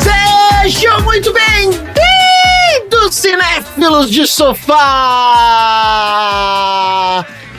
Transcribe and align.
Sejam 0.00 1.00
muito 1.02 1.32
bem-vindos, 1.32 3.14
cinéfilos 3.14 4.10
de 4.10 4.26
sofá! 4.26 4.74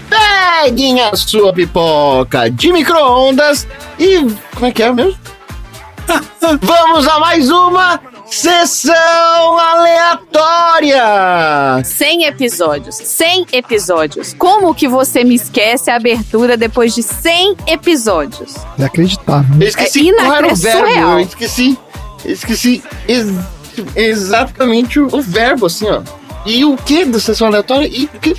Peguem 0.10 1.00
a 1.02 1.16
sua 1.16 1.54
pipoca 1.54 2.52
de 2.52 2.74
micro-ondas 2.74 3.66
e. 3.98 4.20
Como 4.56 4.66
é 4.66 4.72
que 4.74 4.84
é 4.84 4.92
mesmo? 4.92 5.18
Vamos 6.62 7.08
a 7.08 7.20
mais 7.20 7.50
uma 7.50 7.98
sessão 8.30 9.58
aleatória! 9.60 11.04
100 11.84 12.26
episódios. 12.26 12.96
100 12.96 13.48
episódios. 13.54 14.34
Como 14.34 14.74
que 14.76 14.88
você 14.88 15.24
me 15.24 15.36
esquece 15.36 15.90
a 15.90 15.96
abertura 15.96 16.56
depois 16.58 16.94
de 16.96 17.04
100 17.04 17.56
episódios? 17.68 18.56
Inacreditável. 18.78 19.56
Eu 19.62 19.68
esqueci 19.68 20.10
É 20.10 20.14
qual 20.14 20.34
era 20.34 20.48
o 20.48 20.56
verbo, 20.56 20.88
eu 20.88 21.20
esqueci. 21.20 21.78
Esqueci 22.26 22.84
ex- 23.08 23.34
exatamente 23.96 25.00
o, 25.00 25.08
o 25.16 25.22
verbo, 25.22 25.66
assim, 25.68 25.88
ó. 25.88 26.02
E 26.46 26.64
o 26.64 26.78
que 26.78 27.04
da 27.06 27.20
sessão 27.20 27.48
aleatória? 27.48 27.88
E 27.92 28.06
o 28.06 28.20
que? 28.20 28.36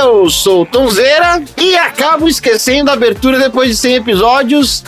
Eu 0.00 0.28
sou 0.30 0.62
o 0.62 0.66
Tonzeira 0.66 1.42
e 1.58 1.76
acabo 1.76 2.26
esquecendo 2.28 2.90
a 2.90 2.94
abertura 2.94 3.38
depois 3.38 3.68
de 3.70 3.76
100 3.76 3.94
episódios. 3.96 4.82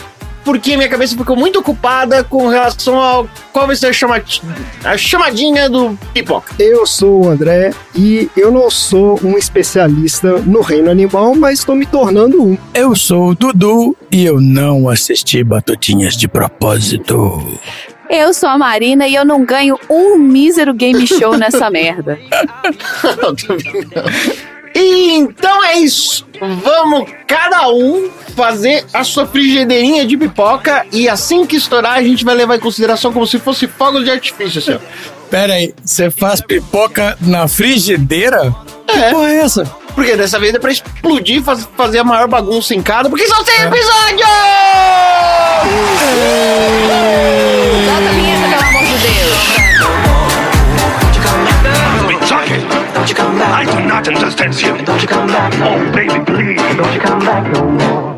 Porque 0.44 0.76
minha 0.76 0.88
cabeça 0.88 1.16
ficou 1.16 1.34
muito 1.36 1.58
ocupada 1.60 2.22
com 2.22 2.48
relação 2.48 2.96
ao 2.96 3.26
qual 3.52 3.66
vai 3.66 3.74
ser 3.76 3.86
a, 3.86 3.92
chamati- 3.92 4.42
a 4.84 4.96
chamadinha 4.96 5.70
do 5.70 5.98
pipoca. 6.12 6.54
Eu 6.58 6.86
sou 6.86 7.24
o 7.24 7.28
André 7.30 7.72
e 7.94 8.28
eu 8.36 8.52
não 8.52 8.70
sou 8.70 9.18
um 9.24 9.38
especialista 9.38 10.32
no 10.40 10.60
reino 10.60 10.90
animal, 10.90 11.34
mas 11.34 11.60
estou 11.60 11.74
me 11.74 11.86
tornando 11.86 12.42
um. 12.44 12.58
Eu 12.74 12.94
sou 12.94 13.28
o 13.30 13.34
Dudu 13.34 13.96
e 14.12 14.24
eu 14.24 14.40
não 14.40 14.88
assisti 14.88 15.42
Batutinhas 15.42 16.14
de 16.16 16.28
propósito. 16.28 17.58
Eu 18.10 18.34
sou 18.34 18.50
a 18.50 18.58
Marina 18.58 19.08
e 19.08 19.14
eu 19.14 19.24
não 19.24 19.46
ganho 19.46 19.78
um 19.88 20.18
mísero 20.18 20.74
game 20.74 21.06
show 21.06 21.38
nessa 21.38 21.70
merda. 21.70 22.18
Não, 23.22 23.34
também 23.34 23.82
não. 23.94 24.53
E 24.74 25.12
então 25.14 25.64
é 25.64 25.78
isso. 25.78 26.26
Vamos 26.62 27.08
cada 27.26 27.68
um 27.70 28.10
fazer 28.36 28.84
a 28.92 29.04
sua 29.04 29.24
frigideirinha 29.26 30.04
de 30.04 30.16
pipoca 30.16 30.84
e 30.92 31.08
assim 31.08 31.46
que 31.46 31.56
estourar 31.56 31.92
a 31.98 32.02
gente 32.02 32.24
vai 32.24 32.34
levar 32.34 32.56
em 32.56 32.60
consideração 32.60 33.12
como 33.12 33.26
se 33.26 33.38
fosse 33.38 33.66
fogo 33.68 34.02
de 34.02 34.10
artifício, 34.10 34.74
ó. 34.74 34.78
Pera 35.30 35.54
aí, 35.54 35.72
você 35.84 36.10
faz 36.10 36.40
pipoca 36.40 37.16
na 37.20 37.46
frigideira? 37.48 38.54
É. 38.88 38.92
Que 39.08 39.10
porra 39.10 39.30
é 39.30 39.36
essa? 39.38 39.64
Porque 39.94 40.16
dessa 40.16 40.38
vez 40.40 40.52
é 40.54 40.58
pra 40.58 40.72
explodir, 40.72 41.40
faz- 41.42 41.68
fazer 41.76 42.00
a 42.00 42.04
maior 42.04 42.26
bagunça 42.26 42.74
em 42.74 42.82
cada, 42.82 43.08
porque 43.08 43.26
são 43.28 43.44
100 43.44 43.54
episódios! 43.66 44.28
Solta 47.86 48.13
back. 53.44 53.68
I 53.68 53.80
do 53.80 53.86
not 53.86 54.08
understand 54.08 54.54
you. 54.60 54.84
Don't 54.84 55.00
you 55.02 55.08
come 55.08 55.26
back. 55.26 55.52
Oh, 55.60 55.92
baby, 55.92 56.24
please. 56.24 56.76
Don't 56.76 56.94
you 56.94 57.00
come 57.00 57.20
back 57.20 57.52
no 57.52 57.70
more. 57.70 58.14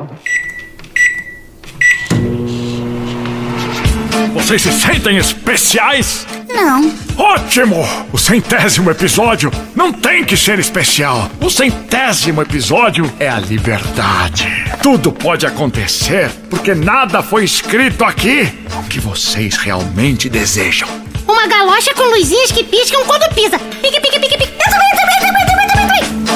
Vocês 4.35 4.63
se 4.63 4.71
sentem 4.73 5.17
especiais? 5.17 6.27
Não. 6.49 6.95
Ótimo! 7.17 7.85
O 8.13 8.19
centésimo 8.19 8.91
episódio 8.91 9.51
não 9.75 9.93
tem 9.93 10.25
que 10.25 10.37
ser 10.37 10.59
especial. 10.59 11.29
O 11.41 11.51
centésimo 11.51 12.43
episódio 12.43 13.11
é 13.19 13.29
a 13.29 13.41
liberdade. 13.41 14.47
Tudo 14.83 15.11
pode 15.11 15.47
acontecer 15.47 16.31
porque 16.49 16.75
nada 16.75 17.23
foi 17.23 17.45
escrito 17.45 18.05
aqui 18.05 18.47
que 18.89 19.01
vocês 19.01 19.57
realmente 19.57 20.29
desejam. 20.29 21.06
Uma 21.27 21.47
galocha 21.47 21.93
com 21.95 22.05
luzinhas 22.05 22.53
que 22.53 22.63
piscam 22.65 23.05
quando 23.07 23.29
pisa. 23.35 23.59
Pique, 23.59 24.01
pique, 24.01 24.19
pique, 24.21 24.39
pique. 24.39 24.53
Eu 24.53 24.71
também, 24.71 24.91
eu 24.91 24.97
também, 24.97 26.27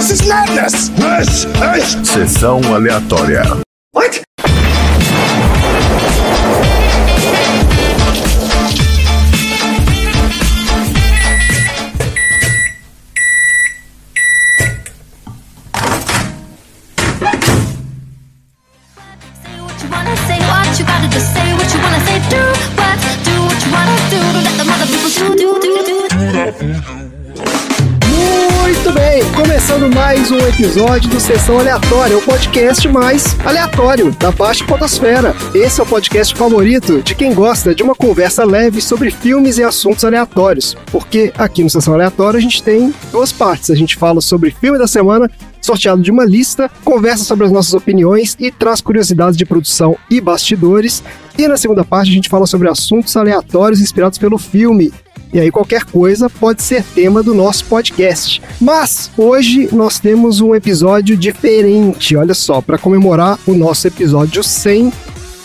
Muito 28.62 28.92
bem, 28.92 29.22
começando 29.34 29.94
mais 29.94 30.32
um 30.32 30.38
episódio 30.38 31.08
do 31.08 31.20
Sessão 31.20 31.60
Aleatória, 31.60 32.18
o 32.18 32.22
podcast 32.22 32.88
mais 32.88 33.36
aleatório 33.44 34.10
da 34.12 34.32
Baixa 34.32 34.64
Podosfera. 34.64 35.34
Esse 35.54 35.80
é 35.80 35.84
o 35.84 35.86
podcast 35.86 36.34
favorito 36.34 37.02
de 37.02 37.14
quem 37.14 37.32
gosta 37.32 37.72
de 37.72 37.82
uma 37.84 37.94
conversa 37.94 38.44
leve 38.44 38.80
sobre 38.80 39.12
filmes 39.12 39.58
e 39.58 39.62
assuntos 39.62 40.04
aleatórios. 40.04 40.76
Porque 40.90 41.32
aqui 41.38 41.62
no 41.62 41.70
Sessão 41.70 41.94
Aleatória 41.94 42.38
a 42.38 42.40
gente 42.40 42.62
tem 42.62 42.92
duas 43.12 43.30
partes. 43.30 43.70
A 43.70 43.76
gente 43.76 43.96
fala 43.96 44.20
sobre 44.20 44.50
filme 44.50 44.78
da 44.78 44.88
semana, 44.88 45.30
sorteado 45.60 46.02
de 46.02 46.10
uma 46.10 46.24
lista, 46.24 46.70
conversa 46.84 47.24
sobre 47.24 47.46
as 47.46 47.52
nossas 47.52 47.74
opiniões 47.74 48.36
e 48.38 48.50
traz 48.50 48.80
curiosidades 48.80 49.36
de 49.36 49.44
produção 49.44 49.96
e 50.10 50.20
bastidores. 50.20 51.02
E 51.38 51.46
na 51.46 51.56
segunda 51.56 51.84
parte 51.84 52.10
a 52.10 52.14
gente 52.14 52.28
fala 52.28 52.46
sobre 52.46 52.68
assuntos 52.68 53.16
aleatórios 53.16 53.80
inspirados 53.80 54.18
pelo 54.18 54.38
filme. 54.38 54.92
E 55.32 55.38
aí 55.38 55.50
qualquer 55.50 55.84
coisa 55.84 56.28
pode 56.28 56.62
ser 56.62 56.82
tema 56.82 57.22
do 57.22 57.34
nosso 57.34 57.64
podcast. 57.66 58.42
Mas 58.60 59.10
hoje 59.16 59.68
nós 59.72 60.00
temos 60.00 60.40
um 60.40 60.54
episódio 60.54 61.16
diferente, 61.16 62.16
olha 62.16 62.34
só, 62.34 62.60
para 62.60 62.78
comemorar 62.78 63.38
o 63.46 63.54
nosso 63.54 63.86
episódio 63.86 64.42
100, 64.42 64.92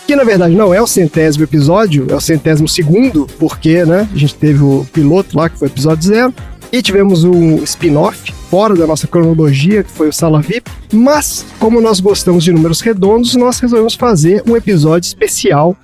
que 0.07 0.15
na 0.15 0.23
verdade 0.23 0.55
não 0.55 0.73
é 0.73 0.81
o 0.81 0.87
centésimo 0.87 1.43
episódio, 1.43 2.07
é 2.09 2.15
o 2.15 2.21
centésimo 2.21 2.67
segundo, 2.67 3.27
porque, 3.39 3.85
né, 3.85 4.07
a 4.11 4.17
gente 4.17 4.35
teve 4.35 4.63
o 4.63 4.85
piloto 4.91 5.37
lá 5.37 5.49
que 5.49 5.57
foi 5.57 5.67
o 5.67 5.71
episódio 5.71 6.07
zero, 6.07 6.33
e 6.71 6.81
tivemos 6.81 7.23
um 7.23 7.63
spin-off 7.63 8.33
fora 8.49 8.75
da 8.75 8.87
nossa 8.87 9.07
cronologia, 9.07 9.83
que 9.83 9.91
foi 9.91 10.09
o 10.09 10.13
Sala 10.13 10.41
VIP, 10.41 10.69
mas 10.93 11.45
como 11.59 11.81
nós 11.81 11.99
gostamos 11.99 12.43
de 12.43 12.51
números 12.51 12.81
redondos, 12.81 13.35
nós 13.35 13.59
resolvemos 13.59 13.95
fazer 13.95 14.43
um 14.47 14.55
episódio 14.55 15.07
especial 15.07 15.75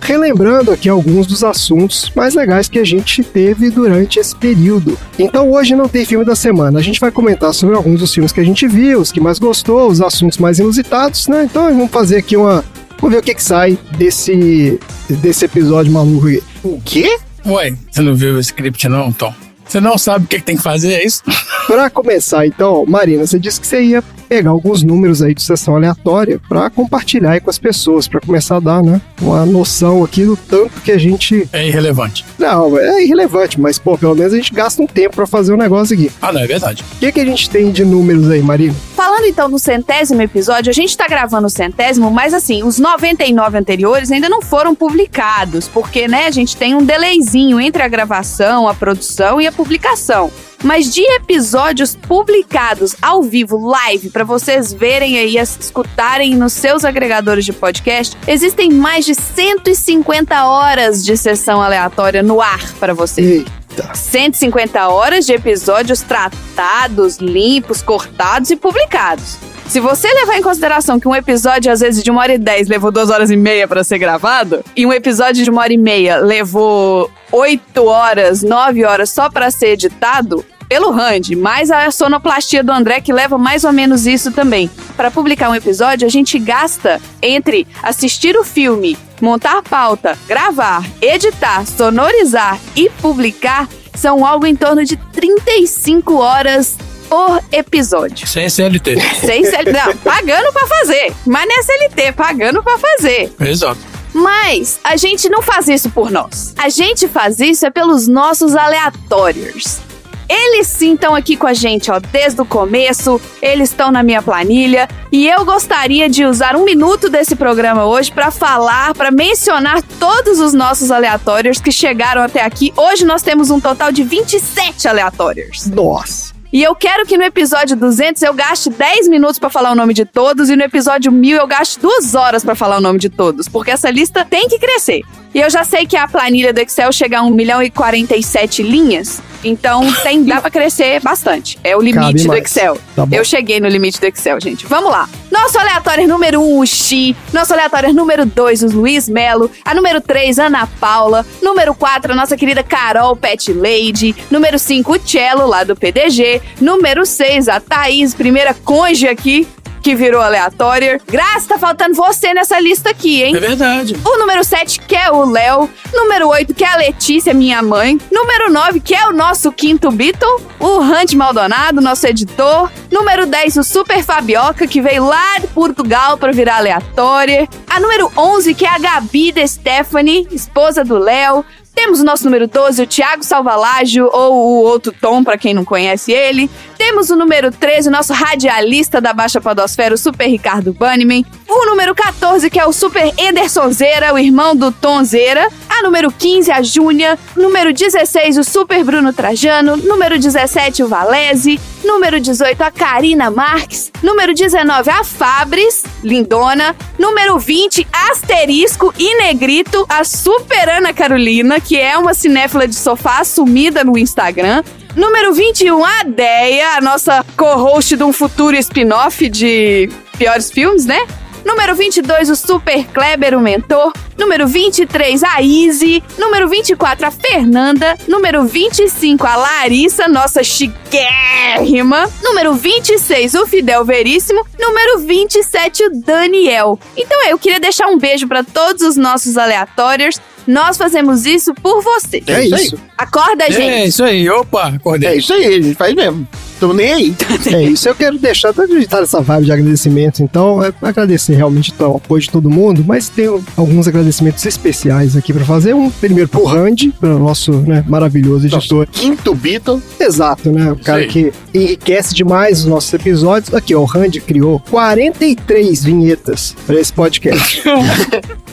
relembrando 0.00 0.72
aqui 0.72 0.88
alguns 0.88 1.26
dos 1.26 1.44
assuntos 1.44 2.10
mais 2.14 2.34
legais 2.34 2.68
que 2.68 2.78
a 2.78 2.84
gente 2.84 3.22
teve 3.22 3.70
durante 3.70 4.18
esse 4.18 4.34
período. 4.34 4.98
Então 5.18 5.50
hoje 5.50 5.74
não 5.74 5.88
tem 5.88 6.04
filme 6.04 6.24
da 6.24 6.34
semana, 6.34 6.78
a 6.78 6.82
gente 6.82 7.00
vai 7.00 7.10
comentar 7.10 7.52
sobre 7.52 7.76
alguns 7.76 8.00
dos 8.00 8.12
filmes 8.12 8.32
que 8.32 8.40
a 8.40 8.44
gente 8.44 8.66
viu, 8.66 9.00
os 9.00 9.12
que 9.12 9.20
mais 9.20 9.38
gostou, 9.38 9.88
os 9.88 10.00
assuntos 10.00 10.38
mais 10.38 10.58
inusitados, 10.58 11.28
né? 11.28 11.44
Então 11.44 11.64
vamos 11.64 11.90
fazer 11.90 12.18
aqui 12.18 12.36
uma. 12.36 12.64
Vamos 12.98 13.14
ver 13.14 13.20
o 13.20 13.22
que, 13.22 13.34
que 13.34 13.42
sai 13.42 13.78
desse, 13.96 14.78
desse 15.08 15.44
episódio 15.44 15.92
maluco 15.92 16.26
aí. 16.26 16.42
O 16.62 16.80
quê? 16.84 17.18
Ué, 17.46 17.74
você 17.90 18.02
não 18.02 18.14
viu 18.14 18.34
o 18.34 18.40
script 18.40 18.88
não, 18.88 19.10
Tom? 19.10 19.32
Você 19.70 19.80
não 19.80 19.96
sabe 19.96 20.24
o 20.24 20.28
que, 20.28 20.38
que 20.40 20.42
tem 20.42 20.56
que 20.56 20.62
fazer, 20.64 20.94
é 20.94 21.06
isso? 21.06 21.22
Pra 21.68 21.88
começar, 21.88 22.44
então, 22.44 22.84
Marina, 22.88 23.24
você 23.24 23.38
disse 23.38 23.60
que 23.60 23.66
você 23.68 23.80
ia 23.80 24.02
pegar 24.28 24.50
alguns 24.50 24.82
números 24.82 25.22
aí 25.22 25.32
de 25.32 25.42
sessão 25.42 25.76
aleatória 25.76 26.40
pra 26.48 26.68
compartilhar 26.70 27.32
aí 27.32 27.40
com 27.40 27.50
as 27.50 27.58
pessoas, 27.58 28.08
pra 28.08 28.20
começar 28.20 28.56
a 28.56 28.60
dar, 28.60 28.82
né, 28.82 29.00
uma 29.20 29.46
noção 29.46 30.02
aqui 30.02 30.24
do 30.24 30.36
tanto 30.36 30.80
que 30.80 30.90
a 30.90 30.98
gente. 30.98 31.48
É 31.52 31.66
irrelevante. 31.66 32.24
Não, 32.36 32.76
é 32.76 33.04
irrelevante, 33.04 33.60
mas 33.60 33.78
pô, 33.78 33.96
pelo 33.96 34.16
menos 34.16 34.32
a 34.32 34.36
gente 34.36 34.52
gasta 34.52 34.82
um 34.82 34.86
tempo 34.86 35.14
pra 35.14 35.26
fazer 35.26 35.52
o 35.52 35.56
negócio 35.56 35.94
aqui. 35.94 36.10
Ah, 36.20 36.32
não, 36.32 36.40
é 36.40 36.46
verdade. 36.48 36.84
O 36.96 36.98
que, 36.98 37.12
que 37.12 37.20
a 37.20 37.24
gente 37.24 37.48
tem 37.48 37.70
de 37.70 37.84
números 37.84 38.28
aí, 38.28 38.42
Marina? 38.42 38.74
Falando 39.00 39.24
então 39.24 39.48
do 39.48 39.58
centésimo 39.58 40.20
episódio, 40.20 40.68
a 40.68 40.74
gente 40.74 40.94
tá 40.94 41.08
gravando 41.08 41.46
o 41.46 41.50
centésimo, 41.50 42.10
mas 42.10 42.34
assim, 42.34 42.62
os 42.62 42.78
99 42.78 43.56
anteriores 43.56 44.12
ainda 44.12 44.28
não 44.28 44.42
foram 44.42 44.74
publicados, 44.74 45.66
porque, 45.66 46.06
né, 46.06 46.26
a 46.26 46.30
gente 46.30 46.54
tem 46.54 46.74
um 46.74 46.84
delayzinho 46.84 47.58
entre 47.58 47.82
a 47.82 47.88
gravação, 47.88 48.68
a 48.68 48.74
produção 48.74 49.40
e 49.40 49.46
a 49.46 49.52
publicação. 49.52 50.30
Mas 50.62 50.92
de 50.92 51.00
episódios 51.14 51.96
publicados 51.96 52.94
ao 53.00 53.22
vivo, 53.22 53.66
live, 53.66 54.10
pra 54.10 54.22
vocês 54.22 54.70
verem 54.70 55.18
aí, 55.18 55.38
escutarem 55.38 56.34
nos 56.34 56.52
seus 56.52 56.84
agregadores 56.84 57.46
de 57.46 57.54
podcast, 57.54 58.14
existem 58.28 58.70
mais 58.70 59.06
de 59.06 59.14
150 59.14 60.44
horas 60.44 61.02
de 61.02 61.16
sessão 61.16 61.62
aleatória 61.62 62.22
no 62.22 62.42
ar 62.42 62.74
pra 62.74 62.92
vocês. 62.92 63.46
Eita. 63.80 63.94
150 63.94 64.88
horas 64.88 65.26
de 65.26 65.32
episódios 65.32 66.02
tratados, 66.02 67.16
limpos, 67.16 67.82
cortados 67.82 68.50
e 68.50 68.56
publicados. 68.56 69.38
Se 69.66 69.78
você 69.78 70.08
levar 70.12 70.36
em 70.36 70.42
consideração 70.42 70.98
que 70.98 71.06
um 71.06 71.14
episódio, 71.14 71.70
às 71.70 71.80
vezes, 71.80 72.02
de 72.02 72.10
uma 72.10 72.22
hora 72.22 72.34
e 72.34 72.38
dez 72.38 72.68
levou 72.68 72.90
duas 72.90 73.08
horas 73.08 73.30
e 73.30 73.36
meia 73.36 73.68
pra 73.68 73.84
ser 73.84 73.98
gravado, 73.98 74.64
e 74.76 74.84
um 74.84 74.92
episódio 74.92 75.44
de 75.44 75.50
uma 75.50 75.62
hora 75.62 75.72
e 75.72 75.78
meia 75.78 76.16
levou 76.18 77.10
oito 77.30 77.84
horas, 77.84 78.42
nove 78.42 78.84
horas 78.84 79.10
só 79.10 79.30
pra 79.30 79.50
ser 79.50 79.68
editado, 79.68 80.44
pelo 80.68 80.90
Randy, 80.90 81.34
mais 81.34 81.70
a 81.70 81.90
sonoplastia 81.90 82.62
do 82.62 82.72
André, 82.72 83.00
que 83.00 83.12
leva 83.12 83.36
mais 83.36 83.64
ou 83.64 83.72
menos 83.72 84.06
isso 84.06 84.30
também. 84.30 84.70
Para 84.96 85.10
publicar 85.10 85.50
um 85.50 85.54
episódio, 85.54 86.06
a 86.06 86.10
gente 86.10 86.38
gasta 86.38 87.00
entre 87.20 87.66
assistir 87.82 88.36
o 88.36 88.44
filme, 88.44 88.96
montar 89.20 89.62
pauta, 89.62 90.18
gravar, 90.26 90.84
editar, 91.00 91.66
sonorizar 91.66 92.58
e 92.74 92.88
publicar, 92.88 93.68
são 93.94 94.24
algo 94.24 94.46
em 94.46 94.56
torno 94.56 94.84
de 94.84 94.96
35 94.96 96.16
horas 96.16 96.76
por 97.08 97.42
episódio. 97.50 98.26
Sem 98.26 98.48
CLT. 98.48 98.98
Sem 99.20 99.44
CLT, 99.44 99.72
não, 99.72 99.96
pagando 99.98 100.52
pra 100.52 100.66
fazer. 100.66 101.12
Mas 101.26 101.46
não 101.48 101.58
é 101.58 101.62
CLT, 101.62 102.12
pagando 102.12 102.62
pra 102.62 102.78
fazer. 102.78 103.32
Exato. 103.40 103.80
Mas 104.12 104.80
a 104.82 104.96
gente 104.96 105.28
não 105.28 105.42
faz 105.42 105.68
isso 105.68 105.90
por 105.90 106.10
nós. 106.10 106.54
A 106.56 106.68
gente 106.68 107.08
faz 107.08 107.40
isso 107.40 107.66
é 107.66 107.70
pelos 107.70 108.08
nossos 108.08 108.56
aleatórios. 108.56 109.89
Eles 110.32 110.68
sim 110.68 110.94
estão 110.94 111.12
aqui 111.12 111.36
com 111.36 111.48
a 111.48 111.52
gente, 111.52 111.90
ó, 111.90 111.98
desde 111.98 112.40
o 112.40 112.44
começo. 112.44 113.20
Eles 113.42 113.70
estão 113.70 113.90
na 113.90 114.00
minha 114.00 114.22
planilha 114.22 114.88
e 115.10 115.26
eu 115.26 115.44
gostaria 115.44 116.08
de 116.08 116.24
usar 116.24 116.54
um 116.54 116.64
minuto 116.64 117.10
desse 117.10 117.34
programa 117.34 117.84
hoje 117.84 118.12
para 118.12 118.30
falar, 118.30 118.94
para 118.94 119.10
mencionar 119.10 119.82
todos 119.98 120.38
os 120.38 120.54
nossos 120.54 120.92
aleatórios 120.92 121.58
que 121.58 121.72
chegaram 121.72 122.22
até 122.22 122.44
aqui. 122.44 122.72
Hoje 122.76 123.04
nós 123.04 123.22
temos 123.22 123.50
um 123.50 123.58
total 123.58 123.90
de 123.90 124.04
27 124.04 124.86
aleatórios. 124.86 125.66
Nossa. 125.66 126.32
E 126.52 126.62
eu 126.62 126.76
quero 126.76 127.06
que 127.06 127.16
no 127.16 127.24
episódio 127.24 127.76
200 127.76 128.22
eu 128.22 128.32
gaste 128.32 128.70
10 128.70 129.08
minutos 129.08 129.38
pra 129.38 129.50
falar 129.50 129.72
o 129.72 129.74
nome 129.74 129.94
de 129.94 130.04
todos 130.04 130.48
e 130.48 130.54
no 130.54 130.62
episódio 130.62 131.10
1000 131.10 131.38
eu 131.38 131.46
gaste 131.46 131.80
2 131.80 132.14
horas 132.14 132.44
pra 132.44 132.54
falar 132.54 132.78
o 132.78 132.80
nome 132.80 133.00
de 133.00 133.08
todos, 133.08 133.48
porque 133.48 133.72
essa 133.72 133.90
lista 133.90 134.24
tem 134.24 134.48
que 134.48 134.58
crescer. 134.58 135.02
E 135.34 135.40
eu 135.40 135.48
já 135.48 135.64
sei 135.64 135.86
que 135.86 135.96
a 135.96 136.08
planilha 136.08 136.52
do 136.52 136.60
Excel 136.60 136.92
chega 136.92 137.18
a 137.18 137.22
1 137.22 137.30
milhão 137.30 137.62
e 137.62 137.70
47 137.70 138.62
linhas, 138.62 139.22
então 139.44 139.82
tem, 140.02 140.24
dá 140.24 140.40
pra 140.40 140.50
crescer 140.50 141.00
bastante. 141.00 141.58
É 141.62 141.76
o 141.76 141.80
limite 141.80 142.26
do. 142.26 142.34
Excel. 142.34 142.78
Tá 142.94 143.06
eu 143.10 143.24
cheguei 143.24 143.60
no 143.60 143.68
limite 143.68 144.00
do 144.00 144.06
Excel, 144.06 144.40
gente. 144.40 144.66
Vamos 144.66 144.90
lá. 144.90 145.08
Nosso 145.30 145.58
aleatório 145.58 146.06
número 146.06 146.40
1, 146.40 146.42
um, 146.42 146.58
o 146.60 146.66
Xi. 146.66 147.16
Nosso 147.32 147.52
aleatório 147.52 147.92
número 147.92 148.26
2, 148.26 148.62
o 148.64 148.66
Luiz 148.68 149.08
Melo. 149.08 149.50
A 149.64 149.74
número 149.74 150.00
3, 150.00 150.38
Ana 150.38 150.66
Paula. 150.66 151.24
Número 151.40 151.74
4, 151.74 152.12
a 152.12 152.16
nossa 152.16 152.36
querida 152.36 152.62
Carol 152.62 153.16
Pet 153.16 153.52
Lady. 153.52 154.14
Número 154.30 154.58
5, 154.58 154.92
o 154.92 154.98
Cello, 154.98 155.46
lá 155.46 155.64
do 155.64 155.76
PDG. 155.76 156.42
Número 156.60 157.06
6, 157.06 157.48
a 157.48 157.60
Thaís, 157.60 158.14
primeira 158.14 158.52
conge 158.52 159.08
aqui, 159.08 159.46
que 159.82 159.94
virou 159.94 160.20
aleatória. 160.20 161.00
Graça, 161.06 161.48
tá 161.48 161.58
faltando 161.58 161.94
você 161.94 162.32
nessa 162.34 162.58
lista 162.60 162.90
aqui, 162.90 163.22
hein? 163.22 163.36
É 163.36 163.40
verdade. 163.40 163.96
O 164.04 164.18
número 164.18 164.44
7, 164.44 164.80
que 164.80 164.96
é 164.96 165.10
o 165.10 165.24
Léo. 165.24 165.68
Número 165.92 166.28
8, 166.28 166.54
que 166.54 166.64
é 166.64 166.68
a 166.68 166.76
Letícia, 166.76 167.34
minha 167.34 167.62
mãe. 167.62 167.98
Número 168.10 168.52
9, 168.52 168.80
que 168.80 168.94
é 168.94 169.06
o 169.06 169.12
nosso 169.12 169.50
quinto 169.52 169.90
Beatle. 169.90 170.40
O 170.58 170.78
Randy 170.80 171.16
Maldonado, 171.16 171.80
nosso 171.80 172.06
editor. 172.06 172.70
Número 172.90 173.26
10, 173.26 173.56
o 173.56 173.64
Super 173.64 174.02
Fabioca, 174.02 174.66
que 174.66 174.80
veio 174.80 175.04
lá 175.06 175.38
de 175.38 175.46
Portugal 175.48 176.16
pra 176.18 176.32
virar 176.32 176.56
aleatória. 176.56 177.48
A 177.68 177.80
número 177.80 178.10
11, 178.16 178.54
que 178.54 178.64
é 178.64 178.68
a 178.68 178.78
Gabi 178.78 179.32
de 179.32 179.46
Stephanie, 179.46 180.28
esposa 180.30 180.84
do 180.84 180.98
Léo. 180.98 181.44
Temos 181.74 182.00
o 182.00 182.04
nosso 182.04 182.24
número 182.24 182.46
12, 182.46 182.82
o 182.82 182.86
Thiago 182.86 183.24
Salvalágio, 183.24 184.08
ou 184.12 184.34
o 184.34 184.62
outro 184.64 184.92
Tom, 185.00 185.24
pra 185.24 185.38
quem 185.38 185.54
não 185.54 185.64
conhece 185.64 186.12
ele. 186.12 186.50
Temos 186.76 187.10
o 187.10 187.16
número 187.16 187.50
13, 187.50 187.88
o 187.88 187.92
nosso 187.92 188.12
radialista 188.12 189.00
da 189.00 189.12
Baixa 189.12 189.40
Podosfera, 189.40 189.94
o 189.94 189.98
Super 189.98 190.26
Ricardo 190.26 190.72
Banniman. 190.72 191.24
O 191.48 191.66
número 191.66 191.94
14, 191.94 192.50
que 192.50 192.58
é 192.58 192.66
o 192.66 192.72
Super 192.72 193.12
Ederson 193.16 193.70
Zera, 193.72 194.12
o 194.12 194.18
irmão 194.18 194.54
do 194.54 194.70
Tom 194.70 195.02
Zera. 195.04 195.48
A 195.68 195.82
número 195.82 196.10
15, 196.10 196.50
a 196.50 196.62
Júnia. 196.62 197.18
Número 197.36 197.72
16, 197.72 198.38
o 198.38 198.44
Super 198.44 198.84
Bruno 198.84 199.12
Trajano. 199.12 199.76
Número 199.76 200.18
17, 200.18 200.82
o 200.82 200.88
Valese. 200.88 201.60
Número 201.84 202.20
18, 202.20 202.60
a 202.62 202.70
Karina 202.70 203.30
Marques. 203.30 203.90
Número 204.02 204.34
19, 204.34 204.90
a 204.90 205.04
Fabris, 205.04 205.84
lindona. 206.02 206.76
Número 206.98 207.38
20, 207.38 207.86
asterisco 208.10 208.92
e 208.98 209.16
negrito, 209.16 209.86
a 209.88 210.04
Super 210.04 210.68
Ana 210.68 210.92
Carolina, 210.92 211.59
que 211.60 211.78
é 211.78 211.96
uma 211.96 212.14
cinéfila 212.14 212.66
de 212.66 212.74
sofá 212.74 213.20
assumida 213.20 213.84
no 213.84 213.98
Instagram. 213.98 214.62
Número 214.96 215.32
21, 215.32 215.84
a 215.84 216.02
Deia, 216.04 216.76
a 216.76 216.80
nossa 216.80 217.24
co-host 217.36 217.96
de 217.96 218.02
um 218.02 218.12
futuro 218.12 218.56
spin-off 218.56 219.28
de 219.28 219.88
piores 220.18 220.50
filmes, 220.50 220.84
né? 220.84 221.06
Número 221.44 221.74
22, 221.74 222.30
o 222.30 222.36
Super 222.36 222.86
Kleber, 222.86 223.36
o 223.36 223.40
mentor. 223.40 223.92
Número 224.18 224.46
23, 224.46 225.22
a 225.24 225.40
Izzy. 225.40 226.02
Número 226.18 226.48
24, 226.48 227.06
a 227.06 227.10
Fernanda. 227.10 227.96
Número 228.06 228.44
25, 228.44 229.26
a 229.26 229.36
Larissa, 229.36 230.06
nossa 230.06 230.44
chiquérrima. 230.44 232.08
Número 232.22 232.54
26, 232.54 233.34
o 233.34 233.46
Fidel 233.46 233.84
Veríssimo. 233.84 234.44
Número 234.58 234.98
27, 234.98 235.84
o 235.84 235.90
Daniel. 236.02 236.78
Então 236.96 237.26
eu 237.26 237.38
queria 237.38 237.58
deixar 237.58 237.86
um 237.86 237.98
beijo 237.98 238.28
pra 238.28 238.44
todos 238.44 238.82
os 238.82 238.96
nossos 238.96 239.38
aleatórios. 239.38 240.20
Nós 240.50 240.76
fazemos 240.76 241.24
isso 241.26 241.54
por 241.54 241.82
você. 241.82 242.22
É, 242.26 242.44
isso 242.44 242.54
aí. 242.54 242.62
isso. 242.64 242.78
Acorda, 242.98 243.44
É 243.44 243.50
gente. 243.52 243.88
isso 243.88 244.02
aí. 244.04 244.28
Opa, 244.28 244.68
acordei. 244.68 245.08
É 245.10 245.16
isso 245.16 245.32
aí, 245.32 245.46
a 245.46 245.50
gente 245.62 245.74
faz 245.74 245.94
mesmo. 245.94 246.26
Tamo 246.58 246.74
nem 246.74 246.92
aí. 246.92 247.16
É 247.54 247.62
isso, 247.62 247.88
eu 247.88 247.94
quero 247.94 248.18
deixar, 248.18 248.52
tô 248.52 248.60
acreditar 248.60 249.00
nessa 249.00 249.22
vibe 249.22 249.46
de 249.46 249.52
agradecimento, 249.52 250.22
então, 250.22 250.62
é 250.62 250.70
agradecer 250.82 251.34
realmente 251.34 251.72
o 251.78 251.96
apoio 251.96 252.20
de 252.20 252.28
todo 252.28 252.50
mundo, 252.50 252.84
mas 252.86 253.08
tenho 253.08 253.42
alguns 253.56 253.88
agradecimentos 253.88 254.44
especiais 254.44 255.16
aqui 255.16 255.32
pra 255.32 255.42
fazer. 255.44 255.74
Um, 255.74 255.90
primeiro 255.90 256.28
pro 256.28 256.44
Randy, 256.44 256.90
pro 256.90 257.18
nosso 257.18 257.52
né, 257.52 257.82
maravilhoso 257.88 258.46
editor. 258.46 258.86
Quinto 258.92 259.34
Beatle. 259.34 259.82
Exato, 259.98 260.52
né? 260.52 260.72
O 260.72 260.76
cara 260.76 261.02
Sim. 261.04 261.08
que 261.08 261.32
enriquece 261.54 262.14
demais 262.14 262.60
os 262.60 262.66
nossos 262.66 262.92
episódios. 262.92 263.54
Aqui, 263.54 263.74
ó, 263.74 263.80
o 263.80 263.84
Randy 263.86 264.20
criou 264.20 264.60
43 264.70 265.82
vinhetas 265.84 266.54
pra 266.66 266.78
esse 266.78 266.92
podcast. 266.92 267.62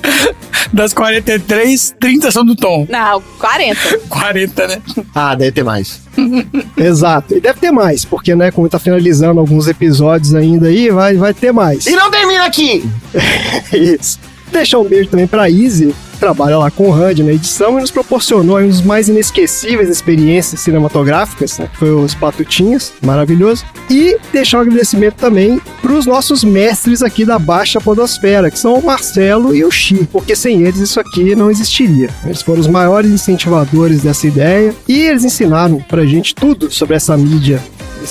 Das 0.73 0.93
43, 0.93 1.95
30 1.99 2.31
são 2.31 2.45
do 2.45 2.55
Tom. 2.55 2.85
Não, 2.89 3.21
40. 3.39 3.99
40, 4.09 4.67
né? 4.67 4.81
Ah, 5.15 5.33
deve 5.35 5.51
ter 5.51 5.63
mais. 5.63 6.01
Exato. 6.77 7.35
E 7.35 7.39
deve 7.41 7.59
ter 7.59 7.71
mais, 7.71 8.03
porque, 8.03 8.35
né, 8.35 8.51
como 8.51 8.67
tá 8.67 8.77
finalizando 8.79 9.39
alguns 9.39 9.67
episódios 9.67 10.35
ainda 10.35 10.67
aí, 10.67 10.89
vai, 10.89 11.15
vai 11.15 11.33
ter 11.33 11.51
mais. 11.51 11.85
E 11.87 11.91
não 11.95 12.11
termina 12.11 12.45
aqui! 12.45 12.83
Isso. 13.73 14.19
Deixar 14.51 14.79
um 14.79 14.83
beijo 14.85 15.09
também 15.09 15.27
pra 15.27 15.49
Izzy, 15.49 15.93
trabalha 16.17 16.57
lá 16.57 16.71
com 16.71 16.87
o 16.87 16.91
Randy 16.91 17.23
na 17.23 17.33
edição 17.33 17.77
e 17.77 17.81
nos 17.81 17.91
proporcionou 17.91 18.59
um 18.59 18.67
dos 18.67 18.81
mais 18.81 19.07
inesquecíveis 19.07 19.89
experiências 19.89 20.61
cinematográficas, 20.61 21.57
né? 21.59 21.69
Foi 21.73 21.91
os 21.91 22.13
Patutinhas, 22.13 22.93
maravilhoso. 23.01 23.65
E 23.89 24.17
deixar 24.31 24.59
um 24.59 24.61
agradecimento 24.61 25.15
também 25.15 25.61
pros 25.81 26.05
nossos 26.05 26.43
mestres 26.43 27.01
aqui 27.01 27.23
da 27.23 27.39
Baixa 27.39 27.79
Podosfera, 27.79 28.51
que 28.51 28.59
são 28.59 28.73
o 28.73 28.85
Marcelo 28.85 29.55
e 29.55 29.63
o 29.63 29.71
Xi, 29.71 30.07
porque 30.11 30.35
sem 30.35 30.63
eles 30.63 30.79
isso 30.79 30.99
aqui 30.99 31.35
não 31.35 31.49
existiria. 31.49 32.09
Eles 32.25 32.41
foram 32.41 32.59
os 32.59 32.67
maiores 32.67 33.11
incentivadores 33.11 34.01
dessa 34.01 34.27
ideia 34.27 34.73
e 34.87 35.01
eles 35.01 35.23
ensinaram 35.23 35.79
pra 35.87 36.05
gente 36.05 36.35
tudo 36.35 36.71
sobre 36.71 36.95
essa 36.95 37.15
mídia 37.15 37.61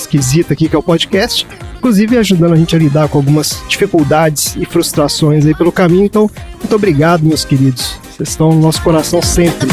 esquisita 0.01 0.53
aqui 0.53 0.69
que 0.69 0.75
é 0.75 0.79
o 0.79 0.83
podcast, 0.83 1.47
inclusive 1.77 2.17
ajudando 2.17 2.53
a 2.53 2.55
gente 2.55 2.75
a 2.75 2.79
lidar 2.79 3.07
com 3.07 3.17
algumas 3.17 3.61
dificuldades 3.67 4.55
e 4.55 4.65
frustrações 4.65 5.45
aí 5.45 5.55
pelo 5.55 5.71
caminho. 5.71 6.05
Então, 6.05 6.29
muito 6.59 6.75
obrigado, 6.75 7.23
meus 7.23 7.45
queridos. 7.45 7.99
Vocês 8.03 8.29
estão 8.29 8.49
no 8.49 8.59
nosso 8.59 8.81
coração 8.81 9.21
sempre. 9.21 9.67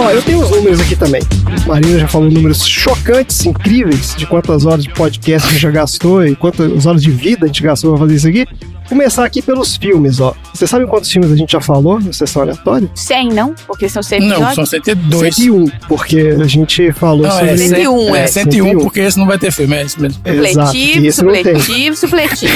Ó, 0.00 0.10
eu 0.10 0.22
tenho 0.22 0.40
os 0.40 0.50
números 0.50 0.80
aqui 0.80 0.96
também. 0.96 1.20
Marina 1.66 1.98
já 1.98 2.08
falou 2.08 2.30
números 2.30 2.66
chocantes, 2.66 3.44
incríveis, 3.44 4.14
de 4.16 4.26
quantas 4.26 4.64
horas 4.64 4.82
de 4.82 4.90
podcast 4.94 5.46
a 5.46 5.52
gente 5.52 5.60
já 5.60 5.70
gastou 5.70 6.24
e 6.26 6.34
quantas 6.34 6.86
horas 6.86 7.02
de 7.02 7.10
vida 7.10 7.44
a 7.44 7.46
gente 7.48 7.62
gastou 7.62 7.90
pra 7.90 8.00
fazer 8.00 8.14
isso 8.14 8.28
aqui. 8.28 8.46
Começar 8.88 9.24
aqui 9.26 9.42
pelos 9.42 9.76
filmes, 9.76 10.18
ó. 10.18 10.34
Vocês 10.54 10.68
sabem 10.70 10.86
quantos 10.86 11.12
filmes 11.12 11.30
a 11.30 11.36
gente 11.36 11.52
já 11.52 11.60
falou 11.60 12.00
na 12.00 12.14
sessão 12.14 12.42
aleatória? 12.42 12.90
100, 12.94 13.28
não? 13.28 13.54
Porque 13.66 13.88
são 13.90 14.02
100 14.02 14.20
Não, 14.22 14.54
são 14.54 14.64
102. 14.64 15.34
101, 15.34 15.66
porque 15.86 16.36
a 16.40 16.46
gente 16.46 16.92
falou 16.92 17.22
Não, 17.22 17.30
sobre... 17.30 17.50
é, 17.50 17.56
101, 17.56 18.16
é, 18.16 18.20
é. 18.22 18.26
101, 18.26 18.64
101. 18.64 18.82
porque 18.82 19.00
esse 19.00 19.18
não 19.18 19.26
vai 19.26 19.38
ter 19.38 19.52
filme, 19.52 19.76
é 19.76 19.84
isso 19.84 20.00
mesmo. 20.00 20.18
Supletivo, 20.24 21.06
esse 21.06 21.18
supletivo, 21.18 21.96
supletivo. 21.96 22.52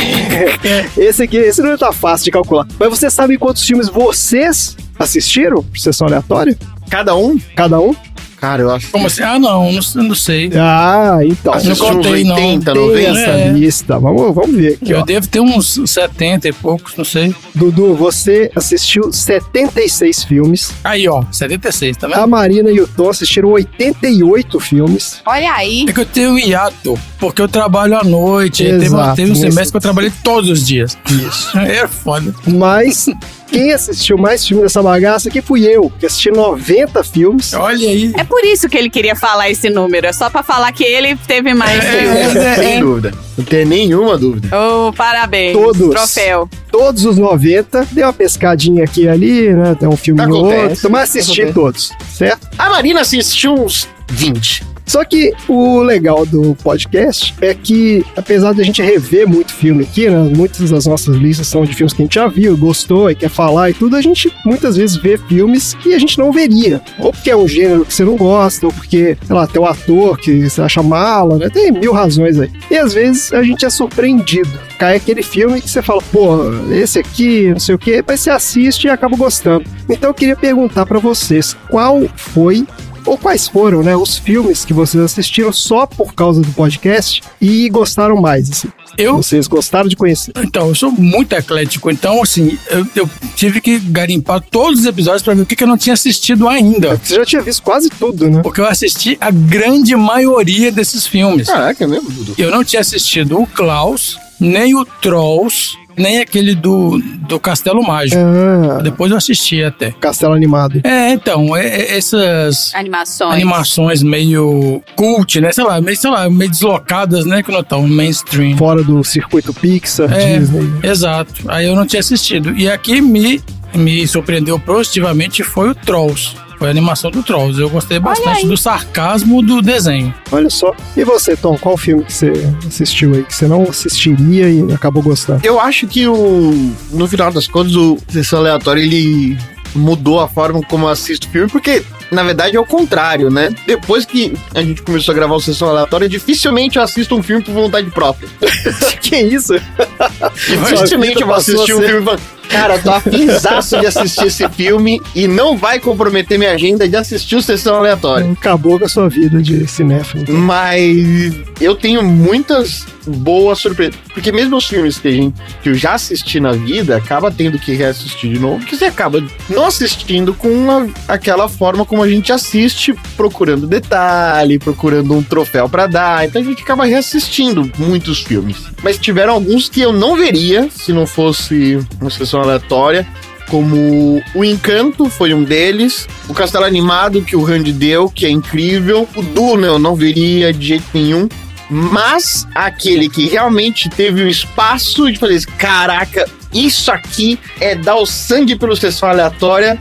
Esse 0.96 1.22
aqui, 1.22 1.36
esse 1.36 1.62
não 1.62 1.76
tá 1.76 1.92
fácil 1.92 2.24
de 2.24 2.30
calcular. 2.30 2.66
Mas 2.78 2.88
vocês 2.88 3.12
sabem 3.12 3.38
quantos 3.38 3.62
filmes 3.62 3.88
vocês 3.88 4.76
assistiram? 4.98 5.62
Por 5.62 5.78
sessão 5.78 6.06
aleatória? 6.06 6.56
Cada 6.90 7.14
um? 7.16 7.38
Cada 7.56 7.80
um? 7.80 7.94
Cara, 8.40 8.60
eu 8.60 8.70
acho 8.70 8.90
Como 8.90 9.06
assim? 9.06 9.22
Ah, 9.22 9.38
não, 9.38 9.72
não, 9.72 10.02
não 10.02 10.14
sei. 10.14 10.50
Ah, 10.54 11.18
então. 11.22 11.52
Não 11.52 11.54
Assistiu 11.54 11.72
uns 11.72 11.78
contei, 11.96 12.24
não. 12.24 12.34
80, 12.34 12.72
Tem 12.74 12.82
90. 12.88 13.10
essa 13.10 13.30
É. 13.30 13.48
lista. 13.52 13.98
Vamos, 13.98 14.34
vamos 14.34 14.54
ver 14.54 14.74
aqui, 14.74 14.90
Eu 14.90 14.98
ó. 14.98 15.02
devo 15.02 15.26
ter 15.28 15.40
uns 15.40 15.80
70 15.86 16.48
e 16.48 16.52
poucos, 16.52 16.94
não 16.94 17.06
sei. 17.06 17.34
Dudu, 17.54 17.94
você 17.94 18.50
assistiu 18.54 19.10
76 19.10 20.24
filmes. 20.24 20.74
Aí, 20.84 21.08
ó, 21.08 21.24
76, 21.32 21.96
tá 21.96 22.06
vendo? 22.06 22.18
A 22.18 22.26
Marina 22.26 22.70
e 22.70 22.78
o 22.82 22.86
Tom 22.86 23.08
assistiram 23.08 23.48
88 23.50 24.60
filmes. 24.60 25.22
Olha 25.24 25.50
aí. 25.54 25.86
É 25.88 25.92
que 25.94 26.00
eu 26.00 26.06
tenho 26.06 26.38
hiato, 26.38 26.98
porque 27.18 27.40
eu 27.40 27.48
trabalho 27.48 27.98
à 27.98 28.04
noite. 28.04 28.62
aí 28.62 28.72
teve, 28.72 28.84
Exato, 28.84 29.16
teve 29.16 29.32
um 29.32 29.36
semestre 29.36 29.70
que 29.70 29.76
eu 29.78 29.80
trabalhei 29.80 30.12
todos 30.22 30.50
os 30.50 30.66
dias. 30.66 30.98
Isso. 31.10 31.56
É 31.64 31.88
foda. 31.88 32.34
Mas 32.46 33.06
quem 33.48 33.72
assistiu 33.72 34.16
mais 34.18 34.46
filmes 34.46 34.64
dessa 34.64 34.82
bagaça 34.82 35.28
aqui 35.28 35.40
fui 35.40 35.64
eu, 35.64 35.90
que 35.98 36.06
assisti 36.06 36.30
90 36.30 37.02
filmes. 37.04 37.52
Olha 37.54 37.88
aí. 37.88 38.12
É 38.16 38.24
por 38.24 38.44
isso 38.44 38.68
que 38.68 38.76
ele 38.76 38.90
queria 38.90 39.14
falar 39.14 39.50
esse 39.50 39.68
número. 39.70 40.06
É 40.06 40.12
só 40.12 40.28
pra 40.30 40.42
falar 40.42 40.72
que 40.72 40.84
ele 40.84 41.16
teve 41.26 41.54
mais 41.54 41.82
filmes. 41.84 42.36
É, 42.36 42.54
Sem 42.56 42.80
dúvida. 42.80 43.12
Não 43.36 43.44
tem 43.44 43.64
nenhuma 43.64 44.16
dúvida. 44.16 44.48
Oh, 44.56 44.92
parabéns. 44.92 45.52
Todos. 45.56 45.90
Troféu. 45.90 46.48
Todos 46.70 47.04
os 47.04 47.16
90. 47.18 47.88
Dei 47.92 48.04
uma 48.04 48.12
pescadinha 48.12 48.84
aqui 48.84 49.02
e 49.02 49.08
ali, 49.08 49.52
né? 49.52 49.74
Tem 49.78 49.88
um 49.88 49.96
filme 49.96 50.20
Acontece. 50.22 50.68
outro. 50.70 50.90
Mas 50.90 51.10
assisti 51.10 51.42
Acontece. 51.42 51.54
todos, 51.54 51.92
certo? 52.12 52.48
A 52.58 52.68
Marina 52.70 53.00
assistiu 53.00 53.54
uns 53.54 53.88
20. 54.08 54.73
Só 54.86 55.04
que 55.04 55.32
o 55.48 55.82
legal 55.82 56.26
do 56.26 56.54
podcast 56.62 57.34
é 57.40 57.54
que, 57.54 58.04
apesar 58.16 58.52
de 58.52 58.60
a 58.60 58.64
gente 58.64 58.82
rever 58.82 59.26
muito 59.26 59.52
filme 59.52 59.84
aqui, 59.84 60.08
né? 60.08 60.30
Muitas 60.36 60.70
das 60.70 60.86
nossas 60.86 61.16
listas 61.16 61.46
são 61.46 61.64
de 61.64 61.74
filmes 61.74 61.92
que 61.92 62.02
a 62.02 62.04
gente 62.04 62.14
já 62.14 62.28
viu, 62.28 62.56
gostou 62.56 63.10
e 63.10 63.14
quer 63.14 63.30
falar 63.30 63.70
e 63.70 63.74
tudo, 63.74 63.96
a 63.96 64.02
gente 64.02 64.32
muitas 64.44 64.76
vezes 64.76 64.96
vê 64.96 65.16
filmes 65.16 65.74
que 65.74 65.94
a 65.94 65.98
gente 65.98 66.18
não 66.18 66.30
veria. 66.30 66.82
Ou 66.98 67.12
porque 67.12 67.30
é 67.30 67.36
um 67.36 67.48
gênero 67.48 67.84
que 67.84 67.94
você 67.94 68.04
não 68.04 68.16
gosta, 68.16 68.66
ou 68.66 68.72
porque, 68.72 69.16
sei 69.24 69.34
lá, 69.34 69.46
tem 69.46 69.60
um 69.60 69.66
ator 69.66 70.18
que 70.18 70.48
você 70.48 70.60
acha 70.60 70.82
mala, 70.82 71.38
né? 71.38 71.48
Tem 71.48 71.72
mil 71.72 71.92
razões 71.92 72.38
aí. 72.38 72.50
E 72.70 72.76
às 72.76 72.92
vezes 72.92 73.32
a 73.32 73.42
gente 73.42 73.64
é 73.64 73.70
surpreendido. 73.70 74.50
Cai 74.78 74.96
aquele 74.96 75.22
filme 75.22 75.60
que 75.60 75.70
você 75.70 75.82
fala, 75.82 76.02
pô, 76.12 76.38
esse 76.70 76.98
aqui, 76.98 77.50
não 77.50 77.60
sei 77.60 77.74
o 77.74 77.78
quê, 77.78 78.04
mas 78.06 78.20
você 78.20 78.30
assiste 78.30 78.84
e 78.84 78.90
acaba 78.90 79.16
gostando. 79.16 79.64
Então 79.88 80.10
eu 80.10 80.14
queria 80.14 80.36
perguntar 80.36 80.84
pra 80.86 80.98
vocês, 80.98 81.56
qual 81.68 82.02
foi 82.16 82.66
ou 83.06 83.16
quais 83.18 83.46
foram, 83.48 83.82
né, 83.82 83.96
os 83.96 84.16
filmes 84.16 84.64
que 84.64 84.72
vocês 84.72 85.02
assistiram 85.02 85.52
só 85.52 85.86
por 85.86 86.14
causa 86.14 86.40
do 86.40 86.50
podcast 86.52 87.22
e 87.40 87.68
gostaram 87.68 88.16
mais, 88.20 88.50
assim. 88.50 88.68
Eu, 88.96 89.16
Vocês 89.16 89.48
gostaram 89.48 89.88
de 89.88 89.96
conhecer. 89.96 90.32
então, 90.38 90.68
eu 90.68 90.74
sou 90.74 90.90
muito 90.92 91.32
eclético, 91.32 91.90
então, 91.90 92.22
assim, 92.22 92.56
eu, 92.70 92.86
eu 92.94 93.10
tive 93.34 93.60
que 93.60 93.78
garimpar 93.78 94.40
todos 94.40 94.80
os 94.80 94.86
episódios 94.86 95.22
pra 95.22 95.34
ver 95.34 95.42
o 95.42 95.46
que, 95.46 95.56
que 95.56 95.64
eu 95.64 95.68
não 95.68 95.76
tinha 95.76 95.94
assistido 95.94 96.48
ainda. 96.48 96.96
Você 97.02 97.16
já 97.16 97.24
tinha 97.24 97.42
visto 97.42 97.62
quase 97.62 97.90
tudo, 97.90 98.30
né? 98.30 98.40
Porque 98.42 98.60
eu 98.60 98.66
assisti 98.66 99.18
a 99.20 99.30
grande 99.32 99.96
maioria 99.96 100.70
desses 100.70 101.06
filmes. 101.08 101.48
Caraca, 101.48 101.82
é 101.82 101.86
mesmo, 101.88 102.08
Dudu? 102.10 102.34
Eu 102.38 102.50
não 102.52 102.62
tinha 102.62 102.80
assistido 102.80 103.40
o 103.40 103.46
Klaus, 103.48 104.16
nem 104.38 104.74
o 104.76 104.84
Trolls, 104.84 105.76
nem 105.96 106.18
aquele 106.20 106.54
do, 106.54 106.98
do 107.28 107.38
Castelo 107.40 107.82
Mágico. 107.86 108.20
Ah, 108.20 108.80
Depois 108.82 109.10
eu 109.10 109.16
assisti 109.16 109.62
até. 109.62 109.90
Castelo 109.92 110.34
Animado. 110.34 110.80
É, 110.84 111.12
então, 111.12 111.56
é- 111.56 111.66
é- 111.66 111.96
essas 111.96 112.72
Animações. 112.74 113.32
animações 113.34 114.02
meio 114.02 114.82
cult, 114.96 115.40
né? 115.40 115.52
Sei 115.52 115.64
lá, 115.64 115.80
meio, 115.80 115.96
sei 115.96 116.10
lá, 116.10 116.28
meio 116.30 116.50
deslocadas, 116.50 117.24
né? 117.26 117.42
Que 117.42 117.52
não 117.52 117.60
estão 117.60 117.86
mainstream. 117.86 118.56
Fora 118.56 118.82
do 118.82 119.02
circuito 119.04 119.52
Pixar, 119.54 120.12
É. 120.12 120.38
Disney. 120.38 120.72
Exato. 120.82 121.32
Aí 121.48 121.66
eu 121.66 121.74
não 121.74 121.86
tinha 121.86 122.00
assistido. 122.00 122.52
E 122.56 122.68
aqui 122.68 123.00
me, 123.00 123.40
me 123.74 124.06
surpreendeu 124.06 124.58
positivamente 124.58 125.42
foi 125.42 125.70
o 125.70 125.74
Trolls. 125.74 126.36
Foi 126.58 126.68
a 126.68 126.70
animação 126.70 127.10
do 127.10 127.22
Trolls. 127.22 127.60
Eu 127.60 127.68
gostei 127.68 127.98
bastante 127.98 128.46
do 128.46 128.56
sarcasmo 128.56 129.42
do 129.42 129.60
desenho. 129.60 130.14
Olha 130.30 130.48
só. 130.48 130.74
E 130.96 131.04
você, 131.04 131.36
Tom, 131.36 131.58
qual 131.58 131.76
filme 131.76 132.04
que 132.04 132.12
você 132.12 132.32
assistiu 132.66 133.12
aí, 133.14 133.24
que 133.24 133.34
você 133.34 133.46
não 133.46 133.64
assistiria 133.64 134.48
e 134.48 134.72
acabou 134.72 135.02
gostando? 135.02 135.40
Eu 135.44 135.60
acho 135.60 135.86
que 135.86 136.06
o. 136.06 136.72
No 136.90 137.08
final 137.08 137.32
das 137.32 137.48
contas, 137.48 137.74
o 137.74 137.98
Sessão 138.08 138.38
Aleatória 138.38 138.80
ele 138.80 139.36
mudou 139.74 140.20
a 140.20 140.28
forma 140.28 140.60
como 140.62 140.86
eu 140.86 140.88
assisto 140.88 141.28
filme, 141.28 141.50
porque. 141.50 141.82
Na 142.10 142.22
verdade 142.22 142.56
é 142.56 142.60
o 142.60 142.66
contrário, 142.66 143.30
né? 143.30 143.50
Depois 143.66 144.04
que 144.04 144.34
a 144.54 144.62
gente 144.62 144.82
começou 144.82 145.12
a 145.12 145.14
gravar 145.14 145.34
o 145.34 145.40
Sessão 145.40 145.68
Aleatória, 145.68 146.08
dificilmente 146.08 146.76
eu 146.76 146.82
assisto 146.82 147.16
um 147.16 147.22
filme 147.22 147.42
por 147.42 147.52
vontade 147.52 147.90
própria. 147.90 148.28
que 149.00 149.16
isso? 149.16 149.54
Dificilmente 150.46 151.20
eu 151.20 151.26
vou 151.26 151.36
assistir 151.36 151.74
um 151.74 151.78
ser- 151.78 151.88
filme 151.88 152.04
cara, 152.48 152.78
tô 152.78 152.90
afinzaço 152.90 153.80
de 153.80 153.86
assistir 153.86 154.26
esse 154.26 154.48
filme 154.50 155.00
e 155.14 155.26
não 155.26 155.56
vai 155.56 155.80
comprometer 155.80 156.38
minha 156.38 156.52
agenda 156.52 156.88
de 156.88 156.96
assistir 156.96 157.36
o 157.36 157.42
Sessão 157.42 157.76
Aleatória. 157.76 158.30
Acabou 158.30 158.78
com 158.78 158.84
a 158.84 158.88
sua 158.88 159.08
vida 159.08 159.42
de 159.42 159.66
cinéfilo. 159.66 160.24
Mas 160.32 161.34
eu 161.60 161.74
tenho 161.74 162.02
muitas 162.02 162.86
boas 163.06 163.58
surpresas. 163.58 163.94
Porque 164.12 164.32
mesmo 164.32 164.56
os 164.56 164.66
filmes 164.66 164.98
que, 164.98 165.10
gente, 165.12 165.34
que 165.62 165.68
eu 165.70 165.74
já 165.74 165.94
assisti 165.94 166.40
na 166.40 166.52
vida, 166.52 166.96
acaba 166.96 167.30
tendo 167.30 167.58
que 167.58 167.72
reassistir 167.74 168.32
de 168.32 168.38
novo, 168.38 168.58
porque 168.58 168.76
você 168.76 168.86
acaba 168.86 169.22
não 169.48 169.66
assistindo 169.66 170.34
com 170.34 170.70
a- 170.70 170.86
aquela 171.14 171.48
forma 171.48 171.84
como 171.84 172.02
a 172.02 172.08
gente 172.08 172.32
assiste, 172.32 172.94
procurando 173.16 173.66
detalhe, 173.66 174.58
procurando 174.58 175.14
um 175.14 175.22
troféu 175.22 175.68
pra 175.68 175.86
dar. 175.86 176.24
Então 176.26 176.40
a 176.40 176.44
gente 176.44 176.62
acaba 176.62 176.84
reassistindo 176.84 177.70
muitos 177.78 178.20
filmes. 178.22 178.56
Mas 178.82 178.98
tiveram 178.98 179.32
alguns 179.34 179.68
que 179.68 179.80
eu 179.80 179.92
não 179.92 180.16
veria 180.16 180.68
se 180.70 180.92
não 180.92 181.06
fosse 181.06 181.78
uma 182.00 182.10
sessão 182.10 182.40
aleatória. 182.42 183.06
Como 183.48 184.22
o 184.34 184.42
Encanto 184.44 185.08
foi 185.10 185.34
um 185.34 185.44
deles, 185.44 186.08
o 186.28 186.34
Castelo 186.34 186.64
Animado 186.64 187.20
que 187.22 187.36
o 187.36 187.42
Randy 187.44 187.72
deu, 187.72 188.08
que 188.08 188.24
é 188.24 188.30
incrível, 188.30 189.06
o 189.14 189.22
Duna 189.22 189.66
eu 189.66 189.78
não 189.78 189.94
veria 189.94 190.50
de 190.52 190.68
jeito 190.68 190.84
nenhum, 190.94 191.28
mas 191.74 192.46
aquele 192.54 193.08
que 193.08 193.28
realmente 193.28 193.88
teve 193.88 194.22
um 194.22 194.28
espaço 194.28 195.10
de 195.10 195.18
fazer, 195.18 195.44
caraca, 195.58 196.28
isso 196.52 196.90
aqui 196.92 197.38
é 197.60 197.74
dar 197.74 197.96
o 197.96 198.06
sangue 198.06 198.54
pelo 198.56 198.76
sessão 198.76 199.08
aleatória, 199.08 199.76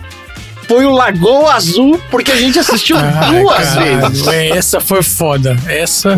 foi 0.68 0.86
o 0.86 0.92
Lagoa 0.92 1.54
Azul, 1.54 2.00
porque 2.10 2.32
a 2.32 2.36
gente 2.38 2.58
assistiu 2.58 2.96
Ai, 3.00 3.32
duas 3.40 3.64
caralho, 3.74 4.10
vezes. 4.10 4.28
é, 4.28 4.50
essa 4.50 4.80
foi 4.80 5.04
foda. 5.04 5.56
Essa. 5.68 6.16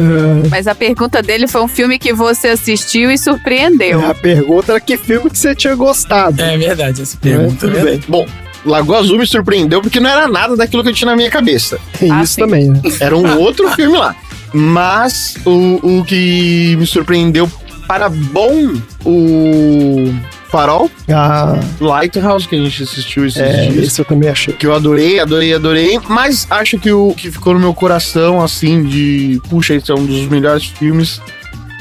Mas 0.50 0.67
a 0.67 0.75
pergunta 0.75 1.22
dele 1.22 1.48
foi 1.48 1.62
um 1.62 1.67
filme 1.67 1.98
que 2.00 2.13
você 2.13 2.50
assistiu 2.50 3.12
e 3.12 3.17
surpreendeu. 3.17 4.05
A 4.05 4.13
pergunta 4.13 4.72
era 4.74 4.79
que 4.79 4.98
filme 4.98 5.29
que 5.29 5.38
você 5.38 5.53
tinha 5.55 5.75
gostado. 5.75 6.41
É 6.41 6.58
verdade, 6.58 7.01
essa 7.01 7.17
É, 7.17 7.20
pergunta. 7.22 7.67
tudo 7.67 7.74
né? 7.77 7.84
bem. 7.84 8.01
Bom, 8.08 8.25
Lagoa 8.63 9.00
Azul 9.00 9.17
me 9.17 9.25
surpreendeu 9.27 9.82
porque 9.82 10.00
não 10.00 10.10
era 10.10 10.27
nada 10.27 10.55
daquilo 10.55 10.84
que 10.84 10.89
eu 10.89 10.94
tinha 10.94 11.10
na 11.10 11.17
minha 11.17 11.29
cabeça. 11.29 11.77
Tem 12.00 12.12
Ah, 12.12 12.22
isso 12.24 12.36
sim. 12.36 12.41
também, 12.41 12.70
né? 12.70 12.79
Era 13.00 13.17
um 13.17 13.38
outro 13.41 13.67
filme 13.72 13.98
lá. 13.98 14.15
Mas 14.54 15.36
o, 15.46 16.00
o 16.00 16.06
que 16.06 16.75
me 16.78 16.86
surpreendeu 16.86 17.50
para 17.88 18.10
bom, 18.10 18.74
o 19.06 20.14
Farol, 20.50 20.90
Ah, 21.10 21.60
Lighthouse, 21.80 22.48
que 22.48 22.56
a 22.56 22.60
gente 22.60 22.84
assistiu 22.84 23.25
esses 23.25 23.42
é, 23.42 23.68
dias. 23.68 23.88
esse 23.88 24.02
eu 24.02 24.06
também 24.06 24.30
achei. 24.30 24.54
Que 24.54 24.66
eu 24.66 24.74
adorei, 24.74 25.20
adorei, 25.20 25.54
adorei. 25.54 26.00
Mas 26.08 26.48
acho 26.50 26.80
que 26.80 26.92
o 26.92 27.14
que 27.14 27.30
ficou 27.30 27.54
no 27.54 27.60
meu 27.60 27.74
coração, 27.74 28.42
assim, 28.42 28.84
de. 28.84 29.42
Puxa, 29.50 29.75
esse 29.75 29.92
é 29.92 29.96
um 29.96 30.06
dos 30.06 30.28
melhores 30.30 30.66
filmes. 30.66 31.22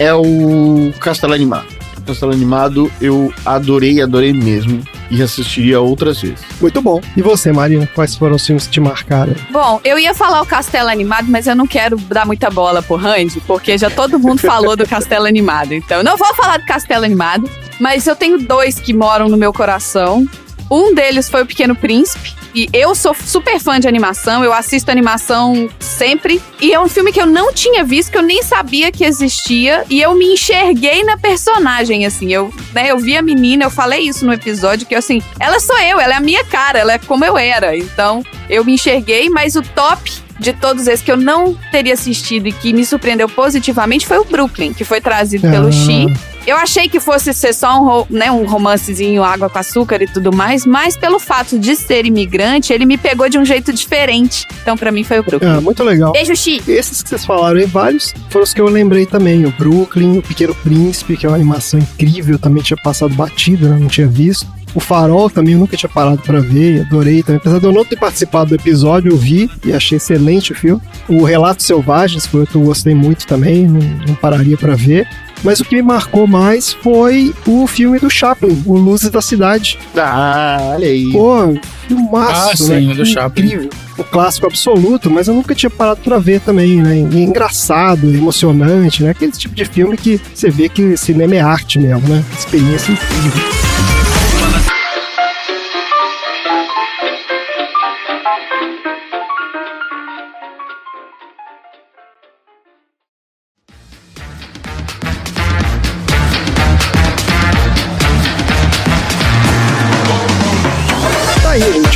É 0.01 0.13
o 0.13 0.93
Castelo 0.99 1.33
Animado. 1.35 1.67
Castelo 2.05 2.33
Animado 2.33 2.91
eu 3.01 3.33
adorei, 3.45 4.01
adorei 4.01 4.33
mesmo. 4.33 4.83
E 5.11 5.23
assistiria 5.23 5.81
outras 5.81 6.21
vezes. 6.21 6.41
Muito 6.61 6.81
bom. 6.81 7.01
E 7.17 7.23
você, 7.23 7.53
Marina, 7.53 7.89
quais 7.95 8.17
foram 8.17 8.37
os 8.37 8.45
filmes 8.45 8.67
que 8.67 8.73
te 8.73 8.81
marcaram? 8.81 9.35
Bom, 9.51 9.81
eu 9.85 9.99
ia 9.99 10.15
falar 10.15 10.41
o 10.43 10.47
Castelo 10.47 10.89
Animado, 10.89 11.31
mas 11.31 11.47
eu 11.47 11.55
não 11.55 11.67
quero 11.67 11.97
dar 11.97 12.27
muita 12.27 12.51
bola 12.51 12.83
pro 12.83 12.97
Randy, 12.97 13.41
porque 13.47 13.77
já 13.77 13.91
todo 13.91 14.19
mundo 14.19 14.41
falou 14.43 14.77
do 14.77 14.87
Castelo 14.87 15.27
Animado. 15.27 15.73
Então, 15.73 15.99
eu 15.99 16.05
não 16.05 16.17
vou 16.17 16.35
falar 16.35 16.59
do 16.59 16.65
Castelo 16.65 17.05
Animado, 17.05 17.49
mas 17.79 18.07
eu 18.07 18.17
tenho 18.17 18.39
dois 18.39 18.81
que 18.81 18.95
moram 18.95 19.29
no 19.29 19.37
meu 19.37 19.53
coração. 19.53 20.27
Um 20.71 20.95
deles 20.95 21.29
foi 21.29 21.43
o 21.43 21.47
Pequeno 21.47 21.77
Príncipe. 21.77 22.33
E 22.55 22.69
eu 22.73 22.95
sou 22.95 23.15
super 23.15 23.59
fã 23.59 23.81
de 23.81 23.89
animação, 23.89 24.45
eu 24.45 24.53
assisto 24.53 24.91
animação 24.91 25.69
sempre. 25.81 26.41
E 26.61 26.73
é 26.73 26.81
um 26.81 26.89
filme 26.89 27.13
que 27.13 27.21
eu 27.21 27.27
não 27.27 27.53
tinha 27.53 27.83
visto, 27.83 28.13
que 28.13 28.19
eu 28.19 28.23
nem 28.23 28.43
sabia 28.43 28.93
que 28.93 29.05
existia. 29.05 29.85
E 29.91 30.01
eu 30.01 30.15
me 30.15 30.35
enxerguei 30.35 31.03
na 31.03 31.17
personagem, 31.19 32.07
assim. 32.07 32.33
Eu, 32.33 32.53
né, 32.73 32.91
eu 32.91 32.99
vi 32.99 33.17
a 33.17 33.23
menina, 33.23 33.65
eu 33.65 33.71
falei 33.71 34.01
isso 34.01 34.25
no 34.25 34.33
episódio, 34.33 34.87
que 34.87 34.95
assim, 34.95 35.21
ela 35.41 35.59
sou 35.59 35.79
eu, 35.81 35.99
ela 35.99 36.15
é 36.15 36.17
a 36.17 36.21
minha 36.21 36.45
cara, 36.45 36.79
ela 36.79 36.93
é 36.93 36.99
como 36.99 37.25
eu 37.25 37.37
era. 37.37 37.77
Então, 37.77 38.23
eu 38.49 38.65
me 38.65 38.75
enxerguei, 38.75 39.29
mas 39.29 39.57
o 39.57 39.63
top 39.63 40.13
de 40.39 40.53
todos 40.53 40.87
esses 40.87 41.05
que 41.05 41.11
eu 41.11 41.17
não 41.17 41.55
teria 41.71 41.95
assistido 41.95 42.47
e 42.49 42.53
que 42.53 42.73
me 42.73 42.85
surpreendeu 42.85 43.29
positivamente 43.29 44.07
foi 44.07 44.19
o 44.19 44.25
Brooklyn, 44.25 44.73
que 44.73 44.85
foi 44.85 45.01
trazido 45.01 45.49
pelo 45.49 45.69
Ah. 45.69 45.73
Xi. 45.73 46.07
Eu 46.47 46.57
achei 46.57 46.89
que 46.89 47.01
fosse 47.01 47.33
ser 47.33 47.55
só 47.55 47.81
um, 47.81 48.05
né, 48.11 48.31
um 48.31 48.45
romancezinho, 48.45 49.25
água 49.25 49.49
com 49.49 49.59
açúcar 49.59 50.03
e 50.03 50.07
tudo 50.07 50.31
mais, 50.31 50.67
mas 50.67 50.97
pelo 50.97 51.19
fato 51.19 51.59
de 51.59 51.75
ser 51.75 52.05
imigrante, 52.05 52.73
ele 52.73 52.85
me 52.85 52.99
pegou 52.99 53.29
de 53.29 53.39
um 53.39 53.45
jeito 53.45 53.73
diferente. 53.73 54.47
Então, 54.61 54.77
pra 54.77 54.93
mim, 54.93 55.05
foi 55.05 55.21
o 55.21 55.23
Brooklyn. 55.23 55.51
Ah, 55.51 55.61
muito 55.61 55.83
legal. 55.83 56.13
Beijo, 56.13 56.37
Xi! 56.37 56.63
Esses 56.69 57.03
que 57.03 57.09
vocês 57.09 57.25
falaram 57.25 57.59
aí, 57.59 57.67
vários, 57.67 58.13
foram 58.29 58.45
os 58.45 58.53
que 58.53 58.61
eu 58.61 58.69
lembrei 58.69 59.07
também. 59.07 59.47
O 59.47 59.53
Brooklyn, 59.53 60.19
o 60.19 60.23
Pequeno 60.23 60.55
Príncipe, 60.55 61.17
que 61.17 61.25
é 61.25 61.29
uma 61.29 61.37
animação 61.37 61.81
incrível, 61.81 62.39
também 62.39 62.63
tinha 62.63 62.77
passado 62.77 63.15
batido, 63.15 63.69
né? 63.69 63.79
não 63.81 63.89
tinha 63.89 64.07
visto. 64.07 64.47
O 64.75 64.81
Farol 64.81 65.31
também 65.31 65.55
eu 65.55 65.61
nunca 65.61 65.77
tinha 65.77 65.89
parado 65.89 66.21
pra 66.23 66.41
ver, 66.41 66.83
adorei 66.83 67.23
também. 67.23 67.37
Apesar 67.37 67.61
de 67.61 67.65
eu 67.65 67.73
não 67.73 67.85
ter 67.85 67.97
participado 67.97 68.51
do 68.51 68.57
episódio, 68.57 69.13
eu 69.13 69.17
vi 69.17 69.49
e 69.65 69.73
achei 69.73 69.97
excelente 69.97 70.53
o 70.53 70.55
filme. 70.55 70.83
O 71.09 71.23
Relatos 71.23 71.65
Selvagens 71.65 72.27
foi 72.27 72.41
outro 72.41 72.53
que 72.55 72.59
eu 72.59 72.67
gostei 72.67 72.95
muito 72.95 73.25
também, 73.27 73.69
não, 73.69 73.81
não 74.07 74.15
pararia 74.17 74.57
pra 74.57 74.75
ver. 74.75 75.09
Mas 75.45 75.61
o 75.61 75.65
que 75.65 75.77
me 75.77 75.83
marcou 75.83 76.27
mais 76.27 76.73
foi 76.73 77.35
o 77.47 77.67
filme 77.67 77.99
do 77.99 78.09
Chaplin, 78.09 78.63
O 78.65 78.77
Luzes 78.79 79.11
da 79.11 79.21
Cidade. 79.21 79.79
Ah, 79.97 80.71
olha 80.75 80.89
aí. 80.89 81.13
Pô, 81.13 81.55
filmaço, 81.87 82.51
Ah, 82.53 82.57
sim, 82.57 82.87
né? 82.87 82.93
o 82.95 82.97
do 82.97 83.05
Chaplin. 83.07 83.45
Incrível. 83.45 83.71
O 83.99 84.03
clássico 84.03 84.47
absoluto, 84.47 85.09
mas 85.11 85.29
eu 85.29 85.35
nunca 85.35 85.55
tinha 85.55 85.71
parado 85.71 86.01
pra 86.03 86.19
ver 86.19 86.41
também, 86.41 86.83
né? 86.83 86.97
E 86.97 87.23
engraçado, 87.23 88.09
emocionante, 88.13 89.03
né? 89.05 89.11
Aquele 89.11 89.31
tipo 89.33 89.55
de 89.55 89.65
filme 89.67 89.97
que 89.97 90.21
você 90.35 90.51
vê 90.51 90.69
que 90.69 90.97
cinema 90.97 91.35
é 91.37 91.41
arte 91.41 91.79
mesmo, 91.79 92.09
né? 92.09 92.25
Experiência 92.37 92.91
incrível. 92.93 93.64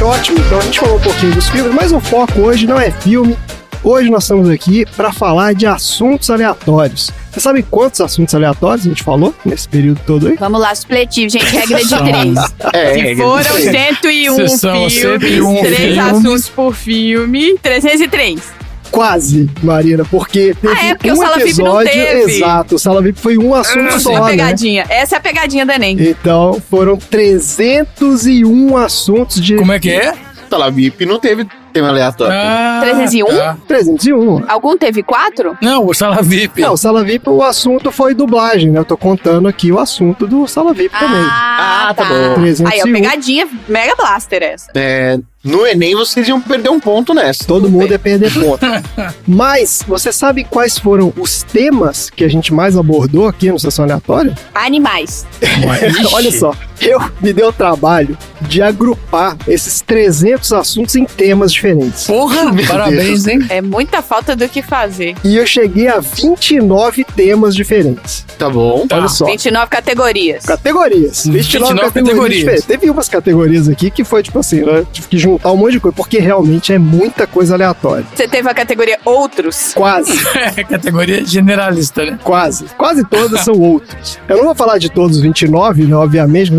Ótimo. 0.09 0.39
Então 0.39 0.59
a 0.59 0.63
gente 0.63 0.81
falou 0.81 0.97
um 0.97 1.01
pouquinho 1.01 1.35
dos 1.35 1.49
filmes, 1.49 1.75
mas 1.75 1.93
o 1.93 2.01
foco 2.01 2.41
hoje 2.41 2.67
não 2.67 2.81
é 2.81 2.91
filme. 2.91 3.37
Hoje 3.85 4.11
nós 4.11 4.25
estamos 4.25 4.49
aqui 4.51 4.85
para 4.97 5.13
falar 5.13 5.55
de 5.55 5.65
assuntos 5.65 6.29
aleatórios. 6.31 7.11
Você 7.31 7.39
sabe 7.39 7.63
quantos 7.63 8.01
assuntos 8.01 8.35
aleatórios 8.35 8.85
a 8.85 8.89
gente 8.89 9.05
falou 9.05 9.33
nesse 9.45 9.69
período 9.69 10.01
todo 10.05 10.27
aí? 10.27 10.35
Vamos 10.35 10.61
lá, 10.61 10.75
supletivo, 10.75 11.31
gente, 11.31 11.45
regra 11.45 11.79
de 11.79 11.89
três. 11.89 12.35
É, 12.73 12.95
Se 12.95 13.17
foram 13.17 13.45
101 13.55 14.35
Sessão 14.35 14.75
filmes, 14.91 14.93
101 15.23 15.61
três 15.61 15.77
filmes. 15.77 15.99
assuntos 15.99 16.49
por 16.49 16.75
filme, 16.75 17.57
303. 17.63 18.58
Quase, 18.91 19.49
Marina, 19.63 20.05
porque 20.11 20.55
teve 20.61 20.75
Ah, 20.75 20.85
é, 20.87 20.95
porque 20.95 21.11
o 21.11 21.15
um 21.15 21.17
Sala 21.17 21.37
VIP 21.39 21.59
não 21.63 21.81
episódio 21.81 21.93
teve. 21.93 22.33
exato. 22.37 22.75
O 22.75 22.79
Sala 22.79 23.03
VIP 23.03 23.21
foi 23.21 23.39
um 23.39 23.55
assunto 23.55 23.87
Essa 23.87 23.97
é 23.97 24.01
só, 24.01 24.17
a 24.17 24.21
né? 24.25 24.31
pegadinha. 24.31 24.87
Essa 24.89 25.17
é 25.17 25.19
a 25.19 25.21
pegadinha 25.21 25.67
da 25.67 25.75
Enem. 25.77 25.97
Então, 26.01 26.61
foram 26.71 26.97
301 26.97 28.77
assuntos 28.77 29.41
de 29.41 29.57
Como 29.57 29.73
é 29.73 29.79
que 29.79 29.91
é? 29.91 30.15
Sala 30.51 30.71
VIP 30.71 31.05
não 31.05 31.21
teve 31.21 31.47
tema 31.75 31.89
aleatório. 31.91 32.33
Ah, 32.35 32.79
301? 32.83 33.27
tá. 33.37 33.57
301. 33.69 34.45
Algum 34.49 34.79
teve 34.79 35.03
quatro? 35.03 35.55
Não, 35.61 35.85
o 35.87 35.93
Sala 35.93 36.23
VIP. 36.23 36.63
Não, 36.63 36.73
o 36.73 36.77
Sala 36.79 37.05
VIP, 37.05 37.29
o 37.29 37.43
assunto 37.43 37.93
foi 37.93 38.15
dublagem, 38.15 38.71
né? 38.71 38.79
Eu 38.79 38.85
tô 38.87 38.97
contando 38.97 39.47
aqui 39.47 39.71
o 39.71 39.79
assunto 39.79 40.27
do 40.27 40.47
Sala 40.49 40.73
VIP 40.73 40.99
também. 40.99 41.21
Ah, 41.21 41.89
Ah, 41.91 41.95
tá 41.95 42.05
bom. 42.05 42.15
Aí, 42.15 42.31
ó, 42.31 42.35
301. 42.35 42.93
pegadinha 42.95 43.47
Mega 43.69 43.95
Blaster 43.95 44.43
essa. 44.43 44.71
É, 44.75 45.19
no 45.43 45.65
Enem 45.65 45.95
vocês 45.95 46.27
iam 46.29 46.41
perder 46.41 46.69
um 46.69 46.81
ponto 46.81 47.15
nessa. 47.15 47.45
Todo 47.45 47.71
mundo 47.71 47.95
é 47.95 47.99
perder 47.99 48.33
ponto. 48.35 48.67
Mas, 49.27 49.85
você 49.87 50.13
sabe 50.13 50.43
quais 50.43 50.79
foram 50.79 51.13
os 51.17 51.43
temas 51.43 52.11
que 52.11 52.25
a 52.25 52.29
gente 52.29 52.53
mais 52.53 52.77
abordou 52.77 53.29
aqui 53.29 53.51
no 53.51 53.59
Sessão 53.59 53.85
Aleatória? 53.85 54.35
Animais. 54.55 55.27
Olha 56.13 56.33
só, 56.33 56.53
eu 56.81 57.01
me 57.21 57.33
dei 57.33 57.45
o 57.45 57.53
trabalho 57.53 58.17
de 58.41 58.63
agrupar 58.63 59.37
esses 59.47 59.81
300 59.81 60.53
assuntos 60.53 60.95
em 60.97 61.05
temas 61.05 61.53
diferentes. 61.53 62.07
Porra, 62.07 62.53
parabéns, 62.67 63.27
hein? 63.27 63.41
É 63.49 63.61
muita 63.61 64.03
falta 64.03 64.35
do 64.37 64.49
que 64.49 64.63
fazer. 64.63 65.15
E 65.25 65.37
eu 65.37 65.47
cheguei 65.47 65.89
a 65.89 65.99
29 65.99 67.05
temas 67.05 67.55
diferentes. 67.55 68.25
Tá 68.39 68.49
bom. 68.49 68.87
Tá. 68.87 68.97
Olha 68.97 69.09
só. 69.09 69.27
29 69.27 69.71
categorias. 69.71 70.45
Categorias. 70.45 71.27
29, 71.27 71.43
29 71.43 71.81
categorias. 71.81 72.39
categorias. 72.39 72.65
Teve 72.65 72.91
umas 72.91 73.09
categorias 73.09 73.69
aqui 73.69 73.91
que 73.91 74.05
foi 74.05 74.23
tipo 74.23 74.39
assim, 74.39 74.63
né? 74.63 74.87
Tive 74.93 75.09
que 75.09 75.19
juntar 75.33 75.53
um 75.53 75.57
monte 75.57 75.73
de 75.73 75.81
coisa, 75.81 75.97
porque 75.97 76.19
realmente 76.19 76.73
é 76.73 76.79
muita 76.79 77.27
coisa 77.27 77.55
aleatória. 77.55 78.07
Você 78.15 78.27
teve 78.29 78.49
a 78.49 78.55
categoria 78.55 78.99
Outros. 79.05 79.73
Quase, 79.75 80.13
É 80.57 80.65
categoria 80.65 81.25
generalista, 81.25 82.05
né? 82.05 82.19
quase. 82.23 82.65
Quase 82.77 83.05
todas 83.05 83.41
são 83.41 83.55
outros. 83.55 84.19
Eu 84.29 84.37
não 84.39 84.45
vou 84.45 84.55
falar 84.55 84.79
de 84.79 84.91
todos 84.91 85.17
os 85.17 85.23
29, 85.23 85.85
né? 85.85 85.97
Obviamente, 85.97 86.53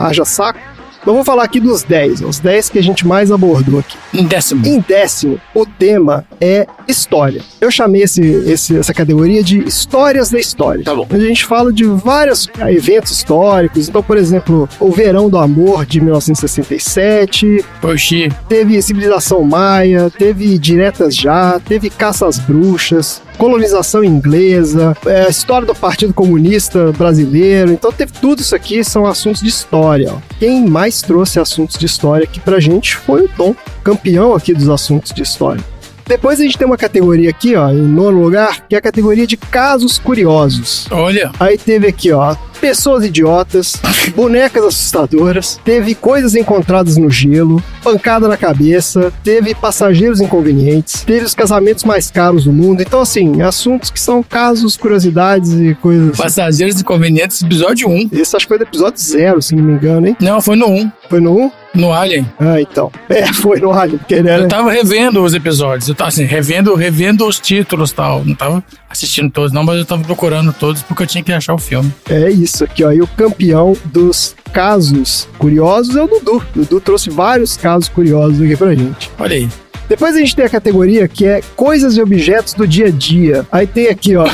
haja 0.00 0.24
saco. 0.24 0.58
Vou 1.04 1.24
falar 1.24 1.44
aqui 1.44 1.58
dos 1.60 1.82
10, 1.82 2.20
os 2.22 2.38
10 2.38 2.68
que 2.68 2.78
a 2.78 2.82
gente 2.82 3.06
mais 3.06 3.30
abordou 3.32 3.80
aqui. 3.80 3.96
Em 4.12 4.24
décimo. 4.24 4.66
Em 4.66 4.80
décimo, 4.80 5.40
o 5.54 5.64
tema 5.66 6.24
é 6.40 6.66
história. 6.86 7.42
Eu 7.60 7.70
chamei 7.70 8.02
esse, 8.02 8.20
esse- 8.20 8.76
essa 8.78 8.92
categoria 8.94 9.42
de 9.42 9.58
Histórias 9.66 10.30
da 10.30 10.38
História. 10.38 10.84
Tá 10.84 10.94
bom. 10.94 11.06
A 11.10 11.18
gente 11.18 11.44
fala 11.46 11.72
de 11.72 11.84
vários 11.84 12.48
eventos 12.68 13.12
históricos. 13.12 13.88
Então, 13.88 14.02
por 14.02 14.16
exemplo, 14.16 14.68
o 14.78 14.90
Verão 14.90 15.28
do 15.30 15.38
Amor 15.38 15.84
de 15.86 16.00
1967, 16.00 17.64
Oxi. 17.82 18.28
teve 18.48 18.80
Civilização 18.82 19.42
Maia, 19.42 20.10
teve 20.10 20.58
Diretas 20.58 21.14
Já, 21.14 21.58
teve 21.60 21.90
Caça 21.90 22.26
às 22.26 22.38
Bruxas, 22.38 23.22
colonização 23.40 24.04
inglesa, 24.04 24.94
é, 25.06 25.26
história 25.30 25.66
do 25.66 25.74
Partido 25.74 26.12
Comunista 26.12 26.92
Brasileiro. 26.92 27.72
Então 27.72 27.90
teve 27.90 28.12
tudo 28.12 28.40
isso 28.40 28.54
aqui, 28.54 28.84
são 28.84 29.06
assuntos 29.06 29.40
de 29.40 29.48
história. 29.48 30.12
Quem 30.38 30.66
mais 30.66 31.00
trouxe 31.00 31.40
assuntos 31.40 31.78
de 31.78 31.86
história 31.86 32.24
aqui 32.24 32.38
pra 32.38 32.60
gente 32.60 32.98
foi 32.98 33.24
o 33.24 33.28
Tom, 33.28 33.56
campeão 33.82 34.34
aqui 34.34 34.52
dos 34.52 34.68
assuntos 34.68 35.12
de 35.12 35.22
história. 35.22 35.64
Depois 36.10 36.40
a 36.40 36.42
gente 36.42 36.58
tem 36.58 36.66
uma 36.66 36.76
categoria 36.76 37.30
aqui, 37.30 37.54
ó, 37.54 37.70
em 37.70 37.82
nono 37.82 38.20
lugar, 38.20 38.66
que 38.68 38.74
é 38.74 38.78
a 38.78 38.80
categoria 38.80 39.28
de 39.28 39.36
casos 39.36 39.96
curiosos. 39.96 40.88
Olha. 40.90 41.30
Aí 41.38 41.56
teve 41.56 41.86
aqui, 41.86 42.10
ó, 42.10 42.34
pessoas 42.60 43.04
idiotas, 43.04 43.74
bonecas 44.16 44.64
assustadoras, 44.64 45.60
teve 45.64 45.94
coisas 45.94 46.34
encontradas 46.34 46.96
no 46.96 47.08
gelo, 47.08 47.62
pancada 47.80 48.26
na 48.26 48.36
cabeça, 48.36 49.12
teve 49.22 49.54
passageiros 49.54 50.20
inconvenientes, 50.20 51.04
teve 51.04 51.24
os 51.24 51.32
casamentos 51.32 51.84
mais 51.84 52.10
caros 52.10 52.42
do 52.42 52.52
mundo. 52.52 52.82
Então, 52.82 53.02
assim, 53.02 53.40
assuntos 53.40 53.88
que 53.88 54.00
são 54.00 54.20
casos, 54.20 54.76
curiosidades 54.76 55.52
e 55.52 55.76
coisas. 55.76 56.16
Passageiros 56.16 56.80
Inconvenientes, 56.80 57.40
episódio 57.40 57.88
1. 57.88 58.10
Esse 58.14 58.34
acho 58.34 58.46
que 58.46 58.48
foi 58.48 58.58
do 58.58 58.64
episódio 58.64 59.00
zero, 59.00 59.40
se 59.40 59.54
não 59.54 59.62
me 59.62 59.74
engano, 59.74 60.08
hein? 60.08 60.16
Não, 60.20 60.40
foi 60.40 60.56
no 60.56 60.66
1. 60.66 60.90
Foi 61.08 61.20
no 61.20 61.38
1? 61.38 61.50
No 61.74 61.92
Alien. 61.92 62.26
Ah, 62.38 62.60
então. 62.60 62.90
É, 63.10 63.32
foi 63.32 63.58
no 63.58 63.72
Alien, 63.72 63.98
porque 63.98 64.14
ele 64.14 64.28
era. 64.28 64.42
Eu 64.42 64.48
tava 64.48 64.70
revendo 64.70 65.22
os 65.22 65.34
episódios. 65.34 65.88
Eu 65.88 65.94
tava 65.94 66.08
assim, 66.08 66.24
revendo, 66.24 66.74
revendo 66.74 67.26
os 67.26 67.40
títulos 67.40 67.90
e 67.90 67.94
tal. 67.94 68.24
Não 68.24 68.34
tava 68.34 68.62
assistindo 68.88 69.30
todos, 69.30 69.52
não, 69.52 69.64
mas 69.64 69.78
eu 69.78 69.84
tava 69.84 70.02
procurando 70.04 70.52
todos 70.52 70.82
porque 70.82 71.02
eu 71.02 71.06
tinha 71.06 71.22
que 71.22 71.32
achar 71.32 71.54
o 71.54 71.58
filme. 71.58 71.92
É 72.08 72.30
isso 72.30 72.64
aqui, 72.64 72.84
ó. 72.84 72.92
E 72.92 73.02
o 73.02 73.06
campeão 73.08 73.76
dos 73.86 74.34
casos 74.52 75.28
curiosos 75.38 75.96
é 75.96 76.02
o 76.02 76.06
Dudu. 76.06 76.36
O 76.36 76.58
Dudu 76.60 76.80
trouxe 76.80 77.10
vários 77.10 77.56
casos 77.56 77.88
curiosos 77.88 78.40
aqui 78.40 78.56
pra 78.56 78.74
gente. 78.74 79.10
Olha 79.18 79.36
aí. 79.36 79.48
Depois 79.90 80.14
a 80.14 80.20
gente 80.20 80.36
tem 80.36 80.44
a 80.44 80.48
categoria 80.48 81.08
que 81.08 81.26
é 81.26 81.42
coisas 81.56 81.96
e 81.96 82.00
objetos 82.00 82.54
do 82.54 82.64
dia 82.64 82.86
a 82.86 82.90
dia. 82.90 83.44
Aí 83.50 83.66
tem 83.66 83.88
aqui, 83.88 84.14
ó. 84.14 84.24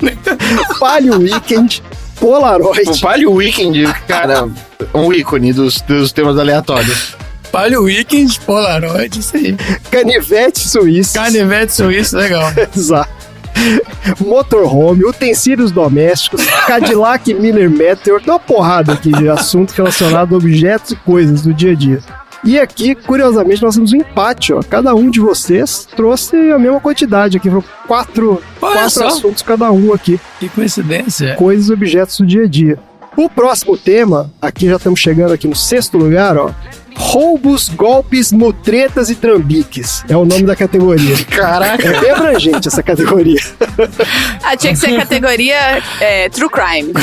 Palio 0.80 1.18
Weekend, 1.18 1.82
Polaroid. 2.20 2.90
O 2.90 3.00
Palio 3.00 3.32
Weekend, 3.32 3.84
cara, 4.06 4.48
um 4.94 5.12
ícone 5.12 5.52
dos, 5.52 5.80
dos 5.82 6.12
temas 6.12 6.38
aleatórios. 6.38 7.16
Palio 7.50 7.82
Weekend, 7.82 8.38
Polaroid, 8.40 9.18
isso 9.18 9.36
aí. 9.36 9.56
Canivete 9.90 10.68
suíço. 10.68 11.14
Canivete 11.14 11.72
suíço, 11.72 12.16
legal. 12.16 12.52
Exato. 12.76 13.18
Motorhome, 14.20 15.04
utensílios 15.04 15.72
domésticos, 15.72 16.44
Cadillac 16.66 17.32
Miller 17.34 17.68
Meteor, 17.68 18.20
tem 18.20 18.32
uma 18.32 18.38
porrada 18.38 18.92
aqui 18.92 19.10
de 19.10 19.28
assunto 19.28 19.72
relacionado 19.72 20.34
a 20.34 20.38
objetos 20.38 20.92
e 20.92 20.96
coisas 20.96 21.42
do 21.42 21.52
dia 21.52 21.72
a 21.72 21.74
dia. 21.74 22.00
E 22.44 22.58
aqui, 22.58 22.94
curiosamente, 22.94 23.62
nós 23.62 23.74
temos 23.74 23.92
um 23.92 23.96
empate, 23.96 24.52
ó. 24.52 24.62
Cada 24.62 24.94
um 24.94 25.10
de 25.10 25.20
vocês 25.20 25.86
trouxe 25.96 26.36
a 26.52 26.58
mesma 26.58 26.80
quantidade 26.80 27.36
aqui, 27.36 27.48
foram 27.48 27.64
quatro, 27.86 28.42
Olha 28.62 28.72
quatro 28.74 28.90
só. 28.90 29.06
assuntos 29.08 29.42
cada 29.42 29.70
um 29.72 29.92
aqui. 29.92 30.20
Que 30.38 30.48
coincidência. 30.48 31.34
coisas 31.34 31.68
e 31.68 31.72
objetos 31.72 32.18
do 32.18 32.26
dia 32.26 32.44
a 32.44 32.48
dia. 32.48 32.78
O 33.16 33.28
próximo 33.28 33.76
tema, 33.76 34.30
aqui 34.40 34.68
já 34.68 34.76
estamos 34.76 35.00
chegando 35.00 35.32
aqui 35.32 35.48
no 35.48 35.56
sexto 35.56 35.98
lugar, 35.98 36.36
ó. 36.38 36.52
Roubos, 36.96 37.68
golpes, 37.68 38.32
mutretas 38.32 39.08
e 39.08 39.14
trambiques. 39.14 40.04
É 40.08 40.16
o 40.16 40.24
nome 40.24 40.42
da 40.42 40.56
categoria. 40.56 41.16
Caraca. 41.30 41.86
É 41.86 42.00
bem 42.00 42.10
abrangente 42.10 42.66
essa 42.66 42.82
categoria. 42.82 43.40
Ah, 44.42 44.56
tinha 44.56 44.72
que 44.72 44.78
ser 44.80 44.96
categoria 44.96 45.80
é, 46.00 46.28
True 46.28 46.48
Crime. 46.50 46.92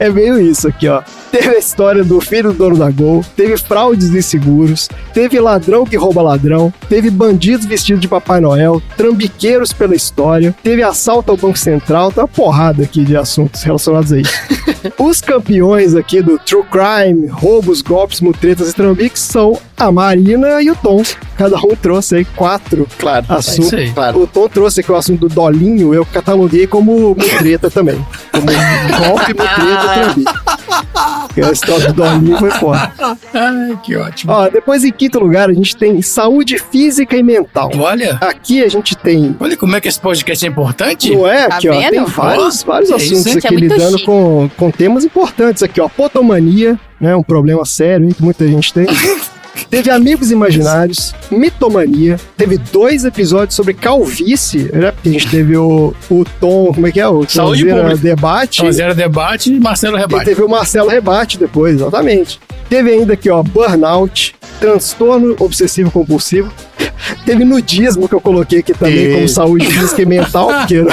É, 0.00 0.06
é 0.06 0.10
meio 0.10 0.38
isso 0.40 0.68
aqui, 0.68 0.88
ó. 0.88 1.02
Teve 1.30 1.48
a 1.48 1.58
história 1.58 2.02
do 2.02 2.20
filho 2.20 2.52
do 2.52 2.58
dono 2.58 2.76
da 2.78 2.90
Gol, 2.90 3.24
teve 3.36 3.56
fraudes 3.58 4.10
de 4.10 4.22
seguros, 4.22 4.88
teve 5.12 5.38
ladrão 5.38 5.84
que 5.84 5.96
rouba 5.96 6.22
ladrão, 6.22 6.72
teve 6.88 7.10
bandidos 7.10 7.66
vestidos 7.66 8.00
de 8.00 8.08
Papai 8.08 8.40
Noel, 8.40 8.82
trambiqueiros 8.96 9.72
pela 9.72 9.94
história, 9.94 10.54
teve 10.62 10.82
assalto 10.82 11.30
ao 11.30 11.36
Banco 11.36 11.58
Central, 11.58 12.10
tá 12.10 12.22
uma 12.22 12.28
porrada 12.28 12.82
aqui 12.82 13.04
de 13.04 13.16
assuntos 13.16 13.62
relacionados 13.62 14.12
a 14.12 14.20
isso. 14.20 14.32
Os 14.98 15.20
campeões 15.20 15.94
aqui 15.94 16.22
do 16.22 16.38
True 16.38 16.64
Crime, 16.64 17.26
roubos, 17.26 17.82
golpes, 17.82 18.20
mutretas 18.20 18.70
e 18.70 18.74
trambiques 18.74 19.22
são 19.22 19.58
a 19.78 19.92
Marina 19.92 20.60
e 20.62 20.70
o 20.70 20.76
Tom. 20.76 21.02
Cada 21.36 21.56
um 21.58 21.74
trouxe 21.80 22.16
aí 22.16 22.24
quatro 22.24 22.86
Claro. 22.98 23.26
assuntos. 23.28 23.66
isso 23.66 23.76
aí. 23.76 23.90
Claro. 23.92 24.20
O 24.22 24.26
Tom 24.26 24.48
trouxe 24.48 24.80
aqui 24.80 24.90
o 24.90 24.96
assunto 24.96 25.28
do 25.28 25.34
Dolinho, 25.34 25.94
eu 25.94 26.04
cataloguei 26.04 26.66
como 26.66 27.10
mutreta 27.14 27.70
também. 27.70 28.04
Como 28.32 28.46
golpe, 28.46 29.34
mutreta, 29.34 29.88
trambique. 29.94 30.32
Porque 31.28 31.40
a 31.42 31.52
história 31.52 31.86
do 31.92 32.02
Dolinho 32.02 32.38
foi 32.38 32.50
foda. 32.52 32.92
Ai, 33.34 33.78
que 33.82 33.94
ótimo. 33.96 34.32
Ó, 34.32 34.48
depois 34.48 34.84
em 34.84 34.90
quinto 34.92 35.20
lugar 35.20 35.48
a 35.48 35.52
gente 35.52 35.76
tem 35.76 36.02
saúde 36.02 36.58
física 36.58 37.16
e 37.16 37.22
mental. 37.22 37.70
Olha, 37.78 38.18
Aqui 38.20 38.62
a 38.64 38.68
gente 38.68 38.96
tem 38.96 39.36
olha 39.38 39.56
como 39.56 39.76
é 39.76 39.80
que 39.80 39.86
esse 39.88 40.00
podcast 40.00 40.44
é 40.44 40.48
importante. 40.48 41.14
Não 41.14 41.26
é? 41.28 41.46
Tá 41.48 41.56
Aqui, 41.56 41.68
ó, 41.68 41.78
vendo? 41.78 41.90
tem 41.90 42.04
vários, 42.04 42.62
vários 42.62 42.90
É 42.90 42.94
assuntos 42.96 43.26
isso, 43.26 43.28
é 43.28 43.38
aqui 43.38 43.52
muito 43.52 43.72
lidando 43.74 43.92
chique. 43.98 44.06
com, 44.06 44.50
com 44.56 44.70
temas 44.70 45.04
importantes 45.04 45.62
aqui, 45.62 45.80
ó. 45.80 45.88
Potomania, 45.88 46.78
né? 47.00 47.14
Um 47.14 47.22
problema 47.22 47.64
sério 47.64 48.06
aí 48.08 48.14
que 48.14 48.22
muita 48.22 48.46
gente 48.48 48.72
tem. 48.74 48.86
Teve 49.70 49.90
Amigos 49.90 50.30
Imaginários, 50.30 51.14
Mitomania, 51.30 52.18
teve 52.36 52.58
dois 52.58 53.04
episódios 53.04 53.54
sobre 53.54 53.74
calvície, 53.74 54.70
né? 54.72 54.90
Porque 54.92 55.08
a 55.08 55.12
gente 55.12 55.28
teve 55.28 55.56
o, 55.56 55.94
o 56.10 56.24
Tom, 56.40 56.72
como 56.74 56.86
é 56.86 56.92
que 56.92 57.00
é? 57.00 57.06
O 57.08 57.24
Saúde 57.28 57.60
Tomzeira 57.62 57.80
pública. 57.82 58.02
Debate. 58.02 58.72
Zero 58.72 58.94
debate 58.94 59.52
e 59.52 59.60
Marcelo 59.60 59.96
E 59.96 60.00
rebate. 60.00 60.24
teve 60.24 60.42
o 60.42 60.48
Marcelo 60.48 60.88
Rebate 60.88 61.38
depois, 61.38 61.74
exatamente. 61.74 62.40
Teve 62.68 62.90
ainda 62.90 63.14
aqui, 63.14 63.30
ó, 63.30 63.42
Burnout, 63.42 64.34
Transtorno 64.60 65.36
Obsessivo 65.38 65.90
Compulsivo. 65.90 66.52
Teve 67.24 67.44
nudismo 67.44 68.08
que 68.08 68.14
eu 68.14 68.20
coloquei 68.20 68.58
aqui 68.60 68.74
também 68.74 68.96
Teve. 68.96 69.14
como 69.14 69.28
saúde 69.28 69.66
física 69.66 70.02
e 70.02 70.06
mental, 70.06 70.48
porque 70.58 70.84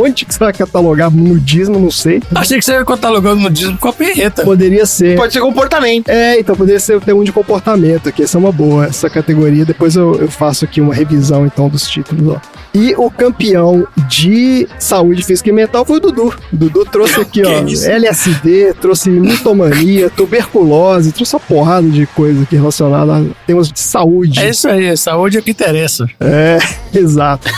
onde 0.00 0.24
que 0.24 0.32
você 0.32 0.38
vai 0.38 0.52
catalogar 0.52 1.10
nudismo, 1.10 1.78
não 1.78 1.90
sei. 1.90 2.22
Achei 2.34 2.58
que 2.58 2.64
você 2.64 2.72
ia 2.72 2.84
catalogando 2.84 3.42
no 3.42 3.50
dízimo 3.50 3.78
com 3.78 3.88
a 3.88 3.92
perreta. 3.92 4.42
Poderia 4.42 4.86
ser. 4.86 5.16
Pode 5.16 5.32
ser 5.32 5.40
comportamento. 5.40 6.08
É, 6.08 6.38
então 6.38 6.56
poderia 6.56 6.80
ser 6.80 7.00
ter 7.00 7.12
um 7.12 7.24
de 7.24 7.32
comportamento 7.32 8.08
aqui. 8.08 8.22
Essa 8.22 8.38
é 8.38 8.40
uma 8.40 8.52
boa, 8.52 8.86
essa 8.86 9.08
categoria. 9.08 9.64
Depois 9.64 9.96
eu, 9.96 10.14
eu 10.20 10.30
faço 10.30 10.64
aqui 10.64 10.80
uma 10.80 10.94
revisão 10.94 11.46
então 11.46 11.68
dos 11.68 11.88
títulos, 11.88 12.36
ó. 12.36 12.40
E 12.74 12.94
o 12.96 13.10
campeão 13.10 13.86
de 14.08 14.68
saúde 14.78 15.24
física 15.24 15.48
e 15.48 15.52
mental 15.52 15.84
foi 15.84 15.96
o 15.96 16.00
Dudu. 16.00 16.34
O 16.52 16.56
Dudu 16.56 16.84
trouxe 16.84 17.20
aqui, 17.20 17.42
ó, 17.44 17.64
Que 17.64 17.72
isso? 17.72 17.88
LSD, 17.88 18.74
trouxe 18.80 19.10
mitomania, 19.10 20.10
tuberculose, 20.14 21.12
trouxe 21.12 21.34
uma 21.34 21.40
porrada 21.40 21.88
de 21.88 22.06
coisa 22.06 22.42
aqui 22.42 22.56
relacionada 22.56 23.16
a 23.16 23.24
temas 23.46 23.72
de 23.72 23.80
saúde. 23.80 24.38
É 24.40 24.50
isso 24.50 24.68
aí, 24.68 24.96
saúde 24.96 25.38
é 25.38 25.40
o 25.40 25.42
que 25.42 25.50
interessa. 25.50 26.06
É, 26.20 26.58
exato. 26.94 27.48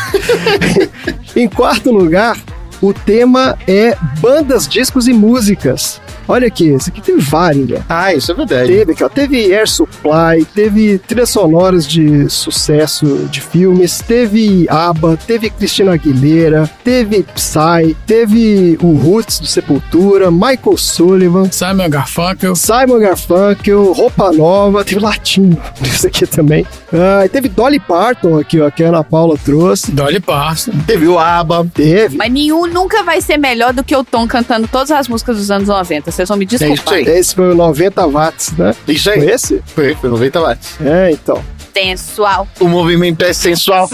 Em 1.36 1.48
quarto 1.48 1.90
lugar, 1.92 2.36
o 2.80 2.92
tema 2.92 3.58
é 3.66 3.96
bandas, 4.20 4.66
discos 4.66 5.06
e 5.06 5.12
músicas. 5.12 6.00
Olha 6.30 6.46
aqui, 6.46 6.68
esse 6.68 6.90
aqui 6.90 7.00
tem 7.00 7.18
vários, 7.18 7.68
né? 7.68 7.82
Ah, 7.88 8.14
isso 8.14 8.30
é 8.30 8.34
verdade. 8.36 8.68
Teve 8.68 8.92
aqui, 8.92 9.02
ó, 9.02 9.08
teve 9.08 9.52
Air 9.52 9.68
Supply, 9.68 10.44
teve 10.54 10.98
trilhas 10.98 11.30
sonoras 11.30 11.84
de 11.84 12.30
sucesso 12.30 13.28
de 13.28 13.40
filmes, 13.40 13.98
teve 13.98 14.64
ABBA, 14.70 15.18
teve 15.26 15.50
Cristina 15.50 15.94
Aguilera, 15.94 16.70
teve 16.84 17.24
Psy, 17.34 17.96
teve 18.06 18.78
o 18.80 18.92
Roots 18.92 19.40
do 19.40 19.46
Sepultura, 19.48 20.30
Michael 20.30 20.76
Sullivan, 20.76 21.50
Simon 21.50 21.90
Garfunkel. 21.90 22.54
Simon 22.54 23.00
Garfunkel, 23.00 23.92
Roupa 23.92 24.30
Nova, 24.30 24.84
teve 24.84 25.00
Latino, 25.00 25.60
isso 25.82 26.06
aqui 26.08 26.28
também. 26.28 26.64
Ah, 26.92 27.24
e 27.24 27.28
teve 27.28 27.48
Dolly 27.48 27.80
Parton 27.80 28.38
aqui, 28.38 28.60
ó, 28.60 28.70
que 28.70 28.84
a 28.84 28.88
Ana 28.88 29.02
Paula 29.02 29.36
trouxe. 29.36 29.90
Dolly 29.90 30.20
Parton. 30.20 30.70
Teve 30.86 31.08
o 31.08 31.18
ABBA. 31.18 31.66
Teve. 31.74 32.16
Mas 32.16 32.32
nenhum 32.32 32.66
nunca 32.66 33.02
vai 33.02 33.20
ser 33.20 33.36
melhor 33.36 33.72
do 33.72 33.82
que 33.82 33.96
o 33.96 34.04
Tom 34.04 34.28
cantando 34.28 34.68
todas 34.68 34.92
as 34.92 35.08
músicas 35.08 35.36
dos 35.36 35.50
anos 35.50 35.68
90. 35.68 36.19
Vocês 36.20 36.28
vão 36.28 36.36
me 36.36 36.44
É 36.44 36.48
isso 36.48 36.58
desculpar. 36.58 36.94
aí. 36.94 37.04
Esse 37.08 37.34
foi 37.34 37.50
o 37.50 37.54
90 37.54 38.06
watts, 38.06 38.52
né? 38.52 38.74
Isso 38.86 39.04
Foi 39.10 39.22
aí. 39.22 39.30
esse? 39.30 39.62
Foi, 39.74 39.94
foi 39.94 40.10
90 40.10 40.40
watts. 40.40 40.76
É, 40.84 41.10
então. 41.12 41.42
Sensual. 41.72 42.46
O 42.60 42.68
movimento 42.68 43.24
é 43.24 43.32
sensual. 43.32 43.88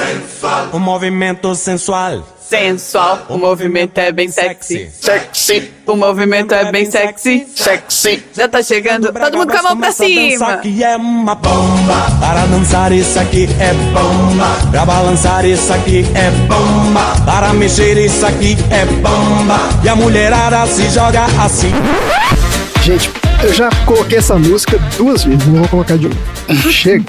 Um 0.72 0.78
movimento 0.80 1.54
sensual. 1.54 2.26
Sensual. 2.48 3.26
O 3.28 3.36
movimento 3.38 3.98
é 3.98 4.12
bem 4.12 4.28
sexy. 4.28 4.88
Sexy, 5.00 5.72
O 5.86 5.96
movimento 5.96 6.54
é 6.54 6.70
bem 6.70 6.88
sexy. 6.88 7.46
sexy. 7.54 8.22
Já 8.34 8.48
tá 8.48 8.62
chegando. 8.62 9.12
Todo 9.12 9.36
mundo 9.38 9.52
com 9.52 9.58
a 9.58 9.62
mão 9.62 9.76
pra 9.76 9.90
cima. 9.90 10.58
que 10.58 10.82
é 10.84 10.96
uma 10.96 11.34
bomba. 11.34 12.06
Para 12.20 12.46
dançar 12.46 12.92
isso 12.92 13.18
aqui 13.18 13.48
é 13.60 13.72
bomba. 13.92 14.70
Pra 14.70 14.84
balançar 14.84 15.44
isso 15.44 15.72
aqui 15.72 16.04
é 16.14 16.30
bomba. 16.46 17.16
Para 17.24 17.52
mexer 17.52 17.96
isso 17.98 18.24
aqui 18.24 18.56
é 18.70 18.84
bomba. 18.86 19.58
E 19.82 19.88
a 19.88 19.96
mulherada 19.96 20.66
se 20.66 20.88
joga 20.90 21.24
assim. 21.44 21.72
Gente, 22.86 23.10
eu 23.42 23.52
já 23.52 23.68
coloquei 23.84 24.18
essa 24.18 24.38
música 24.38 24.78
duas 24.96 25.24
vezes, 25.24 25.44
não 25.48 25.58
vou 25.58 25.68
colocar 25.68 25.98
de 25.98 26.08
novo. 26.08 26.70
Chega. 26.70 27.04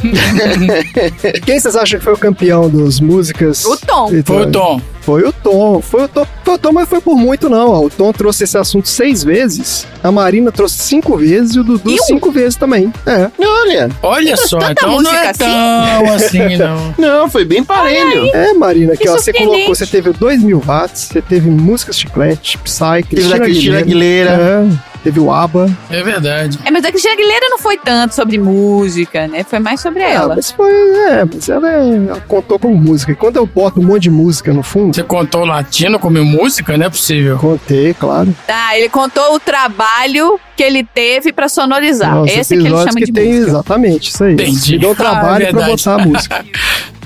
Quem 1.46 1.60
vocês 1.60 1.76
acham 1.76 2.00
que 2.00 2.04
foi 2.04 2.13
o 2.16 2.18
campeão 2.18 2.68
das 2.68 3.00
músicas? 3.00 3.63
O 3.63 3.78
Tom. 3.78 4.10
Foi 4.26 4.42
o 4.42 4.52
Tom. 4.52 4.82
Foi 5.02 5.24
o 5.24 5.32
Tom. 5.32 5.82
Foi 5.82 6.04
o 6.04 6.08
Tom, 6.10 6.26
foi 6.44 6.56
o 6.56 6.58
Tom 6.58 6.72
mas 6.74 6.90
foi 6.90 7.00
por 7.00 7.16
muito 7.16 7.48
não. 7.48 7.70
ó. 7.70 7.86
O 7.86 7.90
Tom 7.90 8.12
trouxe 8.12 8.44
esse 8.44 8.58
assunto 8.58 8.90
seis 8.90 9.24
vezes, 9.24 9.88
a 10.04 10.12
Marina 10.12 10.52
trouxe 10.52 10.80
cinco 10.80 11.16
vezes 11.16 11.56
e 11.56 11.60
o 11.60 11.63
Dudu 11.63 11.92
E 11.92 11.98
cinco 12.00 12.30
vezes 12.30 12.58
também. 12.58 12.92
É. 13.06 13.30
Olha, 13.40 13.90
Olha 14.02 14.36
só, 14.36 14.58
então 14.70 15.02
não 15.02 15.13
é 15.13 15.28
música 15.28 15.46
tão 15.46 16.13
assim, 16.13 16.58
não. 16.58 16.96
não, 16.98 17.30
foi 17.30 17.46
bem 17.46 17.63
parelho. 17.63 18.30
É, 18.36 18.52
Marina, 18.54 18.94
aqui 18.94 19.04
Que 19.04 19.10
ó, 19.10 19.13
você 19.13 19.32
colocou, 19.32 19.74
você 19.74 19.86
teve 19.86 20.12
2 20.12 20.44
mil 20.44 20.60
watts, 20.60 21.04
você 21.04 21.22
teve 21.22 21.50
músicas 21.50 21.98
chiclete, 22.00 22.58
Psy, 22.58 23.04
Teve 23.04 23.06
Cristina 23.08 23.40
Cristina 23.40 23.80
Aguilera. 23.80 24.32
É, 24.32 24.87
teve 25.08 25.20
o 25.22 25.32
ABBA. 25.32 25.70
É 25.89 26.04
verdade. 26.04 26.60
É, 26.65 26.70
mas 26.72 26.84
a 26.84 26.89
Cristina 26.89 27.13
Aguilera 27.13 27.48
não 27.50 27.58
foi 27.60 27.78
tanto 27.78 28.13
sobre 28.13 28.38
música, 28.38 29.26
né? 29.28 29.43
Foi 29.46 29.58
mais 29.60 29.80
sobre 29.80 30.04
Ah, 30.04 30.10
ela. 30.10 30.36
mas 30.36 30.52
foi, 30.52 30.70
é, 30.72 31.24
mas 31.34 31.48
ela, 31.48 31.72
é- 31.72 31.96
ela 32.10 32.20
contou 32.28 32.60
como 32.60 32.76
música. 32.76 33.13
E 33.13 33.15
quando 33.15 33.38
eu 33.38 33.46
boto 33.46 33.80
um 33.80 33.84
monte 33.84 34.04
de 34.04 34.10
música 34.10 34.54
no 34.54 34.62
fundo, 34.63 34.93
Você 34.93 35.04
contou 35.04 35.46
latino 35.46 35.98
como 35.98 36.22
música? 36.26 36.78
Não 36.78 36.86
é 36.88 36.89
possível. 36.89 37.38
contei, 37.38 37.93
claro. 37.93 38.36
Ah, 38.50 38.78
ele 38.78 38.89
contou 38.89 39.36
o 39.36 39.39
trabalho 39.39 40.38
que 40.58 40.63
ele 40.63 40.84
teve 40.84 41.32
pra 41.32 41.48
sonorizar. 41.48 42.15
Nossa, 42.15 42.34
Esse 42.34 42.56
que 42.58 42.62
ele 42.62 42.70
chama 42.70 42.93
que 42.96 43.06
de 43.06 43.12
tem 43.13 43.28
música. 43.28 43.48
exatamente 43.50 44.10
isso 44.10 44.24
aí. 44.24 44.34
Entendi. 44.34 44.72
Me 44.74 44.80
deu 44.80 44.91
Ah, 44.91 44.96
trabalho 44.96 45.24
pra 45.48 45.52
verdade. 45.60 45.72
botar 45.72 45.93
a 45.93 45.98
música. 46.06 46.46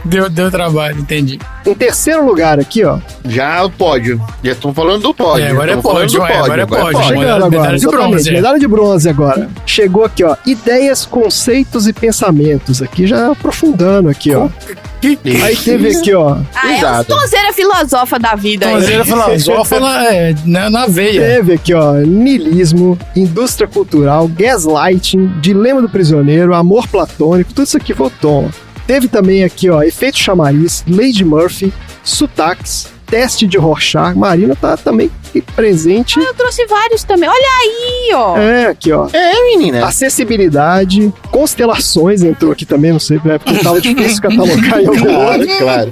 Deu, 0.04 0.28
deu 0.32 0.50
trabalho, 0.50 0.98
entendi. 1.00 1.38
Em 1.64 1.76
terceiro 1.76 2.26
lugar 2.26 2.60
aqui, 2.60 2.84
ó. 2.84 2.98
Já 3.24 3.64
o 3.64 3.70
pódio. 3.70 4.20
Já 4.44 4.54
estamos 4.54 4.76
falando 4.76 5.04
do 5.04 5.14
pódio. 5.14 5.46
É, 5.46 5.52
agora 5.52 5.74
é 5.74 5.78
pódio, 5.78 6.18
do 6.20 6.24
ué, 6.26 6.38
agora 6.40 6.62
é 6.64 6.66
pódio. 6.66 6.86
Chegando 7.04 7.20
Medalha- 7.20 7.36
agora, 7.36 7.50
medalha 7.52 7.78
de 7.78 7.86
bronze. 7.88 8.32
medalha 8.32 8.60
de 8.60 8.68
bronze 8.68 9.08
agora. 9.10 9.48
Chegou 9.64 10.04
aqui, 10.04 10.24
ó. 10.24 10.36
Ideias, 10.44 11.06
conceitos 11.06 11.86
e 11.88 11.94
pensamentos. 11.94 12.82
Aqui 12.82 13.06
já 13.06 13.32
aprofundando 13.32 14.10
aqui, 14.10 14.34
ó. 14.34 14.50
Aí 15.44 15.56
teve 15.56 15.96
aqui, 15.96 16.14
ó. 16.14 16.38
Ah, 16.56 16.72
é 16.74 17.02
o 17.02 17.06
Tonzeira 17.06 17.54
filosofa 17.54 18.20
da 18.20 18.36
vida. 18.36 18.68
aí. 18.68 18.74
Tonzeira 18.74 19.06
filosófala 19.06 20.06
é 20.14 20.36
na, 20.46 20.70
na 20.70 20.88
veia. 20.88 21.22
Teve 21.22 21.54
aqui, 21.54 21.74
ó, 21.74 21.94
niilismo, 21.96 22.98
indústria 23.16 23.68
cultural, 23.68 24.28
gaslighting, 24.28 25.28
dilema 25.42 25.82
do 25.82 25.90
prisioneiro, 25.90 26.54
amor 26.54 26.88
platônico, 26.88 27.54
tudo 27.54 27.66
isso 27.66 27.78
aqui 27.78 27.94
foi 27.94 28.08
o 28.08 28.12
Tom. 28.12 28.50
Teve 28.86 29.08
também 29.08 29.44
aqui, 29.44 29.70
ó, 29.70 29.82
efeito 29.82 30.18
chamariz, 30.18 30.84
Lady 30.88 31.24
Murphy, 31.24 31.74
sotaques, 32.04 32.88
teste 33.12 33.46
de 33.46 33.58
Rorschach. 33.58 34.18
Marina 34.18 34.56
tá 34.56 34.76
também 34.78 35.12
presente. 35.56 36.18
Eu 36.20 36.34
trouxe 36.34 36.66
vários 36.66 37.04
também. 37.04 37.30
Olha 37.30 37.50
aí, 37.62 38.12
ó. 38.16 38.38
É, 38.38 38.66
aqui, 38.68 38.92
ó. 38.92 39.08
É, 39.12 39.46
menina. 39.48 39.86
Acessibilidade, 39.86 41.14
constelações 41.30 42.24
entrou 42.24 42.52
aqui 42.54 42.66
também, 42.66 42.92
não 42.94 43.00
sei, 43.00 43.20
né, 43.24 43.38
porque 43.38 43.62
tava 43.64 43.80
difícil 43.82 44.22
catalogar 44.24 44.82
em 44.82 44.88
algum 44.88 45.02
Claro, 45.04 45.42
outro. 45.42 45.58
claro. 45.58 45.90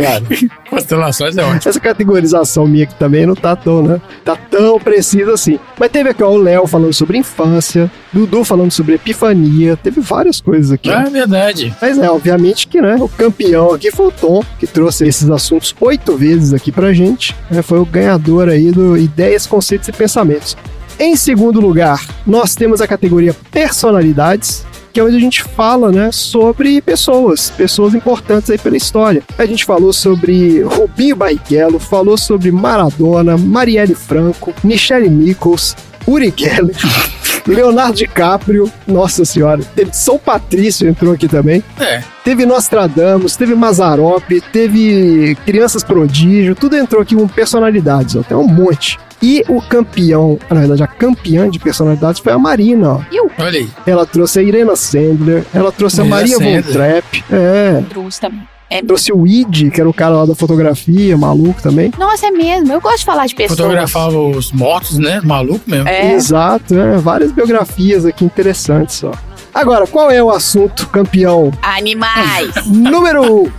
Claro. 0.00 0.26
Constelações 0.70 1.36
é 1.36 1.42
ótimo. 1.44 1.60
Essa 1.70 1.80
categorização 1.80 2.66
minha 2.66 2.84
aqui 2.84 2.94
também 2.94 3.26
não 3.26 3.34
tá 3.34 3.54
tão, 3.56 3.82
né? 3.82 4.00
Tá 4.24 4.36
tão 4.36 4.78
precisa 4.78 5.32
assim. 5.34 5.58
Mas 5.78 5.90
teve 5.90 6.10
aqui, 6.10 6.22
ó, 6.22 6.30
o 6.30 6.36
Léo 6.36 6.66
falando 6.66 6.92
sobre 6.92 7.18
infância, 7.18 7.90
Dudu 8.12 8.44
falando 8.44 8.70
sobre 8.70 8.94
epifania, 8.94 9.76
teve 9.76 10.00
várias 10.00 10.40
coisas 10.40 10.72
aqui. 10.72 10.90
ó. 10.90 11.00
É 11.00 11.10
verdade. 11.10 11.74
Mas 11.80 11.98
é, 11.98 12.10
obviamente 12.10 12.66
que, 12.66 12.80
né, 12.80 12.96
o 13.00 13.08
campeão 13.08 13.72
aqui 13.72 13.90
foi 13.90 14.06
o 14.06 14.12
Tom, 14.12 14.42
que 14.58 14.66
trouxe 14.66 15.06
esses 15.06 15.28
assuntos 15.30 15.74
oito 15.80 16.16
vezes 16.16 16.52
aqui 16.52 16.70
pra 16.72 16.92
gente. 16.92 17.34
né, 17.50 17.62
foi 17.62 17.78
o 17.78 17.84
ganhador 17.84 18.48
aí 18.48 18.70
do 18.70 18.96
Ideias, 18.96 19.46
Conceitos 19.46 19.88
e 19.88 19.92
Pensamentos. 19.92 20.56
Em 20.98 21.16
segundo 21.16 21.60
lugar, 21.60 22.04
nós 22.26 22.54
temos 22.54 22.80
a 22.82 22.86
categoria 22.86 23.34
Personalidades, 23.50 24.66
que 24.92 25.00
é 25.00 25.04
onde 25.04 25.16
a 25.16 25.20
gente 25.20 25.42
fala, 25.42 25.90
né, 25.90 26.10
sobre 26.12 26.80
pessoas, 26.80 27.50
pessoas 27.50 27.94
importantes 27.94 28.50
aí 28.50 28.58
pela 28.58 28.76
história. 28.76 29.22
A 29.38 29.46
gente 29.46 29.64
falou 29.64 29.92
sobre 29.92 30.62
Rubinho 30.62 31.16
Barrichello, 31.16 31.78
falou 31.78 32.16
sobre 32.16 32.50
Maradona, 32.50 33.36
Marielle 33.36 33.94
Franco, 33.94 34.52
Michelle 34.64 35.08
Nichols, 35.08 35.76
Uri 36.06 36.32
Geller, 36.36 36.76
Leonardo 37.46 37.96
DiCaprio, 37.96 38.70
nossa 38.86 39.24
senhora, 39.24 39.62
teve 39.74 39.90
São 39.92 40.18
Patrício 40.18 40.88
entrou 40.88 41.12
aqui 41.12 41.28
também. 41.28 41.62
É. 41.78 42.02
Teve 42.24 42.44
Nostradamus, 42.46 43.36
teve 43.36 43.54
Mazarop, 43.54 44.28
teve 44.52 45.36
Crianças 45.46 45.82
Prodígio, 45.82 46.54
tudo 46.54 46.76
entrou 46.76 47.02
aqui 47.02 47.14
com 47.14 47.26
personalidades, 47.26 48.16
ó, 48.16 48.22
tem 48.22 48.36
um 48.36 48.46
monte. 48.46 48.98
E 49.22 49.44
o 49.48 49.60
campeão, 49.60 50.38
na 50.48 50.60
verdade, 50.60 50.82
a 50.82 50.86
campeã 50.86 51.50
de 51.50 51.58
personalidades 51.58 52.20
foi 52.20 52.32
a 52.32 52.38
Marina, 52.38 52.94
ó. 52.94 53.00
Olha 53.38 53.58
aí. 53.58 53.68
Ela 53.86 54.06
trouxe 54.06 54.38
a 54.38 54.42
Irena 54.42 54.74
Sandler, 54.76 55.44
ela 55.52 55.70
trouxe 55.70 56.00
a 56.00 56.04
Irena 56.04 56.16
Maria 56.16 56.38
Von 56.38 56.62
Sandler. 56.62 56.72
Trapp, 56.72 57.24
é, 57.30 57.82
Trouxe 57.90 58.20
também. 58.20 58.49
É. 58.70 58.80
Trouxe 58.82 59.12
o 59.12 59.26
Id, 59.26 59.70
que 59.70 59.80
era 59.80 59.90
o 59.90 59.92
cara 59.92 60.14
lá 60.14 60.26
da 60.26 60.34
fotografia, 60.34 61.16
maluco 61.18 61.60
também. 61.60 61.92
Nossa, 61.98 62.28
é 62.28 62.30
mesmo. 62.30 62.72
Eu 62.72 62.80
gosto 62.80 63.00
de 63.00 63.04
falar 63.04 63.26
de 63.26 63.34
pessoas. 63.34 63.58
Fotografava 63.58 64.16
os 64.16 64.52
mortos, 64.52 64.96
né? 64.96 65.20
Maluco 65.24 65.68
mesmo. 65.68 65.88
É. 65.88 66.12
Exato, 66.12 66.74
né? 66.74 66.96
Várias 66.98 67.32
biografias 67.32 68.06
aqui 68.06 68.24
interessantes, 68.24 69.02
ó. 69.02 69.12
Agora, 69.52 69.86
qual 69.86 70.10
é 70.10 70.22
o 70.22 70.30
assunto 70.30 70.86
campeão 70.88 71.50
Animais. 71.62 72.52
número 72.66 73.44
um 73.44 73.50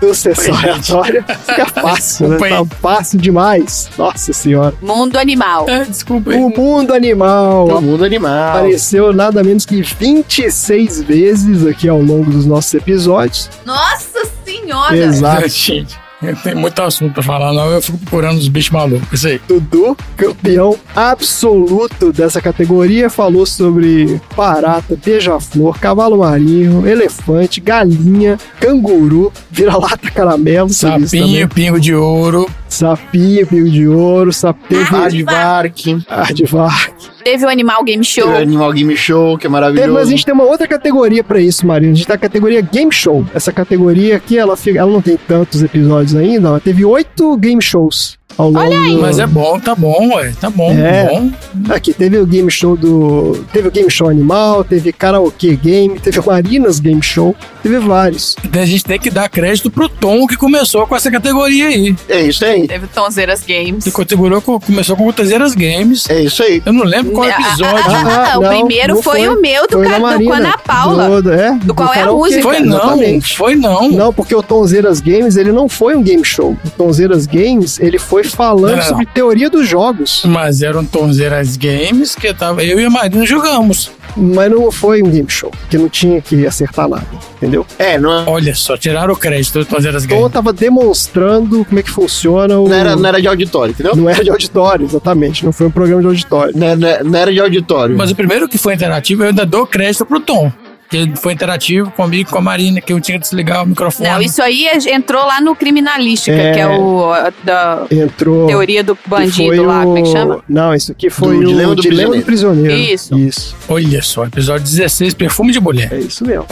do 0.00 0.14
Sessão 0.14 0.54
Aleatória? 0.56 1.24
Fica 1.46 1.66
fácil, 1.66 2.28
né? 2.28 2.38
Tá 2.38 2.64
fácil 2.80 3.18
demais. 3.18 3.88
Nossa 3.96 4.32
senhora. 4.32 4.74
Mundo 4.82 5.16
animal. 5.18 5.68
É, 5.68 5.84
desculpa 5.84 6.30
aí. 6.30 6.36
O 6.36 6.50
mundo 6.50 6.92
animal 6.92 7.66
O 7.68 7.80
mundo 7.80 8.04
animal. 8.04 8.50
apareceu 8.58 9.12
nada 9.12 9.42
menos 9.42 9.64
que 9.64 9.80
26 9.82 11.02
vezes 11.02 11.66
aqui 11.66 11.88
ao 11.88 12.00
longo 12.00 12.30
dos 12.30 12.44
nossos 12.46 12.72
episódios. 12.74 13.48
Nossa 13.64 14.22
senhora. 14.44 14.96
Exato. 14.96 15.48
Gente, 15.48 15.98
tem 16.42 16.54
muito 16.54 16.80
assunto 16.82 17.14
pra 17.14 17.22
falar, 17.22 17.52
não. 17.52 17.70
Eu 17.70 17.80
fico 17.80 17.98
procurando 17.98 18.38
os 18.38 18.48
bichos 18.48 18.70
malucos. 18.70 19.08
Isso 19.12 19.28
aí. 19.28 19.40
Dudu, 19.48 19.96
campeão 20.16 20.76
absoluto 20.94 22.12
dessa 22.12 22.40
categoria, 22.40 23.08
falou 23.08 23.46
sobre 23.46 24.20
barata, 24.36 24.98
beija-flor, 25.02 25.78
cavalo 25.78 26.18
marinho, 26.18 26.86
elefante, 26.86 27.60
galinha, 27.60 28.38
canguru, 28.58 29.32
vira-lata 29.50 30.10
caramelo, 30.10 30.68
Sapinho, 30.68 31.48
pingo 31.48 31.80
de 31.80 31.94
ouro. 31.94 32.48
Sapinho, 32.70 33.46
pingo 33.46 33.68
de 33.70 33.86
ouro, 33.88 34.32
sapinho, 34.32 34.86
Aardvark. 34.90 36.04
Aardvark. 36.08 36.94
Teve 37.24 37.44
o 37.44 37.48
Animal 37.48 37.84
Game 37.84 38.04
Show. 38.04 38.24
Teve 38.24 38.38
o 38.38 38.42
Animal 38.42 38.72
Game 38.72 38.96
Show, 38.96 39.36
que 39.36 39.46
é 39.46 39.50
Teve, 39.50 39.52
maravilhoso. 39.52 39.92
mas 39.92 40.08
a 40.08 40.10
gente 40.10 40.24
tem 40.24 40.32
uma 40.34 40.44
outra 40.44 40.66
categoria 40.66 41.22
pra 41.24 41.40
isso, 41.40 41.66
Marina. 41.66 41.92
A 41.92 41.94
gente 41.94 42.06
tá 42.06 42.14
na 42.14 42.18
categoria 42.18 42.60
Game 42.60 42.92
Show. 42.92 43.26
Essa 43.34 43.52
categoria 43.52 44.16
aqui, 44.16 44.38
ela, 44.38 44.56
fica- 44.56 44.78
ela 44.78 44.90
não 44.90 45.02
tem 45.02 45.16
tantos 45.16 45.62
episódios 45.62 46.14
ainda, 46.16 46.48
ela 46.48 46.60
teve 46.60 46.84
oito 46.84 47.36
game 47.36 47.60
shows 47.60 48.18
ao 48.40 48.50
longo 48.50 48.94
do... 48.96 49.00
Mas 49.00 49.18
é 49.18 49.26
bom, 49.26 49.58
tá 49.60 49.74
bom, 49.74 50.14
ué. 50.14 50.32
Tá 50.40 50.50
bom, 50.50 50.72
É. 50.72 51.08
bom. 51.08 51.30
Aqui 51.70 51.92
teve 51.92 52.18
o 52.18 52.26
game 52.26 52.50
show 52.50 52.76
do. 52.76 53.44
Teve 53.52 53.68
o 53.68 53.70
game 53.70 53.90
show 53.90 54.08
animal, 54.08 54.64
teve 54.64 54.92
karaokê 54.92 55.56
game, 55.56 55.98
teve 55.98 56.18
o 56.20 56.26
Marinas 56.26 56.78
Game 56.80 57.02
Show, 57.02 57.34
teve 57.62 57.78
vários. 57.78 58.36
A 58.52 58.64
gente 58.64 58.84
tem 58.84 58.98
que 58.98 59.10
dar 59.10 59.28
crédito 59.28 59.70
pro 59.70 59.88
Tom 59.88 60.26
que 60.26 60.36
começou 60.36 60.86
com 60.86 60.94
essa 60.96 61.10
categoria 61.10 61.68
aí. 61.68 61.94
É 62.08 62.22
isso 62.22 62.44
aí. 62.44 62.66
Teve 62.66 62.86
Tonzeiras 62.88 63.42
Games. 63.46 63.84
Que 63.84 63.90
com- 63.90 64.60
começou 64.60 64.96
com 64.96 65.06
o 65.06 65.12
Tezeiras 65.12 65.54
Games. 65.54 66.08
É 66.08 66.22
isso 66.22 66.42
aí. 66.42 66.62
Eu 66.64 66.72
não 66.72 66.84
lembro 66.84 67.12
qual 67.12 67.28
episódio. 67.28 67.66
Ah, 67.66 68.38
o 68.38 68.42
não, 68.42 68.48
primeiro 68.66 68.94
não 68.94 69.02
foi, 69.02 69.28
o 69.28 69.40
meu 69.40 69.66
do, 69.66 69.72
foi 69.78 69.84
ca- 69.84 69.90
na 69.90 69.96
do, 69.98 70.02
Marina, 70.02 70.24
com 70.30 70.32
a 70.32 70.36
Ana 70.36 70.58
Paula. 70.58 71.22
Do, 71.22 71.32
é, 71.32 71.52
Do 71.62 71.74
qual 71.74 71.92
é 71.94 72.02
a 72.02 72.06
música? 72.12 72.42
Foi 72.42 72.60
não, 72.60 72.76
exatamente. 72.76 73.36
foi 73.36 73.54
não. 73.54 73.90
Não, 73.90 74.12
porque 74.12 74.34
o 74.34 74.42
Tonzeiras 74.42 75.00
Games, 75.00 75.36
ele 75.36 75.52
não 75.52 75.68
foi 75.68 75.94
um 75.96 76.02
game 76.02 76.24
show. 76.24 76.56
O 76.64 76.70
Tonzeiras 76.70 77.26
Games, 77.26 77.78
ele 77.80 77.98
foi 77.98 78.22
falando 78.32 78.76
Não, 78.76 78.82
sobre 78.82 79.06
teoria 79.06 79.48
dos 79.50 79.68
jogos. 79.68 80.22
Mas 80.24 80.62
eram 80.62 80.84
Tonzeiras 80.84 81.56
Games 81.56 82.14
que 82.14 82.32
tava, 82.34 82.62
eu 82.64 82.78
e 82.80 82.84
a 82.84 82.90
Marina 82.90 83.24
jogamos. 83.26 83.90
Mas 84.16 84.50
não 84.50 84.72
foi 84.72 85.02
um 85.04 85.08
game 85.08 85.28
show, 85.30 85.52
que 85.70 85.78
não 85.78 85.88
tinha 85.88 86.20
que 86.20 86.44
acertar 86.44 86.88
nada, 86.88 87.06
entendeu? 87.36 87.64
É, 87.78 87.96
não, 87.96 88.26
Olha 88.28 88.52
só, 88.56 88.76
tiraram 88.76 89.14
o 89.14 89.16
crédito 89.16 89.60
do 89.60 89.64
Tonzeiras 89.64 90.04
Então 90.04 90.16
eu 90.16 90.22
Games. 90.22 90.32
tava 90.32 90.52
demonstrando 90.52 91.64
como 91.64 91.78
é 91.78 91.82
que 91.82 91.90
funciona 91.90 92.58
o. 92.58 92.68
não, 92.68 92.74
era, 92.76 92.96
não 92.96 93.08
era 93.08 93.20
de 93.20 93.28
auditório, 93.28 93.70
entendeu? 93.72 93.94
Não 93.94 94.08
era 94.10 94.24
de 94.24 94.30
auditório, 94.30 94.84
exatamente. 94.84 95.44
Não 95.44 95.52
foi 95.52 95.66
um 95.68 95.70
programa 95.70 96.00
de 96.02 96.08
auditório. 96.08 96.52
Não, 96.56 96.74
não- 96.76 97.04
não 97.04 97.18
era 97.18 97.32
de 97.32 97.38
auditório. 97.40 97.96
Mas 97.96 98.10
o 98.10 98.16
primeiro 98.16 98.48
que 98.48 98.58
foi 98.58 98.74
interativo, 98.74 99.22
eu 99.22 99.28
ainda 99.28 99.46
dou 99.46 99.64
crédito 99.66 100.04
pro 100.04 100.18
Tom. 100.20 100.52
Que 100.90 100.96
ele 100.96 101.14
foi 101.14 101.32
interativo 101.34 101.88
comigo 101.92 102.28
e 102.28 102.32
com 102.32 102.38
a 102.38 102.40
Marina, 102.40 102.80
que 102.80 102.92
eu 102.92 103.00
tinha 103.00 103.16
que 103.16 103.22
desligar 103.22 103.62
o 103.62 103.66
microfone. 103.66 104.08
Não, 104.08 104.20
isso 104.20 104.42
aí 104.42 104.66
é- 104.66 104.92
entrou 104.92 105.24
lá 105.24 105.40
no 105.40 105.54
Criminalística, 105.54 106.36
É. 106.36 106.52
que 106.52 106.58
é 106.58 106.66
o 106.66 107.12
a- 107.12 107.32
da 107.44 107.86
Entrou. 107.90 108.48
teoria 108.48 108.82
do 108.82 108.98
bandido 109.06 109.62
lá, 109.62 109.80
o- 109.82 109.84
como 109.84 109.98
é 109.98 110.02
que 110.02 110.08
chama? 110.10 110.42
Não, 110.48 110.74
isso 110.74 110.90
aqui 110.90 111.08
foi 111.08 111.36
Do 111.36 111.42
o 111.42 111.46
Dilema 111.46 111.74
do 111.76 111.82
Dilema 111.82 112.16
do 112.16 112.22
Prisioneiro. 112.22 112.74
Isso. 112.74 113.16
Isso, 113.16 113.56
Olha 113.68 114.02
só, 114.02 114.24
episódio 114.24 114.64
16, 114.64 115.14
Perfume 115.14 115.52
de 115.52 115.60
Mulher. 115.60 115.92
é 115.92 115.98
isso 116.00 116.26
mesmo. 116.26 116.44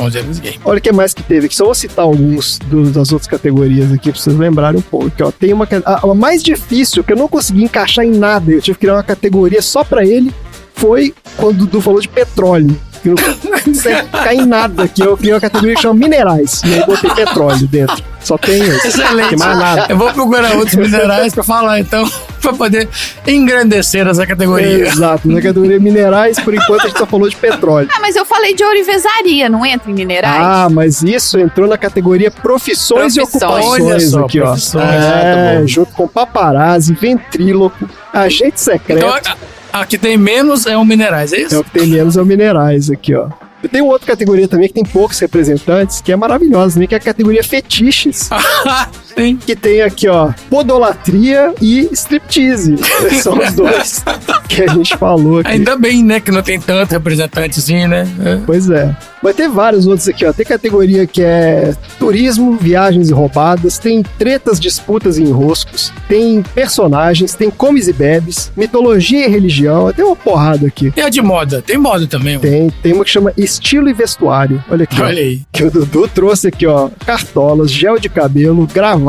Olha 0.64 0.78
o 0.78 0.80
que 0.80 0.92
mais 0.92 1.12
que 1.12 1.22
teve 1.24 1.46
aqui. 1.46 1.56
Só 1.56 1.64
vou 1.64 1.74
citar 1.74 2.04
alguns 2.04 2.60
dos- 2.60 2.92
das 2.92 3.10
outras 3.10 3.26
categorias 3.28 3.92
aqui 3.92 4.12
pra 4.12 4.20
vocês 4.20 4.36
lembrarem 4.36 4.78
um 4.78 4.82
pouco. 4.82 5.08
Aqui, 5.08 5.22
ó, 5.22 5.32
tem 5.32 5.52
uma 5.52 5.66
a, 5.84 6.06
a 6.08 6.14
mais 6.14 6.44
difícil, 6.44 7.02
que 7.02 7.12
eu 7.12 7.16
não 7.16 7.26
consegui 7.26 7.64
encaixar 7.64 8.04
em 8.04 8.12
nada, 8.16 8.52
eu 8.52 8.62
tive 8.62 8.76
que 8.76 8.82
criar 8.82 8.94
uma 8.94 9.02
categoria 9.02 9.60
só 9.60 9.82
pra 9.82 10.04
ele, 10.04 10.32
foi 10.74 11.12
quando 11.36 11.56
o 11.62 11.66
Dudu 11.66 11.80
falou 11.80 12.00
de 12.00 12.08
petróleo. 12.08 12.78
Que 13.02 13.08
não 13.10 13.16
consegue 13.64 14.02
ficar 14.06 14.34
em 14.34 14.46
nada 14.46 14.82
aqui. 14.84 15.02
Eu 15.02 15.16
criei 15.16 15.32
uma 15.34 15.40
categoria 15.40 15.74
que 15.74 15.82
chama 15.82 15.94
minerais. 15.94 16.60
E 16.64 16.74
aí 16.74 16.84
botei 16.86 17.10
petróleo 17.10 17.66
dentro. 17.66 18.02
Só 18.20 18.36
tem 18.36 18.60
esse. 18.60 18.88
Excelente. 18.88 19.28
Tem 19.30 19.38
mais 19.38 19.58
nada. 19.58 19.86
Eu 19.88 19.96
vou 19.96 20.12
procurar 20.12 20.54
outros 20.56 20.74
minerais 20.74 21.32
pra 21.32 21.42
falar, 21.44 21.78
então, 21.80 22.10
pra 22.42 22.52
poder 22.52 22.88
engrandecer 23.26 24.06
essa 24.06 24.26
categoria. 24.26 24.88
Exato. 24.88 25.28
Na 25.28 25.40
categoria 25.40 25.78
minerais, 25.78 26.38
por 26.40 26.52
enquanto 26.52 26.82
a 26.82 26.88
gente 26.88 26.98
só 26.98 27.06
falou 27.06 27.28
de 27.28 27.36
petróleo. 27.36 27.88
Ah, 27.94 28.00
mas 28.00 28.16
eu 28.16 28.24
falei 28.26 28.54
de 28.54 28.64
ourivesaria, 28.64 29.48
não 29.48 29.64
entra 29.64 29.90
em 29.90 29.94
minerais? 29.94 30.42
Ah, 30.42 30.68
mas 30.70 31.02
isso 31.02 31.38
entrou 31.38 31.68
na 31.68 31.78
categoria 31.78 32.30
profissões, 32.30 33.16
e 33.16 33.20
Profissões. 33.20 33.44
ocupações 33.52 33.82
Olha 33.84 34.00
só, 34.00 34.24
aqui, 34.24 34.40
ó. 34.40 34.46
profissões. 34.46 34.84
É, 34.84 34.98
Ah, 34.98 35.54
tá 35.54 35.60
bom. 35.60 35.66
junto 35.66 35.92
com 35.92 36.08
paparazzi, 36.08 36.92
ventríloco, 36.94 37.88
agente 38.12 38.60
secreto. 38.60 39.06
Então, 39.06 39.36
a, 39.72 39.86
que 39.86 39.98
tem 39.98 40.16
menos 40.16 40.66
é 40.66 40.76
o 40.76 40.84
minerais, 40.84 41.32
é 41.32 41.36
É 41.36 41.40
isso? 41.42 41.60
o 41.60 41.64
que 41.64 41.70
tem 41.70 41.86
menos 41.86 42.16
é 42.16 42.22
o 42.22 42.26
minerais 42.26 42.90
aqui, 42.90 43.14
ó. 43.14 43.28
Tem 43.70 43.82
outra 43.82 44.06
categoria 44.06 44.46
também 44.46 44.68
que 44.68 44.74
tem 44.74 44.84
poucos 44.84 45.18
representantes, 45.18 46.00
que 46.00 46.12
é 46.12 46.16
maravilhosa 46.16 46.74
também, 46.74 46.86
que 46.86 46.94
é 46.94 46.98
a 46.98 47.00
categoria 47.00 47.42
fetiches. 47.42 48.30
Que 49.44 49.56
tem 49.56 49.82
aqui, 49.82 50.08
ó, 50.08 50.32
podolatria 50.50 51.54
e 51.60 51.88
striptease. 51.92 52.76
São 53.22 53.38
os 53.38 53.52
dois 53.52 54.04
que 54.48 54.62
a 54.62 54.68
gente 54.68 54.96
falou 54.96 55.40
aqui. 55.40 55.50
Ainda 55.50 55.76
bem, 55.76 56.02
né, 56.02 56.20
que 56.20 56.30
não 56.30 56.42
tem 56.42 56.60
tanto 56.60 56.90
representantezinho, 56.92 57.88
né? 57.88 58.06
É. 58.24 58.38
Pois 58.46 58.70
é. 58.70 58.94
Mas 59.22 59.34
tem 59.34 59.48
vários 59.48 59.86
outros 59.86 60.06
aqui, 60.08 60.24
ó. 60.24 60.32
Tem 60.32 60.46
categoria 60.46 61.04
que 61.06 61.20
é 61.22 61.74
turismo, 61.98 62.56
viagens 62.56 63.10
e 63.10 63.12
roubadas, 63.12 63.76
tem 63.78 64.02
tretas, 64.16 64.60
disputas 64.60 65.18
e 65.18 65.22
enroscos, 65.22 65.92
tem 66.08 66.42
personagens, 66.54 67.34
tem 67.34 67.50
comes 67.50 67.88
e 67.88 67.92
bebes, 67.92 68.52
mitologia 68.56 69.26
e 69.26 69.28
religião, 69.28 69.92
tem 69.92 70.04
uma 70.04 70.14
porrada 70.14 70.66
aqui. 70.68 70.92
E 70.96 71.00
a 71.00 71.08
de 71.08 71.20
moda? 71.20 71.60
Tem 71.60 71.76
moda 71.76 72.06
também. 72.06 72.36
ó. 72.36 72.40
Tem, 72.40 72.70
tem 72.82 72.92
uma 72.92 73.04
que 73.04 73.10
chama 73.10 73.32
estilo 73.36 73.88
e 73.88 73.92
vestuário. 73.92 74.62
Olha 74.70 74.84
aqui, 74.84 75.00
ó. 75.02 75.04
Olha 75.06 75.20
aí. 75.22 75.42
Que 75.52 75.64
o 75.64 75.70
Dudu 75.70 76.06
trouxe 76.08 76.48
aqui, 76.48 76.66
ó. 76.66 76.88
Cartolas, 77.04 77.70
gel 77.72 77.98
de 77.98 78.08
cabelo, 78.08 78.68
gravata, 78.72 79.07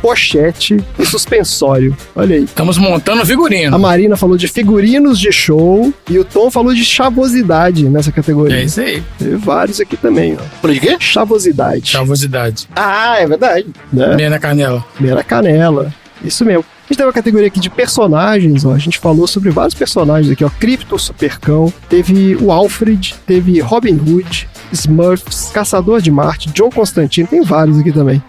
pochete 0.00 0.76
e 0.98 1.06
suspensório. 1.06 1.96
Olha 2.14 2.36
aí. 2.36 2.44
Estamos 2.44 2.78
montando 2.78 3.22
A 3.22 3.26
figurino. 3.26 3.78
Marina 3.78 4.16
falou 4.16 4.36
de 4.36 4.48
figurinos 4.48 5.18
de 5.18 5.32
show 5.32 5.92
e 6.08 6.18
o 6.18 6.24
Tom 6.24 6.50
falou 6.50 6.74
de 6.74 6.84
chavosidade 6.84 7.88
nessa 7.88 8.12
categoria. 8.12 8.58
É 8.58 8.64
isso 8.64 8.80
aí. 8.80 9.02
Teve 9.18 9.36
vários 9.36 9.80
aqui 9.80 9.96
também, 9.96 10.36
ó. 10.38 10.42
Falei 10.60 10.78
de 10.78 10.86
quê? 10.86 10.96
Chavosidade. 10.98 11.88
Chavosidade. 11.88 12.68
Ah, 12.74 13.16
é 13.18 13.26
verdade. 13.26 13.66
Né? 13.92 14.16
Meia 14.16 14.30
na 14.30 14.38
canela. 14.38 14.84
Primeira 14.94 15.22
canela. 15.22 15.92
Isso 16.24 16.44
mesmo. 16.44 16.64
A 16.64 16.92
gente 16.92 16.98
tem 16.98 17.06
uma 17.06 17.12
categoria 17.12 17.46
aqui 17.46 17.60
de 17.60 17.70
personagens, 17.70 18.64
ó. 18.64 18.72
A 18.72 18.78
gente 18.78 18.98
falou 18.98 19.26
sobre 19.26 19.50
vários 19.50 19.74
personagens 19.74 20.30
aqui, 20.32 20.44
ó. 20.44 20.50
Crypto 20.50 20.98
Supercão, 20.98 21.72
teve 21.88 22.36
o 22.36 22.50
Alfred, 22.50 23.14
teve 23.26 23.60
Robin 23.60 23.94
Hood, 23.94 24.48
Smurfs, 24.72 25.50
Caçador 25.52 26.00
de 26.00 26.10
Marte, 26.10 26.50
John 26.50 26.68
Constantine, 26.68 27.26
tem 27.26 27.42
vários 27.42 27.78
aqui 27.78 27.92
também. 27.92 28.22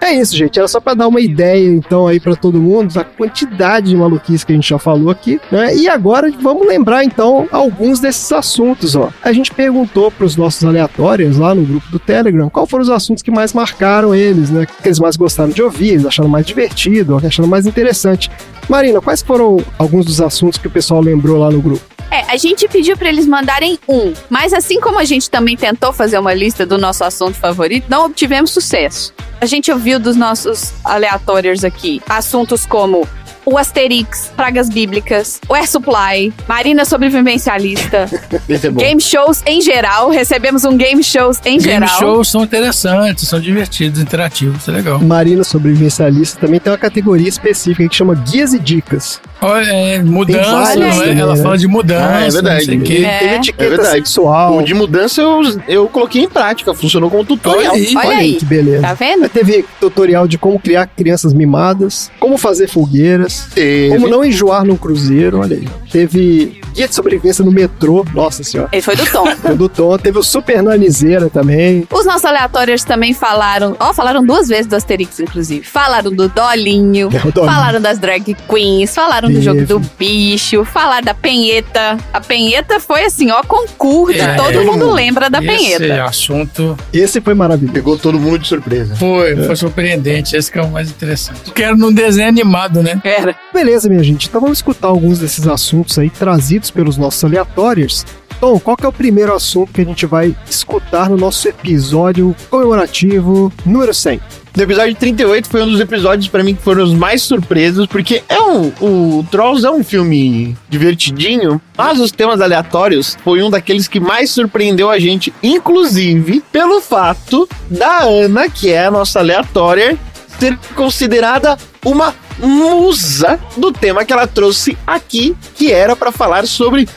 É 0.00 0.12
isso, 0.12 0.36
gente. 0.36 0.58
Era 0.58 0.68
só 0.68 0.80
pra 0.80 0.94
dar 0.94 1.08
uma 1.08 1.20
ideia, 1.20 1.68
então, 1.68 2.06
aí 2.06 2.20
pra 2.20 2.36
todo 2.36 2.60
mundo, 2.60 2.94
da 2.94 3.04
quantidade 3.04 3.88
de 3.88 3.96
maluquice 3.96 4.46
que 4.46 4.52
a 4.52 4.54
gente 4.54 4.68
já 4.68 4.78
falou 4.78 5.10
aqui, 5.10 5.40
né? 5.50 5.74
E 5.76 5.88
agora 5.88 6.30
vamos 6.40 6.66
lembrar, 6.66 7.04
então, 7.04 7.48
alguns 7.50 8.00
desses 8.00 8.30
assuntos, 8.32 8.94
ó. 8.94 9.10
A 9.22 9.32
gente 9.32 9.52
perguntou 9.52 10.10
pros 10.10 10.36
nossos 10.36 10.64
aleatórios 10.64 11.36
lá 11.36 11.54
no 11.54 11.62
grupo 11.62 11.90
do 11.90 11.98
Telegram 11.98 12.48
qual 12.48 12.66
foram 12.66 12.82
os 12.82 12.90
assuntos 12.90 13.22
que 13.22 13.30
mais 13.30 13.52
marcaram 13.52 14.14
eles, 14.14 14.50
né? 14.50 14.66
Que 14.66 14.88
eles 14.88 14.98
mais 14.98 15.16
gostaram 15.16 15.50
de 15.50 15.62
ouvir, 15.62 15.90
eles 15.90 16.06
acharam 16.06 16.28
mais 16.28 16.46
divertido, 16.46 17.16
acharam 17.16 17.48
mais 17.48 17.66
interessante. 17.66 18.30
Marina, 18.68 19.00
quais 19.00 19.22
foram 19.22 19.64
alguns 19.78 20.04
dos 20.04 20.20
assuntos 20.20 20.58
que 20.58 20.66
o 20.66 20.70
pessoal 20.70 21.00
lembrou 21.00 21.38
lá 21.38 21.50
no 21.50 21.60
grupo? 21.62 21.82
É, 22.10 22.20
a 22.30 22.36
gente 22.36 22.68
pediu 22.68 22.96
pra 22.96 23.08
eles 23.08 23.26
mandarem 23.26 23.78
um, 23.88 24.12
mas 24.28 24.52
assim 24.52 24.80
como 24.80 24.98
a 24.98 25.04
gente 25.04 25.30
também 25.30 25.56
tentou 25.56 25.92
fazer 25.92 26.18
uma 26.18 26.34
lista 26.34 26.66
do 26.66 26.78
nosso 26.78 27.04
assunto 27.04 27.34
favorito, 27.34 27.86
não 27.88 28.06
obtivemos 28.06 28.50
sucesso. 28.50 29.14
A 29.40 29.46
gente 29.46 29.70
ouviu 29.70 29.98
dos 29.98 30.16
nossos 30.16 30.72
aleatórios 30.84 31.64
aqui 31.64 32.02
assuntos 32.08 32.66
como 32.66 33.06
o 33.50 33.58
Asterix, 33.58 34.30
Pragas 34.36 34.68
Bíblicas, 34.68 35.40
o 35.48 35.54
Air 35.54 35.68
Supply, 35.68 36.32
Marina 36.48 36.84
Sobrevivencialista, 36.84 38.08
é 38.48 38.70
bom. 38.70 38.80
game 38.80 39.00
shows 39.00 39.42
em 39.46 39.60
geral. 39.60 40.10
Recebemos 40.10 40.64
um 40.64 40.76
game 40.76 41.02
shows 41.02 41.38
em 41.44 41.58
Game 41.58 41.62
geral. 41.62 41.98
shows 41.98 42.28
são 42.30 42.42
interessantes, 42.42 43.28
são 43.28 43.40
divertidos, 43.40 44.00
interativos, 44.00 44.68
é 44.68 44.72
legal. 44.72 44.98
Marina 45.00 45.44
Sobrevivencialista 45.44 46.40
também 46.40 46.60
tem 46.60 46.72
uma 46.72 46.78
categoria 46.78 47.28
específica 47.28 47.88
que 47.88 47.94
chama 47.94 48.14
Guias 48.14 48.52
e 48.52 48.58
Dicas. 48.58 49.20
Olha, 49.40 49.64
é, 49.70 50.02
mudança, 50.02 50.50
vários 50.50 50.76
não 50.76 50.86
é? 51.02 51.06
também, 51.06 51.20
ela 51.20 51.36
né? 51.36 51.42
fala 51.42 51.56
de 51.58 51.68
mudança, 51.68 52.08
Ah, 52.16 52.26
é 52.26 52.30
verdade. 52.30 52.58
não 52.58 52.64
sei 52.66 52.78
o 52.78 52.82
quê. 52.82 52.92
Ele 52.94 53.04
É. 53.06 53.18
teve 53.18 53.34
etiqueta 53.36 53.64
É 53.64 53.68
verdade. 53.68 53.90
sexual. 53.92 54.56
O 54.58 54.62
de 54.62 54.74
mudança 54.74 55.20
eu, 55.22 55.40
eu 55.68 55.88
coloquei 55.88 56.22
em 56.24 56.28
prática, 56.28 56.74
funcionou 56.74 57.08
como 57.08 57.24
tutorial. 57.24 57.72
Olha 57.74 57.86
aí. 57.86 57.94
Olha 57.96 58.16
aí. 58.18 58.34
que 58.34 58.44
beleza. 58.44 58.82
Tá 58.82 58.94
vendo? 58.94 59.22
Aí 59.24 59.28
Teve 59.28 59.64
tutorial 59.80 60.26
de 60.26 60.36
como 60.38 60.58
criar 60.58 60.88
crianças 60.88 61.32
mimadas, 61.32 62.10
como 62.18 62.36
fazer 62.36 62.68
fogueiras, 62.68 63.37
Teve. 63.54 63.88
como 63.90 64.08
não 64.08 64.24
enjoar 64.24 64.64
num 64.64 64.76
cruzeiro, 64.76 65.38
olha 65.38 65.56
aí. 65.56 65.68
Teve 65.90 66.60
guia 66.78 66.88
de 66.88 66.94
sobrevivência 66.94 67.44
no 67.44 67.50
metrô, 67.50 68.04
nossa 68.14 68.42
senhora. 68.44 68.68
Ele 68.72 68.82
foi 68.82 68.94
do 68.96 69.04
Tom. 69.10 69.24
O 69.52 69.56
do 69.56 69.68
Tom, 69.68 69.96
teve 69.98 70.18
o 70.18 70.22
Super 70.22 70.62
Nanizeira 70.62 71.28
também. 71.30 71.86
Os 71.92 72.04
nossos 72.06 72.24
aleatórios 72.24 72.84
também 72.84 73.12
falaram, 73.14 73.76
ó, 73.80 73.92
falaram 73.92 74.24
duas 74.24 74.48
vezes 74.48 74.66
do 74.66 74.76
Asterix, 74.76 75.18
inclusive. 75.20 75.64
Falaram 75.64 76.10
do 76.12 76.28
Dolinho, 76.28 77.08
É, 77.12 77.26
o 77.26 77.32
Dolinho. 77.32 77.52
falaram 77.52 77.80
das 77.80 77.98
drag 77.98 78.36
queens, 78.48 78.94
falaram 78.94 79.28
do 79.30 79.40
jogo 79.40 79.64
do 79.66 79.80
bicho, 79.98 80.64
falaram 80.64 81.04
da 81.04 81.14
penheta. 81.14 81.96
A 82.12 82.20
penheta 82.20 82.78
foi 82.78 83.04
assim, 83.04 83.30
ó, 83.30 83.42
concurso, 83.42 84.20
É, 84.20 84.36
todo 84.36 84.52
todo 84.52 84.64
mundo 84.66 84.90
lembra 84.92 85.28
da 85.30 85.38
Esse 85.38 85.46
penheta. 85.48 86.04
assunto 86.04 86.76
Esse 86.92 87.20
foi 87.20 87.34
maravilhoso. 87.34 87.72
Pegou 87.74 87.98
todo 87.98 88.18
mundo 88.18 88.38
de 88.40 88.48
surpresa. 88.48 88.94
foi, 88.96 89.36
foi 89.44 89.56
surpreendente, 89.56 90.36
esse 90.36 90.50
que 90.52 90.58
é 90.58 90.62
o 90.62 90.70
mais 90.70 90.90
interessante. 90.90 91.40
Eu 91.46 91.52
quero 91.52 91.76
num 91.76 91.92
desenho 91.92 92.28
animado, 92.28 92.82
né? 92.82 93.00
Era. 93.04 93.34
Beleza, 93.52 93.88
minha 93.88 94.02
gente. 94.02 94.28
Então 94.28 94.40
vamos 94.40 94.58
escutar 94.58 94.88
alguns 94.88 95.18
desses 95.18 95.46
assuntos 95.46 95.98
aí 95.98 96.10
trazidos 96.10 96.67
pelos 96.70 96.96
nossos 96.96 97.24
aleatórios. 97.24 98.04
Tom, 98.40 98.58
qual 98.60 98.76
que 98.76 98.86
é 98.86 98.88
o 98.88 98.92
primeiro 98.92 99.34
assunto 99.34 99.72
que 99.72 99.80
a 99.80 99.84
gente 99.84 100.06
vai 100.06 100.36
escutar 100.48 101.10
no 101.10 101.16
nosso 101.16 101.48
episódio 101.48 102.34
comemorativo 102.48 103.52
número 103.66 103.92
100? 103.92 104.20
No 104.56 104.62
episódio 104.62 104.94
38 104.96 105.48
foi 105.48 105.62
um 105.62 105.70
dos 105.70 105.80
episódios 105.80 106.28
pra 106.28 106.42
mim 106.42 106.54
que 106.54 106.62
foram 106.62 106.82
os 106.82 106.92
mais 106.92 107.22
surpresos, 107.22 107.86
porque 107.86 108.22
é 108.28 108.40
um, 108.40 108.72
o 108.80 109.24
Trolls 109.30 109.64
é 109.64 109.70
um 109.70 109.84
filme 109.84 110.56
divertidinho, 110.68 111.60
mas 111.76 112.00
os 112.00 112.10
temas 112.10 112.40
aleatórios 112.40 113.16
foi 113.22 113.42
um 113.42 113.50
daqueles 113.50 113.86
que 113.86 114.00
mais 114.00 114.30
surpreendeu 114.30 114.90
a 114.90 114.98
gente, 114.98 115.32
inclusive 115.42 116.42
pelo 116.50 116.80
fato 116.80 117.48
da 117.70 118.02
Ana, 118.02 118.48
que 118.48 118.70
é 118.70 118.86
a 118.86 118.90
nossa 118.90 119.20
aleatória, 119.20 119.96
ser 120.38 120.58
considerada 120.74 121.56
uma 121.84 122.14
musa 122.38 123.38
do 123.56 123.72
tema 123.72 124.04
que 124.04 124.12
ela 124.12 124.26
trouxe 124.26 124.76
aqui, 124.86 125.36
que 125.54 125.72
era 125.72 125.96
pra 125.96 126.12
falar 126.12 126.46
sobre 126.46 126.88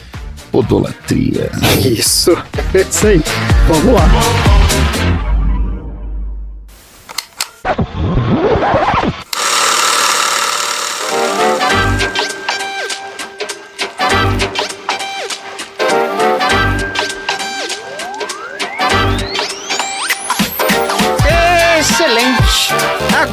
podolatria. 0.52 1.50
Isso. 1.84 2.38
É 2.74 2.82
isso 2.82 3.06
aí. 3.06 3.22
Vamos 3.68 3.94
lá. 3.94 4.08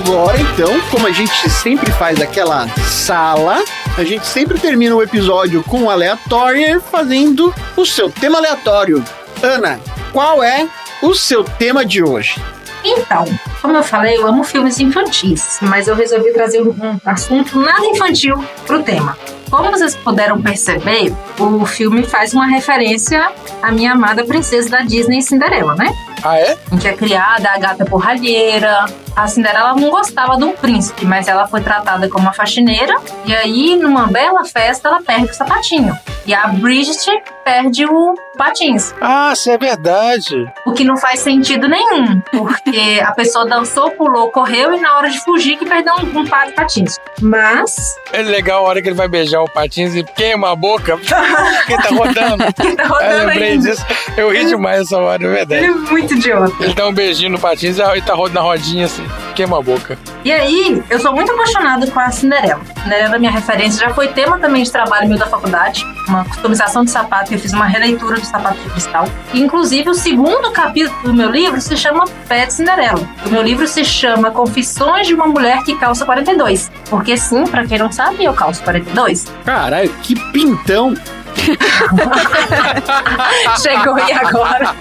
Agora 0.08 0.40
então, 0.40 0.80
como 0.90 1.06
a 1.06 1.12
gente 1.12 1.50
sempre 1.50 1.92
faz 1.92 2.18
aquela 2.18 2.66
sala, 2.78 3.62
a 3.94 4.02
gente 4.02 4.26
sempre 4.26 4.58
termina 4.58 4.96
o 4.96 5.02
episódio 5.02 5.62
com 5.62 5.82
o 5.82 5.90
aleatório 5.90 6.80
fazendo 6.80 7.54
o 7.76 7.84
seu 7.84 8.10
tema 8.10 8.38
aleatório. 8.38 9.04
Ana, 9.42 9.78
qual 10.10 10.42
é 10.42 10.66
o 11.02 11.14
seu 11.14 11.44
tema 11.44 11.84
de 11.84 12.02
hoje? 12.02 12.42
Então, 12.82 13.26
como 13.60 13.76
eu 13.76 13.82
falei, 13.82 14.16
eu 14.16 14.26
amo 14.26 14.42
filmes 14.44 14.80
infantis, 14.80 15.58
mas 15.60 15.88
eu 15.88 15.94
resolvi 15.94 16.32
trazer 16.32 16.62
um 16.62 16.70
um 16.70 16.98
assunto 17.04 17.58
nada 17.58 17.84
infantil 17.84 18.42
pro 18.66 18.82
tema. 18.82 19.14
Como 19.50 19.70
vocês 19.70 19.94
puderam 19.96 20.40
perceber, 20.42 21.12
o 21.38 21.64
filme 21.64 22.02
faz 22.02 22.34
uma 22.34 22.46
referência 22.46 23.30
à 23.62 23.72
minha 23.72 23.92
amada 23.92 24.24
princesa 24.24 24.68
da 24.68 24.80
Disney, 24.80 25.22
Cinderela, 25.22 25.74
né? 25.74 25.90
Ah, 26.22 26.38
é? 26.38 26.58
em 26.72 26.76
que 26.76 26.88
é 26.88 26.92
criada 26.92 27.48
a 27.50 27.58
gata 27.58 27.84
porralheira. 27.84 28.86
A 29.16 29.26
Cinderela 29.26 29.74
não 29.74 29.90
gostava 29.90 30.36
de 30.36 30.44
um 30.44 30.52
príncipe, 30.52 31.04
mas 31.04 31.28
ela 31.28 31.46
foi 31.46 31.60
tratada 31.60 32.08
como 32.08 32.24
uma 32.24 32.32
faxineira. 32.32 32.96
E 33.24 33.34
aí, 33.34 33.76
numa 33.76 34.06
bela 34.06 34.44
festa, 34.44 34.88
ela 34.88 35.02
perde 35.02 35.30
o 35.30 35.34
sapatinho. 35.34 35.96
E 36.26 36.34
a 36.34 36.46
Bridget 36.48 37.22
perde 37.44 37.86
o 37.86 38.14
patins. 38.36 38.94
Ah, 39.00 39.30
isso 39.32 39.50
é 39.50 39.58
verdade. 39.58 40.46
O 40.66 40.72
que 40.72 40.84
não 40.84 40.96
faz 40.96 41.20
sentido 41.20 41.66
nenhum. 41.66 42.20
Porque 42.30 43.02
a 43.02 43.12
pessoa 43.12 43.46
dançou, 43.46 43.90
pulou, 43.90 44.30
correu 44.30 44.74
e 44.74 44.80
na 44.80 44.96
hora 44.96 45.08
de 45.10 45.18
fugir 45.24 45.56
que 45.56 45.66
perdeu 45.66 45.94
um, 45.94 46.20
um 46.20 46.26
par 46.26 46.46
de 46.46 46.52
patins. 46.52 46.96
Mas, 47.20 47.96
É 48.12 48.22
legal 48.22 48.64
a 48.64 48.68
hora 48.68 48.82
que 48.82 48.88
ele 48.88 48.94
vai 48.94 49.08
beijar 49.08 49.37
o 49.40 49.48
patins 49.48 49.94
e 49.94 50.02
queima 50.02 50.52
a 50.52 50.56
boca. 50.56 50.96
Porque 50.98 51.76
tá 51.82 51.88
rodando. 51.94 52.44
tá 52.52 52.64
Eu 52.64 52.88
rodando 52.88 53.26
lembrei 53.26 53.50
ainda. 53.52 53.70
disso. 53.70 53.86
Eu 54.16 54.30
ri 54.30 54.44
demais 54.46 54.82
essa 54.82 54.98
hora, 54.98 55.22
é 55.22 55.26
Ele 55.26 55.34
verdade. 55.34 55.64
é 55.64 55.70
muito 55.70 56.14
idiota. 56.14 56.52
Ele 56.64 56.74
dá 56.74 56.86
um 56.88 56.92
beijinho 56.92 57.30
no 57.30 57.38
patins 57.38 57.78
e 57.78 58.02
tá 58.02 58.14
rodando 58.14 58.34
na 58.34 58.40
rodinha 58.40 58.86
assim, 58.86 59.06
queima 59.38 59.58
a 59.58 59.62
boca. 59.62 59.96
E 60.24 60.32
aí, 60.32 60.82
eu 60.90 60.98
sou 60.98 61.14
muito 61.14 61.30
apaixonada 61.30 61.86
com 61.86 62.00
a 62.00 62.10
Cinderela. 62.10 62.60
Cinderela 62.82 63.14
é 63.14 63.18
minha 63.20 63.30
referência, 63.30 63.86
já 63.86 63.94
foi 63.94 64.08
tema 64.08 64.36
também 64.36 64.64
de 64.64 64.72
trabalho 64.72 65.08
meu 65.08 65.16
da 65.16 65.28
faculdade, 65.28 65.86
uma 66.08 66.24
customização 66.24 66.84
de 66.84 66.90
sapato, 66.90 67.32
eu 67.32 67.38
fiz 67.38 67.52
uma 67.52 67.66
releitura 67.66 68.18
do 68.18 68.26
sapato 68.26 68.58
de 68.58 68.68
cristal. 68.70 69.08
E, 69.32 69.40
inclusive, 69.40 69.90
o 69.90 69.94
segundo 69.94 70.50
capítulo 70.50 71.00
do 71.04 71.14
meu 71.14 71.30
livro 71.30 71.60
se 71.60 71.76
chama 71.76 72.04
Pet 72.28 72.52
Cinderela. 72.52 73.00
O 73.24 73.28
meu 73.28 73.42
livro 73.42 73.68
se 73.68 73.84
chama 73.84 74.32
Confissões 74.32 75.06
de 75.06 75.14
uma 75.14 75.28
Mulher 75.28 75.62
que 75.62 75.76
Calça 75.76 76.04
42. 76.04 76.68
Porque 76.90 77.16
sim, 77.16 77.44
pra 77.44 77.64
quem 77.64 77.78
não 77.78 77.92
sabe, 77.92 78.24
eu 78.24 78.34
calço 78.34 78.60
42. 78.64 79.26
Caralho, 79.44 79.90
que 80.02 80.16
pintão! 80.32 80.94
Chegou 83.62 83.94
aí 83.94 84.12
agora. 84.12 84.74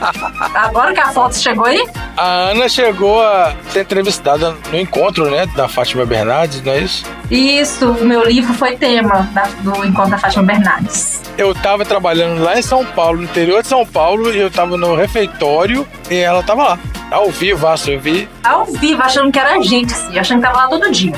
Agora 0.56 0.94
que 0.94 1.00
a 1.00 1.10
foto 1.10 1.36
chegou 1.36 1.66
aí, 1.66 1.86
A 2.16 2.50
Ana 2.52 2.68
chegou 2.70 3.22
a 3.24 3.54
ser 3.72 3.82
entrevistada 3.82 4.56
no 4.72 4.80
encontro, 4.80 5.30
né, 5.30 5.46
da 5.56 5.68
Fátima 5.68 6.06
Bernardes, 6.06 6.62
não 6.64 6.74
é 6.74 6.80
isso? 6.80 7.04
isso, 7.30 7.92
o 7.92 8.06
meu 8.06 8.26
livro 8.26 8.54
foi 8.54 8.76
tema 8.78 9.28
da- 9.34 9.50
do 9.60 9.86
Encontro 9.86 10.12
da 10.12 10.18
Fátima 10.18 10.44
Bernardes. 10.44 11.22
Eu 11.38 11.54
tava 11.54 11.84
trabalhando 11.86 12.42
lá 12.42 12.58
em 12.58 12.62
São 12.62 12.86
Paulo, 12.86 13.18
no 13.18 13.24
interior 13.26 13.62
de 13.62 13.68
São 13.68 13.86
Paulo, 13.86 14.34
e 14.34 14.40
eu 14.40 14.50
tava 14.50 14.78
no 14.78 14.96
refeitório 14.96 15.86
e 16.10 16.16
ela 16.16 16.44
tava 16.44 16.64
lá. 16.64 16.80
Ao 17.10 17.30
vivo, 17.32 17.66
eu 17.88 18.00
vi. 18.00 18.28
ao 18.44 18.66
vivo, 18.66 19.02
achando 19.02 19.32
que 19.32 19.40
era 19.40 19.62
gente, 19.62 19.94
assim, 19.94 20.20
achando 20.20 20.42
que 20.42 20.48
tava 20.48 20.64
lá 20.64 20.68
todo 20.68 20.92
dia. 20.92 21.14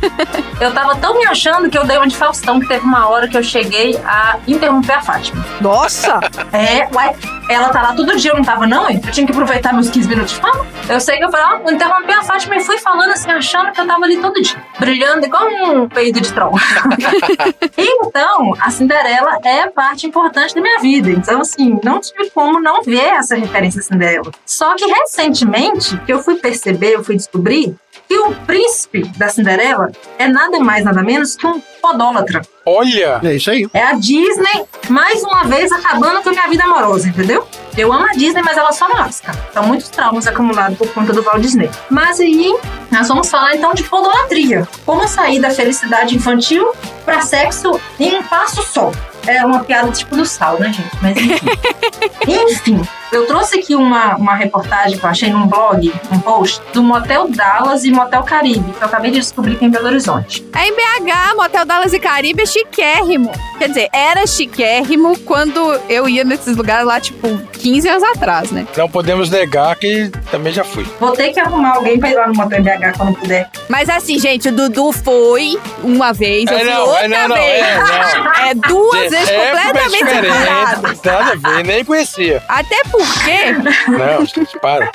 eu 0.58 0.72
tava 0.72 0.96
tão 0.96 1.18
me 1.18 1.26
achando 1.26 1.68
que 1.68 1.76
eu 1.76 1.84
dei 1.84 1.98
uma 1.98 2.08
de 2.08 2.16
Faustão, 2.16 2.58
que 2.58 2.66
teve 2.66 2.84
uma 2.84 3.06
hora 3.08 3.28
que 3.28 3.36
eu 3.36 3.42
cheguei 3.42 3.96
a 4.04 4.38
interromper 4.46 4.94
a 4.94 5.02
Fátima. 5.02 5.44
Nossa! 5.60 6.20
É, 6.52 6.88
uai, 6.94 7.14
ela 7.48 7.68
tá 7.68 7.82
lá 7.82 7.94
todo 7.94 8.16
dia, 8.16 8.32
eu 8.32 8.36
não 8.36 8.44
tava 8.44 8.66
não, 8.66 8.88
hein? 8.88 9.00
Eu 9.04 9.12
tinha 9.12 9.26
que 9.26 9.32
aproveitar 9.32 9.72
meus 9.72 9.88
15 9.88 10.08
minutos 10.08 10.32
de 10.34 10.40
fama. 10.40 10.66
Eu 10.88 11.00
sei 11.00 11.18
que 11.18 11.24
eu 11.24 11.30
falei, 11.30 11.46
ó, 11.46 11.70
interrompi 11.70 12.12
a 12.12 12.22
Fátima 12.22 12.56
e 12.56 12.60
fui 12.60 12.78
falando 12.78 13.10
assim, 13.12 13.30
achando 13.30 13.72
que 13.72 13.80
eu 13.80 13.86
tava 13.86 14.04
ali 14.04 14.16
todo 14.18 14.40
dia. 14.40 14.56
Brilhando 14.78 15.26
igual 15.26 15.46
um 15.46 15.88
peido 15.88 16.20
de 16.20 16.32
troll. 16.32 16.54
então, 17.76 18.54
a 18.60 18.70
Cinderela 18.70 19.38
é 19.44 19.68
parte 19.68 20.06
importante 20.06 20.54
da 20.54 20.60
minha 20.60 20.78
vida. 20.80 21.10
Então, 21.10 21.40
assim, 21.40 21.78
não 21.82 22.00
tive 22.00 22.30
como 22.30 22.60
não 22.60 22.82
ver 22.82 23.14
essa 23.14 23.36
referência 23.36 23.80
à 23.80 23.82
Cinderela. 23.82 24.30
Só 24.44 24.74
que 24.74 24.86
recentemente, 24.86 25.96
que 25.98 26.12
eu 26.12 26.20
fui 26.20 26.36
perceber, 26.36 26.94
eu 26.94 27.04
fui 27.04 27.16
descobrir 27.16 27.76
que 28.08 28.18
o 28.18 28.34
príncipe 28.46 29.04
da 29.16 29.28
Cinderela 29.28 29.90
é 30.18 30.28
nada 30.28 30.58
mais, 30.60 30.84
nada 30.84 31.02
menos 31.02 31.36
que 31.36 31.46
um 31.46 31.60
podólatra. 31.80 32.42
Olha! 32.64 33.20
É 33.22 33.34
isso 33.34 33.50
aí. 33.50 33.68
É 33.72 33.82
a 33.82 33.92
Disney, 33.92 34.64
mais 34.88 35.22
uma 35.22 35.44
vez, 35.44 35.70
acabando 35.70 36.22
com 36.22 36.30
a 36.30 36.32
minha 36.32 36.48
vida 36.48 36.64
amorosa, 36.64 37.08
entendeu? 37.08 37.46
Eu 37.76 37.92
amo 37.92 38.06
a 38.06 38.12
Disney, 38.12 38.42
mas 38.42 38.56
ela 38.56 38.72
só 38.72 38.88
me 38.88 38.94
lasca. 38.94 39.32
São 39.52 39.64
muitos 39.64 39.88
traumas 39.88 40.26
acumulados 40.26 40.78
por 40.78 40.88
conta 40.92 41.12
do 41.12 41.22
Walt 41.22 41.40
Disney. 41.40 41.70
Mas 41.90 42.18
aí, 42.18 42.56
nós 42.90 43.06
vamos 43.06 43.28
falar 43.28 43.54
então 43.54 43.74
de 43.74 43.84
podolatria. 43.84 44.66
Como 44.84 45.06
sair 45.06 45.40
da 45.40 45.50
felicidade 45.50 46.16
infantil 46.16 46.72
para 47.04 47.20
sexo 47.20 47.80
em 48.00 48.16
um 48.16 48.22
passo 48.22 48.62
só. 48.62 48.90
É 49.26 49.44
uma 49.44 49.60
piada 49.64 49.90
tipo 49.92 50.16
do 50.16 50.24
sal, 50.24 50.58
né, 50.58 50.72
gente? 50.72 50.90
Mas 51.02 51.16
enfim. 51.16 51.46
enfim, 52.26 52.82
eu 53.12 53.26
trouxe 53.26 53.58
aqui 53.58 53.74
uma, 53.74 54.16
uma 54.16 54.34
reportagem 54.34 54.98
que 54.98 55.04
eu 55.04 55.08
achei 55.10 55.30
num 55.30 55.46
blog, 55.46 55.92
um 56.12 56.18
post, 56.18 56.60
do 56.72 56.82
Motel 56.82 57.28
Dallas 57.28 57.84
e 57.84 57.90
Motel 57.90 58.22
Caribe, 58.22 58.72
que 58.72 58.82
eu 58.82 58.86
acabei 58.86 59.10
de 59.10 59.18
descobrir 59.20 59.54
aqui 59.56 59.64
em 59.64 59.70
Belo 59.70 59.86
Horizonte. 59.86 60.46
É 60.54 60.66
em 60.68 60.72
BH, 60.74 61.36
Motel 61.36 61.64
Dallas 61.64 61.92
e 61.92 61.98
Caribe 62.00 62.42
é 62.42 62.46
chiquérrimo. 62.46 63.30
Quer 63.58 63.68
dizer, 63.68 63.88
era 63.92 64.26
chiquérrimo 64.26 65.18
quando 65.20 65.58
eu 65.88 66.08
ia 66.08 66.24
nesses 66.24 66.56
lugares 66.56 66.86
lá, 66.86 67.00
tipo, 67.00 67.38
15 67.58 67.88
anos 67.88 68.02
atrás, 68.04 68.50
né? 68.50 68.66
Não 68.76 68.88
podemos 68.88 69.30
negar 69.30 69.74
que 69.76 70.10
também 70.30 70.52
já 70.52 70.64
fui. 70.64 70.86
Vou 71.00 71.12
ter 71.12 71.32
que 71.32 71.40
arrumar 71.40 71.76
alguém 71.76 71.98
pra 71.98 72.10
ir 72.10 72.14
lá 72.14 72.26
no 72.28 72.34
Motel 72.34 72.62
BH 72.62 72.96
quando 72.96 73.14
puder. 73.18 73.48
Mas 73.68 73.88
assim, 73.88 74.18
gente, 74.18 74.48
o 74.48 74.52
Dudu 74.52 74.92
foi 74.92 75.58
uma 75.82 76.12
vez, 76.12 76.50
eu 76.50 76.56
É, 76.56 76.60
fui 76.60 76.70
não, 76.70 76.80
outra 76.86 77.04
é, 77.04 77.08
não, 77.08 77.28
não, 77.28 77.36
vez. 77.36 77.62
é, 77.64 77.78
não. 78.18 78.32
É 78.46 78.54
duas 78.54 79.00
vezes 79.10 79.15
é 79.16 79.46
completamente 79.46 80.04
diferente, 80.04 80.32
separadas. 80.32 81.02
nada 81.02 81.32
a 81.32 81.34
ver, 81.56 81.64
nem 81.64 81.84
conhecia. 81.84 82.42
Até 82.48 82.76
porque, 82.90 83.52
Não, 83.90 84.24
gente, 84.26 84.58
para. 84.60 84.90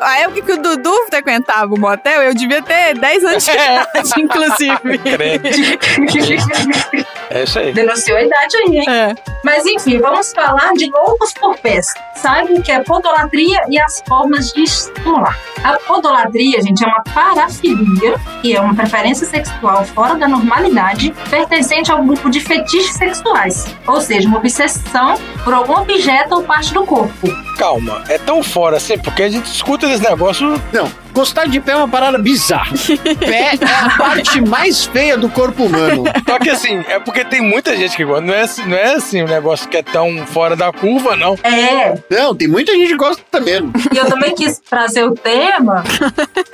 a 0.00 0.18
época 0.20 0.42
que 0.42 0.52
o 0.52 0.62
Dudu 0.62 0.94
frequentava 1.10 1.74
o 1.74 1.78
motel, 1.78 2.22
eu 2.22 2.34
devia 2.34 2.62
ter 2.62 2.94
10 2.98 3.24
anos 3.24 3.44
de 3.44 3.50
É. 3.50 3.82
idade, 3.82 4.20
inclusive. 4.20 4.78
É 7.30 7.42
isso 7.44 7.58
aí. 7.58 7.72
Denunciou 7.72 8.16
a 8.16 8.22
idade 8.22 8.56
aí, 8.56 8.78
hein? 8.78 8.86
É. 8.88 9.14
Mas 9.44 9.64
enfim, 9.66 9.98
vamos 9.98 10.32
falar 10.32 10.72
de 10.72 10.90
loucos 10.90 11.32
por 11.34 11.56
pés. 11.58 11.86
Sabe 12.16 12.54
o 12.54 12.62
que 12.62 12.72
é 12.72 12.82
podolatria 12.82 13.60
e 13.68 13.78
as 13.80 14.02
formas 14.06 14.52
de 14.52 14.62
estimular. 14.62 15.38
A 15.62 15.74
podolatria, 15.78 16.60
gente, 16.62 16.82
é 16.82 16.86
uma 16.86 17.02
parafilia, 17.14 18.16
que 18.42 18.56
é 18.56 18.60
uma 18.60 18.74
preferência 18.74 19.26
sexual 19.26 19.84
fora 19.84 20.16
da 20.16 20.26
normalidade, 20.26 21.14
pertencente 21.30 21.92
ao 21.92 22.02
grupo 22.02 22.28
de 22.30 22.40
fetiches 22.40 22.94
sexuais. 22.94 23.66
Ou 23.86 24.00
seja, 24.00 24.28
uma 24.28 24.38
obsessão 24.38 25.16
por 25.44 25.54
algum 25.54 25.74
objeto 25.74 26.34
ou 26.34 26.42
parte 26.42 26.72
do 26.74 26.84
corpo. 26.84 27.28
Calma, 27.56 28.02
é 28.08 28.18
tão 28.18 28.42
fora 28.42 28.76
assim, 28.76 28.98
porque 28.98 29.22
a 29.22 29.28
gente 29.28 29.46
escuta 29.46 29.86
esse 29.86 30.02
negócio. 30.02 30.60
Não, 30.72 30.90
gostar 31.18 31.48
de 31.48 31.60
pé 31.60 31.72
é 31.72 31.76
uma 31.76 31.88
parada 31.88 32.16
bizarra. 32.18 32.72
Pé 33.18 33.54
é 33.60 33.64
a 33.66 33.96
parte 33.98 34.40
mais 34.40 34.84
feia 34.84 35.16
do 35.16 35.28
corpo 35.28 35.64
humano. 35.64 36.04
Só 36.28 36.38
que 36.38 36.48
assim, 36.48 36.78
é 36.88 37.00
porque 37.00 37.24
tem 37.24 37.40
muita 37.40 37.76
gente 37.76 37.96
que 37.96 38.04
gosta. 38.04 38.20
Não 38.24 38.32
é, 38.34 38.42
assim- 38.42 38.64
não 38.66 38.76
é 38.76 38.94
assim 38.94 39.22
um 39.22 39.26
negócio 39.26 39.68
que 39.68 39.76
é 39.76 39.82
tão 39.82 40.24
fora 40.26 40.54
da 40.54 40.72
curva, 40.72 41.16
não. 41.16 41.34
É, 41.42 41.98
Não, 42.10 42.34
tem 42.36 42.46
muita 42.46 42.72
gente 42.72 42.88
que 42.90 42.96
gosta 42.96 43.40
mesmo. 43.40 43.72
E 43.92 43.96
eu 43.96 44.06
também 44.06 44.32
quis 44.34 44.58
trazer 44.60 45.04
o 45.04 45.12
tema. 45.14 45.82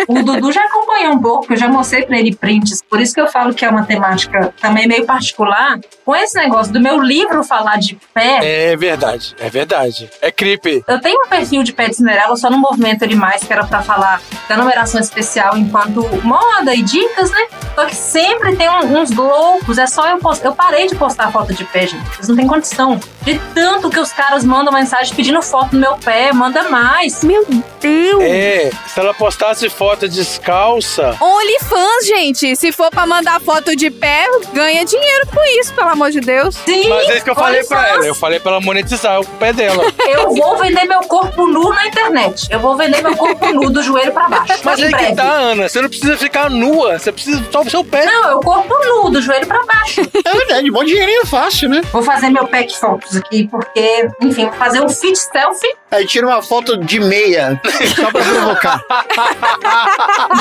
O 0.08 0.22
Dudu 0.22 0.50
já 0.52 0.64
acompanhou 0.64 1.12
um 1.12 1.18
pouco, 1.18 1.40
porque 1.40 1.54
eu 1.54 1.58
já 1.58 1.68
mostrei 1.68 2.02
pra 2.06 2.18
ele 2.18 2.34
prints. 2.34 2.82
Por 2.88 3.00
isso 3.00 3.14
que 3.14 3.20
eu 3.20 3.26
falo 3.28 3.52
que 3.52 3.64
é 3.64 3.68
uma 3.68 3.84
temática 3.84 4.52
também 4.60 4.86
meio 4.88 5.04
particular. 5.04 5.78
Com 6.04 6.16
esse 6.16 6.36
negócio 6.38 6.72
do 6.72 6.80
meu 6.80 7.00
livro 7.00 7.42
falar 7.44 7.76
de 7.78 7.98
pé, 8.14 8.38
É 8.70 8.76
verdade, 8.76 9.34
é 9.38 9.50
verdade. 9.50 10.08
É 10.22 10.30
creepy. 10.30 10.82
eu 10.88 11.00
tenho 11.00 11.20
um 11.24 11.28
perfil 11.28 11.62
de 11.62 11.72
pé 11.72 11.88
de 11.88 11.96
Cinderela, 11.96 12.30
eu 12.32 12.36
só 12.36 12.48
não 12.50 12.58
movimento 12.58 13.02
ele 13.02 13.14
mais, 13.14 13.42
que 13.44 13.52
era 13.52 13.64
pra 13.64 13.82
falar 13.82 14.20
da 14.48 14.53
numeração 14.56 15.00
especial 15.00 15.56
enquanto 15.56 16.02
moda 16.24 16.74
e 16.74 16.82
dicas, 16.82 17.30
né? 17.30 17.46
Só 17.74 17.84
que 17.86 17.94
sempre 17.96 18.56
tem 18.56 18.68
um- 18.68 19.00
uns 19.00 19.10
loucos, 19.10 19.78
é 19.78 19.86
só 19.86 20.06
eu 20.08 20.18
postar. 20.18 20.46
Eu 20.46 20.54
parei 20.54 20.86
de 20.86 20.94
postar 20.94 21.30
foto 21.32 21.52
de 21.52 21.64
pé, 21.64 21.86
gente. 21.86 22.04
Vocês 22.14 22.28
não 22.28 22.36
têm 22.36 22.46
condição. 22.46 23.00
De 23.24 23.40
tanto 23.54 23.88
que 23.88 23.98
os 23.98 24.12
caras 24.12 24.44
mandam 24.44 24.70
mensagem 24.70 25.14
pedindo 25.14 25.40
foto 25.40 25.70
do 25.70 25.78
meu 25.78 25.96
pé, 25.96 26.30
manda 26.32 26.64
mais. 26.68 27.24
Meu 27.24 27.42
Deus! 27.80 28.22
É, 28.22 28.70
se 28.86 29.00
ela 29.00 29.14
postasse 29.14 29.68
foto 29.70 30.06
descalça. 30.06 31.16
OnlyFans, 31.18 32.06
gente. 32.06 32.54
Se 32.54 32.70
for 32.70 32.90
pra 32.90 33.06
mandar 33.06 33.40
foto 33.40 33.74
de 33.74 33.90
pé, 33.90 34.26
ganha 34.52 34.84
dinheiro 34.84 35.26
com 35.32 35.42
isso, 35.58 35.72
pelo 35.72 35.88
amor 35.88 36.10
de 36.10 36.20
Deus. 36.20 36.54
Sim, 36.66 36.86
Mas 36.88 37.08
é 37.08 37.14
isso 37.14 37.24
que 37.24 37.30
eu 37.30 37.34
falei 37.34 37.64
pra 37.64 37.88
ela. 37.88 38.06
Eu 38.06 38.14
falei 38.14 38.38
pra 38.38 38.52
ela 38.52 38.60
monetizar 38.60 39.18
o 39.20 39.24
pé 39.24 39.54
dela. 39.54 39.84
Eu 40.06 40.34
vou 40.34 40.58
vender 40.58 40.84
meu 40.84 41.00
corpo 41.00 41.46
nu 41.46 41.70
na 41.70 41.86
internet. 41.86 42.46
Eu 42.50 42.60
vou 42.60 42.76
vender 42.76 43.02
meu 43.02 43.16
corpo 43.16 43.52
nu 43.52 43.70
do 43.70 43.82
joelho 43.82 44.12
pra 44.12 44.28
baixo. 44.28 44.60
Mas 44.62 44.82
aí 44.82 44.92
que 44.92 45.14
tá, 45.14 45.32
Ana. 45.32 45.68
Você 45.68 45.80
não 45.80 45.88
precisa 45.88 46.16
ficar 46.18 46.50
nua. 46.50 46.98
Você 46.98 47.10
precisa 47.10 47.42
só 47.50 47.62
o 47.62 47.70
seu 47.70 47.82
pé. 47.82 48.04
Não, 48.04 48.32
eu 48.32 48.40
corpo 48.40 48.74
nu 48.84 49.08
do 49.08 49.22
joelho 49.22 49.46
pra 49.46 49.64
baixo. 49.64 50.02
É 50.24 50.36
verdade, 50.36 50.70
bom 50.70 50.84
dinheirinho 50.84 51.26
fácil, 51.26 51.70
né? 51.70 51.80
Vou 51.90 52.02
fazer 52.02 52.28
meu 52.28 52.46
pack 52.46 52.76
fotos 52.78 53.13
aqui, 53.16 53.48
porque, 53.48 54.08
enfim, 54.20 54.50
fazer 54.52 54.80
um 54.80 54.88
fit 54.88 55.16
selfie 55.18 55.74
Aí 55.94 56.06
tira 56.06 56.26
uma 56.26 56.42
foto 56.42 56.76
de 56.76 56.98
meia, 56.98 57.60
só 57.94 58.10
pra 58.10 58.20
provocar. 58.24 58.80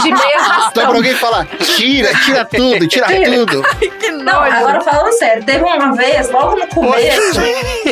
de 0.01 0.11
meia 0.11 0.39
Só 0.39 0.49
rastão. 0.51 0.87
pra 0.87 0.95
alguém 0.95 1.13
falar, 1.15 1.45
tira, 1.75 2.09
tira 2.25 2.45
tudo, 2.45 2.87
tira 2.87 3.05
Tira. 3.07 3.31
tudo. 3.31 3.63
Que 3.99 4.11
Não, 4.11 4.41
agora 4.41 4.81
falando 4.81 5.11
sério, 5.13 5.43
teve 5.43 5.63
uma 5.63 5.95
vez, 5.95 6.29
logo 6.31 6.55
no 6.57 6.67
começo, 6.67 7.39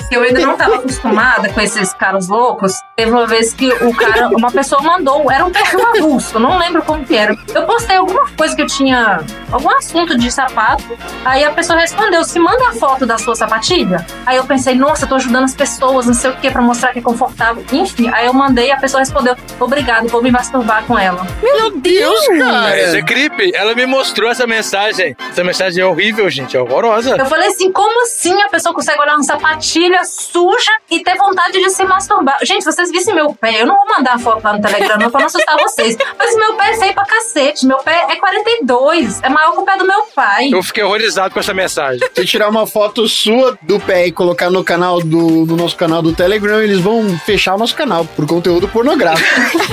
que 0.09 0.15
eu 0.15 0.23
ainda 0.23 0.39
não 0.39 0.57
tava 0.57 0.75
acostumada 0.75 1.49
com 1.49 1.61
esses 1.61 1.93
caras 1.93 2.27
loucos. 2.27 2.73
Teve 2.95 3.11
uma 3.11 3.27
vez 3.27 3.53
que 3.53 3.71
o 3.71 3.93
cara, 3.95 4.29
uma 4.29 4.51
pessoa 4.51 4.81
mandou, 4.81 5.29
era 5.31 5.45
um 5.45 5.51
perfil 5.51 5.85
avulso, 5.87 6.35
eu 6.37 6.39
não 6.39 6.57
lembro 6.57 6.81
como 6.83 7.05
que 7.05 7.15
era. 7.15 7.35
Eu 7.53 7.63
postei 7.65 7.97
alguma 7.97 8.27
coisa 8.31 8.55
que 8.55 8.61
eu 8.61 8.67
tinha, 8.67 9.21
algum 9.51 9.69
assunto 9.77 10.17
de 10.17 10.31
sapato, 10.31 10.97
aí 11.25 11.43
a 11.43 11.51
pessoa 11.51 11.77
respondeu, 11.79 12.23
se 12.23 12.39
manda 12.39 12.69
a 12.69 12.73
foto 12.73 13.05
da 13.05 13.17
sua 13.17 13.35
sapatilha. 13.35 14.05
Aí 14.25 14.37
eu 14.37 14.45
pensei, 14.45 14.73
nossa, 14.75 15.05
eu 15.05 15.09
tô 15.09 15.15
ajudando 15.15 15.43
as 15.45 15.53
pessoas, 15.55 16.05
não 16.07 16.13
sei 16.13 16.31
o 16.31 16.35
que, 16.37 16.49
pra 16.49 16.61
mostrar 16.61 16.91
que 16.93 16.99
é 16.99 17.01
confortável. 17.01 17.50
Enfim, 17.71 18.09
aí 18.13 18.25
eu 18.25 18.33
mandei 18.33 18.67
e 18.67 18.71
a 18.71 18.77
pessoa 18.77 18.99
respondeu, 18.99 19.35
obrigado, 19.59 20.07
vou 20.07 20.21
me 20.21 20.31
masturbar 20.31 20.85
com 20.85 20.97
ela. 20.97 21.25
Meu 21.41 21.71
Deus, 21.71 22.27
Mas 22.29 22.93
é 22.93 23.01
cara. 23.01 23.05
creepy. 23.05 23.51
Ela 23.55 23.75
me 23.75 23.85
mostrou 23.85 24.29
essa 24.29 24.45
mensagem. 24.47 25.15
Essa 25.29 25.43
mensagem 25.43 25.81
é 25.81 25.85
horrível, 25.85 26.29
gente. 26.29 26.55
É 26.55 26.61
horrorosa. 26.61 27.15
Eu 27.17 27.25
falei 27.25 27.47
assim, 27.47 27.71
como 27.71 28.03
assim 28.03 28.39
a 28.41 28.49
pessoa 28.49 28.73
consegue 28.73 28.99
olhar 29.01 29.15
uma 29.15 29.23
sapatilha 29.23 30.03
suja 30.03 30.71
e 30.89 31.03
ter 31.03 31.15
vontade 31.15 31.59
de 31.61 31.69
se 31.69 31.83
masturbar? 31.83 32.37
Gente, 32.43 32.63
vocês 32.63 32.91
vissem 32.91 33.13
meu 33.13 33.33
pé, 33.33 33.61
eu 33.61 33.65
não 33.65 33.75
vou 33.75 33.97
mandar 33.97 34.19
foto 34.19 34.43
lá 34.43 34.53
no 34.53 34.61
Telegram 34.61 34.97
não, 34.97 35.09
pra 35.09 35.19
não 35.19 35.27
assustar 35.27 35.57
vocês. 35.57 35.97
Mas 36.17 36.35
meu 36.35 36.55
pé 36.55 36.71
é 36.71 36.77
feio 36.77 36.93
pra 36.93 37.05
cacete, 37.05 37.65
meu 37.65 37.77
pé 37.79 38.05
é 38.09 38.15
42, 38.15 39.21
é 39.23 39.29
maior 39.29 39.53
que 39.53 39.59
o 39.59 39.63
pé 39.63 39.77
do 39.77 39.85
meu 39.85 40.03
pai. 40.15 40.49
Eu 40.51 40.63
fiquei 40.63 40.83
horrorizado 40.83 41.33
com 41.33 41.39
essa 41.39 41.53
mensagem. 41.53 42.07
Se 42.13 42.25
tirar 42.25 42.49
uma 42.49 42.65
foto 42.67 43.07
sua 43.07 43.57
do 43.61 43.79
pé 43.79 44.07
e 44.07 44.11
colocar 44.11 44.49
no 44.49 44.63
canal 44.63 45.01
do 45.01 45.45
no 45.45 45.55
nosso 45.55 45.75
canal 45.75 46.01
do 46.01 46.13
Telegram, 46.13 46.61
eles 46.61 46.79
vão 46.79 47.17
fechar 47.19 47.40
o 47.55 47.57
nosso 47.57 47.75
canal 47.75 48.05
por 48.05 48.25
conteúdo 48.27 48.67
pornográfico. 48.67 49.29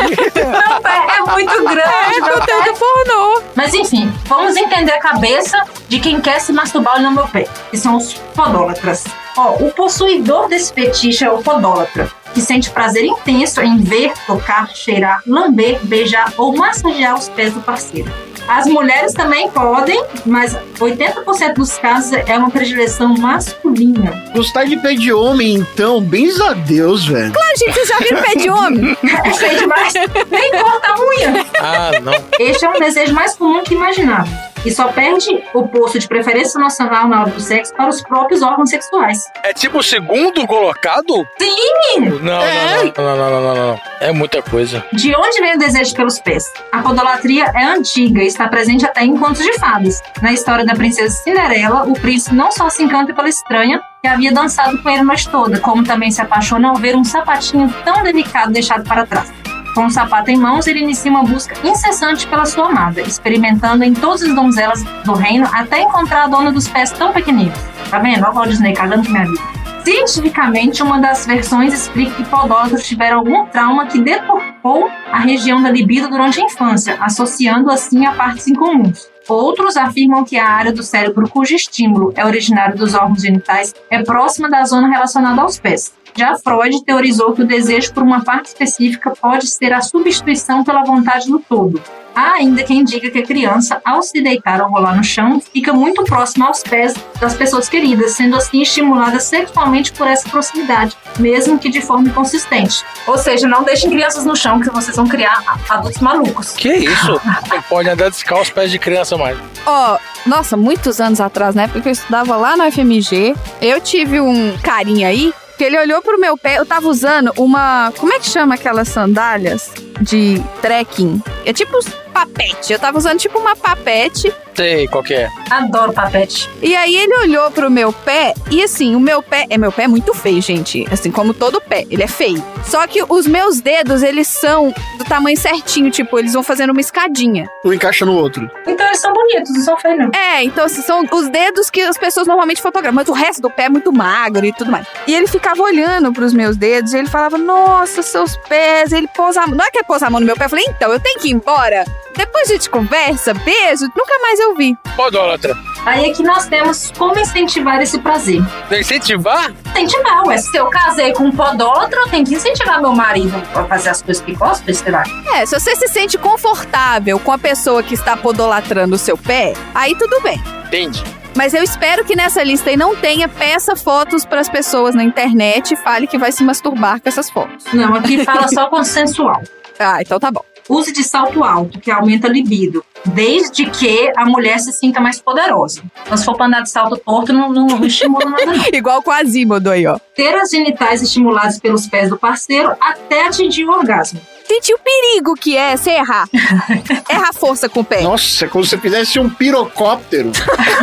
Meu 0.06 0.80
pé 0.80 1.06
é 1.18 1.32
muito 1.32 1.64
grande, 1.64 2.16
É 2.16 2.20
meu 2.20 2.34
pé. 2.34 2.40
conteúdo 2.40 2.78
pornô. 2.78 3.42
Mas 3.54 3.74
enfim, 3.74 4.12
vamos 4.26 4.56
entender 4.56 4.92
a 4.92 4.98
cabeça 5.00 5.62
de 5.88 6.00
quem 6.00 6.20
quer 6.20 6.40
se 6.40 6.52
masturbar 6.52 6.96
olhando 6.98 7.14
meu 7.16 7.26
pé, 7.28 7.46
que 7.70 7.76
são 7.76 7.96
os 7.96 8.14
podólatras. 8.34 9.04
Ó, 9.36 9.52
o 9.60 9.70
possuidor 9.72 10.48
desse 10.48 10.72
fetiche 10.72 11.24
é 11.24 11.30
o 11.30 11.38
podólatra, 11.42 12.10
que 12.34 12.40
sente 12.40 12.70
prazer 12.70 13.04
intenso 13.04 13.60
em 13.60 13.78
ver, 13.78 14.12
tocar, 14.26 14.70
cheirar, 14.74 15.22
lamber, 15.26 15.78
beijar 15.84 16.32
ou 16.36 16.56
massagear 16.56 17.16
os 17.16 17.28
pés 17.28 17.52
do 17.52 17.60
parceiro. 17.60 18.10
As 18.48 18.66
mulheres 18.66 19.12
também 19.12 19.50
podem, 19.50 20.02
mas 20.24 20.56
80% 20.80 21.52
dos 21.52 21.76
casos 21.76 22.12
é 22.12 22.38
uma 22.38 22.50
predileção 22.50 23.14
masculina. 23.14 24.10
Gostar 24.34 24.64
de 24.64 24.78
pé 24.78 24.94
de 24.94 25.12
homem, 25.12 25.56
então, 25.56 26.00
bens 26.00 26.40
a 26.40 26.54
Deus, 26.54 27.06
velho. 27.06 27.34
Ah, 27.36 27.52
gente, 27.58 27.74
vocês 27.74 27.88
já 27.88 27.98
viram 27.98 28.22
pé 28.22 28.34
de 28.36 28.48
homem? 28.50 28.96
É 29.28 29.32
feio 29.34 29.58
demais, 29.58 29.92
nem 30.30 30.50
corta 30.52 30.88
a 30.88 30.98
unha. 30.98 31.46
Ah, 31.60 31.90
não. 32.00 32.12
Este 32.38 32.64
é 32.64 32.68
um 32.70 32.80
desejo 32.80 33.12
mais 33.12 33.34
comum 33.36 33.62
que 33.62 33.74
imaginava. 33.74 34.28
E 34.64 34.70
só 34.70 34.88
perde 34.88 35.42
o 35.54 35.66
posto 35.68 35.98
de 35.98 36.09
preferência 36.09 36.61
nacional 36.61 37.09
na 37.09 37.22
hora 37.22 37.30
do 37.30 37.40
sexo 37.40 37.74
para 37.74 37.88
os 37.88 38.02
próprios 38.02 38.42
órgãos 38.42 38.70
sexuais. 38.70 39.24
É 39.42 39.52
tipo 39.52 39.78
o 39.78 39.82
segundo 39.82 40.46
colocado? 40.46 41.26
Sim! 41.38 42.00
Não, 42.00 42.09
não, 42.09 42.18
não, 42.18 42.92
não, 42.96 43.16
não, 43.16 43.30
não, 43.30 43.40
não, 43.42 43.54
não. 43.54 43.80
É 44.00 44.12
muita 44.12 44.42
coisa. 44.42 44.84
De 44.92 45.14
onde 45.14 45.40
vem 45.40 45.54
o 45.54 45.59
desejo 45.59 45.94
pelos 45.94 46.18
pés? 46.18 46.44
A 46.72 46.82
podolatria 46.82 47.44
é 47.54 47.64
antiga 47.64 48.22
e 48.22 48.26
está 48.26 48.48
presente 48.48 48.84
até 48.84 49.02
em 49.04 49.16
contos 49.16 49.42
de 49.42 49.59
fadas. 49.59 50.02
Na 50.22 50.32
história 50.32 50.64
da 50.64 50.74
princesa 50.74 51.14
Cinderela, 51.14 51.84
o 51.84 51.94
príncipe 51.94 52.34
não 52.34 52.52
só 52.52 52.68
se 52.68 52.82
encanta 52.82 53.14
pela 53.14 53.28
estranha, 53.28 53.80
que 54.00 54.09
havia 54.09 54.32
dançado 54.32 54.80
com 54.82 54.88
ele 54.88 55.00
a 55.00 55.04
noite 55.04 55.28
toda, 55.28 55.59
como 55.59 55.84
também 55.84 56.11
se 56.11 56.20
apaixona 56.20 56.68
ao 56.68 56.76
ver 56.76 56.96
um 56.96 57.04
sapatinho 57.04 57.72
tão 57.84 58.02
delicado 58.02 58.52
deixado 58.52 58.86
para 58.86 59.06
trás. 59.06 59.32
Com 59.78 59.86
o 59.86 59.90
sapato 59.90 60.28
em 60.28 60.36
mãos, 60.36 60.66
ele 60.66 60.80
inicia 60.80 61.08
uma 61.08 61.22
busca 61.22 61.54
incessante 61.62 62.26
pela 62.26 62.44
sua 62.44 62.66
amada, 62.66 63.00
experimentando 63.00 63.84
em 63.84 63.94
todas 63.94 64.24
as 64.24 64.34
donzelas 64.34 64.82
do 65.04 65.12
reino 65.12 65.48
até 65.52 65.82
encontrar 65.82 66.24
a 66.24 66.26
dona 66.26 66.50
dos 66.50 66.66
pés 66.66 66.90
tão 66.90 67.12
pequeninos. 67.12 67.56
Tá 67.88 68.00
vendo? 68.00 68.24
Olha 68.24 68.30
o 68.30 68.34
Walt 68.34 68.48
Disney 68.48 68.72
cagando 68.72 69.08
minha 69.08 69.24
vida. 69.24 69.40
Cientificamente, 69.84 70.82
uma 70.82 70.98
das 70.98 71.24
versões 71.26 71.72
explica 71.72 72.10
que 72.16 72.24
podólatras 72.24 72.88
tiveram 72.88 73.18
algum 73.18 73.46
trauma 73.46 73.86
que 73.86 74.02
deturpou 74.02 74.90
a 75.12 75.20
região 75.20 75.62
da 75.62 75.70
libido 75.70 76.08
durante 76.08 76.40
a 76.40 76.44
infância, 76.44 76.96
associando 77.00 77.70
assim 77.70 78.04
a 78.04 78.10
partes 78.10 78.48
incomuns. 78.48 79.08
Outros 79.28 79.76
afirmam 79.76 80.24
que 80.24 80.38
a 80.38 80.48
área 80.48 80.72
do 80.72 80.82
cérebro 80.82 81.28
cujo 81.28 81.54
estímulo 81.54 82.14
é 82.16 82.24
originário 82.24 82.78
dos 82.78 82.94
órgãos 82.94 83.20
genitais 83.20 83.74
é 83.90 84.02
próxima 84.02 84.48
da 84.48 84.64
zona 84.64 84.88
relacionada 84.88 85.42
aos 85.42 85.58
pés. 85.58 85.92
Já 86.16 86.34
Freud 86.36 86.82
teorizou 86.82 87.34
que 87.34 87.42
o 87.42 87.46
desejo 87.46 87.92
por 87.92 88.02
uma 88.02 88.24
parte 88.24 88.46
específica 88.46 89.12
pode 89.20 89.46
ser 89.46 89.72
a 89.74 89.82
substituição 89.82 90.64
pela 90.64 90.82
vontade 90.82 91.28
do 91.28 91.38
todo. 91.38 91.80
Há 92.18 92.32
ainda 92.32 92.64
quem 92.64 92.82
diga 92.82 93.08
que 93.10 93.18
a 93.20 93.22
criança, 93.22 93.80
ao 93.84 94.02
se 94.02 94.20
deitar 94.20 94.60
ou 94.60 94.68
rolar 94.68 94.96
no 94.96 95.04
chão, 95.04 95.40
fica 95.52 95.72
muito 95.72 96.02
próxima 96.02 96.48
aos 96.48 96.64
pés 96.64 96.92
das 97.20 97.34
pessoas 97.34 97.68
queridas, 97.68 98.10
sendo 98.14 98.34
assim 98.34 98.60
estimulada 98.60 99.20
sexualmente 99.20 99.92
por 99.92 100.04
essa 100.04 100.28
proximidade, 100.28 100.96
mesmo 101.16 101.60
que 101.60 101.68
de 101.70 101.80
forma 101.80 102.08
inconsistente. 102.08 102.84
Ou 103.06 103.16
seja, 103.16 103.46
não 103.46 103.62
deixem 103.62 103.88
crianças 103.88 104.24
no 104.24 104.34
chão, 104.34 104.58
que 104.58 104.68
vocês 104.68 104.96
vão 104.96 105.06
criar 105.06 105.44
adultos 105.68 106.02
malucos. 106.02 106.54
Que 106.54 106.74
isso? 106.74 107.20
Não 107.52 107.62
pode 107.62 107.88
andar 107.88 108.10
descalço 108.10 108.52
pés 108.52 108.72
de 108.72 108.80
criança 108.80 109.16
mais. 109.16 109.38
Ó, 109.64 109.96
nossa, 110.26 110.56
muitos 110.56 111.00
anos 111.00 111.20
atrás, 111.20 111.54
na 111.54 111.62
época 111.62 111.82
que 111.82 111.88
eu 111.88 111.92
estudava 111.92 112.36
lá 112.36 112.56
no 112.56 112.64
FMG, 112.72 113.36
eu 113.62 113.80
tive 113.80 114.20
um 114.20 114.58
carinha 114.58 115.06
aí 115.06 115.32
Que 115.56 115.64
ele 115.64 115.76
olhou 115.78 116.00
pro 116.00 116.20
meu 116.20 116.38
pé, 116.38 116.58
eu 116.58 116.64
tava 116.64 116.86
usando 116.86 117.32
uma. 117.36 117.92
Como 117.98 118.12
é 118.12 118.20
que 118.20 118.26
chama 118.26 118.54
aquelas 118.54 118.88
sandálias 118.88 119.72
de 120.00 120.40
trekking? 120.62 121.20
É 121.44 121.52
tipo 121.52 121.76
papete. 122.18 122.72
Eu 122.72 122.78
tava 122.78 122.98
usando 122.98 123.18
tipo 123.18 123.38
uma 123.38 123.54
papete. 123.54 124.32
Sei 124.54 124.88
qual 124.88 125.04
que 125.04 125.14
é. 125.14 125.28
Adoro 125.50 125.92
papete. 125.92 126.50
E 126.60 126.74
aí 126.74 126.96
ele 126.96 127.14
olhou 127.18 127.48
pro 127.52 127.70
meu 127.70 127.92
pé 127.92 128.34
e 128.50 128.60
assim, 128.60 128.96
o 128.96 129.00
meu 129.00 129.22
pé. 129.22 129.46
É 129.48 129.56
meu 129.56 129.70
pé 129.70 129.84
é 129.84 129.88
muito 129.88 130.12
feio, 130.12 130.42
gente. 130.42 130.84
Assim 130.90 131.12
como 131.12 131.32
todo 131.32 131.60
pé. 131.60 131.86
Ele 131.88 132.02
é 132.02 132.08
feio. 132.08 132.42
Só 132.64 132.84
que 132.88 133.04
os 133.08 133.26
meus 133.26 133.60
dedos, 133.60 134.02
eles 134.02 134.26
são 134.26 134.74
do 134.96 135.04
tamanho 135.04 135.38
certinho. 135.38 135.90
Tipo, 135.90 136.18
eles 136.18 136.32
vão 136.32 136.42
fazendo 136.42 136.70
uma 136.70 136.80
escadinha. 136.80 137.48
Um 137.64 137.72
encaixa 137.72 138.04
no 138.04 138.14
outro. 138.14 138.50
Então 138.66 138.84
eles 138.86 138.98
são 138.98 139.12
bonitos, 139.12 139.54
não 139.54 139.62
são 139.62 139.78
feios, 139.78 139.98
não. 139.98 140.10
É, 140.12 140.42
então 140.42 140.64
assim, 140.64 140.82
são 140.82 141.04
os 141.10 141.28
dedos 141.28 141.70
que 141.70 141.80
as 141.80 141.96
pessoas 141.96 142.26
normalmente 142.26 142.60
fotografam, 142.60 142.96
mas 142.96 143.08
o 143.08 143.12
resto 143.12 143.40
do 143.40 143.50
pé 143.50 143.64
é 143.64 143.68
muito 143.68 143.92
magro 143.92 144.44
e 144.44 144.52
tudo 144.52 144.72
mais. 144.72 144.86
E 145.06 145.14
ele 145.14 145.28
ficava 145.28 145.62
olhando 145.62 146.12
pros 146.12 146.34
meus 146.34 146.56
dedos 146.56 146.92
e 146.92 146.98
ele 146.98 147.08
falava, 147.08 147.38
nossa, 147.38 148.02
seus 148.02 148.36
pés. 148.48 148.92
Ele 148.92 149.06
pousa 149.06 149.42
a 149.42 149.46
mão. 149.46 149.56
Não 149.56 149.64
é 149.64 149.70
que 149.70 149.78
ele 149.78 149.86
pousa 149.86 150.08
a 150.08 150.10
mão 150.10 150.18
no 150.18 150.26
meu 150.26 150.36
pé. 150.36 150.46
Eu 150.46 150.50
falei, 150.50 150.64
então, 150.68 150.92
eu 150.92 150.98
tenho 150.98 151.20
que 151.20 151.28
ir 151.28 151.32
embora. 151.32 151.84
Depois 152.16 152.50
a 152.50 152.52
gente 152.52 152.68
conversa, 152.70 153.32
beijo. 153.34 153.84
Nunca 153.96 154.18
mais 154.20 154.40
eu 154.40 154.54
vi. 154.54 154.76
Podólatra. 154.96 155.56
Aí 155.86 156.11
é 156.11 156.12
que 156.12 156.22
nós 156.22 156.46
temos 156.46 156.90
como 156.98 157.18
incentivar 157.18 157.80
esse 157.80 157.98
prazer. 157.98 158.42
Incentivar? 158.70 159.52
Incentivar, 159.70 160.26
ué. 160.26 160.38
Se 160.38 160.56
eu 160.56 160.66
casei 160.66 161.12
com 161.12 161.24
um 161.24 161.32
podólatra, 161.32 162.00
eu 162.00 162.09
tenho 162.09 162.26
que 162.26 162.34
incentivar 162.34 162.80
meu 162.80 162.92
marido 162.92 163.34
a 163.54 163.64
fazer 163.64 163.90
as 163.90 164.02
coisas 164.02 164.22
que 164.22 164.34
gosta, 164.34 164.72
sei 164.74 164.92
lá. 164.92 165.04
É, 165.34 165.46
se 165.46 165.59
você 165.59 165.76
se 165.76 165.88
sente 165.88 166.18
confortável 166.18 167.18
com 167.18 167.32
a 167.32 167.38
pessoa 167.38 167.82
que 167.82 167.94
está 167.94 168.16
podolatrando 168.16 168.96
o 168.96 168.98
seu 168.98 169.16
pé, 169.16 169.54
aí 169.74 169.94
tudo 169.96 170.20
bem. 170.20 170.42
Entendi. 170.66 171.02
Mas 171.36 171.54
eu 171.54 171.62
espero 171.62 172.04
que 172.04 172.16
nessa 172.16 172.42
lista 172.42 172.68
aí 172.68 172.76
não 172.76 172.96
tenha 172.96 173.28
peça 173.28 173.76
fotos 173.76 174.24
para 174.24 174.40
as 174.40 174.48
pessoas 174.48 174.94
na 174.94 175.04
internet 175.04 175.72
e 175.72 175.76
fale 175.76 176.09
que 176.09 176.18
vai 176.18 176.32
se 176.32 176.42
masturbar 176.42 177.00
com 177.00 177.09
essas 177.09 177.30
fotos. 177.30 177.64
Não, 177.72 177.94
aqui 177.94 178.24
fala 178.24 178.48
só 178.48 178.66
consensual. 178.68 179.40
Ah, 179.80 180.02
então 180.02 180.18
tá 180.18 180.28
bom. 180.32 180.44
Use 180.68 180.92
de 180.92 181.02
salto 181.02 181.42
alto, 181.42 181.80
que 181.80 181.90
aumenta 181.90 182.28
a 182.28 182.30
libido. 182.30 182.84
Desde 183.06 183.66
que 183.66 184.12
a 184.16 184.26
mulher 184.26 184.58
se 184.58 184.72
sinta 184.72 185.00
mais 185.00 185.20
poderosa. 185.20 185.82
Então, 186.04 186.16
se 186.16 186.24
for 186.24 186.36
pra 186.36 186.46
andar 186.46 186.62
de 186.62 186.70
salto 186.70 186.96
torto, 186.98 187.32
não, 187.32 187.50
não, 187.52 187.66
não 187.66 187.84
estimula 187.84 188.24
nada, 188.26 188.44
não. 188.44 188.64
Igual 188.72 189.02
com 189.02 189.10
a 189.10 189.24
Zímodo 189.24 189.70
aí, 189.70 189.86
ó. 189.86 189.98
Ter 190.14 190.34
as 190.34 190.50
genitais 190.50 191.02
estimuladas 191.02 191.58
pelos 191.58 191.86
pés 191.86 192.10
do 192.10 192.18
parceiro 192.18 192.74
até 192.80 193.26
atingir 193.26 193.64
o 193.64 193.70
orgasmo. 193.70 194.20
Gente, 194.49 194.70
e 194.70 194.74
o 194.74 194.78
perigo 194.78 195.34
que 195.34 195.57
é 195.57 195.76
você 195.76 195.90
errar. 195.90 196.28
Erra 197.09 197.28
a 197.28 197.32
força 197.32 197.68
com 197.68 197.80
o 197.80 197.84
pé. 197.84 198.03
Nossa, 198.03 198.46
é 198.46 198.49
como 198.49 198.64
se 198.64 198.70
você 198.70 198.78
fizesse 198.78 199.18
um 199.18 199.28
pirocóptero. 199.28 200.32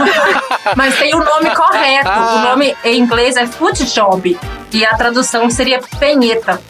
Mas 0.75 0.97
tem 0.97 1.15
o 1.15 1.23
nome 1.23 1.49
correto. 1.55 2.09
O 2.09 2.39
nome 2.39 2.75
em 2.83 2.99
inglês 2.99 3.35
é 3.35 3.47
foot 3.47 3.83
job. 3.85 4.37
E 4.71 4.85
a 4.85 4.95
tradução 4.95 5.49
seria 5.49 5.79
penheta. 5.99 6.61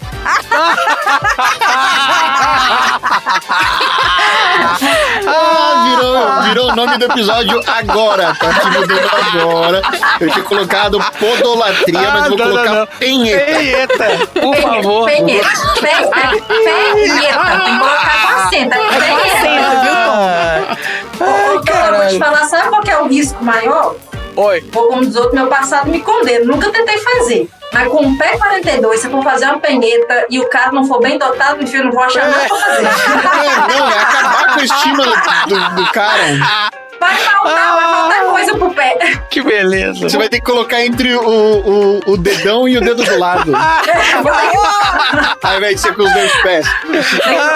Ah, 5.28 5.84
virou, 5.90 6.42
virou 6.44 6.72
o 6.72 6.76
nome 6.76 6.98
do 6.98 7.06
episódio 7.06 7.62
agora. 7.68 8.36
Tá 8.40 8.54
te 8.54 8.68
mudando 8.68 9.10
agora. 9.38 9.82
Eu 10.20 10.30
tinha 10.32 10.44
colocado 10.44 11.00
podolatria, 11.20 12.12
mas 12.12 12.28
vou 12.30 12.38
não, 12.38 12.46
colocar 12.46 12.70
não, 12.72 12.80
não. 12.82 12.88
penheta. 12.88 13.46
Penheta, 13.46 14.28
por 14.42 14.56
favor. 14.56 15.06
Penheta. 15.06 15.50
Pe- 15.80 15.88
é 15.88 16.42
Penheta. 16.42 17.46
Tem 17.46 17.60
que 17.66 17.80
colocar 17.80 18.22
com 18.22 18.34
acento. 18.40 18.74
é 18.76 19.00
Penheta. 19.00 19.46
Ai, 21.20 21.56
Então, 21.56 21.76
eu 21.86 21.98
vou 21.98 22.08
te 22.10 22.20
falar, 22.20 22.46
sabe 22.46 22.70
qual 22.70 22.84
é 22.88 22.98
o 23.02 23.08
risco 23.08 23.44
maior? 23.44 23.96
Oi. 24.36 24.62
Vou 24.72 24.88
como 24.90 25.06
diz 25.06 25.16
outro, 25.16 25.36
meu 25.36 25.48
passado 25.48 25.90
me 25.90 26.02
condena. 26.02 26.46
Nunca 26.46 26.72
tentei 26.72 26.98
fazer. 26.98 27.50
Mas 27.74 27.88
com 27.88 28.06
o 28.06 28.18
pé 28.18 28.38
42, 28.38 29.00
se 29.00 29.08
eu 29.08 29.12
for 29.12 29.24
fazer 29.24 29.46
uma 29.46 29.60
penheta 29.60 30.26
e 30.30 30.40
o 30.40 30.50
cara 30.50 30.72
não 30.72 30.86
for 30.86 31.02
bem 31.02 31.18
dotado, 31.18 31.58
meu 31.58 31.68
filho, 31.68 31.82
eu 31.82 31.86
não 31.86 31.92
vou 31.92 32.04
achar 32.04 32.30
nada 32.30 32.48
pra 32.48 32.58
fazer. 32.58 32.86
É, 32.86 33.78
não, 33.80 33.92
é 33.92 34.00
acabar 34.00 34.54
com 34.54 34.60
a 34.60 34.64
estima 34.64 35.04
do, 35.04 35.76
do 35.76 35.92
cara. 35.92 36.76
Vai 37.00 37.16
faltar, 37.16 37.76
vai 37.76 37.84
faltar 37.84 38.26
coisa 38.26 38.58
pro 38.58 38.74
pé. 38.74 38.98
Que 39.30 39.42
beleza. 39.42 40.10
Você 40.10 40.18
vai 40.18 40.30
ter 40.30 40.40
que 40.40 40.46
colocar 40.46 40.84
entre 40.84 41.14
o, 41.16 41.22
o, 41.22 42.12
o 42.14 42.18
dedão 42.18 42.68
e 42.68 42.78
o 42.78 42.82
dedo 42.82 43.04
do 43.04 43.20
lado. 43.20 43.52
Ao 45.44 45.58
invés 45.58 45.76
de 45.76 45.82
ser 45.82 45.96
com 45.96 46.04
os 46.04 46.14
dois 46.14 46.32
pés. 46.42 46.68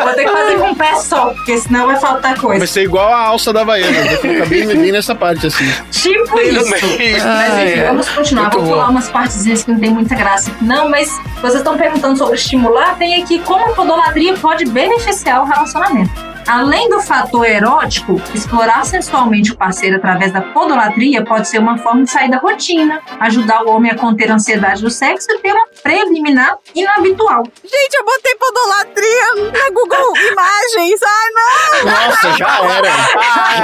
Vou 0.03 0.13
ter 0.13 0.25
que 0.25 0.31
fazer 0.31 0.57
com 0.59 0.71
o 0.71 0.75
pé 0.75 0.95
só, 0.95 1.27
porque 1.33 1.57
senão 1.57 1.87
vai 1.87 1.99
faltar 1.99 2.39
coisa. 2.39 2.59
Vai 2.59 2.67
ser 2.67 2.83
igual 2.83 3.11
a 3.11 3.19
alça 3.19 3.51
da 3.53 3.61
Havaiana. 3.61 4.03
Vai 4.03 4.17
ficar 4.17 4.45
bem, 4.45 4.67
bem 4.67 4.91
nessa 4.91 5.15
parte 5.15 5.47
assim. 5.47 5.69
Tipo 5.91 6.35
Bem 6.35 6.49
isso. 6.49 6.69
Mas 6.69 6.83
enfim, 6.83 7.83
vamos 7.87 8.09
continuar. 8.09 8.43
Muito 8.43 8.57
Vou 8.57 8.65
bom. 8.65 8.71
pular 8.71 8.89
umas 8.89 9.09
partezinhas 9.09 9.63
que 9.63 9.71
não 9.71 9.79
tem 9.79 9.89
muita 9.89 10.15
graça. 10.15 10.51
Não, 10.61 10.89
mas 10.89 11.09
vocês 11.41 11.55
estão 11.55 11.77
perguntando 11.77 12.17
sobre 12.17 12.35
estimular, 12.35 12.95
tem 12.97 13.21
aqui 13.21 13.39
como 13.39 13.65
a 13.65 13.73
podolatria 13.73 14.33
pode 14.35 14.65
beneficiar 14.65 15.41
o 15.41 15.45
relacionamento. 15.45 16.11
Além 16.49 16.89
do 16.89 16.99
fator 16.99 17.45
erótico, 17.45 18.19
explorar 18.33 18.83
sensualmente 18.83 19.51
o 19.51 19.55
parceiro 19.55 19.97
através 19.97 20.33
da 20.33 20.41
podolatria 20.41 21.23
pode 21.23 21.47
ser 21.47 21.59
uma 21.59 21.77
forma 21.77 22.05
de 22.05 22.09
sair 22.09 22.31
da 22.31 22.37
rotina, 22.39 22.99
ajudar 23.19 23.61
o 23.63 23.69
homem 23.69 23.91
a 23.91 23.95
conter 23.95 24.31
a 24.31 24.33
ansiedade 24.33 24.81
do 24.81 24.89
sexo 24.89 25.27
e 25.29 25.37
ter 25.37 25.51
uma 25.51 25.67
preliminar 25.83 26.57
inabitual. 26.73 27.43
Gente, 27.63 27.93
eu 27.93 28.03
botei 28.03 28.35
podolatria 28.35 29.35
na 29.51 29.69
Google 29.69 30.17
Imagens. 30.17 30.99
Ai, 31.03 31.29
não. 31.35 31.91
Nossa, 31.91 32.31
já 32.35 32.59
era. 32.77 32.89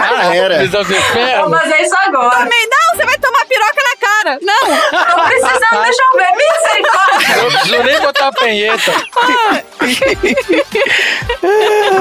Já 0.05 0.35
era. 0.35 0.67
Vou 0.67 1.59
fazer 1.59 1.81
isso 1.81 1.95
agora. 2.05 2.37
Também 2.37 2.69
não, 2.69 2.95
você 2.95 3.05
vai 3.05 3.17
tomar 3.17 3.45
piroca 3.45 3.81
na 3.81 3.95
cara. 4.07 4.39
Não. 4.41 5.15
Tô 5.15 5.23
precisando, 5.23 5.83
deixa 5.83 6.03
eu 6.03 6.17
ver. 6.17 6.31
Misericórdia. 6.35 7.37
Eu 7.37 7.51
preciso 7.51 7.83
nem 7.83 7.99
botar 7.99 8.27
a 8.27 8.31
penheta. 8.31 8.91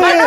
Mas 0.01 0.25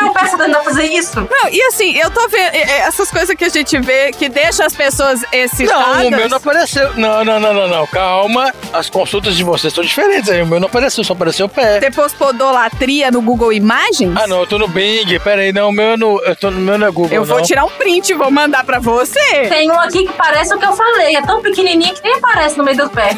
meu 0.00 0.12
tá 0.12 0.24
tentando 0.26 0.62
fazer 0.64 0.84
isso? 0.86 1.20
Não, 1.20 1.48
e 1.50 1.62
assim, 1.64 1.96
eu 1.96 2.10
tô 2.10 2.26
vendo 2.28 2.54
essas 2.54 3.10
coisas 3.10 3.34
que 3.36 3.44
a 3.44 3.48
gente 3.48 3.78
vê 3.80 4.10
que 4.12 4.28
deixa 4.28 4.64
as 4.64 4.74
pessoas 4.74 5.22
excitadas. 5.32 5.98
Não, 5.98 6.08
o 6.08 6.10
meu 6.10 6.28
não 6.28 6.36
apareceu. 6.36 6.94
Não, 6.96 7.24
não, 7.24 7.40
não, 7.40 7.52
não, 7.54 7.68
não. 7.68 7.86
Calma. 7.86 8.52
As 8.72 8.88
consultas 8.90 9.36
de 9.36 9.44
vocês 9.44 9.72
são 9.72 9.84
diferentes 9.84 10.28
aí. 10.30 10.42
O 10.42 10.46
meu 10.46 10.60
não 10.60 10.66
apareceu, 10.68 11.02
só 11.04 11.12
apareceu 11.12 11.46
o 11.46 11.48
pé. 11.48 11.80
Você 11.80 11.90
pôs 11.90 12.12
podolatria 12.14 13.10
no 13.10 13.20
Google 13.22 13.52
Imagens? 13.52 14.14
Ah, 14.16 14.26
não, 14.26 14.40
eu 14.40 14.46
tô 14.46 14.58
no 14.58 14.68
Bing. 14.68 15.18
Pera 15.20 15.42
aí, 15.42 15.52
não, 15.52 15.68
o 15.68 15.72
meu 15.72 15.92
é 15.92 15.96
no, 15.96 16.20
eu 16.22 16.36
tô 16.36 16.50
no 16.50 16.60
meu 16.60 16.78
não 16.78 16.86
é 16.86 16.90
Google, 16.90 17.12
Eu 17.12 17.24
vou 17.24 17.38
não. 17.38 17.44
tirar 17.44 17.64
um 17.64 17.70
print 17.70 18.10
e 18.10 18.14
vou 18.14 18.30
mandar 18.30 18.64
pra 18.64 18.78
você. 18.78 19.46
Tem 19.48 19.70
um 19.70 19.78
aqui 19.78 20.04
que 20.06 20.12
parece 20.12 20.54
o 20.54 20.58
que 20.58 20.66
eu 20.66 20.72
falei. 20.72 21.16
É 21.16 21.22
tão 21.22 21.40
pequenininho 21.42 21.94
que 21.94 22.02
nem 22.02 22.14
aparece 22.14 22.56
no 22.58 22.64
meio 22.64 22.76
do 22.76 22.90
pé. 22.90 23.10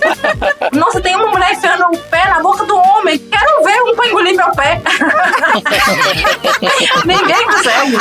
Nossa, 0.72 1.00
tem 1.00 1.14
uma 1.16 1.28
mulher 1.28 1.52
enfiando 1.52 1.84
o 1.86 1.98
pé 1.98 2.24
na 2.28 2.40
boca 2.40 2.64
do 2.64 2.76
homem. 2.76 3.18
Quero 3.18 3.64
ver 3.64 3.82
um 3.82 3.94
pra 3.94 4.06
engolir 4.06 4.36
meu 4.36 4.50
pé. 4.52 4.80
Ninguém 7.04 7.46
consegue. 7.46 7.96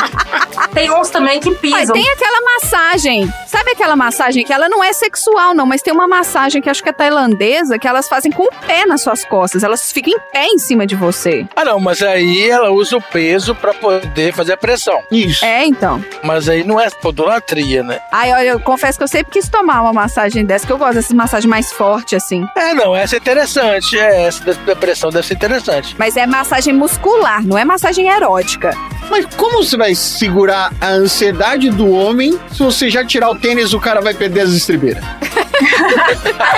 Tem 0.74 0.92
uns 0.92 1.10
também 1.10 1.40
que 1.40 1.50
Mas 1.50 1.60
pisam. 1.60 1.94
tem 1.94 2.10
aquela 2.10 2.42
massagem. 2.42 3.34
Sabe 3.48 3.72
aquela 3.72 3.96
massagem 3.96 4.44
que 4.46 4.52
ela 4.54 4.68
não 4.70 4.84
é 4.84 4.92
sexual, 4.94 5.54
não, 5.54 5.66
mas 5.66 5.82
tem 5.82 5.94
uma 5.94 6.08
massagem 6.08 6.62
que 6.62 6.70
acho 6.70 6.84
que 6.84 6.90
é 6.90 6.94
tailandesa, 6.94 7.78
que 7.80 7.88
elas 7.88 8.08
fazem 8.08 8.32
com 8.32 8.44
o 8.44 8.50
pé 8.68 8.86
nas 8.86 9.02
suas 9.02 9.24
costas. 9.26 9.64
Elas 9.64 9.92
ficam 9.92 10.14
em 10.14 10.20
pé 10.32 10.46
em 10.48 10.58
cima 10.58 10.86
de 10.86 10.96
você. 10.96 11.46
Ah, 11.56 11.64
não, 11.66 11.80
mas 11.80 12.02
aí 12.02 12.50
ela 12.50 12.72
usa 12.72 12.98
o 12.98 13.02
peso 13.02 13.56
pra 13.56 13.74
poder 13.74 14.34
fazer 14.34 14.54
a 14.54 14.58
pressão. 14.58 15.02
Isso. 15.12 15.44
É, 15.46 15.66
então. 15.66 16.04
Mas 16.24 16.50
aí 16.50 16.64
não 16.64 16.80
é 16.80 16.90
podolatria, 16.90 17.84
né? 17.84 18.00
Ai, 18.12 18.32
olha, 18.34 18.48
eu 18.50 18.60
confesso 18.60 18.98
que 18.98 19.04
eu 19.04 19.08
sempre 19.08 19.32
quis 19.32 19.48
tomar 19.50 19.82
uma 19.82 19.94
massagem 19.94 20.46
dessa, 20.46 20.66
que 20.66 20.74
eu 20.74 20.78
gosto 20.78 20.96
dessas 20.96 21.14
massagens 21.14 21.50
mais 21.50 21.72
fortes, 21.72 22.22
assim. 22.24 22.46
É, 22.56 22.74
não, 22.74 22.96
essa 22.96 23.16
é 23.16 23.20
interessante. 23.20 23.98
É, 23.98 24.24
essa 24.28 24.44
da- 24.44 24.54
da 24.54 24.76
pressão 24.76 25.10
deve 25.10 25.28
ser 25.28 25.36
interessante. 25.36 25.96
Mas 25.98 26.18
é 26.18 26.26
massagem 26.26 26.74
muscular, 26.74 27.44
não 27.46 27.58
é 27.58 27.64
massagem 27.66 27.75
erótica. 28.08 28.72
Mas 29.10 29.26
como 29.36 29.64
você 29.64 29.78
vai 29.78 29.94
segurar 29.94 30.74
a 30.82 30.90
ansiedade 30.90 31.70
do 31.70 31.90
homem 31.92 32.40
se 32.52 32.64
você 32.64 32.90
já 32.90 33.06
tirar 33.06 33.30
o 33.30 33.36
tênis 33.36 33.74
o 33.74 33.80
cara 33.80 34.02
vai 34.02 34.14
perder 34.14 34.42
as 34.42 34.52
estribeiras? 34.52 35.04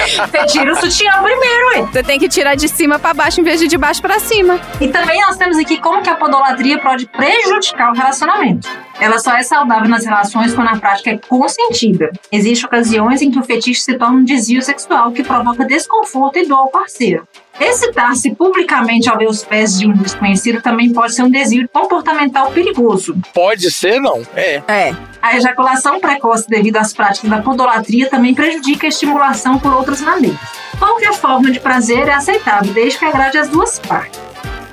Você 0.08 0.46
tira 0.48 0.74
o 0.74 0.76
sutiã 0.76 1.12
primeiro, 1.22 1.76
hein? 1.76 1.90
Você 1.92 2.04
tem 2.04 2.20
que 2.20 2.28
tirar 2.28 2.56
de 2.56 2.68
cima 2.68 2.98
pra 2.98 3.14
baixo 3.14 3.40
em 3.40 3.44
vez 3.44 3.60
de 3.60 3.68
de 3.68 3.78
baixo 3.78 4.02
pra 4.02 4.20
cima. 4.20 4.60
E 4.82 4.88
também 4.88 5.22
nós 5.22 5.38
temos 5.38 5.58
aqui 5.58 5.78
como 5.78 6.02
que 6.02 6.10
a 6.10 6.16
podolatria 6.16 6.80
pode 6.80 7.06
prejudicar 7.06 7.92
o 7.92 7.96
relacionamento. 7.96 8.68
Ela 9.00 9.20
só 9.20 9.36
é 9.36 9.44
saudável 9.44 9.88
nas 9.88 10.06
relações 10.06 10.54
quando 10.54 10.70
a 10.70 10.78
prática 10.78 11.12
é 11.12 11.18
consentida. 11.18 12.12
Existem 12.32 12.66
ocasiões 12.66 13.22
em 13.22 13.30
que 13.30 13.38
o 13.38 13.44
fetiche 13.44 13.82
se 13.82 13.94
torna 13.98 14.18
um 14.18 14.24
desvio 14.24 14.62
sexual 14.62 15.12
que 15.12 15.24
provoca 15.24 15.66
desconforto 15.66 16.40
e 16.40 16.48
dor 16.48 16.58
ao 16.58 16.70
parceiro. 16.70 17.28
Excitar-se 17.60 18.36
publicamente 18.36 19.10
ao 19.10 19.18
ver 19.18 19.28
os 19.28 19.44
pés 19.44 19.80
de 19.80 19.88
um 19.88 19.94
desconhecido 19.94 20.62
também 20.62 20.94
pode 20.94 21.14
ser 21.14 21.24
um 21.24 21.30
desvio 21.30 21.68
comportamental 21.72 22.52
perigoso. 22.52 23.16
Pode 23.34 23.72
ser, 23.72 24.00
não. 24.00 24.22
É. 24.36 24.62
É. 24.68 24.96
A 25.22 25.36
ejaculação 25.36 26.00
precoce 26.00 26.48
devido 26.48 26.78
às 26.78 26.94
práticas 26.94 27.30
da 27.30 27.42
podolatria 27.42 28.10
também 28.10 28.34
prejudica 28.34 28.88
a 28.88 28.90
estimulação 28.90 29.58
por 29.60 29.74
outras 29.74 30.02
maneiras. 30.02 30.38
Qualquer 30.78 31.14
forma 31.14 31.52
de 31.52 31.60
prazer 31.60 32.08
é 32.08 32.14
aceitável, 32.14 32.74
desde 32.74 33.00
que 33.00 33.06
agrade 33.06 33.38
as 33.38 33.50
duas 33.50 33.80
partes. 33.80 34.20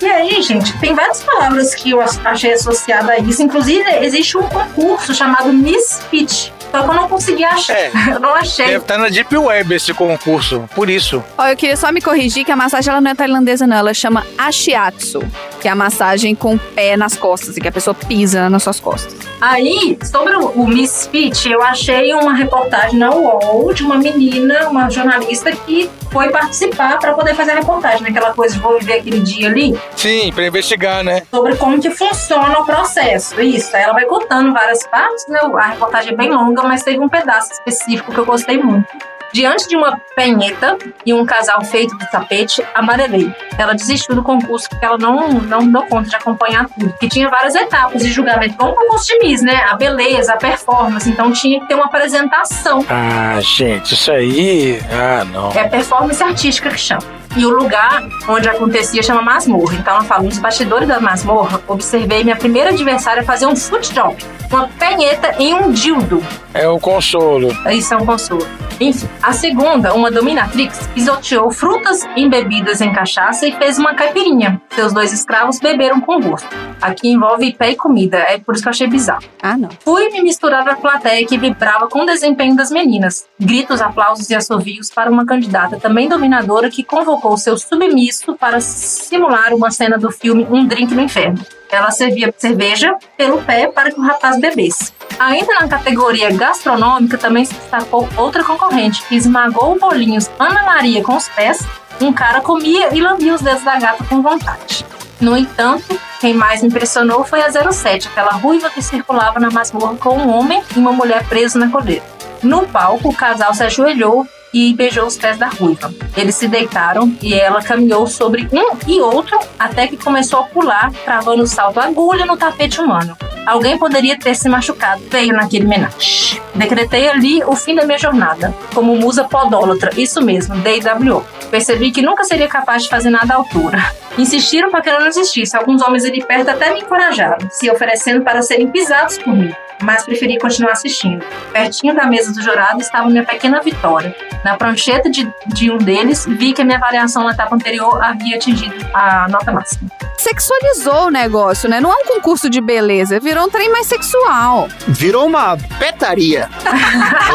E 0.00 0.06
aí, 0.06 0.42
gente, 0.42 0.78
tem 0.80 0.94
várias 0.94 1.22
palavras 1.22 1.74
que 1.74 1.90
eu 1.92 2.00
achei 2.00 2.52
associadas 2.52 3.08
a 3.08 3.18
isso. 3.18 3.42
Inclusive, 3.42 3.84
existe 4.04 4.36
um 4.36 4.42
concurso 4.42 5.14
chamado 5.14 5.52
Miss 5.52 6.02
Fit. 6.10 6.52
Só 6.74 6.82
que 6.82 6.90
eu 6.90 6.94
não 6.94 7.08
consegui 7.08 7.44
achar. 7.44 7.72
É. 7.72 7.92
Eu 8.14 8.18
não 8.18 8.34
achei. 8.34 8.66
Deve 8.66 8.78
estar 8.78 8.98
na 8.98 9.08
Deep 9.08 9.36
Web 9.36 9.74
esse 9.74 9.94
concurso, 9.94 10.68
por 10.74 10.90
isso. 10.90 11.22
Ó, 11.38 11.46
eu 11.46 11.56
queria 11.56 11.76
só 11.76 11.92
me 11.92 12.00
corrigir 12.00 12.44
que 12.44 12.50
a 12.50 12.56
massagem 12.56 12.90
ela 12.90 13.00
não 13.00 13.10
é 13.10 13.14
tailandesa, 13.14 13.66
não. 13.66 13.76
Ela 13.76 13.94
chama 13.94 14.24
Ashiatsu, 14.36 15.22
que 15.60 15.68
é 15.68 15.70
a 15.70 15.74
massagem 15.74 16.34
com 16.34 16.54
o 16.54 16.58
pé 16.58 16.96
nas 16.96 17.16
costas, 17.16 17.56
e 17.56 17.60
que 17.60 17.68
a 17.68 17.72
pessoa 17.72 17.94
pisa 17.94 18.48
nas 18.50 18.62
suas 18.62 18.80
costas. 18.80 19.14
Aí, 19.40 19.98
sobre 20.02 20.34
o, 20.36 20.48
o 20.48 20.66
Misfit, 20.66 21.50
eu 21.50 21.62
achei 21.62 22.12
uma 22.14 22.34
reportagem 22.34 22.98
na 22.98 23.10
UOL 23.10 23.72
de 23.72 23.82
uma 23.82 23.96
menina, 23.96 24.68
uma 24.68 24.88
jornalista 24.88 25.52
que 25.52 25.90
foi 26.10 26.30
participar 26.30 26.98
para 26.98 27.12
poder 27.12 27.34
fazer 27.34 27.52
a 27.52 27.56
reportagem, 27.56 28.02
naquela 28.02 28.32
coisa 28.32 28.54
de 28.54 28.60
vou 28.60 28.78
viver 28.78 28.94
aquele 28.94 29.20
dia 29.20 29.48
ali, 29.48 29.78
Sim, 29.96 30.32
pra 30.32 30.46
investigar, 30.46 31.02
né? 31.02 31.22
sobre 31.30 31.56
como 31.56 31.80
que 31.80 31.90
funciona 31.90 32.58
o 32.60 32.64
processo. 32.64 33.40
Isso, 33.40 33.76
aí 33.76 33.82
ela 33.82 33.92
vai 33.92 34.04
contando 34.06 34.52
várias 34.52 34.86
partes, 34.86 35.26
né? 35.28 35.40
A 35.42 35.66
reportagem 35.66 36.12
é 36.12 36.16
bem 36.16 36.30
longa, 36.30 36.62
mas 36.66 36.82
teve 36.82 37.00
um 37.00 37.08
pedaço 37.08 37.52
específico 37.52 38.12
que 38.12 38.18
eu 38.18 38.26
gostei 38.26 38.58
muito. 38.58 38.86
Diante 39.34 39.66
de 39.66 39.74
uma 39.74 40.00
penheta 40.14 40.78
e 41.04 41.12
um 41.12 41.26
casal 41.26 41.64
feito 41.64 41.98
de 41.98 42.08
tapete, 42.08 42.64
amarelei. 42.72 43.34
Ela 43.58 43.74
desistiu 43.74 44.14
do 44.14 44.22
concurso 44.22 44.68
porque 44.68 44.86
ela 44.86 44.96
não, 44.96 45.28
não 45.28 45.66
deu 45.66 45.82
conta 45.86 46.08
de 46.08 46.14
acompanhar 46.14 46.68
tudo. 46.68 46.94
Que 47.00 47.08
tinha 47.08 47.28
várias 47.28 47.56
etapas 47.56 48.00
de 48.00 48.12
julgamento, 48.12 48.56
como 48.56 48.70
um 48.70 48.74
concurso 48.76 49.06
de 49.06 49.18
Miss, 49.26 49.42
né? 49.42 49.56
A 49.68 49.74
beleza, 49.74 50.34
a 50.34 50.36
performance. 50.36 51.10
Então 51.10 51.32
tinha 51.32 51.58
que 51.58 51.66
ter 51.66 51.74
uma 51.74 51.86
apresentação. 51.86 52.86
Ah, 52.88 53.40
gente, 53.40 53.94
isso 53.94 54.12
aí. 54.12 54.80
Ah, 54.88 55.24
não. 55.24 55.50
É 55.50 55.66
performance 55.66 56.22
artística 56.22 56.70
que 56.70 56.78
chama. 56.78 57.02
E 57.36 57.44
o 57.44 57.50
lugar 57.50 58.06
onde 58.28 58.48
acontecia 58.48 59.02
chama 59.02 59.22
masmorra. 59.22 59.74
Então 59.74 59.94
ela 59.94 60.04
fala, 60.04 60.22
nos 60.22 60.38
bastidores 60.38 60.86
da 60.86 61.00
masmorra, 61.00 61.60
observei 61.66 62.22
minha 62.22 62.36
primeira 62.36 62.70
adversária 62.70 63.24
fazer 63.24 63.46
um 63.46 63.56
foot 63.56 63.92
job. 63.92 64.16
Uma 64.50 64.68
penheta 64.68 65.34
em 65.38 65.52
um 65.54 65.72
dildo. 65.72 66.22
É 66.52 66.68
o 66.68 66.78
consolo. 66.78 67.48
Isso 67.70 67.92
é 67.92 67.96
um 67.96 68.06
consolo. 68.06 68.46
Enfim, 68.80 69.08
a 69.22 69.32
segunda, 69.32 69.94
uma 69.94 70.10
dominatrix, 70.10 70.88
pisoteou 70.88 71.50
frutas 71.50 72.04
embebidas 72.16 72.80
em 72.80 72.92
cachaça 72.92 73.46
e 73.46 73.52
fez 73.52 73.78
uma 73.78 73.94
caipirinha. 73.94 74.60
Seus 74.74 74.92
dois 74.92 75.12
escravos 75.12 75.60
beberam 75.60 76.00
com 76.00 76.20
gosto. 76.20 76.48
Aqui 76.82 77.08
envolve 77.08 77.54
pé 77.54 77.70
e 77.70 77.76
comida, 77.76 78.18
é 78.18 78.36
por 78.36 78.54
isso 78.54 78.62
que 78.62 78.68
eu 78.68 78.72
achei 78.72 78.86
bizarro. 78.86 79.22
Ah, 79.40 79.56
não. 79.56 79.70
Fui 79.80 80.10
me 80.10 80.20
misturar 80.22 80.68
à 80.68 80.74
plateia 80.74 81.24
que 81.26 81.38
vibrava 81.38 81.88
com 81.88 82.02
o 82.02 82.06
desempenho 82.06 82.56
das 82.56 82.70
meninas. 82.70 83.26
Gritos, 83.40 83.80
aplausos 83.80 84.28
e 84.28 84.34
assovios 84.34 84.90
para 84.90 85.10
uma 85.10 85.24
candidata 85.24 85.78
também 85.78 86.08
dominadora 86.08 86.68
que 86.68 86.82
convocou 86.82 87.23
seu 87.36 87.56
submisso 87.56 88.34
para 88.34 88.60
simular 88.60 89.54
uma 89.54 89.70
cena 89.70 89.98
do 89.98 90.10
filme 90.10 90.46
Um 90.50 90.66
Drink 90.66 90.94
no 90.94 91.00
Inferno. 91.00 91.44
Ela 91.70 91.90
servia 91.90 92.32
cerveja 92.36 92.94
pelo 93.16 93.42
pé 93.42 93.66
para 93.66 93.90
que 93.90 93.98
o 93.98 94.02
rapaz 94.02 94.38
bebesse. 94.38 94.92
Ainda 95.18 95.54
na 95.54 95.68
categoria 95.68 96.30
gastronômica 96.30 97.18
também 97.18 97.44
se 97.44 97.54
destacou 97.54 98.08
outra 98.16 98.44
concorrente 98.44 99.02
que 99.08 99.16
esmagou 99.16 99.78
bolinhos 99.78 100.30
Ana 100.38 100.62
Maria 100.62 101.02
com 101.02 101.16
os 101.16 101.28
pés. 101.28 101.58
Um 102.00 102.12
cara 102.12 102.40
comia 102.40 102.94
e 102.94 103.00
lambia 103.00 103.34
os 103.34 103.40
dedos 103.40 103.64
da 103.64 103.76
gata 103.76 104.04
com 104.04 104.22
vontade. 104.22 104.84
No 105.20 105.36
entanto, 105.36 105.98
quem 106.20 106.34
mais 106.34 106.62
impressionou 106.62 107.24
foi 107.24 107.42
a 107.42 107.50
07, 107.50 108.08
aquela 108.08 108.32
ruiva 108.32 108.68
que 108.70 108.82
circulava 108.82 109.38
na 109.40 109.50
masmorra 109.50 109.96
com 109.96 110.16
um 110.18 110.28
homem 110.28 110.62
e 110.74 110.78
uma 110.78 110.92
mulher 110.92 111.26
presos 111.28 111.54
na 111.54 111.68
coleira. 111.70 112.04
No 112.42 112.66
palco, 112.66 113.08
o 113.08 113.14
casal 113.14 113.54
se 113.54 113.62
ajoelhou 113.62 114.26
e 114.54 114.72
beijou 114.72 115.06
os 115.06 115.18
pés 115.18 115.36
da 115.36 115.48
ruiva. 115.48 115.92
Eles 116.16 116.36
se 116.36 116.46
deitaram 116.46 117.14
e 117.20 117.34
ela 117.34 117.60
caminhou 117.60 118.06
sobre 118.06 118.48
um 118.52 118.76
e 118.86 119.00
outro 119.00 119.38
até 119.58 119.88
que 119.88 119.96
começou 119.96 120.38
a 120.38 120.44
pular, 120.44 120.92
travando 121.04 121.42
o 121.42 121.46
salto 121.46 121.80
agulha 121.80 122.24
no 122.24 122.36
tapete 122.36 122.80
humano. 122.80 123.16
Alguém 123.44 123.76
poderia 123.76 124.18
ter 124.18 124.34
se 124.34 124.48
machucado 124.48 125.02
feio 125.10 125.34
naquele 125.34 125.66
menage. 125.66 126.40
Decretei 126.54 127.08
ali 127.08 127.44
o 127.44 127.54
fim 127.54 127.74
da 127.74 127.84
minha 127.84 127.98
jornada, 127.98 128.54
como 128.72 128.96
musa 128.96 129.24
podólatra, 129.24 129.90
isso 129.98 130.22
mesmo, 130.22 130.54
DW. 130.56 131.22
Percebi 131.50 131.90
que 131.90 132.00
nunca 132.00 132.24
seria 132.24 132.48
capaz 132.48 132.84
de 132.84 132.88
fazer 132.88 133.10
nada 133.10 133.34
à 133.34 133.36
altura. 133.36 133.78
Insistiram 134.16 134.70
para 134.70 134.80
que 134.80 134.88
eu 134.88 135.00
não 135.00 135.08
existisse. 135.08 135.56
Alguns 135.56 135.82
homens 135.82 136.04
ali 136.04 136.24
perto 136.24 136.48
até 136.48 136.72
me 136.72 136.80
encorajaram, 136.80 137.50
se 137.50 137.70
oferecendo 137.70 138.22
para 138.22 138.40
serem 138.40 138.68
pisados 138.68 139.18
por 139.18 139.34
mim. 139.36 139.52
Mas 139.84 140.04
preferi 140.04 140.38
continuar 140.38 140.72
assistindo. 140.72 141.24
Pertinho 141.52 141.94
da 141.94 142.06
mesa 142.06 142.32
do 142.32 142.42
jurado 142.42 142.80
estava 142.80 143.08
minha 143.08 143.24
pequena 143.24 143.60
vitória. 143.60 144.14
Na 144.44 144.56
prancheta 144.56 145.10
de, 145.10 145.30
de 145.46 145.70
um 145.70 145.78
deles, 145.78 146.26
vi 146.26 146.52
que 146.52 146.62
a 146.62 146.64
minha 146.64 146.78
avaliação 146.78 147.24
na 147.24 147.32
etapa 147.32 147.54
anterior 147.54 148.02
havia 148.02 148.36
atingido 148.36 148.74
a 148.94 149.28
nota 149.28 149.52
máxima. 149.52 149.90
Sexualizou 150.16 151.06
o 151.06 151.10
negócio, 151.10 151.68
né? 151.68 151.80
Não 151.80 151.92
é 151.92 151.96
um 151.96 152.06
concurso 152.06 152.48
de 152.48 152.60
beleza, 152.60 153.20
virou 153.20 153.44
um 153.44 153.50
trem 153.50 153.70
mais 153.70 153.86
sexual. 153.86 154.68
Virou 154.88 155.26
uma 155.26 155.56
petaria. 155.78 156.48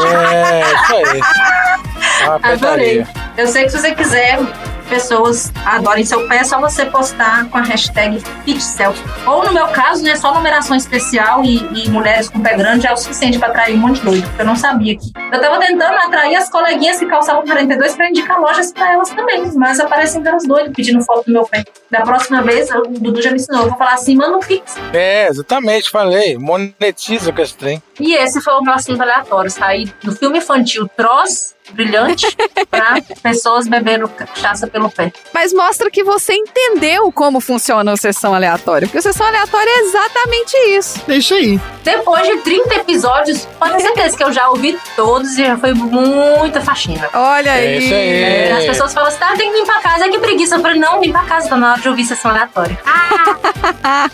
É, 0.10 0.62
isso 0.62 0.96
aí. 0.96 1.22
Uma 2.24 2.36
Adorei. 2.36 2.58
petaria. 2.58 3.08
Eu 3.38 3.48
sei 3.48 3.64
que 3.64 3.70
se 3.70 3.80
você 3.80 3.94
quiser 3.94 4.40
pessoas 4.90 5.52
adorem 5.66 6.04
seu 6.04 6.28
pé, 6.28 6.38
é 6.38 6.44
só 6.44 6.60
você 6.60 6.86
postar 6.86 7.48
com 7.50 7.58
a 7.58 7.62
hashtag 7.62 8.20
FitSelf. 8.44 9.00
Ou 9.26 9.46
no 9.46 9.54
meu 9.54 9.68
caso, 9.68 10.04
né, 10.04 10.16
só 10.16 10.34
numeração 10.34 10.76
especial 10.76 11.44
e, 11.44 11.58
e 11.74 11.90
mulheres 11.90 12.28
com 12.30 12.42
pé 12.42 12.58
grande 12.58 12.88
é 12.88 12.92
o 12.92 12.98
suficiente 12.98 13.38
para 13.38 13.50
atrair 13.50 13.76
um 13.76 13.80
monte 13.80 14.00
de 14.00 14.06
doido, 14.06 14.28
porque 14.28 14.42
eu 14.42 14.46
não 14.46 14.56
sabia 14.56 14.98
que. 14.98 15.12
Eu 15.32 15.40
tava 15.40 15.60
tentando 15.60 15.94
atrair 15.94 16.36
as 16.36 16.50
coleguinhas 16.50 16.98
que 16.98 17.06
calçavam 17.06 17.46
42 17.46 17.96
para 17.96 18.10
indicar 18.10 18.40
lojas 18.40 18.72
para 18.74 18.94
elas 18.94 19.10
também, 19.10 19.44
mas 19.56 19.80
aparecem 19.80 20.22
pelos 20.22 20.46
doidos 20.46 20.74
pedindo 20.76 21.02
foto 21.04 21.26
do 21.26 21.32
meu 21.32 21.46
pé. 21.46 21.64
Da 21.90 22.02
próxima 22.02 22.42
vez, 22.42 22.70
o 22.72 22.82
Dudu 22.82 23.22
já 23.22 23.30
me 23.30 23.38
ensinou, 23.38 23.64
eu 23.64 23.70
vou 23.70 23.78
falar 23.78 23.94
assim, 23.94 24.16
manda 24.16 24.38
um 24.38 24.40
pix. 24.40 24.76
É, 24.94 25.28
exatamente, 25.28 25.90
falei. 25.90 26.38
Monetiza 26.38 27.32
com 27.32 27.42
esse 27.42 27.56
trem. 27.56 27.82
E 28.00 28.16
esse 28.16 28.42
foi 28.42 28.54
o 28.54 28.62
meu 28.62 28.74
assunto 28.74 29.02
aleatório, 29.02 29.52
sair 29.52 29.94
do 30.04 30.16
filme 30.16 30.40
infantil 30.40 30.88
Troz, 30.96 31.56
brilhante, 31.72 32.28
pra 32.70 32.98
pessoas 33.22 33.68
bebendo 33.68 34.08
cachaça 34.08 34.68
pelo 34.68 34.90
pé. 34.90 35.12
Mas 35.34 35.54
mostra 35.54 35.90
que 35.90 36.04
você 36.04 36.34
entendeu 36.34 37.12
como 37.12 37.40
funciona 37.40 37.92
a 37.94 37.98
sessão 37.98 38.34
aleatória. 38.34 38.88
Porque 38.88 38.98
a 39.00 39.02
sessão 39.02 39.28
aleatória 39.28 39.70
é 39.70 39.80
exatamente 39.82 40.56
isso. 40.78 41.02
Isso 41.08 41.34
aí. 41.34 41.60
Depois 41.84 42.28
de 42.28 42.38
30 42.38 42.76
episódios, 42.76 43.46
pode 43.58 43.74
ter 43.74 43.82
certeza 43.82 44.18
que 44.18 44.24
eu 44.24 44.32
já 44.32 44.50
ouvi 44.50 44.78
todos 44.96 45.38
e 45.38 45.46
já 45.46 45.58
foi 45.58 45.74
muita 45.74 46.62
faxina. 46.62 47.08
Olha 47.14 47.50
É 47.50 47.54
aí. 47.54 47.78
isso 47.78 47.94
aí. 47.94 48.24
É, 48.24 48.52
As 48.54 48.66
pessoas 48.66 48.94
falam 48.94 49.10
assim, 49.10 49.18
ah, 49.22 49.36
tem 49.38 49.52
que 49.52 49.60
limpar 49.60 49.78
a 49.78 49.82
casa, 49.82 50.06
é 50.06 50.10
que 50.10 50.20
preguiça. 50.20 50.56
Eu 50.56 50.62
falei, 50.62 50.80
não, 50.80 51.02
limpa 51.02 51.20
a 51.20 51.24
casa, 51.26 51.50
tá 51.50 51.58
na 51.58 51.72
hora 51.74 51.82
de 51.82 51.90
ouvir 51.90 52.06
sessão 52.06 52.32
aleatória. 52.32 52.78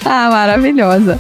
Ah, 0.06 0.30
maravilhosa. 0.32 1.20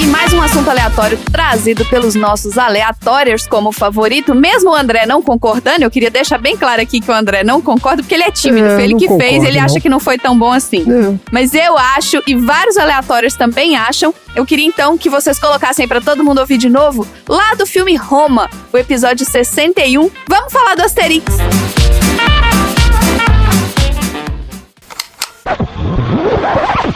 E 0.00 0.06
mais 0.06 0.32
um 0.32 0.40
assunto 0.40 0.70
aleatório 0.70 1.18
trazido 1.32 1.84
pelos 1.86 2.14
nossos 2.14 2.56
aleatórios 2.56 3.48
como 3.48 3.72
favorito. 3.72 4.32
Mesmo 4.32 4.70
o 4.70 4.74
André 4.74 5.06
não 5.06 5.20
concordando, 5.20 5.82
eu 5.82 5.90
queria 5.90 6.10
deixar 6.10 6.38
bem 6.38 6.56
claro 6.56 6.80
aqui 6.80 7.00
que 7.00 7.10
o 7.10 7.14
André 7.14 7.42
não 7.42 7.60
concorda, 7.60 8.02
porque 8.02 8.14
ele 8.14 8.22
é 8.22 8.30
tímido. 8.30 8.66
É, 8.68 8.74
foi 8.74 8.84
ele 8.84 8.94
que 8.94 9.08
fez, 9.08 9.18
concordo, 9.18 9.46
ele 9.46 9.58
não. 9.58 9.64
acha 9.64 9.80
que 9.80 9.88
não 9.88 9.98
foi 9.98 10.16
tão 10.16 10.38
bom 10.38 10.52
assim. 10.52 10.82
É. 10.82 11.18
Mas 11.32 11.52
eu 11.52 11.76
acho, 11.76 12.22
e 12.28 12.34
vários 12.36 12.76
aleatórios 12.76 13.34
também 13.34 13.76
acham. 13.76 14.14
Eu 14.36 14.46
queria 14.46 14.66
então 14.66 14.96
que 14.96 15.10
vocês 15.10 15.38
colocassem 15.38 15.88
pra 15.88 16.00
todo 16.00 16.22
mundo 16.22 16.38
ouvir 16.38 16.58
de 16.58 16.68
novo, 16.68 17.06
lá 17.28 17.54
do 17.54 17.66
filme 17.66 17.96
Roma, 17.96 18.48
o 18.72 18.78
episódio 18.78 19.26
61. 19.28 20.10
Vamos 20.28 20.52
falar 20.52 20.76
do 20.76 20.82
Asterix. 20.82 21.24
Então 25.44 26.87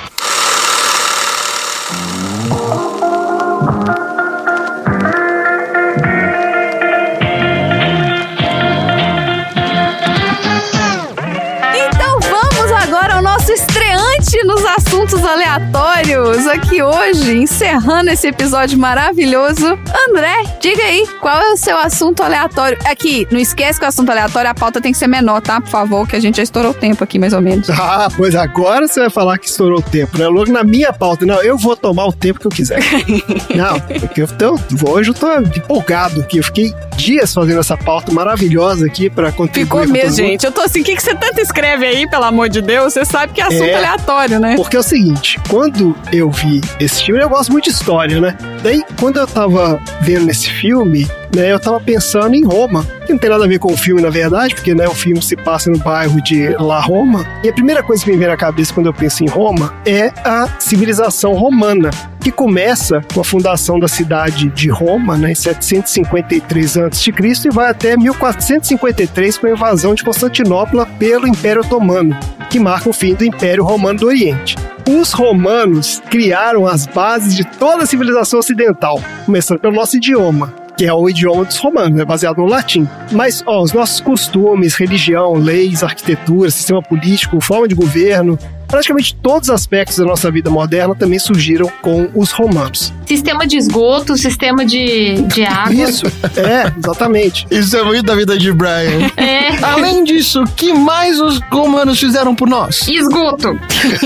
nos 14.45 14.65
assuntos 14.65 15.25
aleatórios 15.25 16.47
aqui 16.49 16.83
hoje, 16.83 17.37
encerrando 17.39 18.11
esse 18.11 18.27
episódio 18.27 18.79
maravilhoso. 18.79 19.79
André, 20.09 20.43
diga 20.61 20.83
aí, 20.83 21.07
qual 21.21 21.41
é 21.41 21.53
o 21.53 21.57
seu 21.57 21.77
assunto 21.79 22.23
aleatório? 22.23 22.77
Aqui, 22.85 23.27
não 23.31 23.39
esquece 23.39 23.79
que 23.79 23.85
o 23.85 23.89
assunto 23.89 24.11
aleatório, 24.11 24.51
a 24.51 24.55
pauta 24.55 24.81
tem 24.81 24.91
que 24.93 24.99
ser 24.99 25.07
menor, 25.07 25.41
tá? 25.41 25.61
Por 25.61 25.71
favor, 25.71 26.09
que 26.09 26.17
a 26.17 26.21
gente 26.21 26.37
já 26.39 26.43
estourou 26.43 26.73
o 26.73 26.75
tempo 26.75 27.05
aqui, 27.05 27.19
mais 27.19 27.33
ou 27.33 27.41
menos. 27.41 27.69
Ah, 27.71 28.09
pois 28.17 28.35
agora 28.35 28.87
você 28.89 29.01
vai 29.01 29.11
falar 29.11 29.39
que 29.39 29.47
estourou 29.49 29.79
o 29.79 29.83
tempo, 29.83 30.19
né? 30.19 30.27
Logo 30.27 30.51
na 30.51 30.65
minha 30.65 30.93
pauta. 30.93 31.25
Não, 31.25 31.43
eu 31.43 31.57
vou 31.57 31.77
tomar 31.77 32.07
o 32.07 32.13
tempo 32.13 32.41
que 32.41 32.47
eu 32.47 32.51
quiser. 32.51 32.81
Não, 33.55 33.79
porque 34.01 34.23
eu 34.23 34.27
tô, 34.29 34.59
hoje 34.91 35.11
eu 35.11 35.15
tô 35.15 35.27
empolgado 35.39 36.21
aqui. 36.21 36.39
Eu 36.39 36.45
fiquei 36.45 36.75
dias 36.97 37.33
fazendo 37.33 37.61
essa 37.61 37.77
pauta 37.77 38.13
maravilhosa 38.13 38.87
aqui 38.87 39.09
pra 39.11 39.31
contribuir 39.33 39.65
Ficou 39.65 39.87
mesmo, 39.87 40.17
gente. 40.17 40.45
Eu 40.45 40.53
tô 40.53 40.61
assim, 40.63 40.81
o 40.81 40.85
que, 40.85 40.95
que 40.97 41.03
você 41.03 41.15
tanto 41.15 41.41
escreve 41.41 41.87
aí, 41.87 42.09
pelo 42.09 42.25
amor 42.25 42.49
de 42.49 42.61
Deus? 42.61 42.93
Você 42.93 43.05
sabe 43.05 43.33
que 43.33 43.41
é 43.41 43.45
assunto 43.45 43.63
É. 43.65 43.75
aleatório, 43.75 44.32
né? 44.39 44.57
Porque 44.57 44.77
é 44.77 44.81
o 44.81 44.83
seguinte, 44.83 45.41
quando 45.49 45.97
eu 46.13 46.31
vi 46.31 46.61
esse 46.81 47.05
filme, 47.05 47.23
eu 47.23 47.29
gosto 47.29 47.53
muito 47.53 47.65
de 47.65 47.71
história, 47.71 48.21
né? 48.21 48.37
Daí, 48.63 48.83
quando 48.99 49.19
eu 49.19 49.27
tava 49.27 49.81
vendo 50.01 50.31
esse 50.31 50.49
filme, 50.49 51.09
né, 51.35 51.53
eu 51.53 51.59
tava 51.59 51.81
pensando 51.81 52.35
em 52.35 52.45
Roma, 52.45 52.85
que 53.07 53.13
não 53.13 53.19
tem 53.19 53.31
nada 53.31 53.45
a 53.45 53.49
ver 53.49 53.59
com 53.59 53.73
o 53.73 53.77
filme, 53.77 54.03
na 54.03 54.11
verdade, 54.11 54.55
porque 54.55 54.75
né, 54.75 54.87
o 54.87 54.95
filme 54.95 55.21
se 55.23 55.37
passa 55.37 55.71
no 55.71 55.79
bairro 55.79 56.21
de 56.23 56.49
La 56.59 56.81
Roma. 56.81 57.27
E 57.43 57.49
a 57.49 57.53
primeira 57.53 57.83
coisa 57.83 58.05
que 58.05 58.11
me 58.11 58.17
vem 58.17 58.29
na 58.29 58.37
cabeça 58.37 58.73
quando 58.73 58.87
eu 58.87 58.95
penso 58.95 59.25
em 59.25 59.29
Roma 59.29 59.75
é 59.87 60.13
a 60.25 60.49
civilização 60.59 61.33
romana. 61.35 61.91
Que 62.23 62.31
começa 62.31 63.03
com 63.13 63.21
a 63.21 63.25
fundação 63.25 63.81
da 63.81 63.89
cidade 63.89 64.49
de 64.51 64.71
Roma, 64.71 65.17
né, 65.19 65.33
em 65.33 65.35
753 65.35 66.79
a.C., 66.79 67.13
e 67.45 67.51
vai 67.51 67.69
até 67.69 67.97
1453 67.97 69.39
com 69.39 69.47
a 69.49 69.51
invasão 69.51 69.95
de 69.95 70.05
Constantinopla 70.05 70.87
pelo 70.87 71.27
Império 71.27 71.63
Otomano, 71.63 72.17
que 72.49 72.61
marca 72.61 72.89
o 72.89 72.93
fim 72.93 73.15
do 73.15 73.25
Império 73.25 73.65
Romano 73.65 74.01
do 74.01 74.07
Oriente. 74.07 74.57
Os 74.89 75.13
romanos 75.13 76.01
criaram 76.11 76.67
as 76.67 76.87
bases 76.87 77.35
de 77.35 77.45
toda 77.45 77.85
a 77.85 77.87
civilização 77.87 78.39
ocidental, 78.39 79.01
começando 79.27 79.59
pelo 79.59 79.75
nosso 79.75 79.97
idioma, 79.97 80.55
que 80.77 80.85
é 80.85 80.93
o 80.93 81.09
idioma 81.09 81.45
dos 81.45 81.59
romanos, 81.59 82.01
é 82.01 82.05
baseado 82.05 82.39
no 82.39 82.47
latim. 82.47 82.89
Mas, 83.11 83.43
ó, 83.47 83.63
os 83.63 83.73
nossos 83.73 84.01
costumes, 84.01 84.75
religião, 84.75 85.35
leis, 85.35 85.83
arquitetura, 85.83 86.51
sistema 86.51 86.83
político, 86.83 87.41
forma 87.41 87.69
de 87.69 87.75
governo, 87.75 88.39
praticamente 88.73 89.15
todos 89.23 89.51
os 89.51 89.55
aspectos 89.55 89.99
da 89.99 90.05
nossa 90.07 90.31
vida 90.31 90.49
moderna 90.49 90.95
também 90.95 91.19
surgiram 91.19 91.71
com 91.83 92.09
os 92.15 92.31
romanos. 92.33 92.91
Sistema 93.05 93.47
de 93.47 93.59
esgoto, 93.59 94.17
sistema 94.17 94.65
de, 94.65 95.21
de 95.23 95.45
água. 95.45 95.75
Isso, 95.75 96.07
é, 96.37 96.73
exatamente. 96.79 97.47
Isso 97.51 97.77
é 97.77 97.83
muito 97.83 98.03
da 98.03 98.15
vida 98.15 98.39
de 98.39 98.51
Brian. 98.51 99.11
É. 99.19 99.63
Além 99.63 100.05
disso, 100.05 100.43
o 100.43 100.49
que 100.49 100.73
mais 100.73 101.21
os 101.21 101.39
romanos 101.51 102.01
fizeram 102.01 102.35
por 102.35 102.49
nós? 102.49 102.89
Esgoto. 102.89 103.61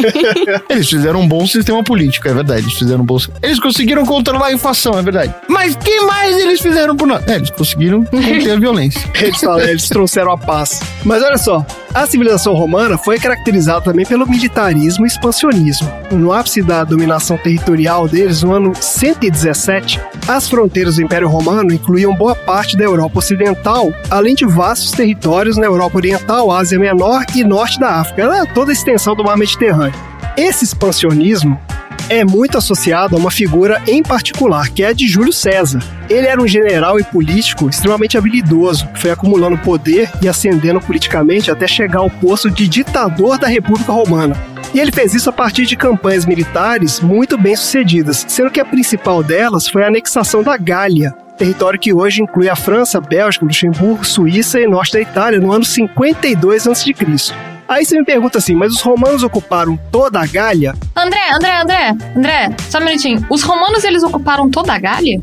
Eles 0.68 0.88
fizeram 0.88 1.20
um 1.20 1.28
bom 1.28 1.46
sistema 1.46 1.84
político, 1.84 2.26
é 2.26 2.34
verdade. 2.34 2.62
Eles 2.62 2.74
fizeram 2.74 3.02
um 3.02 3.06
bom. 3.06 3.18
Eles 3.40 3.60
conseguiram 3.60 4.04
controlar 4.04 4.46
a 4.46 4.52
inflação, 4.52 4.98
é 4.98 5.02
verdade. 5.02 5.32
Mas 5.48 5.76
que 5.76 6.00
mais 6.00 6.36
eles 6.36 6.60
fizeram 6.60 6.96
por 6.96 7.06
nós? 7.06 7.24
É, 7.28 7.36
eles 7.36 7.50
conseguiram 7.50 8.02
conter 8.04 8.50
a 8.50 8.56
violência. 8.56 9.00
Eles, 9.20 9.40
falam, 9.40 9.60
eles 9.60 9.88
trouxeram 9.88 10.32
a 10.32 10.38
paz. 10.38 10.80
Mas 11.04 11.22
olha 11.22 11.38
só, 11.38 11.64
a 11.94 12.06
civilização 12.06 12.54
romana 12.54 12.98
foi 12.98 13.18
caracterizada 13.18 13.80
também 13.80 14.04
pelo 14.04 14.26
militarismo 14.56 15.04
e 15.04 15.08
expansionismo. 15.08 15.92
No 16.10 16.32
ápice 16.32 16.62
da 16.62 16.82
dominação 16.82 17.36
territorial 17.36 18.08
deles, 18.08 18.42
no 18.42 18.52
ano 18.52 18.72
117, 18.74 20.00
as 20.26 20.48
fronteiras 20.48 20.96
do 20.96 21.02
Império 21.02 21.28
Romano 21.28 21.74
incluíam 21.74 22.14
boa 22.14 22.34
parte 22.34 22.76
da 22.76 22.84
Europa 22.84 23.18
Ocidental, 23.18 23.92
além 24.10 24.34
de 24.34 24.46
vastos 24.46 24.92
territórios 24.92 25.58
na 25.58 25.66
Europa 25.66 25.98
Oriental, 25.98 26.50
Ásia 26.50 26.78
Menor 26.78 27.24
e 27.34 27.44
Norte 27.44 27.78
da 27.78 28.00
África, 28.00 28.22
Era 28.22 28.46
toda 28.46 28.70
a 28.70 28.72
extensão 28.72 29.14
do 29.14 29.22
mar 29.22 29.36
Mediterrâneo. 29.36 29.98
Esse 30.38 30.64
expansionismo 30.64 31.60
é 32.08 32.24
muito 32.24 32.56
associado 32.56 33.16
a 33.16 33.18
uma 33.18 33.30
figura 33.30 33.82
em 33.86 34.02
particular, 34.02 34.68
que 34.68 34.82
é 34.82 34.94
de 34.94 35.06
Júlio 35.08 35.32
César. 35.32 35.80
Ele 36.08 36.26
era 36.26 36.40
um 36.40 36.46
general 36.46 37.00
e 37.00 37.04
político 37.04 37.68
extremamente 37.68 38.16
habilidoso, 38.16 38.86
que 38.88 39.00
foi 39.00 39.10
acumulando 39.10 39.58
poder 39.58 40.10
e 40.22 40.28
ascendendo 40.28 40.80
politicamente 40.80 41.50
até 41.50 41.66
chegar 41.66 42.00
ao 42.00 42.10
posto 42.10 42.50
de 42.50 42.68
ditador 42.68 43.38
da 43.38 43.48
República 43.48 43.92
Romana. 43.92 44.36
E 44.72 44.80
ele 44.80 44.92
fez 44.92 45.14
isso 45.14 45.30
a 45.30 45.32
partir 45.32 45.66
de 45.66 45.76
campanhas 45.76 46.26
militares 46.26 47.00
muito 47.00 47.36
bem 47.36 47.56
sucedidas, 47.56 48.24
sendo 48.28 48.50
que 48.50 48.60
a 48.60 48.64
principal 48.64 49.22
delas 49.22 49.68
foi 49.68 49.82
a 49.82 49.88
anexação 49.88 50.42
da 50.42 50.56
Gália, 50.56 51.14
território 51.36 51.78
que 51.78 51.92
hoje 51.92 52.22
inclui 52.22 52.48
a 52.48 52.56
França, 52.56 53.00
Bélgica, 53.00 53.44
Luxemburgo, 53.44 54.04
Suíça 54.04 54.60
e 54.60 54.66
norte 54.66 54.94
da 54.94 55.00
Itália 55.00 55.40
no 55.40 55.52
ano 55.52 55.64
52 55.64 56.66
a.C. 56.66 56.94
Aí 57.68 57.84
você 57.84 57.98
me 57.98 58.04
pergunta 58.04 58.38
assim, 58.38 58.54
mas 58.54 58.72
os 58.72 58.80
romanos 58.80 59.22
ocuparam 59.22 59.78
toda 59.90 60.20
a 60.20 60.26
Gália? 60.26 60.74
André, 60.94 61.30
André, 61.34 61.60
André, 61.60 61.96
André, 62.16 62.56
só 62.70 62.78
um 62.78 62.84
minutinho. 62.84 63.26
Os 63.28 63.42
romanos, 63.42 63.82
eles 63.84 64.02
ocuparam 64.02 64.48
toda 64.50 64.72
a 64.72 64.78
Gália? 64.78 65.18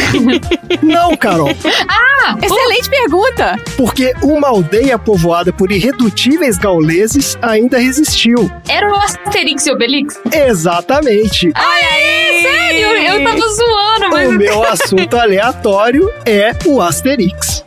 Não, 0.82 1.16
Carol. 1.16 1.48
ah! 1.88 2.36
Excelente 2.42 2.88
pergunta! 2.88 3.56
Porque 3.76 4.14
uma 4.22 4.48
aldeia 4.48 4.98
povoada 4.98 5.52
por 5.52 5.70
irredutíveis 5.70 6.56
gauleses 6.56 7.36
ainda 7.42 7.78
resistiu. 7.78 8.50
Era 8.68 8.90
o 8.90 8.96
Asterix 8.96 9.66
e 9.66 9.70
Obelix? 9.72 10.18
Exatamente. 10.32 11.52
Ai, 11.54 11.82
aí, 11.82 12.42
sério? 12.42 12.86
Eu 12.88 13.24
tava 13.24 13.48
zoando, 13.48 14.10
mas... 14.10 14.28
O 14.28 14.32
meu 14.32 14.62
assunto 14.64 15.18
aleatório 15.18 16.10
é 16.24 16.52
o 16.66 16.80
Asterix. 16.80 17.64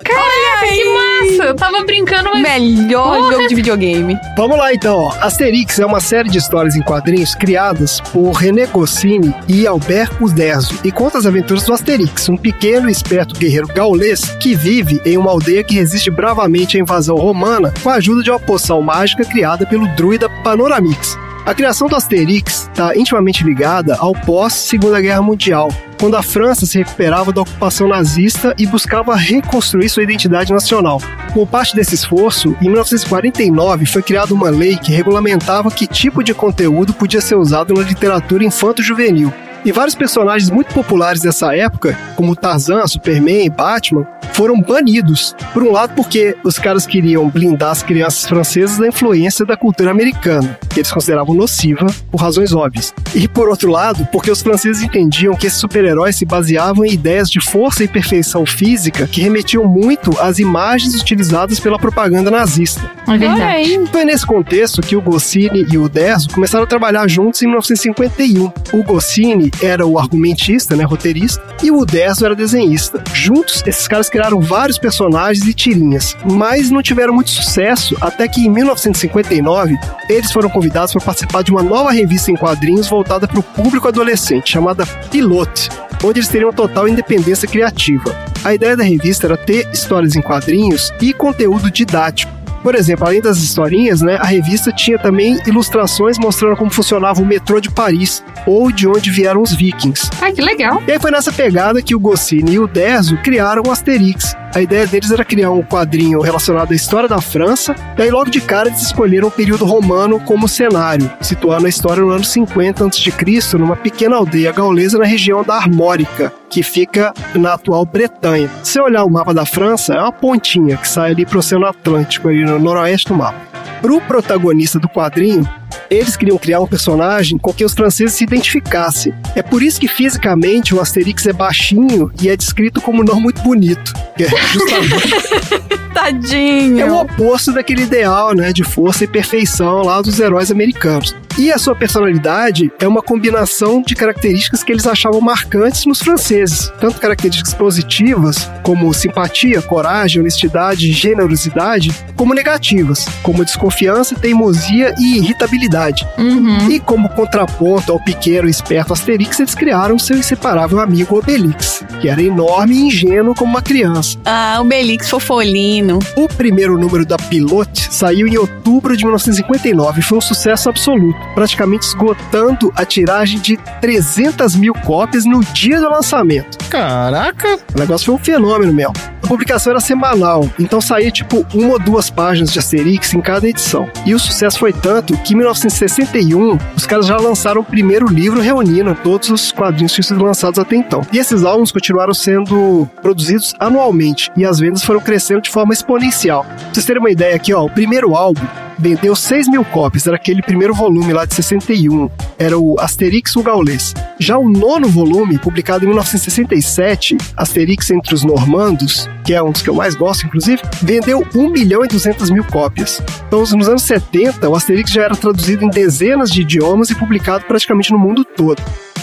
Caraca, 0.61 0.75
que 0.75 0.93
massa! 0.93 1.43
Eu 1.43 1.55
tava 1.55 1.83
brincando, 1.83 2.29
mas... 2.33 2.41
Melhor 2.41 3.17
Porra. 3.17 3.31
jogo 3.31 3.47
de 3.47 3.55
videogame. 3.55 4.17
Vamos 4.37 4.57
lá 4.57 4.73
então, 4.73 4.95
ó. 4.95 5.13
Asterix 5.21 5.79
é 5.79 5.85
uma 5.85 5.99
série 5.99 6.29
de 6.29 6.37
histórias 6.37 6.75
em 6.75 6.81
quadrinhos 6.81 7.35
criadas 7.35 7.99
por 7.99 8.31
René 8.33 8.65
Goscinny 8.67 9.33
e 9.47 9.65
Albert 9.65 10.11
Uderzo 10.21 10.79
e 10.83 10.91
conta 10.91 11.17
as 11.17 11.25
aventuras 11.25 11.63
do 11.63 11.73
Asterix, 11.73 12.29
um 12.29 12.37
pequeno 12.37 12.89
e 12.89 12.91
esperto 12.91 13.37
guerreiro 13.37 13.67
gaulês 13.67 14.35
que 14.39 14.55
vive 14.55 15.01
em 15.05 15.17
uma 15.17 15.31
aldeia 15.31 15.63
que 15.63 15.75
resiste 15.75 16.11
bravamente 16.11 16.77
à 16.77 16.79
invasão 16.79 17.15
romana 17.15 17.73
com 17.81 17.89
a 17.89 17.95
ajuda 17.95 18.23
de 18.23 18.29
uma 18.29 18.39
poção 18.39 18.81
mágica 18.81 19.25
criada 19.25 19.65
pelo 19.65 19.87
druida 19.95 20.29
Panoramix. 20.43 21.17
A 21.43 21.55
criação 21.55 21.87
do 21.87 21.95
Asterix 21.95 22.69
está 22.71 22.95
intimamente 22.95 23.43
ligada 23.43 23.95
ao 23.97 24.13
pós-Segunda 24.13 25.01
Guerra 25.01 25.23
Mundial, 25.23 25.69
quando 25.99 26.15
a 26.15 26.21
França 26.21 26.67
se 26.67 26.77
recuperava 26.77 27.33
da 27.33 27.41
ocupação 27.41 27.87
nazista 27.87 28.53
e 28.59 28.67
buscava 28.67 29.15
reconstruir 29.15 29.89
sua 29.89 30.03
identidade 30.03 30.53
nacional. 30.53 31.01
Como 31.33 31.47
parte 31.47 31.75
desse 31.75 31.95
esforço, 31.95 32.55
em 32.61 32.65
1949 32.65 33.87
foi 33.87 34.03
criada 34.03 34.35
uma 34.35 34.51
lei 34.51 34.77
que 34.77 34.91
regulamentava 34.91 35.71
que 35.71 35.87
tipo 35.87 36.23
de 36.23 36.31
conteúdo 36.31 36.93
podia 36.93 37.19
ser 37.19 37.35
usado 37.35 37.73
na 37.73 37.81
literatura 37.81 38.45
infanto-juvenil. 38.45 39.33
E 39.63 39.71
vários 39.71 39.93
personagens 39.93 40.49
muito 40.49 40.73
populares 40.73 41.21
dessa 41.21 41.55
época, 41.55 41.97
como 42.15 42.35
Tarzan, 42.35 42.85
Superman 42.87 43.45
e 43.45 43.49
Batman, 43.49 44.07
foram 44.33 44.59
banidos. 44.59 45.35
Por 45.53 45.61
um 45.61 45.71
lado, 45.71 45.93
porque 45.95 46.35
os 46.43 46.57
caras 46.57 46.87
queriam 46.87 47.29
blindar 47.29 47.69
as 47.69 47.83
crianças 47.83 48.27
francesas 48.27 48.79
da 48.79 48.87
influência 48.87 49.45
da 49.45 49.55
cultura 49.55 49.91
americana, 49.91 50.57
que 50.69 50.79
eles 50.79 50.91
consideravam 50.91 51.35
nociva 51.35 51.85
por 52.09 52.19
razões 52.19 52.53
óbvias. 52.53 52.93
E 53.13 53.27
por 53.27 53.49
outro 53.49 53.69
lado, 53.69 54.07
porque 54.11 54.31
os 54.31 54.41
franceses 54.41 54.81
entendiam 54.81 55.35
que 55.35 55.45
esses 55.45 55.59
super-heróis 55.59 56.15
se 56.15 56.25
baseavam 56.25 56.83
em 56.85 56.93
ideias 56.93 57.29
de 57.29 57.39
força 57.39 57.83
e 57.83 57.87
perfeição 57.87 58.45
física 58.45 59.05
que 59.05 59.21
remetiam 59.21 59.65
muito 59.65 60.17
às 60.19 60.39
imagens 60.39 60.95
utilizadas 60.99 61.59
pela 61.59 61.77
propaganda 61.77 62.31
nazista. 62.31 62.89
É 63.07 63.17
verdade. 63.17 63.79
Foi 63.91 64.05
nesse 64.05 64.25
contexto 64.25 64.81
que 64.81 64.95
o 64.95 65.01
Goscinny 65.01 65.67
e 65.71 65.77
o 65.77 65.87
Derzo 65.87 66.29
começaram 66.29 66.63
a 66.63 66.67
trabalhar 66.67 67.07
juntos 67.07 67.41
em 67.41 67.45
1951. 67.45 68.51
O 68.73 68.83
Goscinny 68.83 69.50
era 69.61 69.85
o 69.85 69.97
argumentista, 69.97 70.75
né, 70.75 70.83
roteirista, 70.83 71.41
e 71.63 71.71
o 71.71 71.85
Derzo 71.85 72.25
era 72.25 72.35
desenhista. 72.35 73.03
Juntos, 73.13 73.63
esses 73.65 73.87
caras 73.87 74.09
criaram 74.09 74.39
vários 74.39 74.77
personagens 74.77 75.45
e 75.47 75.53
tirinhas, 75.53 76.15
mas 76.29 76.69
não 76.69 76.81
tiveram 76.81 77.13
muito 77.13 77.29
sucesso 77.29 77.95
até 78.01 78.27
que 78.27 78.41
em 78.41 78.49
1959 78.49 79.77
eles 80.09 80.31
foram 80.31 80.49
convidados 80.49 80.93
para 80.93 81.01
participar 81.01 81.43
de 81.43 81.51
uma 81.51 81.63
nova 81.63 81.91
revista 81.91 82.31
em 82.31 82.35
quadrinhos 82.35 82.87
voltada 82.87 83.27
para 83.27 83.39
o 83.39 83.43
público 83.43 83.87
adolescente, 83.87 84.51
chamada 84.51 84.85
Pilote, 85.09 85.69
onde 86.03 86.19
eles 86.19 86.29
teriam 86.29 86.51
total 86.51 86.87
independência 86.87 87.47
criativa. 87.47 88.15
A 88.43 88.53
ideia 88.53 88.75
da 88.75 88.83
revista 88.83 89.27
era 89.27 89.37
ter 89.37 89.67
histórias 89.71 90.15
em 90.15 90.21
quadrinhos 90.21 90.91
e 90.99 91.13
conteúdo 91.13 91.69
didático. 91.69 92.40
Por 92.63 92.75
exemplo, 92.75 93.05
além 93.05 93.21
das 93.21 93.37
historinhas, 93.37 94.01
né, 94.01 94.17
a 94.17 94.25
revista 94.25 94.71
tinha 94.71 94.99
também 94.99 95.39
ilustrações 95.47 96.17
mostrando 96.17 96.55
como 96.55 96.69
funcionava 96.69 97.21
o 97.21 97.25
metrô 97.25 97.59
de 97.59 97.71
Paris 97.71 98.23
ou 98.45 98.71
de 98.71 98.87
onde 98.87 99.09
vieram 99.09 99.41
os 99.41 99.53
vikings. 99.53 100.09
Ai, 100.21 100.31
que 100.31 100.41
legal. 100.41 100.81
E 100.87 100.91
aí 100.91 100.99
foi 100.99 101.11
nessa 101.11 101.31
pegada 101.31 101.81
que 101.81 101.95
o 101.95 101.99
Goscinny 101.99 102.53
e 102.53 102.59
o 102.59 102.67
Derzo 102.67 103.17
criaram 103.17 103.63
o 103.65 103.71
Asterix. 103.71 104.35
A 104.53 104.61
ideia 104.61 104.85
deles 104.85 105.11
era 105.11 105.23
criar 105.23 105.49
um 105.51 105.63
quadrinho 105.63 106.19
relacionado 106.19 106.73
à 106.73 106.75
história 106.75 107.07
da 107.07 107.21
França, 107.21 107.73
e 107.97 108.01
aí 108.01 108.11
logo 108.11 108.29
de 108.29 108.41
cara 108.41 108.67
eles 108.67 108.81
escolheram 108.81 109.29
o 109.29 109.31
período 109.31 109.63
romano 109.63 110.19
como 110.19 110.47
cenário, 110.47 111.09
situando 111.21 111.67
a 111.67 111.69
história 111.69 112.03
no 112.03 112.09
ano 112.09 112.23
50 112.23 112.85
a.C., 112.85 113.57
numa 113.57 113.77
pequena 113.77 114.17
aldeia 114.17 114.51
gaulesa 114.51 114.97
na 114.97 115.05
região 115.05 115.41
da 115.41 115.55
Armórica, 115.55 116.33
que 116.49 116.61
fica 116.63 117.13
na 117.33 117.53
atual 117.53 117.85
Bretanha. 117.85 118.49
Se 118.61 118.73
você 118.73 118.81
olhar 118.81 119.05
o 119.05 119.09
mapa 119.09 119.33
da 119.33 119.45
França, 119.45 119.93
é 119.93 120.01
uma 120.01 120.11
pontinha 120.11 120.75
que 120.75 120.87
sai 120.87 121.11
ali 121.11 121.25
para 121.25 121.37
o 121.37 121.39
Oceano 121.39 121.65
Atlântico, 121.65 122.27
ali 122.27 122.43
no 122.43 122.59
noroeste 122.59 123.07
do 123.07 123.15
mapa. 123.15 123.39
Para 123.81 123.93
o 123.93 124.01
protagonista 124.01 124.79
do 124.79 124.89
quadrinho, 124.89 125.47
eles 125.91 126.15
queriam 126.15 126.37
criar 126.37 126.61
um 126.61 126.67
personagem 126.67 127.37
com 127.37 127.53
quem 127.53 127.67
os 127.67 127.73
franceses 127.73 128.13
se 128.13 128.23
identificassem. 128.23 129.13
É 129.35 129.43
por 129.43 129.61
isso 129.61 129.79
que 129.79 129.89
fisicamente 129.89 130.73
o 130.73 130.79
Asterix 130.79 131.25
é 131.25 131.33
baixinho 131.33 132.09
e 132.21 132.29
é 132.29 132.35
descrito 132.37 132.79
como 132.79 133.03
não 133.03 133.19
muito 133.19 133.41
bonito. 133.41 133.93
Que 134.15 134.23
é 134.23 134.29
justamente 134.29 135.81
Tadinho. 135.93 136.79
é 136.79 136.89
o 136.89 137.01
oposto 137.01 137.51
daquele 137.51 137.83
ideal, 137.83 138.33
né, 138.33 138.53
de 138.53 138.63
força 138.63 139.03
e 139.03 139.07
perfeição 139.07 139.83
lá 139.83 140.01
dos 140.01 140.19
heróis 140.19 140.49
americanos. 140.49 141.13
E 141.37 141.51
a 141.51 141.57
sua 141.57 141.75
personalidade 141.75 142.71
é 142.79 142.87
uma 142.87 143.01
combinação 143.01 143.81
de 143.81 143.95
características 143.95 144.63
que 144.63 144.71
eles 144.71 144.85
achavam 144.85 145.21
marcantes 145.21 145.85
nos 145.85 145.99
franceses, 145.99 146.71
tanto 146.79 146.99
características 146.99 147.53
positivas, 147.53 148.49
como 148.63 148.93
simpatia, 148.93 149.61
coragem, 149.61 150.21
honestidade 150.21 150.89
e 150.89 150.93
generosidade, 150.93 151.91
como 152.15 152.33
negativas, 152.33 153.05
como 153.23 153.45
desconfiança, 153.45 154.15
teimosia 154.15 154.93
e 154.97 155.17
irritabilidade. 155.17 155.80
Uhum. 156.17 156.69
E 156.69 156.79
como 156.79 157.09
contraponto 157.09 157.91
ao 157.91 157.99
pequeno 157.99 158.47
e 158.47 158.51
esperto 158.51 158.93
Asterix, 158.93 159.39
eles 159.39 159.55
criaram 159.55 159.97
seu 159.99 160.17
inseparável 160.17 160.79
amigo 160.79 161.17
Obelix, 161.17 161.83
que 161.99 162.07
era 162.07 162.21
enorme 162.21 162.75
e 162.75 162.81
ingênuo 162.87 163.35
como 163.35 163.51
uma 163.51 163.61
criança. 163.61 164.17
Ah, 164.25 164.59
o 164.61 164.63
Belix 164.63 165.09
fofolinho, 165.09 165.61
menino. 165.71 165.99
O 166.15 166.27
primeiro 166.27 166.77
número 166.77 167.05
da 167.05 167.17
Pilote 167.17 167.93
saiu 167.93 168.27
em 168.27 168.37
outubro 168.37 168.95
de 168.95 169.03
1959 169.03 169.99
e 169.99 170.03
foi 170.03 170.17
um 170.17 170.21
sucesso 170.21 170.69
absoluto, 170.69 171.19
praticamente 171.33 171.85
esgotando 171.85 172.71
a 172.75 172.85
tiragem 172.85 173.39
de 173.39 173.57
300 173.79 174.55
mil 174.55 174.73
cópias 174.73 175.25
no 175.25 175.43
dia 175.45 175.79
do 175.79 175.89
lançamento. 175.89 176.57
Caraca! 176.69 177.59
O 177.75 177.79
negócio 177.79 178.07
foi 178.07 178.15
um 178.15 178.19
fenômeno 178.19 178.73
mesmo. 178.73 178.93
Publicação 179.31 179.71
era 179.71 179.79
semanal, 179.79 180.49
então 180.59 180.81
saía 180.81 181.09
tipo 181.09 181.45
uma 181.53 181.75
ou 181.75 181.79
duas 181.79 182.09
páginas 182.09 182.51
de 182.51 182.59
Asterix 182.59 183.13
em 183.13 183.21
cada 183.21 183.47
edição. 183.47 183.89
E 184.05 184.13
o 184.13 184.19
sucesso 184.19 184.59
foi 184.59 184.73
tanto 184.73 185.17
que 185.19 185.33
em 185.33 185.37
1961 185.37 186.57
os 186.75 186.85
caras 186.85 187.05
já 187.05 187.15
lançaram 187.15 187.61
o 187.61 187.63
primeiro 187.63 188.07
livro 188.07 188.41
reunindo 188.41 188.93
todos 188.93 189.29
os 189.29 189.49
quadrinhos 189.49 189.95
que 189.95 190.01
tinham 190.01 190.21
lançados 190.21 190.59
até 190.59 190.75
então. 190.75 190.99
E 191.13 191.17
esses 191.17 191.45
álbuns 191.45 191.71
continuaram 191.71 192.13
sendo 192.13 192.85
produzidos 193.01 193.53
anualmente 193.57 194.29
e 194.35 194.43
as 194.43 194.59
vendas 194.59 194.83
foram 194.83 194.99
crescendo 194.99 195.43
de 195.43 195.49
forma 195.49 195.71
exponencial. 195.71 196.43
Pra 196.43 196.73
vocês 196.73 196.85
terem 196.85 197.01
uma 197.01 197.09
ideia 197.09 197.37
aqui, 197.37 197.53
ó, 197.53 197.63
o 197.63 197.69
primeiro 197.69 198.13
álbum 198.17 198.45
vendeu 198.81 199.15
6 199.15 199.47
mil 199.47 199.63
cópias, 199.63 200.07
era 200.07 200.15
aquele 200.15 200.41
primeiro 200.41 200.73
volume 200.73 201.13
lá 201.13 201.23
de 201.23 201.35
61, 201.35 202.09
era 202.37 202.57
o 202.57 202.79
Asterix 202.79 203.35
o 203.35 203.43
Gaulês. 203.43 203.93
Já 204.19 204.37
o 204.37 204.49
nono 204.49 204.89
volume, 204.89 205.37
publicado 205.37 205.85
em 205.85 205.87
1967, 205.87 207.15
Asterix 207.37 207.91
entre 207.91 208.15
os 208.15 208.23
Normandos, 208.23 209.07
que 209.23 209.33
é 209.33 209.41
um 209.41 209.51
dos 209.51 209.61
que 209.61 209.69
eu 209.69 209.75
mais 209.75 209.95
gosto, 209.95 210.25
inclusive, 210.25 210.61
vendeu 210.81 211.25
1 211.35 211.49
milhão 211.49 211.83
e 211.83 211.87
200 211.87 212.29
mil 212.29 212.43
cópias. 212.43 213.01
Então, 213.27 213.39
nos 213.39 213.67
anos 213.67 213.83
70, 213.83 214.49
o 214.49 214.55
Asterix 214.55 214.91
já 214.91 215.03
era 215.03 215.15
traduzido 215.15 215.63
em 215.63 215.69
dezenas 215.69 216.31
de 216.31 216.41
idiomas 216.41 216.89
e 216.89 216.95
publicado 216.95 217.45
praticamente 217.45 217.91
no 217.91 217.99
mundo 217.99 218.23
todo. 218.23 218.61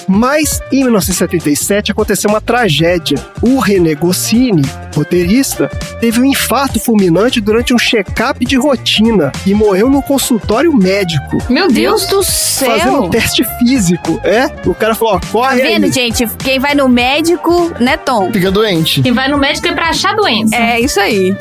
Mas 0.09 0.61
em 0.73 0.85
1977 0.85 1.93
aconteceu 1.93 2.31
uma 2.31 2.41
tragédia. 2.41 3.19
O 3.43 3.59
René 3.59 3.95
Goscinny, 3.95 4.63
roteirista, 4.99 5.69
teve 6.01 6.21
um 6.21 6.25
infarto 6.25 6.79
fulminante 6.79 7.41
durante 7.41 7.73
um 7.75 7.79
check-up 7.79 8.45
de 8.45 8.57
rotina 8.57 9.33
e 9.47 9.55
morreu 9.55 9.89
no 9.89 10.03
consultório 10.03 10.73
médico. 10.75 11.39
Meu 11.49 11.69
Deus 11.69 12.07
do 12.07 12.23
céu! 12.23 12.71
Fazendo 12.79 13.03
um 13.05 13.11
teste 13.11 13.45
físico, 13.59 14.21
é? 14.25 14.47
O 14.67 14.75
cara 14.75 14.95
falou, 14.95 15.15
ó, 15.15 15.19
Tá 15.19 15.27
corre 15.33 15.63
vendo, 15.63 15.85
aí. 15.85 15.93
gente? 15.93 16.27
Quem 16.39 16.59
vai 16.59 16.75
no 16.75 16.89
médico, 16.89 17.73
né, 17.81 17.97
Tom? 17.97 18.31
Fica 18.33 18.51
doente. 18.51 19.03
Quem 19.03 19.13
vai 19.13 19.29
no 19.29 19.39
médico 19.39 19.69
é 19.69 19.73
pra 19.73 19.89
achar 19.91 20.15
doença. 20.15 20.57
É 20.57 20.81
isso 20.81 20.99
aí. 21.01 21.37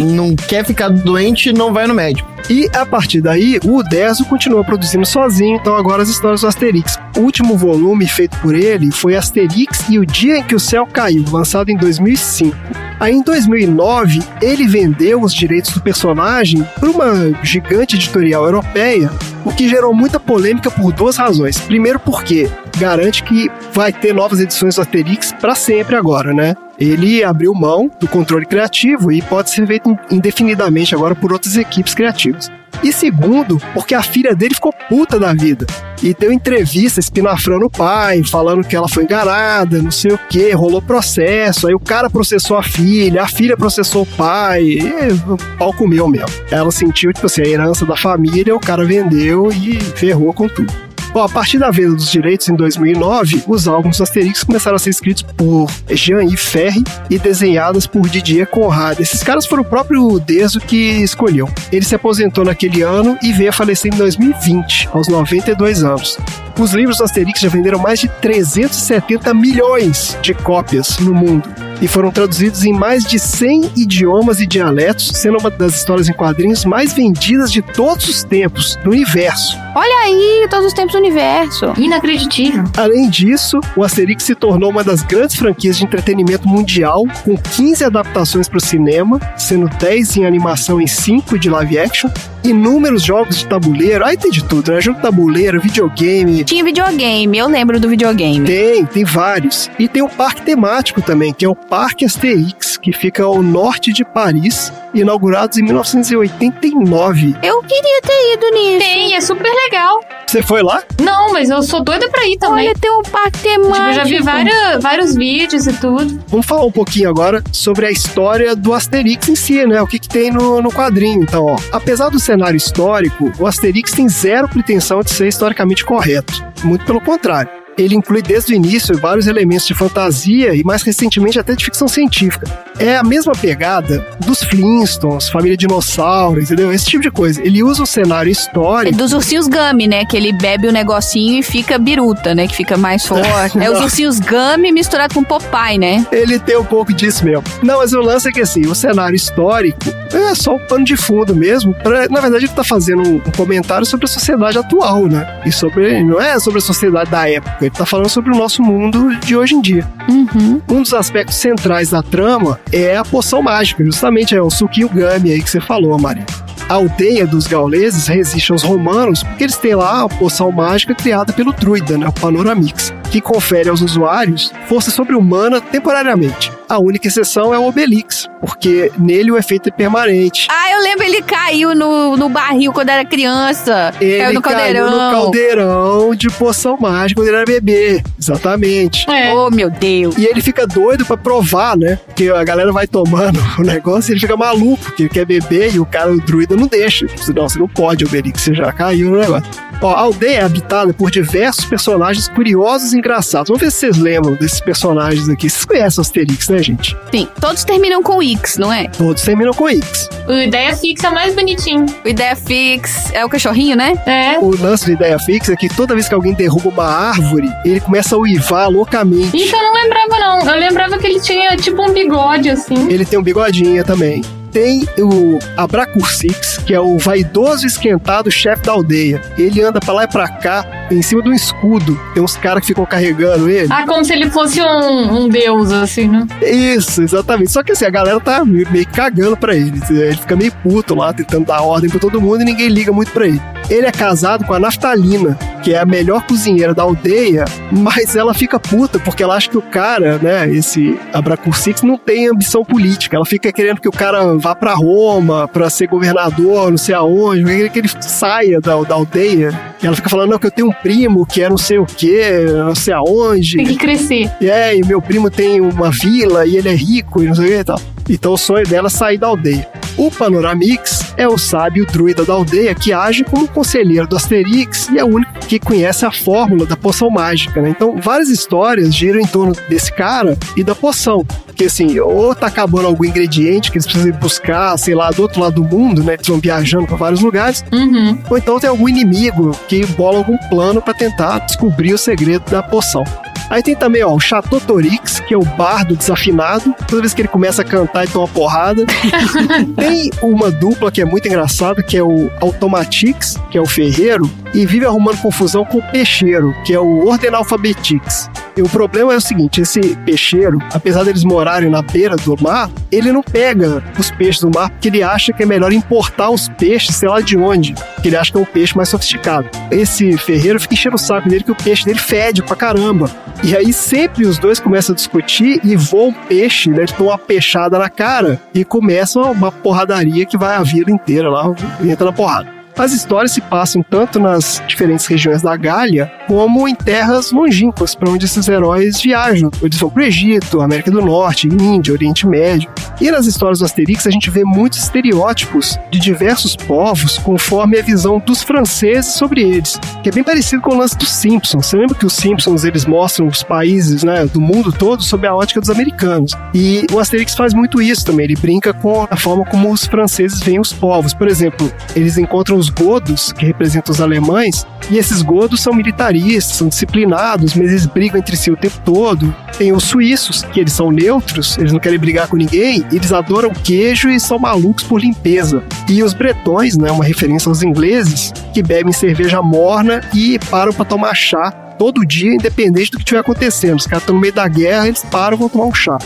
Não 0.00 0.34
quer 0.36 0.64
ficar 0.64 0.88
doente, 0.88 1.52
não 1.52 1.72
vai 1.72 1.86
no 1.86 1.94
médico. 1.94 2.28
E 2.48 2.68
a 2.74 2.86
partir 2.86 3.20
daí, 3.20 3.58
o 3.64 3.76
Uderzo 3.78 4.24
continuou 4.24 4.64
produzindo 4.64 5.04
sozinho, 5.04 5.56
então 5.56 5.76
agora 5.76 6.02
as 6.02 6.08
histórias 6.08 6.40
do 6.40 6.46
Asterix. 6.46 6.98
O 7.16 7.20
último 7.20 7.56
volume 7.56 8.06
feito 8.06 8.38
por 8.38 8.54
ele 8.54 8.90
foi 8.90 9.16
Asterix 9.16 9.84
e 9.88 9.98
o 9.98 10.06
Dia 10.06 10.38
em 10.38 10.42
que 10.42 10.54
o 10.54 10.60
Céu 10.60 10.86
Caiu, 10.86 11.24
lançado 11.30 11.68
em 11.70 11.76
2005. 11.76 12.56
Aí 13.00 13.14
em 13.14 13.22
2009, 13.22 14.20
ele 14.42 14.66
vendeu 14.66 15.22
os 15.22 15.32
direitos 15.32 15.72
do 15.72 15.80
personagem 15.80 16.66
para 16.78 16.90
uma 16.90 17.32
gigante 17.44 17.96
editorial 17.96 18.44
europeia, 18.44 19.10
o 19.44 19.52
que 19.52 19.68
gerou 19.68 19.94
muita 19.94 20.18
polêmica 20.18 20.70
por 20.70 20.92
duas 20.92 21.16
razões. 21.16 21.60
Primeiro, 21.60 22.00
porque 22.00 22.50
garante 22.76 23.22
que 23.22 23.48
vai 23.72 23.92
ter 23.92 24.12
novas 24.12 24.40
edições 24.40 24.74
do 24.74 24.82
Asterix 24.82 25.32
para 25.32 25.54
sempre 25.54 25.94
agora, 25.94 26.34
né? 26.34 26.56
Ele 26.78 27.22
abriu 27.22 27.54
mão 27.54 27.90
do 28.00 28.08
controle 28.08 28.46
criativo 28.46 29.12
e 29.12 29.22
pode 29.22 29.50
ser 29.50 29.66
feito 29.66 29.96
indefinidamente 30.10 30.94
agora 30.94 31.14
por 31.14 31.32
outras 31.32 31.56
equipes 31.56 31.94
criativas. 31.94 32.50
E 32.82 32.92
segundo, 32.92 33.60
porque 33.74 33.94
a 33.94 34.02
filha 34.02 34.34
dele 34.34 34.54
ficou 34.54 34.72
puta 34.88 35.18
da 35.18 35.32
vida. 35.32 35.66
E 36.02 36.14
deu 36.14 36.32
entrevista 36.32 37.00
espinafrando 37.00 37.66
o 37.66 37.70
pai, 37.70 38.22
falando 38.22 38.64
que 38.64 38.76
ela 38.76 38.88
foi 38.88 39.02
enganada, 39.02 39.82
não 39.82 39.90
sei 39.90 40.12
o 40.12 40.18
que, 40.28 40.52
rolou 40.52 40.80
processo. 40.80 41.66
Aí 41.66 41.74
o 41.74 41.80
cara 41.80 42.08
processou 42.08 42.56
a 42.56 42.62
filha, 42.62 43.22
a 43.22 43.28
filha 43.28 43.56
processou 43.56 44.02
o 44.02 44.06
pai. 44.06 44.62
E 44.62 44.82
o 45.26 45.36
pau 45.58 45.72
comeu 45.72 46.06
mesmo. 46.06 46.28
Ela 46.50 46.70
sentiu, 46.70 47.12
tipo 47.12 47.26
assim, 47.26 47.42
a 47.42 47.48
herança 47.48 47.84
da 47.84 47.96
família, 47.96 48.54
o 48.54 48.60
cara 48.60 48.84
vendeu 48.84 49.50
e 49.50 49.80
ferrou 49.80 50.32
com 50.32 50.48
tudo. 50.48 50.87
Bom, 51.12 51.22
a 51.22 51.28
partir 51.28 51.58
da 51.58 51.70
venda 51.70 51.94
dos 51.94 52.10
direitos 52.10 52.48
em 52.48 52.54
2009, 52.54 53.44
os 53.46 53.66
álbuns 53.66 54.00
Asterix 54.00 54.44
começaram 54.44 54.76
a 54.76 54.78
ser 54.78 54.90
escritos 54.90 55.22
por 55.22 55.70
Jean-Yves 55.90 56.44
Ferry 56.44 56.84
e 57.08 57.18
desenhados 57.18 57.86
por 57.86 58.08
Didier 58.08 58.46
Conrad. 58.46 59.00
Esses 59.00 59.22
caras 59.22 59.46
foram 59.46 59.62
o 59.62 59.66
próprio 59.66 60.20
Deso 60.20 60.60
que 60.60 61.02
escolheu. 61.02 61.48
Ele 61.72 61.84
se 61.84 61.94
aposentou 61.94 62.44
naquele 62.44 62.82
ano 62.82 63.18
e 63.22 63.32
veio 63.32 63.50
a 63.50 63.52
falecer 63.52 63.92
em 63.92 63.96
2020, 63.96 64.88
aos 64.92 65.08
92 65.08 65.82
anos. 65.82 66.18
Os 66.58 66.72
livros 66.72 66.98
do 66.98 67.04
Asterix 67.04 67.38
já 67.38 67.48
venderam 67.48 67.78
mais 67.78 68.00
de 68.00 68.08
370 68.08 69.32
milhões 69.32 70.18
de 70.20 70.34
cópias 70.34 70.98
no 70.98 71.14
mundo 71.14 71.48
e 71.80 71.86
foram 71.86 72.10
traduzidos 72.10 72.64
em 72.64 72.72
mais 72.72 73.04
de 73.04 73.18
100 73.18 73.72
idiomas 73.76 74.40
e 74.40 74.46
dialetos, 74.46 75.12
sendo 75.14 75.38
uma 75.38 75.50
das 75.50 75.76
histórias 75.76 76.08
em 76.08 76.12
quadrinhos 76.12 76.64
mais 76.64 76.92
vendidas 76.92 77.52
de 77.52 77.62
todos 77.62 78.08
os 78.08 78.24
tempos 78.24 78.76
do 78.82 78.90
universo. 78.90 79.56
Olha 79.74 80.04
aí, 80.04 80.48
todos 80.50 80.66
os 80.66 80.72
tempos 80.72 80.92
do 80.92 80.98
universo. 80.98 81.72
Inacreditável. 81.76 82.64
Além 82.76 83.08
disso, 83.08 83.60
o 83.76 83.84
Asterix 83.84 84.24
se 84.24 84.34
tornou 84.34 84.70
uma 84.70 84.82
das 84.82 85.02
grandes 85.02 85.36
franquias 85.36 85.78
de 85.78 85.84
entretenimento 85.84 86.48
mundial, 86.48 87.04
com 87.24 87.36
15 87.36 87.84
adaptações 87.84 88.48
para 88.48 88.58
o 88.58 88.60
cinema, 88.60 89.20
sendo 89.36 89.68
10 89.68 90.16
em 90.16 90.26
animação 90.26 90.80
e 90.80 90.88
5 90.88 91.38
de 91.38 91.48
live 91.48 91.78
action, 91.78 92.10
inúmeros 92.42 93.02
jogos 93.02 93.38
de 93.38 93.46
tabuleiro, 93.46 94.04
aí 94.04 94.16
tem 94.16 94.30
de 94.30 94.42
tudo, 94.42 94.72
né? 94.72 94.80
Jogo 94.80 94.96
de 94.96 95.02
tabuleiro, 95.02 95.60
videogame. 95.60 96.44
Tinha 96.48 96.64
videogame, 96.64 97.36
eu 97.36 97.46
lembro 97.46 97.78
do 97.78 97.90
videogame. 97.90 98.46
Tem, 98.46 98.82
tem 98.86 99.04
vários. 99.04 99.70
E 99.78 99.86
tem 99.86 100.00
um 100.02 100.08
parque 100.08 100.40
temático 100.40 101.02
também, 101.02 101.30
que 101.30 101.44
é 101.44 101.48
o 101.48 101.54
Parque 101.54 102.06
Asterix, 102.06 102.78
que 102.78 102.90
fica 102.90 103.22
ao 103.22 103.42
norte 103.42 103.92
de 103.92 104.02
Paris, 104.02 104.72
inaugurado 104.94 105.60
em 105.60 105.62
1989. 105.64 107.36
Eu 107.42 107.60
queria 107.60 108.00
ter 108.00 108.32
ido 108.32 108.50
nisso. 108.52 108.78
Tem, 108.78 109.14
é 109.14 109.20
super 109.20 109.52
legal. 109.52 110.00
Você 110.26 110.40
foi 110.40 110.62
lá? 110.62 110.82
Não, 111.02 111.32
mas 111.34 111.50
eu 111.50 111.62
sou 111.62 111.82
doida 111.82 112.08
pra 112.08 112.26
ir 112.26 112.38
também. 112.38 112.68
Olha, 112.68 112.74
tem 112.78 112.90
um 112.90 113.02
parque 113.02 113.40
temático. 113.40 113.74
Tipo, 113.74 113.88
eu 113.88 113.92
já 113.92 114.04
vi 114.04 114.18
vários, 114.22 114.82
vários 114.82 115.14
vídeos 115.14 115.66
e 115.66 115.72
tudo. 115.74 116.22
Vamos 116.28 116.46
falar 116.46 116.64
um 116.64 116.72
pouquinho 116.72 117.10
agora 117.10 117.42
sobre 117.52 117.84
a 117.84 117.90
história 117.90 118.56
do 118.56 118.72
Asterix 118.72 119.28
em 119.28 119.36
si, 119.36 119.66
né? 119.66 119.82
O 119.82 119.86
que, 119.86 119.98
que 119.98 120.08
tem 120.08 120.30
no, 120.30 120.62
no 120.62 120.70
quadrinho. 120.70 121.22
Então, 121.22 121.44
ó, 121.44 121.56
apesar 121.72 122.08
do 122.08 122.18
cenário 122.18 122.56
histórico, 122.56 123.30
o 123.38 123.46
Asterix 123.46 123.92
tem 123.92 124.08
zero 124.08 124.48
pretensão 124.48 125.00
de 125.00 125.10
ser 125.10 125.28
historicamente 125.28 125.84
correto. 125.84 126.37
Muito 126.64 126.84
pelo 126.84 127.00
contrário. 127.00 127.57
Ele 127.78 127.94
inclui 127.94 128.20
desde 128.20 128.52
o 128.52 128.56
início 128.56 128.98
vários 128.98 129.26
elementos 129.26 129.66
de 129.66 129.74
fantasia 129.74 130.54
e, 130.54 130.64
mais 130.64 130.82
recentemente, 130.82 131.38
até 131.38 131.54
de 131.54 131.64
ficção 131.64 131.86
científica. 131.88 132.46
É 132.78 132.96
a 132.96 133.02
mesma 133.02 133.32
pegada 133.32 134.06
dos 134.24 134.42
Flintstones, 134.42 135.28
família 135.28 135.56
dinossauro, 135.56 136.40
entendeu? 136.40 136.72
Esse 136.72 136.86
tipo 136.86 137.02
de 137.02 137.10
coisa. 137.10 137.40
Ele 137.42 137.62
usa 137.62 137.82
o 137.82 137.86
cenário 137.86 138.28
É 138.28 138.32
histórico. 138.32 138.96
dos 138.96 139.12
ursinhos 139.12 139.48
Gummy, 139.48 139.86
né? 139.88 140.04
Que 140.04 140.16
ele 140.16 140.32
bebe 140.32 140.68
o 140.68 140.72
negocinho 140.72 141.38
e 141.38 141.42
fica 141.42 141.78
biruta, 141.78 142.34
né? 142.34 142.46
Que 142.46 142.54
fica 142.56 142.76
mais 142.76 143.06
forte. 143.06 143.58
é 143.58 143.70
os 143.70 143.80
ursinhos 143.80 144.20
Gummy 144.20 144.70
misturado 144.72 145.14
com 145.14 145.24
Popeye, 145.24 145.78
né? 145.78 146.06
Ele 146.12 146.38
tem 146.38 146.56
um 146.56 146.64
pouco 146.64 146.92
disso 146.92 147.24
mesmo. 147.24 147.42
Não, 147.62 147.78
mas 147.78 147.92
o 147.92 148.00
lance 148.00 148.28
é 148.28 148.32
que 148.32 148.40
assim, 148.40 148.66
o 148.66 148.74
cenário 148.74 149.16
histórico 149.16 149.78
é 150.12 150.34
só 150.34 150.54
um 150.54 150.58
pano 150.58 150.84
de 150.84 150.96
fundo 150.96 151.34
mesmo. 151.34 151.74
Pra, 151.74 152.08
na 152.08 152.20
verdade, 152.20 152.44
ele 152.44 152.52
tá 152.52 152.64
fazendo 152.64 153.02
um, 153.02 153.14
um 153.16 153.32
comentário 153.36 153.86
sobre 153.86 154.06
a 154.06 154.08
sociedade 154.08 154.58
atual, 154.58 155.06
né? 155.06 155.40
E 155.44 155.52
sobre. 155.52 156.02
Não 156.02 156.20
é 156.20 156.38
sobre 156.38 156.58
a 156.58 156.62
sociedade 156.62 157.10
da 157.10 157.28
época, 157.28 157.66
ele 157.68 157.76
tá 157.76 157.86
falando 157.86 158.08
sobre 158.08 158.32
o 158.32 158.36
nosso 158.36 158.62
mundo 158.62 159.14
de 159.20 159.36
hoje 159.36 159.54
em 159.54 159.60
dia. 159.60 159.86
Uhum. 160.08 160.60
Um 160.68 160.82
dos 160.82 160.92
aspectos 160.94 161.36
centrais 161.36 161.90
da 161.90 162.02
trama 162.02 162.58
é 162.72 162.96
a 162.96 163.04
poção 163.04 163.42
mágica, 163.42 163.84
justamente 163.84 164.34
é 164.34 164.42
o 164.42 164.50
suquinho 164.50 164.88
Gummy 164.88 165.32
aí 165.32 165.42
que 165.42 165.50
você 165.50 165.60
falou, 165.60 165.98
Maria. 165.98 166.24
A 166.68 166.74
aldeia 166.74 167.26
dos 167.26 167.46
gauleses 167.46 168.06
resiste 168.06 168.52
aos 168.52 168.62
romanos 168.62 169.22
porque 169.22 169.44
eles 169.44 169.56
têm 169.56 169.74
lá 169.74 170.02
a 170.02 170.08
poção 170.08 170.52
mágica 170.52 170.94
criada 170.94 171.32
pelo 171.32 171.52
druida, 171.52 171.96
né, 171.96 172.06
o 172.06 172.12
Panoramix, 172.12 172.92
que 173.10 173.20
confere 173.20 173.70
aos 173.70 173.80
usuários 173.80 174.52
força 174.68 174.90
sobre-humana 174.90 175.60
temporariamente. 175.60 176.52
A 176.68 176.78
única 176.78 177.08
exceção 177.08 177.54
é 177.54 177.58
o 177.58 177.66
Obelix, 177.66 178.28
porque 178.40 178.92
nele 178.98 179.32
o 179.32 179.38
efeito 179.38 179.70
é 179.70 179.72
permanente. 179.72 180.46
Ah, 180.50 180.70
eu 180.70 180.82
lembro 180.82 181.04
ele 181.06 181.22
caiu 181.22 181.74
no, 181.74 182.14
no 182.18 182.28
barril 182.28 182.70
quando 182.74 182.90
era 182.90 183.02
criança. 183.06 183.94
Ele 183.98 184.18
caiu 184.18 184.34
no 184.34 184.42
caldeirão. 184.42 184.90
no 184.90 184.98
caldeirão 184.98 186.14
de 186.14 186.28
poção 186.28 186.76
mágica 186.78 187.18
quando 187.20 187.28
ele 187.28 187.36
era 187.38 187.46
bebê. 187.46 188.02
Exatamente. 188.20 189.08
É. 189.10 189.34
Oh, 189.34 189.50
meu 189.50 189.70
Deus. 189.70 190.18
E 190.18 190.26
ele 190.26 190.42
fica 190.42 190.66
doido 190.66 191.06
pra 191.06 191.16
provar, 191.16 191.74
né? 191.74 191.98
Porque 192.06 192.28
a 192.28 192.44
galera 192.44 192.70
vai 192.70 192.86
tomando 192.86 193.40
o 193.58 193.62
negócio 193.62 194.10
e 194.10 194.12
ele 194.12 194.20
fica 194.20 194.36
maluco, 194.36 194.84
porque 194.84 195.04
ele 195.04 195.08
quer 195.10 195.24
beber 195.24 195.74
e 195.74 195.80
o 195.80 195.86
cara, 195.86 196.12
o 196.12 196.20
druida, 196.20 196.54
não 196.58 196.66
deixa. 196.66 197.06
Não, 197.34 197.48
você 197.48 197.58
não 197.58 197.68
pode, 197.68 198.04
Obelix, 198.04 198.42
você 198.42 198.54
já 198.54 198.72
caiu 198.72 199.10
no 199.10 199.18
negócio. 199.18 199.48
Ó, 199.80 199.92
a 199.92 200.00
aldeia 200.00 200.38
é 200.38 200.42
habitada 200.42 200.92
por 200.92 201.10
diversos 201.10 201.64
personagens 201.64 202.28
curiosos 202.28 202.92
e 202.92 202.98
engraçados. 202.98 203.48
Vamos 203.48 203.60
ver 203.60 203.70
se 203.70 203.78
vocês 203.78 203.96
lembram 203.96 204.34
desses 204.34 204.60
personagens 204.60 205.28
aqui. 205.28 205.48
Vocês 205.48 205.64
conhecem 205.64 206.00
o 206.00 206.02
Asterix, 206.02 206.48
né, 206.48 206.58
gente? 206.62 206.96
Sim, 207.12 207.28
todos 207.40 207.64
terminam 207.64 208.02
com 208.02 208.20
X, 208.20 208.56
não 208.58 208.72
é? 208.72 208.88
Todos 208.88 209.22
terminam 209.22 209.52
com 209.52 209.68
X. 209.68 210.08
O 210.26 210.32
ideia 210.32 210.76
fixa 210.76 211.06
é 211.06 211.10
mais 211.10 211.34
bonitinho. 211.34 211.86
O 212.04 212.08
Ideia 212.08 212.36
Fix 212.36 213.12
é 213.12 213.24
o 213.24 213.28
cachorrinho, 213.28 213.76
né? 213.76 213.94
É. 214.04 214.38
O 214.38 214.50
lance 214.60 214.86
da 214.86 214.92
ideia 214.92 215.18
fixa 215.18 215.52
é 215.52 215.56
que 215.56 215.68
toda 215.68 215.94
vez 215.94 216.08
que 216.08 216.14
alguém 216.14 216.34
derruba 216.34 216.68
uma 216.68 216.84
árvore, 216.84 217.48
ele 217.64 217.80
começa 217.80 218.16
a 218.16 218.18
uivar 218.18 218.68
loucamente. 218.68 219.36
Isso 219.36 219.54
eu 219.54 219.62
não 219.62 219.74
lembrava, 219.74 220.18
não. 220.18 220.52
Eu 220.52 220.58
lembrava 220.58 220.98
que 220.98 221.06
ele 221.06 221.20
tinha 221.20 221.56
tipo 221.56 221.82
um 221.82 221.92
bigode, 221.92 222.50
assim. 222.50 222.90
Ele 222.90 223.04
tem 223.04 223.18
um 223.18 223.22
bigodinho 223.22 223.84
também. 223.84 224.22
Tem 224.52 224.86
o 224.98 225.38
Abracursix, 225.56 226.58
que 226.58 226.74
é 226.74 226.80
o 226.80 226.98
vaidoso 226.98 227.66
esquentado 227.66 228.30
chefe 228.30 228.62
da 228.62 228.72
aldeia. 228.72 229.20
Ele 229.36 229.62
anda 229.62 229.80
pra 229.80 229.92
lá 229.92 230.04
e 230.04 230.08
pra 230.08 230.28
cá, 230.28 230.64
em 230.90 231.02
cima 231.02 231.22
de 231.22 231.28
um 231.28 231.32
escudo. 231.32 231.98
Tem 232.14 232.22
uns 232.22 232.36
caras 232.36 232.60
que 232.60 232.68
ficam 232.68 232.86
carregando 232.86 233.48
ele. 233.48 233.68
Ah, 233.70 233.84
como 233.86 234.04
se 234.04 234.12
ele 234.12 234.30
fosse 234.30 234.60
um, 234.60 235.24
um 235.24 235.28
deus, 235.28 235.72
assim, 235.72 236.08
né? 236.08 236.26
Isso, 236.42 237.02
exatamente. 237.02 237.50
Só 237.50 237.62
que 237.62 237.72
assim, 237.72 237.84
a 237.84 237.90
galera 237.90 238.20
tá 238.20 238.44
meio 238.44 238.86
cagando 238.88 239.36
pra 239.36 239.54
ele. 239.54 239.80
Ele 239.90 240.16
fica 240.16 240.36
meio 240.36 240.52
puto 240.52 240.94
lá, 240.94 241.12
tentando 241.12 241.46
dar 241.46 241.62
ordem 241.62 241.90
pra 241.90 241.98
todo 241.98 242.20
mundo 242.20 242.42
e 242.42 242.44
ninguém 242.44 242.68
liga 242.68 242.92
muito 242.92 243.12
pra 243.12 243.26
ele. 243.26 243.40
Ele 243.70 243.86
é 243.86 243.92
casado 243.92 244.44
com 244.46 244.54
a 244.54 244.58
Naftalina, 244.58 245.38
que 245.62 245.74
é 245.74 245.78
a 245.78 245.84
melhor 245.84 246.22
cozinheira 246.22 246.72
da 246.72 246.82
aldeia, 246.82 247.44
mas 247.70 248.16
ela 248.16 248.32
fica 248.32 248.58
puta 248.58 248.98
porque 248.98 249.22
ela 249.22 249.36
acha 249.36 249.50
que 249.50 249.58
o 249.58 249.62
cara, 249.62 250.16
né, 250.18 250.50
esse 250.50 250.98
Abracursix, 251.12 251.82
não 251.82 251.98
tem 251.98 252.28
ambição 252.28 252.64
política. 252.64 253.16
Ela 253.16 253.26
fica 253.26 253.52
querendo 253.52 253.80
que 253.80 253.88
o 253.88 253.92
cara 253.92 254.38
vá 254.38 254.54
pra 254.54 254.72
Roma 254.72 255.46
pra 255.46 255.68
ser 255.68 255.86
governador, 255.86 256.70
não 256.70 256.78
sei 256.78 256.94
aonde, 256.94 257.68
que 257.68 257.78
ele 257.78 257.90
saia 258.00 258.58
da, 258.58 258.74
da 258.82 258.94
aldeia. 258.94 259.50
E 259.82 259.86
ela 259.86 259.94
fica 259.94 260.08
falando, 260.08 260.30
não, 260.30 260.38
que 260.38 260.46
eu 260.46 260.50
tenho 260.50 260.68
um 260.68 260.72
primo 260.82 261.26
que 261.26 261.42
é 261.42 261.48
não 261.48 261.58
sei 261.58 261.78
o 261.78 261.86
que, 261.86 262.44
não 262.46 262.74
sei 262.74 262.94
aonde. 262.94 263.56
Tem 263.56 263.66
que 263.66 263.76
crescer. 263.76 264.30
E 264.40 264.48
é, 264.48 264.76
e 264.76 264.84
meu 264.84 265.00
primo 265.00 265.30
tem 265.30 265.60
uma 265.60 265.90
vila 265.90 266.46
e 266.46 266.56
ele 266.56 266.68
é 266.68 266.74
rico 266.74 267.22
e 267.22 267.26
não 267.26 267.34
sei 267.34 267.44
o 267.46 267.48
que 267.48 267.54
e 267.54 267.64
tal. 267.64 267.80
Então 268.08 268.32
o 268.32 268.38
sonho 268.38 268.66
dela 268.66 268.88
é 268.88 268.90
sair 268.90 269.18
da 269.18 269.26
aldeia. 269.26 269.68
O 269.96 270.10
Panoramix 270.10 271.12
é 271.16 271.26
o 271.26 271.36
sábio 271.36 271.84
druida 271.84 272.24
da 272.24 272.32
aldeia 272.32 272.74
que 272.74 272.92
age 272.92 273.24
como 273.24 273.48
conselheiro 273.48 274.06
do 274.06 274.16
Asterix 274.16 274.88
e 274.88 274.98
é 274.98 275.04
o 275.04 275.08
único 275.08 275.32
que 275.40 275.58
conhece 275.58 276.06
a 276.06 276.12
fórmula 276.12 276.64
da 276.64 276.76
poção 276.76 277.10
mágica, 277.10 277.60
né? 277.60 277.70
Então 277.70 277.96
várias 278.00 278.28
histórias 278.28 278.94
giram 278.94 279.18
em 279.18 279.26
torno 279.26 279.52
desse 279.68 279.92
cara 279.92 280.38
e 280.56 280.62
da 280.62 280.74
poção. 280.74 281.24
Porque 281.46 281.64
assim, 281.64 281.98
ou 281.98 282.32
tá 282.36 282.46
acabando 282.46 282.86
algum 282.86 283.04
ingrediente 283.04 283.72
que 283.72 283.78
eles 283.78 283.86
precisam 283.86 284.10
ir 284.10 284.16
buscar, 284.16 284.76
sei 284.78 284.94
lá, 284.94 285.10
do 285.10 285.22
outro 285.22 285.40
lado 285.40 285.60
do 285.60 285.64
mundo, 285.64 286.04
né? 286.04 286.14
Eles 286.14 286.26
vão 286.28 286.38
viajando 286.38 286.86
para 286.86 286.96
vários 286.96 287.20
lugares. 287.20 287.64
Uhum. 287.72 288.22
Ou 288.30 288.38
então 288.38 288.60
tem 288.60 288.70
algum 288.70 288.88
inimigo 288.88 289.50
que 289.66 289.84
bola 289.84 290.18
algum 290.18 290.38
plano 290.48 290.80
para 290.80 290.94
tentar 290.94 291.40
descobrir 291.40 291.92
o 291.92 291.98
segredo 291.98 292.48
da 292.48 292.62
poção. 292.62 293.02
Aí 293.50 293.62
tem 293.62 293.74
também, 293.74 294.02
ó, 294.04 294.14
o 294.14 294.20
Chateau 294.20 294.60
Torix, 294.60 295.20
que 295.20 295.34
é 295.34 295.36
o 295.36 295.44
bardo 295.44 295.96
desafinado. 295.96 296.74
Toda 296.86 297.02
vez 297.02 297.14
que 297.14 297.22
ele 297.22 297.28
começa 297.28 297.62
a 297.62 297.64
cantar 297.64 298.04
e 298.04 298.08
toma 298.08 298.28
porrada. 298.28 298.84
tem 299.76 300.10
uma 300.22 300.50
dupla 300.50 300.90
que 300.90 301.00
é 301.00 301.04
muito 301.04 301.26
engraçada, 301.26 301.82
que 301.82 301.96
é 301.96 302.02
o 302.02 302.30
Automatix, 302.40 303.36
que 303.50 303.56
é 303.56 303.60
o 303.60 303.66
ferreiro, 303.66 304.30
e 304.52 304.66
vive 304.66 304.84
arrumando 304.84 305.20
confusão 305.20 305.64
com 305.64 305.78
o 305.78 305.90
peixeiro, 305.90 306.54
que 306.64 306.74
é 306.74 306.80
o 306.80 307.06
Ordenalfabetix. 307.06 308.30
E 308.58 308.60
o 308.60 308.68
problema 308.68 309.14
é 309.14 309.16
o 309.16 309.20
seguinte, 309.20 309.60
esse 309.60 309.94
peixeiro, 310.04 310.58
apesar 310.74 311.04
deles 311.04 311.22
morarem 311.22 311.70
na 311.70 311.80
beira 311.80 312.16
do 312.16 312.36
mar, 312.42 312.68
ele 312.90 313.12
não 313.12 313.22
pega 313.22 313.80
os 313.96 314.10
peixes 314.10 314.40
do 314.40 314.50
mar 314.52 314.68
porque 314.68 314.88
ele 314.88 315.00
acha 315.00 315.32
que 315.32 315.44
é 315.44 315.46
melhor 315.46 315.72
importar 315.72 316.28
os 316.30 316.48
peixes, 316.48 316.96
sei 316.96 317.08
lá 317.08 317.20
de 317.20 317.36
onde, 317.36 317.72
porque 317.94 318.08
ele 318.08 318.16
acha 318.16 318.32
que 318.32 318.36
é 318.36 318.40
um 318.40 318.44
peixe 318.44 318.76
mais 318.76 318.88
sofisticado. 318.88 319.48
Esse 319.70 320.18
ferreiro 320.18 320.58
fica 320.58 320.74
enchendo 320.74 320.96
o 320.96 320.98
saco 320.98 321.28
dele 321.28 321.44
que 321.44 321.52
o 321.52 321.54
peixe 321.54 321.84
dele 321.84 322.00
fede 322.00 322.42
pra 322.42 322.56
caramba. 322.56 323.08
E 323.44 323.56
aí 323.56 323.72
sempre 323.72 324.26
os 324.26 324.38
dois 324.38 324.58
começam 324.58 324.92
a 324.92 324.96
discutir 324.96 325.60
e 325.62 325.76
voa 325.76 326.08
um 326.08 326.12
peixe, 326.12 326.68
né? 326.68 326.84
Tipo 326.84 327.04
uma 327.04 327.16
peixada 327.16 327.78
na 327.78 327.88
cara 327.88 328.42
e 328.52 328.64
começa 328.64 329.20
uma 329.20 329.52
porradaria 329.52 330.26
que 330.26 330.36
vai 330.36 330.56
a 330.56 330.64
vida 330.64 330.90
inteira 330.90 331.30
lá, 331.30 331.44
entra 331.80 332.06
na 332.06 332.12
porrada. 332.12 332.57
As 332.78 332.92
histórias 332.92 333.32
se 333.32 333.40
passam 333.40 333.82
tanto 333.82 334.20
nas 334.20 334.62
diferentes 334.68 335.04
regiões 335.06 335.42
da 335.42 335.56
Gália, 335.56 336.12
como 336.28 336.68
em 336.68 336.76
terras 336.76 337.32
longínquas, 337.32 337.96
para 337.96 338.08
onde 338.08 338.26
esses 338.26 338.46
heróis 338.46 339.00
viajam. 339.00 339.50
Eles 339.60 339.78
vão 339.78 339.90
para 339.90 340.04
o 340.04 340.06
Egito, 340.06 340.60
América 340.60 340.88
do 340.88 341.02
Norte, 341.02 341.48
Índia, 341.48 341.92
Oriente 341.92 342.24
Médio. 342.24 342.70
E 343.00 343.10
nas 343.10 343.26
histórias 343.26 343.58
do 343.58 343.64
Asterix 343.64 344.06
a 344.06 344.10
gente 344.10 344.30
vê 344.30 344.44
muitos 344.44 344.78
estereótipos 344.78 345.76
de 345.90 345.98
diversos 345.98 346.54
povos 346.54 347.18
conforme 347.18 347.78
a 347.78 347.82
visão 347.82 348.22
dos 348.24 348.42
franceses 348.44 349.12
sobre 349.12 349.42
eles, 349.42 349.78
que 350.02 350.08
é 350.08 350.12
bem 350.12 350.22
parecido 350.22 350.62
com 350.62 350.74
o 350.74 350.78
lance 350.78 350.96
dos 350.96 351.10
Simpsons. 351.10 351.66
Você 351.66 351.76
lembra 351.76 351.96
que 351.96 352.06
os 352.06 352.12
Simpsons 352.12 352.64
eles 352.64 352.86
mostram 352.86 353.26
os 353.26 353.42
países 353.42 354.04
né, 354.04 354.24
do 354.26 354.40
mundo 354.40 354.70
todo 354.70 355.02
sob 355.02 355.26
a 355.26 355.34
ótica 355.34 355.60
dos 355.60 355.70
americanos. 355.70 356.32
E 356.54 356.86
o 356.92 356.98
Asterix 357.00 357.34
faz 357.34 357.54
muito 357.54 357.82
isso 357.82 358.04
também. 358.04 358.24
Ele 358.24 358.36
brinca 358.36 358.72
com 358.72 359.06
a 359.10 359.16
forma 359.16 359.44
como 359.44 359.72
os 359.72 359.84
franceses 359.84 360.40
veem 360.40 360.60
os 360.60 360.72
povos. 360.72 361.12
Por 361.12 361.26
exemplo, 361.26 361.72
eles 361.96 362.18
encontram 362.18 362.56
os 362.56 362.67
godos, 362.70 363.32
que 363.32 363.44
representam 363.44 363.92
os 363.92 364.00
alemães, 364.00 364.66
e 364.90 364.96
esses 364.98 365.22
godos 365.22 365.60
são 365.60 365.72
militaristas, 365.74 366.56
são 366.56 366.68
disciplinados, 366.68 367.54
mas 367.54 367.70
eles 367.70 367.86
brigam 367.86 368.18
entre 368.18 368.36
si 368.36 368.50
o 368.50 368.56
tempo 368.56 368.80
todo. 368.84 369.34
Tem 369.56 369.72
os 369.72 369.84
suíços, 369.84 370.42
que 370.42 370.60
eles 370.60 370.72
são 370.72 370.90
neutros, 370.90 371.58
eles 371.58 371.72
não 371.72 371.80
querem 371.80 371.98
brigar 371.98 372.28
com 372.28 372.36
ninguém, 372.36 372.84
eles 372.92 373.12
adoram 373.12 373.50
queijo 373.50 374.08
e 374.08 374.18
são 374.18 374.38
malucos 374.38 374.84
por 374.84 375.00
limpeza. 375.00 375.62
E 375.88 376.02
os 376.02 376.14
bretões, 376.14 376.76
né, 376.76 376.90
uma 376.90 377.04
referência 377.04 377.48
aos 377.48 377.62
ingleses, 377.62 378.32
que 378.52 378.62
bebem 378.62 378.92
cerveja 378.92 379.42
morna 379.42 380.00
e 380.14 380.38
param 380.50 380.72
para 380.72 380.84
tomar 380.84 381.14
chá 381.14 381.50
todo 381.78 382.04
dia, 382.04 382.34
independente 382.34 382.90
do 382.90 382.96
que 382.96 383.02
estiver 383.02 383.20
acontecendo. 383.20 383.78
Os 383.78 383.86
caras 383.86 384.02
estão 384.02 384.14
no 384.14 384.20
meio 384.20 384.32
da 384.32 384.48
guerra, 384.48 384.88
eles 384.88 385.04
param 385.10 385.36
e 385.36 385.40
vão 385.40 385.48
tomar 385.48 385.66
um 385.66 385.74
chá. 385.74 385.98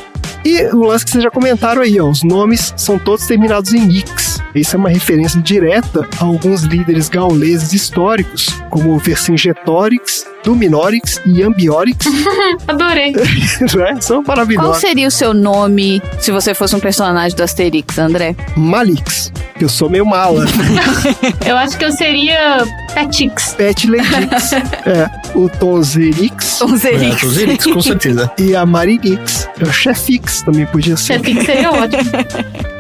E 0.45 0.65
o 0.75 0.83
lance 0.85 1.05
que 1.05 1.11
vocês 1.13 1.23
já 1.23 1.31
comentaram 1.31 1.83
aí, 1.83 2.01
ó, 2.01 2.09
os 2.09 2.23
nomes 2.23 2.75
são 2.77 2.99
todos 2.99 3.27
terminados 3.27 3.73
em 3.73 3.89
Ix. 3.89 4.32
Isso 4.55 4.77
é 4.77 4.79
uma 4.79 4.89
referência 4.89 5.41
direta 5.41 6.07
a 6.21 6.25
alguns 6.25 6.63
líderes 6.63 7.09
gauleses 7.09 7.73
históricos, 7.73 8.49
como 8.69 8.99
Vercingetorix, 8.99 10.27
Dominorix 10.45 11.21
e 11.25 11.43
Ambiorix. 11.43 12.07
Adorei. 12.69 13.13
né? 13.75 14.01
São 14.01 14.23
Qual 14.23 14.37
maravilhosos. 14.37 14.79
seria 14.81 15.09
o 15.09 15.11
seu 15.11 15.33
nome 15.33 16.03
se 16.21 16.31
você 16.31 16.53
fosse 16.55 16.75
um 16.77 16.81
personagem 16.81 17.37
do 17.37 17.43
Asterix, 17.43 17.99
André? 17.99 18.35
Malix, 18.57 19.33
que 19.57 19.65
eu 19.65 19.69
sou 19.69 19.89
meio 19.89 20.05
mala. 20.05 20.45
Eu 21.47 21.57
acho 21.57 21.79
que 21.79 21.85
eu 21.85 21.93
seria 21.93 22.65
Petix. 22.95 23.55
Petledix, 23.55 24.53
é, 24.87 25.11
o 25.35 25.49
Tonzerix 25.49 26.59
Tom 26.59 26.77
Zerix. 26.77 27.17
É, 27.17 27.21
Tozerix, 27.21 27.67
com 27.67 27.81
certeza. 27.81 28.31
e 28.39 28.55
a 28.55 28.65
Marinix. 28.67 29.49
É 29.61 29.65
o 29.65 29.73
Chefix 29.73 30.43
também 30.43 30.67
podia 30.67 30.97
ser. 30.97 31.21
Petix 31.21 31.47
seria 31.47 31.71
ótimo. 31.71 32.03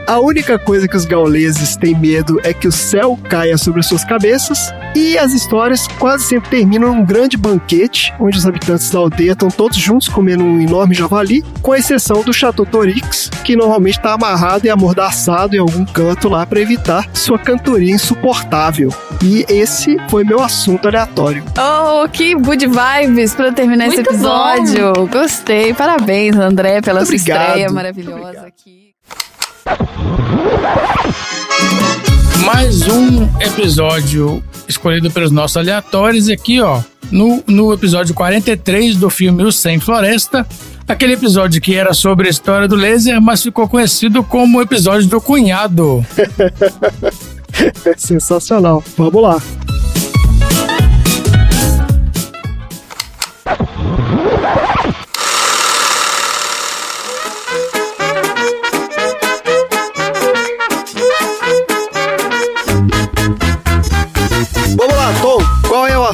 A 0.06 0.18
única 0.18 0.58
coisa 0.58 0.88
que 0.88 0.96
os 0.96 1.04
gauleses 1.04 1.76
têm 1.76 1.98
medo 1.98 2.40
é 2.42 2.52
que 2.52 2.66
o 2.66 2.72
céu 2.72 3.18
caia 3.28 3.56
sobre 3.56 3.82
suas 3.82 4.04
cabeças. 4.04 4.72
E 4.94 5.16
as 5.16 5.32
histórias 5.32 5.86
quase 5.98 6.24
sempre 6.24 6.50
terminam 6.50 6.94
num 6.94 7.04
grande 7.04 7.36
banquete, 7.36 8.12
onde 8.20 8.36
os 8.36 8.46
habitantes 8.46 8.90
da 8.90 8.98
aldeia 8.98 9.32
estão 9.32 9.48
todos 9.48 9.76
juntos 9.78 10.08
comendo 10.08 10.44
um 10.44 10.60
enorme 10.60 10.94
javali, 10.94 11.42
com 11.62 11.74
exceção 11.74 12.22
do 12.22 12.32
Chateau 12.32 12.66
Torix, 12.66 13.30
que 13.44 13.56
normalmente 13.56 13.96
está 13.98 14.12
amarrado 14.12 14.66
e 14.66 14.70
amordaçado 14.70 15.56
em 15.56 15.60
algum 15.60 15.84
canto 15.84 16.28
lá 16.28 16.44
para 16.44 16.60
evitar 16.60 17.08
sua 17.14 17.38
cantoria 17.38 17.94
insuportável. 17.94 18.92
E 19.22 19.46
esse 19.48 19.96
foi 20.10 20.24
meu 20.24 20.42
assunto 20.42 20.88
aleatório. 20.88 21.44
Oh, 21.56 22.08
que 22.08 22.34
good 22.34 22.66
vibes 22.66 23.34
pra 23.34 23.52
terminar 23.52 23.86
esse 23.86 23.96
Muito 23.96 24.10
episódio. 24.10 24.92
Gostei. 25.06 25.72
Parabéns, 25.72 26.36
André, 26.36 26.80
pela 26.80 27.00
Muito 27.00 27.08
sua 27.08 27.16
obrigado. 27.16 27.46
estreia 27.46 27.70
maravilhosa 27.70 28.20
obrigado. 28.20 28.46
aqui. 28.46 28.81
Mais 32.44 32.82
um 32.88 33.28
episódio 33.40 34.42
escolhido 34.68 35.10
pelos 35.10 35.30
nossos 35.30 35.56
aleatórios 35.56 36.28
aqui, 36.28 36.60
ó. 36.60 36.80
No, 37.10 37.42
no 37.46 37.72
episódio 37.72 38.14
43 38.14 38.96
do 38.96 39.10
filme 39.10 39.44
O 39.44 39.52
Sem 39.52 39.78
Floresta. 39.78 40.46
Aquele 40.88 41.12
episódio 41.12 41.60
que 41.60 41.74
era 41.74 41.94
sobre 41.94 42.26
a 42.26 42.30
história 42.30 42.66
do 42.66 42.74
laser, 42.74 43.20
mas 43.20 43.42
ficou 43.42 43.68
conhecido 43.68 44.24
como 44.24 44.58
o 44.58 44.62
episódio 44.62 45.06
do 45.08 45.20
cunhado. 45.20 46.04
Sensacional. 47.96 48.82
Vamos 48.96 49.22
lá. 49.22 49.42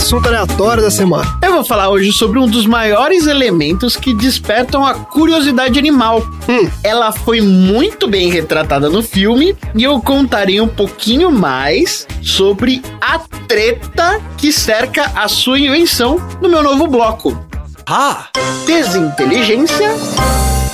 Assunto 0.09 0.26
aleatório 0.26 0.82
da 0.82 0.90
semana? 0.90 1.38
Eu 1.42 1.52
vou 1.52 1.62
falar 1.62 1.90
hoje 1.90 2.11
sobre 2.12 2.38
um 2.38 2.48
dos 2.48 2.64
maiores 2.64 3.26
elementos 3.26 3.94
que 3.94 4.14
despertam 4.14 4.82
a 4.82 4.94
curiosidade 4.94 5.78
animal. 5.78 6.26
Hum. 6.48 6.66
Ela 6.82 7.12
foi 7.12 7.42
muito 7.42 8.09
bem 8.09 8.30
retratada 8.30 8.88
no 8.88 9.02
filme 9.02 9.54
e 9.74 9.84
eu 9.84 10.00
contarei 10.00 10.62
um 10.62 10.68
pouquinho 10.68 11.30
mais 11.30 12.06
sobre 12.22 12.80
a 13.02 13.18
treta 13.46 14.18
que 14.38 14.50
cerca 14.50 15.12
a 15.14 15.28
sua 15.28 15.59
invenção 15.59 16.18
no 16.40 16.48
meu 16.48 16.62
novo 16.62 16.86
bloco. 16.86 17.38
Ah! 17.86 18.28
Desinteligência 18.64 19.90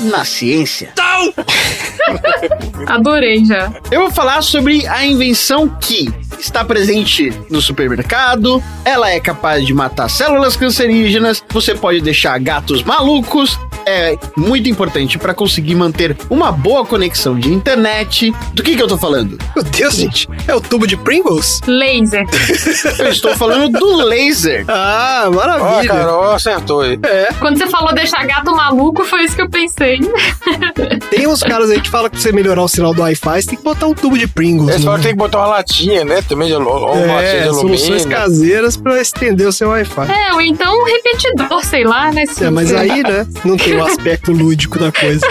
na 0.01 0.24
ciência. 0.24 0.92
Adorei 2.86 3.45
já. 3.45 3.72
Eu 3.90 4.03
vou 4.03 4.11
falar 4.11 4.42
sobre 4.42 4.86
a 4.86 5.05
invenção 5.05 5.68
que 5.80 6.12
está 6.38 6.64
presente 6.64 7.32
no 7.49 7.61
supermercado, 7.61 8.62
ela 8.84 9.11
é 9.11 9.20
capaz 9.20 9.64
de 9.64 9.72
matar 9.72 10.11
células 10.11 10.57
cancerígenas, 10.57 11.42
você 11.49 11.74
pode 11.74 12.01
deixar 12.01 12.38
gatos 12.38 12.82
malucos 12.82 13.59
é 13.86 14.16
muito 14.36 14.68
importante 14.68 15.18
para 15.18 15.34
conseguir 15.34 15.74
manter 15.74 16.16
uma 16.30 16.51
boa 16.51 16.84
conexão 16.84 17.38
de 17.38 17.53
internet. 17.53 18.32
Do 18.53 18.62
que 18.62 18.76
que 18.76 18.82
eu 18.82 18.88
tô 18.88 18.97
falando? 18.97 19.38
Meu 19.55 19.64
Deus, 19.64 19.95
gente. 19.95 20.28
É 20.49 20.55
o 20.55 20.61
tubo 20.61 20.86
de 20.86 20.97
Pringles? 20.97 21.61
Laser. 21.66 22.24
Eu 22.99 23.09
estou 23.09 23.36
falando 23.36 23.78
do 23.78 23.97
laser. 23.97 24.64
Ah, 24.68 25.24
Ó, 25.26 25.30
maravilha. 25.32 25.95
Carol 25.95 26.32
acertou 26.32 26.80
aí. 26.80 26.99
É, 27.03 27.28
Quando 27.38 27.59
você 27.59 27.66
falou 27.68 27.95
deixar 27.95 28.24
gato 28.26 28.55
maluco, 28.55 29.05
foi 29.05 29.24
isso 29.24 29.36
que 29.36 29.42
eu 29.42 29.51
pensei. 29.51 29.93
tem 31.11 31.26
uns 31.26 31.40
caras 31.40 31.70
aí 31.70 31.80
que 31.80 31.88
falam 31.88 32.07
que 32.09 32.16
pra 32.16 32.20
você 32.22 32.32
melhorar 32.32 32.62
o 32.62 32.68
sinal 32.68 32.95
do 32.95 33.03
Wi-Fi, 33.03 33.42
você 33.42 33.49
tem 33.49 33.59
que 33.59 33.64
botar 33.64 33.86
um 33.86 33.95
tubo 33.95 34.18
de 34.18 34.26
Pringles. 34.26 34.70
Eles 34.70 34.84
falam 34.84 34.99
que 34.99 35.05
tem 35.07 35.12
que 35.12 35.18
botar 35.18 35.38
uma 35.38 35.47
latinha, 35.49 36.05
né? 36.05 36.22
Também 36.22 36.49
de 36.49 36.55
uma 36.55 36.70
latinha 36.70 37.20
É, 37.22 37.49
de 37.49 37.55
soluções 37.55 37.82
alumínio. 38.03 38.09
caseiras 38.11 38.76
pra 38.76 39.01
estender 39.01 39.47
o 39.47 39.53
seu 39.53 39.68
Wi-Fi. 39.68 40.11
É, 40.11 40.32
ou 40.34 40.40
então 40.40 40.74
um 40.80 40.84
repetidor, 40.84 41.64
sei 41.64 41.84
lá, 41.84 42.11
né? 42.11 42.24
É, 42.40 42.51
mas 42.51 42.72
aí, 42.72 43.03
né, 43.03 43.26
não 43.45 43.57
tem 43.57 43.76
o 43.76 43.84
aspecto 43.84 44.32
lúdico 44.32 44.78
da 44.78 44.90
coisa. 44.92 45.26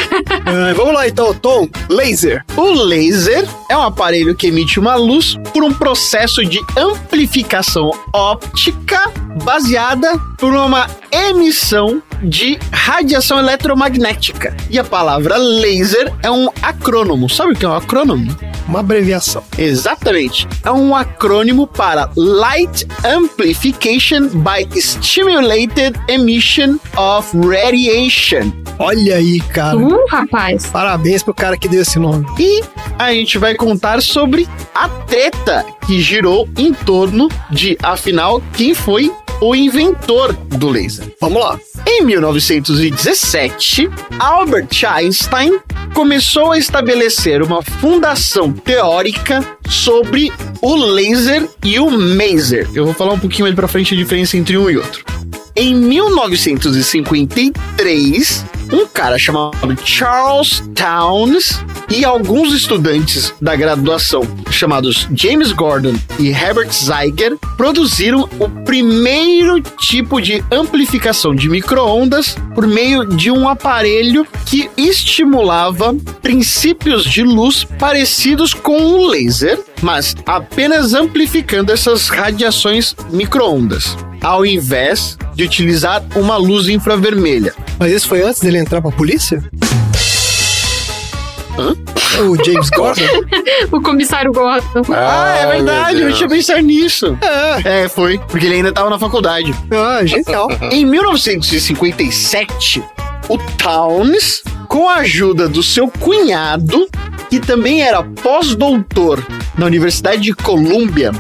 Ah, 0.46 0.74
vamos 0.76 0.94
lá 0.94 1.08
então, 1.08 1.34
Tom. 1.34 1.68
Laser. 1.90 2.44
O 2.56 2.72
laser 2.72 3.46
é 3.70 3.78
um 3.78 3.82
aparelho 3.82 4.36
que 4.36 4.48
emite 4.48 4.80
uma 4.80 4.96
luz 4.96 5.38
por 5.54 5.64
um 5.64 5.74
processo 5.74 6.44
de 6.46 6.60
amplificação 6.78 7.92
óptica 8.14 9.10
baseada 9.44 10.20
por 10.44 10.54
uma 10.56 10.88
emissão 11.10 12.04
de 12.22 12.60
radiação 12.70 13.40
eletromagnética. 13.40 14.54
E 14.70 14.78
a 14.78 14.84
palavra 14.84 15.38
laser 15.38 16.14
é 16.22 16.30
um 16.30 16.50
acrônomo. 16.62 17.30
Sabe 17.30 17.54
o 17.54 17.56
que 17.56 17.64
é 17.64 17.70
um 17.70 17.74
acrônomo? 17.74 18.36
Uma 18.68 18.82
abreviação. 18.82 19.42
Exatamente. 19.58 20.46
É 20.66 20.70
um 20.70 20.94
acrônimo 20.94 21.66
para 21.66 22.12
Light 22.18 22.86
Amplification 23.06 24.28
by 24.28 24.68
Stimulated 24.78 25.98
Emission 26.10 26.78
of 26.98 27.32
Radiation. 27.38 28.52
Olha 28.78 29.16
aí, 29.16 29.40
cara. 29.40 29.78
Uh, 29.78 30.06
rapaz. 30.10 30.66
Parabéns 30.66 31.24
pro 31.24 31.34
cara 31.34 31.56
que 31.56 31.70
deu 31.70 31.84
esse 31.84 31.98
nome. 31.98 32.26
E 32.38 32.62
a 33.00 33.14
gente 33.14 33.38
vai 33.38 33.56
contar 33.56 34.02
sobre 34.02 34.46
a 34.76 34.90
treta 34.90 35.66
que 35.88 36.02
girou 36.02 36.50
em 36.58 36.74
torno 36.74 37.30
de, 37.50 37.78
afinal, 37.82 38.44
quem 38.54 38.74
foi 38.74 39.10
o 39.44 39.54
inventor 39.54 40.34
do 40.34 40.70
laser. 40.70 41.06
Vamos 41.20 41.44
lá. 41.44 41.60
Em 41.86 42.06
1917, 42.06 43.90
Albert 44.18 44.70
Einstein 44.88 45.60
começou 45.94 46.54
a 46.54 46.58
estabelecer 46.58 47.42
uma 47.42 47.62
fundação 47.62 48.54
teórica 48.54 49.46
sobre 49.70 50.32
o 50.62 50.76
laser 50.76 51.46
e 51.62 51.78
o 51.78 51.92
maser. 51.92 52.70
Eu 52.74 52.86
vou 52.86 52.94
falar 52.94 53.12
um 53.12 53.20
pouquinho 53.20 53.44
mais 53.44 53.54
pra 53.54 53.68
frente 53.68 53.94
a 53.94 53.98
diferença 53.98 54.38
entre 54.38 54.58
um 54.58 54.70
e 54.70 54.78
outro. 54.78 55.04
Em 55.58 55.76
1953, 55.76 58.46
um 58.72 58.88
cara 58.88 59.18
chamado 59.18 59.76
Charles 59.84 60.64
Towns 60.76 61.60
e 61.90 62.04
alguns 62.04 62.54
estudantes 62.54 63.34
da 63.42 63.56
graduação, 63.56 64.24
chamados 64.50 65.08
James 65.14 65.52
Gordon 65.52 65.94
e 66.18 66.30
Herbert 66.30 66.72
Zeiger, 66.72 67.38
produziram 67.56 68.28
o 68.40 68.50
primeiro 68.64 69.62
tipo 69.62 70.22
de 70.22 70.44
amplificação 70.52 71.36
de 71.36 71.50
microondas 71.50 72.36
por 72.56 72.66
meio 72.66 73.06
de 73.06 73.30
um 73.30 73.48
aparelho 73.48 74.26
que 74.46 74.70
estimulava 74.78 75.96
princípios 76.22 77.04
de 77.04 77.24
luz 77.24 77.64
parecidos 77.78 78.54
com 78.54 78.78
um 78.78 79.08
laser, 79.08 79.60
mas 79.82 80.16
apenas 80.26 80.94
amplificando 80.94 81.72
essas 81.72 82.10
radiações 82.10 82.96
microondas, 83.12 83.96
ao 84.24 84.46
invés 84.46 85.18
de 85.36 85.44
utilizar 85.44 86.02
uma 86.16 86.38
luz 86.38 86.68
infravermelha. 86.70 87.54
Mas 87.78 87.92
isso 87.92 88.08
foi 88.08 88.24
antes 88.24 88.40
dele 88.42 88.58
entrar 88.58 88.82
pra 88.82 88.92
polícia? 88.92 89.44
Hã? 91.60 91.76
O 92.26 92.36
James 92.44 92.70
Gordon? 92.76 93.04
O 93.72 93.82
comissário 93.82 94.32
Gordon. 94.32 94.82
Ah, 94.94 95.36
é 95.38 95.44
Ai, 95.46 95.52
verdade, 95.58 96.02
eu 96.02 96.14
tinha 96.14 96.30
pensado 96.30 96.62
nisso. 96.62 97.18
É. 97.66 97.84
É, 97.84 97.90
foi, 97.90 98.18
porque 98.28 98.46
ele 98.46 98.56
ainda 98.56 98.70
estava 98.70 98.90
na 98.90 98.98
faculdade. 99.00 99.54
Ah, 99.72 100.06
genial. 100.06 100.48
Em 100.72 100.86
1957, 100.86 102.84
o 103.30 103.38
Towns, 103.58 104.44
com 104.68 104.88
a 104.90 104.98
ajuda 104.98 105.48
do 105.50 105.62
seu 105.64 105.88
cunhado, 105.88 106.88
que 107.30 107.40
também 107.40 107.82
era 107.82 108.04
pós-doutor 108.04 109.24
na 109.58 109.66
Universidade 109.66 110.22
de 110.22 110.34
Colômbia, 110.34 111.12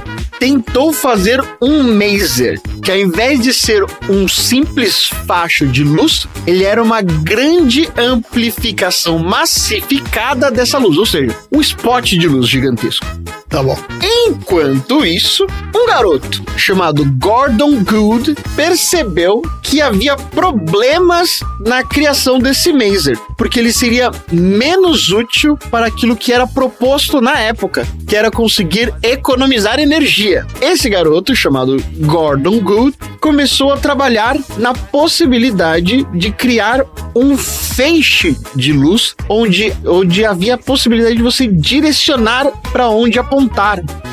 tentou 0.44 0.92
fazer 0.92 1.42
um 1.62 1.96
maser, 1.98 2.60
que 2.84 2.92
ao 2.92 2.98
invés 2.98 3.40
de 3.40 3.54
ser 3.54 3.86
um 4.10 4.28
simples 4.28 5.08
facho 5.26 5.66
de 5.66 5.86
luz, 5.86 6.28
ele 6.46 6.66
era 6.66 6.84
uma 6.84 7.02
grande 7.02 7.88
amplificação 7.96 9.18
massificada 9.18 10.52
dessa 10.52 10.78
luz, 10.78 10.98
ou 10.98 11.06
seja, 11.06 11.34
um 11.50 11.62
spot 11.62 12.12
de 12.12 12.28
luz 12.28 12.50
gigantesco. 12.50 13.06
Tá 13.54 13.62
bom. 13.62 13.78
Enquanto 14.02 15.06
isso, 15.06 15.46
um 15.76 15.86
garoto 15.86 16.42
chamado 16.58 17.06
Gordon 17.20 17.84
Good 17.84 18.36
percebeu 18.56 19.44
que 19.62 19.80
havia 19.80 20.16
problemas 20.16 21.40
na 21.60 21.84
criação 21.84 22.40
desse 22.40 22.74
maser, 22.74 23.16
porque 23.38 23.60
ele 23.60 23.72
seria 23.72 24.10
menos 24.32 25.10
útil 25.10 25.56
para 25.70 25.86
aquilo 25.86 26.16
que 26.16 26.34
era 26.34 26.48
proposto 26.48 27.22
na 27.22 27.40
época, 27.40 27.88
que 28.08 28.16
era 28.16 28.32
conseguir 28.32 28.92
economizar 29.04 29.80
energia. 29.80 30.48
Esse 30.60 30.90
garoto, 30.90 31.36
chamado 31.36 31.78
Gordon 32.00 32.60
Good, 32.60 32.98
começou 33.20 33.72
a 33.72 33.78
trabalhar 33.78 34.36
na 34.58 34.74
possibilidade 34.74 36.04
de 36.14 36.32
criar 36.32 36.86
um 37.16 37.38
feixe 37.38 38.36
de 38.56 38.74
luz 38.74 39.16
onde, 39.30 39.74
onde 39.86 40.26
havia 40.26 40.56
a 40.56 40.58
possibilidade 40.58 41.16
de 41.16 41.22
você 41.22 41.48
direcionar 41.48 42.52
para 42.72 42.90
onde 42.90 43.18
apontar, 43.18 43.43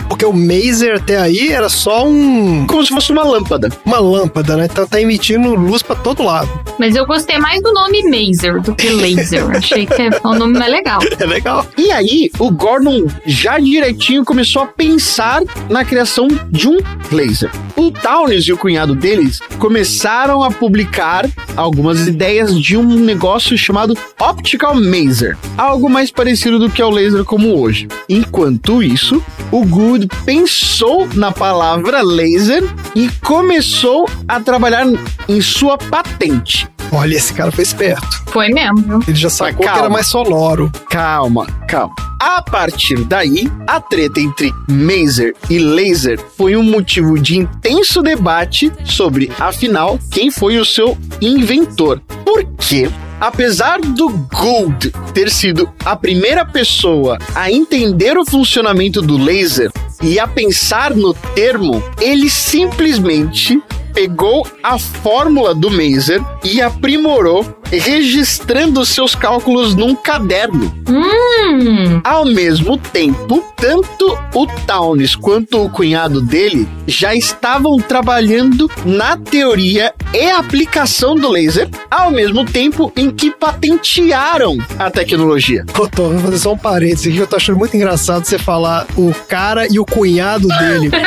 Porque 0.09 0.25
o 0.25 0.33
Maser 0.33 0.97
até 0.97 1.17
aí 1.17 1.53
era 1.53 1.69
só 1.69 2.07
um, 2.07 2.67
como 2.67 2.85
se 2.85 2.93
fosse 2.93 3.13
uma 3.13 3.23
lâmpada. 3.23 3.69
uma 3.85 4.01
lâmpada, 4.01 4.57
né? 4.57 4.67
Então 4.71 4.87
tá 4.87 5.01
emitindo 5.01 5.55
luz 5.55 5.83
pra 5.83 5.95
todo 5.95 6.25
lado. 6.25 6.49
Mas 6.79 6.97
eu 6.97 7.07
gostei 7.07 7.39
mais 7.39 7.63
do 7.63 7.73
nome 7.73 8.03
Maser 8.11 8.61
do 8.61 8.75
que 8.75 8.89
Laser. 8.91 9.49
Achei 9.57 9.87
que 9.87 10.03
é 10.03 10.11
um 10.25 10.35
nome 10.35 10.59
mais 10.59 10.71
legal. 10.71 11.01
É 11.19 11.25
legal. 11.25 11.65
E 11.79 11.93
aí, 11.93 12.31
o 12.39 12.51
Gordon 12.51 13.07
já 13.25 13.59
direitinho 13.59 14.25
começou 14.25 14.63
a 14.63 14.67
pensar 14.67 15.43
na 15.69 15.85
criação 15.85 16.27
de 16.51 16.69
um 16.69 16.79
laser. 17.13 17.51
O 17.77 17.91
Townes 17.91 18.45
e 18.45 18.53
o 18.53 18.59
cunhado 18.59 18.95
deles 18.95 19.41
começaram 19.59 20.43
a 20.43 20.51
publicar 20.51 21.29
algumas 21.57 22.07
ideias 22.07 22.59
de 22.61 22.77
um 22.77 22.97
negócio 22.97 23.57
chamado 23.57 23.97
Optical 24.19 24.75
Maser, 24.75 25.37
algo 25.57 25.89
mais 25.89 26.11
parecido 26.11 26.59
do 26.59 26.69
que 26.69 26.83
é 26.83 26.85
o 26.85 26.91
laser 26.91 27.25
como 27.25 27.59
hoje. 27.59 27.89
Enquanto 28.09 28.83
isso, 28.83 29.20
o 29.51 29.65
Good 29.65 30.09
pensou 30.25 31.09
na 31.15 31.33
palavra 31.33 32.03
laser 32.03 32.63
e 32.95 33.09
começou 33.25 34.09
a 34.29 34.41
trabalhar 34.41 34.87
em 35.29 35.41
sua 35.41 35.77
patente. 35.77 36.69
Olha, 36.93 37.15
esse 37.15 37.33
cara 37.33 37.53
foi 37.53 37.63
esperto. 37.63 38.25
Foi 38.27 38.49
mesmo? 38.49 39.03
Ele 39.07 39.17
já 39.17 39.31
sacou 39.31 39.61
que 39.61 39.65
calma. 39.65 39.81
era 39.81 39.89
mais 39.89 40.07
sonoro. 40.07 40.71
Calma, 40.89 41.47
calma. 41.69 41.95
A 42.21 42.43
partir 42.43 43.03
daí, 43.05 43.51
a 43.67 43.81
treta 43.81 44.21
entre 44.21 44.53
Maser 44.69 45.35
e 45.49 45.59
Laser 45.59 46.19
foi 46.37 46.57
um 46.57 46.63
motivo 46.63 47.19
de 47.19 47.39
intenso 47.39 48.03
debate 48.03 48.73
sobre, 48.85 49.33
afinal, 49.39 49.99
quem 50.11 50.31
foi 50.31 50.59
o 50.59 50.65
seu 50.65 50.99
inventor. 51.21 52.01
Por 52.25 52.45
quê? 52.59 52.91
Apesar 53.21 53.81
do 53.83 54.09
Gould 54.09 54.91
ter 55.13 55.31
sido 55.31 55.71
a 55.85 55.95
primeira 55.95 56.47
pessoa 56.47 57.19
a 57.35 57.53
entender 57.53 58.17
o 58.17 58.25
funcionamento 58.25 59.03
do 59.03 59.19
laser 59.19 59.71
e 60.03 60.19
a 60.19 60.27
pensar 60.27 60.95
no 60.95 61.13
termo, 61.13 61.83
ele 62.01 62.31
simplesmente 62.31 63.63
pegou 63.93 64.47
a 64.63 64.79
fórmula 64.79 65.55
do 65.55 65.71
Maser 65.71 66.23
e 66.43 66.63
aprimorou, 66.63 67.45
registrando 67.71 68.85
seus 68.85 69.15
cálculos 69.15 69.75
num 69.75 69.95
caderno. 69.95 70.73
Hum, 70.89 72.01
Ao 72.05 72.25
mesmo 72.25 72.77
tempo, 72.77 73.45
tanto 73.57 74.19
o 74.35 74.47
Townes 74.67 75.15
quanto 75.15 75.65
o 75.65 75.71
cunhado 75.71 76.21
dele 76.21 76.69
já 76.87 77.15
estavam 77.15 77.77
trabalhando 77.79 78.71
na 78.85 79.17
teoria 79.17 79.93
e 80.13 80.31
aplicação 80.31 81.15
do 81.15 81.29
laser, 81.29 81.69
ao 81.91 82.11
mesmo 82.11 82.45
tempo 82.45 82.93
em 82.97 83.11
que 83.11 83.31
patentearam 83.31 84.57
a 84.79 84.91
tecnologia. 84.91 85.65
Ô, 85.79 85.87
Tom, 85.87 86.11
vou 86.11 86.19
fazer 86.21 86.39
só 86.39 86.53
um 86.53 86.59
parênteses 86.59 87.07
aqui 87.07 87.17
que 87.17 87.23
eu 87.23 87.27
tô 87.27 87.37
achando 87.37 87.59
muito 87.59 87.77
engraçado 87.77 88.25
você 88.25 88.39
falar 88.39 88.87
o 88.97 89.13
cara 89.29 89.67
e 89.71 89.79
o 89.79 89.85
cunhado 89.85 90.49
dele. 90.49 90.91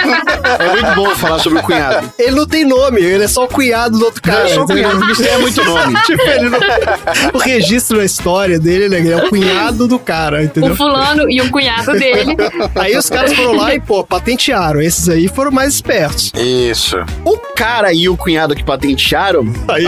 É 0.43 0.71
muito 0.73 0.95
bom 0.95 1.15
falar 1.15 1.39
sobre 1.39 1.59
o 1.59 1.63
cunhado. 1.63 2.11
ele 2.19 2.31
não 2.35 2.45
tem 2.45 2.63
nome, 2.65 3.01
ele 3.01 3.23
é 3.23 3.27
só 3.27 3.45
o 3.45 3.47
cunhado 3.47 3.97
do 3.97 4.05
outro 4.05 4.21
Não, 4.25 4.33
cara. 4.33 4.49
é 4.49 4.53
só 4.53 4.63
o 4.63 4.67
cunhado, 4.67 4.97
porque 4.97 5.11
isso 5.13 5.23
é 5.25 5.37
muito 5.37 5.63
nome. 5.63 5.95
tipo, 6.05 6.21
ele 6.21 6.49
o 7.33 7.37
registro 7.39 7.97
da 7.97 8.05
história 8.05 8.59
dele, 8.59 8.89
né? 8.89 8.99
Ele 8.99 9.11
é 9.11 9.17
o 9.17 9.29
cunhado 9.29 9.87
do 9.87 9.99
cara, 9.99 10.43
entendeu? 10.43 10.71
O 10.73 10.75
fulano 10.75 11.29
e 11.29 11.41
o 11.41 11.49
cunhado 11.49 11.91
dele. 11.97 12.35
Aí 12.75 12.95
os 12.97 13.09
caras 13.09 13.33
foram 13.33 13.55
lá 13.55 13.73
e, 13.73 13.79
pô, 13.79 14.03
patentearam. 14.03 14.81
Esses 14.81 15.09
aí 15.09 15.27
foram 15.27 15.51
mais 15.51 15.73
espertos. 15.75 16.31
Isso. 16.35 16.97
O 17.25 17.37
cara 17.55 17.93
e 17.93 18.07
o 18.09 18.17
cunhado 18.17 18.55
que 18.55 18.63
patentearam 18.63 19.43
Aí, 19.67 19.87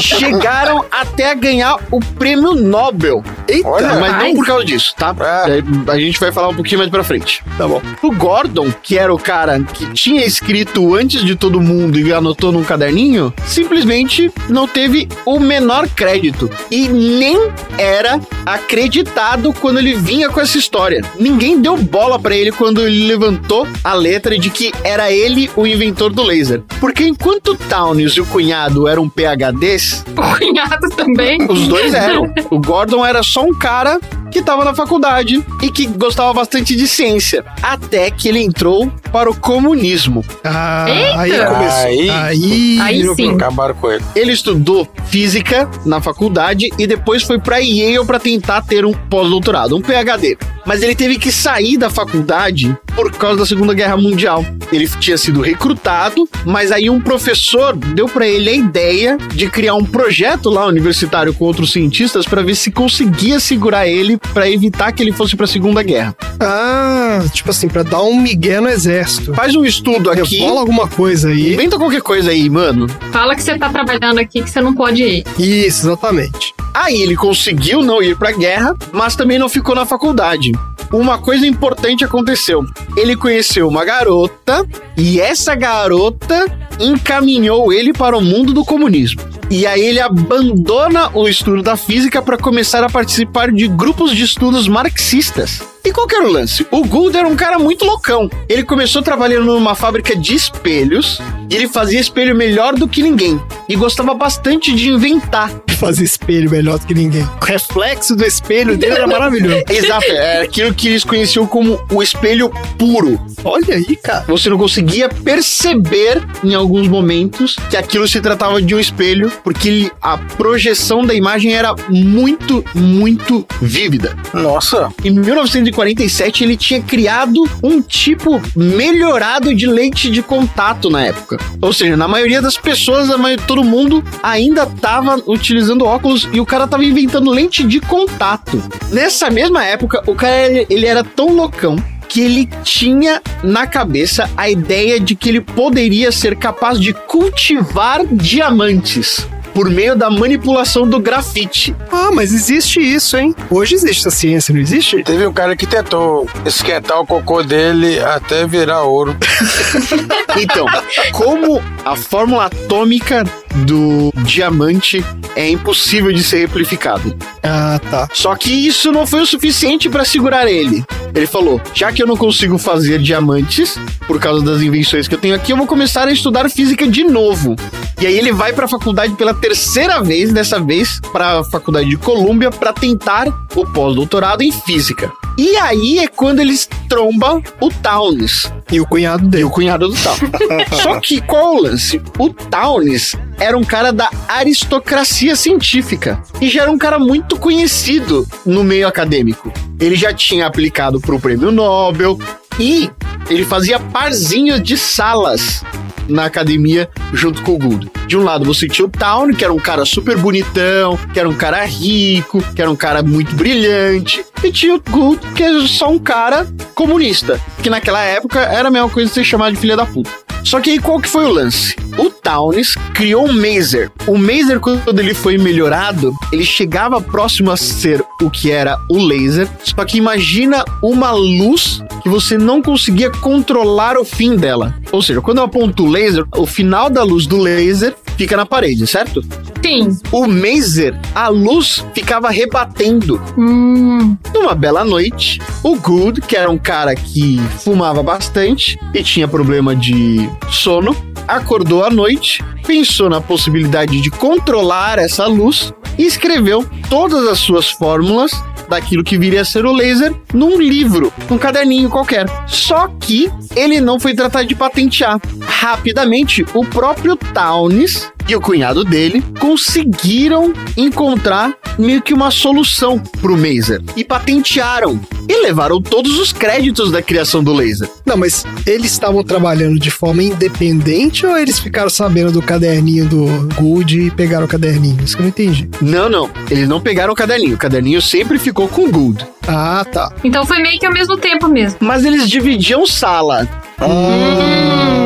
chegaram 0.00 0.84
até 0.90 1.30
a 1.30 1.34
ganhar 1.34 1.76
o 1.90 2.00
prêmio 2.00 2.54
Nobel. 2.54 3.22
eita, 3.48 3.68
Olha. 3.68 3.94
Mas 3.94 4.18
não 4.18 4.34
por 4.34 4.46
causa 4.46 4.64
disso, 4.64 4.94
tá? 4.96 5.14
É. 5.46 5.58
É, 5.58 5.62
A 5.92 5.98
gente 5.98 6.18
vai 6.18 6.32
falar 6.32 6.48
um 6.48 6.54
pouquinho 6.54 6.78
mais 6.78 6.90
pra 6.90 7.04
frente. 7.04 7.42
tá 7.56 7.66
bom. 7.66 7.80
O 8.02 8.10
Gordon, 8.12 8.72
que 8.82 8.98
era 8.98 9.12
o 9.12 9.18
cara 9.18 9.60
que 9.60 9.86
tinha 9.92 10.24
escrito 10.24 10.94
antes 10.94 11.24
de 11.24 11.34
todo 11.36 11.60
mundo 11.60 11.98
e 11.98 12.12
anotou 12.12 12.52
num 12.52 12.64
caderninho, 12.64 13.32
simplesmente 13.46 14.30
não 14.48 14.66
teve 14.66 15.08
o 15.24 15.38
menor 15.44 15.88
crédito. 15.88 16.50
E 16.70 16.88
nem 16.88 17.50
era 17.78 18.20
acreditado 18.44 19.52
quando 19.52 19.78
ele 19.78 19.94
vinha 19.94 20.28
com 20.28 20.40
essa 20.40 20.58
história. 20.58 21.00
Ninguém 21.18 21.60
deu 21.60 21.76
bola 21.76 22.18
pra 22.18 22.34
ele 22.36 22.50
quando 22.50 22.80
ele 22.86 23.06
levantou 23.06 23.66
a 23.82 23.92
letra 23.94 24.38
de 24.38 24.50
que 24.50 24.72
era 24.82 25.10
ele 25.12 25.50
o 25.56 25.66
inventor 25.66 26.12
do 26.12 26.22
laser. 26.22 26.62
Porque 26.80 27.04
enquanto 27.04 27.54
Townes 27.56 28.12
e 28.12 28.20
o 28.20 28.26
cunhado 28.26 28.88
eram 28.88 29.08
PHDs, 29.08 30.04
O 30.16 30.38
cunhado 30.38 30.88
também. 30.96 31.38
os 31.48 31.66
dois 31.68 31.94
eram. 31.94 32.32
O 32.50 32.58
Gordon 32.58 33.04
era 33.04 33.22
só 33.22 33.42
um 33.44 33.54
cara 33.56 34.00
que 34.34 34.42
tava 34.42 34.64
na 34.64 34.74
faculdade 34.74 35.42
e 35.62 35.70
que 35.70 35.86
gostava 35.86 36.32
bastante 36.34 36.74
de 36.74 36.88
ciência. 36.88 37.44
Até 37.62 38.10
que 38.10 38.28
ele 38.28 38.40
entrou 38.42 38.90
para 39.12 39.30
o 39.30 39.34
comunismo. 39.36 40.24
Ah, 40.42 40.86
Eita! 40.88 41.20
aí 41.20 41.30
começou. 41.46 41.84
Aí- 41.86 42.10
Aí, 42.10 42.78
Aí 42.80 43.14
sim. 43.14 43.34
Acabaram 43.36 43.74
com 43.76 43.90
ele. 43.92 44.04
Ele 44.16 44.32
estudou 44.32 44.88
física 45.06 45.70
na 45.86 46.00
faculdade 46.00 46.68
e 46.76 46.86
depois 46.86 47.22
foi 47.22 47.38
para 47.38 47.58
Yale 47.58 48.04
para 48.04 48.18
tentar 48.18 48.62
ter 48.62 48.84
um 48.84 48.92
pós-doutorado, 48.92 49.76
um 49.76 49.80
PhD. 49.80 50.36
Mas 50.66 50.82
ele 50.82 50.94
teve 50.94 51.18
que 51.18 51.30
sair 51.30 51.76
da 51.76 51.90
faculdade 51.90 52.76
por 52.94 53.10
causa 53.12 53.38
da 53.38 53.46
Segunda 53.46 53.74
Guerra 53.74 53.96
Mundial. 53.96 54.44
Ele 54.72 54.88
tinha 54.88 55.18
sido 55.18 55.40
recrutado, 55.40 56.28
mas 56.44 56.72
aí 56.72 56.88
um 56.88 57.00
professor 57.00 57.76
deu 57.76 58.08
para 58.08 58.26
ele 58.26 58.48
a 58.48 58.54
ideia 58.54 59.16
de 59.34 59.48
criar 59.50 59.74
um 59.74 59.84
projeto 59.84 60.48
lá 60.48 60.66
universitário 60.66 61.34
com 61.34 61.44
outros 61.44 61.72
cientistas 61.72 62.24
para 62.26 62.42
ver 62.42 62.54
se 62.54 62.70
conseguia 62.70 63.38
segurar 63.38 63.86
ele 63.86 64.16
para 64.32 64.50
evitar 64.50 64.92
que 64.92 65.02
ele 65.02 65.12
fosse 65.12 65.36
para 65.36 65.44
a 65.44 65.48
Segunda 65.48 65.82
Guerra. 65.82 66.16
Ah, 66.40 67.22
tipo 67.32 67.50
assim, 67.50 67.68
pra 67.68 67.82
dar 67.82 68.02
um 68.02 68.18
migué 68.18 68.60
no 68.60 68.68
exército. 68.68 69.34
Faz 69.34 69.54
um 69.54 69.64
estudo 69.64 70.10
aqui. 70.10 70.38
Rebola 70.38 70.60
alguma 70.60 70.88
coisa 70.88 71.28
aí. 71.28 71.54
Inventa 71.54 71.78
qualquer 71.78 72.02
coisa 72.02 72.30
aí, 72.30 72.48
mano. 72.48 72.86
Fala 73.12 73.34
que 73.34 73.42
você 73.42 73.58
tá 73.58 73.68
trabalhando 73.68 74.18
aqui 74.18 74.42
que 74.42 74.50
você 74.50 74.60
não 74.60 74.74
pode 74.74 75.02
ir. 75.02 75.24
Isso, 75.38 75.86
exatamente. 75.86 76.54
Aí 76.72 77.00
ele 77.02 77.14
conseguiu 77.14 77.82
não 77.82 78.02
ir 78.02 78.16
pra 78.16 78.32
guerra, 78.32 78.74
mas 78.92 79.14
também 79.14 79.38
não 79.38 79.48
ficou 79.48 79.76
na 79.76 79.86
faculdade. 79.86 80.52
Uma 80.94 81.18
coisa 81.18 81.44
importante 81.44 82.04
aconteceu. 82.04 82.64
Ele 82.96 83.16
conheceu 83.16 83.66
uma 83.66 83.84
garota 83.84 84.64
e 84.96 85.20
essa 85.20 85.52
garota 85.56 86.46
encaminhou 86.80 87.72
ele 87.72 87.92
para 87.92 88.16
o 88.16 88.20
mundo 88.20 88.52
do 88.52 88.64
comunismo. 88.64 89.20
E 89.50 89.66
aí 89.66 89.82
ele 89.82 90.00
abandona 90.00 91.10
o 91.14 91.28
estudo 91.28 91.62
da 91.62 91.76
física 91.76 92.22
para 92.22 92.38
começar 92.38 92.82
a 92.82 92.88
participar 92.88 93.52
de 93.52 93.68
grupos 93.68 94.14
de 94.14 94.24
estudos 94.24 94.66
marxistas. 94.68 95.62
E 95.84 95.92
qual 95.92 96.06
que 96.06 96.14
era 96.14 96.26
o 96.26 96.32
lance? 96.32 96.66
O 96.70 96.82
Gould 96.82 97.14
era 97.14 97.28
um 97.28 97.36
cara 97.36 97.58
muito 97.58 97.84
loucão. 97.84 98.30
Ele 98.48 98.64
começou 98.64 99.02
trabalhando 99.02 99.44
numa 99.44 99.74
fábrica 99.74 100.16
de 100.16 100.34
espelhos 100.34 101.20
e 101.50 101.54
ele 101.54 101.68
fazia 101.68 102.00
espelho 102.00 102.34
melhor 102.34 102.74
do 102.74 102.88
que 102.88 103.02
ninguém. 103.02 103.38
E 103.68 103.76
gostava 103.76 104.14
bastante 104.14 104.74
de 104.74 104.88
inventar. 104.88 105.50
Fazer 105.76 106.04
espelho 106.04 106.50
melhor 106.50 106.78
do 106.78 106.86
que 106.86 106.94
ninguém. 106.94 107.28
O 107.38 107.44
reflexo 107.44 108.16
do 108.16 108.24
espelho 108.24 108.78
dele 108.78 108.94
era 108.94 109.06
maravilhoso. 109.06 109.62
Exato, 109.68 110.06
é 110.06 110.40
aquilo 110.40 110.72
que 110.72 110.88
eles 110.88 111.04
conheciam 111.04 111.46
como 111.46 111.78
o 111.92 112.02
espelho 112.02 112.50
puro. 112.78 113.20
Olha 113.44 113.74
aí, 113.74 113.94
cara. 113.96 114.24
Você 114.26 114.48
não 114.48 114.56
conseguia 114.56 115.10
perceber 115.10 116.26
em 116.42 116.54
alguns 116.64 116.88
momentos 116.88 117.56
que 117.70 117.76
aquilo 117.76 118.08
se 118.08 118.20
tratava 118.20 118.60
de 118.60 118.74
um 118.74 118.80
espelho, 118.80 119.30
porque 119.42 119.90
a 120.00 120.16
projeção 120.18 121.04
da 121.04 121.14
imagem 121.14 121.52
era 121.52 121.74
muito, 121.88 122.64
muito 122.74 123.46
vívida. 123.60 124.16
Nossa. 124.32 124.92
Em 125.04 125.10
1947, 125.10 126.44
ele 126.44 126.56
tinha 126.56 126.80
criado 126.80 127.44
um 127.62 127.80
tipo 127.80 128.40
melhorado 128.56 129.54
de 129.54 129.66
lente 129.66 130.10
de 130.10 130.22
contato 130.22 130.90
na 130.90 131.04
época. 131.04 131.38
Ou 131.60 131.72
seja, 131.72 131.96
na 131.96 132.08
maioria 132.08 132.40
das 132.40 132.56
pessoas, 132.56 133.08
todo 133.46 133.62
mundo 133.62 134.02
ainda 134.22 134.64
estava 134.64 135.22
utilizando 135.26 135.84
óculos 135.84 136.28
e 136.32 136.40
o 136.40 136.46
cara 136.46 136.64
estava 136.64 136.84
inventando 136.84 137.30
lente 137.30 137.62
de 137.64 137.80
contato. 137.80 138.62
Nessa 138.90 139.30
mesma 139.30 139.64
época, 139.64 140.02
o 140.06 140.14
cara 140.14 140.46
ele, 140.46 140.66
ele 140.70 140.86
era 140.86 141.04
tão 141.04 141.28
loucão 141.34 141.76
que 142.08 142.20
ele 142.20 142.48
tinha 142.62 143.20
na 143.42 143.66
cabeça 143.66 144.30
a 144.36 144.48
ideia 144.48 145.00
de 145.00 145.14
que 145.14 145.28
ele 145.28 145.40
poderia 145.40 146.12
ser 146.12 146.36
capaz 146.36 146.78
de 146.78 146.92
cultivar 146.92 148.04
diamantes 148.06 149.26
por 149.54 149.70
meio 149.70 149.94
da 149.94 150.10
manipulação 150.10 150.86
do 150.86 150.98
grafite. 150.98 151.74
Ah, 151.90 152.10
mas 152.12 152.34
existe 152.34 152.80
isso, 152.80 153.16
hein? 153.16 153.34
Hoje 153.48 153.76
existe 153.76 154.00
essa 154.00 154.10
ciência, 154.10 154.52
não 154.52 154.60
existe? 154.60 155.02
Teve 155.04 155.24
um 155.26 155.32
cara 155.32 155.54
que 155.54 155.64
tentou 155.64 156.28
esquentar 156.44 157.00
o 157.00 157.06
cocô 157.06 157.42
dele 157.42 158.00
até 158.00 158.46
virar 158.46 158.82
ouro. 158.82 159.16
Então, 160.36 160.66
como 161.12 161.62
a 161.84 161.94
fórmula 161.94 162.46
atômica 162.46 163.22
do 163.54 164.12
diamante 164.24 165.04
é 165.36 165.48
impossível 165.48 166.12
de 166.12 166.22
ser 166.22 166.38
replicado. 166.38 167.14
Ah, 167.42 167.80
tá. 167.90 168.08
Só 168.12 168.34
que 168.34 168.50
isso 168.50 168.90
não 168.90 169.06
foi 169.06 169.20
o 169.20 169.26
suficiente 169.26 169.88
para 169.88 170.04
segurar 170.04 170.48
ele. 170.48 170.84
Ele 171.14 171.26
falou: 171.26 171.60
já 171.72 171.92
que 171.92 172.02
eu 172.02 172.06
não 172.06 172.16
consigo 172.16 172.58
fazer 172.58 172.98
diamantes 172.98 173.78
por 174.06 174.18
causa 174.18 174.44
das 174.44 174.62
invenções 174.62 175.06
que 175.06 175.14
eu 175.14 175.18
tenho 175.18 175.34
aqui, 175.34 175.52
eu 175.52 175.56
vou 175.56 175.66
começar 175.66 176.08
a 176.08 176.12
estudar 176.12 176.48
física 176.50 176.86
de 176.86 177.04
novo. 177.04 177.56
E 178.00 178.06
aí 178.06 178.16
ele 178.18 178.32
vai 178.32 178.52
para 178.52 178.64
a 178.64 178.68
faculdade 178.68 179.14
pela 179.14 179.32
terceira 179.32 180.02
vez, 180.02 180.32
dessa 180.32 180.60
vez 180.60 181.00
para 181.12 181.40
a 181.40 181.44
faculdade 181.44 181.88
de 181.88 181.96
Colômbia, 181.96 182.50
para 182.50 182.72
tentar 182.72 183.28
o 183.54 183.64
pós-doutorado 183.66 184.42
em 184.42 184.50
física. 184.50 185.12
E 185.36 185.56
aí 185.56 185.98
é 185.98 186.06
quando 186.06 186.40
eles 186.40 186.68
trombam 186.88 187.42
o 187.60 187.68
Townes, 187.68 188.50
E 188.70 188.80
o 188.80 188.86
cunhado 188.86 189.24
e 189.26 189.28
dele. 189.28 189.44
o 189.44 189.50
cunhado 189.50 189.88
do 189.88 189.94
Tal. 189.96 190.14
Só 190.80 191.00
que 191.00 191.20
qual 191.20 191.42
é 191.42 191.58
o 191.58 191.62
lance? 191.62 192.00
O 192.18 192.28
Townes 192.30 193.16
era 193.38 193.56
um 193.58 193.64
cara 193.64 193.92
da 193.92 194.08
aristocracia 194.28 195.34
científica 195.34 196.22
e 196.40 196.48
já 196.48 196.62
era 196.62 196.70
um 196.70 196.78
cara 196.78 196.98
muito 196.98 197.36
conhecido 197.36 198.26
no 198.46 198.62
meio 198.62 198.86
acadêmico. 198.86 199.52
Ele 199.80 199.96
já 199.96 200.12
tinha 200.12 200.46
aplicado 200.46 201.00
para 201.00 201.14
o 201.14 201.20
prêmio 201.20 201.50
Nobel 201.50 202.16
e 202.58 202.88
ele 203.28 203.44
fazia 203.44 203.80
parzinhos 203.80 204.62
de 204.62 204.78
salas 204.78 205.64
na 206.08 206.26
academia 206.26 206.88
junto 207.12 207.42
com 207.42 207.54
o 207.54 207.58
Gould. 207.58 207.90
De 208.06 208.16
um 208.16 208.22
lado 208.22 208.44
você 208.44 208.68
tinha 208.68 208.86
o 208.86 208.90
Town, 208.90 209.32
que 209.32 209.42
era 209.42 209.52
um 209.52 209.58
cara 209.58 209.84
super 209.84 210.16
bonitão, 210.18 210.98
que 211.12 211.18
era 211.18 211.28
um 211.28 211.34
cara 211.34 211.64
rico, 211.64 212.42
que 212.54 212.60
era 212.60 212.70
um 212.70 212.76
cara 212.76 213.02
muito 213.02 213.34
brilhante, 213.34 214.24
e 214.46 214.52
tinha 214.52 214.74
o 214.74 214.82
Gould, 214.90 215.20
que 215.34 215.42
é 215.42 215.66
só 215.66 215.90
um 215.90 215.98
cara 215.98 216.46
comunista, 216.74 217.40
que 217.62 217.70
naquela 217.70 218.02
época 218.02 218.40
era 218.40 218.68
a 218.68 218.70
mesma 218.70 218.88
coisa 218.88 219.08
de 219.08 219.14
ser 219.14 219.24
chamado 219.24 219.54
de 219.54 219.60
filha 219.60 219.76
da 219.76 219.86
puta. 219.86 220.10
Só 220.44 220.60
que 220.60 220.70
aí 220.70 220.78
qual 220.78 221.00
que 221.00 221.08
foi 221.08 221.24
o 221.24 221.32
lance? 221.32 221.74
O 221.96 222.10
Townes 222.10 222.74
criou 222.92 223.26
um 223.26 223.32
Maser. 223.32 223.90
O 224.06 224.18
Maser, 224.18 224.60
quando 224.60 224.98
ele 224.98 225.14
foi 225.14 225.38
melhorado, 225.38 226.14
ele 226.30 226.44
chegava 226.44 227.00
próximo 227.00 227.50
a 227.50 227.56
ser 227.56 228.04
o 228.20 228.30
que 228.30 228.50
era 228.50 228.78
o 228.90 228.98
laser. 228.98 229.48
Só 229.62 229.84
que 229.86 229.96
imagina 229.96 230.62
uma 230.82 231.12
luz 231.12 231.82
que 232.02 232.10
você 232.10 232.36
não 232.36 232.60
conseguia 232.60 233.10
controlar 233.10 233.96
o 233.96 234.04
fim 234.04 234.36
dela. 234.36 234.74
Ou 234.92 235.00
seja, 235.00 235.22
quando 235.22 235.38
eu 235.38 235.44
aponto 235.44 235.84
o 235.84 235.90
laser, 235.90 236.26
o 236.36 236.44
final 236.44 236.90
da 236.90 237.02
luz 237.02 237.26
do 237.26 237.38
laser 237.38 237.94
fica 238.18 238.36
na 238.36 238.44
parede, 238.44 238.86
certo? 238.86 239.22
Sim. 239.62 239.98
O 240.12 240.26
Maser, 240.26 240.94
a 241.14 241.28
luz 241.28 241.82
ficava 241.94 242.28
rebatendo. 242.28 243.20
Hum. 243.38 244.14
Numa 244.34 244.54
bela 244.54 244.84
noite, 244.84 245.40
o 245.62 245.76
Good, 245.76 246.20
que 246.22 246.36
era 246.36 246.50
um 246.50 246.58
cara 246.58 246.94
que 246.94 247.38
fumava 247.60 248.02
bastante 248.02 248.76
e 248.92 249.02
tinha 249.02 249.28
problema 249.28 249.76
de 249.76 250.28
sono, 250.50 250.94
acordou 251.26 251.84
à 251.84 251.90
noite, 251.90 252.44
pensou 252.66 253.08
na 253.08 253.20
possibilidade 253.20 254.00
de 254.00 254.10
controlar 254.10 254.98
essa 254.98 255.26
luz 255.26 255.72
e 255.96 256.04
escreveu 256.04 256.66
todas 256.90 257.26
as 257.28 257.38
suas 257.38 257.70
fórmulas 257.70 258.32
daquilo 258.68 259.04
que 259.04 259.18
viria 259.18 259.42
a 259.42 259.44
ser 259.44 259.64
o 259.64 259.72
laser 259.72 260.12
num 260.32 260.60
livro, 260.60 261.12
num 261.30 261.38
caderninho 261.38 261.88
qualquer. 261.88 262.26
Só 262.46 262.88
que 262.88 263.30
ele 263.54 263.80
não 263.80 264.00
foi 264.00 264.14
tratado 264.14 264.46
de 264.46 264.54
patentear. 264.54 265.20
Rapidamente, 265.40 266.44
o 266.54 266.64
próprio 266.64 267.16
Townes 267.16 268.10
e 268.28 268.34
o 268.34 268.40
cunhado 268.40 268.84
dele 268.84 269.22
conseguiram 269.38 270.52
encontrar 270.76 271.54
meio 271.78 272.02
que 272.02 272.14
uma 272.14 272.30
solução 272.30 272.98
pro 272.98 273.36
Mazer 273.36 273.82
e 273.96 274.04
patentearam 274.04 275.00
e 275.28 275.42
levaram 275.42 275.80
todos 275.80 276.18
os 276.18 276.32
créditos 276.32 276.90
da 276.90 277.02
criação 277.02 277.42
do 277.42 277.52
laser. 277.52 277.88
Não, 278.04 278.16
mas 278.16 278.44
eles 278.66 278.92
estavam 278.92 279.22
trabalhando 279.22 279.78
de 279.78 279.90
forma 279.90 280.22
independente 280.22 281.26
ou 281.26 281.36
eles 281.36 281.58
ficaram 281.58 281.90
sabendo 281.90 282.32
do 282.32 282.42
caderninho 282.42 283.06
do 283.06 283.26
Good 283.54 284.00
e 284.00 284.10
pegaram 284.10 284.44
o 284.44 284.48
caderninho? 284.48 284.98
Isso 285.02 285.16
que 285.16 285.22
eu 285.22 285.24
não 285.24 285.30
entendi. 285.30 285.68
Não, 285.80 286.08
não, 286.08 286.30
eles 286.50 286.68
não 286.68 286.80
pegaram 286.80 287.12
o 287.12 287.16
caderninho. 287.16 287.54
O 287.54 287.58
caderninho 287.58 288.00
sempre 288.00 288.38
ficou 288.38 288.68
com 288.68 288.86
o 288.86 288.90
Good. 288.90 289.26
Ah, 289.46 289.84
tá. 289.90 290.12
Então 290.22 290.46
foi 290.46 290.60
meio 290.60 290.78
que 290.78 290.86
ao 290.86 290.92
mesmo 290.92 291.16
tempo 291.16 291.48
mesmo. 291.48 291.78
Mas 291.80 292.04
eles 292.04 292.28
dividiam 292.28 292.86
sala. 292.86 293.48
Então 293.76 295.03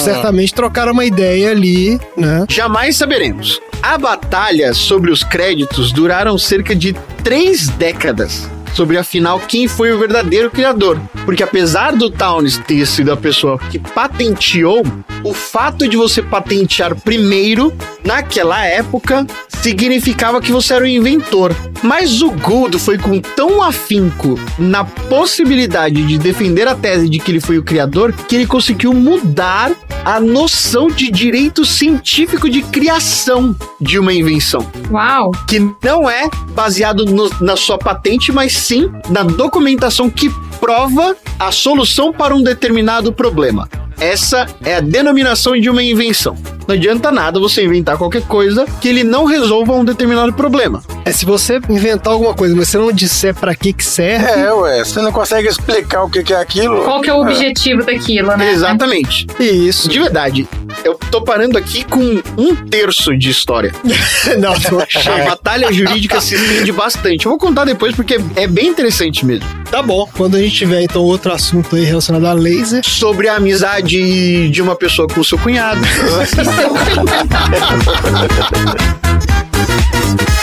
certamente 0.00 0.54
trocaram 0.54 0.92
uma 0.92 1.04
ideia 1.04 1.50
ali, 1.50 2.00
né? 2.16 2.44
Jamais 2.48 2.96
saberemos. 2.96 3.60
A 3.82 3.98
batalha 3.98 4.72
sobre 4.74 5.10
os 5.10 5.22
créditos 5.22 5.92
duraram 5.92 6.38
cerca 6.38 6.74
de 6.74 6.94
três 7.22 7.68
décadas. 7.68 8.48
Sobre 8.74 8.98
afinal 8.98 9.40
quem 9.40 9.66
foi 9.66 9.92
o 9.92 9.98
verdadeiro 9.98 10.50
criador. 10.50 11.00
Porque 11.24 11.42
apesar 11.42 11.92
do 11.92 12.10
Townes 12.10 12.58
ter 12.58 12.86
sido 12.86 13.10
a 13.10 13.16
pessoa 13.16 13.58
que 13.70 13.78
patenteou, 13.78 14.84
o 15.28 15.34
fato 15.34 15.88
de 15.88 15.96
você 15.96 16.22
patentear 16.22 16.94
primeiro, 17.00 17.72
naquela 18.04 18.64
época, 18.64 19.26
significava 19.60 20.40
que 20.40 20.52
você 20.52 20.74
era 20.74 20.84
o 20.84 20.88
inventor. 20.88 21.54
Mas 21.82 22.22
o 22.22 22.30
Gould 22.30 22.78
foi 22.78 22.96
com 22.98 23.20
tão 23.20 23.62
afinco 23.62 24.38
na 24.58 24.84
possibilidade 24.84 26.02
de 26.06 26.18
defender 26.18 26.68
a 26.68 26.74
tese 26.74 27.08
de 27.08 27.18
que 27.18 27.30
ele 27.30 27.40
foi 27.40 27.58
o 27.58 27.62
criador 27.62 28.12
que 28.12 28.36
ele 28.36 28.46
conseguiu 28.46 28.92
mudar 28.92 29.72
a 30.04 30.20
noção 30.20 30.86
de 30.88 31.10
direito 31.10 31.64
científico 31.64 32.48
de 32.48 32.62
criação 32.62 33.54
de 33.80 33.98
uma 33.98 34.12
invenção. 34.14 34.64
Uau! 34.90 35.32
Que 35.48 35.58
não 35.82 36.08
é 36.08 36.28
baseado 36.54 37.04
no- 37.04 37.30
na 37.40 37.56
sua 37.56 37.76
patente, 37.76 38.30
mas 38.30 38.52
sim 38.52 38.88
na 39.10 39.24
documentação 39.24 40.08
que 40.08 40.30
prova 40.60 41.16
a 41.38 41.50
solução 41.50 42.12
para 42.12 42.34
um 42.34 42.42
determinado 42.42 43.12
problema. 43.12 43.68
Essa 44.00 44.46
é 44.64 44.76
a 44.76 44.80
denominação 44.80 45.58
de 45.58 45.70
uma 45.70 45.82
invenção. 45.82 46.36
Não 46.66 46.74
adianta 46.74 47.12
nada 47.12 47.38
você 47.38 47.64
inventar 47.64 47.96
qualquer 47.96 48.22
coisa 48.22 48.66
que 48.80 48.88
ele 48.88 49.04
não 49.04 49.24
resolva 49.24 49.72
um 49.72 49.84
determinado 49.84 50.32
problema. 50.32 50.82
É 51.04 51.12
se 51.12 51.24
você 51.24 51.60
inventar 51.68 52.12
alguma 52.12 52.34
coisa, 52.34 52.56
mas 52.56 52.68
você 52.68 52.76
não 52.76 52.90
disser 52.90 53.34
pra 53.34 53.54
que 53.54 53.72
que 53.72 53.84
serve. 53.84 54.26
É, 54.26 54.52
ué, 54.52 54.84
você 54.84 55.00
não 55.00 55.12
consegue 55.12 55.46
explicar 55.46 56.02
o 56.02 56.10
que, 56.10 56.24
que 56.24 56.32
é 56.32 56.40
aquilo. 56.40 56.82
Qual 56.82 57.00
que 57.00 57.08
é 57.08 57.14
o 57.14 57.20
objetivo 57.20 57.84
daquilo, 57.84 58.36
né? 58.36 58.50
Exatamente. 58.50 59.28
Isso. 59.38 59.88
De 59.88 60.00
verdade, 60.00 60.48
eu 60.84 60.94
tô 61.10 61.22
parando 61.22 61.56
aqui 61.56 61.84
com 61.84 62.20
um 62.36 62.56
terço 62.68 63.16
de 63.16 63.30
história. 63.30 63.72
não, 64.38 64.52
não 64.52 65.12
A 65.12 65.24
batalha 65.30 65.72
jurídica 65.72 66.20
se 66.20 66.34
estende 66.34 66.72
bastante. 66.72 67.26
Eu 67.26 67.30
vou 67.30 67.38
contar 67.38 67.64
depois 67.64 67.94
porque 67.94 68.18
é 68.34 68.48
bem 68.48 68.66
interessante 68.66 69.24
mesmo. 69.24 69.46
Tá 69.70 69.82
bom. 69.82 70.08
Quando 70.16 70.36
a 70.36 70.40
gente 70.40 70.56
tiver 70.56 70.82
então 70.82 71.02
outro 71.02 71.32
assunto 71.32 71.76
aí 71.76 71.84
relacionado 71.84 72.26
a 72.26 72.32
laser. 72.32 72.84
Sobre 72.84 73.28
a 73.28 73.36
amizade 73.36 73.85
de 73.86 74.60
uma 74.60 74.76
pessoa 74.76 75.08
com 75.08 75.20
o 75.20 75.24
seu 75.24 75.38
cunhado. 75.38 75.80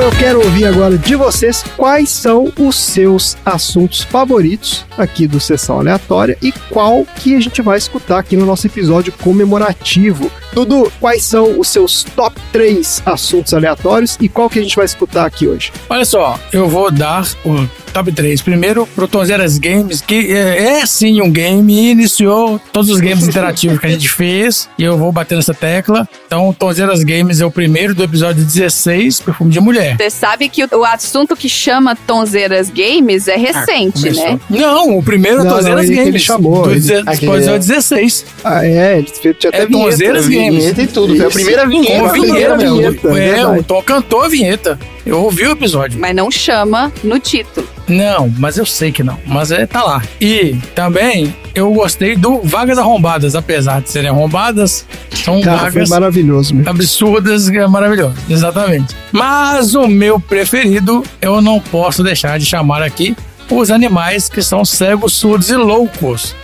Eu 0.00 0.12
quero 0.12 0.38
ouvir 0.38 0.64
agora 0.64 0.96
de 0.96 1.16
vocês 1.16 1.64
quais 1.76 2.08
são 2.08 2.52
os 2.56 2.76
seus 2.76 3.36
assuntos 3.44 4.02
favoritos 4.02 4.86
aqui 4.96 5.26
do 5.26 5.40
Sessão 5.40 5.80
Aleatória 5.80 6.38
e 6.40 6.52
qual 6.52 7.04
que 7.04 7.34
a 7.34 7.40
gente 7.40 7.60
vai 7.60 7.78
escutar 7.78 8.20
aqui 8.20 8.36
no 8.36 8.46
nosso 8.46 8.68
episódio 8.68 9.12
comemorativo. 9.12 10.30
Dudu, 10.52 10.92
quais 11.00 11.24
são 11.24 11.58
os 11.58 11.66
seus 11.66 12.04
top 12.04 12.40
3 12.52 13.02
assuntos 13.06 13.52
aleatórios 13.52 14.16
e 14.20 14.28
qual 14.28 14.48
que 14.48 14.60
a 14.60 14.62
gente 14.62 14.76
vai 14.76 14.84
escutar 14.84 15.26
aqui 15.26 15.48
hoje? 15.48 15.72
Olha 15.90 16.04
só, 16.04 16.38
eu 16.52 16.68
vou 16.68 16.92
dar 16.92 17.26
o 17.44 17.66
top 17.92 18.12
3. 18.12 18.40
Primeiro, 18.42 18.86
pro 18.94 19.08
Tonzeiras 19.08 19.58
Games, 19.58 20.00
que 20.00 20.32
é, 20.32 20.80
é 20.80 20.86
sim 20.86 21.20
um 21.20 21.30
game 21.30 21.72
e 21.72 21.90
iniciou 21.90 22.60
todos 22.72 22.90
os 22.90 23.00
games 23.00 23.26
interativos 23.26 23.78
que 23.78 23.86
a 23.86 23.90
gente 23.90 24.08
fez. 24.08 24.68
E 24.78 24.82
eu 24.84 24.96
vou 24.96 25.10
bater 25.12 25.34
nessa 25.36 25.54
tecla. 25.54 26.08
Então, 26.26 26.52
Tonzeiras 26.52 27.02
Games 27.02 27.40
é 27.40 27.46
o 27.46 27.50
primeiro 27.50 27.94
do 27.94 28.02
episódio 28.02 28.44
16, 28.44 29.20
Perfume 29.20 29.50
de 29.50 29.60
Mulher. 29.60 29.96
Você 29.96 30.10
sabe 30.10 30.48
que 30.48 30.64
o, 30.64 30.68
o 30.78 30.84
assunto 30.84 31.34
que 31.36 31.48
chama 31.48 31.96
Tonzeiras 31.96 32.70
Games 32.70 33.28
é 33.28 33.36
recente, 33.36 34.00
Começou. 34.00 34.24
né? 34.24 34.40
Não, 34.50 34.98
o 34.98 35.02
primeiro 35.02 35.40
é 35.40 35.44
Tonzeiras 35.44 35.84
não, 35.86 35.92
ele- 35.92 35.94
Games. 35.94 36.08
ele 36.08 36.18
chamou, 36.18 36.62
Do 36.64 36.70
ele- 36.70 36.80
deze- 36.80 37.02
aquele- 37.06 37.32
episódio 37.32 37.58
16. 37.60 38.24
Ah, 38.44 38.64
é, 38.64 39.02
tinha 39.02 39.32
até 39.32 39.48
É 39.62 39.66
vinheta. 39.66 39.90
Tonzeiras 39.90 40.28
né? 40.28 40.34
Games. 40.36 40.54
Vinheta 40.64 40.82
e 40.82 40.86
tudo. 40.86 41.16
Foi 41.16 41.24
a 41.24 41.28
Isso. 41.28 41.34
primeira 41.36 41.66
vinheta. 41.66 41.98
Com 41.98 42.04
a 42.04 42.08
a 42.08 42.12
primeira 42.12 42.56
vinheta, 42.58 43.08
vinheta, 43.08 43.18
é 43.18 43.38
é, 43.40 43.46
o 43.46 43.62
Tom 43.62 43.82
cantou 43.82 44.22
a 44.22 44.28
vinheta. 44.28 44.78
Eu 45.06 45.22
ouvi 45.22 45.46
o 45.46 45.52
episódio. 45.52 45.98
Mas 45.98 46.14
não 46.14 46.30
chama 46.30 46.92
no 47.02 47.18
título. 47.18 47.66
Não, 47.88 48.32
mas 48.38 48.58
eu 48.58 48.66
sei 48.66 48.92
que 48.92 49.02
não. 49.02 49.18
Mas 49.26 49.50
é, 49.50 49.66
tá 49.66 49.82
lá. 49.82 50.02
E 50.20 50.56
também 50.74 51.34
eu 51.54 51.72
gostei 51.72 52.14
do 52.16 52.40
Vagas 52.42 52.78
Arrombadas, 52.78 53.34
apesar 53.34 53.80
de 53.80 53.90
serem 53.90 54.10
arrombadas, 54.10 54.84
são 55.12 55.40
Cara, 55.40 55.58
foi 55.58 55.70
vagas 55.70 55.88
maravilhoso 55.88 56.54
mesmo. 56.54 56.70
absurdas, 56.70 57.48
é 57.48 57.66
maravilhoso. 57.66 58.14
Exatamente. 58.28 58.94
Mas 59.12 59.74
o 59.74 59.86
meu 59.88 60.20
preferido, 60.20 61.02
eu 61.20 61.40
não 61.40 61.60
posso 61.60 62.02
deixar 62.02 62.38
de 62.38 62.44
chamar 62.44 62.82
aqui 62.82 63.16
os 63.50 63.70
animais 63.70 64.28
que 64.28 64.42
são 64.42 64.64
cegos, 64.64 65.14
surdos 65.14 65.48
e 65.48 65.56
loucos. 65.56 66.34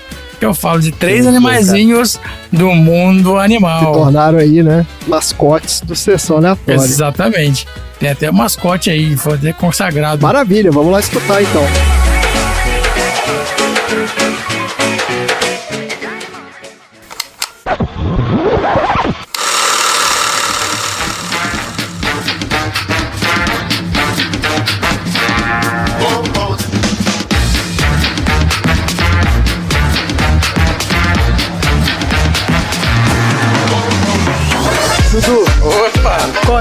Que 0.45 0.49
eu 0.49 0.55
falo 0.55 0.79
de 0.79 0.93
três 0.93 1.27
animaizinhos 1.27 2.21
do 2.53 2.67
mundo 2.75 3.31
Se 3.31 3.39
animal. 3.39 3.93
tornaram 3.93 4.39
aí, 4.39 4.63
né, 4.63 4.85
mascotes 5.07 5.81
do 5.81 5.97
Sessão 5.97 6.37
Aleatória. 6.37 6.75
Exatamente. 6.75 7.67
Tem 7.99 8.11
até 8.11 8.29
o 8.29 8.35
mascote 8.35 8.91
aí, 8.91 9.17
foi 9.17 9.37
até 9.37 9.55
consagrado. 9.55 10.21
Maravilha, 10.23 10.71
vamos 10.71 10.93
lá 10.93 11.01
escutar 11.01 11.41
então. 11.43 11.63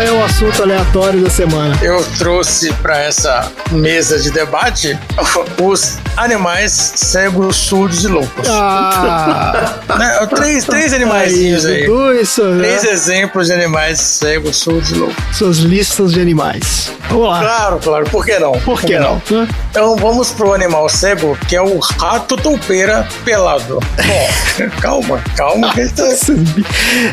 É 0.05 0.11
o 0.11 0.23
assunto 0.23 0.61
aleatório 0.61 1.21
da 1.23 1.29
semana? 1.29 1.77
Eu 1.81 2.03
trouxe 2.17 2.71
para 2.73 2.97
essa 2.99 3.49
mesa 3.71 4.19
de 4.19 4.31
debate 4.31 4.97
os 5.61 5.97
animais 6.17 6.71
cegos, 6.95 7.55
surdos 7.55 8.03
e 8.03 8.07
loucos. 8.07 8.47
Ah, 8.49 9.73
Né? 9.97 10.27
Três, 10.35 10.65
três 10.65 10.93
animaizinhos 10.93 11.65
aí. 11.65 11.85
Dudu, 11.85 12.13
isso, 12.13 12.43
né? 12.43 12.67
Três 12.67 12.83
exemplos 12.83 13.47
de 13.47 13.53
animais 13.53 13.99
cegos, 13.99 14.57
surdos 14.57 14.91
e 14.91 14.95
loucos. 14.95 15.15
Suas 15.31 15.57
listas 15.57 16.13
de 16.13 16.21
animais. 16.21 16.91
Vamos 17.09 17.29
lá. 17.29 17.39
Claro, 17.41 17.79
claro, 17.83 18.05
por 18.09 18.25
que 18.25 18.39
não? 18.39 18.51
Por 18.53 18.81
que 18.81 18.97
não? 18.97 19.21
Hã? 19.31 19.47
Então 19.69 19.95
vamos 19.97 20.31
pro 20.31 20.53
animal 20.53 20.89
cego, 20.89 21.37
que 21.47 21.55
é 21.55 21.61
o 21.61 21.77
rato 21.79 22.35
toupeira 22.37 23.07
pelado. 23.23 23.79
Bom, 24.05 24.69
calma, 24.81 25.21
calma. 25.35 25.71
ele 25.77 25.89
tá- 25.89 26.07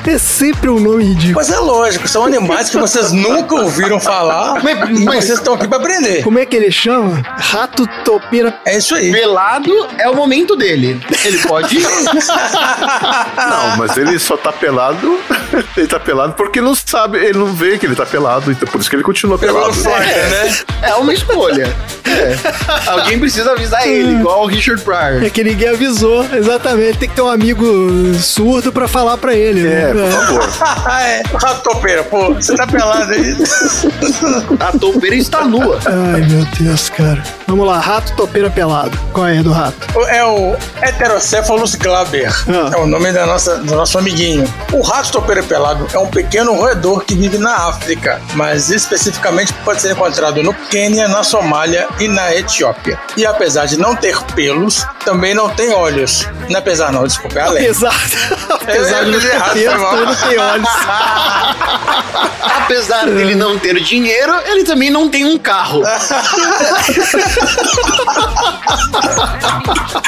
É 0.07 0.19
sempre 0.19 0.71
um 0.71 0.81
nome 0.81 1.05
ridículo. 1.05 1.35
Mas 1.35 1.51
é 1.51 1.59
lógico, 1.59 2.09
são 2.09 2.25
animais 2.25 2.71
que 2.71 2.79
vocês 2.81 3.13
nunca 3.13 3.55
ouviram 3.55 4.01
falar, 4.01 4.63
Mas- 4.63 4.79
mas- 5.05 5.25
vocês 5.25 5.39
estão 5.39 5.55
aqui 5.55 5.69
para 5.69 5.79
aprender. 5.79 6.23
Como 6.23 6.39
é 6.39 6.47
que 6.47 6.57
ele 6.57 6.71
chama? 6.71 7.23
Rato 7.39 7.87
topeira. 8.05 8.55
É 8.65 8.77
isso 8.79 8.95
aí. 8.95 9.13
Pelado 9.13 9.71
é 9.99 10.09
o 10.09 10.15
momento 10.17 10.57
dele. 10.57 11.01
Ele 11.25 11.39
pode. 11.39 11.79
Não, 13.37 13.77
mas 13.77 13.97
ele 13.97 14.19
só 14.19 14.37
tá 14.37 14.53
pelado. 14.53 15.19
Ele 15.77 15.87
tá 15.87 15.99
pelado 15.99 16.35
porque 16.35 16.61
não 16.61 16.75
sabe, 16.75 17.19
ele 17.19 17.37
não 17.39 17.47
vê 17.53 17.77
que 17.77 17.85
ele 17.85 17.95
tá 17.97 18.07
pelado, 18.07 18.51
então 18.53 18.69
por 18.69 18.81
isso 18.81 18.89
que 18.89 18.95
ele 18.97 19.03
continua 19.03 19.37
Pelo 19.39 19.55
pelado. 19.55 19.75
forte, 19.75 20.07
né? 20.07 20.57
É 20.83 20.95
uma 20.95 21.13
escolha. 21.13 21.75
É. 22.07 22.37
Alguém 22.91 23.19
precisa 23.19 23.53
avisar 23.53 23.87
ele, 23.87 24.13
igual 24.21 24.43
o 24.45 24.47
Richard 24.47 24.81
Pryor. 24.83 25.25
É 25.25 25.31
que 25.31 25.43
ninguém 25.43 25.69
avisou. 25.71 26.25
Exatamente. 26.33 26.99
Tem 26.99 27.09
que 27.09 27.15
ter 27.15 27.23
um 27.23 27.29
amigo 27.29 27.67
surdo 28.21 28.73
pra 28.73 28.87
falar 28.87 29.17
pra 29.17 29.35
ele. 29.35 29.67
É, 29.67 29.93
né? 29.93 30.27
por 30.29 30.49
favor. 30.51 30.91
é, 31.01 31.23
rato 31.35 31.63
toupeira, 31.63 32.03
pô. 32.05 32.21
Pô, 32.27 32.35
você 32.35 32.55
tá 32.61 32.67
pelado 32.67 33.13
aí. 33.13 33.37
A 34.61 34.79
toupeira 34.79 35.17
está 35.17 35.45
nua. 35.45 35.79
Ai, 35.87 36.21
meu 36.23 36.45
Deus, 36.59 36.91
cara. 36.91 37.23
Vamos 37.47 37.67
lá, 37.67 37.79
rato 37.79 38.15
topeira 38.15 38.51
pelado. 38.51 38.99
Qual 39.13 39.27
é 39.27 39.43
do 39.43 39.51
rato? 39.51 39.77
É 40.09 40.25
o 40.25 40.55
Heterocephalus 40.83 41.75
glaber. 41.75 42.31
Ah. 42.49 42.71
É 42.75 42.77
o 42.77 42.87
nome 42.87 43.13
da 43.13 43.27
nossa, 43.27 43.57
do 43.57 43.75
nosso 43.75 43.99
amiguinho. 43.99 44.45
O 44.73 44.83
rato 44.83 45.13
topeira 45.13 45.43
pelado 45.43 45.87
é 45.93 45.99
um 45.99 46.07
pequeno 46.07 46.55
roedor 46.55 47.05
que 47.05 47.15
vive 47.15 47.39
na 47.39 47.69
África, 47.69 48.21
mas 48.35 48.71
especificamente 48.71 49.53
pode 49.65 49.81
ser 49.81 49.93
encontrado 49.93 50.43
no 50.43 50.53
Quênia, 50.53 51.09
na 51.09 51.23
Somália 51.23 51.89
e 51.99 52.09
na 52.09 52.35
Etiópia. 52.35 52.99
E 53.17 53.25
apesar 53.25 53.67
de 53.67 53.79
não 53.79 53.97
ter 53.97 54.21
pelos, 54.35 54.87
também 55.05 55.35
não 55.35 55.49
tem 55.49 55.73
olhos. 55.73 56.27
Não 56.49 56.57
é 56.57 56.59
apesar 56.59 56.93
não, 56.93 57.05
desculpa, 57.07 57.39
é 57.39 57.43
além. 57.43 57.65
Apesar, 57.65 57.95
apesar 58.51 59.05
de 59.05 59.11
não 59.11 59.21
ter 59.21 59.35
errado, 59.35 59.57
ele 59.57 59.69
não 59.69 60.15
tem 60.15 60.39
olhos. 60.39 60.69
Apesar 62.43 63.05
dele 63.07 63.35
não 63.35 63.59
ter 63.59 63.81
dinheiro, 63.81 64.33
ele 64.47 64.63
também 64.65 64.91
não 64.91 65.09
tem 65.09 65.25
um 65.25 65.37
carro. 65.37 65.83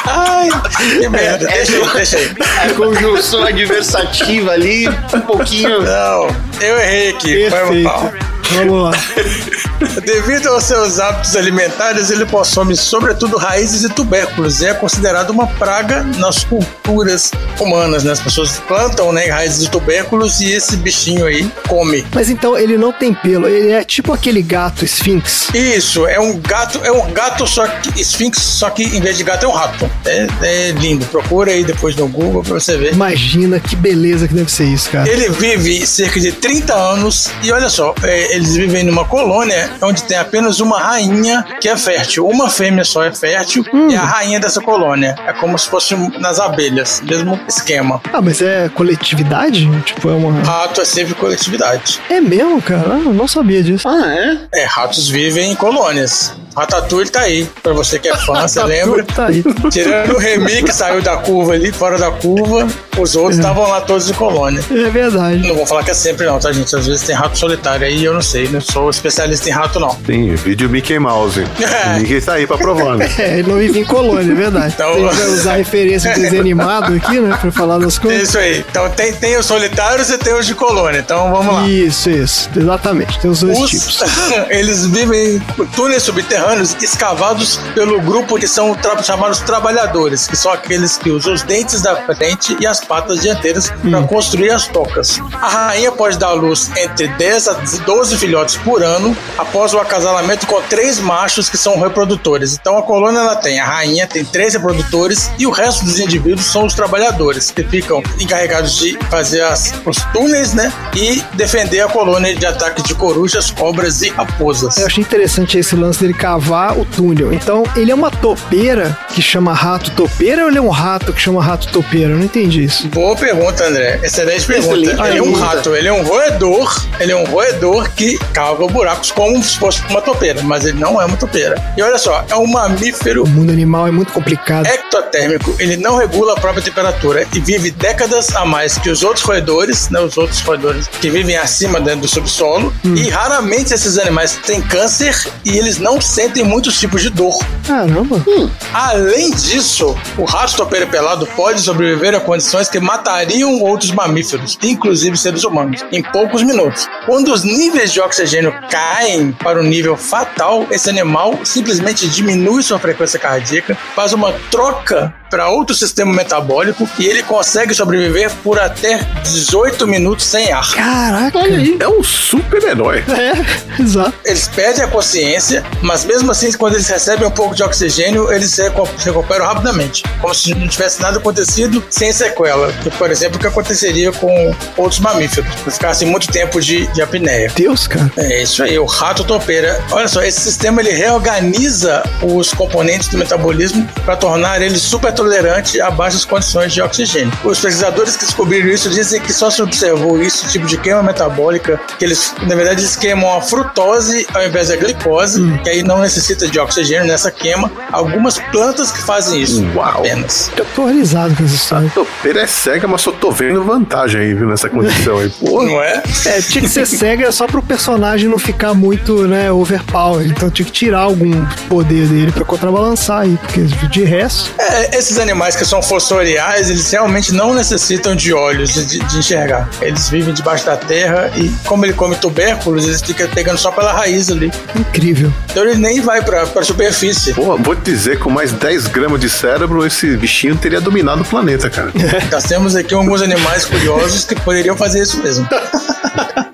Ai, 0.07 0.49
que 0.79 1.09
merda. 1.09 1.47
Deixa 1.47 1.73
aí, 1.73 1.89
deixa 1.93 2.19
aí. 2.19 2.31
A 2.65 2.75
conjunção 2.75 3.45
adversativa 3.45 4.53
ali, 4.53 4.89
um 4.89 5.21
pouquinho. 5.23 5.83
Não, 5.83 6.29
eu 6.61 6.79
errei 6.79 7.11
aqui. 7.11 7.51
Foi 7.51 7.83
mal. 7.83 8.01
Perfeito. 8.01 8.32
Vamos 8.55 8.83
lá. 8.85 8.91
Devido 10.05 10.49
aos 10.49 10.65
seus 10.65 10.99
hábitos 10.99 11.37
alimentares, 11.37 12.11
ele 12.11 12.25
consome 12.27 12.77
sobretudo 12.77 13.37
raízes 13.37 13.83
e 13.85 13.89
tubérculos 13.89 14.63
é 14.63 14.73
considerado 14.75 15.31
uma 15.31 15.47
praga 15.47 16.03
nas 16.19 16.45
culturas 16.45 17.31
humanas. 17.61 18.05
Né? 18.05 18.13
As 18.13 18.21
pessoas 18.21 18.61
plantam 18.69 19.13
né, 19.13 19.27
raízes 19.27 19.67
e 19.67 19.71
tubérculos 19.71 20.41
e 20.41 20.53
esse 20.53 20.77
bichinho 20.77 21.27
aí 21.27 21.51
come. 21.69 22.05
Mas 22.15 22.31
então 22.31 22.57
ele 22.57 22.77
não 22.77 22.93
tem 22.93 23.13
pelo, 23.13 23.49
ele 23.49 23.71
é 23.71 23.85
tipo 23.85 24.13
aquele 24.13 24.43
gato 24.43 24.85
esfinx. 24.85 25.49
Isso, 25.55 26.07
é 26.07 26.19
um 26.19 26.39
gato, 26.39 26.81
é 26.83 26.93
um 26.93 27.11
gato 27.13 27.47
só 27.47 27.67
que 27.67 28.01
esfinx, 28.01 28.39
só 28.39 28.71
que 28.71 28.85
em 28.85 29.01
vez 29.01 29.17
de 29.17 29.25
gato 29.25 29.45
é 29.45 29.49
um 29.49 29.53
rato. 29.53 29.91
É, 30.05 30.27
é 30.43 30.71
lindo. 30.73 31.05
Procura 31.07 31.53
aí 31.53 31.65
depois 31.65 31.97
no 31.97 32.09
Google 32.09 32.43
pra 32.43 32.55
você 32.55 32.77
ver. 32.77 32.93
Imagina 32.93 33.61
que 33.61 33.77
beleza 33.77 34.29
que 34.29 34.35
deve 34.35 34.51
ser 34.51 34.65
isso, 34.65 34.91
cara. 34.91 35.09
Ele 35.09 35.29
vive 35.29 35.87
cerca 35.87 36.21
de 36.21 36.33
30 36.33 36.75
anos 36.75 37.31
e 37.43 37.53
olha 37.53 37.69
só, 37.69 37.95
é, 38.03 38.37
eles 38.43 38.57
vivem 38.57 38.83
numa 38.83 39.05
colônia 39.05 39.71
onde 39.81 40.03
tem 40.03 40.17
apenas 40.17 40.59
uma 40.59 40.79
rainha 40.79 41.45
que 41.61 41.69
é 41.69 41.77
fértil. 41.77 42.27
Uma 42.27 42.51
fêmea 42.51 42.85
só 42.85 43.05
é 43.05 43.13
fértil 43.13 43.65
e 43.89 43.95
é 43.95 43.97
a 43.97 44.05
rainha 44.05 44.41
dessa 44.41 44.61
colônia. 44.61 45.15
É 45.27 45.33
como 45.33 45.57
se 45.57 45.69
fosse 45.69 45.95
nas 46.19 46.41
abelhas, 46.41 47.01
mesmo 47.03 47.39
esquema. 47.47 48.01
Ah, 48.13 48.21
mas 48.21 48.43
é 48.43 48.69
coletividade? 48.69 49.69
Tipo, 49.83 50.11
é 50.11 50.15
uma. 50.15 50.43
Rato 50.43 50.81
é 50.81 50.85
sempre 50.85 51.15
coletividade. 51.15 52.01
É 52.11 52.21
mesmo, 52.21 52.61
cara? 52.61 52.95
Ah, 52.95 53.03
eu 53.05 53.15
não 53.15 53.29
sabia 53.29 53.63
disso. 53.63 53.89
Ah, 53.89 54.13
é? 54.13 54.63
É, 54.63 54.65
ratos 54.65 55.09
vivem 55.09 55.53
em 55.53 55.55
colônias. 55.55 56.35
Ratatouille 56.57 57.09
tá 57.11 57.21
aí, 57.21 57.49
pra 57.63 57.73
você 57.73 57.99
que 57.99 58.09
é 58.09 58.17
fã, 58.17 58.47
você 58.47 58.63
lembra? 58.63 59.05
Tá 59.05 59.27
aí. 59.27 59.43
Tirando 59.71 60.15
o 60.15 60.19
Remy 60.19 60.63
que 60.65 60.73
saiu 60.73 61.01
da 61.03 61.17
curva 61.17 61.53
ali, 61.55 61.73
fora 61.73 61.99
da 61.99 62.11
curva, 62.11 62.67
os 62.99 63.17
outros 63.17 63.37
estavam 63.39 63.69
lá 63.69 63.81
todos 63.81 64.09
em 64.11 64.15
colônia. 64.15 64.63
É 64.71 64.91
verdade. 64.91 65.47
Não 65.49 65.55
vou 65.55 65.67
falar 65.67 65.83
que 65.85 65.91
é 65.91 65.95
sempre 65.95 66.27
não, 66.27 66.39
tá, 66.39 66.53
gente? 66.53 66.75
Às 66.77 66.87
vezes 66.87 67.03
tem 67.03 67.15
rato 67.15 67.39
solitário 67.39 67.87
aí, 67.87 68.05
eu 68.05 68.13
não 68.15 68.23
sei, 68.23 68.49
não 68.49 68.61
sou 68.61 68.91
especialista 68.91 69.49
em 69.49 69.53
rato, 69.53 69.81
não. 69.81 69.95
Tem 69.97 70.35
vídeo 70.35 70.69
Mickey 70.69 70.99
Mouse. 70.99 71.41
É. 71.41 71.99
Ninguém 72.01 72.21
tá 72.21 72.35
aí 72.35 72.47
pra 72.47 72.59
provar, 72.59 72.97
né? 72.97 73.11
É, 73.19 73.39
ele 73.39 73.51
não 73.51 73.59
vive 73.59 73.81
em 73.81 73.85
colônia, 73.85 74.31
é 74.33 74.35
verdade. 74.35 74.75
Então- 74.75 74.95
gente 74.95 75.15
vai 75.17 75.27
usar 75.29 75.55
referência 75.55 76.13
de 76.13 76.21
desenho 76.21 76.43
animado 76.43 76.95
aqui, 76.95 77.19
né? 77.21 77.37
Pra 77.41 77.51
falar 77.51 77.79
das 77.79 77.97
É 77.97 78.01
coisas. 78.01 78.29
isso 78.29 78.39
aí. 78.39 78.65
Então 78.71 78.89
tem, 78.91 79.13
tem 79.13 79.37
os 79.39 79.47
solitários 79.47 80.11
e 80.11 80.19
tem 80.19 80.35
os 80.35 80.47
de 80.47 80.55
colônia. 80.55 80.99
Então 80.99 81.31
vamos 81.33 81.55
lá. 81.55 81.67
Isso, 81.69 82.11
isso. 82.11 82.51
Exatamente. 82.57 83.19
Tem 83.21 83.31
os 83.31 83.41
dois 83.41 83.59
tipos. 83.71 84.01
Os, 84.03 84.03
eles 84.51 84.87
vivem 84.87 85.37
em 85.37 85.67
túneis 85.75 86.03
subterrâneos 86.03 86.42
escavados 86.83 87.59
pelo 87.75 88.01
grupo 88.01 88.37
que 88.37 88.47
são 88.47 88.77
chamados 89.03 89.41
trabalhadores, 89.41 90.27
que 90.27 90.37
são 90.37 90.53
aqueles 90.53 90.99
que 90.99 91.11
usam 91.11 91.33
os 91.33 91.43
dentes 91.43 91.81
da 91.81 91.97
frente 91.97 92.57
e 92.61 92.67
as 92.67 92.81
patas 92.81 93.21
dianteiras 93.21 93.71
para 93.71 94.03
construir 94.03 94.51
as 94.51 94.67
tocas. 94.67 95.19
A 95.41 95.49
rainha 95.49 95.93
pode 95.93 96.19
dar 96.19 96.29
à 96.29 96.33
luz 96.33 96.71
entre 96.77 97.09
10 97.09 97.49
a 97.49 97.53
12 97.85 98.17
filhotes 98.17 98.57
por 98.57 98.83
ano 98.83 99.17
após 99.39 99.73
o 99.73 99.79
acasalamento 99.79 100.47
com 100.47 100.61
três 100.63 100.99
machos 100.99 101.49
que 101.49 101.57
são 101.57 101.81
reprodutores. 101.81 102.59
Então 102.61 102.77
a 102.77 102.83
colônia 102.83 103.21
ela 103.21 103.37
tem 103.37 103.61
a 103.61 103.65
rainha, 103.65 104.07
tem 104.07 104.25
três 104.25 104.55
reprodutores 104.55 105.31
e 105.39 105.47
o 105.47 105.51
resto 105.51 105.85
dos 105.85 105.99
indivíduos 105.99 106.47
são 106.47 106.67
os 106.67 106.75
trabalhadores 106.75 107.51
que 107.51 107.63
ficam 107.65 108.03
encarregados 108.21 108.77
de 108.77 108.99
fazer 109.11 109.43
as, 109.43 109.73
os 109.87 109.97
túneis, 110.13 110.53
né? 110.55 110.73
E 110.95 111.23
defender 111.35 111.81
a 111.81 111.89
colônia 111.89 112.35
de 112.35 112.45
ataque 112.45 112.83
de 112.83 112.95
corujas, 112.95 113.51
cobras 113.51 114.03
e 114.03 114.11
raposas. 114.11 114.77
Eu 114.77 114.87
achei 114.87 115.03
interessante 115.03 115.59
esse 115.59 115.75
lance 115.75 116.01
dele 116.01 116.15
cavar 116.15 116.32
o 116.37 116.85
túnel. 116.85 117.33
Então, 117.33 117.63
ele 117.77 117.91
é 117.91 117.95
uma 117.95 118.11
topeira 118.11 118.97
que 119.15 119.21
chama 119.23 119.53
rato 119.53 119.91
topeira 119.93 120.43
ou 120.43 120.49
ele 120.49 120.59
é 120.59 120.63
um 120.63 120.69
rato 120.69 121.13
que 121.13 121.21
chama 121.21 121.43
rato 121.43 121.69
topeira? 121.69 122.11
Eu 122.11 122.19
não 122.19 122.25
entendi 122.25 122.65
isso. 122.65 122.89
Boa 122.89 123.15
pergunta, 123.17 123.67
André. 123.67 124.01
Excelente 124.03 124.47
pergunta. 124.47 124.77
Excelente 124.79 125.03
ele 125.09 125.19
é 125.19 125.23
um 125.23 125.33
rato, 125.33 125.75
ele 125.75 125.89
é 125.89 125.93
um 125.93 126.03
roedor. 126.03 126.83
Ele 127.01 127.13
é 127.13 127.17
um 127.17 127.25
roedor 127.25 127.91
que 127.91 128.19
cava 128.33 128.67
buracos 128.67 129.11
como 129.11 129.43
se 129.43 129.59
fosse 129.59 129.83
uma 129.89 130.01
topeira, 130.01 130.41
mas 130.43 130.65
ele 130.65 130.79
não 130.79 131.01
é 131.01 131.05
uma 131.05 131.17
topeira. 131.17 131.61
E 131.77 131.83
olha 131.83 131.99
só, 131.99 132.25
é 132.29 132.37
um 132.37 132.47
mamífero 132.47 133.25
O 133.25 133.29
mundo 133.29 133.51
animal 133.51 133.87
é 133.89 133.91
muito 133.91 134.13
complicado. 134.13 134.67
ectotérmico, 134.67 135.55
ele 135.59 135.77
não 135.77 135.97
regula 135.97 136.33
a 136.35 136.41
própria 136.41 136.63
temperatura 136.63 137.27
e 137.35 137.41
vive 137.41 137.71
décadas 137.71 138.35
a 138.35 138.45
mais 138.45 138.79
que 138.79 138.91
os 138.91 139.03
outros 139.03 139.25
roedores, 139.25 139.89
né, 139.91 140.01
os 140.01 140.17
outros 140.17 140.41
roedores 140.41 140.89
que 140.89 141.11
vivem 141.11 141.37
acima 141.37 141.81
dentro 141.81 142.03
do 142.03 142.09
subsolo. 142.09 142.73
E 142.85 143.09
raramente 143.09 143.75
esses 143.75 143.99
animais 143.99 144.39
têm 144.47 144.61
câncer 144.61 145.17
e 145.45 145.59
eles 145.59 145.79
não 145.79 146.01
sentem 146.01 146.22
muitos 146.45 146.79
tipos 146.79 147.03
de 147.03 147.11
dor. 147.11 147.39
Caramba. 147.67 148.25
Além 148.73 149.31
disso, 149.31 149.97
o 150.17 150.25
rato 150.25 150.57
topeira 150.57 150.87
pelado 150.87 151.27
pode 151.37 151.61
sobreviver 151.61 152.15
a 152.15 152.21
condições 152.21 152.69
que 152.69 152.79
matariam 152.81 153.61
outros 153.61 153.91
mamíferos, 153.91 154.59
inclusive 154.63 155.17
seres 155.17 155.45
humanos, 155.45 155.85
em 155.91 156.03
poucos 156.03 156.43
minutos. 156.43 156.89
Quando 157.07 157.33
os 157.33 157.45
níveis 157.45 157.93
de 157.93 158.01
oxigênio 158.01 158.55
caem 158.71 159.33
para 159.33 159.61
um 159.61 159.65
nível 159.65 159.97
fatal, 159.97 160.67
esse 160.71 160.89
animal 160.89 161.39
simplesmente 161.45 162.09
diminui 162.09 162.63
sua 162.63 162.79
frequência 162.79 163.19
cardíaca, 163.19 163.77
faz 163.95 164.13
uma 164.13 164.33
troca 164.51 165.15
para 165.33 165.49
outro 165.49 165.75
sistema 165.75 166.13
metabólico 166.13 166.87
e 166.99 167.07
ele 167.07 167.23
consegue 167.23 167.73
sobreviver 167.75 168.31
por 168.45 168.59
até 168.61 168.99
18 169.25 169.87
minutos 169.87 170.27
sem 170.27 170.53
ar. 170.53 170.71
Caraca. 170.75 171.39
É 171.81 171.89
um 171.89 172.03
super-herói. 172.03 173.03
É, 173.23 173.81
exato. 173.81 174.13
Eles 174.25 174.49
perdem 174.49 174.85
a 174.85 174.89
consciência, 174.89 175.65
mas 175.81 176.05
mesmo 176.05 176.31
assim, 176.33 176.51
quando 176.53 176.75
eles 176.75 176.89
recebem 176.89 177.27
um 177.27 177.31
pouco 177.31 177.55
de 177.55 177.63
oxigênio, 177.63 178.31
eles 178.33 178.51
se 178.51 178.63
recu- 178.63 178.89
se 178.99 179.07
recuperam 179.07 179.47
rapidamente. 179.47 180.03
Como 180.21 180.35
se 180.35 180.53
não 180.55 180.67
tivesse 180.67 181.01
nada 181.01 181.19
acontecido 181.19 181.83
sem 181.89 182.13
sequela. 182.13 182.71
Que, 182.83 182.91
por 182.91 183.11
exemplo, 183.11 183.37
o 183.37 183.41
que 183.41 183.47
aconteceria 183.47 184.11
com 184.13 184.55
outros 184.77 184.99
mamíferos, 185.01 185.49
que 185.65 185.71
ficassem 185.71 186.09
muito 186.09 186.27
tempo 186.29 186.61
de, 186.61 186.87
de 186.89 187.01
apneia. 187.01 187.51
Deus, 187.55 187.87
cara. 187.87 188.11
É 188.17 188.43
isso 188.43 188.63
aí, 188.63 188.77
o 188.79 188.85
rato 188.87 189.23
topeira. 189.25 189.81
Olha 189.93 190.09
só, 190.09 190.23
esse 190.23 190.41
sistema 190.41 190.81
ele 190.83 190.91
reorganiza 190.91 192.03
os 192.23 192.53
componentes 192.53 193.09
do 193.09 193.19
metabolismo 193.19 193.89
para 194.05 194.17
tornar 194.17 194.61
ele 194.61 194.79
super 194.79 195.13
tolerante 195.23 195.81
a 195.81 195.91
baixas 195.91 196.25
condições 196.25 196.73
de 196.73 196.83
oxigênio. 196.83 197.33
Os 197.45 197.61
pesquisadores 197.61 198.17
que 198.17 198.25
descobriram 198.25 198.69
isso 198.69 198.91
dizem 198.91 199.21
que 199.21 199.33
só 199.33 199.51
se 199.51 199.63
observou 199.63 200.21
esse 200.21 200.49
tipo 200.49 200.67
de 200.67 200.77
queima 200.77 201.03
metabólica, 201.03 201.81
que 201.99 202.05
eles, 202.05 202.35
na 202.43 202.57
verdade, 202.57 202.81
eles 202.81 202.97
queimam 202.97 203.33
a 203.37 203.41
frutose 203.41 204.27
ao 204.35 204.45
invés 204.45 204.69
da 204.69 204.77
glicose, 204.77 205.41
que 205.63 205.71
aí 205.71 205.83
não 205.83 206.01
necessita 206.01 206.49
de 206.49 206.59
oxigênio 206.59 207.07
nessa 207.07 207.31
queima. 207.31 207.71
Algumas 207.93 208.39
plantas 208.51 208.91
que 208.91 209.01
fazem 209.03 209.41
isso, 209.41 209.65
Uau. 209.77 209.99
apenas. 209.99 210.51
Eu 210.57 210.65
tô 210.75 210.83
horrorizado 210.83 211.37
com 211.37 211.45
essa 211.45 211.55
história. 211.55 211.91
Topeira 211.95 212.41
é 212.41 212.47
cega, 212.47 212.89
mas 212.89 213.01
só 213.03 213.13
tô 213.13 213.31
vendo 213.31 213.63
vantagem 213.63 214.21
aí, 214.21 214.35
viu, 214.35 214.49
nessa 214.49 214.69
condição 214.69 215.19
aí. 215.19 215.31
Pô, 215.31 215.63
Não 215.63 215.81
é? 215.81 216.03
É, 216.27 216.41
tinha 216.41 216.63
que 216.63 216.69
ser 216.69 216.87
cega 216.87 217.31
só 217.31 217.47
pro 217.47 217.63
personagem 217.63 218.29
não 218.29 218.39
ficar 218.39 218.75
muito, 218.75 219.29
né, 219.29 219.53
overpower. 219.53 220.27
Então 220.27 220.51
tinha 220.51 220.67
que 220.67 220.73
tirar 220.73 221.01
algum 221.01 221.45
poder 221.69 222.07
dele 222.09 222.33
pra 222.33 222.45
contrabalançar 222.45 223.21
aí, 223.21 223.39
porque 223.41 223.61
de 223.63 224.05
resto. 224.05 224.51
É, 224.59 224.97
esses 224.99 225.12
animais 225.19 225.57
que 225.57 225.65
são 225.65 225.83
fossoriais, 225.83 226.71
eles 226.71 226.91
realmente 226.91 227.33
não 227.33 227.55
necessitam 227.55 228.15
de 228.15 228.33
olhos 228.33 228.73
de, 228.73 228.99
de 228.99 229.19
enxergar. 229.19 229.69
Eles 229.81 230.09
vivem 230.09 230.35
debaixo 230.35 230.67
da 230.67 230.77
terra 230.77 231.31
e, 231.37 231.49
como 231.65 231.85
ele 231.85 231.93
come 231.93 232.17
tubérculos, 232.17 232.85
eles 232.85 233.01
ficam 233.01 233.29
pegando 233.29 233.59
só 233.59 233.71
pela 233.71 233.93
raiz 233.93 234.31
ali. 234.31 234.53
Incrível. 234.75 235.33
Então 235.51 235.65
ele 235.65 235.77
nem 235.77 236.01
vai 236.01 236.23
pra, 236.23 236.47
pra 236.47 236.63
superfície. 236.63 237.35
Pô, 237.35 237.57
vou 237.57 237.75
te 237.75 237.83
dizer, 237.83 238.19
com 238.19 238.31
mais 238.31 238.53
10 238.53 238.87
gramas 238.89 239.21
de 239.21 239.29
cérebro, 239.29 239.87
esse 239.87 240.17
bichinho 240.17 240.57
teria 240.57 240.81
dominado 240.81 241.23
o 241.23 241.25
planeta, 241.25 241.69
cara. 241.71 241.93
Nós 242.31 242.45
temos 242.45 242.77
aqui 242.77 242.95
alguns 242.95 243.23
animais 243.23 243.65
curiosos 243.65 244.25
que 244.25 244.35
poderiam 244.35 244.77
fazer 244.77 245.03
isso 245.03 245.23
mesmo. 245.23 245.47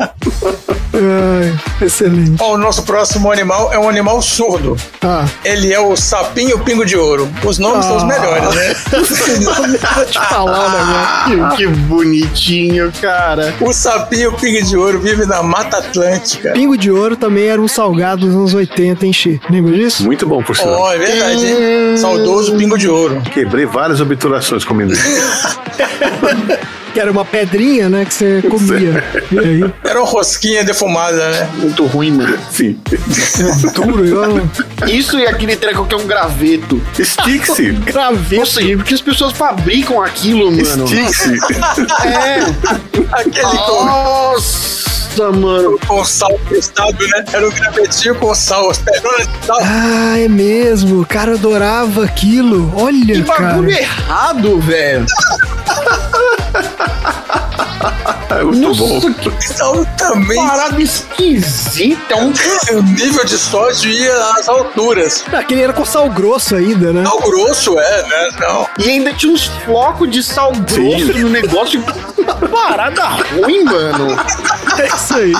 Ai. 1.19 1.59
Excelente. 1.87 2.37
Ó, 2.41 2.55
o 2.55 2.59
nosso 2.59 2.83
próximo 2.83 3.31
animal 3.33 3.73
é 3.73 3.79
um 3.79 3.89
animal 3.89 4.21
surdo. 4.23 4.77
Ah. 5.03 5.25
Ele 5.45 5.73
é 5.73 5.81
o 5.81 5.97
sapinho 5.97 6.59
pingo 6.61 6.85
de 6.85 6.97
ouro. 6.97 7.29
Os 7.45 7.59
nomes 7.59 7.85
são 7.85 7.97
os 7.97 8.03
Ah. 8.03 8.07
melhores, 8.07 8.55
né? 8.55 8.75
Vou 9.95 10.05
te 10.07 10.19
falar 10.29 10.67
um 10.67 11.37
negócio. 11.37 11.57
Que, 11.57 11.57
que 11.65 11.67
bonitinho, 11.67 12.93
cara. 13.01 13.55
O 13.61 13.73
sapinho 13.73 14.33
pingo 14.33 14.63
de 14.65 14.77
ouro 14.77 15.01
vive 15.01 15.27
na 15.27 15.43
Mata 15.43 15.79
Atlântica. 15.79 16.53
Pingo 16.53 16.77
de 16.77 16.91
ouro 16.91 17.17
também 17.17 17.47
era 17.49 17.61
um 17.61 17.69
salgado 17.69 18.27
dos 18.27 18.35
anos 18.35 18.55
80, 18.55 19.07
hein, 19.07 19.13
Xi? 19.13 19.41
Lembra 19.51 19.73
disso? 19.75 20.05
Muito 20.05 20.27
bom, 20.27 20.43
por 20.43 20.57
sinal. 20.57 20.75
Ó, 20.81 20.93
é 20.93 20.99
verdade, 20.99 21.47
hein? 21.47 21.97
Saudoso 21.97 22.57
pingo 22.57 22.77
de 22.79 22.89
ouro. 22.89 23.21
Quebrei 23.33 23.67
várias 23.67 24.01
obturações 24.01 24.65
comendo 24.65 24.93
isso. 24.93 25.59
Que 26.93 27.01
era 27.01 27.11
uma 27.11 27.25
pedrinha, 27.25 27.89
né, 27.89 28.05
que 28.05 28.15
você 28.15 28.43
comia. 28.43 29.05
E 29.31 29.39
aí, 29.39 29.75
Era 29.85 30.01
uma 30.01 30.09
rosquinha 30.09 30.65
defumada, 30.65 31.31
né? 31.31 31.49
Muito 31.59 31.85
ruim, 31.87 32.13
mano. 32.13 32.39
Sim. 32.51 32.79
duro, 33.75 34.07
igual 34.07 34.31
Isso 34.87 35.19
e 35.19 35.27
aquele 35.27 35.55
treco 35.55 35.85
que 35.87 35.95
é 35.95 35.99
um 35.99 36.07
graveto. 36.07 36.81
Stick-se. 36.99 37.73
graveto. 37.85 38.41
Nossa, 38.41 38.63
e 38.63 38.75
por 38.77 38.85
que 38.87 38.95
as 38.95 39.01
pessoas 39.03 39.33
fabricam 39.33 40.01
aquilo, 40.03 40.51
mano? 40.51 40.87
Stick-se. 40.89 41.37
É. 42.07 42.39
Aquele 43.13 43.43
com, 43.43 43.85
Nossa, 43.85 45.31
mano. 45.33 45.79
com 45.87 46.05
sal 46.05 46.39
crustado, 46.47 46.97
né? 47.09 47.25
Era 47.33 47.49
um 47.49 47.51
gravetinho 47.53 48.15
com 48.17 48.35
sal, 48.35 48.71
as 48.71 48.79
peronas 48.79 49.27
de 49.27 49.47
sal. 49.47 49.59
Ah, 49.63 50.19
é 50.19 50.29
mesmo. 50.29 51.01
O 51.03 51.07
cara 51.07 51.35
adorava 51.35 52.05
aquilo. 52.05 52.73
Olha, 52.77 53.15
Que 53.15 53.23
cara. 53.23 53.41
bagulho 53.49 53.71
errado, 53.71 54.61
velho. 54.61 55.07
É 58.31 58.43
muito 58.43 58.75
bom. 58.75 58.95
Nossa, 58.95 59.15
que 59.15 59.49
Sal 59.49 59.87
também. 59.97 60.37
parada 60.37 60.81
esquisita. 60.81 62.17
Um 62.17 62.33
O 62.79 62.83
nível 62.83 63.25
de 63.25 63.39
sódio 63.39 63.91
ia 63.91 64.15
às 64.39 64.49
alturas. 64.49 65.25
Aquele 65.33 65.63
era 65.63 65.73
com 65.73 65.85
sal 65.85 66.09
grosso 66.11 66.55
ainda, 66.55 66.93
né? 66.93 67.05
Sal 67.05 67.21
grosso, 67.21 67.79
é, 67.79 68.03
né? 68.03 68.29
Não. 68.41 68.69
E 68.79 68.91
ainda 68.91 69.13
tinha 69.15 69.33
uns 69.33 69.47
flocos 69.65 70.11
de 70.11 70.23
sal 70.23 70.53
grosso 70.53 71.19
no 71.19 71.31
negócio. 71.31 71.83
Parada 72.53 73.05
ruim, 73.07 73.65
mano. 73.65 74.17
É 74.79 74.87
isso 74.87 75.15
aí. 75.15 75.33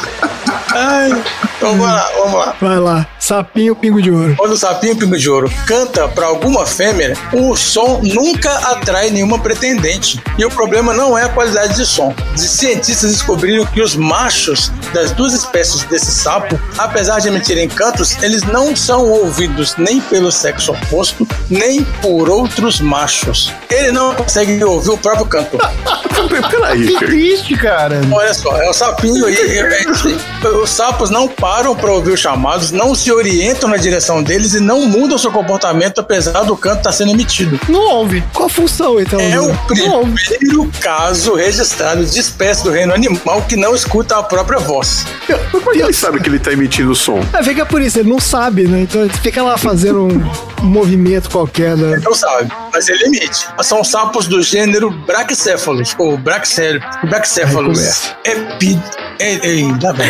Ai. 0.71 1.23
Então 1.57 1.71
vamos 1.71 1.87
lá, 1.87 2.11
vamos 2.17 2.35
lá. 2.35 2.57
Vai 2.61 2.79
lá. 2.79 3.07
Sapinho, 3.19 3.75
pingo 3.75 4.01
de 4.01 4.11
ouro. 4.11 4.35
Quando 4.39 4.53
o 4.53 4.57
sapinho 4.57 4.97
pingo 4.97 5.19
de 5.19 5.29
ouro 5.29 5.53
canta 5.67 6.09
pra 6.09 6.27
alguma 6.27 6.65
fêmea, 6.65 7.15
o 7.33 7.57
som 7.57 8.01
nunca 8.03 8.51
atrai 8.71 9.11
nenhuma 9.11 9.39
pretendente. 9.39 10.23
E 10.39 10.45
o 10.45 10.51
problema 10.51 10.95
não 10.95 11.19
é 11.19 11.25
a 11.25 11.29
qualidade 11.29 11.75
de 11.75 11.85
som. 11.85 12.15
Os 12.35 12.41
cientistas 12.43 13.11
descobriram 13.13 13.67
que 13.67 13.83
os 13.83 13.97
machos 13.97 14.73
das 14.95 15.11
duas 15.13 15.35
espécies 15.35 15.83
desse 15.85 16.13
sapo, 16.13 16.59
apesar 16.79 17.19
de 17.19 17.29
emitirem 17.29 17.69
cantos, 17.69 18.17
eles 18.23 18.43
não 18.45 18.75
são 18.77 19.11
ouvidos 19.11 19.75
nem 19.77 20.01
pelo 20.01 20.31
sexo 20.31 20.73
oposto, 20.73 21.27
nem 21.51 21.85
por 22.01 22.31
outros 22.31 22.81
machos. 22.81 23.53
Ele 23.69 23.91
não 23.91 24.15
consegue 24.15 24.63
ouvir 24.63 24.91
o 24.91 24.99
próprio 24.99 25.27
canto. 25.27 25.59
Peraí, 26.51 26.87
Que 26.87 27.07
triste, 27.07 27.57
cara. 27.57 28.01
Olha 28.11 28.35
só, 28.35 28.57
é 28.61 28.69
o 28.69 28.73
sapinho 28.73 29.27
aí. 29.27 29.37
é- 30.43 30.47
é- 30.47 30.51
os 30.51 30.71
sapos 30.71 31.11
não 31.11 31.29
param 31.29 31.75
para 31.75 31.91
ouvir 31.91 32.13
os 32.13 32.21
chamados, 32.21 32.71
não 32.71 32.95
se 32.95 33.13
orientam 33.13 33.69
na 33.69 33.77
direção 33.77 34.23
deles 34.23 34.55
e 34.55 34.61
não 34.61 34.87
mudam 34.87 35.19
seu 35.19 35.31
comportamento 35.31 36.01
apesar 36.01 36.43
do 36.45 36.57
canto 36.57 36.79
estar 36.79 36.93
sendo 36.93 37.11
emitido. 37.11 37.59
Não 37.69 37.81
ouve. 37.81 38.23
Qual 38.33 38.47
a 38.47 38.51
função, 38.51 39.01
então? 39.01 39.21
É 39.21 39.41
o 39.41 39.55
primeiro 39.67 40.71
caso 40.81 41.35
registrado 41.35 42.05
de 42.05 42.19
espécie 42.19 42.63
do 42.65 42.71
reino 42.71 42.95
animal 42.95 43.43
que 43.43 43.57
não 43.57 43.75
escuta 43.75 44.19
a 44.19 44.23
própria 44.23 44.59
voz. 44.59 45.05
Mas 45.29 45.51
como 45.51 45.75
é 45.75 45.79
ele 45.79 45.93
sabe 45.93 46.21
que 46.21 46.29
ele 46.29 46.39
tá 46.39 46.53
emitindo 46.53 46.95
som? 46.95 47.21
É, 47.33 47.61
é 47.61 47.65
por 47.65 47.81
isso, 47.83 47.99
ele 47.99 48.09
não 48.09 48.21
sabe, 48.21 48.67
né? 48.67 48.83
Então 48.83 49.03
ele 49.03 49.13
fica 49.15 49.43
lá 49.43 49.57
fazendo 49.57 50.05
um 50.05 50.31
movimento 50.63 51.31
qualquer, 51.31 51.77
né? 51.77 52.01
Não 52.03 52.15
sabe, 52.15 52.51
mas 52.73 52.89
ele 52.89 53.05
emite. 53.05 53.47
São 53.63 53.83
sapos 53.83 54.27
do 54.27 54.43
gênero 54.43 54.91
Brachycephalus, 54.91 55.95
ou 55.99 56.17
Brachycephalus. 56.17 56.83
Brachycephalus. 57.09 58.13
Epi... 58.25 58.81
Ei, 59.21 59.41
ei, 59.43 59.73
dá 59.75 59.93
bem. 59.93 60.09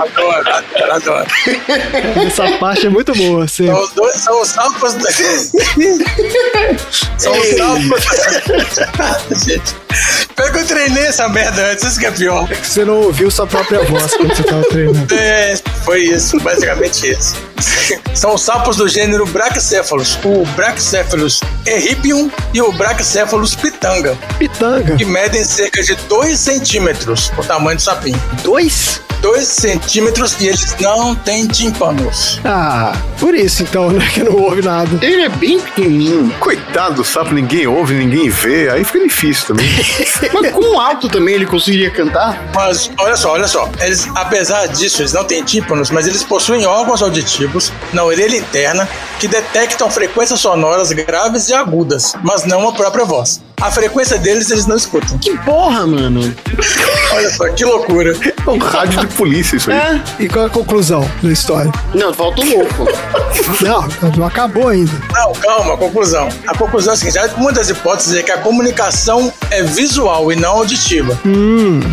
Adoro, 0.00 0.48
adoro, 0.50 0.92
adoro. 0.92 1.26
Essa 2.26 2.50
parte 2.58 2.86
é 2.86 2.90
muito 2.90 3.14
boa, 3.14 3.44
assim. 3.44 3.66
São 3.66 3.80
os 3.82 3.92
dois, 3.92 4.16
são 4.16 4.40
os 4.40 4.48
sapos. 4.48 4.94
da- 4.94 5.10
são 7.18 7.32
os 7.32 7.48
sapos. 7.56 9.44
Gente, 9.44 9.74
pior 10.34 10.52
que 10.52 10.58
eu 10.58 10.66
treinei 10.66 11.06
essa 11.06 11.28
merda 11.28 11.70
antes, 11.72 11.84
isso 11.84 11.98
que 12.00 12.06
é 12.06 12.10
pior. 12.10 12.48
Você 12.62 12.84
não 12.84 13.02
ouviu 13.02 13.30
sua 13.30 13.46
própria 13.46 13.82
voz 13.84 14.14
quando 14.14 14.34
você 14.34 14.42
tava 14.42 14.62
treinando. 14.64 15.14
É, 15.14 15.56
foi 15.84 16.02
isso, 16.04 16.38
basicamente 16.40 17.10
isso. 17.10 17.36
São 18.14 18.34
os 18.34 18.42
sapos 18.42 18.76
do 18.76 18.88
gênero 18.88 19.26
Brachycephalus, 19.26 20.18
o 20.24 20.44
Brachycephalus 20.56 21.40
erripium 21.66 22.30
e 22.52 22.60
o 22.62 22.72
Brachycephalus 22.72 23.54
pitanga, 23.54 24.16
Pitanga. 24.38 24.96
que 24.96 25.04
medem 25.04 25.44
cerca 25.44 25.82
de 25.82 25.94
2 26.08 26.38
centímetros 26.38 26.93
o 27.36 27.44
tamanho 27.44 27.76
do 27.76 27.82
sapinho. 27.82 28.20
Dois? 28.42 29.02
2 29.24 29.48
centímetros 29.48 30.38
e 30.38 30.48
eles 30.48 30.76
não 30.78 31.14
têm 31.14 31.46
tímpanos. 31.46 32.38
Ah, 32.44 32.92
por 33.18 33.34
isso 33.34 33.62
então, 33.62 33.90
né? 33.90 34.06
Que 34.12 34.22
não 34.22 34.36
ouve 34.36 34.60
nada. 34.60 34.98
Ele 35.00 35.22
é 35.22 35.30
bem 35.30 35.58
pequenininho. 35.58 36.30
Coitado 36.38 36.96
do 36.96 37.04
sapo, 37.04 37.32
ninguém 37.32 37.66
ouve, 37.66 37.94
ninguém 37.94 38.28
vê. 38.28 38.68
Aí 38.68 38.84
fica 38.84 39.02
difícil 39.02 39.46
também. 39.46 39.66
Mas 40.30 40.52
com 40.52 40.78
alto 40.78 41.08
também 41.08 41.36
ele 41.36 41.46
conseguiria 41.46 41.90
cantar? 41.90 42.38
Mas 42.54 42.90
olha 42.98 43.16
só, 43.16 43.32
olha 43.32 43.48
só. 43.48 43.66
Eles, 43.80 44.06
apesar 44.14 44.66
disso, 44.66 45.00
eles 45.00 45.14
não 45.14 45.24
têm 45.24 45.42
tímpanos, 45.42 45.90
mas 45.90 46.06
eles 46.06 46.22
possuem 46.22 46.66
órgãos 46.66 47.00
auditivos 47.00 47.72
na 47.94 48.04
orelha 48.04 48.36
interna 48.36 48.86
que 49.18 49.26
detectam 49.26 49.90
frequências 49.90 50.40
sonoras 50.40 50.92
graves 50.92 51.48
e 51.48 51.54
agudas, 51.54 52.14
mas 52.22 52.44
não 52.44 52.68
a 52.68 52.72
própria 52.72 53.06
voz. 53.06 53.40
A 53.60 53.70
frequência 53.70 54.18
deles 54.18 54.50
eles 54.50 54.66
não 54.66 54.76
escutam. 54.76 55.16
Que 55.18 55.36
porra, 55.38 55.86
mano. 55.86 56.34
Olha 57.12 57.30
só, 57.30 57.48
que 57.48 57.64
loucura. 57.64 58.14
É 58.46 58.50
um 58.50 58.58
rádio 58.58 59.00
de 59.00 59.06
polícia 59.14 59.56
isso 59.56 59.70
aí. 59.70 59.76
É. 59.76 60.02
E 60.18 60.28
qual 60.28 60.44
é 60.44 60.48
a 60.48 60.50
conclusão 60.50 61.08
da 61.22 61.30
história? 61.32 61.72
Não, 61.94 62.12
falta 62.12 62.42
o 62.42 62.44
louco. 62.44 62.86
Não, 63.60 64.10
não 64.16 64.26
acabou 64.26 64.68
ainda. 64.68 64.92
Não, 65.12 65.32
calma, 65.32 65.76
conclusão. 65.76 66.28
A 66.46 66.56
conclusão 66.56 66.92
é 66.92 66.96
a 66.96 66.98
seguinte: 66.98 67.34
uma 67.36 67.52
das 67.52 67.68
hipóteses 67.70 68.14
é 68.14 68.22
que 68.22 68.30
a 68.30 68.38
comunicação 68.38 69.32
é 69.50 69.62
visual 69.62 70.30
e 70.32 70.36
não 70.36 70.58
auditiva. 70.58 71.18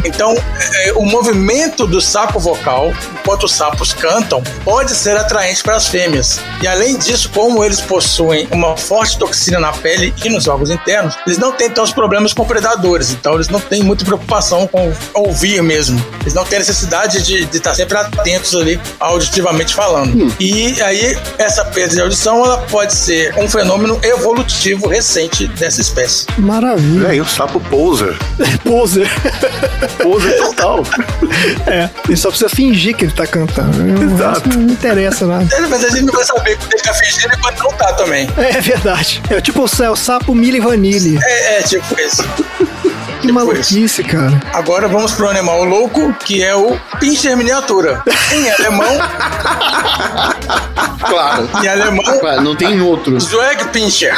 Então, 0.04 0.36
é, 0.74 0.94
o 0.94 1.06
movimento 1.06 1.88
do 1.88 2.02
saco 2.02 2.40
vocal, 2.40 2.94
enquanto 3.20 3.44
os 3.44 3.54
sapos 3.54 3.94
cantam, 3.94 4.44
pode 4.64 4.92
ser 4.92 5.16
atraente 5.16 5.64
para 5.64 5.76
as 5.76 5.88
fêmeas. 5.88 6.40
E 6.62 6.68
além 6.68 6.98
disso, 6.98 7.30
como 7.34 7.64
eles 7.64 7.80
possuem 7.80 8.48
uma 8.52 8.76
forte 8.76 9.18
toxina 9.18 9.60
na 9.60 9.72
pele 9.72 10.14
e 10.24 10.30
nos 10.30 10.48
órgãos 10.48 10.70
internos, 10.70 11.18
eles 11.26 11.38
não 11.38 11.51
têm 11.52 11.70
tantos 11.70 11.92
problemas 11.92 12.34
com 12.34 12.46
predadores. 12.46 13.12
Então, 13.12 13.36
eles 13.36 13.50
não 13.50 13.60
têm 13.60 13.84
muita 13.84 14.06
preocupação 14.06 14.68
com 14.68 14.92
ouvir 15.14 15.62
mesmo. 15.62 16.04
Eles 16.22 16.34
não 16.34 16.44
têm 16.46 16.60
necessidade 16.60 17.22
de, 17.22 17.46
de 17.46 17.58
estar 17.58 17.74
sempre 17.74 17.98
atentos 17.98 18.56
ali, 18.56 18.80
auditivamente 19.00 19.74
falando. 19.74 20.34
E 20.40 20.82
aí, 20.82 21.18
essa 21.38 21.64
perda 21.66 21.96
de 21.96 22.02
audição 22.02 22.44
ela 22.44 22.58
pode 22.70 22.94
ser 22.94 23.34
um 23.38 23.50
fenômeno 23.50 24.00
evolutivo 24.04 24.88
recente 24.88 25.48
dessa 25.48 25.82
espécie. 25.82 26.26
Maravilha. 26.38 27.08
É, 27.08 27.16
e 27.16 27.22
o 27.22 27.26
sapo 27.26 27.60
poser. 27.60 28.18
Poser. 28.64 29.10
Poser 30.02 30.38
total. 30.38 30.84
É, 31.68 31.90
ele 32.08 32.18
só 32.18 32.30
precisa 32.30 32.50
fingir 32.50 32.96
que 32.96 33.06
ele 33.06 33.12
tá 33.12 33.26
cantando. 33.28 33.78
O 33.84 34.04
Exato. 34.04 34.50
resto 34.50 34.60
Não 34.60 34.74
interessa 34.74 35.26
nada. 35.26 35.56
É, 35.56 35.62
Mas 35.62 35.84
a 35.84 35.90
gente 35.90 36.04
não 36.04 36.14
vai 36.14 36.24
saber 36.24 36.58
quando 36.58 36.74
ele 36.74 36.82
tá 36.82 36.94
fingindo 36.94 37.34
e 37.34 37.38
quando 37.38 37.58
não 37.60 37.72
tá 37.74 37.94
também. 37.94 38.30
É 38.38 38.62
verdade. 38.62 39.22
É 39.30 39.42
tipo 39.42 39.64
o 39.64 39.68
céu, 39.68 39.96
sapo, 39.96 40.34
milho 40.34 40.58
e 40.58 40.60
vanille. 40.60 41.20
É, 41.22 41.41
é 41.42 41.62
tipo 41.64 42.00
isso. 42.00 42.24
Que 43.22 43.32
maluquice, 43.32 44.04
cara. 44.04 44.42
Agora 44.54 44.88
vamos 44.88 45.12
pro 45.12 45.30
animal 45.30 45.64
louco, 45.64 46.12
que 46.26 46.44
é 46.44 46.56
o 46.56 46.76
pincher 47.00 47.38
miniatura. 47.38 48.02
Em 48.34 48.50
alemão, 48.50 48.98
Claro. 51.08 51.50
em 51.64 51.68
alemão, 51.68 52.20
Claro, 52.20 52.42
Não 52.42 52.56
tem 52.56 52.82
outro. 52.82 53.20
Zwergpinscher. 53.20 54.16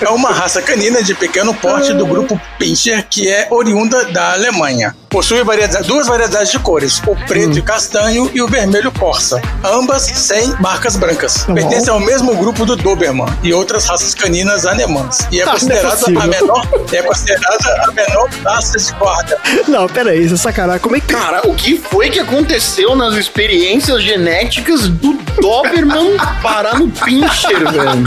É 0.00 0.08
uma 0.10 0.30
raça 0.30 0.60
canina 0.60 1.02
de 1.02 1.14
pequeno 1.14 1.54
porte 1.54 1.92
do 1.94 2.06
grupo 2.06 2.38
Pinscher, 2.58 3.06
que 3.08 3.28
é 3.28 3.46
oriunda 3.50 4.04
da 4.06 4.32
Alemanha. 4.32 4.94
Possui 5.08 5.42
variedade- 5.44 5.86
duas 5.88 6.06
variedades 6.08 6.50
de 6.50 6.58
cores, 6.58 7.00
o 7.06 7.14
preto 7.26 7.58
e 7.58 7.62
castanho 7.62 8.30
e 8.34 8.42
o 8.42 8.48
vermelho 8.48 8.90
corsa, 8.92 9.40
ambas 9.64 10.02
sem 10.02 10.48
marcas 10.60 10.96
brancas. 10.96 11.44
Tá. 11.44 11.54
Pertence 11.54 11.88
ao 11.88 12.00
mesmo 12.00 12.34
grupo 12.36 12.66
do 12.66 12.76
Doberman 12.76 13.26
e 13.42 13.52
outras 13.54 13.86
raças 13.86 14.14
caninas 14.14 14.66
alemãs. 14.66 15.26
E 15.30 15.40
é 15.40 15.44
Ah, 15.44 15.48
é 15.48 15.50
considerada 15.52 15.96
possível. 15.96 16.20
a 16.20 16.26
menor, 16.26 16.68
é 16.92 17.02
considerada 17.02 17.84
a 17.88 17.92
menor 17.92 18.28
raça 18.44 18.78
de 18.78 18.92
guarda. 18.94 19.38
Não, 19.68 19.86
peraí, 19.88 20.24
isso 20.24 20.34
é 20.34 20.36
sacanagem. 20.36 20.80
Como 20.82 20.96
é 20.96 21.00
que. 21.00 21.06
Cara, 21.14 21.40
o 21.48 21.54
que 21.54 21.78
foi 21.78 22.10
que 22.10 22.20
aconteceu 22.20 22.94
nas 22.94 23.14
experiências 23.14 24.02
genéticas 24.02 24.88
do 24.88 25.14
Doberman 25.40 26.16
parar 26.42 26.78
no 26.78 26.88
Pinscher, 26.90 27.58
velho? 27.72 28.04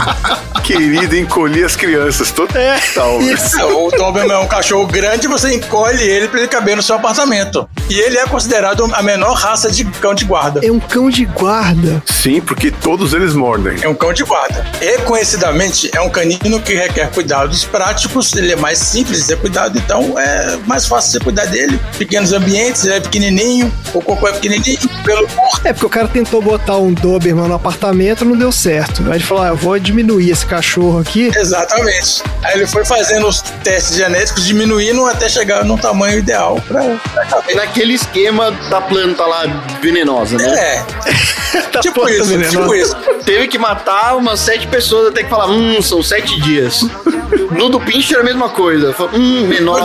Querido, 0.62 1.16
encolhi 1.16 1.64
as 1.64 1.74
crianças. 1.74 2.30
Total. 2.30 2.60
É, 2.60 2.78
Isso. 3.22 3.60
O 3.66 3.90
Doberman 3.90 4.36
é 4.36 4.38
um 4.38 4.46
cachorro 4.48 4.86
grande, 4.86 5.26
você 5.26 5.54
encolhe 5.56 6.02
ele 6.04 6.28
pra 6.28 6.38
ele 6.40 6.48
caber 6.48 6.76
no 6.76 6.82
seu 6.90 6.96
apartamento. 6.96 7.68
E 7.88 7.98
ele 8.00 8.18
é 8.18 8.26
considerado 8.26 8.88
a 8.92 9.02
menor 9.02 9.34
raça 9.34 9.70
de 9.70 9.84
cão 9.84 10.12
de 10.12 10.24
guarda. 10.24 10.60
É 10.64 10.72
um 10.72 10.80
cão 10.80 11.08
de 11.08 11.24
guarda. 11.24 12.02
Sim, 12.06 12.40
porque 12.40 12.70
todos 12.70 13.14
eles 13.14 13.32
mordem. 13.32 13.76
É 13.82 13.88
um 13.88 13.94
cão 13.94 14.12
de 14.12 14.24
guarda. 14.24 14.66
Reconhecidamente, 14.80 15.90
é 15.94 16.00
um 16.00 16.10
canino 16.10 16.60
que 16.60 16.74
requer 16.74 17.10
cuidados 17.10 17.64
práticos, 17.64 18.34
ele 18.34 18.52
é 18.52 18.56
mais 18.56 18.78
simples 18.78 19.18
de 19.18 19.24
ser 19.24 19.38
cuidado, 19.38 19.78
então 19.78 20.18
é 20.18 20.56
mais 20.66 20.86
fácil 20.86 21.12
você 21.12 21.20
cuidar 21.20 21.46
dele. 21.46 21.78
Pequenos 21.96 22.32
ambientes, 22.32 22.84
ele 22.84 22.94
é 22.94 23.00
pequenininho, 23.00 23.72
o 23.94 24.02
cocô 24.02 24.28
é 24.28 24.32
pequenininho, 24.32 24.78
pelo. 25.04 25.28
É 25.64 25.72
porque 25.72 25.86
o 25.86 25.90
cara 25.90 26.08
tentou 26.08 26.42
botar 26.42 26.76
um 26.76 26.92
Doberman 26.92 27.46
no 27.46 27.54
apartamento 27.54 28.24
não 28.24 28.36
deu 28.36 28.50
certo. 28.50 29.02
Aí 29.06 29.14
ele 29.14 29.24
falou: 29.24 29.44
ah, 29.44 29.48
eu 29.48 29.56
vou 29.56 29.78
diminuir 29.78 30.30
esse 30.30 30.44
cachorro 30.44 30.98
aqui. 30.98 31.30
Exatamente. 31.36 32.22
Aí 32.42 32.54
ele 32.56 32.66
foi 32.66 32.84
fazendo 32.84 33.26
os 33.28 33.40
testes 33.62 33.96
genéticos, 33.96 34.44
diminuindo 34.44 35.06
até 35.06 35.28
chegar 35.28 35.64
no 35.64 35.78
tamanho 35.78 36.18
ideal 36.18 36.60
caber. 36.79 36.79
É 37.48 37.54
naquele 37.54 37.94
esquema 37.94 38.50
da 38.70 38.80
planta 38.80 39.24
lá 39.26 39.44
venenosa, 39.80 40.36
né? 40.36 40.46
É, 40.58 40.84
Tá 41.72 41.80
tipo 41.80 42.00
planta 42.00 42.12
isso, 42.14 42.24
venenosa. 42.26 42.50
tipo 42.58 42.74
isso. 42.74 42.96
Teve 43.24 43.48
que 43.48 43.58
matar 43.58 44.16
umas 44.16 44.38
sete 44.40 44.66
pessoas 44.68 45.08
até 45.08 45.22
que 45.24 45.28
falar, 45.30 45.48
hum, 45.50 45.80
são 45.82 46.02
sete 46.02 46.40
dias. 46.40 46.84
No 47.50 47.68
do 47.68 47.80
Pincher 47.80 48.18
é 48.18 48.20
a 48.20 48.24
mesma 48.24 48.48
coisa. 48.48 48.92
Fala, 48.92 49.10
Hum, 49.14 49.46
menor. 49.48 49.82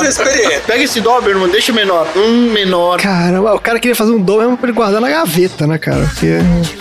Pega 0.67 0.83
esse 0.83 1.01
Doberman, 1.01 1.49
deixa 1.49 1.73
menor. 1.73 2.07
Hum, 2.15 2.51
menor. 2.51 2.99
Caramba, 3.01 3.53
o 3.55 3.59
cara 3.59 3.79
queria 3.79 3.95
fazer 3.95 4.11
um 4.11 4.21
Doberman 4.21 4.55
pra 4.55 4.67
ele 4.69 4.75
guardar 4.77 5.01
na 5.01 5.09
gaveta, 5.09 5.65
né, 5.65 5.77
cara? 5.77 6.05
Porque 6.05 6.27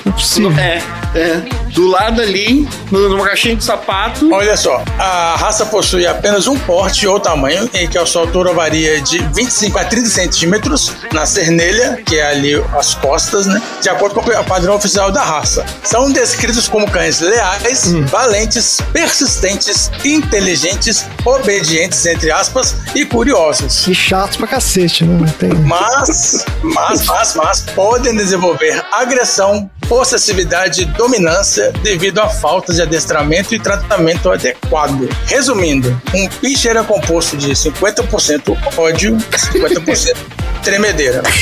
não 0.04 0.12
é 0.12 0.14
possível. 0.14 0.52
É, 0.58 0.82
é. 1.14 1.42
Do 1.70 1.86
lado 1.88 2.20
ali, 2.22 2.68
numa 2.90 3.24
caixinha 3.26 3.56
de 3.56 3.64
sapato. 3.64 4.32
Olha 4.32 4.56
só, 4.56 4.82
a 4.98 5.34
raça 5.36 5.66
possui 5.66 6.06
apenas 6.06 6.46
um 6.46 6.56
porte 6.58 7.06
ou 7.06 7.18
tamanho, 7.18 7.68
em 7.74 7.88
que 7.88 7.98
a 7.98 8.06
sua 8.06 8.22
altura 8.22 8.52
varia 8.52 9.00
de 9.00 9.18
25 9.34 9.78
a 9.78 9.84
30 9.84 10.03
centímetros 10.10 10.92
na 11.12 11.26
cernelha, 11.26 12.02
que 12.04 12.16
é 12.18 12.26
ali 12.26 12.54
as 12.76 12.94
costas, 12.94 13.46
né? 13.46 13.60
De 13.80 13.88
acordo 13.88 14.14
com 14.14 14.30
o 14.30 14.44
padrão 14.44 14.74
oficial 14.74 15.10
da 15.10 15.22
raça. 15.22 15.64
São 15.82 16.10
descritos 16.10 16.68
como 16.68 16.90
cães 16.90 17.20
leais, 17.20 17.92
valentes, 18.10 18.78
persistentes, 18.92 19.90
inteligentes, 20.04 21.06
obedientes, 21.24 22.04
entre 22.06 22.30
aspas, 22.30 22.76
e 22.94 23.04
curiosos. 23.04 23.86
E 23.86 23.94
chato 23.94 24.38
pra 24.38 24.46
cacete, 24.46 25.04
né? 25.04 25.18
Não 25.18 25.28
tem... 25.32 25.50
Mas, 25.50 26.44
mas, 26.62 27.04
mas, 27.04 27.34
mas, 27.34 27.60
podem 27.60 28.16
desenvolver 28.16 28.84
agressão, 28.92 29.70
possessividade 29.88 30.82
e 30.82 30.84
dominância 30.86 31.72
devido 31.82 32.18
à 32.20 32.28
falta 32.28 32.72
de 32.72 32.82
adestramento 32.82 33.54
e 33.54 33.58
tratamento 33.58 34.30
adequado. 34.30 35.08
Resumindo, 35.26 36.00
um 36.14 36.28
pincher 36.28 36.76
é 36.76 36.82
composto 36.82 37.36
de 37.36 37.50
50% 37.52 38.56
ódio, 38.76 39.16
50% 39.16 39.93
tremedeira. 40.62 41.22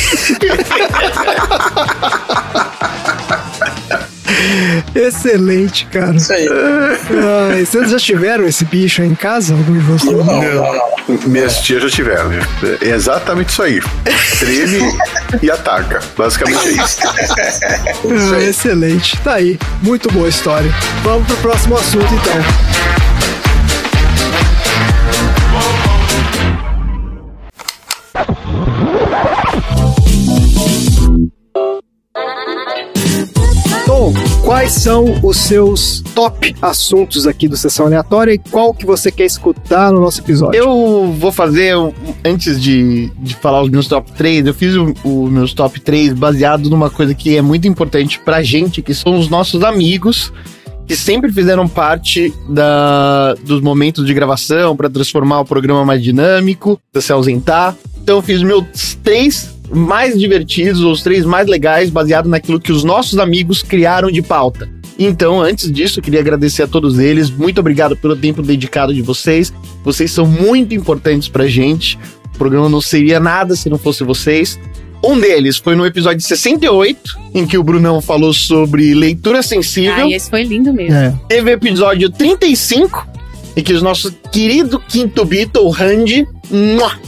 Excelente, 4.94 5.86
cara. 5.86 6.16
Isso 6.16 6.32
aí. 6.32 6.48
Ai, 7.52 7.64
vocês 7.64 7.90
já 7.90 7.98
tiveram 7.98 8.46
esse 8.46 8.64
bicho 8.64 9.02
aí 9.02 9.08
em 9.08 9.14
casa? 9.14 9.54
Algum 9.54 9.72
de 9.72 9.78
vocês? 9.80 10.12
Não, 10.12 10.24
não, 10.24 10.42
não. 10.42 11.18
Minhas 11.26 11.60
tias 11.60 11.82
já 11.82 11.90
tiveram. 11.90 12.30
É 12.80 12.88
exatamente 12.88 13.50
isso 13.50 13.62
aí. 13.62 13.80
Treme 14.38 14.98
e 15.42 15.50
ataca. 15.50 16.00
Basicamente 16.16 16.68
é 16.68 16.72
isso. 16.72 16.98
Ah, 17.04 18.40
excelente. 18.40 19.16
Tá 19.22 19.34
aí. 19.34 19.58
Muito 19.82 20.10
boa 20.12 20.28
história. 20.28 20.70
Vamos 21.02 21.26
pro 21.26 21.36
próximo 21.38 21.76
assunto, 21.76 22.12
então. 22.14 23.11
Tom, 34.02 34.12
quais 34.44 34.72
são 34.72 35.20
os 35.22 35.36
seus 35.36 36.02
top 36.12 36.56
assuntos 36.60 37.24
aqui 37.24 37.46
do 37.46 37.56
Sessão 37.56 37.86
Aleatória 37.86 38.32
e 38.32 38.38
qual 38.38 38.74
que 38.74 38.84
você 38.84 39.12
quer 39.12 39.26
escutar 39.26 39.92
no 39.92 40.00
nosso 40.00 40.20
episódio? 40.20 40.58
Eu 40.58 41.12
vou 41.12 41.30
fazer, 41.30 41.72
antes 42.24 42.60
de, 42.60 43.12
de 43.20 43.36
falar 43.36 43.62
os 43.62 43.70
meus 43.70 43.86
top 43.86 44.10
3, 44.10 44.44
eu 44.44 44.54
fiz 44.54 44.74
os 44.74 45.30
meus 45.30 45.54
top 45.54 45.80
3 45.80 46.14
baseado 46.14 46.68
numa 46.68 46.90
coisa 46.90 47.14
que 47.14 47.36
é 47.36 47.40
muito 47.40 47.68
importante 47.68 48.18
pra 48.18 48.42
gente, 48.42 48.82
que 48.82 48.92
são 48.92 49.16
os 49.16 49.28
nossos 49.28 49.62
amigos, 49.62 50.32
que 50.84 50.96
sempre 50.96 51.30
fizeram 51.30 51.68
parte 51.68 52.34
da, 52.48 53.34
dos 53.44 53.60
momentos 53.60 54.04
de 54.04 54.12
gravação 54.12 54.74
pra 54.74 54.90
transformar 54.90 55.42
o 55.42 55.44
programa 55.44 55.84
mais 55.84 56.02
dinâmico, 56.02 56.76
se 56.92 57.12
ausentar. 57.12 57.76
Então 58.02 58.16
eu 58.16 58.22
fiz 58.22 58.42
meus 58.42 58.64
três 59.00 59.48
mais 59.72 60.18
divertidos, 60.18 60.80
os 60.80 61.02
três 61.02 61.24
mais 61.24 61.46
legais, 61.46 61.90
baseado 61.90 62.28
naquilo 62.28 62.60
que 62.60 62.72
os 62.72 62.84
nossos 62.84 63.18
amigos 63.18 63.62
criaram 63.62 64.10
de 64.10 64.22
pauta. 64.22 64.68
Então, 64.98 65.40
antes 65.40 65.72
disso, 65.72 65.98
eu 65.98 66.02
queria 66.02 66.20
agradecer 66.20 66.62
a 66.62 66.66
todos 66.66 66.98
eles. 66.98 67.30
Muito 67.30 67.58
obrigado 67.58 67.96
pelo 67.96 68.14
tempo 68.14 68.42
dedicado 68.42 68.92
de 68.92 69.02
vocês. 69.02 69.52
Vocês 69.82 70.10
são 70.10 70.26
muito 70.26 70.74
importantes 70.74 71.28
pra 71.28 71.46
gente. 71.46 71.98
O 72.34 72.38
programa 72.38 72.68
não 72.68 72.80
seria 72.80 73.18
nada 73.18 73.56
se 73.56 73.70
não 73.70 73.78
fosse 73.78 74.04
vocês. 74.04 74.58
Um 75.04 75.18
deles 75.18 75.56
foi 75.56 75.74
no 75.74 75.84
episódio 75.84 76.20
68, 76.20 77.18
em 77.34 77.44
que 77.44 77.58
o 77.58 77.62
Brunão 77.64 78.00
falou 78.00 78.32
sobre 78.32 78.94
leitura 78.94 79.42
sensível. 79.42 80.04
Ah, 80.06 80.10
esse 80.10 80.30
foi 80.30 80.44
lindo 80.44 80.72
mesmo. 80.72 80.94
É. 80.94 81.12
Teve 81.28 81.50
o 81.50 81.54
episódio 81.54 82.08
35, 82.08 83.08
em 83.56 83.62
que 83.62 83.72
o 83.72 83.82
nosso 83.82 84.12
querido 84.30 84.78
quinto 84.78 85.24
Beatle, 85.24 85.70
Randy, 85.70 86.24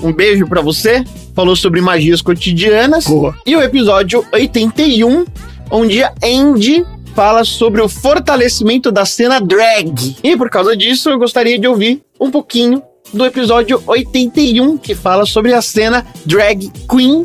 um 0.03 0.13
beijo 0.13 0.49
pra 0.49 0.61
você, 0.61 1.05
falou 1.35 1.57
sobre 1.57 1.81
magias 1.81 2.23
cotidianas. 2.23 3.07
Boa. 3.07 3.35
E 3.45 3.55
o 3.57 3.63
episódio 3.63 4.25
81, 4.33 5.25
onde 5.71 6.03
a 6.03 6.13
Andy 6.23 6.85
fala 7.15 7.45
sobre 7.45 7.81
o 7.81 7.89
fortalecimento 7.89 8.91
da 8.91 9.05
cena 9.05 9.41
drag. 9.41 10.17
E 10.23 10.37
por 10.37 10.51
causa 10.51 10.77
disso, 10.77 11.11
eu 11.11 11.19
gostaria 11.19 11.59
de 11.59 11.67
ouvir 11.67 12.03
um 12.21 12.31
pouquinho 12.31 12.83
do 13.13 13.25
episódio 13.25 13.83
81, 13.87 14.77
que 14.79 14.95
fala 14.95 15.25
sobre 15.25 15.53
a 15.53 15.63
cena 15.63 16.05
drag 16.27 16.71
queen 16.89 17.25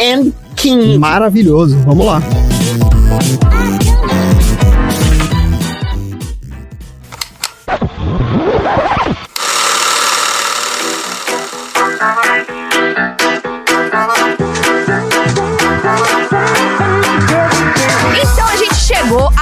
and 0.00 0.32
king. 0.56 0.98
Maravilhoso. 0.98 1.76
Vamos 1.86 2.06
lá. 2.06 2.22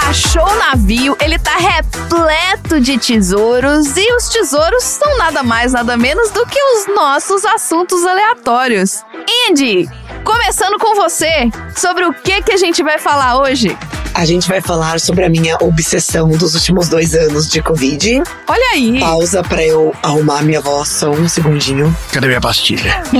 Achou 0.08 0.42
o 0.42 0.56
navio, 0.56 1.14
ele 1.20 1.38
tá 1.38 1.56
repleto 1.56 2.80
de 2.80 2.96
tesouros 2.96 3.94
e 3.94 4.16
os 4.16 4.30
tesouros 4.30 4.82
são 4.82 5.18
nada 5.18 5.42
mais, 5.42 5.72
nada 5.72 5.98
menos 5.98 6.30
do 6.30 6.46
que 6.46 6.58
os 6.58 6.94
nossos 6.94 7.44
assuntos 7.44 8.02
aleatórios. 8.06 9.04
Andy, 9.48 9.86
começando 10.24 10.78
com 10.78 10.94
você, 10.94 11.50
sobre 11.76 12.06
o 12.06 12.14
que 12.14 12.40
que 12.42 12.52
a 12.52 12.56
gente 12.56 12.82
vai 12.82 12.98
falar 12.98 13.38
hoje? 13.38 13.76
A 14.14 14.24
gente 14.24 14.48
vai 14.48 14.62
falar 14.62 14.98
sobre 14.98 15.26
a 15.26 15.28
minha 15.28 15.58
obsessão 15.60 16.30
dos 16.30 16.54
últimos 16.54 16.88
dois 16.88 17.14
anos 17.14 17.46
de 17.46 17.60
Covid. 17.60 18.22
Olha 18.48 18.72
aí. 18.72 18.98
Pausa 18.98 19.42
pra 19.42 19.62
eu 19.62 19.94
arrumar 20.02 20.42
minha 20.42 20.62
voz 20.62 20.88
só 20.88 21.10
um 21.10 21.28
segundinho. 21.28 21.94
Cadê 22.10 22.28
minha 22.28 22.40
pastilha? 22.40 23.02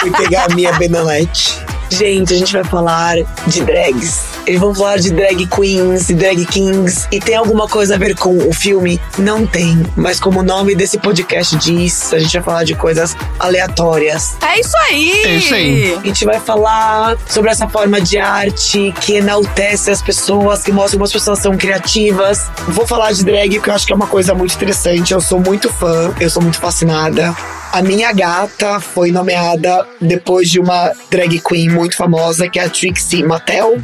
Fui 0.00 0.10
pegar 0.10 0.46
a 0.50 0.54
minha 0.54 0.72
Benalete. 0.72 1.62
Gente, 1.96 2.34
a 2.34 2.36
gente 2.36 2.52
vai 2.52 2.64
falar 2.64 3.16
de 3.46 3.62
drags. 3.62 4.24
Eles 4.44 4.60
vão 4.60 4.74
falar 4.74 4.96
de 4.98 5.12
drag 5.12 5.46
queens 5.46 6.10
e 6.10 6.14
drag 6.14 6.44
kings. 6.44 7.06
E 7.12 7.20
tem 7.20 7.36
alguma 7.36 7.68
coisa 7.68 7.94
a 7.94 7.98
ver 7.98 8.16
com 8.16 8.36
o 8.36 8.52
filme? 8.52 9.00
Não 9.16 9.46
tem. 9.46 9.80
Mas 9.94 10.18
como 10.18 10.40
o 10.40 10.42
nome 10.42 10.74
desse 10.74 10.98
podcast 10.98 11.54
diz, 11.56 12.12
a 12.12 12.18
gente 12.18 12.32
vai 12.32 12.42
falar 12.42 12.64
de 12.64 12.74
coisas 12.74 13.16
aleatórias. 13.38 14.36
É 14.42 14.58
isso 14.58 14.76
aí! 14.88 15.22
É 15.24 15.36
isso 15.36 15.54
aí. 15.54 15.94
A 15.94 16.06
gente 16.06 16.24
vai 16.24 16.40
falar 16.40 17.16
sobre 17.28 17.52
essa 17.52 17.68
forma 17.68 18.00
de 18.00 18.18
arte 18.18 18.92
que 19.00 19.14
enaltece 19.14 19.92
as 19.92 20.02
pessoas, 20.02 20.64
que 20.64 20.72
mostra 20.72 20.96
como 20.96 21.04
as 21.04 21.12
pessoas 21.12 21.38
são 21.38 21.56
criativas. 21.56 22.50
Vou 22.66 22.88
falar 22.88 23.12
de 23.12 23.24
drag 23.24 23.54
porque 23.54 23.70
eu 23.70 23.74
acho 23.74 23.86
que 23.86 23.92
é 23.92 23.96
uma 23.96 24.08
coisa 24.08 24.34
muito 24.34 24.52
interessante. 24.52 25.14
Eu 25.14 25.20
sou 25.20 25.38
muito 25.38 25.72
fã, 25.72 26.12
eu 26.18 26.28
sou 26.28 26.42
muito 26.42 26.58
fascinada. 26.58 27.34
A 27.74 27.82
minha 27.82 28.12
gata 28.12 28.78
foi 28.78 29.10
nomeada 29.10 29.84
depois 30.00 30.48
de 30.48 30.60
uma 30.60 30.92
drag 31.10 31.40
queen 31.40 31.68
muito 31.68 31.96
famosa, 31.96 32.48
que 32.48 32.60
é 32.60 32.66
a 32.66 32.70
Trixie 32.70 33.24
Mattel. 33.24 33.78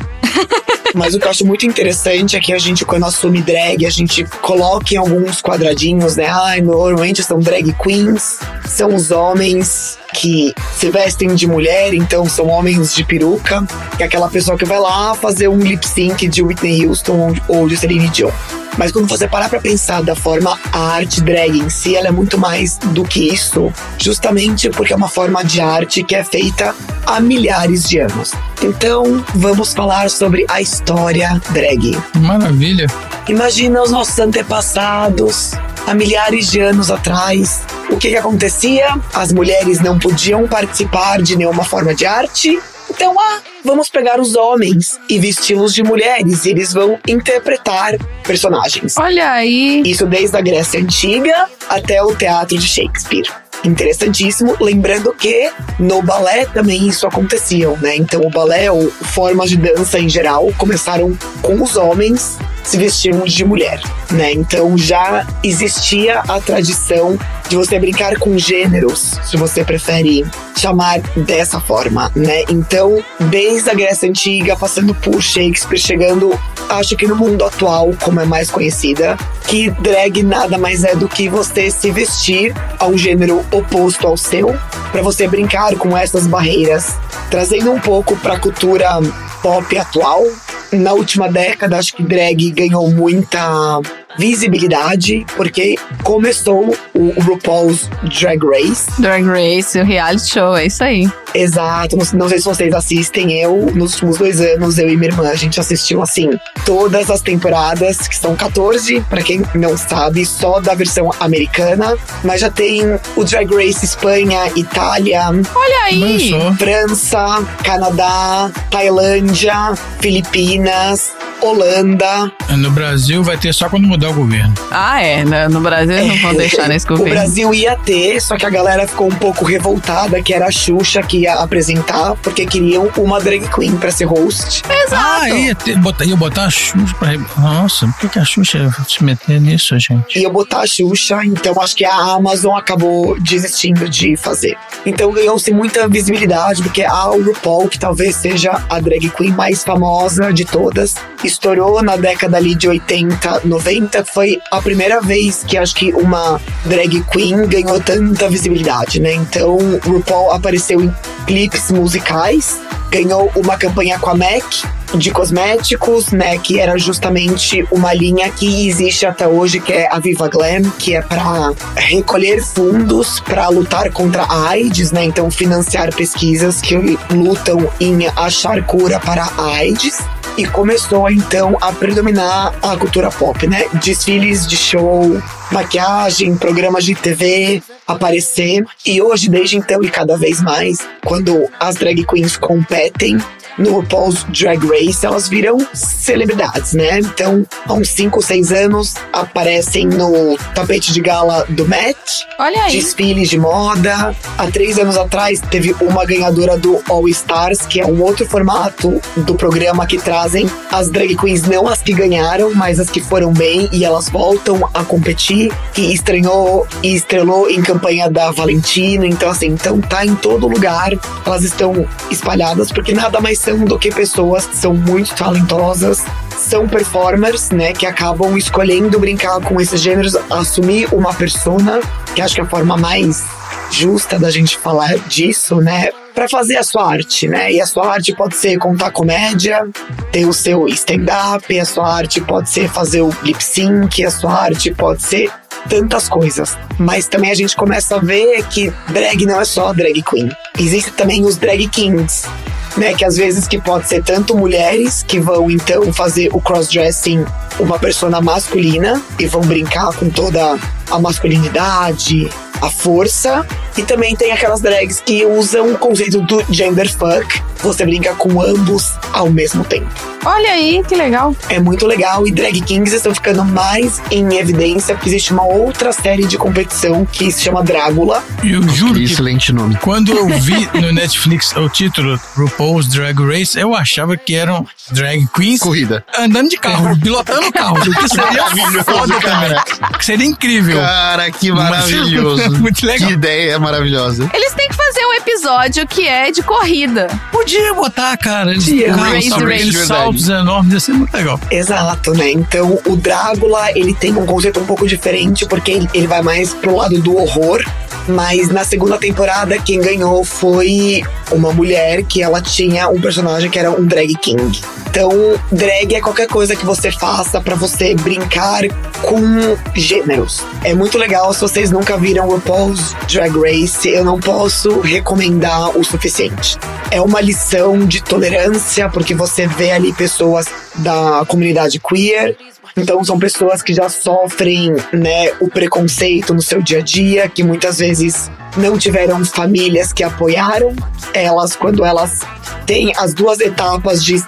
Mas 0.94 1.12
o 1.12 1.18
que 1.18 1.26
eu 1.26 1.30
acho 1.30 1.44
muito 1.44 1.66
interessante 1.66 2.36
é 2.36 2.40
que 2.40 2.52
a 2.52 2.58
gente, 2.58 2.84
quando 2.84 3.04
assume 3.04 3.42
drag, 3.42 3.84
a 3.84 3.90
gente 3.90 4.24
coloca 4.42 4.94
em 4.94 4.96
alguns 4.96 5.42
quadradinhos, 5.42 6.14
né? 6.14 6.26
Ai, 6.28 6.60
normalmente 6.60 7.20
são 7.24 7.40
drag 7.40 7.72
queens, 7.82 8.38
são 8.64 8.94
os 8.94 9.10
homens 9.10 9.98
que 10.14 10.54
se 10.76 10.88
vestem 10.88 11.34
de 11.34 11.48
mulher, 11.48 11.92
então 11.92 12.26
são 12.26 12.46
homens 12.46 12.94
de 12.94 13.02
peruca, 13.02 13.66
que 13.96 14.04
é 14.04 14.06
aquela 14.06 14.28
pessoa 14.28 14.56
que 14.56 14.64
vai 14.64 14.78
lá 14.78 15.16
fazer 15.16 15.48
um 15.48 15.58
lip 15.58 15.84
sync 15.84 16.28
de 16.28 16.42
Whitney 16.44 16.86
Houston 16.86 17.34
ou 17.48 17.68
de 17.68 17.76
Celine 17.76 18.08
Dion. 18.10 18.30
Mas 18.76 18.92
quando 18.92 19.08
você 19.08 19.28
parar 19.28 19.48
pra 19.48 19.60
pensar 19.60 20.02
da 20.02 20.14
forma 20.14 20.58
a 20.72 20.78
arte 20.78 21.20
drag 21.20 21.58
em 21.58 21.68
si, 21.68 21.96
ela 21.96 22.08
é 22.08 22.10
muito 22.10 22.38
mais 22.38 22.78
do 22.78 23.04
que 23.04 23.28
isso, 23.28 23.72
justamente 23.98 24.70
porque 24.70 24.92
é 24.92 24.96
uma 24.96 25.08
forma 25.08 25.44
de 25.44 25.60
arte 25.60 26.02
que 26.02 26.14
é 26.14 26.24
feita 26.24 26.74
há 27.06 27.20
milhares 27.20 27.88
de 27.88 27.98
anos. 27.98 28.32
Então, 28.62 29.24
vamos 29.34 29.72
falar 29.72 30.10
sobre 30.10 30.44
a 30.48 30.60
história 30.60 31.40
drag. 31.50 31.96
Maravilha. 32.20 32.86
Imagina 33.28 33.82
os 33.82 33.90
nossos 33.90 34.18
antepassados, 34.18 35.52
há 35.86 35.94
milhares 35.94 36.50
de 36.50 36.60
anos 36.60 36.90
atrás. 36.90 37.62
O 37.90 37.96
que, 37.96 38.10
que 38.10 38.16
acontecia? 38.16 38.98
As 39.12 39.32
mulheres 39.32 39.80
não 39.80 39.98
podiam 39.98 40.46
participar 40.46 41.20
de 41.22 41.36
nenhuma 41.36 41.64
forma 41.64 41.94
de 41.94 42.06
arte. 42.06 42.60
Então, 42.90 43.14
ah, 43.18 43.38
vamos 43.64 43.88
pegar 43.88 44.20
os 44.20 44.34
homens 44.34 44.98
e 45.08 45.18
vesti-los 45.18 45.72
de 45.72 45.82
mulheres 45.82 46.44
e 46.44 46.50
eles 46.50 46.72
vão 46.72 46.98
interpretar 47.06 47.96
personagens. 48.24 48.96
Olha 48.98 49.30
aí. 49.30 49.82
Isso 49.86 50.06
desde 50.06 50.36
a 50.36 50.40
Grécia 50.40 50.80
Antiga 50.80 51.48
até 51.68 52.02
o 52.02 52.14
teatro 52.14 52.58
de 52.58 52.66
Shakespeare. 52.66 53.30
Interessantíssimo, 53.64 54.56
lembrando 54.60 55.12
que 55.12 55.52
no 55.78 56.02
balé 56.02 56.46
também 56.46 56.88
isso 56.88 57.06
acontecia, 57.06 57.70
né? 57.76 57.94
Então 57.94 58.22
o 58.22 58.30
balé 58.30 58.70
ou 58.70 58.90
formas 58.90 59.50
de 59.50 59.56
dança 59.56 59.98
em 59.98 60.08
geral 60.08 60.50
começaram 60.58 61.16
com 61.42 61.62
os 61.62 61.76
homens 61.76 62.38
se 62.62 62.76
vestiam 62.76 63.24
de 63.24 63.44
mulher, 63.44 63.80
né? 64.10 64.32
Então 64.32 64.76
já 64.76 65.26
existia 65.42 66.20
a 66.20 66.40
tradição 66.40 67.18
de 67.48 67.56
você 67.56 67.78
brincar 67.78 68.16
com 68.18 68.38
gêneros, 68.38 69.18
se 69.24 69.36
você 69.36 69.64
prefere 69.64 70.24
chamar 70.56 71.00
dessa 71.16 71.58
forma, 71.58 72.12
né? 72.14 72.44
Então, 72.50 73.02
desde 73.18 73.70
a 73.70 73.74
Grécia 73.74 74.08
Antiga, 74.08 74.54
passando 74.54 74.94
por 74.94 75.22
Shakespeare, 75.22 75.78
chegando, 75.78 76.38
acho 76.68 76.96
que 76.96 77.06
no 77.06 77.16
mundo 77.16 77.44
atual, 77.44 77.90
como 78.02 78.20
é 78.20 78.24
mais 78.26 78.50
conhecida, 78.50 79.16
que 79.48 79.70
drag 79.70 80.22
nada 80.22 80.58
mais 80.58 80.84
é 80.84 80.94
do 80.94 81.08
que 81.08 81.28
você 81.28 81.70
se 81.70 81.90
vestir 81.90 82.54
a 82.78 82.86
um 82.86 82.96
gênero 82.96 83.44
oposto 83.50 84.06
ao 84.06 84.16
seu, 84.16 84.54
para 84.92 85.02
você 85.02 85.26
brincar 85.26 85.74
com 85.76 85.96
essas 85.96 86.26
barreiras, 86.26 86.94
trazendo 87.30 87.72
um 87.72 87.80
pouco 87.80 88.14
para 88.16 88.34
a 88.34 88.38
cultura 88.38 89.00
pop 89.42 89.78
atual. 89.78 90.24
Na 90.72 90.92
última 90.92 91.28
década, 91.28 91.78
acho 91.78 91.96
que 91.96 92.02
drag 92.02 92.50
ganhou 92.52 92.88
muita 92.90 93.80
visibilidade, 94.18 95.24
porque 95.36 95.76
começou 96.02 96.76
o 96.94 97.20
RuPaul's 97.22 97.88
Drag 98.20 98.42
Race. 98.44 98.90
Drag 99.00 99.24
Race, 99.24 99.78
o 99.78 99.84
reality 99.84 100.30
show, 100.30 100.56
é 100.56 100.66
isso 100.66 100.82
aí. 100.84 101.10
Exato, 101.34 101.96
não, 101.96 102.04
não 102.14 102.28
sei 102.28 102.38
se 102.38 102.44
vocês 102.44 102.74
assistem. 102.74 103.40
Eu, 103.40 103.70
nos 103.74 103.94
últimos 103.94 104.18
dois 104.18 104.40
anos, 104.40 104.78
eu 104.78 104.88
e 104.88 104.96
minha 104.96 105.10
irmã, 105.10 105.28
a 105.28 105.36
gente 105.36 105.60
assistiu, 105.60 106.02
assim, 106.02 106.30
todas 106.64 107.10
as 107.10 107.20
temporadas, 107.20 108.08
que 108.08 108.16
são 108.16 108.34
14, 108.34 109.00
pra 109.08 109.22
quem 109.22 109.42
não 109.54 109.76
sabe, 109.76 110.26
só 110.26 110.60
da 110.60 110.74
versão 110.74 111.10
americana. 111.20 111.96
Mas 112.24 112.40
já 112.40 112.50
tem 112.50 112.82
o 113.16 113.24
Drag 113.24 113.48
Race 113.54 113.84
Espanha, 113.84 114.50
Itália. 114.56 115.28
Olha 115.28 115.84
aí! 115.84 116.32
França, 116.58 117.44
Canadá, 117.64 118.50
Tailândia, 118.70 119.74
Filipinas, 120.00 121.12
Holanda. 121.40 122.30
No 122.56 122.70
Brasil 122.70 123.22
vai 123.22 123.38
ter 123.38 123.54
só 123.54 123.68
quando 123.68 123.86
mudar 123.86 123.99
o 124.08 124.14
governo. 124.14 124.54
Ah, 124.70 125.02
é. 125.02 125.24
né? 125.24 125.48
No 125.48 125.60
Brasil 125.60 125.92
eles 125.96 126.08
não 126.08 126.16
vão 126.18 126.34
deixar 126.34 126.68
nesse 126.68 126.86
O 126.86 126.90
governo. 126.90 127.10
Brasil 127.14 127.54
ia 127.54 127.76
ter, 127.76 128.20
só 128.20 128.36
que 128.36 128.46
a 128.46 128.50
galera 128.50 128.86
ficou 128.86 129.08
um 129.08 129.14
pouco 129.14 129.44
revoltada, 129.44 130.22
que 130.22 130.32
era 130.32 130.46
a 130.46 130.50
Xuxa 130.50 131.02
que 131.02 131.18
ia 131.20 131.34
apresentar, 131.34 132.14
porque 132.22 132.46
queriam 132.46 132.90
uma 132.96 133.20
drag 133.20 133.46
queen 133.48 133.76
pra 133.76 133.90
ser 133.90 134.04
host. 134.04 134.62
Exato. 134.68 135.22
Ah, 135.22 135.30
ia, 135.30 135.54
ter, 135.54 135.76
botar, 135.78 136.04
ia 136.04 136.16
botar 136.16 136.44
a 136.44 136.50
Xuxa 136.50 136.94
pra. 136.98 137.10
Nossa, 137.38 137.86
por 137.86 137.98
que, 138.00 138.08
que 138.08 138.18
a 138.18 138.24
Xuxa 138.24 138.58
ia 138.58 138.70
se 138.88 139.04
meter 139.04 139.40
nisso, 139.40 139.78
gente? 139.78 140.18
Ia 140.18 140.30
botar 140.30 140.60
a 140.60 140.66
Xuxa, 140.66 141.20
então 141.24 141.60
acho 141.60 141.76
que 141.76 141.84
a 141.84 141.94
Amazon 141.94 142.56
acabou 142.56 143.18
desistindo 143.20 143.88
de 143.88 144.16
fazer. 144.16 144.56
Então 144.84 145.12
ganhou-se 145.12 145.52
muita 145.52 145.88
visibilidade, 145.88 146.62
porque 146.62 146.82
a 146.82 147.02
RuPaul, 147.02 147.68
que 147.68 147.78
talvez 147.78 148.16
seja 148.16 148.62
a 148.68 148.80
drag 148.80 149.10
queen 149.10 149.32
mais 149.32 149.62
famosa 149.64 150.32
de 150.32 150.44
todas, 150.44 150.94
estourou 151.22 151.82
na 151.82 151.96
década 151.96 152.36
ali 152.36 152.54
de 152.54 152.68
80, 152.68 153.42
90. 153.44 153.89
Foi 154.12 154.40
a 154.50 154.60
primeira 154.60 155.00
vez 155.00 155.44
que 155.46 155.56
acho 155.56 155.74
que 155.74 155.92
uma 155.92 156.40
drag 156.64 157.02
queen 157.12 157.46
ganhou 157.46 157.80
tanta 157.80 158.28
visibilidade, 158.28 159.00
né? 159.00 159.14
Então 159.14 159.58
RuPaul 159.84 160.32
apareceu 160.32 160.80
em 160.80 160.92
clipes 161.26 161.70
musicais, 161.70 162.58
ganhou 162.90 163.30
uma 163.36 163.56
campanha 163.56 163.98
com 163.98 164.10
a 164.10 164.14
MAC 164.14 164.64
de 164.94 165.10
cosméticos, 165.10 166.10
né, 166.10 166.36
que 166.38 166.58
era 166.58 166.76
justamente 166.76 167.64
uma 167.70 167.94
linha 167.94 168.28
que 168.30 168.68
existe 168.68 169.06
até 169.06 169.26
hoje, 169.26 169.60
que 169.60 169.72
é 169.72 169.88
a 169.90 169.98
Viva 170.00 170.28
Glam, 170.28 170.62
que 170.78 170.96
é 170.96 171.02
para 171.02 171.52
recolher 171.76 172.42
fundos 172.42 173.20
para 173.20 173.48
lutar 173.48 173.90
contra 173.92 174.24
a 174.24 174.48
AIDS, 174.48 174.90
né? 174.90 175.04
Então 175.04 175.30
financiar 175.30 175.94
pesquisas 175.94 176.60
que 176.60 176.74
lutam 177.10 177.70
em 177.78 178.08
achar 178.16 178.64
cura 178.66 178.98
para 178.98 179.24
a 179.38 179.54
AIDS. 179.54 179.98
E 180.36 180.46
começou 180.46 181.10
então 181.10 181.56
a 181.60 181.72
predominar 181.72 182.54
a 182.62 182.76
cultura 182.76 183.10
pop, 183.10 183.46
né? 183.46 183.64
Desfiles 183.74 184.46
de 184.46 184.56
show, 184.56 185.20
maquiagem, 185.50 186.36
programas 186.36 186.84
de 186.84 186.94
TV 186.94 187.62
aparecer. 187.92 188.64
E 188.86 189.00
hoje, 189.02 189.28
desde 189.28 189.56
então 189.56 189.82
e 189.82 189.90
cada 189.90 190.16
vez 190.16 190.40
mais, 190.40 190.78
quando 191.04 191.48
as 191.58 191.76
drag 191.76 192.04
queens 192.04 192.36
competem 192.36 193.18
no 193.58 193.72
RuPaul's 193.72 194.24
Drag 194.24 194.64
Race, 194.66 195.04
elas 195.04 195.28
viram 195.28 195.58
celebridades, 195.74 196.72
né? 196.72 197.00
Então, 197.00 197.44
há 197.66 197.74
uns 197.74 197.88
5 197.90 198.16
ou 198.16 198.22
6 198.22 198.52
anos, 198.52 198.94
aparecem 199.12 199.86
no 199.86 200.36
tapete 200.54 200.92
de 200.92 201.00
gala 201.00 201.44
do 201.48 201.66
Met. 201.66 201.98
Olha 202.38 202.64
aí. 202.64 202.72
Desfiles 202.72 203.28
de 203.28 203.38
moda. 203.38 204.14
Há 204.38 204.46
três 204.50 204.78
anos 204.78 204.96
atrás, 204.96 205.40
teve 205.40 205.74
uma 205.80 206.06
ganhadora 206.06 206.56
do 206.56 206.80
All 206.88 207.06
Stars, 207.08 207.66
que 207.66 207.80
é 207.80 207.86
um 207.86 208.00
outro 208.02 208.26
formato 208.26 209.00
do 209.16 209.34
programa 209.34 209.86
que 209.86 209.98
trazem 209.98 210.48
as 210.70 210.88
drag 210.88 211.16
queens, 211.16 211.42
não 211.42 211.66
as 211.66 211.82
que 211.82 211.92
ganharam, 211.92 212.54
mas 212.54 212.80
as 212.80 212.88
que 212.88 213.00
foram 213.00 213.32
bem 213.32 213.68
e 213.72 213.84
elas 213.84 214.08
voltam 214.08 214.68
a 214.72 214.84
competir, 214.84 215.52
que 215.74 215.92
estreou 215.92 216.66
e 216.82 216.94
estrelou 216.94 217.50
em 217.50 217.60
campanha 217.60 217.79
da 218.10 218.30
Valentina. 218.30 219.06
Então, 219.06 219.30
assim, 219.30 219.46
então 219.46 219.80
tá 219.80 220.04
em 220.04 220.14
todo 220.14 220.46
lugar. 220.46 220.92
Elas 221.24 221.42
estão 221.42 221.86
espalhadas, 222.10 222.70
porque 222.70 222.92
nada 222.92 223.20
mais 223.20 223.38
são 223.38 223.64
do 223.64 223.78
que 223.78 223.90
pessoas 223.90 224.46
que 224.46 224.56
são 224.56 224.74
muito 224.74 225.14
talentosas, 225.14 226.04
são 226.36 226.68
performers, 226.68 227.50
né, 227.50 227.72
que 227.72 227.86
acabam 227.86 228.36
escolhendo 228.36 228.98
brincar 228.98 229.40
com 229.40 229.60
esses 229.60 229.80
gêneros, 229.80 230.16
assumir 230.30 230.88
uma 230.92 231.12
persona, 231.12 231.80
que 232.14 232.22
acho 232.22 232.34
que 232.34 232.40
é 232.40 232.44
a 232.44 232.46
forma 232.46 232.76
mais 232.76 233.24
justa 233.70 234.18
da 234.18 234.30
gente 234.30 234.56
falar 234.58 234.98
disso, 235.08 235.56
né? 235.56 235.90
Para 236.14 236.28
fazer 236.28 236.56
a 236.56 236.62
sua 236.62 236.90
arte, 236.90 237.28
né? 237.28 237.52
E 237.52 237.60
a 237.60 237.66
sua 237.66 237.92
arte 237.92 238.14
pode 238.14 238.36
ser 238.36 238.58
contar 238.58 238.90
comédia, 238.90 239.68
ter 240.10 240.26
o 240.26 240.32
seu 240.32 240.66
stand-up, 240.68 241.58
a 241.58 241.64
sua 241.64 241.94
arte 241.94 242.20
pode 242.20 242.50
ser 242.50 242.68
fazer 242.68 243.00
o 243.00 243.10
lip 243.22 243.42
sync, 243.42 244.04
a 244.04 244.10
sua 244.10 244.32
arte 244.32 244.74
pode 244.74 245.02
ser 245.02 245.30
tantas 245.68 246.08
coisas. 246.08 246.56
Mas 246.78 247.06
também 247.06 247.30
a 247.30 247.34
gente 247.34 247.56
começa 247.56 247.96
a 247.96 247.98
ver 247.98 248.42
que 248.48 248.72
drag 248.88 249.26
não 249.26 249.40
é 249.40 249.44
só 249.44 249.72
drag 249.72 250.02
queen. 250.02 250.30
Existem 250.58 250.92
também 250.94 251.24
os 251.24 251.36
drag 251.36 251.68
kings, 251.68 252.28
né? 252.76 252.94
Que 252.94 253.04
às 253.04 253.16
vezes 253.16 253.46
que 253.46 253.60
pode 253.60 253.88
ser 253.88 254.02
tanto 254.02 254.36
mulheres 254.36 255.02
que 255.02 255.18
vão 255.18 255.50
então 255.50 255.92
fazer 255.92 256.28
o 256.32 256.40
crossdressing 256.40 257.24
uma 257.58 257.78
persona 257.78 258.20
masculina 258.20 259.02
e 259.18 259.26
vão 259.26 259.42
brincar 259.42 259.92
com 259.94 260.08
toda 260.08 260.58
a 260.90 260.98
masculinidade, 260.98 262.28
a 262.60 262.70
força. 262.70 263.46
E 263.76 263.82
também 263.82 264.16
tem 264.16 264.32
aquelas 264.32 264.60
drags 264.60 265.00
que 265.00 265.24
usam 265.24 265.72
o 265.72 265.78
conceito 265.78 266.20
do 266.22 266.44
gender 266.52 266.90
fuck. 266.92 267.49
Você 267.62 267.84
brinca 267.84 268.14
com 268.14 268.40
ambos 268.40 268.94
ao 269.12 269.30
mesmo 269.30 269.64
tempo. 269.64 269.88
Olha 270.24 270.50
aí, 270.50 270.82
que 270.86 270.94
legal. 270.94 271.34
É 271.48 271.58
muito 271.58 271.86
legal 271.86 272.26
e 272.26 272.30
drag 272.30 272.60
kings 272.60 272.94
estão 272.94 273.14
ficando 273.14 273.42
mais 273.44 274.02
em 274.10 274.34
evidência 274.36 274.94
porque 274.94 275.08
existe 275.08 275.32
uma 275.32 275.44
outra 275.44 275.92
série 275.92 276.26
de 276.26 276.36
competição 276.36 277.06
que 277.06 277.30
se 277.32 277.42
chama 277.42 277.62
Drácula. 277.62 278.22
Eu 278.44 278.62
juro 278.68 278.94
que 278.94 279.04
Excelente 279.04 279.50
nome. 279.52 279.76
quando 279.80 280.12
eu 280.12 280.28
vi 280.28 280.68
no 280.78 280.92
Netflix 280.92 281.54
o 281.56 281.68
título 281.70 282.20
RuPaul's 282.36 282.86
Drag 282.88 283.18
Race, 283.18 283.58
eu 283.58 283.74
achava 283.74 284.14
que 284.16 284.34
eram 284.34 284.66
drag 284.90 285.26
queens 285.34 285.60
Corrida. 285.60 286.04
andando 286.18 286.48
de 286.50 286.56
carro, 286.58 286.96
pilotando 287.00 287.50
carro. 287.52 287.78
O 287.78 287.80
que 287.94 288.08
seria 288.08 288.84
foda 288.84 289.20
cara. 289.20 289.62
também. 289.64 289.98
Que 289.98 290.04
seria 290.04 290.26
incrível. 290.26 290.76
Cara, 290.80 291.30
que 291.30 291.50
maravilhoso. 291.50 292.50
Muito 292.60 292.84
legal. 292.84 293.08
Que 293.08 293.14
ideia 293.14 293.58
maravilhosa. 293.58 294.30
Eles 294.34 294.52
têm 294.52 294.68
que 294.68 294.74
fazer 294.76 295.04
um 295.06 295.14
episódio 295.14 295.86
que 295.86 296.06
é 296.06 296.30
de 296.30 296.42
corrida. 296.42 297.06
Podia 297.32 297.49
botar, 297.74 298.16
cara. 298.16 298.50
Eles, 298.52 298.64
Podia. 298.64 298.94
Race, 298.94 299.28
saltos, 299.28 299.48
race. 299.48 299.54
aqueles 299.54 299.86
saltos 299.86 300.28
enormes, 300.28 300.72
ia 300.72 300.80
ser 300.80 300.92
muito 300.92 301.14
legal. 301.14 301.40
Exato, 301.50 302.12
né? 302.12 302.30
Então 302.30 302.78
o 302.86 302.96
Drácula 302.96 303.70
ele 303.74 303.94
tem 303.94 304.16
um 304.16 304.26
conceito 304.26 304.60
um 304.60 304.66
pouco 304.66 304.86
diferente 304.86 305.46
porque 305.46 305.70
ele, 305.72 305.88
ele 305.94 306.06
vai 306.06 306.22
mais 306.22 306.54
pro 306.54 306.76
lado 306.76 307.00
do 307.00 307.16
horror, 307.16 307.62
Mas 308.10 308.48
na 308.48 308.64
segunda 308.64 308.98
temporada, 308.98 309.58
quem 309.58 309.80
ganhou 309.80 310.24
foi 310.24 311.02
uma 311.30 311.52
mulher 311.52 312.02
que 312.02 312.22
ela 312.22 312.40
tinha 312.40 312.88
um 312.88 313.00
personagem 313.00 313.50
que 313.50 313.58
era 313.58 313.70
um 313.70 313.84
drag 313.84 314.14
king. 314.16 314.60
Então, 314.88 315.10
drag 315.52 315.94
é 315.94 316.00
qualquer 316.00 316.26
coisa 316.26 316.56
que 316.56 316.66
você 316.66 316.90
faça 316.90 317.40
pra 317.40 317.54
você 317.54 317.94
brincar 317.94 318.62
com 319.02 319.56
gêneros. 319.74 320.42
É 320.64 320.74
muito 320.74 320.98
legal. 320.98 321.32
Se 321.32 321.40
vocês 321.40 321.70
nunca 321.70 321.96
viram 321.96 322.28
RuPaul's 322.28 322.94
Drag 323.08 323.32
Race, 323.38 323.88
eu 323.88 324.04
não 324.04 324.18
posso 324.18 324.80
recomendar 324.80 325.78
o 325.78 325.84
suficiente. 325.84 326.58
É 326.90 327.00
uma 327.00 327.20
lição 327.20 327.86
de 327.86 328.02
tolerância, 328.02 328.88
porque 328.88 329.14
você 329.14 329.46
vê 329.46 329.70
ali 329.70 329.92
pessoas 329.92 330.46
da 330.74 331.24
comunidade 331.28 331.78
queer. 331.78 332.36
Então 332.76 333.02
são 333.04 333.18
pessoas 333.18 333.62
que 333.62 333.74
já 333.74 333.88
sofrem, 333.88 334.74
né, 334.92 335.32
o 335.40 335.48
preconceito 335.48 336.32
no 336.32 336.42
seu 336.42 336.62
dia 336.62 336.78
a 336.78 336.82
dia, 336.82 337.28
que 337.28 337.42
muitas 337.42 337.78
vezes 337.78 338.30
não 338.56 338.76
tiveram 338.78 339.24
famílias 339.24 339.92
que 339.92 340.02
apoiaram 340.02 340.74
elas 341.14 341.54
quando 341.54 341.84
elas 341.84 342.20
têm 342.66 342.92
as 342.96 343.14
duas 343.14 343.40
etapas 343.40 344.04
de 344.04 344.22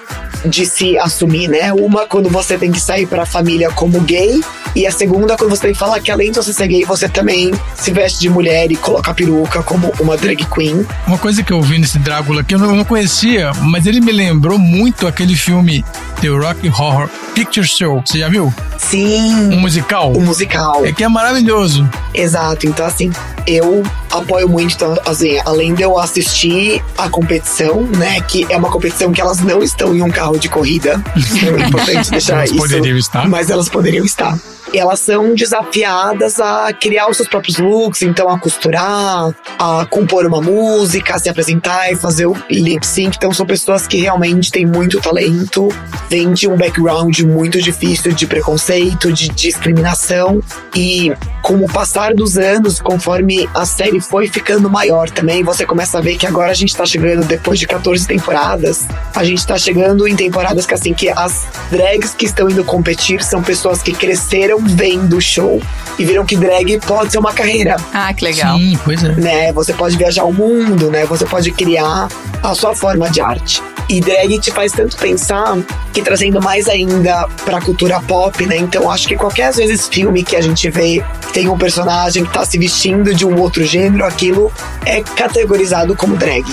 de 0.44 0.66
se 0.66 0.98
assumir, 0.98 1.48
né? 1.48 1.72
Uma 1.72 2.06
quando 2.06 2.28
você 2.28 2.58
tem 2.58 2.72
que 2.72 2.80
sair 2.80 3.06
pra 3.06 3.24
família 3.24 3.70
como 3.70 4.00
gay, 4.00 4.40
e 4.74 4.86
a 4.86 4.90
segunda 4.90 5.36
quando 5.36 5.50
você 5.50 5.62
tem 5.62 5.72
que 5.72 5.78
falar 5.78 6.00
que 6.00 6.10
além 6.10 6.30
de 6.30 6.36
você 6.36 6.52
ser 6.52 6.66
gay, 6.66 6.84
você 6.84 7.08
também 7.08 7.52
se 7.74 7.90
veste 7.90 8.20
de 8.20 8.28
mulher 8.28 8.70
e 8.70 8.76
coloca 8.76 9.14
peruca 9.14 9.62
como 9.62 9.92
uma 10.00 10.16
drag 10.16 10.44
queen. 10.46 10.86
Uma 11.06 11.18
coisa 11.18 11.42
que 11.42 11.52
eu 11.52 11.60
vi 11.62 11.78
nesse 11.78 11.98
Drácula 11.98 12.42
que 12.42 12.54
eu 12.54 12.58
não 12.58 12.84
conhecia, 12.84 13.52
mas 13.60 13.86
ele 13.86 14.00
me 14.00 14.12
lembrou 14.12 14.58
muito 14.58 15.06
aquele 15.06 15.36
filme 15.36 15.84
The 16.22 16.28
Rock 16.28 16.68
Horror 16.68 17.08
Picture 17.34 17.66
Show. 17.66 18.00
Você 18.06 18.20
já 18.20 18.28
viu? 18.28 18.54
Sim. 18.78 19.52
Um 19.52 19.58
musical? 19.58 20.12
O 20.12 20.20
musical. 20.20 20.86
É 20.86 20.92
que 20.92 21.02
é 21.02 21.08
maravilhoso. 21.08 21.88
Exato, 22.14 22.64
então 22.64 22.86
assim, 22.86 23.10
eu 23.44 23.82
apoio 24.08 24.48
muito, 24.48 24.72
então, 24.72 24.96
assim, 25.04 25.40
além 25.44 25.74
de 25.74 25.82
eu 25.82 25.98
assistir 25.98 26.80
a 26.96 27.08
competição, 27.08 27.82
né, 27.98 28.20
que 28.20 28.46
é 28.48 28.56
uma 28.56 28.70
competição 28.70 29.10
que 29.10 29.20
elas 29.20 29.40
não 29.40 29.64
estão 29.64 29.96
em 29.96 30.00
um 30.02 30.10
carro 30.10 30.38
de 30.38 30.48
corrida, 30.48 31.02
é 31.16 31.66
importante 31.66 32.08
deixar 32.12 32.34
Elas 32.34 32.50
isso. 32.50 32.58
poderiam 32.58 32.96
estar. 32.96 33.28
Mas 33.28 33.50
elas 33.50 33.68
poderiam 33.68 34.04
estar. 34.04 34.38
Elas 34.74 35.00
são 35.00 35.34
desafiadas 35.34 36.40
a 36.40 36.72
criar 36.72 37.08
os 37.08 37.16
seus 37.16 37.28
próprios 37.28 37.58
looks, 37.58 38.02
então 38.02 38.28
a 38.28 38.38
costurar, 38.38 39.34
a 39.58 39.86
compor 39.86 40.26
uma 40.26 40.40
música, 40.40 41.14
a 41.14 41.18
se 41.18 41.28
apresentar 41.28 41.92
e 41.92 41.96
fazer 41.96 42.26
o 42.26 42.36
lip 42.50 42.86
sync. 42.86 43.16
Então 43.16 43.32
são 43.32 43.46
pessoas 43.46 43.86
que 43.86 43.98
realmente 43.98 44.50
têm 44.50 44.66
muito 44.66 45.00
talento, 45.00 45.68
vêm 46.08 46.32
de 46.32 46.48
um 46.48 46.56
background 46.56 47.18
muito 47.20 47.60
difícil 47.60 48.12
de 48.12 48.26
preconceito, 48.26 49.12
de 49.12 49.28
discriminação. 49.28 50.42
E 50.74 51.12
com 51.42 51.56
o 51.56 51.66
passar 51.66 52.14
dos 52.14 52.38
anos, 52.38 52.80
conforme 52.80 53.48
a 53.52 53.66
série 53.66 54.00
foi 54.00 54.28
ficando 54.28 54.70
maior 54.70 55.10
também, 55.10 55.42
você 55.42 55.66
começa 55.66 55.98
a 55.98 56.00
ver 56.00 56.16
que 56.16 56.26
agora 56.26 56.52
a 56.52 56.54
gente 56.54 56.74
tá 56.74 56.86
chegando, 56.86 57.26
depois 57.26 57.58
de 57.58 57.66
14 57.66 58.06
temporadas, 58.06 58.86
a 59.14 59.24
gente 59.24 59.44
tá 59.46 59.58
chegando 59.58 60.06
em 60.06 60.14
temporadas 60.14 60.64
que 60.64 60.74
assim, 60.74 60.94
que 60.94 61.08
as 61.08 61.46
drags 61.70 62.14
que 62.14 62.24
estão 62.24 62.48
indo 62.48 62.64
competir 62.64 63.22
são 63.22 63.42
pessoas 63.42 63.82
que 63.82 63.92
cresceram 63.92 64.58
vendo 64.60 65.16
o 65.16 65.20
show 65.20 65.60
e 65.98 66.04
viram 66.04 66.24
que 66.24 66.36
drag 66.36 66.78
pode 66.80 67.12
ser 67.12 67.18
uma 67.18 67.32
carreira. 67.32 67.76
Ah, 67.92 68.12
que 68.14 68.24
legal. 68.24 68.56
Sim, 68.56 68.78
pois 68.84 69.02
é. 69.02 69.12
Né? 69.12 69.52
Você 69.52 69.72
pode 69.72 69.96
viajar 69.96 70.24
o 70.24 70.32
mundo, 70.32 70.90
né? 70.90 71.04
Você 71.06 71.26
pode 71.26 71.50
criar 71.50 72.08
a 72.42 72.54
sua 72.54 72.74
forma 72.74 73.10
de 73.10 73.20
arte. 73.20 73.62
E 73.88 74.00
drag 74.00 74.38
te 74.38 74.50
faz 74.50 74.72
tanto 74.72 74.96
pensar 74.96 75.58
que 75.92 76.00
trazendo 76.00 76.40
mais 76.40 76.68
ainda 76.68 77.28
pra 77.44 77.60
cultura 77.60 78.00
pop, 78.00 78.46
né? 78.46 78.56
Então 78.56 78.90
acho 78.90 79.06
que 79.08 79.16
qualquer 79.16 79.48
às 79.48 79.56
vezes 79.56 79.88
filme 79.88 80.22
que 80.22 80.36
a 80.36 80.40
gente 80.40 80.70
vê 80.70 81.04
tem 81.32 81.48
um 81.48 81.56
personagem 81.56 82.24
que 82.24 82.32
tá 82.32 82.44
se 82.44 82.58
vestindo 82.58 83.14
de 83.14 83.24
um 83.24 83.40
outro 83.40 83.64
gênero, 83.64 84.04
aquilo 84.04 84.52
é 84.84 85.02
categorizado 85.02 85.96
como 85.96 86.16
drag. 86.16 86.44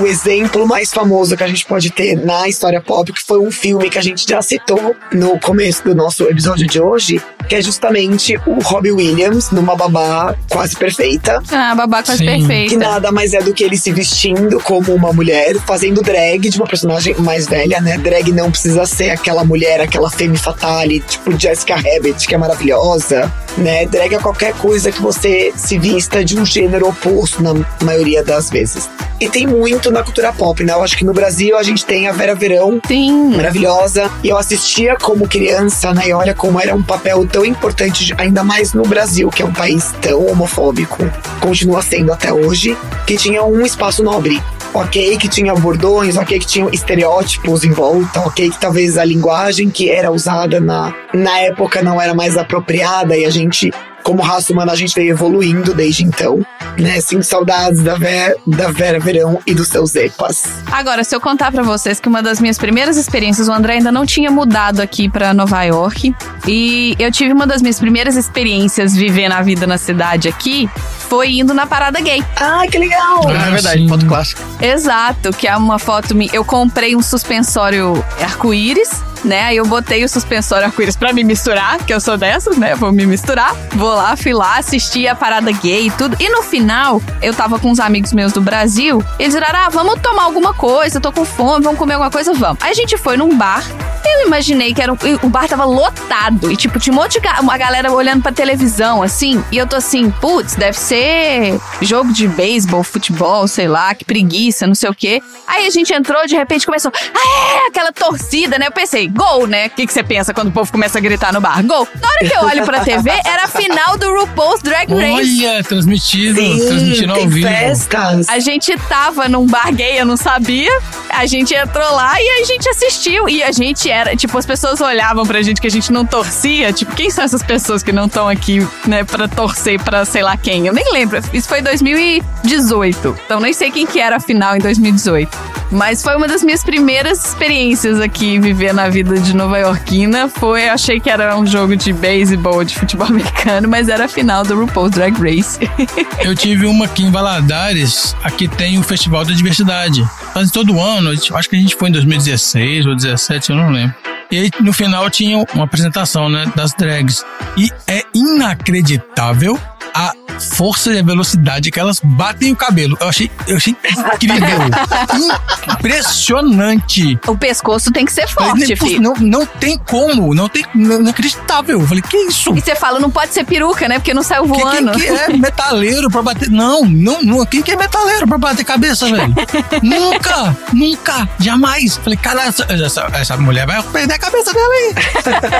O 0.00 0.06
exemplo 0.06 0.66
mais 0.66 0.90
famoso 0.90 1.36
que 1.36 1.44
a 1.44 1.46
gente 1.46 1.66
pode 1.66 1.90
ter 1.90 2.16
na 2.16 2.48
história 2.48 2.80
pop, 2.80 3.12
que 3.12 3.20
foi 3.20 3.38
um 3.38 3.50
filme 3.50 3.90
que 3.90 3.98
a 3.98 4.02
gente 4.02 4.24
já 4.26 4.40
citou 4.40 4.96
no 5.12 5.38
começo 5.38 5.84
do 5.84 5.94
nosso 5.94 6.24
episódio 6.24 6.66
de 6.66 6.80
hoje, 6.80 7.22
que 7.46 7.56
é 7.56 7.60
justamente 7.60 8.40
o 8.46 8.60
Robbie 8.62 8.92
Williams 8.92 9.50
numa 9.50 9.76
babá 9.76 10.34
quase 10.48 10.74
perfeita. 10.74 11.42
Ah, 11.52 11.74
babá 11.74 12.02
quase 12.02 12.20
Sim. 12.20 12.24
perfeita. 12.24 12.70
Que 12.70 12.76
nada 12.78 13.12
mais 13.12 13.34
é 13.34 13.42
do 13.42 13.52
que 13.52 13.62
ele 13.62 13.76
se 13.76 13.92
vestindo 13.92 14.58
como 14.60 14.94
uma 14.94 15.12
mulher, 15.12 15.56
fazendo 15.66 16.00
drag 16.00 16.48
de 16.48 16.56
uma 16.56 16.66
personagem 16.66 17.14
mais 17.18 17.46
velha, 17.46 17.78
né? 17.82 17.98
Drag 17.98 18.32
não 18.32 18.50
precisa 18.50 18.86
ser 18.86 19.10
aquela 19.10 19.44
mulher, 19.44 19.82
aquela 19.82 20.10
femme 20.10 20.38
fatale, 20.38 21.00
tipo 21.00 21.38
Jessica 21.38 21.76
Rabbit, 21.76 22.26
que 22.26 22.34
é 22.34 22.38
maravilhosa, 22.38 23.30
né? 23.58 23.84
Drag 23.84 24.14
é 24.14 24.18
qualquer 24.18 24.54
coisa 24.54 24.90
que 24.90 25.02
você 25.02 25.52
se 25.54 25.78
vista 25.78 26.24
de 26.24 26.38
um 26.38 26.46
gênero 26.46 26.88
oposto 26.88 27.42
na 27.42 27.52
maioria 27.84 28.24
das 28.24 28.48
vezes. 28.48 28.88
E 29.20 29.28
tem 29.28 29.46
muito 29.46 29.89
na 29.92 30.02
cultura 30.02 30.32
pop, 30.32 30.62
né? 30.62 30.72
Eu 30.72 30.82
acho 30.82 30.96
que 30.96 31.04
no 31.04 31.12
Brasil 31.12 31.56
a 31.56 31.62
gente 31.62 31.84
tem 31.84 32.08
a 32.08 32.12
Vera 32.12 32.34
Verão, 32.34 32.80
Sim. 32.86 33.36
maravilhosa. 33.36 34.10
E 34.22 34.28
eu 34.28 34.36
assistia 34.36 34.96
como 34.96 35.28
criança, 35.28 35.92
né? 35.92 36.08
E 36.08 36.12
olha 36.12 36.34
como 36.34 36.60
era 36.60 36.74
um 36.74 36.82
papel 36.82 37.26
tão 37.26 37.44
importante, 37.44 38.14
ainda 38.18 38.42
mais 38.42 38.72
no 38.72 38.82
Brasil, 38.82 39.28
que 39.30 39.42
é 39.42 39.44
um 39.44 39.52
país 39.52 39.92
tão 40.00 40.26
homofóbico, 40.26 40.98
continua 41.40 41.82
sendo 41.82 42.12
até 42.12 42.32
hoje, 42.32 42.76
que 43.06 43.16
tinha 43.16 43.42
um 43.44 43.64
espaço 43.64 44.02
nobre. 44.02 44.40
Ok, 44.72 45.16
que 45.16 45.28
tinha 45.28 45.52
bordões, 45.52 46.16
ok, 46.16 46.38
que 46.38 46.46
tinha 46.46 46.68
estereótipos 46.70 47.64
em 47.64 47.72
volta, 47.72 48.20
ok, 48.20 48.50
que 48.50 48.60
talvez 48.60 48.96
a 48.96 49.04
linguagem 49.04 49.68
que 49.68 49.90
era 49.90 50.12
usada 50.12 50.60
na, 50.60 50.94
na 51.12 51.40
época 51.40 51.82
não 51.82 52.00
era 52.00 52.14
mais 52.14 52.36
apropriada 52.36 53.16
e 53.16 53.24
a 53.24 53.30
gente, 53.30 53.72
como 54.02 54.22
raça 54.22 54.52
humana, 54.52 54.72
a 54.72 54.76
gente 54.76 54.94
veio 54.94 55.10
evoluindo 55.10 55.74
desde 55.74 56.04
então, 56.04 56.44
né? 56.78 57.00
Sim, 57.00 57.22
saudades 57.22 57.82
da, 57.82 57.94
Vera, 57.94 58.36
da 58.46 58.70
Vera 58.70 58.98
Verão 58.98 59.38
e 59.46 59.54
dos 59.54 59.68
seus 59.68 59.94
epas. 59.96 60.44
Agora, 60.70 61.04
se 61.04 61.14
eu 61.14 61.20
contar 61.20 61.52
pra 61.52 61.62
vocês 61.62 62.00
que 62.00 62.08
uma 62.08 62.22
das 62.22 62.40
minhas 62.40 62.58
primeiras 62.58 62.96
experiências, 62.96 63.48
o 63.48 63.52
André 63.52 63.74
ainda 63.74 63.92
não 63.92 64.06
tinha 64.06 64.30
mudado 64.30 64.80
aqui 64.80 65.08
pra 65.08 65.34
Nova 65.34 65.62
York. 65.64 66.14
E 66.46 66.96
eu 66.98 67.12
tive 67.12 67.32
uma 67.32 67.46
das 67.46 67.60
minhas 67.62 67.78
primeiras 67.78 68.16
experiências 68.16 68.94
vivendo 68.96 69.32
a 69.32 69.42
vida 69.42 69.66
na 69.66 69.78
cidade 69.78 70.28
aqui, 70.28 70.68
foi 71.08 71.38
indo 71.38 71.52
na 71.52 71.66
parada 71.66 72.00
gay. 72.00 72.22
Ah, 72.36 72.62
que 72.70 72.78
legal! 72.78 73.22
Ah, 73.26 73.48
é 73.48 73.50
verdade, 73.50 73.82
sim. 73.82 73.88
foto 73.88 74.06
clássica. 74.06 74.42
Exato, 74.60 75.30
que 75.32 75.46
é 75.46 75.56
uma 75.56 75.78
foto. 75.78 76.14
Eu 76.32 76.44
comprei 76.44 76.94
um 76.96 77.02
suspensório 77.02 78.04
arco-íris, 78.20 78.90
né? 79.24 79.44
Aí 79.44 79.56
eu 79.56 79.66
botei 79.66 80.04
o 80.04 80.08
suspensório 80.08 80.66
arco-íris 80.66 80.96
pra 80.96 81.12
me 81.12 81.24
misturar, 81.24 81.78
que 81.84 81.92
eu 81.92 82.00
sou 82.00 82.16
dessas, 82.16 82.56
né? 82.56 82.74
Vou 82.74 82.92
me 82.92 83.06
misturar. 83.06 83.54
Vou 83.72 83.94
lá, 83.94 84.16
fui 84.16 84.32
lá, 84.32 84.58
assisti 84.58 85.06
a 85.06 85.14
parada 85.14 85.50
gay 85.52 85.86
e 85.86 85.90
tudo. 85.90 86.16
E 86.20 86.28
no 86.28 86.42
final, 86.42 87.02
eu 87.22 87.34
tava 87.34 87.58
com 87.58 87.70
uns 87.70 87.80
amigos 87.80 88.12
meus 88.12 88.32
do 88.32 88.40
Brasil. 88.40 89.02
Eles 89.18 89.34
disseram: 89.34 89.58
ah, 89.58 89.68
vamos 89.70 90.00
tomar 90.00 90.24
alguma 90.24 90.54
coisa, 90.54 91.00
tô 91.00 91.12
com 91.12 91.24
fome, 91.24 91.64
vamos 91.64 91.78
comer 91.78 91.94
alguma 91.94 92.10
coisa, 92.10 92.32
vamos. 92.34 92.62
Aí 92.62 92.70
a 92.70 92.74
gente 92.74 92.96
foi 92.96 93.16
num 93.16 93.36
bar. 93.36 93.64
Eu 94.04 94.26
imaginei 94.26 94.74
que 94.74 94.82
era 94.82 94.92
um, 94.92 94.96
o 95.22 95.28
bar 95.28 95.48
tava 95.48 95.64
lotado. 95.64 96.50
E, 96.50 96.56
tipo, 96.56 96.78
tinha 96.78 96.92
um 96.92 96.96
monte 96.96 97.20
de 97.20 97.28
uma 97.40 97.56
galera 97.56 97.90
olhando 97.92 98.22
pra 98.22 98.32
televisão, 98.32 99.02
assim. 99.02 99.42
E 99.50 99.56
eu 99.56 99.66
tô 99.66 99.76
assim, 99.76 100.10
putz, 100.10 100.56
deve 100.56 100.78
ser 100.78 101.58
jogo 101.80 102.12
de 102.12 102.28
beisebol, 102.28 102.82
futebol, 102.82 103.46
sei 103.48 103.68
lá, 103.68 103.94
que 103.94 104.04
preguiça, 104.04 104.66
não 104.66 104.74
sei 104.74 104.90
o 104.90 104.94
quê. 104.94 105.22
Aí 105.46 105.66
a 105.66 105.70
gente 105.70 105.92
entrou, 105.92 106.26
de 106.26 106.34
repente 106.34 106.66
começou, 106.66 106.92
ah, 107.14 107.66
aquela 107.68 107.92
torcida, 107.92 108.58
né? 108.58 108.66
Eu 108.66 108.72
pensei, 108.72 109.09
gol, 109.10 109.46
né? 109.46 109.66
O 109.66 109.70
que, 109.70 109.86
que 109.86 109.92
você 109.92 110.02
pensa 110.02 110.32
quando 110.32 110.48
o 110.48 110.52
povo 110.52 110.70
começa 110.70 110.98
a 110.98 111.00
gritar 111.00 111.32
no 111.32 111.40
bar? 111.40 111.62
Gol. 111.64 111.86
Na 112.00 112.08
hora 112.08 112.18
que 112.20 112.36
eu 112.36 112.40
olho 112.42 112.64
pra 112.64 112.80
TV, 112.80 113.10
era 113.24 113.44
a 113.44 113.48
final 113.48 113.96
do 113.96 114.12
RuPaul's 114.14 114.62
Drag 114.62 114.92
Race. 114.92 115.46
Olha, 115.46 115.64
transmitido, 115.64 116.40
Sim, 116.40 116.58
transmitindo 116.66 117.12
ao 117.12 117.28
vivo. 117.28 117.46
festas. 117.48 118.28
A 118.28 118.38
gente 118.38 118.76
tava 118.88 119.28
num 119.28 119.46
bar 119.46 119.72
gay, 119.72 120.00
eu 120.00 120.06
não 120.06 120.16
sabia. 120.16 120.70
A 121.10 121.26
gente 121.26 121.54
entrou 121.54 121.90
lá 121.92 122.14
e 122.20 122.42
a 122.42 122.44
gente 122.44 122.68
assistiu. 122.68 123.28
E 123.28 123.42
a 123.42 123.52
gente 123.52 123.90
era, 123.90 124.16
tipo, 124.16 124.36
as 124.38 124.46
pessoas 124.46 124.80
olhavam 124.80 125.24
pra 125.26 125.42
gente 125.42 125.60
que 125.60 125.66
a 125.66 125.70
gente 125.70 125.92
não 125.92 126.04
torcia. 126.04 126.72
Tipo, 126.72 126.94
quem 126.94 127.10
são 127.10 127.24
essas 127.24 127.42
pessoas 127.42 127.82
que 127.82 127.92
não 127.92 128.06
estão 128.06 128.28
aqui, 128.28 128.66
né, 128.86 129.04
pra 129.04 129.26
torcer 129.28 129.80
pra 129.82 130.04
sei 130.04 130.22
lá 130.22 130.36
quem? 130.36 130.66
Eu 130.66 130.72
nem 130.72 130.92
lembro. 130.92 131.20
Isso 131.32 131.48
foi 131.48 131.60
em 131.60 131.62
2018. 131.62 133.16
Então 133.24 133.40
nem 133.40 133.52
sei 133.52 133.70
quem 133.70 133.86
que 133.86 134.00
era 134.00 134.16
a 134.16 134.20
final 134.20 134.56
em 134.56 134.60
2018. 134.60 135.28
Mas 135.70 136.02
foi 136.02 136.16
uma 136.16 136.26
das 136.26 136.42
minhas 136.42 136.64
primeiras 136.64 137.24
experiências 137.24 138.00
aqui, 138.00 138.38
viver 138.40 138.74
na 138.74 138.88
vida 138.88 138.99
de 139.02 139.34
nova 139.34 139.58
iorquina. 139.58 140.28
Foi, 140.28 140.68
achei 140.68 141.00
que 141.00 141.08
era 141.10 141.36
um 141.36 141.46
jogo 141.46 141.76
de 141.76 141.92
beisebol, 141.92 142.64
de 142.64 142.74
futebol 142.74 143.06
americano, 143.08 143.68
mas 143.68 143.88
era 143.88 144.04
a 144.04 144.08
final 144.08 144.44
do 144.44 144.58
RuPaul's 144.58 144.92
Drag 144.92 145.14
Race. 145.18 145.58
Eu 146.22 146.34
tive 146.34 146.66
uma 146.66 146.84
aqui 146.84 147.04
em 147.04 147.10
Valadares, 147.10 148.14
aqui 148.22 148.48
tem 148.48 148.78
o 148.78 148.82
Festival 148.82 149.24
da 149.24 149.32
Diversidade. 149.32 150.04
Faz 150.32 150.50
todo 150.50 150.80
ano, 150.80 151.10
acho 151.10 151.48
que 151.48 151.56
a 151.56 151.58
gente 151.58 151.76
foi 151.76 151.88
em 151.88 151.92
2016 151.92 152.86
ou 152.86 152.92
2017, 152.92 153.50
eu 153.50 153.56
não 153.56 153.70
lembro. 153.70 153.94
E 154.30 154.38
aí, 154.38 154.50
no 154.60 154.72
final 154.72 155.10
tinha 155.10 155.44
uma 155.54 155.64
apresentação, 155.64 156.28
né, 156.28 156.50
das 156.54 156.72
drags. 156.74 157.24
E 157.56 157.68
é 157.88 158.04
inacreditável 158.14 159.58
a 159.94 160.12
força 160.56 160.92
e 160.92 160.98
a 160.98 161.02
velocidade 161.02 161.70
que 161.70 161.78
elas 161.78 162.00
batem 162.02 162.52
o 162.52 162.56
cabelo. 162.56 162.96
Eu 163.00 163.08
achei, 163.08 163.30
eu 163.46 163.56
achei 163.56 163.76
incrível. 164.14 164.40
Impressionante. 165.78 167.18
O 167.26 167.36
pescoço 167.36 167.90
tem 167.92 168.04
que 168.04 168.12
ser 168.12 168.28
Falei, 168.28 168.66
forte, 168.66 168.76
filho. 168.76 169.00
não, 169.02 169.14
não 169.14 169.44
tem 169.46 169.76
como, 169.78 170.34
não 170.34 170.48
tem, 170.48 170.64
não, 170.74 171.00
inacreditável. 171.00 171.80
Eu 171.80 171.86
falei, 171.86 172.02
que 172.02 172.16
isso? 172.16 172.54
E 172.56 172.60
você 172.60 172.74
fala, 172.74 172.98
não 172.98 173.10
pode 173.10 173.32
ser 173.34 173.44
peruca, 173.44 173.88
né? 173.88 173.98
Porque 173.98 174.14
não 174.14 174.22
saiu 174.22 174.46
voando. 174.46 174.92
Quem 174.92 175.00
que 175.00 175.06
é 175.08 175.28
metaleiro 175.36 176.10
pra 176.10 176.22
bater? 176.22 176.48
Não, 176.50 176.84
não, 176.84 177.22
não. 177.22 177.44
Quem 177.46 177.62
que 177.62 177.72
é 177.72 177.76
metaleiro 177.76 178.26
pra 178.26 178.38
bater 178.38 178.64
cabeça, 178.64 179.06
velho? 179.10 179.34
nunca, 179.82 180.56
nunca, 180.72 181.28
jamais. 181.38 181.96
Falei, 181.96 182.16
cara, 182.16 182.44
essa, 182.44 182.66
essa, 182.68 183.08
essa 183.12 183.36
mulher 183.36 183.66
vai 183.66 183.82
perder 183.82 184.14
a 184.14 184.18
cabeça 184.18 184.52
dela 184.52 184.74
aí. 184.74 184.94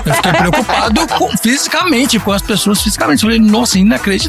Eu 0.06 0.14
fiquei 0.14 0.32
preocupado 0.32 1.06
com- 1.08 1.36
fisicamente, 1.38 2.18
com 2.18 2.32
as 2.32 2.42
pessoas 2.42 2.80
fisicamente. 2.82 3.22
Falei, 3.22 3.38
nossa, 3.38 3.78
inacreditável. 3.78 4.19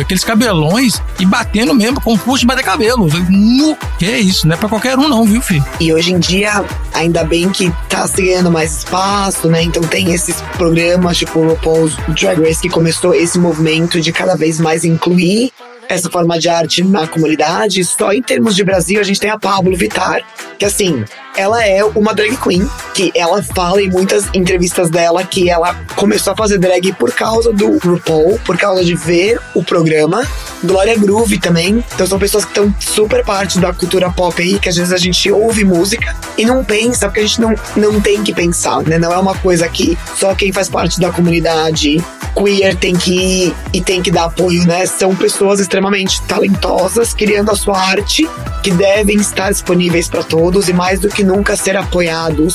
Aqueles 0.00 0.24
cabelões 0.24 1.00
e 1.18 1.26
batendo 1.26 1.74
mesmo 1.74 2.00
com 2.00 2.16
força 2.16 2.40
de 2.40 2.46
bater 2.46 2.64
cabelo. 2.64 3.08
Nu, 3.28 3.76
que 3.98 4.04
é 4.06 4.18
isso? 4.18 4.46
Não 4.46 4.54
é 4.54 4.58
pra 4.58 4.68
qualquer 4.68 4.98
um, 4.98 5.08
não, 5.08 5.24
viu, 5.24 5.40
filho? 5.40 5.64
E 5.78 5.92
hoje 5.92 6.12
em 6.12 6.18
dia, 6.18 6.64
ainda 6.92 7.24
bem 7.24 7.50
que 7.50 7.72
tá 7.88 8.06
se 8.06 8.22
ganhando 8.22 8.50
mais 8.50 8.78
espaço, 8.78 9.48
né? 9.48 9.62
Então 9.62 9.82
tem 9.82 10.12
esses 10.12 10.40
programas, 10.56 11.18
tipo 11.18 11.38
o 11.38 11.48
RuPaul's 11.48 11.96
Drag 12.08 12.40
Race, 12.40 12.60
que 12.60 12.68
começou 12.68 13.14
esse 13.14 13.38
movimento 13.38 14.00
de 14.00 14.12
cada 14.12 14.36
vez 14.36 14.60
mais 14.60 14.84
incluir 14.84 15.52
essa 15.88 16.08
forma 16.08 16.38
de 16.38 16.48
arte 16.48 16.84
na 16.84 17.06
comunidade. 17.06 17.84
Só 17.84 18.12
em 18.12 18.22
termos 18.22 18.54
de 18.54 18.62
Brasil, 18.62 19.00
a 19.00 19.04
gente 19.04 19.20
tem 19.20 19.30
a 19.30 19.38
Pablo 19.38 19.76
Vittar, 19.76 20.22
que 20.58 20.64
assim, 20.64 21.04
ela 21.36 21.64
é 21.66 21.82
uma 21.84 22.14
drag 22.14 22.36
queen, 22.36 22.68
que 22.94 23.12
ela 23.14 23.42
fala 23.42 23.80
em 23.80 23.88
muitas 23.88 24.24
entrevistas 24.34 24.90
dela 24.90 25.24
que 25.24 25.48
ela 25.48 25.74
começou 25.96 26.32
a 26.32 26.36
fazer 26.36 26.58
drag 26.58 26.92
por 26.94 27.12
causa 27.12 27.52
do 27.52 27.78
RuPaul, 27.78 28.38
por 28.44 28.56
causa 28.56 28.84
de 28.84 28.94
ver 28.94 29.40
o 29.54 29.62
programa. 29.62 30.26
Glória 30.62 30.96
Groove 30.96 31.38
também. 31.38 31.84
Então 31.94 32.06
são 32.06 32.18
pessoas 32.18 32.44
que 32.44 32.50
estão 32.50 32.74
super 32.78 33.24
parte 33.24 33.58
da 33.58 33.72
cultura 33.72 34.10
pop 34.10 34.40
aí, 34.40 34.58
que 34.58 34.68
às 34.68 34.76
vezes 34.76 34.92
a 34.92 34.98
gente 34.98 35.30
ouve 35.30 35.64
música 35.64 36.14
e 36.36 36.44
não 36.44 36.64
pensa, 36.64 37.06
porque 37.06 37.20
a 37.20 37.26
gente 37.26 37.40
não, 37.40 37.54
não 37.76 38.00
tem 38.00 38.22
que 38.22 38.34
pensar, 38.34 38.82
né? 38.82 38.98
Não 38.98 39.12
é 39.12 39.18
uma 39.18 39.34
coisa 39.34 39.68
que 39.68 39.96
só 40.16 40.34
quem 40.34 40.52
faz 40.52 40.68
parte 40.68 41.00
da 41.00 41.10
comunidade 41.10 42.02
queer 42.34 42.76
tem 42.76 42.94
que 42.94 43.12
ir 43.12 43.54
e 43.72 43.80
tem 43.80 44.02
que 44.02 44.10
dar 44.10 44.24
apoio, 44.24 44.66
né? 44.66 44.86
São 44.86 45.14
pessoas 45.14 45.60
extremamente 45.60 46.22
talentosas, 46.22 47.12
criando 47.12 47.50
a 47.50 47.56
sua 47.56 47.78
arte, 47.78 48.28
que 48.62 48.70
devem 48.70 49.16
estar 49.16 49.50
disponíveis 49.50 50.08
para 50.08 50.22
todos 50.22 50.68
e 50.68 50.72
mais 50.72 51.00
do 51.00 51.08
que 51.08 51.19
nunca 51.22 51.56
ser 51.56 51.76
apoiados 51.76 52.54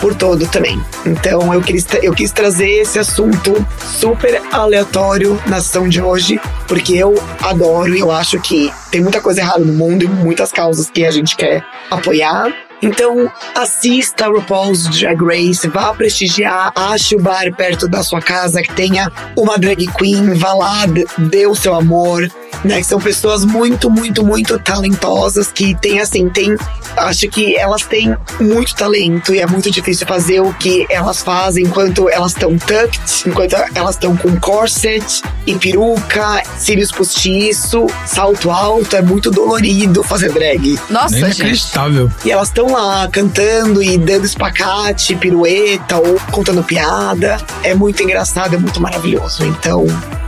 por 0.00 0.14
todo 0.14 0.46
também. 0.48 0.78
Então 1.06 1.52
eu 1.54 1.62
quis, 1.62 1.86
eu 2.02 2.12
quis 2.12 2.30
trazer 2.30 2.68
esse 2.80 2.98
assunto 2.98 3.64
super 3.80 4.40
aleatório 4.52 5.40
na 5.46 5.60
sessão 5.60 5.88
de 5.88 6.00
hoje, 6.00 6.40
porque 6.66 6.94
eu 6.94 7.14
adoro 7.40 7.94
e 7.94 8.00
eu 8.00 8.10
acho 8.10 8.40
que 8.40 8.72
tem 8.90 9.00
muita 9.00 9.20
coisa 9.20 9.40
errada 9.40 9.64
no 9.64 9.72
mundo 9.72 10.04
e 10.04 10.08
muitas 10.08 10.52
causas 10.52 10.90
que 10.90 11.04
a 11.04 11.10
gente 11.10 11.36
quer 11.36 11.64
apoiar. 11.90 12.52
Então, 12.82 13.30
assista 13.54 14.26
RuPaul's 14.28 14.84
Drag 14.88 15.16
Race, 15.24 15.66
vá 15.68 15.94
prestigiar, 15.94 16.72
ache 16.74 17.16
o 17.16 17.20
bar 17.20 17.52
perto 17.56 17.88
da 17.88 18.02
sua 18.02 18.20
casa 18.20 18.60
que 18.62 18.72
tenha 18.74 19.10
uma 19.36 19.56
drag 19.58 19.86
queen, 19.98 20.34
vá 20.34 20.52
lá, 20.54 20.84
dê- 20.86 21.46
o 21.46 21.54
seu 21.54 21.74
amor, 21.74 22.28
né? 22.64 22.78
Que 22.78 22.84
são 22.84 22.98
pessoas 23.00 23.44
muito, 23.44 23.90
muito, 23.90 24.24
muito 24.24 24.58
talentosas 24.58 25.50
que 25.52 25.74
tem 25.76 26.00
assim, 26.00 26.28
tem. 26.28 26.56
Acho 26.96 27.28
que 27.28 27.56
elas 27.56 27.82
têm 27.82 28.14
muito 28.40 28.74
talento 28.74 29.34
e 29.34 29.40
é 29.40 29.46
muito 29.46 29.70
difícil 29.70 30.06
fazer 30.06 30.40
o 30.40 30.52
que 30.54 30.86
elas 30.88 31.22
fazem 31.22 31.64
enquanto 31.64 32.08
elas 32.08 32.32
estão 32.32 32.56
tucked, 32.56 33.00
enquanto 33.26 33.56
elas 33.74 33.96
estão 33.96 34.16
com 34.16 34.38
corset 34.38 35.22
e 35.46 35.54
peruca, 35.56 36.42
cílios 36.58 36.92
postiço, 36.92 37.86
salto 38.06 38.50
alto, 38.50 38.94
é 38.96 39.02
muito 39.02 39.30
dolorido 39.30 40.02
fazer 40.02 40.32
drag. 40.32 40.78
Nossa, 40.88 41.16
gente. 41.16 41.36
Inacreditável. 41.40 42.10
E 42.24 42.30
elas 42.30 42.48
estão 42.48 42.63
lá 42.72 43.08
cantando 43.08 43.82
e 43.82 43.98
dando 43.98 44.24
espacate, 44.24 45.16
pirueta 45.16 45.96
ou 45.96 46.20
contando 46.30 46.62
piada. 46.62 47.38
É 47.62 47.74
muito 47.74 48.02
engraçado, 48.02 48.54
é 48.54 48.58
muito 48.58 48.80
maravilhoso. 48.80 49.44
Então, 49.44 49.86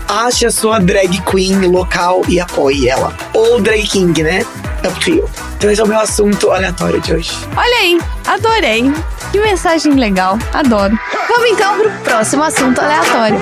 ache 0.09 0.47
a 0.47 0.51
sua 0.51 0.79
drag 0.79 1.21
queen 1.23 1.67
local 1.67 2.23
e 2.29 2.41
apoie 2.41 2.89
ela. 2.89 3.15
Ou 3.33 3.61
drag 3.61 3.87
king, 3.87 4.23
né? 4.23 4.45
Up 4.87 5.01
to 5.01 5.11
you. 5.11 5.29
Então 5.57 5.71
esse 5.71 5.81
é 5.81 5.85
o 5.85 5.89
meu 5.89 5.99
assunto 5.99 6.51
aleatório 6.51 7.01
de 7.01 7.15
hoje. 7.15 7.33
Olha 7.57 7.77
aí, 7.81 8.01
adorei. 8.27 8.93
Que 9.33 9.41
mensagem 9.41 9.95
legal, 9.95 10.39
adoro. 10.53 10.99
Vamos 11.29 11.51
então 11.51 11.79
pro 11.79 11.91
próximo 12.05 12.43
assunto 12.45 12.81
aleatório. 12.81 13.41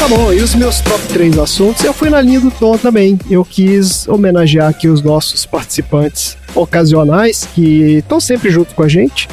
Tá 0.00 0.08
bom, 0.08 0.32
e 0.32 0.40
os 0.40 0.54
meus 0.54 0.80
top 0.80 0.98
3 1.08 1.38
assuntos, 1.38 1.84
eu 1.84 1.92
fui 1.92 2.08
na 2.08 2.22
linha 2.22 2.40
do 2.40 2.50
Tom 2.50 2.78
também. 2.78 3.18
Eu 3.28 3.44
quis 3.44 4.08
homenagear 4.08 4.70
aqui 4.70 4.88
os 4.88 5.02
nossos 5.02 5.44
participantes 5.44 6.38
ocasionais 6.54 7.46
que 7.54 7.98
estão 7.98 8.18
sempre 8.18 8.48
junto 8.48 8.74
com 8.74 8.82
a 8.82 8.88
gente. 8.88 9.28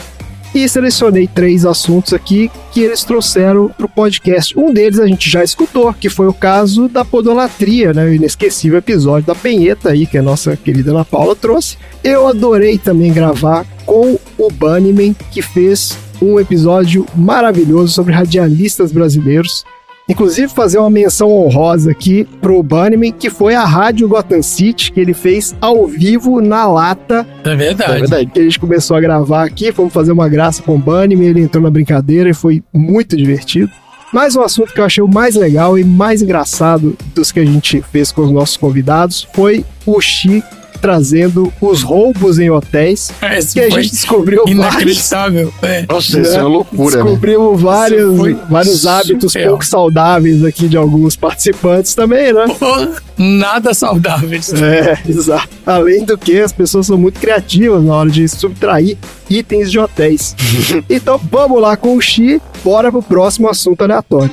E 0.53 0.68
selecionei 0.68 1.26
três 1.26 1.65
assuntos 1.65 2.11
aqui 2.14 2.52
que 2.73 2.81
eles 2.81 3.06
trouxeram 3.06 3.69
pro 3.69 3.88
podcast. 3.88 4.60
Um 4.60 4.73
deles 4.73 4.99
a 4.99 5.07
gente 5.07 5.30
já 5.30 5.41
escutou, 5.41 5.94
que 5.94 6.10
foi 6.10 6.27
o 6.27 6.34
caso 6.34 6.89
da 6.89 7.06
podolatria, 7.06 7.94
né? 7.94 8.03
O 8.03 8.14
inesquecível 8.14 8.77
episódio 8.77 9.26
da 9.26 9.35
Penheta 9.35 9.91
aí, 9.91 10.06
que 10.06 10.18
a 10.18 10.22
nossa 10.22 10.57
querida 10.57 10.91
Ana 10.91 11.06
Paula 11.06 11.34
trouxe. 11.34 11.77
Eu 12.03 12.27
adorei 12.27 12.77
também 12.77 13.14
gravar 13.14 13.65
com 13.85 14.19
o 14.38 14.52
Bunnyman, 14.52 15.15
que 15.31 15.41
fez 15.41 15.98
um 16.22 16.38
episódio 16.38 17.06
maravilhoso 17.15 17.94
sobre 17.94 18.14
radialistas 18.14 18.91
brasileiros. 18.91 19.64
Inclusive, 20.10 20.48
fazer 20.48 20.78
uma 20.78 20.90
menção 20.90 21.30
honrosa 21.30 21.92
aqui 21.92 22.26
pro 22.42 22.64
Bunnyman, 22.64 23.12
que 23.12 23.30
foi 23.30 23.56
a 23.56 23.66
Rádio 23.66 24.08
Gotham 24.08 24.42
City, 24.42 24.92
que 24.92 25.00
ele 25.00 25.14
fez 25.14 25.54
ao 25.60 25.86
vivo 25.86 26.40
na 26.40 26.66
lata. 26.66 27.28
É 27.44 27.56
verdade. 27.56 27.92
É 27.92 28.00
verdade. 28.00 28.32
Que 28.32 28.40
a 28.40 28.44
gente 28.44 28.60
começou 28.60 28.96
a 28.96 29.02
gravar 29.02 29.44
aqui, 29.44 29.72
fomos 29.74 29.94
fazer 29.94 30.14
uma 30.14 30.30
graça 30.30 30.64
com 30.64 30.76
o 30.76 30.80
Bunnyman, 30.80 31.28
ele 31.28 31.42
entrou 31.42 31.62
na 31.62 31.70
brincadeira 31.70 32.30
e 32.30 32.34
foi 32.34 32.64
muito 32.74 33.18
divertido. 33.18 33.70
Mas 34.14 34.36
um 34.38 34.42
assunto 34.42 34.74
que 34.74 34.80
eu 34.80 34.86
achei 34.86 35.04
o 35.04 35.08
mais 35.08 35.36
legal 35.36 35.78
e 35.78 35.84
mais 35.84 36.22
engraçado 36.22 36.98
dos 37.14 37.32
que 37.32 37.42
a 37.42 37.46
gente 37.46 37.82
fez 37.92 38.10
com 38.12 38.22
os 38.22 38.32
nossos 38.32 38.56
convidados 38.56 39.28
foi 39.34 39.66
o 39.86 40.00
Xi 40.00 40.42
trazendo 40.78 41.52
os 41.60 41.82
roubos 41.82 42.40
em 42.40 42.49
hotéis. 42.49 43.12
Esse 43.36 43.54
que 43.54 43.60
a 43.60 43.70
gente 43.70 43.91
descobriu 43.91 44.44
vários 44.45 44.58
Inacreditável. 44.58 45.54
É. 45.62 45.86
Nossa, 45.88 46.20
isso 46.20 46.36
é 46.36 46.40
uma 46.40 46.49
loucura, 46.49 46.98
né? 46.98 47.04
Descobrimos 47.04 47.62
vários, 47.62 48.14
Isso 48.14 48.18
foi 48.18 48.38
vários 48.49 48.86
hábitos 48.86 49.32
surreal. 49.32 49.49
pouco 49.52 49.66
saudáveis 49.66 50.44
aqui 50.44 50.68
de 50.68 50.78
alguns 50.78 51.16
participantes 51.16 51.95
também, 51.95 52.32
né? 52.34 52.45
Porra, 52.60 52.91
Nada 53.18 53.74
saudáveis. 53.74 54.54
É, 54.54 54.99
exato. 55.10 55.49
Além 55.66 56.06
do 56.06 56.18
que, 56.18 56.40
as 56.40 56.52
pessoas 56.52 56.86
são 56.86 56.98
muito 56.98 57.20
criativas 57.20 57.84
na 57.84 57.95
hora 57.95 58.10
de 58.10 58.28
subtrair 58.28 58.98
itens 59.30 59.72
de 59.72 59.80
hotéis. 59.80 60.36
então 60.90 61.20
vamos 61.32 61.60
lá 61.60 61.76
com 61.76 61.95
o 61.95 62.02
Xi, 62.02 62.41
bora 62.64 62.91
pro 62.91 63.02
próximo 63.02 63.49
assunto 63.49 63.82
aleatório. 63.82 64.32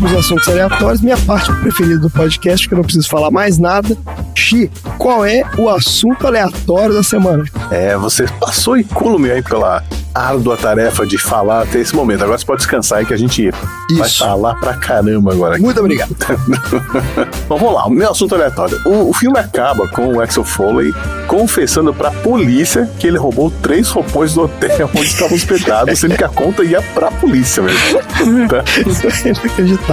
Os 0.00 0.14
assuntos 0.14 0.48
aleatórios. 0.48 1.00
Minha 1.00 1.16
parte 1.18 1.52
preferida 1.60 1.98
do 1.98 2.08
podcast, 2.08 2.68
que 2.68 2.72
eu 2.72 2.76
não 2.76 2.84
preciso 2.84 3.08
falar 3.08 3.30
mais 3.30 3.58
nada. 3.58 3.96
Xi, 4.34 4.70
qual 4.96 5.24
é 5.26 5.42
o 5.58 5.68
assunto 5.68 6.24
aleatório 6.24 6.94
da 6.94 7.02
semana? 7.02 7.44
É, 7.70 7.96
você 7.96 8.24
passou 8.38 8.76
incúlume 8.76 9.30
aí 9.30 9.42
pela 9.42 9.82
árdua 10.14 10.56
tarefa 10.56 11.06
de 11.06 11.18
falar 11.18 11.62
até 11.62 11.78
esse 11.80 11.94
momento. 11.94 12.22
Agora 12.22 12.38
você 12.38 12.44
pode 12.44 12.58
descansar 12.58 12.98
aí 12.98 13.06
que 13.06 13.14
a 13.14 13.16
gente 13.16 13.50
vai 13.96 14.08
Isso. 14.08 14.18
falar 14.18 14.54
pra 14.56 14.74
caramba 14.74 15.32
agora. 15.32 15.58
Muito 15.58 15.80
obrigado. 15.80 16.14
Bom, 17.48 17.58
vamos 17.58 17.74
lá, 17.74 17.86
o 17.86 17.90
meu 17.90 18.10
assunto 18.10 18.34
aleatório. 18.34 18.80
O, 18.84 19.10
o 19.10 19.14
filme 19.14 19.38
acaba 19.38 19.86
com 19.88 20.14
o 20.14 20.20
Axel 20.20 20.44
Foley 20.44 20.92
confessando 21.26 21.92
pra 21.92 22.10
polícia 22.10 22.88
que 22.98 23.06
ele 23.06 23.18
roubou 23.18 23.50
três 23.62 23.88
roupões 23.88 24.34
do 24.34 24.42
hotel 24.42 24.90
onde 24.94 25.06
estava 25.06 25.34
hospedado, 25.34 25.94
sendo 25.96 26.16
que 26.16 26.24
a 26.24 26.28
conta 26.28 26.64
ia 26.64 26.82
pra 26.94 27.10
polícia, 27.10 27.62
velho. 27.62 27.78
Tá? 28.48 28.64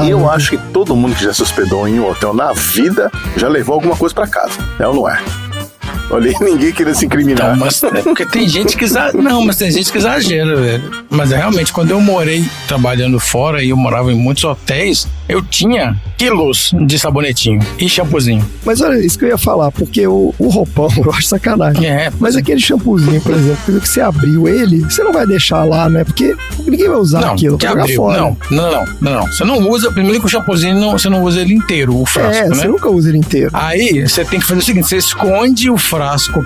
E 0.05 0.09
eu 0.09 0.29
acho 0.29 0.51
que 0.51 0.57
todo 0.57 0.95
mundo 0.95 1.15
que 1.15 1.23
já 1.23 1.33
se 1.33 1.41
hospedou 1.41 1.87
em 1.87 1.99
um 1.99 2.09
hotel 2.09 2.33
na 2.33 2.53
vida 2.53 3.11
já 3.35 3.47
levou 3.47 3.75
alguma 3.75 3.95
coisa 3.95 4.13
pra 4.13 4.27
casa. 4.27 4.53
É 4.79 4.87
ou 4.87 4.93
não 4.93 5.09
é? 5.09 5.19
Olha, 6.09 6.31
ninguém 6.41 6.71
queria 6.71 6.93
se 6.93 7.05
incriminar. 7.05 7.55
Então, 7.55 7.65
mas 7.65 7.83
é 7.83 8.01
porque 8.01 8.25
tem 8.25 8.47
gente 8.47 8.77
que 8.77 8.83
exagera. 8.83 9.21
Não, 9.21 9.43
mas 9.43 9.57
tem 9.57 9.71
gente 9.71 9.91
que 9.91 9.97
exagera, 9.97 10.55
velho. 10.55 11.05
Mas 11.09 11.31
é 11.31 11.37
realmente, 11.37 11.73
quando 11.73 11.91
eu 11.91 11.99
morei 11.99 12.45
trabalhando 12.67 13.19
fora 13.19 13.63
e 13.63 13.69
eu 13.69 13.77
morava 13.77 14.11
em 14.11 14.15
muitos 14.15 14.43
hotéis, 14.43 15.07
eu 15.27 15.41
tinha 15.41 15.99
quilos 16.17 16.71
de 16.85 16.99
sabonetinho 16.99 17.59
e 17.79 17.89
shampoozinho. 17.89 18.45
Mas 18.63 18.81
olha, 18.81 18.99
isso 18.99 19.17
que 19.17 19.25
eu 19.25 19.29
ia 19.29 19.37
falar, 19.37 19.71
porque 19.71 20.05
o, 20.07 20.33
o 20.37 20.47
roupão, 20.47 20.87
eu 21.03 21.11
acho 21.11 21.27
sacanagem. 21.27 21.85
É, 21.85 22.11
Mas 22.19 22.35
aquele 22.35 22.59
shampoozinho, 22.59 23.19
por 23.21 23.33
exemplo, 23.33 23.79
que 23.79 23.87
você 23.87 24.01
abriu 24.01 24.47
ele, 24.47 24.79
você 24.81 25.03
não 25.03 25.11
vai 25.11 25.25
deixar 25.25 25.63
lá, 25.63 25.89
né? 25.89 26.03
Porque 26.03 26.35
ninguém 26.59 26.87
vai 26.87 26.97
usar 26.97 27.21
não, 27.21 27.33
aquilo, 27.33 27.57
que 27.57 27.67
jogar 27.67 27.81
abriu. 27.81 27.95
fora. 27.95 28.21
Não, 28.21 28.37
não, 28.51 28.71
não, 28.71 28.85
não, 29.01 29.13
não. 29.15 29.27
Você 29.27 29.43
não 29.43 29.69
usa, 29.69 29.91
primeiro 29.91 30.19
que 30.19 30.25
o 30.25 30.29
shampoozinho, 30.29 30.75
não, 30.75 30.91
você 30.91 31.09
não 31.09 31.23
usa 31.23 31.41
ele 31.41 31.53
inteiro, 31.53 31.99
o 31.99 32.05
frasco, 32.05 32.43
é, 32.43 32.49
né? 32.49 32.55
você 32.55 32.67
nunca 32.67 32.89
usa 32.89 33.09
ele 33.09 33.17
inteiro. 33.17 33.49
Aí 33.53 34.07
você 34.07 34.23
tem 34.23 34.39
que 34.39 34.45
fazer 34.45 34.59
o 34.59 34.63
seguinte: 34.63 34.87
você 34.87 34.97
esconde 34.97 35.69
o 35.69 35.77
frasco 35.77 35.94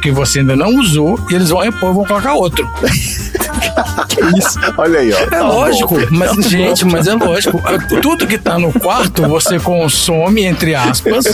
que 0.02 0.12
você 0.12 0.40
ainda 0.40 0.56
não 0.56 0.76
usou 0.80 1.20
e 1.30 1.36
eles 1.36 1.50
vão 1.50 1.60
repor, 1.60 1.94
vão 1.94 2.06
colocar 2.06 2.34
outro. 2.34 2.68
que 4.08 4.38
isso? 4.38 4.60
Olha 4.78 5.00
aí, 5.00 5.14
ó. 5.14 5.18
É 5.18 5.26
Tá 5.28 5.42
lógico, 5.48 5.96
bom. 6.00 6.06
mas 6.12 6.36
Tá 6.36 6.42
gente, 6.50 6.86
bom. 6.86 6.92
mas 6.92 7.08
é 7.08 7.14
lógico. 7.14 7.62
Tudo 8.02 8.28
que 8.28 8.38
tá 8.38 8.58
no 8.60 8.72
quarto 8.74 9.28
você 9.28 9.60
consome, 9.60 10.44
entre 10.44 10.76
aspas, 10.76 11.26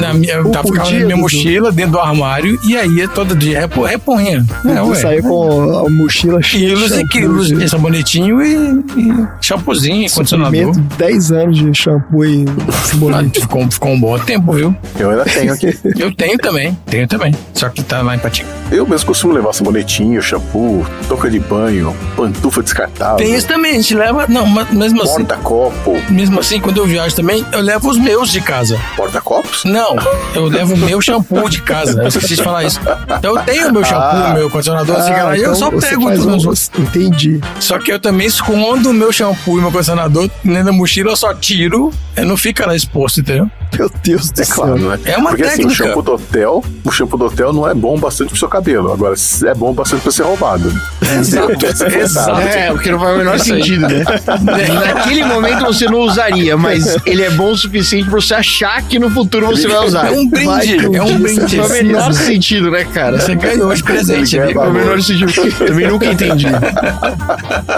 na 0.00 0.12
minha, 0.14 0.42
tá 0.44 0.62
ficando 0.62 0.90
na 0.90 1.04
minha 1.04 1.16
mochila, 1.16 1.70
dentro 1.72 1.92
do 1.92 1.98
armário, 2.00 2.58
e 2.64 2.76
aí 2.76 3.00
é 3.00 3.08
todo 3.08 3.34
dia 3.36 3.60
repo, 3.60 3.82
reponha. 3.84 4.44
É, 4.64 4.82
ué. 4.82 4.94
saí 4.94 5.22
com 5.22 5.86
a 5.86 5.90
mochila 5.90 6.40
cheia 6.42 6.68
Quilos 6.74 6.92
e 6.96 7.06
quilos 7.08 7.48
de 7.48 7.68
sabonetinho 7.68 8.42
e, 8.42 8.54
e 8.96 9.26
shampoozinho, 9.40 10.10
condicionador. 10.10 10.66
suprimento, 10.74 10.96
10 10.98 11.32
anos 11.32 11.58
de 11.58 11.74
shampoo 11.74 12.24
e 12.24 12.44
Ah, 12.68 12.72
sabonete. 12.72 13.40
ficou, 13.40 13.70
ficou 13.70 13.90
um 13.92 14.00
bom 14.00 14.18
tempo, 14.18 14.52
viu? 14.52 14.74
Eu 14.98 15.10
ainda 15.10 15.24
tenho 15.24 15.52
aqui. 15.52 15.76
Eu 15.98 16.12
tenho 16.14 16.38
também, 16.38 16.76
tenho 16.86 17.06
também. 17.06 17.21
Só 17.54 17.68
que 17.68 17.82
tá 17.82 18.02
lá 18.02 18.14
em 18.14 18.18
Patinho. 18.18 18.48
Eu 18.70 18.86
mesmo 18.86 19.06
costumo 19.06 19.32
levar 19.32 19.52
sabonetinho, 19.52 20.20
shampoo, 20.22 20.86
touca 21.08 21.28
de 21.30 21.38
banho, 21.38 21.94
pantufa 22.16 22.62
descartável, 22.62 23.16
Tem 23.18 23.34
isso 23.34 23.46
também, 23.46 23.72
a 23.72 23.74
gente 23.74 23.94
leva. 23.94 24.26
Não, 24.28 24.46
mas 24.46 24.70
mesmo 24.70 25.02
assim. 25.02 25.24
porta-copo. 25.24 26.00
Mesmo 26.10 26.40
assim, 26.40 26.58
quando 26.60 26.78
eu 26.78 26.86
viajo 26.86 27.14
também, 27.14 27.44
eu 27.52 27.60
levo 27.60 27.88
os 27.90 27.98
meus 27.98 28.30
de 28.32 28.40
casa. 28.40 28.80
Porta-copos? 28.96 29.64
Não, 29.64 29.96
eu 30.34 30.46
levo 30.46 30.74
o 30.74 30.78
meu 30.78 31.00
shampoo 31.00 31.48
de 31.48 31.60
casa. 31.60 32.00
Eu 32.02 32.08
esqueci 32.08 32.36
de 32.36 32.42
falar 32.42 32.64
isso. 32.64 32.80
Então 33.18 33.36
eu 33.36 33.42
tenho 33.42 33.72
meu 33.72 33.84
shampoo, 33.84 34.00
Ah. 34.02 34.32
meu 34.34 34.50
condicionador, 34.50 34.96
assim, 34.96 35.12
Ah, 35.12 35.24
lá, 35.24 35.36
e 35.36 35.40
eu 35.42 35.52
então 35.52 35.54
só 35.54 35.70
pego 35.70 36.04
faz 36.04 36.18
tudo. 36.20 36.50
um-. 36.50 36.82
Entendi. 36.82 37.40
Só 37.60 37.78
que 37.78 37.92
eu 37.92 38.00
também 38.00 38.26
escondo 38.26 38.90
o 38.90 38.94
meu 38.94 39.12
shampoo 39.12 39.58
e 39.58 39.60
meu 39.60 39.70
condicionador 39.70 40.28
dentro 40.42 40.64
da 40.64 40.72
mochila, 40.72 41.10
eu 41.10 41.16
só 41.16 41.34
tiro, 41.34 41.92
não 42.16 42.36
fica 42.36 42.66
lá 42.66 42.76
exposto, 42.76 43.20
entendeu? 43.20 43.50
Meu 43.78 43.90
Deus 44.04 44.30
do 44.30 44.40
É 44.42 44.44
céu. 44.44 44.54
claro, 44.56 44.76
né? 44.78 44.98
É 45.06 45.16
uma 45.16 45.30
Porque 45.30 45.44
assim, 45.44 45.64
o 45.64 45.68
técnica. 45.68 45.84
shampoo 45.84 46.02
do 46.02 46.12
hotel, 46.12 46.64
o 46.84 46.90
shampoo 46.92 47.16
do 47.16 47.24
hotel 47.24 47.52
não 47.54 47.66
é 47.68 47.72
bom 47.74 47.98
bastante 47.98 48.28
pro 48.28 48.38
seu 48.38 48.48
cabelo. 48.48 48.92
Agora, 48.92 49.14
é 49.46 49.54
bom 49.54 49.72
bastante 49.72 50.02
pra 50.02 50.12
ser 50.12 50.22
roubado. 50.24 50.70
Exato, 51.18 51.66
exato. 51.98 52.40
É, 52.42 52.70
porque 52.70 52.90
não 52.90 53.00
faz 53.00 53.14
o 53.14 53.18
menor 53.18 53.32
aí. 53.34 53.40
sentido, 53.40 53.88
né? 53.88 54.04
Naquele 54.94 55.24
momento 55.24 55.64
você 55.64 55.86
não 55.86 56.00
usaria, 56.00 56.56
mas 56.56 56.96
ele 57.06 57.22
é 57.22 57.30
bom 57.30 57.50
o 57.52 57.56
suficiente 57.56 58.04
pra 58.10 58.20
você 58.20 58.34
achar 58.34 58.82
que 58.82 58.98
no 58.98 59.08
futuro 59.10 59.46
você 59.46 59.66
vai 59.66 59.86
usar. 59.86 60.06
É 60.08 60.10
um 60.10 60.28
brinde, 60.28 60.46
Vai 60.46 60.66
que 60.66 60.96
é 60.96 61.02
um 61.02 61.18
brinde. 61.18 61.40
você 61.40 61.56
Não 61.56 61.64
faz 61.68 61.80
o 61.80 61.84
menor 61.84 62.12
sentido, 62.12 62.70
né, 62.70 62.84
cara? 62.84 63.18
Você 63.20 63.34
ganhou 63.34 63.74
de 63.74 63.82
presente, 63.82 64.36
faz 64.38 64.68
o 64.68 64.72
menor 64.72 65.00
sentido. 65.02 65.66
Também 65.66 65.86
nunca 65.88 66.06
entendi. 66.06 66.46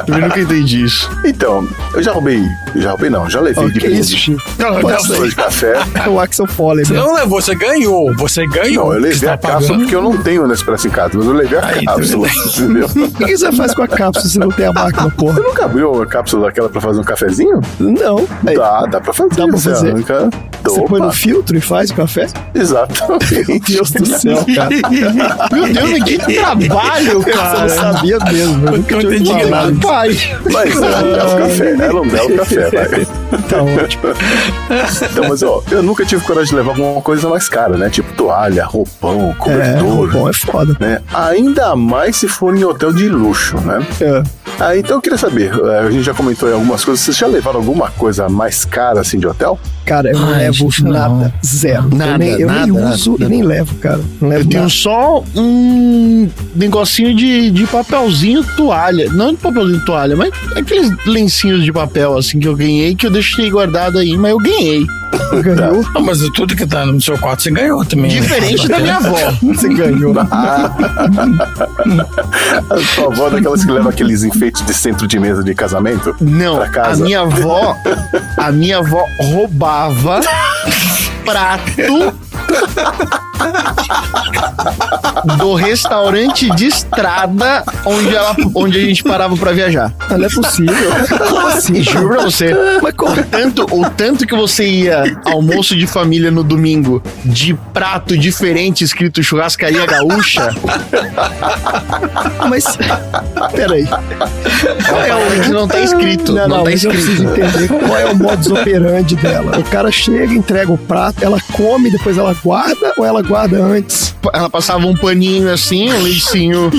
Também 0.06 0.22
nunca 0.22 0.40
entendi 0.40 0.84
isso. 0.84 1.08
Então, 1.24 1.66
eu 1.94 2.02
já 2.02 2.12
roubei. 2.12 2.42
Já 2.76 2.90
roubei, 2.90 3.10
não. 3.10 3.28
Já 3.30 3.40
levei 3.40 3.66
de 3.68 3.74
que 3.74 3.80
presente 3.86 4.23
Não, 4.58 4.80
Passa 4.80 5.16
não, 5.18 5.26
de 5.28 5.34
café. 5.34 5.74
É 6.04 6.08
o 6.08 6.18
Axel 6.20 6.46
Foley 6.46 6.84
Você 6.84 6.92
mesmo. 6.92 7.06
não 7.08 7.14
levou, 7.14 7.40
você 7.40 7.54
ganhou. 7.54 8.14
Você 8.16 8.46
ganhou. 8.46 8.86
Não, 8.86 8.94
eu 8.94 9.00
levei 9.00 9.18
Você 9.18 9.26
a 9.28 9.36
tá 9.36 9.48
cápsula 9.48 9.60
pagando. 9.62 9.80
porque 9.80 9.96
eu 9.96 10.02
não 10.02 10.16
tenho 10.22 10.46
Nespresso 10.46 10.86
em 10.88 10.90
casa, 10.90 11.10
mas 11.14 11.26
eu 11.26 11.32
levei 11.32 11.58
a 11.58 11.66
Aí, 11.66 11.84
cápsula. 11.84 12.28
Entendeu? 12.28 12.88
O 13.04 13.26
que 13.26 13.36
você 13.36 13.52
faz 13.52 13.74
com 13.74 13.82
a 13.82 13.88
cápsula 13.88 14.28
se 14.28 14.38
não 14.38 14.48
tem 14.48 14.66
a 14.66 14.72
máquina, 14.72 15.10
porra? 15.10 15.34
Você 15.34 15.40
nunca 15.40 15.64
abriu 15.64 16.02
a 16.02 16.06
cápsula 16.06 16.46
daquela 16.46 16.68
pra 16.68 16.80
fazer 16.80 17.00
um 17.00 17.04
cafezinho? 17.04 17.60
Não. 17.80 18.26
Aí, 18.46 18.56
Dá, 18.56 18.86
dá 18.86 19.00
pra 19.00 19.12
fazer. 19.12 19.30
Dá 19.36 19.44
pra 19.46 19.56
Você 19.56 19.70
fazer? 19.70 19.90
arranca- 19.92 20.28
Você 20.62 20.82
põe 20.82 21.00
no 21.00 21.12
filtro 21.12 21.56
e 21.56 21.60
faz 21.60 21.90
o 21.90 21.94
café? 21.94 22.26
Exatamente. 22.54 23.44
Meu 23.48 23.60
Deus 23.60 23.90
do 23.90 24.06
céu, 24.06 24.44
cara. 24.54 24.70
Meu 25.52 25.72
Deus, 25.72 25.90
mas 25.90 26.02
que 26.04 26.18
trabalho, 26.18 27.22
Você 27.22 27.30
não 27.34 27.36
cara. 27.42 27.68
sabia 27.68 28.18
mesmo. 28.30 28.66
Eu 28.68 28.72
nunca 28.78 28.94
Eu 28.94 29.00
tinha 29.00 29.14
entendi 29.14 29.30
ouvido 29.30 29.48
falar. 29.50 29.72
Pai. 29.80 30.18
Mas 30.52 30.82
é, 30.82 31.18
é 31.18 31.24
o 31.24 31.38
café, 31.38 31.70
é 31.86 31.92
um 31.92 32.08
belo 32.08 32.36
café, 32.36 32.70
vai. 32.70 33.06
Tá 33.48 33.62
ótimo. 33.62 34.02
Então, 35.10 35.28
mas 35.28 35.42
ó, 35.42 35.62
eu 35.70 35.82
nunca 35.82 36.04
tive 36.04 36.24
coragem 36.24 36.50
de 36.50 36.56
levar 36.56 36.70
alguma 36.70 37.00
coisa 37.02 37.28
mais 37.28 37.48
cara, 37.48 37.76
né? 37.76 37.90
Tipo 37.90 38.12
toalha, 38.14 38.64
roupão, 38.64 39.30
É, 39.30 39.34
cobertor. 39.34 40.10
bom, 40.12 40.28
é 40.28 40.32
foda. 40.32 40.76
Né? 40.80 41.00
Ainda 41.12 41.74
mais 41.76 42.16
se 42.16 42.28
for 42.28 42.56
em 42.56 42.64
hotel 42.64 42.92
de 42.92 43.08
luxo, 43.08 43.56
né? 43.60 43.86
É. 44.00 44.22
Ah, 44.60 44.76
então 44.76 44.96
eu 44.98 45.00
queria 45.02 45.18
saber, 45.18 45.52
eh, 45.52 45.78
a 45.80 45.90
gente 45.90 46.04
já 46.04 46.14
comentou 46.14 46.48
em 46.48 46.52
algumas 46.52 46.84
coisas, 46.84 47.04
vocês 47.04 47.16
já 47.16 47.26
levaram 47.26 47.58
alguma 47.58 47.90
coisa 47.90 48.28
mais 48.28 48.64
cara 48.64 49.00
assim 49.00 49.18
de 49.18 49.26
hotel? 49.26 49.58
Cara, 49.84 50.10
eu 50.10 50.18
não 50.18 50.28
Ai, 50.28 50.38
levo 50.44 50.54
gente, 50.70 50.82
não. 50.84 50.90
nada. 50.92 51.34
Zero. 51.44 51.94
Nada, 51.94 52.12
eu 52.12 52.18
nem, 52.18 52.28
eu 52.40 52.48
nem 52.50 52.66
nada, 52.72 52.94
uso 52.94 53.12
nada. 53.12 53.24
e 53.24 53.28
nem 53.28 53.42
levo, 53.42 53.74
cara. 53.76 54.00
Não 54.20 54.28
levo 54.30 54.42
Eu 54.42 54.48
tenho 54.48 54.60
nada. 54.62 54.72
só 54.74 55.22
um 55.36 56.28
negocinho 56.56 57.14
de, 57.14 57.50
de 57.50 57.66
papelzinho 57.66 58.42
toalha. 58.56 59.10
Não 59.12 59.32
de 59.32 59.36
papelzinho 59.38 59.84
toalha, 59.84 60.16
mas 60.16 60.30
aqueles 60.56 60.90
lencinhos 61.06 61.62
de 61.64 61.72
papel 61.72 62.16
assim 62.16 62.38
que 62.40 62.48
eu 62.48 62.56
ganhei, 62.56 62.94
que 62.94 63.06
eu 63.06 63.10
deixei 63.10 63.50
guardado 63.50 63.98
aí, 63.98 64.16
mas 64.16 64.30
eu 64.30 64.38
ganhei. 64.38 64.86
Ganhou. 65.42 65.84
Não, 65.94 66.02
mas 66.02 66.18
tudo 66.30 66.56
que 66.56 66.66
tá 66.66 66.84
no 66.84 67.00
seu 67.00 67.16
quarto 67.18 67.42
você 67.44 67.50
ganhou 67.50 67.84
também. 67.84 68.12
né? 68.14 68.20
Diferente 68.20 68.66
da 68.68 68.80
minha 68.80 68.96
avó. 68.96 69.16
Você 69.42 69.68
ganhou. 69.72 70.12
A 72.70 72.76
sua 72.94 73.06
avó 73.12 73.28
é 73.28 73.30
daquelas 73.30 73.64
que 73.64 73.70
leva 73.70 73.90
aqueles 73.90 74.22
enfeites 74.24 74.64
de 74.64 74.74
centro 74.74 75.06
de 75.06 75.18
mesa 75.20 75.42
de 75.44 75.54
casamento? 75.54 76.14
Não, 76.20 76.58
Pra 76.68 76.88
a 76.92 76.96
minha 76.96 77.20
avó, 77.20 77.76
a 78.38 78.50
minha 78.52 78.78
avó 78.78 79.04
roubava 79.20 79.73
lava. 79.74 80.20
prato 81.24 82.14
do 85.38 85.54
restaurante 85.54 86.50
de 86.54 86.66
estrada 86.66 87.64
onde, 87.84 88.14
ela, 88.14 88.36
onde 88.54 88.78
a 88.78 88.82
gente 88.84 89.02
parava 89.02 89.36
pra 89.36 89.52
viajar. 89.52 89.92
Não 90.10 90.24
é 90.24 90.28
possível. 90.28 90.74
Como 91.28 91.46
assim? 91.46 91.82
Juro 91.82 92.08
pra 92.08 92.22
você. 92.24 92.54
Mas 92.82 92.94
como? 92.94 93.12
O 93.20 93.24
tanto, 93.24 93.66
o 93.70 93.90
tanto 93.90 94.26
que 94.26 94.34
você 94.34 94.66
ia 94.66 95.02
almoço 95.24 95.76
de 95.76 95.86
família 95.86 96.30
no 96.30 96.42
domingo 96.44 97.02
de 97.24 97.54
prato 97.72 98.16
diferente 98.16 98.84
escrito 98.84 99.22
churrascaria 99.22 99.86
gaúcha, 99.86 100.54
Mas. 102.48 102.64
Peraí. 103.54 103.86
é, 103.86 105.48
não 105.48 105.66
tá 105.68 105.80
escrito. 105.80 106.32
Não, 106.32 106.42
Não, 106.48 106.48
não, 106.58 106.64
tá 106.64 106.70
mas 106.70 106.84
eu 106.84 106.90
preciso 106.90 107.24
escrito. 107.24 107.40
entender 107.56 107.68
qual 107.68 107.98
é 107.98 108.06
o 108.06 108.16
modus 108.16 108.46
operandi 108.48 109.16
dela. 109.16 109.58
O 109.58 109.64
cara 109.64 109.90
chega, 109.90 110.32
entrega 110.54 110.72
o 110.72 110.78
prato, 110.78 111.16
ela 111.20 111.38
come, 111.52 111.90
depois 111.90 112.16
ela 112.16 112.32
guarda 112.44 112.92
ou 112.96 113.04
ela 113.04 113.20
guarda 113.22 113.60
antes? 113.60 114.14
Ela 114.32 114.48
passava 114.48 114.86
um 114.86 114.94
paninho 114.96 115.52
assim, 115.52 115.92
um 115.92 116.00
lencinho, 116.02 116.70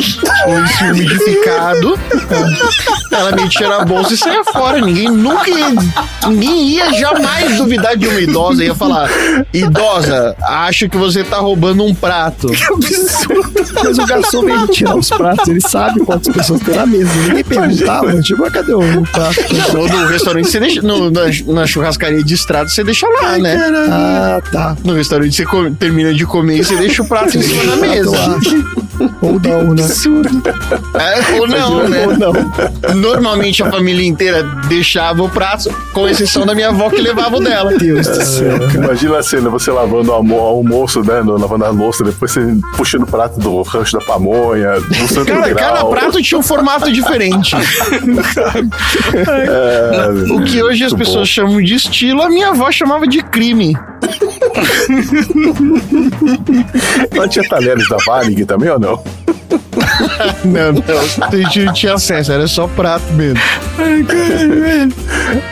um 0.47 0.55
lencinho 0.55 0.91
umidificado. 0.95 1.99
Ela 3.11 3.31
metia 3.35 3.67
na 3.67 3.83
bolsa 3.85 4.13
e 4.13 4.17
saía 4.17 4.43
fora. 4.45 4.79
Ninguém 4.81 5.09
nunca 5.09 5.49
ia, 5.49 5.67
ninguém 6.27 6.69
ia 6.69 6.93
jamais 6.93 7.57
duvidar 7.57 7.97
de 7.97 8.07
uma 8.07 8.19
idosa. 8.21 8.63
Ia 8.63 8.73
falar, 8.73 9.09
idosa, 9.53 10.35
acho 10.41 10.87
que 10.89 10.97
você 10.97 11.23
tá 11.23 11.37
roubando 11.37 11.83
um 11.83 11.93
prato. 11.93 12.47
Mas 13.83 13.97
o 13.99 14.05
garçom 14.05 14.41
vem 14.45 14.65
tirar 14.67 14.95
os 14.95 15.09
pratos, 15.09 15.47
ele 15.49 15.61
sabe 15.61 15.99
quantas 16.05 16.33
pessoas 16.33 16.61
tem 16.61 16.75
na 16.75 16.85
mesa. 16.85 17.11
Ninguém 17.27 17.43
perguntava, 17.43 18.21
tipo, 18.21 18.49
cadê 18.51 18.73
o 18.73 19.03
prato? 19.11 19.35
No, 19.73 19.87
no 19.87 20.07
restaurante 20.07 20.49
você 20.49 20.59
deixa, 20.59 20.81
no- 20.81 21.11
na, 21.11 21.21
na 21.47 21.67
churrascaria 21.67 22.23
de 22.23 22.33
estrada 22.33 22.69
você 22.69 22.83
deixa 22.83 23.05
lá, 23.21 23.37
né? 23.37 23.64
Ah, 23.89 24.41
tá. 24.51 24.77
No 24.83 24.93
restaurante 24.93 25.35
você 25.35 25.45
come- 25.45 25.71
termina 25.71 26.13
de 26.13 26.25
comer 26.25 26.59
e 26.59 26.63
você 26.63 26.75
deixa 26.75 27.01
o 27.03 27.07
prato 27.07 27.37
em 27.37 27.41
cima 27.41 27.63
da 27.65 27.75
mesa. 27.87 28.17
Ou 29.21 29.39
não, 29.39 29.73
né? 29.73 29.83
É, 30.93 31.39
ou 31.39 31.47
não, 31.47 31.87
né? 31.89 32.05
Ou 32.07 32.17
não. 32.17 32.33
Normalmente 32.95 33.61
a 33.61 33.69
família 33.69 34.05
inteira 34.05 34.43
deixava 34.69 35.21
o 35.23 35.29
prato, 35.29 35.69
com 35.93 36.07
exceção 36.07 36.45
da 36.45 36.55
minha 36.55 36.69
avó 36.69 36.89
que 36.89 37.01
levava 37.01 37.35
o 37.37 37.39
dela. 37.41 37.73
Deus 37.77 38.07
do 38.07 38.23
céu, 38.23 38.57
cara. 38.59 38.73
Imagina 38.85 39.17
a 39.19 39.23
cena, 39.23 39.49
você 39.49 39.69
lavando 39.71 40.11
o 40.11 40.13
almo- 40.13 40.39
almoço, 40.39 41.01
né? 41.01 41.21
Lavando 41.25 41.65
a 41.65 41.69
louça, 41.69 42.03
depois 42.03 42.31
você 42.31 42.55
puxando 42.77 43.03
o 43.03 43.07
prato 43.07 43.39
do 43.39 43.61
rancho 43.63 43.97
da 43.99 44.05
pamonha, 44.05 44.79
do 44.79 45.07
Santo 45.13 45.25
Cara, 45.25 45.49
Grau. 45.53 45.73
cada 45.73 45.85
prato 45.85 46.21
tinha 46.21 46.39
um 46.39 46.43
formato 46.43 46.91
diferente. 46.91 47.55
É, 49.15 50.31
O 50.33 50.43
que 50.43 50.61
hoje 50.61 50.83
as 50.83 50.93
pessoas 50.93 51.27
chamam 51.27 51.61
de 51.61 51.73
estilo, 51.75 52.21
a 52.21 52.29
minha 52.29 52.49
avó 52.49 52.71
chamava 52.71 53.07
de 53.07 53.21
crime. 53.23 53.54
Bom. 53.55 53.73
Lá 57.17 57.27
tinha 57.27 57.47
talheres 57.47 57.87
da 57.89 57.97
Varig 58.05 58.45
também 58.45 58.69
ou 58.69 58.79
não? 58.79 59.03
Não, 60.45 60.73
não. 60.73 61.27
A 61.27 61.35
gente 61.35 61.65
não 61.65 61.73
tinha 61.73 61.93
acesso, 61.93 62.31
era 62.31 62.47
só 62.47 62.67
prato 62.67 63.11
mesmo. 63.13 63.39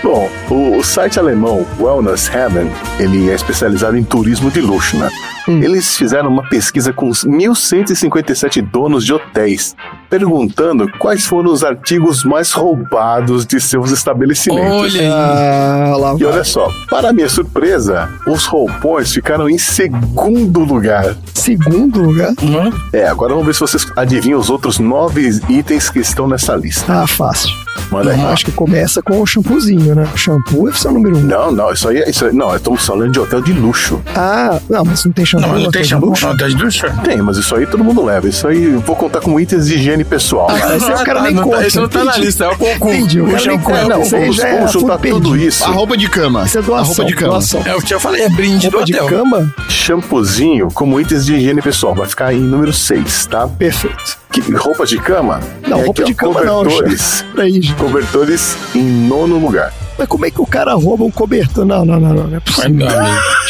Bom, 0.03 0.29
o, 0.49 0.77
o 0.77 0.83
site 0.83 1.19
alemão 1.19 1.65
Wellness 1.79 2.29
Heaven, 2.33 2.71
ele 2.99 3.29
é 3.29 3.33
especializado 3.33 3.97
em 3.97 4.03
turismo 4.03 4.51
de 4.51 4.61
luxo, 4.61 4.97
né? 4.97 5.09
eles 5.47 5.97
fizeram 5.97 6.29
uma 6.29 6.43
pesquisa 6.43 6.93
com 6.93 7.09
os 7.09 7.25
1.157 7.25 8.61
donos 8.61 9.05
de 9.05 9.13
hotéis, 9.13 9.75
perguntando 10.09 10.89
quais 10.99 11.25
foram 11.25 11.51
os 11.51 11.63
artigos 11.63 12.23
mais 12.23 12.51
roubados 12.51 13.45
de 13.45 13.59
seus 13.59 13.91
estabelecimentos. 13.91 14.95
Olha. 14.95 15.13
Ah, 15.13 15.95
lá 15.97 16.15
E 16.17 16.23
olha 16.23 16.43
só, 16.43 16.69
para 16.89 17.11
minha 17.11 17.27
surpresa, 17.27 18.09
os 18.27 18.45
roupões 18.45 19.11
ficaram 19.11 19.49
em 19.49 19.57
segundo 19.57 20.61
lugar. 20.61 21.15
Segundo 21.33 22.01
lugar. 22.01 22.33
Hum? 22.41 22.71
É, 22.93 23.07
agora 23.07 23.33
vamos 23.33 23.47
ver 23.47 23.53
se 23.53 23.59
vocês 23.59 23.85
adivinham 23.97 24.32
os 24.35 24.49
outros 24.49 24.79
nove 24.79 25.29
itens 25.49 25.89
que 25.89 25.99
estão 25.99 26.27
nessa 26.27 26.55
lista. 26.55 27.01
Ah, 27.03 27.07
fácil. 27.07 27.49
Manda 27.91 28.11
aí. 28.11 28.21
Acho 28.21 28.45
que 28.45 28.51
começa 28.51 29.01
com 29.01 29.21
o 29.21 29.25
shampoozinho, 29.25 29.93
né? 29.95 30.07
O 30.13 30.17
shampoo 30.17 30.69
é 30.69 30.87
o 30.87 30.91
número 30.91 31.17
um. 31.17 31.21
Não, 31.21 31.51
não, 31.51 31.71
isso 31.71 31.87
aí, 31.87 31.97
é- 31.97 32.09
isso 32.09 32.25
aí 32.25 32.33
não, 32.33 32.55
estamos 32.55 32.85
falando 32.85 33.11
de 33.11 33.19
hotel 33.19 33.41
de 33.41 33.51
luxo. 33.53 34.01
Ah, 34.15 34.59
não, 34.69 34.83
mas 34.85 35.03
não 35.05 35.11
tem 35.11 35.25
shampoo. 35.25 35.47
Não, 35.47 35.59
não 35.59 35.71
tem 35.71 35.81
de 35.81 35.87
shampoo 35.89 36.09
luxo? 36.09 36.25
no 36.27 36.33
hotel 36.33 36.49
de 36.49 36.55
luxo? 36.63 36.85
Tem, 37.03 37.21
mas 37.21 37.37
isso 37.37 37.55
aí 37.55 37.65
todo 37.67 37.83
mundo 37.83 38.03
leva. 38.03 38.27
Isso 38.27 38.47
aí 38.47 38.63
eu 38.73 38.79
vou 38.79 38.95
contar 38.95 39.21
como 39.21 39.39
itens 39.39 39.67
de 39.67 39.75
higiene 39.75 40.03
pessoal. 40.03 40.47
Ah, 40.49 40.75
esse 40.75 40.91
aí 40.91 41.01
o 41.01 41.03
cara 41.05 41.21
nem 41.21 41.33
não 41.33 41.43
tá- 41.43 41.49
conta. 41.49 41.67
esse 41.67 41.79
não 41.79 41.89
tá 41.89 42.03
na 42.03 42.17
lista, 42.17 42.45
é 42.45 42.49
o 42.49 42.57
concurso. 42.57 42.95
Entendi, 42.95 43.21
o 43.21 43.25
O 43.35 43.39
shampoo 43.39 43.75
é 43.75 43.85
o 43.85 43.89
Não, 43.89 44.01
isso 44.01 44.15
aí 44.15 44.21
vamos, 44.21 44.35
já 44.37 44.47
é 44.47 44.67
juntar 44.67 44.93
assunto 44.95 45.09
tudo 45.09 45.37
isso. 45.37 45.63
A 45.63 45.67
roupa 45.67 45.97
de 45.97 46.09
cama. 46.09 46.43
Isso 46.45 46.57
é 46.57 46.61
A 46.61 46.63
doação. 46.63 46.87
roupa 46.87 47.05
de 47.05 47.13
cama. 47.15 47.31
doação. 47.31 47.61
É 47.65 47.75
o 47.75 47.81
que 47.81 47.93
eu 47.93 47.99
falei, 47.99 48.21
é 48.23 48.29
brinde 48.29 48.69
do 48.69 48.77
Roupa 48.77 48.85
de 48.85 48.95
hotel. 48.95 49.07
cama? 49.19 49.53
Shampoozinho 49.69 50.69
como 50.73 50.99
itens 50.99 51.25
de 51.25 51.35
higiene 51.35 51.61
pessoal. 51.61 51.93
Vai 51.93 52.07
ficar 52.07 52.33
em 52.33 52.39
número 52.39 52.71
6, 52.73 53.25
tá? 53.27 53.47
Perfeito. 53.47 54.22
Roupa 54.41 54.85
de 54.85 54.97
cama? 54.99 55.39
Não, 55.67 55.79
É 55.79 55.83
roupa 55.85 56.01
aqui, 56.01 56.13
de 56.13 56.25
ó, 56.25 56.33
cama 56.33 56.43
não, 56.43 56.63
Cobertores. 56.63 57.25
Gente. 57.37 57.73
Cobertores 57.75 58.57
em 58.75 58.83
nono 58.83 59.37
lugar. 59.37 59.73
Mas 59.97 60.07
como 60.07 60.25
é 60.25 60.31
que 60.31 60.41
o 60.41 60.45
cara 60.45 60.73
rouba 60.73 61.03
um 61.03 61.11
cobertor? 61.11 61.65
Não, 61.65 61.85
não, 61.85 61.99
não, 61.99 62.13
não, 62.13 62.23
não 62.27 62.37
é 62.37 62.39
possível. 62.39 62.87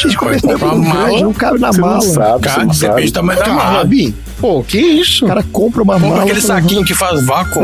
Gente, 0.02 0.18
cobertor 0.18 0.52
é 0.52 0.54
muito 0.58 0.76
uma 0.76 0.96
grande, 1.06 1.24
não 1.24 1.34
cabe 1.34 1.60
na 1.60 1.72
Você 1.72 1.82
mala. 1.82 1.94
não 1.96 2.02
sabe, 2.02 2.42
Cara, 2.44 2.60
você 2.60 2.66
não 2.66 2.74
sabe. 2.74 2.90
depende 2.94 3.12
do 3.12 3.14
tamanho 3.14 3.40
da 3.40 3.48
mala. 3.50 3.78
Cabe. 3.80 4.16
Pô, 4.42 4.62
que 4.62 4.78
isso? 4.78 5.24
O 5.24 5.28
cara 5.30 5.44
compra 5.54 5.84
uma 5.84 5.94
Compra 5.94 6.10
mala. 6.10 6.24
aquele 6.24 6.42
saquinho 6.42 6.84
que 6.84 6.94
faz 6.94 7.26
vácuo. 7.26 7.62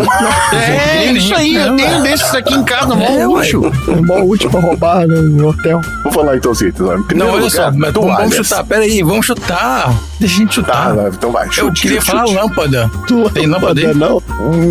É, 0.53 1.11
isso 1.11 1.35
aí. 1.35 1.55
Eu 1.55 1.75
tenho 1.75 2.01
desses 2.03 2.33
aqui 2.33 2.53
em 2.53 2.63
casa, 2.63 2.95
mó 2.95 3.05
É, 3.05 3.25
luxo. 3.27 3.61
É 3.89 3.95
mó 4.01 4.21
útil 4.23 4.49
pra 4.49 4.59
roubar 4.61 5.05
no, 5.07 5.21
no 5.23 5.49
hotel. 5.49 5.81
Vou 6.03 6.11
falar 6.13 6.37
então 6.37 6.51
os 6.51 6.61
itens. 6.61 6.87
ó. 6.87 6.95
Em 6.95 7.17
Não, 7.17 7.27
olha 7.27 7.35
lugar, 7.45 7.49
só, 7.51 7.71
mas 7.71 7.93
vamos, 7.93 8.15
vamos 8.15 8.35
chutar. 8.35 8.63
Pera 8.63 8.81
aí, 8.83 9.03
vamos 9.03 9.25
chutar. 9.25 9.93
Deixa 10.19 10.35
a 10.35 10.37
gente 10.39 10.49
Tá, 10.49 10.53
chutar. 10.55 10.95
vai, 10.95 11.09
então 11.09 11.31
vai. 11.31 11.47
eu 11.47 11.51
Chute, 11.51 11.81
queria 11.81 11.99
chute, 12.01 12.11
falar 12.11 12.27
chute. 12.27 12.39
lâmpada. 12.39 12.91
Tem 13.33 13.45
lâmpada 13.47 13.81
aí? 13.81 13.93
Não, 13.93 14.21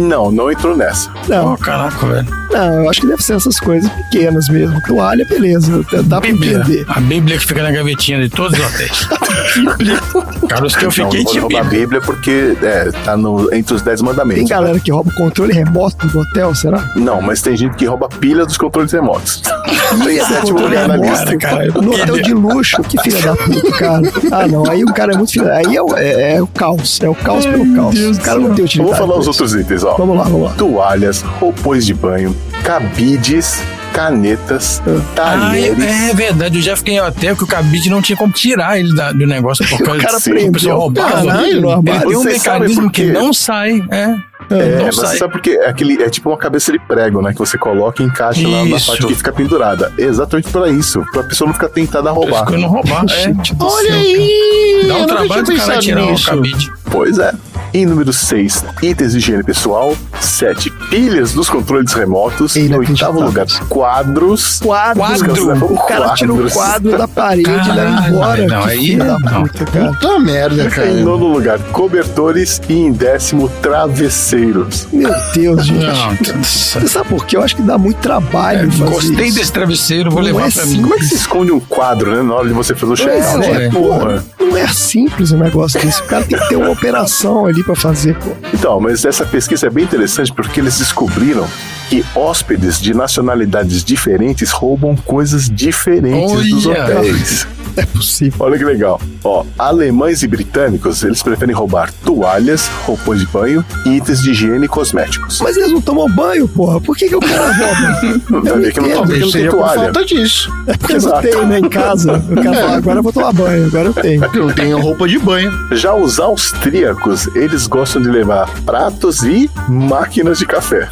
Não, 0.09 0.30
não 0.30 0.51
entrou 0.51 0.76
nessa. 0.76 1.10
não, 1.28 1.52
Oh, 1.52 1.59
caraca, 1.59 2.06
velho. 2.06 2.28
não, 2.51 2.74
eu 2.85 2.90
acho 2.90 3.01
que 3.02 3.06
deve 3.06 3.22
ser 3.22 3.35
essas 3.35 3.59
coisas 3.60 3.90
pequenas 4.04 4.48
mesmo. 4.48 4.80
Toalha, 4.86 5.24
beleza, 5.26 5.84
dá 6.04 6.20
pra 6.20 6.30
Bíblia. 6.30 6.58
entender. 6.58 6.84
A 6.88 7.00
Bíblia 7.00 7.38
que 7.38 7.46
fica 7.46 7.62
na 7.62 7.70
gavetinha 7.70 8.20
de 8.20 8.28
todos 8.28 8.58
os 8.58 8.64
hotéis. 8.64 9.08
Cara, 10.48 10.66
os 10.66 10.74
que 10.76 10.82
eu 10.84 10.86
não, 10.86 10.90
fiquei 10.90 11.22
não 11.22 11.30
tinha 11.30 11.42
roubar 11.42 11.60
a 11.60 11.62
Bíblia. 11.64 11.80
Bíblia 11.80 12.00
porque 12.00 12.56
é, 12.62 12.90
tá 13.04 13.16
no, 13.16 13.52
entre 13.52 13.74
os 13.74 13.82
dez 13.82 14.00
mandamentos. 14.02 14.40
Tem 14.40 14.48
galera 14.48 14.78
que 14.80 14.90
rouba 14.90 15.10
o 15.10 15.14
controle 15.14 15.52
remoto 15.52 16.06
do 16.06 16.20
hotel, 16.20 16.54
será? 16.54 16.90
Não, 16.96 17.20
mas 17.20 17.42
tem 17.42 17.56
gente 17.56 17.76
que 17.76 17.84
rouba 17.84 18.08
pilha 18.08 18.44
dos 18.46 18.56
controles 18.56 18.92
remotos. 18.92 19.42
tem 20.04 20.18
sétimo 20.18 20.40
controle 20.60 20.64
lugar 20.68 20.88
na 20.88 20.94
remoto, 20.94 21.10
lista. 21.10 21.36
cara, 21.38 21.66
No 21.66 21.92
hotel 21.94 22.22
de 22.22 22.34
luxo, 22.34 22.82
que 22.82 23.00
filha 23.02 23.20
da 23.22 23.36
puta, 23.36 23.72
cara. 23.72 24.02
Ah, 24.32 24.46
não, 24.46 24.68
aí 24.68 24.82
o 24.84 24.92
cara 24.92 25.12
é 25.12 25.16
muito 25.16 25.32
filha. 25.32 25.52
Aí 25.52 25.76
é, 25.76 25.82
o- 25.82 25.96
é- 25.96 26.36
é 26.36 26.42
o 26.42 26.46
caos, 26.46 26.98
é 27.02 27.08
o 27.08 27.14
caos 27.14 27.44
pelo 27.46 27.74
caos. 27.74 27.94
o 27.98 28.20
cara 28.20 28.38
não 28.38 28.50
tem 28.54 28.58
Eu 28.60 28.64
utilidade. 28.64 28.78
vou 28.78 28.94
falar 28.94 29.18
os 29.18 29.24
pra 29.26 29.32
outros 29.32 29.54
itens, 29.54 29.84
ó. 29.84 29.94
Vamos 29.96 30.16
lá, 30.16 30.24
vamos 30.24 30.42
lá. 30.42 30.52
Toalhas, 30.54 31.22
roupões 31.22 31.84
de 31.86 31.94
banho, 31.94 32.34
cabides, 32.62 33.60
canetas, 33.93 34.82
Ah, 34.86 35.01
talheres. 35.14 35.82
é, 35.85 36.10
é 36.10 36.14
verdade, 36.14 36.59
eu 36.59 36.62
já 36.62 36.76
fiquei 36.76 36.94
em 36.94 37.01
hotel 37.01 37.36
que 37.36 37.44
o 37.44 37.47
cabide 37.47 37.90
não 37.90 38.01
tinha 38.02 38.16
como 38.16 38.32
tirar 38.32 38.78
ele 38.78 38.94
da- 38.94 39.12
do 39.12 39.26
negócio. 39.26 39.64
Porque 39.68 39.82
O 39.82 39.98
cara 39.98 40.20
Sim, 40.20 40.30
a 40.30 40.35
prendeu 40.35 40.52
pessoa 40.52 40.74
roubava. 40.76 41.10
caralho, 41.26 41.47
Ele 41.47 41.60
no 41.60 41.70
armário. 41.70 42.09
tem 42.09 42.16
um 42.16 42.22
Vocês 42.22 42.35
mecanismo 42.39 42.82
por 42.82 42.93
que 42.93 43.05
não 43.06 43.32
sai. 43.32 43.82
É. 43.90 44.28
É, 44.51 44.78
não 44.78 44.86
você 44.93 45.18
sabe 45.18 45.32
porque 45.32 45.51
é, 45.51 45.68
aquele, 45.68 46.02
é 46.02 46.09
tipo 46.09 46.30
uma 46.30 46.39
cabeça 46.39 46.72
de 46.72 46.78
prego, 46.78 47.20
né? 47.20 47.32
Que 47.32 47.39
você 47.39 47.59
coloca 47.59 48.02
e 48.02 48.06
encaixa 48.06 48.48
lá 48.48 48.64
na 48.64 48.76
Isso. 48.76 48.86
parte 48.86 49.06
que 49.06 49.14
fica 49.14 49.30
pendurada. 49.30 49.93
Exatamente 49.98 50.48
para 50.48 50.70
isso. 50.70 51.05
Pra 51.12 51.22
pessoa 51.22 51.48
não 51.48 51.52
ficar 51.55 51.68
tentada 51.68 52.10
a 52.10 52.14
Por 52.14 52.28
isso 52.30 52.35
roubar. 52.35 52.59
não 52.59 52.68
roubar. 52.68 53.05
É. 53.10 53.24
Gente 53.24 53.55
do 53.55 53.66
Olha 53.66 53.89
céu, 53.89 53.98
aí! 53.98 54.85
Dá 54.89 54.94
um 54.97 55.06
trabalho 55.06 55.43
do 55.44 55.55
cara 55.56 55.78
tirar 55.80 56.05
o 56.05 56.24
cabide. 56.24 56.72
Pois 56.90 57.18
é. 57.18 57.35
Em 57.74 57.85
número 57.85 58.12
6, 58.12 58.65
itens 58.82 59.12
de 59.12 59.19
higiene 59.19 59.43
pessoal. 59.45 59.95
7, 60.20 60.70
pilhas 60.90 61.32
dos 61.32 61.49
controles 61.51 61.93
remotos. 61.93 62.57
Em 62.57 62.74
oitavo 62.74 63.20
lugar, 63.20 63.47
quadros. 63.69 64.59
Quadros. 64.61 65.23
Quadro. 65.23 65.73
O 65.74 65.86
cara 65.86 66.15
tira 66.15 66.32
o 66.32 66.36
Quadros. 66.36 66.53
quadro 66.55 66.99
da 66.99 67.07
parede 67.09 67.49
e 67.51 67.73
leva 67.73 68.09
embora. 68.09 68.47
não, 68.47 68.62
Que 68.62 68.69
aí 68.70 68.97
não. 68.97 69.16
puta, 69.43 69.65
cara. 69.66 69.89
Puta 69.93 70.19
merda, 70.19 70.70
cara. 70.70 70.89
Em 70.90 71.03
nono 71.05 71.28
lugar, 71.28 71.59
cobertores. 71.73 72.61
E 72.69 72.73
em 72.74 72.93
décimo, 72.93 73.49
travesseiros. 73.62 74.89
Meu 74.93 75.12
Deus, 75.35 75.66
gente. 75.66 75.85
Não, 76.32 76.43
Você 76.43 76.89
sabe 76.89 77.09
por 77.09 77.24
quê? 77.27 77.36
Eu 77.36 77.43
acho 77.43 77.57
que 77.57 77.62
dá 77.62 77.77
muito 77.78 77.99
trabalho 77.99 78.70
fazer 78.73 78.85
É, 78.85 78.86
Gostei 78.90 79.27
isso. 79.27 79.39
desse 79.39 79.53
travesseiro, 79.53 80.11
vou 80.11 80.20
Não 80.20 80.27
levar 80.27 80.49
é 80.49 80.51
pra 80.51 80.62
simples. 80.62 80.73
mim. 80.77 80.82
Como 80.82 80.95
é 80.95 80.99
que 80.99 81.05
se 81.05 81.15
esconde 81.16 81.53
um 81.53 81.61
quadro, 81.61 82.11
né? 82.16 82.23
Na 82.23 82.35
hora 82.35 82.49
de 82.49 82.55
você 82.55 82.74
fazer 82.74 82.93
o 82.93 82.97
check-out? 82.97 83.45
É, 83.47 83.66
É, 83.66 83.70
porra. 83.70 84.24
Não 84.40 84.57
é 84.57 84.66
simples 84.69 85.31
o 85.32 85.36
negócio 85.36 85.78
desse. 85.81 86.01
O 86.01 86.05
cara 86.07 86.24
tem 86.24 86.39
que 86.39 86.49
ter 86.49 86.57
uma 86.57 86.70
operação 86.70 87.45
ali 87.47 87.57
pra 87.64 87.74
fazer, 87.74 88.16
pô. 88.16 88.30
Então, 88.52 88.80
mas 88.80 89.05
essa 89.05 89.24
pesquisa 89.24 89.66
é 89.66 89.70
bem 89.70 89.85
interessante 89.85 90.32
porque 90.32 90.60
eles 90.60 90.78
descobriram 90.78 91.47
que 91.89 92.05
hóspedes 92.14 92.80
de 92.80 92.94
nacionalidades 92.94 93.82
diferentes 93.82 94.51
roubam 94.51 94.94
coisas 94.97 95.48
diferentes 95.48 96.51
dos 96.51 96.66
Olha! 96.66 96.85
hotéis. 96.85 97.47
É 97.78 97.86
possível. 97.86 98.36
Olha 98.40 98.59
que 98.59 98.64
legal. 98.64 99.00
Ó, 99.24 99.44
alemães 99.59 100.22
e 100.22 100.26
britânicos, 100.28 101.02
eles 101.02 101.22
preferem 101.22 101.55
roubar 101.55 101.92
toalhas, 102.05 102.68
roupões 102.84 103.20
de 103.20 103.26
banho 103.26 103.64
e 103.86 103.96
itens 103.96 104.22
de 104.22 104.30
higiene 104.30 104.64
e 104.64 104.68
cosméticos. 104.68 105.40
Mas 105.40 105.56
eles 105.56 105.70
não 105.72 105.80
tomam 105.80 106.09
banho, 106.09 106.46
porra. 106.48 106.80
Por 106.80 106.96
que, 106.96 107.09
que 107.09 107.16
o 107.16 107.20
cara 107.20 107.52
rouba? 107.52 108.42
Vai 108.50 108.59
ver 108.60 108.72
que 108.72 108.80
não, 108.80 108.90
toma, 108.90 109.16
não 109.16 109.30
tem 109.30 109.48
toalha. 109.48 109.80
falta 109.84 110.05
disso. 110.05 110.50
É 110.66 110.76
porque 110.76 110.92
não 110.94 110.98
Exato. 110.98 111.22
tem, 111.28 111.46
né, 111.46 111.59
em 111.59 111.68
casa. 111.68 112.22
O 112.28 112.34
cara 112.42 112.56
fala, 112.56 112.76
agora 112.76 112.98
eu 112.98 113.02
vou 113.02 113.12
tomar 113.12 113.32
banho, 113.32 113.66
agora 113.66 113.88
eu 113.88 113.94
tenho. 113.94 114.24
Eu 114.34 114.52
tenho 114.55 114.78
roupa 114.80 115.09
de 115.09 115.18
banho. 115.18 115.50
Já 115.72 115.94
os 115.94 116.18
austríacos, 116.20 117.28
eles 117.34 117.66
gostam 117.66 118.02
de 118.02 118.09
levar 118.09 118.48
pratos 118.64 119.22
e 119.22 119.50
máquinas 119.68 120.38
de 120.38 120.46
café. 120.46 120.88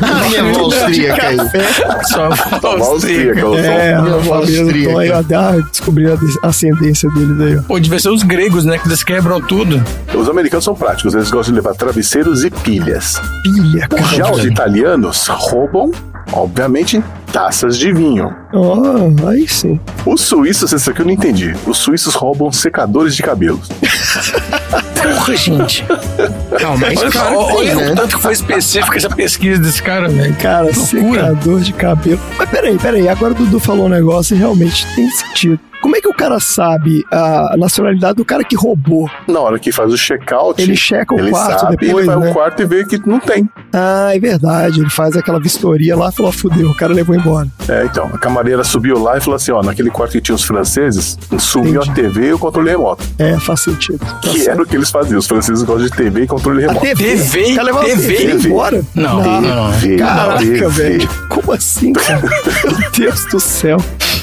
A 0.00 0.24
minha 0.28 0.40
avó 0.42 0.60
austríaca 0.64 1.26
aí. 1.28 1.36
Só 2.04 2.28
Toma 2.60 2.84
austríaca, 2.86 3.40
eu 3.40 3.54
É, 3.56 3.96
sou- 3.96 4.06
a 4.06 4.14
avó 4.14 4.40
família 4.40 4.62
do 4.62 4.68
austríaca. 4.68 5.22
Tom 5.24 5.28
a 6.42 6.48
ascendência 6.48 7.08
deles 7.10 7.40
aí, 7.40 7.56
ó. 7.56 7.62
Pô, 7.62 7.78
devia 7.78 7.98
ser 7.98 8.10
os 8.10 8.22
gregos, 8.22 8.64
né? 8.64 8.78
Que 8.78 8.88
eles 8.88 9.02
quebram 9.02 9.40
tudo. 9.40 9.82
Os 10.14 10.28
americanos 10.28 10.64
são 10.64 10.74
práticos, 10.74 11.14
eles 11.14 11.30
gostam 11.30 11.52
de 11.54 11.60
levar 11.60 11.74
travesseiros 11.74 12.44
e 12.44 12.50
pilhas. 12.50 13.20
Pilha, 13.42 13.88
cara. 13.88 14.02
Já 14.02 14.30
os 14.30 14.44
italianos 14.44 15.26
roubam, 15.26 15.90
obviamente, 16.32 17.02
taças 17.32 17.76
de 17.78 17.92
vinho. 17.92 18.34
Ó, 18.52 19.28
aí 19.28 19.46
sim. 19.46 19.78
Os 20.06 20.22
suíços, 20.22 20.72
esse 20.72 20.90
aqui 20.90 21.00
eu 21.00 21.06
não 21.06 21.12
entendi. 21.12 21.54
Os 21.66 21.78
suíços 21.78 22.14
roubam 22.14 22.50
secadores 22.50 23.14
de 23.14 23.22
cabelo. 23.22 23.60
Porra, 25.02 25.36
gente. 25.36 25.84
Não, 26.60 26.76
mas 26.76 26.98
Olha, 26.98 27.10
que 27.10 27.18
olha 27.18 27.66
tem, 27.66 27.76
o 27.76 27.80
né? 27.80 27.94
tanto 27.94 28.16
que 28.16 28.22
foi 28.22 28.32
específica 28.32 28.96
essa 28.96 29.10
pesquisa 29.10 29.60
desse 29.60 29.82
cara, 29.82 30.08
velho. 30.08 30.34
Cara, 30.36 30.72
secador 30.74 31.60
de 31.60 31.72
cabelo. 31.72 32.20
Mas 32.36 32.48
peraí, 32.50 32.78
peraí. 32.78 33.08
Agora 33.08 33.32
o 33.32 33.36
Dudu 33.36 33.60
falou 33.60 33.86
um 33.86 33.88
negócio 33.88 34.34
e 34.34 34.38
realmente 34.38 34.86
tem 34.94 35.08
sentido. 35.10 35.60
Como 35.80 35.96
é 35.96 36.00
que 36.00 36.08
o 36.08 36.12
cara 36.14 36.38
sabe 36.40 37.04
a 37.10 37.54
nacionalidade 37.56 38.16
do 38.16 38.24
cara 38.24 38.42
que 38.44 38.56
roubou? 38.56 39.08
Na 39.26 39.40
hora 39.40 39.58
que 39.58 39.70
faz 39.72 39.92
o 39.92 39.96
check-out, 39.96 40.60
Ele 40.60 40.76
checa 40.76 41.14
o 41.14 41.18
ele 41.18 41.30
quarto 41.30 41.60
sabe, 41.60 41.76
depois, 41.76 42.04
ele 42.06 42.14
vai 42.14 42.20
né? 42.20 42.26
ao 42.28 42.32
quarto 42.34 42.62
e 42.62 42.66
vê 42.66 42.84
que 42.84 43.00
não 43.08 43.20
tem. 43.20 43.48
Ah, 43.72 44.10
é 44.14 44.18
verdade. 44.18 44.80
Ele 44.80 44.90
faz 44.90 45.16
aquela 45.16 45.38
vistoria 45.40 45.96
lá 45.96 46.08
e 46.08 46.12
falou: 46.12 46.32
fudeu, 46.32 46.68
o 46.70 46.74
cara 46.76 46.92
levou 46.92 47.14
embora. 47.14 47.48
É, 47.68 47.84
então, 47.84 48.06
a 48.12 48.18
camareira 48.18 48.64
subiu 48.64 48.98
lá 49.02 49.16
e 49.16 49.20
falou 49.20 49.36
assim, 49.36 49.52
ó, 49.52 49.62
naquele 49.62 49.90
quarto 49.90 50.12
que 50.12 50.20
tinha 50.20 50.34
os 50.34 50.42
franceses, 50.42 51.18
sumiu 51.38 51.80
Entendi. 51.82 51.90
a 51.90 51.94
TV 51.94 52.28
e 52.28 52.32
o 52.32 52.38
controle 52.38 52.70
remoto. 52.70 53.04
É, 53.18 53.38
faz 53.38 53.60
sentido. 53.60 53.98
Tá 53.98 54.16
Que 54.22 54.38
certo. 54.40 54.48
era 54.50 54.62
o 54.62 54.66
que 54.66 54.76
eles 54.76 54.90
faziam. 54.90 55.18
Os 55.18 55.26
franceses 55.26 55.62
gostam 55.62 55.84
de 55.86 55.92
TV 55.92 56.22
e 56.22 56.26
controle 56.26 56.64
A 56.64 56.68
remoto. 56.68 56.86
TV? 56.86 57.04
TV? 57.16 57.52
O 57.52 57.54
cara 57.54 57.62
levou 57.62 57.80
a 57.80 57.84
TV? 57.84 58.14
TV 58.16 58.48
embora? 58.48 58.82
Não, 58.94 59.22
não, 59.22 59.40
não. 59.40 59.72
TV, 59.80 59.96
Caraca, 59.98 60.38
TV. 60.38 60.66
velho. 60.68 61.08
Como 61.28 61.52
assim, 61.52 61.92
cara? 61.92 62.20
Meu 62.78 62.90
Deus 62.90 63.24
do 63.26 63.38
céu. 63.40 63.76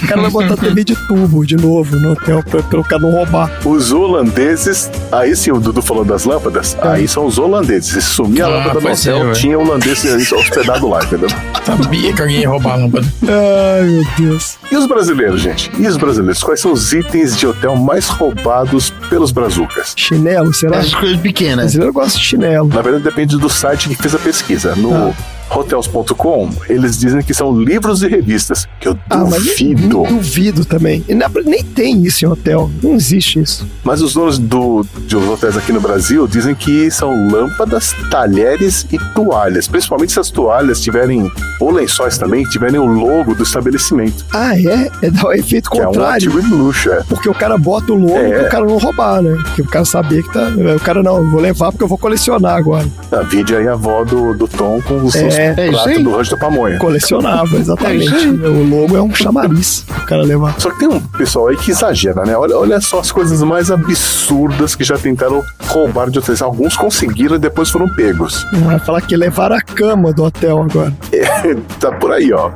O 0.05 0.07
cara 0.07 0.21
vai 0.21 0.31
botar 0.31 0.55
TV 0.57 0.83
de 0.83 0.95
tubo 1.07 1.45
de 1.45 1.55
novo 1.57 1.95
no 1.97 2.11
hotel 2.11 2.43
pra, 2.43 2.61
pra 2.63 2.79
o 2.79 2.83
cara 2.83 3.01
não 3.01 3.11
roubar. 3.11 3.51
Os 3.65 3.91
holandeses, 3.91 4.89
aí 5.11 5.35
sim, 5.35 5.51
o 5.51 5.59
Dudu 5.59 5.81
falou 5.81 6.05
das 6.05 6.25
lâmpadas, 6.25 6.77
aí 6.81 7.07
são 7.07 7.25
os 7.25 7.37
holandeses. 7.37 7.91
Se 7.91 8.01
sumir 8.01 8.41
a 8.43 8.45
Ah, 8.45 8.49
lâmpada 8.49 8.79
do 8.81 8.87
hotel, 8.91 9.17
é, 9.17 9.23
ué. 9.25 9.31
tinha 9.33 9.57
holandês 9.59 10.05
ali 10.05 10.23
hospedado 10.23 10.87
lá, 10.87 11.03
entendeu? 11.03 11.29
Sabia 11.65 12.13
que 12.13 12.21
alguém 12.21 12.39
ia 12.41 12.49
roubar 12.49 12.73
a 12.73 12.75
lâmpada. 12.77 13.07
Ai, 13.23 13.83
meu 13.87 14.05
Deus. 14.17 14.57
E 14.71 14.75
os 14.75 14.87
brasileiros, 14.87 15.41
gente? 15.41 15.71
E 15.79 15.87
os 15.87 15.95
brasileiros? 15.97 16.41
Quais 16.43 16.59
são 16.59 16.71
os 16.71 16.91
itens 16.91 17.37
de 17.37 17.45
hotel 17.47 17.75
mais 17.75 18.07
roubados 18.07 18.89
pelos 19.09 19.31
brazucas? 19.31 19.93
Chinelo, 19.95 20.53
será? 20.53 20.77
Essas 20.77 20.93
coisas 20.95 21.17
O 21.17 21.21
pequenas. 21.21 21.57
brasileiro 21.57 21.93
gosta 21.93 22.17
de 22.17 22.23
chinelo. 22.25 22.67
Na 22.67 22.81
verdade, 22.81 23.03
depende 23.03 23.37
do 23.37 23.49
site 23.49 23.87
que 23.89 23.95
fez 23.95 24.15
a 24.15 24.19
pesquisa. 24.19 24.75
No 24.75 25.13
Hotels.com, 25.49 26.49
eles 26.67 26.97
dizem 26.99 27.21
que 27.21 27.33
são 27.33 27.55
livros 27.55 28.01
e 28.01 28.07
revistas, 28.07 28.67
que 28.79 28.87
eu 28.87 28.97
Ah, 29.09 29.17
mas 29.19 29.43
duvido. 29.43 30.03
eu 30.03 30.07
duvido 30.15 30.65
também. 30.65 31.05
E 31.07 31.13
Nem 31.45 31.63
tem 31.63 32.03
isso 32.03 32.25
em 32.25 32.27
hotel. 32.27 32.69
Não 32.81 32.95
existe 32.95 33.39
isso. 33.39 33.65
Mas 33.83 34.01
os 34.01 34.13
donos 34.13 34.39
do, 34.39 34.83
de 35.05 35.15
hotéis 35.15 35.55
aqui 35.55 35.71
no 35.71 35.79
Brasil 35.79 36.27
dizem 36.27 36.55
que 36.55 36.89
são 36.89 37.29
lâmpadas, 37.29 37.93
talheres 38.09 38.87
e 38.91 38.97
toalhas. 39.13 39.67
Principalmente 39.67 40.11
se 40.13 40.19
as 40.19 40.31
toalhas 40.31 40.81
tiverem, 40.81 41.31
ou 41.59 41.71
lençóis 41.71 42.17
também, 42.17 42.43
tiverem 42.45 42.79
o 42.79 42.85
logo 42.85 43.35
do 43.35 43.43
estabelecimento. 43.43 44.25
Ah, 44.33 44.54
é? 44.67 44.89
É 45.01 45.09
dar 45.09 45.25
o 45.25 45.33
efeito 45.33 45.69
Que 45.69 45.79
é 45.79 45.83
um 45.83 45.85
contrário. 45.87 46.13
artigo 46.13 46.41
de 46.41 46.47
luxo, 46.53 46.91
é. 46.91 47.03
Porque 47.07 47.29
o 47.29 47.33
cara 47.33 47.57
bota 47.57 47.91
o 47.93 47.95
logo 47.95 48.17
É. 48.17 48.39
pro 48.41 48.49
cara 48.49 48.65
não 48.65 48.77
roubar, 48.77 49.21
né? 49.21 49.37
Porque 49.43 49.61
o 49.61 49.65
cara 49.67 49.85
saber 49.85 50.23
que 50.23 50.31
tá. 50.33 50.47
O 50.75 50.79
cara 50.79 51.01
não, 51.03 51.17
eu 51.17 51.29
vou 51.29 51.41
levar 51.41 51.71
porque 51.71 51.83
eu 51.83 51.87
vou 51.87 51.97
colecionar 51.97 52.55
agora. 52.55 52.85
A 53.11 53.21
vídeo 53.21 53.57
aí 53.57 53.67
a 53.67 53.73
avó 53.73 54.03
do, 54.03 54.33
do 54.33 54.47
Tom 54.47 54.81
com 54.87 55.03
os 55.03 55.13
seus 55.13 55.33
É, 55.35 55.47
é 55.57 55.69
pratos 55.69 55.87
aí. 55.87 56.03
do 56.03 56.11
rancho 56.15 56.31
da 56.31 56.37
pamonha. 56.37 56.77
Colecionava, 56.79 57.55
exatamente. 57.57 58.13
É 58.13 58.47
o 58.47 58.63
logo 58.67 58.95
é 58.97 59.01
um 59.01 59.13
chamariz 59.13 59.85
o 59.89 60.05
cara 60.05 60.23
levar. 60.23 60.55
Só 60.59 60.69
que 60.71 60.79
tem 60.79 60.87
um 60.87 60.99
pessoal 60.99 61.47
aí 61.47 61.57
que 61.57 61.71
exagera, 61.71 62.23
né? 62.25 62.35
Olha, 62.37 62.57
olha 62.57 62.79
só 62.81 62.99
as 62.99 63.11
coisas 63.11 63.41
mais 63.43 63.69
absurdas 63.71 64.75
que 64.75 64.83
já 64.83 64.97
tentaram 64.97 65.43
roubar 65.67 66.09
de 66.09 66.19
hotéis. 66.19 66.41
Alguns 66.41 66.75
conseguiram 66.75 67.35
e 67.35 67.39
depois 67.39 67.69
foram 67.69 67.87
pegos. 67.89 68.45
Vai 68.53 68.79
falar 68.79 69.01
que 69.01 69.15
levaram 69.15 69.55
a 69.55 69.61
cama 69.61 70.11
do 70.13 70.23
hotel 70.23 70.61
agora. 70.61 70.93
É, 71.11 71.55
tá 71.79 71.91
por 71.91 72.11
aí, 72.11 72.31
ó. 72.33 72.51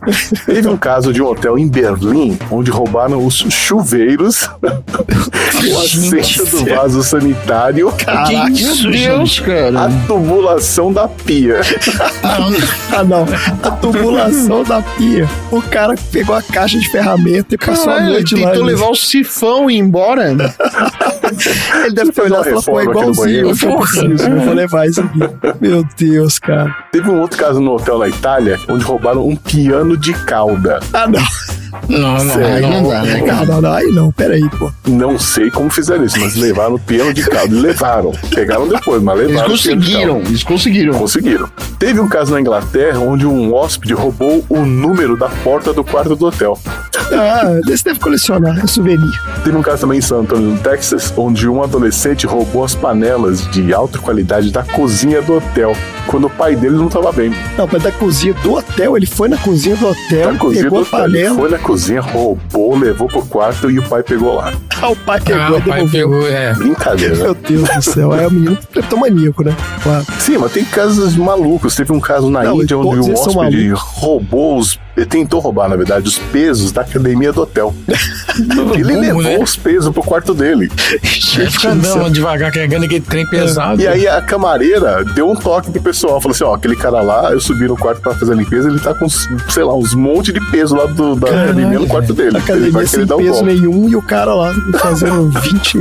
Teve 0.46 0.68
um 0.68 0.78
caso 0.78 1.12
de 1.14 1.22
um 1.22 1.26
hotel 1.28 1.58
em 1.58 1.68
Berlim 1.68 1.89
onde 2.52 2.72
roubaram 2.72 3.26
os 3.26 3.36
chuveiros, 3.50 4.50
o 4.62 5.80
assento 5.80 6.46
do 6.46 6.66
vaso 6.76 7.04
sanitário, 7.04 7.92
Caraca, 7.92 8.50
Meu 8.50 8.92
Deus, 8.92 9.40
cara. 9.40 9.86
a 9.86 9.90
tubulação 10.08 10.92
da 10.92 11.08
pia. 11.08 11.62
Ah, 12.92 13.04
não. 13.04 13.26
A 13.64 13.72
tubulação 13.72 14.64
da 14.64 14.82
pia. 14.82 15.28
O 15.52 15.62
cara 15.62 15.96
pegou 16.12 16.36
a 16.36 16.42
caixa 16.42 16.78
de 16.80 16.90
ferramenta 16.90 17.56
e 17.56 17.58
passou 17.58 17.84
a 17.92 17.96
Caralho, 17.96 18.06
ele 18.06 18.14
noite 18.14 18.36
lá. 18.36 18.50
tentou 18.52 18.66
levar 18.66 18.88
o 18.90 18.96
sifão 18.96 19.70
e 19.70 19.76
ir 19.76 19.80
embora. 19.80 20.36
Ele 21.86 21.94
deve 21.94 22.12
ter 22.12 22.24
olhado 22.24 22.42
e 22.42 22.50
falou, 22.50 22.64
pô, 22.64 22.84
no 22.84 22.92
igualzinho, 22.92 23.50
eu 23.50 23.56
eu 24.30 24.42
vou 24.42 24.54
levar 24.54 24.88
isso 24.88 25.02
aqui. 25.02 25.20
Meu 25.62 25.86
Deus, 25.98 26.40
cara. 26.40 26.76
Teve 26.92 27.10
um 27.10 27.20
outro 27.20 27.38
caso 27.38 27.60
no 27.60 27.74
hotel 27.74 28.00
na 28.00 28.08
Itália 28.08 28.58
onde 28.68 28.84
roubaram 28.84 29.28
um 29.28 29.36
piano 29.36 29.96
de 29.96 30.14
cauda. 30.26 30.80
Ah, 30.94 31.08
não. 31.08 31.22
Não, 31.88 32.24
não, 32.24 32.34
Sério? 32.36 32.56
Aí 32.56 32.62
não 32.82 32.90
dá, 32.90 33.02
né, 33.04 33.20
Ah, 33.22 33.26
cara? 33.26 33.46
não, 33.46 33.62
não, 33.62 33.74
aí 33.74 33.88
não, 33.88 34.12
peraí, 34.12 34.50
pô. 34.58 34.72
Não 34.88 35.20
sei 35.20 35.50
como 35.52 35.70
fizeram 35.70 36.04
isso, 36.04 36.20
mas 36.20 36.36
levaram 36.36 36.76
o 36.76 36.80
piano 36.80 37.14
de 37.14 37.24
cauda. 37.24 37.54
Levaram. 37.56 38.12
Pegaram 38.34 38.68
depois, 38.68 39.02
mas 39.02 39.18
Eles 39.20 39.32
levaram. 39.32 39.48
de 39.48 39.54
conseguiram, 39.54 40.18
eles 40.22 40.44
conseguiram. 40.44 40.94
Conseguiram. 40.94 41.50
Teve 41.78 42.00
um 42.00 42.08
caso 42.08 42.34
na 42.34 42.42
Inglaterra 42.42 43.00
onde 43.00 43.26
um 43.26 43.54
hóspede 43.54 43.94
roubou 43.94 44.44
o 44.50 44.60
número 44.66 45.16
da 45.18 45.30
porta 45.30 45.74
do 45.74 45.84
quarto 45.84 46.16
do 46.16 46.26
hotel. 46.28 46.58
Ah, 47.12 47.60
desse 47.66 47.84
deve 47.86 48.00
colecionar, 48.00 48.60
é 48.64 48.68
souvenir. 48.68 49.10
Teve 49.44 49.56
um 49.58 49.62
caso 49.62 49.82
também 49.82 49.98
em 50.00 50.02
San 50.02 50.18
Antonio, 50.20 50.52
no 50.52 50.58
Texas, 50.60 51.12
onde 51.18 51.48
um 51.48 51.64
adolescente 51.64 52.28
roubou 52.28 52.64
as 52.64 52.76
panelas 52.76 53.50
de 53.50 53.74
alta 53.74 53.98
qualidade 53.98 54.52
da 54.52 54.64
cozinha 54.64 55.22
do 55.22 55.38
hotel, 55.38 55.76
quando 56.06 56.28
o 56.28 56.30
pai 56.30 56.56
dele 56.56 56.76
não 56.76 56.88
estava 56.88 57.12
bem. 57.12 57.34
Não, 57.58 57.68
mas 57.72 57.82
da 57.82 57.92
cozinha 57.92 58.34
do 58.36 58.54
hotel, 58.54 58.96
ele 58.98 59.06
foi 59.06 59.28
na 59.30 59.38
cozinha 59.38 59.76
do 59.76 59.88
hotel, 59.88 60.36
cozinha 60.38 60.64
pegou 60.66 60.84
do 60.84 60.86
a 60.86 60.88
hotel, 61.00 61.06
ele 61.06 61.14
panela, 61.18 61.36
foi 61.36 61.50
na 61.50 61.59
cozinha, 61.60 62.02
roubou, 62.02 62.78
levou 62.78 63.08
pro 63.08 63.22
quarto 63.26 63.70
e 63.70 63.80
o 63.80 63.84
pai 63.88 64.02
pegou 64.04 64.36
lá. 64.36 64.54
ah, 64.82 64.90
o 64.90 64.96
pai 64.96 65.20
pegou 65.22 65.42
Ah, 65.42 65.50
e 65.50 65.54
o 65.54 65.62
pai 65.62 65.86
devolveu. 65.86 66.10
pegou, 66.10 66.28
é. 66.28 66.54
Brincadeira, 66.54 67.16
né? 67.16 67.24
Meu 67.24 67.34
Deus 67.36 67.70
do 67.70 67.82
céu, 67.82 68.14
é 68.16 68.28
o 68.28 68.32
menino 68.32 68.58
cleptomaníaco, 68.72 69.44
né? 69.44 69.56
Claro. 69.84 70.06
Sim, 70.20 70.38
mas 70.38 70.52
tem 70.52 70.66
casos 70.66 71.16
malucos. 71.16 71.76
Teve 71.76 71.92
um 71.94 72.00
caso 72.00 72.30
na 72.30 72.44
Não, 72.44 72.62
Índia 72.62 72.78
onde 72.78 73.00
um 73.10 73.14
hóspede 73.14 73.70
roubou 73.76 74.58
os. 74.58 74.80
Ele 75.00 75.06
tentou 75.06 75.40
roubar, 75.40 75.70
na 75.70 75.78
verdade, 75.78 76.06
os 76.10 76.18
pesos 76.18 76.74
da 76.74 76.82
academia 76.82 77.32
do 77.32 77.42
hotel. 77.42 77.74
ele 78.76 78.84
Como, 78.84 79.00
levou 79.00 79.24
né? 79.24 79.40
os 79.40 79.56
pesos 79.56 79.94
pro 79.94 80.04
quarto 80.04 80.34
dele. 80.34 80.70
Fica 81.02 81.70
andando 81.70 82.12
devagar, 82.12 82.52
carregando 82.52 82.84
aquele 82.84 83.00
trem 83.00 83.26
pesado. 83.26 83.82
E 83.82 83.88
aí 83.88 84.06
a 84.06 84.22
camareira 84.22 85.06
deu 85.06 85.30
um 85.30 85.36
toque 85.36 85.72
pro 85.72 85.82
pessoal. 85.82 86.20
Falou 86.20 86.36
assim: 86.36 86.44
ó, 86.44 86.54
aquele 86.54 86.76
cara 86.76 87.02
lá, 87.02 87.32
eu 87.32 87.40
subi 87.40 87.66
no 87.66 87.78
quarto 87.78 88.02
pra 88.02 88.14
fazer 88.14 88.34
a 88.34 88.36
limpeza, 88.36 88.68
ele 88.68 88.80
tá 88.80 88.94
com, 88.94 89.08
sei 89.08 89.64
lá, 89.64 89.74
uns 89.74 89.94
monte 89.94 90.34
de 90.34 90.42
peso 90.52 90.76
lá 90.76 90.86
do, 90.86 91.16
da 91.16 91.28
academia 91.44 91.80
no 91.80 91.88
quarto 91.88 92.14
dele. 92.14 92.30
ele 92.32 92.38
Academia 92.40 92.72
vai 92.72 92.86
sem 92.86 93.00
querer 93.00 93.06
dar 93.08 93.16
um 93.16 93.20
peso 93.20 93.32
golpe. 93.32 93.54
nenhum 93.54 93.88
e 93.90 93.96
o 93.96 94.02
cara 94.02 94.34
lá 94.34 94.54
fazendo 94.80 95.30
20 95.30 95.78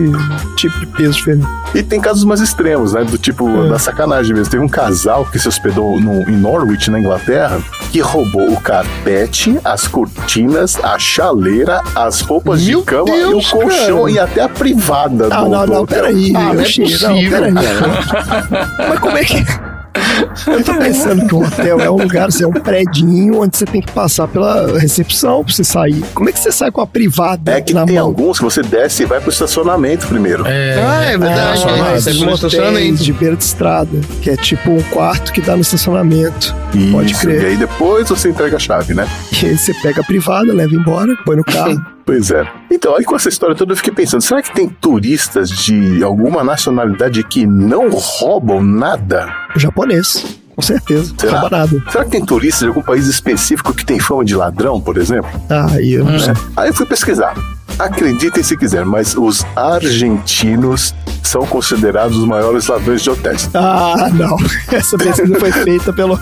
tipos 0.55 0.79
de 0.79 0.87
peso 0.87 1.13
diferentes. 1.15 1.49
E 1.75 1.83
tem 1.83 2.01
casos 2.01 2.25
mais 2.25 2.41
extremos, 2.41 2.95
né? 2.95 3.05
Do 3.05 3.19
tipo, 3.19 3.49
É. 3.67 3.69
da 3.69 3.79
sacanagem 3.79 4.35
mesmo. 4.35 4.51
Teve 4.51 4.63
um 4.65 4.69
casal 4.69 5.27
que 5.27 5.39
se 5.39 5.47
hospedou 5.47 6.01
no, 6.01 6.23
em 6.29 6.37
Norwich, 6.37 6.91
na 6.91 6.99
Inglaterra, 6.99 7.61
que 7.93 8.01
roubou 8.01 8.51
o 8.53 8.61
carpete, 8.61 9.59
as 9.65 9.87
cortinas, 9.87 10.77
a 10.83 10.99
chaleira, 10.99 11.81
as 11.95 12.21
roupas 12.23 12.63
Meu 12.65 12.81
de 12.81 12.87
cama 12.87 13.05
Deus, 13.05 13.31
e 13.45 13.47
o 13.47 13.51
colchão 13.51 13.99
cara. 14.01 14.11
e 14.11 14.19
até 14.19 14.41
a 14.43 14.49
privada 14.49 15.29
Ah, 15.31 15.43
do, 15.43 15.49
não, 15.51 15.67
do 15.67 15.73
não, 15.73 15.83
hotel. 15.83 16.03
peraí. 16.03 16.33
Ah, 16.35 16.41
não 16.55 16.61
é 16.61 16.65
possível, 16.65 17.31
peraí. 17.31 17.55
cara. 17.55 18.89
Mas 18.89 18.99
como 18.99 19.19
é 19.19 19.25
que. 19.25 19.68
Eu 20.47 20.65
tô 20.65 20.75
pensando 20.75 21.27
que 21.27 21.35
um 21.35 21.45
hotel 21.45 21.81
é 21.81 21.91
um 21.91 21.97
lugar, 21.97 22.29
assim, 22.29 22.45
é 22.45 22.47
um 22.47 22.53
predinho 22.53 23.41
onde 23.41 23.57
você 23.57 23.65
tem 23.65 23.81
que 23.81 23.91
passar 23.93 24.27
pela 24.29 24.79
recepção 24.79 25.45
pra 25.45 25.53
você 25.53 25.65
sair. 25.65 26.03
Como 26.15 26.29
é 26.29 26.33
que 26.33 26.39
você 26.39 26.51
sai 26.53 26.71
com 26.71 26.81
a 26.81 26.87
privada 26.87 27.53
É 27.53 27.61
que 27.61 27.73
na 27.75 27.85
tem 27.85 27.97
mão? 27.97 28.07
alguns 28.07 28.39
que 28.39 28.45
você 28.45 28.63
desce 28.63 29.03
e 29.05 29.07
vai 29.07 29.21
pro 29.21 29.31
estacionamento 29.31 30.07
primeiro. 30.07 30.45
É, 30.47 30.77
Ah, 30.83 31.05
é 31.05 31.19
verdade. 31.19 31.63
Ah, 31.65 32.01
tem 32.03 32.15
no 32.15 32.21
motéis 32.27 32.45
estacionamento. 32.45 33.03
de 33.03 33.13
beira 33.13 33.37
de 33.37 33.45
estrada, 33.45 34.01
que 34.23 34.31
é 34.31 34.37
tipo 34.37 34.71
um 34.71 34.83
quarto 34.85 35.33
que 35.33 35.41
dá 35.41 35.55
no 35.55 35.63
estacionamento. 35.63 36.55
Isso, 36.75 36.93
Pode 36.93 37.15
crer. 37.15 37.43
E 37.43 37.47
aí 37.47 37.57
depois 37.57 38.09
você 38.09 38.29
entrega 38.31 38.57
a 38.57 38.61
chave, 38.61 38.95
né? 38.95 39.07
E 39.43 39.47
aí 39.47 39.59
você 39.59 39.73
pega 39.75 40.01
a 40.01 40.05
privada, 40.05 40.53
leva 40.53 40.75
embora, 40.75 41.17
põe 41.25 41.37
no 41.37 41.45
carro. 41.45 41.81
Pois 42.09 42.31
é. 42.31 42.43
Então, 42.71 42.97
aí 42.97 43.05
com 43.05 43.15
essa 43.15 43.29
história 43.29 43.55
toda 43.55 43.73
eu 43.73 43.77
fiquei 43.77 43.93
pensando, 43.93 44.23
será 44.23 44.41
que 44.41 44.51
tem 44.51 44.67
turistas 44.67 45.51
de 45.51 46.03
alguma 46.03 46.43
nacionalidade 46.43 47.23
que 47.23 47.47
não 47.47 47.91
roubam 47.91 48.63
nada? 48.63 49.31
Japonês, 49.55 50.25
com 50.57 50.63
certeza. 50.63 51.13
Será? 51.19 51.41
rouba 51.41 51.59
nada. 51.59 51.83
Será 51.91 52.07
que 52.07 52.13
tem 52.13 52.25
turistas 52.25 52.61
de 52.61 52.69
algum 52.69 52.81
país 52.81 53.07
específico 53.07 53.75
que 53.75 53.85
tem 53.85 54.01
fama 54.01 54.25
de 54.25 54.35
ladrão, 54.35 54.81
por 54.81 54.97
exemplo? 54.97 55.29
Ah, 55.51 55.67
eu 55.79 56.03
não 56.03 56.19
sei. 56.19 56.33
Aí 56.57 56.71
eu 56.71 56.75
fui 56.75 56.87
pesquisar. 56.87 57.35
Acreditem 57.79 58.43
se 58.43 58.57
quiser, 58.57 58.87
mas 58.87 59.15
os 59.15 59.45
argentinos 59.55 60.95
são 61.23 61.45
considerados 61.45 62.17
os 62.17 62.25
maiores 62.25 62.67
ladrões 62.69 63.03
de 63.03 63.11
hotéis. 63.11 63.51
Ah, 63.53 64.09
não. 64.15 64.39
Essa 64.73 64.97
pesquisa 64.97 65.39
foi 65.39 65.53
feita 65.53 65.93
pela 65.93 66.19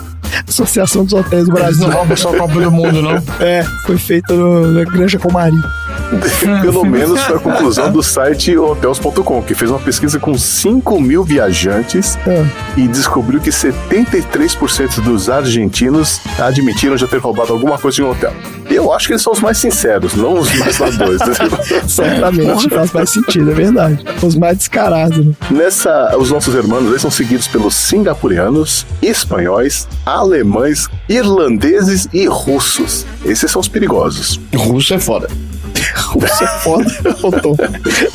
Associação 0.49 1.05
dos 1.05 1.13
Hotéis 1.13 1.45
do 1.47 1.51
Eles 1.53 1.61
Brasil. 1.63 1.89
não 1.89 1.97
roubam 1.97 2.17
só 2.17 2.31
a 2.35 2.39
Copa 2.39 2.55
do 2.61 2.71
Mundo, 2.71 3.03
não. 3.03 3.23
É, 3.41 3.65
foi 3.85 3.99
feita 3.99 4.33
no- 4.35 4.73
na 4.73 4.85
Granja 4.85 5.19
Comari. 5.19 5.57
Pelo 6.63 6.85
menos 6.85 7.21
foi 7.23 7.37
a 7.37 7.39
conclusão 7.41 7.91
do 7.91 8.03
site 8.03 8.57
hotels.com, 8.57 9.43
que 9.43 9.55
fez 9.55 9.71
uma 9.71 9.81
pesquisa 9.81 10.19
com 10.19 10.37
5 10.37 11.01
mil 11.01 11.25
viajantes 11.25 12.17
Ah. 12.27 12.47
e 12.77 12.87
descobriu 12.89 13.41
que 13.41 13.51
73% 13.51 15.01
dos 15.01 15.29
argentinos 15.29 16.21
admitiram 16.39 16.97
já 16.97 17.07
ter 17.07 17.19
roubado 17.19 17.53
alguma 17.53 17.79
coisa 17.79 18.01
em 18.01 18.05
um 18.05 18.11
hotel. 18.11 18.33
Eu 18.69 18.93
acho 18.93 19.07
que 19.07 19.13
eles 19.13 19.23
são 19.23 19.33
os 19.33 19.41
mais 19.41 19.59
sinceros, 19.59 20.15
não 20.15 20.39
os 20.39 20.53
mais 20.59 20.79
ladrões. 20.79 21.21
Certamente, 21.87 22.69
faz 22.69 22.93
mais 22.93 23.11
sentido, 23.11 23.51
é 23.51 23.55
verdade. 23.55 24.05
Os 24.23 24.35
mais 24.35 24.59
descarados, 24.59 25.25
né? 25.25 25.33
Nessa, 25.51 26.17
os 26.19 26.31
nossos 26.31 26.55
irmãos 26.55 26.85
eles 26.87 27.01
são 27.01 27.11
seguidos 27.11 27.47
pelos 27.47 27.75
singapurianos, 27.75 28.85
espanhóis, 29.01 29.87
alemães, 30.05 30.89
irlandeses 31.09 32.09
e 32.13 32.27
russos. 32.27 33.07
Esses 33.25 33.51
são 33.51 33.61
os 33.61 33.69
perigosos. 33.69 34.41
Russo 34.55 34.95
é 34.95 34.99
foda. 34.99 35.29
Russo 35.95 36.45
é 36.45 36.47
foda. 36.61 36.85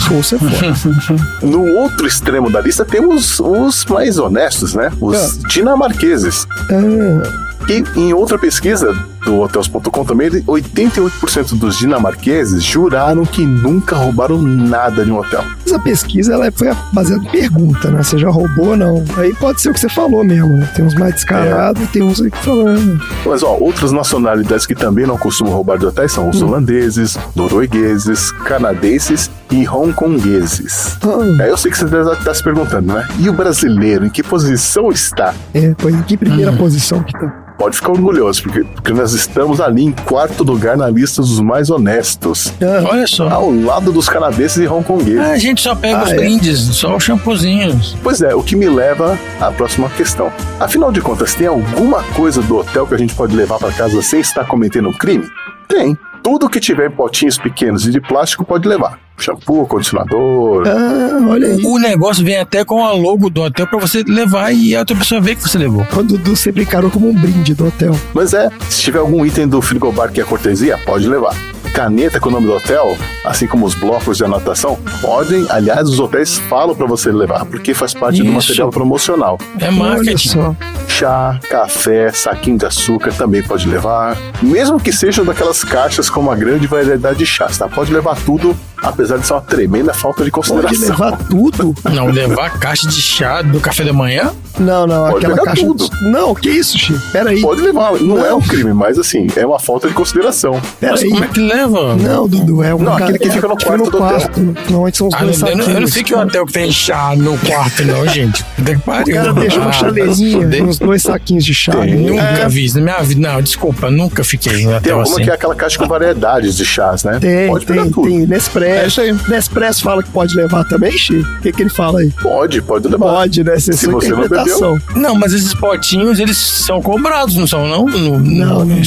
Russo 0.10 0.36
é 0.36 0.40
foda. 0.40 1.22
No 1.42 1.64
outro 1.80 2.08
extremo 2.08 2.50
da 2.52 2.62
lista 2.62 2.86
temos 2.86 3.40
os 3.40 3.86
mais 3.86 4.18
honestos, 4.18 4.74
né? 4.74 4.92
Os 5.00 5.38
dinamarqueses. 5.50 6.48
Ah, 6.70 7.52
E 7.70 7.84
em 8.00 8.14
outra 8.14 8.38
pesquisa 8.38 8.94
do 9.26 9.40
Hotels.com 9.40 10.04
também, 10.06 10.28
ele- 10.28 10.44
88% 10.48 11.56
dos 11.56 11.78
dinamarqueses 11.78 12.64
juraram 12.64 13.26
que 13.26 13.46
nunca 13.46 13.96
roubaram 13.96 14.42
nada 14.42 15.04
de 15.06 15.12
um 15.12 15.18
hotel. 15.20 15.44
Essa 15.66 15.80
pesquisa 15.80 16.34
ela 16.34 16.52
foi 16.52 16.70
baseada 16.94 17.24
em 17.24 17.28
pergunta, 17.30 17.90
né? 17.90 18.02
Você 18.04 18.18
já 18.18 18.30
roubou 18.30 18.70
ou 18.70 18.78
não? 18.78 19.04
Aí 19.18 19.34
pode 19.36 19.62
ser 19.62 19.70
o 19.70 19.74
que 19.74 19.80
você 19.80 19.90
falou 19.90 20.24
mesmo, 20.24 20.50
né? 20.58 20.68
Tem 20.76 20.84
uns 20.86 20.96
mais 20.96 21.14
descarados 21.16 21.82
e 21.84 21.88
tem 21.88 22.02
uns 22.02 22.22
aí 22.22 22.32
que 22.32 22.38
falando. 22.40 23.00
Mas 23.26 23.44
ó, 23.44 23.58
outras 23.60 23.92
nacionalidades 23.92 24.66
que 24.66 24.76
também 24.76 25.06
não 25.06 25.18
costumam 25.18 25.54
roubar 25.54 25.78
de 25.78 25.86
hotéis 25.86 26.12
são 26.12 26.30
os 26.30 26.42
holandeses, 26.42 27.18
noruegueses, 27.36 28.32
canadenses 28.46 29.30
e 29.52 29.68
hongkongueses. 29.68 30.98
Aí 31.42 31.50
eu 31.50 31.58
sei 31.58 31.72
que 31.72 31.78
você 31.78 31.86
deve 31.86 32.12
estar 32.12 32.34
se 32.34 32.44
perguntando, 32.44 32.94
né? 32.94 33.08
E 33.20 33.30
o 33.30 33.34
brasileiro, 33.34 34.06
em 34.06 34.10
que 34.10 34.24
posição 34.24 34.90
está? 34.92 35.34
é, 35.54 35.74
pois 35.78 35.94
em 35.96 36.02
que 36.04 36.18
primeira 36.18 36.52
posição 36.54 37.04
que 37.04 37.14
tá? 37.14 37.41
Pode 37.62 37.76
ficar 37.76 37.92
orgulhoso, 37.92 38.42
porque, 38.42 38.64
porque 38.64 38.92
nós 38.92 39.14
estamos 39.14 39.62
ali 39.62 39.84
em 39.84 39.92
quarto 39.92 40.44
lugar 40.44 40.76
na 40.76 40.90
lista 40.90 41.22
dos 41.22 41.40
mais 41.40 41.70
honestos. 41.70 42.52
Olha 42.90 43.06
só. 43.06 43.30
Ao 43.30 43.52
lado 43.52 43.92
dos 43.92 44.10
canadenses 44.10 44.58
e 44.58 44.68
hongkongueses. 44.68 45.20
Ah, 45.20 45.34
a 45.34 45.38
gente 45.38 45.62
só 45.62 45.76
pega 45.76 46.00
Ah, 46.00 46.04
os 46.06 46.10
é. 46.10 46.16
brindes, 46.16 46.58
só 46.60 46.96
os 46.96 47.04
shampoozinhos. 47.04 47.96
Pois 48.02 48.20
é, 48.20 48.34
o 48.34 48.42
que 48.42 48.56
me 48.56 48.68
leva 48.68 49.16
à 49.40 49.52
próxima 49.52 49.88
questão. 49.92 50.34
Afinal 50.60 50.92
de 50.92 51.02
contas, 51.02 51.36
tem 51.36 51.46
alguma 51.46 52.02
coisa 52.16 52.42
do 52.42 52.58
hotel 52.58 52.88
que 52.88 52.96
a 52.96 52.98
gente 52.98 53.14
pode 53.14 53.36
levar 53.36 53.60
para 53.60 53.72
casa 53.72 54.02
sem 54.02 54.22
estar 54.22 54.44
cometendo 54.46 54.90
um 54.90 54.94
crime? 54.98 55.30
Tem. 55.68 55.96
Tudo 56.24 56.50
que 56.50 56.60
tiver 56.60 56.88
em 56.88 56.92
potinhos 56.92 57.38
pequenos 57.38 57.86
e 57.86 57.92
de 57.92 58.02
plástico 58.02 58.44
pode 58.44 58.68
levar. 58.68 58.98
Shampoo, 59.22 59.66
condicionador. 59.68 60.68
Ah, 60.68 61.28
olha 61.30 61.48
aí. 61.48 61.62
O 61.64 61.78
negócio 61.78 62.26
vem 62.26 62.38
até 62.38 62.66
com 62.66 62.84
a 62.84 62.92
logo 62.94 63.30
do 63.30 63.42
hotel 63.42 63.68
pra 63.68 63.80
você 63.80 64.04
levar 64.04 64.52
e 64.52 64.76
a 64.76 64.80
outra 64.80 64.96
pessoa 64.96 65.22
ver 65.22 65.36
que 65.36 65.44
você 65.44 65.58
levou. 65.58 65.86
O 65.96 66.04
Dudu 66.04 66.36
sempre 66.36 66.64
encarou 66.64 66.90
como 66.90 67.10
um 67.10 67.14
brinde 67.14 67.54
do 67.54 67.68
hotel. 67.68 67.96
Mas 68.14 68.34
é, 68.34 68.50
se 68.70 68.82
tiver 68.82 69.00
algum 69.00 69.26
item 69.26 69.48
do 69.48 69.62
frigobar 69.62 70.12
que 70.12 70.20
é 70.20 70.24
cortesia, 70.24 70.78
pode 70.80 71.08
levar. 71.08 71.36
Caneta 71.74 72.20
com 72.20 72.30
o 72.30 72.32
nome 72.32 72.48
do 72.48 72.54
hotel, 72.54 72.98
assim 73.26 73.48
como 73.48 73.66
os 73.66 73.74
blocos 73.74 74.18
de 74.18 74.26
anotação, 74.26 74.78
podem, 75.02 75.46
aliás, 75.50 75.88
os 75.88 76.00
hotéis 76.00 76.38
falam 76.38 76.76
para 76.76 76.86
você 76.86 77.12
levar, 77.12 77.46
porque 77.46 77.74
faz 77.74 77.94
parte 77.94 78.18
do 78.22 78.26
Isso. 78.26 78.34
material 78.50 78.70
promocional. 78.70 79.38
É 79.60 79.72
marketing. 79.72 80.30
só. 80.30 80.56
Chá, 80.88 81.40
café, 81.50 82.12
saquinho 82.12 82.58
de 82.58 82.66
açúcar 82.66 83.12
também 83.14 83.42
pode 83.42 83.68
levar. 83.68 84.18
Mesmo 84.42 84.80
que 84.80 84.92
sejam 84.92 85.24
daquelas 85.26 85.64
caixas 85.64 86.10
com 86.10 86.20
uma 86.20 86.36
grande 86.36 86.68
variedade 86.68 87.20
de 87.20 87.26
chás, 87.26 87.58
tá? 87.58 87.68
Pode 87.68 87.92
levar 87.92 88.18
tudo, 88.26 88.56
apesar 88.82 89.18
de 89.18 89.26
ser 89.26 89.34
uma 89.34 89.42
tremenda 89.42 89.94
falta 89.94 90.24
de 90.26 90.30
Pode 90.30 90.48
consideração. 90.50 90.90
levar 90.90 91.18
tudo? 91.30 91.74
Não, 91.92 92.08
levar 92.08 92.60
caixa 92.60 92.88
de 92.88 93.02
chá 93.02 93.42
do 93.42 93.60
café 93.60 93.84
da 93.86 93.94
manhã? 93.94 94.32
Não, 94.60 94.86
não, 94.86 95.06
Pode 95.10 95.26
aquela 95.26 95.34
levar 95.36 95.46
caixa. 95.46 95.66
tudo. 95.66 95.90
Não, 96.02 96.36
que 96.36 96.50
isso, 96.50 96.78
Chico? 96.78 97.00
Pera 97.12 97.30
aí. 97.30 97.42
Pode 97.42 97.62
levar, 97.62 97.94
não, 98.02 98.24
é 98.24 98.30
Não. 98.30 98.38
um 98.38 98.42
crime, 98.42 98.74
mas 98.74 99.00
assim, 99.00 99.26
é 99.36 99.46
uma 99.46 99.58
falta 99.60 99.88
de 99.88 99.94
consideração. 99.94 100.62
Pera 100.80 100.92
Mas 100.92 101.04
aí. 101.04 101.10
como 101.10 101.24
é 101.24 101.28
que 101.28 101.40
leva? 101.40 101.61
Não, 101.70 102.28
Dudu, 102.28 102.64
é 102.64 102.74
um 102.74 102.80
Não, 102.80 102.94
aquele 102.96 103.20
que 103.20 103.30
fica 103.30 103.48
no 103.48 103.58
quarto 103.58 103.90
do 103.92 103.98
hotel. 104.04 104.30
Normalmente 104.70 104.98
são 104.98 105.08
os 105.08 105.14
Ah, 105.14 105.20
dois 105.24 105.42
eu, 105.42 105.58
não, 105.58 105.66
eu 105.66 105.82
não 105.82 105.88
fico 105.88 106.12
em 106.12 106.16
um 106.16 106.20
hotel 106.22 106.46
que 106.46 106.54
tem 106.54 106.72
chá 106.72 107.14
no 107.16 107.38
quarto, 107.40 107.84
não, 107.86 108.08
gente. 108.08 108.44
Puta 108.56 108.72
que 108.72 108.78
O 108.78 108.80
pariu. 108.82 109.16
cara 109.16 109.34
deixa 109.34 109.60
uma 109.60 109.70
Ah, 109.70 109.74
chaleirinha, 109.74 110.64
uns 110.64 110.80
dois 110.80 111.02
saquinhos 111.04 111.46
de 111.46 111.54
chá. 111.54 111.72
Tem. 111.74 111.96
né? 111.96 112.10
Nunca 112.12 112.50
vi 112.50 112.66
isso 112.66 112.76
na 112.78 112.84
minha 112.84 113.02
vida. 113.04 113.22
Não, 113.22 113.42
desculpa, 113.42 113.90
nunca 113.92 114.24
fiquei 114.24 114.54
em 114.54 114.58
Tem 114.68 114.74
hotel 114.76 115.00
alguma 115.00 115.16
assim. 115.16 115.24
que 115.24 115.30
é 115.30 115.34
aquela 115.34 115.56
caixa 115.56 115.78
com 115.78 115.88
variedades 115.88 116.56
de 116.58 116.66
chás, 116.66 117.04
né? 117.04 117.18
Tem, 117.20 117.48
pode 117.48 117.66
pegar 117.66 117.84
tem, 117.84 117.92
tudo. 117.92 118.08
tem. 118.08 118.26
Nespresso. 118.28 119.02
Nespresso 119.28 119.82
fala 119.84 120.02
que 120.04 120.10
pode 120.10 120.36
levar 120.36 120.64
também, 120.66 120.92
Chico? 120.92 121.28
O 121.38 121.42
que, 121.42 121.52
que 121.52 121.62
ele 121.64 121.70
fala 121.70 122.00
aí? 122.00 122.12
Pode, 122.22 122.62
pode 122.62 122.88
levar. 122.88 123.06
Pode, 123.14 123.44
né? 123.44 123.54
É 123.56 123.60
Se 123.60 123.74
sua 123.74 123.94
você 123.94 124.10
não 124.10 124.20
interpretação. 124.26 124.80
Não, 124.96 125.16
mas 125.16 125.34
esses 125.34 125.54
potinhos, 125.54 126.20
eles 126.20 126.38
são 126.38 126.82
cobrados, 126.82 127.36
não 127.36 127.46
são, 127.48 127.68
não? 127.68 127.86
No, 127.86 128.20
Não, 128.20 128.20
não, 128.20 128.66
não. 128.66 128.76
é. 128.76 128.80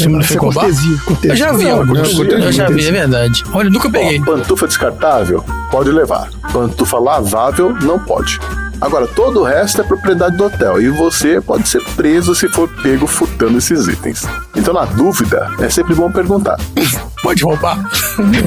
Eu 1.25 1.37
já 1.37 1.53
vi 1.53 1.65
Não, 1.65 1.79
alguns. 1.79 2.13
cortesia, 2.15 2.39
Eu 2.47 2.53
já 2.53 2.64
é 2.67 2.93
verdade. 2.93 3.45
Olha, 3.53 3.71
nunca 3.71 3.91
peguei. 3.91 4.21
Ó, 4.21 4.25
pantufa 4.25 4.67
descartável, 4.67 5.45
pode 5.71 5.91
levar. 5.91 6.31
Pantufa 6.53 6.99
lavável, 6.99 7.75
não 7.83 7.99
pode. 7.99 8.39
Agora, 8.81 9.07
todo 9.07 9.41
o 9.41 9.45
resto 9.45 9.81
é 9.81 9.85
propriedade 9.85 10.37
do 10.37 10.45
hotel 10.45 10.81
e 10.81 10.89
você 10.91 11.41
pode 11.41 11.69
ser 11.69 11.83
preso 11.97 12.35
se 12.35 12.49
for 12.49 12.69
pego 12.83 13.07
furtando 13.07 13.57
esses 13.57 13.89
itens. 13.89 14.25
Então, 14.55 14.75
na 14.75 14.85
dúvida, 14.85 15.51
é 15.59 15.71
sempre 15.71 15.95
bom 15.95 16.11
perguntar. 16.11 16.59
Pode 17.23 17.43
roubar. 17.43 17.83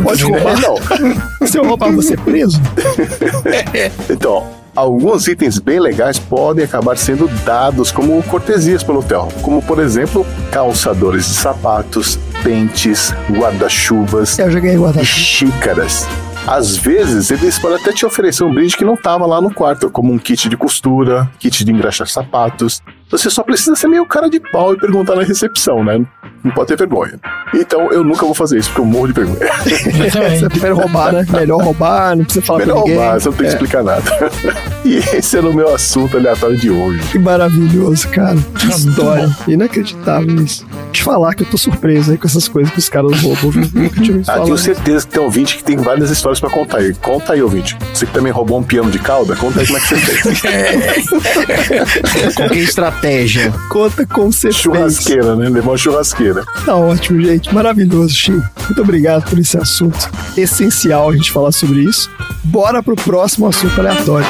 Pode 0.03 0.21
roubar. 0.29 0.55
É, 0.55 0.61
não. 0.61 1.47
Se 1.47 1.57
eu 1.57 1.65
roubar, 1.65 1.91
você 1.91 2.13
é 2.13 2.17
preso? 2.17 2.61
Então, 4.07 4.47
alguns 4.77 5.27
itens 5.27 5.57
bem 5.57 5.79
legais 5.79 6.19
podem 6.19 6.63
acabar 6.63 6.95
sendo 6.95 7.27
dados 7.43 7.91
como 7.91 8.21
cortesias 8.21 8.83
pelo 8.83 8.99
hotel, 8.99 9.27
como 9.41 9.59
por 9.59 9.79
exemplo, 9.79 10.23
calçadores 10.51 11.25
de 11.25 11.33
sapatos, 11.33 12.19
pentes, 12.43 13.11
guarda-chuvas 13.31 14.37
Eu 14.37 14.51
e 15.01 15.05
xícaras. 15.05 16.07
Às 16.45 16.77
vezes, 16.77 17.29
eles 17.31 17.59
podem 17.59 17.77
até 17.77 17.91
te 17.91 18.05
oferecer 18.05 18.43
um 18.43 18.53
brinde 18.53 18.77
que 18.77 18.85
não 18.85 18.93
estava 18.93 19.25
lá 19.25 19.41
no 19.41 19.53
quarto, 19.53 19.89
como 19.89 20.13
um 20.13 20.17
kit 20.17 20.47
de 20.47 20.55
costura, 20.55 21.29
kit 21.39 21.65
de 21.65 21.71
engraxar 21.71 22.07
sapatos. 22.07 22.81
Você 23.09 23.29
só 23.29 23.43
precisa 23.43 23.75
ser 23.75 23.87
meio 23.87 24.05
cara 24.05 24.29
de 24.29 24.39
pau 24.39 24.73
e 24.73 24.77
perguntar 24.77 25.15
na 25.15 25.23
recepção, 25.23 25.83
né? 25.83 26.05
Não 26.43 26.51
pode 26.51 26.67
ter 26.67 26.77
vergonha. 26.77 27.19
Então, 27.53 27.91
eu 27.91 28.03
nunca 28.03 28.25
vou 28.25 28.33
fazer 28.33 28.57
isso, 28.57 28.69
porque 28.69 28.81
eu 28.81 28.85
morro 28.85 29.07
de 29.07 29.13
vergonha. 29.13 29.39
Você 30.39 30.47
prefere 30.49 30.73
roubar, 30.73 31.11
né? 31.13 31.25
Melhor 31.29 31.61
roubar, 31.63 32.15
não 32.15 32.23
precisa 32.23 32.45
falar 32.45 32.59
Melhor 32.59 32.79
roubar, 32.79 33.19
você 33.19 33.29
não 33.29 33.35
tem 33.35 33.45
que 33.45 33.51
É, 33.51 33.55
explicar 33.55 33.83
nada. 33.83 34.03
e 34.85 34.97
esse 34.97 35.37
era 35.37 35.47
o 35.49 35.53
meu 35.53 35.73
assunto 35.73 36.17
aleatório 36.17 36.57
de 36.57 36.69
hoje. 36.69 36.99
Que 37.11 37.19
maravilhoso, 37.19 38.07
cara. 38.09 38.37
Que 38.59 38.67
história. 38.67 39.29
Inacreditável 39.47 40.35
isso. 40.43 40.65
Te 40.91 41.03
falar 41.03 41.33
que 41.35 41.43
eu 41.43 41.47
tô 41.47 41.57
surpreso 41.57 42.11
aí 42.11 42.17
com 42.17 42.27
essas 42.27 42.47
coisas 42.47 42.71
que 42.71 42.79
os 42.79 42.89
caras 42.89 43.19
roubam. 43.21 43.51
Nunca 43.73 44.01
tinha 44.01 44.21
Ah, 44.27 44.39
tenho 44.39 44.57
certeza 44.57 45.05
que 45.05 45.13
tem 45.13 45.21
ouvinte 45.21 45.57
que 45.57 45.63
tem 45.63 45.77
várias 45.77 46.09
histórias 46.09 46.39
pra 46.39 46.49
contar 46.49 46.77
aí. 46.77 46.93
Conta 46.95 47.33
aí, 47.33 47.41
ouvinte. 47.41 47.77
Você 47.93 48.05
que 48.05 48.13
também 48.13 48.31
roubou 48.31 48.59
um 48.59 48.63
piano 48.63 48.89
de 48.89 48.99
cauda, 48.99 49.35
conta 49.35 49.59
aí 49.59 49.65
como 49.67 49.77
é 49.77 49.81
que 49.81 49.87
você 49.87 49.95
fez. 49.97 51.07
Com 52.35 52.49
que 52.49 52.59
estratégia? 52.59 53.53
Conta 53.69 54.05
como 54.05 54.31
você 54.31 54.47
fez. 54.49 54.55
churrasqueira, 54.55 55.35
né? 55.35 55.49
Levou 55.49 55.71
uma 55.73 55.77
churrasqueira. 55.77 56.36
Tá 56.65 56.75
ótimo, 56.75 57.21
gente. 57.21 57.53
Maravilhoso, 57.53 58.13
Chico. 58.13 58.49
Muito 58.65 58.81
obrigado 58.81 59.29
por 59.29 59.39
esse 59.39 59.57
assunto. 59.57 60.09
Essencial 60.35 61.09
a 61.09 61.15
gente 61.15 61.31
falar 61.31 61.51
sobre 61.51 61.81
isso. 61.81 62.09
Bora 62.43 62.83
pro 62.83 62.95
próximo 62.95 63.47
assunto 63.47 63.79
aleatório. 63.79 64.27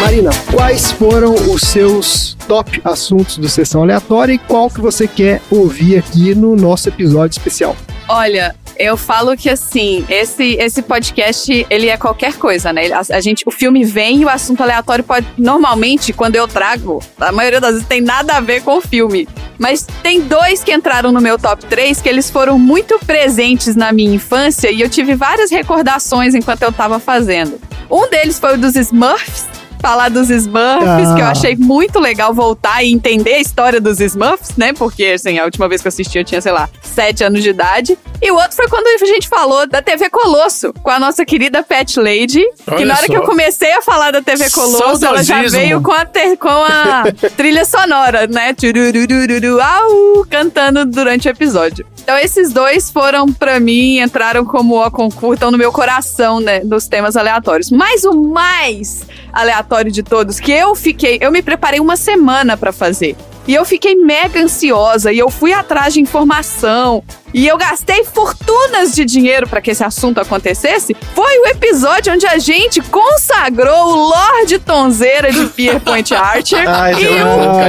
Marina, 0.00 0.30
quais 0.52 0.92
foram 0.92 1.34
os 1.34 1.62
seus 1.62 2.36
top 2.46 2.80
assuntos 2.84 3.36
do 3.36 3.48
Sessão 3.48 3.82
Aleatória 3.82 4.32
e 4.32 4.38
qual 4.38 4.70
que 4.70 4.80
você 4.80 5.08
quer 5.08 5.40
ouvir 5.50 5.98
aqui 5.98 6.34
no 6.34 6.54
nosso 6.54 6.88
episódio 6.88 7.36
especial? 7.36 7.76
Olha, 8.08 8.54
eu 8.78 8.96
falo 8.96 9.36
que 9.36 9.48
assim, 9.48 10.04
esse, 10.08 10.54
esse 10.54 10.82
podcast, 10.82 11.66
ele 11.70 11.88
é 11.88 11.96
qualquer 11.96 12.34
coisa, 12.34 12.72
né? 12.72 12.92
A, 12.92 13.16
a 13.16 13.20
gente, 13.20 13.44
o 13.46 13.50
filme 13.50 13.84
vem 13.84 14.22
e 14.22 14.24
o 14.24 14.28
assunto 14.28 14.62
aleatório 14.62 15.04
pode. 15.04 15.26
Normalmente, 15.38 16.12
quando 16.12 16.36
eu 16.36 16.46
trago, 16.48 17.02
a 17.20 17.32
maioria 17.32 17.60
das 17.60 17.72
vezes 17.74 17.88
tem 17.88 18.00
nada 18.00 18.36
a 18.36 18.40
ver 18.40 18.62
com 18.62 18.78
o 18.78 18.80
filme. 18.80 19.28
Mas 19.58 19.86
tem 20.02 20.20
dois 20.20 20.64
que 20.64 20.72
entraram 20.72 21.12
no 21.12 21.20
meu 21.20 21.38
top 21.38 21.64
3 21.66 22.00
que 22.00 22.08
eles 22.08 22.28
foram 22.28 22.58
muito 22.58 22.98
presentes 23.00 23.76
na 23.76 23.92
minha 23.92 24.14
infância 24.14 24.70
e 24.70 24.80
eu 24.80 24.88
tive 24.88 25.14
várias 25.14 25.50
recordações 25.50 26.34
enquanto 26.34 26.62
eu 26.62 26.72
tava 26.72 26.98
fazendo. 26.98 27.60
Um 27.90 28.08
deles 28.08 28.38
foi 28.38 28.54
o 28.54 28.58
dos 28.58 28.74
Smurfs. 28.74 29.53
Falar 29.84 30.08
dos 30.08 30.30
Smurfs, 30.30 30.88
Ah. 31.10 31.14
que 31.14 31.20
eu 31.20 31.26
achei 31.26 31.56
muito 31.56 32.00
legal 32.00 32.32
voltar 32.32 32.82
e 32.82 32.90
entender 32.90 33.34
a 33.34 33.38
história 33.40 33.78
dos 33.78 34.00
Smurfs, 34.00 34.56
né? 34.56 34.72
Porque, 34.72 35.04
assim, 35.04 35.38
a 35.38 35.44
última 35.44 35.68
vez 35.68 35.82
que 35.82 35.88
eu 35.88 35.90
assisti 35.90 36.16
eu 36.16 36.24
tinha, 36.24 36.40
sei 36.40 36.52
lá, 36.52 36.70
sete 36.80 37.22
anos 37.22 37.42
de 37.42 37.50
idade. 37.50 37.98
E 38.22 38.30
o 38.30 38.34
outro 38.34 38.56
foi 38.56 38.66
quando 38.66 38.86
a 38.86 39.04
gente 39.06 39.28
falou 39.28 39.66
da 39.68 39.82
TV 39.82 40.08
Colosso, 40.08 40.72
com 40.82 40.88
a 40.90 40.98
nossa 40.98 41.22
querida 41.26 41.62
Pet 41.62 42.00
Lady. 42.00 42.42
que 42.64 42.70
Olha 42.74 42.86
na 42.86 42.94
hora 42.94 43.06
só. 43.06 43.12
que 43.12 43.18
eu 43.18 43.22
comecei 43.24 43.72
a 43.72 43.82
falar 43.82 44.10
da 44.10 44.22
TV 44.22 44.48
Colosso, 44.48 45.04
ela 45.04 45.22
já 45.22 45.42
veio 45.42 45.82
com 45.82 45.92
a, 45.92 46.06
ter- 46.06 46.38
com 46.38 46.48
a 46.48 47.04
trilha 47.36 47.66
sonora, 47.66 48.26
né? 48.26 48.54
Tururururu, 48.54 49.60
au, 49.60 50.24
cantando 50.30 50.86
durante 50.86 51.28
o 51.28 51.30
episódio. 51.30 51.84
Então 52.04 52.18
esses 52.18 52.52
dois 52.52 52.90
foram 52.90 53.32
pra 53.32 53.58
mim, 53.58 53.98
entraram 53.98 54.44
como 54.44 54.78
o 54.78 54.90
concurso, 54.90 55.32
estão 55.32 55.50
no 55.50 55.56
meu 55.56 55.72
coração, 55.72 56.38
né, 56.38 56.60
dos 56.60 56.86
temas 56.86 57.16
aleatórios. 57.16 57.70
Mas 57.70 58.04
o 58.04 58.12
mais 58.12 59.06
aleatório 59.32 59.90
de 59.90 60.02
todos, 60.02 60.38
que 60.38 60.52
eu 60.52 60.74
fiquei, 60.74 61.16
eu 61.22 61.32
me 61.32 61.40
preparei 61.40 61.80
uma 61.80 61.96
semana 61.96 62.58
pra 62.58 62.72
fazer. 62.72 63.16
E 63.48 63.54
eu 63.54 63.64
fiquei 63.64 63.94
mega 63.94 64.38
ansiosa 64.38 65.14
e 65.14 65.18
eu 65.18 65.30
fui 65.30 65.54
atrás 65.54 65.94
de 65.94 66.00
informação. 66.02 67.02
E 67.34 67.48
eu 67.48 67.58
gastei 67.58 68.04
fortunas 68.04 68.94
de 68.94 69.04
dinheiro 69.04 69.48
pra 69.48 69.60
que 69.60 69.72
esse 69.72 69.82
assunto 69.82 70.20
acontecesse. 70.20 70.96
Foi 71.14 71.36
o 71.40 71.48
episódio 71.48 72.12
onde 72.12 72.24
a 72.26 72.38
gente 72.38 72.80
consagrou 72.80 73.88
o 73.88 74.08
Lorde 74.08 74.58
Tonzeira 74.60 75.32
de 75.32 75.46
Pierpoint 75.46 76.14
Archer 76.14 76.64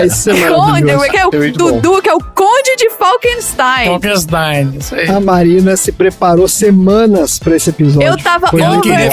isso 0.06 0.30
e 0.30 0.34
o 0.34 0.46
é 0.46 0.50
Conde, 0.52 0.90
é 1.18 1.26
o 1.26 1.30
É 1.34 1.52
bom. 1.52 1.58
Dudu, 1.58 2.02
que 2.02 2.10
é 2.10 2.14
o 2.14 2.20
Conde 2.20 2.76
de 2.78 2.90
Falkenstein. 2.92 3.86
Falkenstein, 3.88 4.78
isso 4.80 4.94
aí. 4.96 5.10
A 5.10 5.20
Marina 5.20 5.76
se 5.76 5.92
preparou 5.92 6.48
semanas 6.48 7.40
pra 7.40 7.56
esse 7.56 7.70
episódio. 7.72 8.08
Eu 8.08 8.18
tava 8.18 8.50
Ela 8.54 8.70
muito 8.70 8.84
queria, 8.84 9.12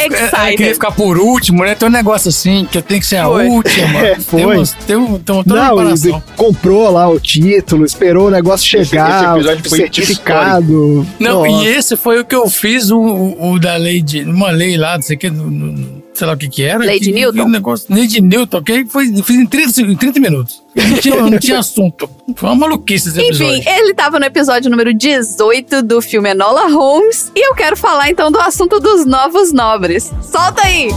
ficar- 0.75 0.93
por 0.93 1.17
último, 1.19 1.65
né? 1.65 1.75
Tem 1.75 1.89
um 1.89 1.93
negócio 1.93 2.29
assim, 2.29 2.69
que 2.71 2.77
eu 2.79 2.83
tenho 2.83 3.01
que 3.01 3.07
ser 3.07 3.17
a 3.17 3.25
Foi. 3.25 3.47
última. 3.47 4.03
É, 4.03 4.17
foi. 4.17 4.41
Tem, 4.41 4.47
um- 4.47 4.65
tem 4.87 4.97
um- 4.97 5.19
toda 5.19 5.55
uma 5.55 5.63
Não, 5.69 5.81
ele 5.81 5.97
preparação. 5.97 6.23
comprou 6.37 6.91
lá 6.91 7.09
o 7.09 7.19
título, 7.21 7.85
esperou 7.85 8.27
o 8.27 8.31
negócio 8.31 8.67
chegar, 8.67 9.09
esse 9.23 9.33
episódio 9.39 9.65
o 9.65 9.69
foi 9.69 9.79
certificado. 9.79 10.42
Não, 11.19 11.45
Nossa. 11.45 11.65
e 11.65 11.67
esse 11.69 11.97
foi 11.97 12.21
o 12.21 12.25
que 12.25 12.35
eu 12.35 12.49
fiz, 12.49 12.91
o, 12.91 12.99
o, 13.01 13.59
da 13.59 13.77
lei 13.77 14.01
de. 14.03 14.23
Uma 14.23 14.51
lei 14.51 14.77
lá, 14.77 14.95
não 14.97 15.03
sei 15.03 15.17
o 15.17 15.19
que. 15.19 15.31
no- 15.31 15.51
no- 15.51 16.03
sei 16.15 16.27
lá 16.27 16.35
o 16.35 16.37
que 16.37 16.49
que 16.49 16.63
era. 16.63 16.85
Lady 16.85 17.01
que, 17.07 17.13
Newton? 17.13 17.45
que 17.45 17.51
negócio, 17.51 17.87
Lady 17.89 18.21
Newton, 18.21 18.63
que 18.63 18.85
foi, 18.85 19.07
fiz 19.23 19.37
em 19.37 19.47
30, 19.47 19.81
em 19.81 19.97
30 19.97 20.21
minutos. 20.21 20.63
Não 20.77 20.97
tinha, 20.99 21.17
não 21.23 21.39
tinha 21.39 21.59
assunto. 21.59 22.09
Foi 22.37 22.49
uma 22.51 22.55
maluquice 22.55 23.09
esse 23.09 23.19
episódio. 23.21 23.57
Enfim, 23.57 23.69
ele 23.71 23.95
tava 23.95 24.19
no 24.19 24.25
episódio 24.27 24.71
número 24.71 24.93
18 24.93 25.83
do 25.83 26.01
filme 26.03 26.31
Enola 26.31 26.69
Holmes. 26.71 27.33
E 27.35 27.49
eu 27.49 27.55
quero 27.55 27.77
falar 27.77 28.11
então 28.11 28.31
do 28.31 28.39
assunto 28.41 28.79
dos 28.79 29.07
novos 29.07 29.53
nobres. 29.53 30.13
Solta 30.23 30.63
aí! 30.67 30.89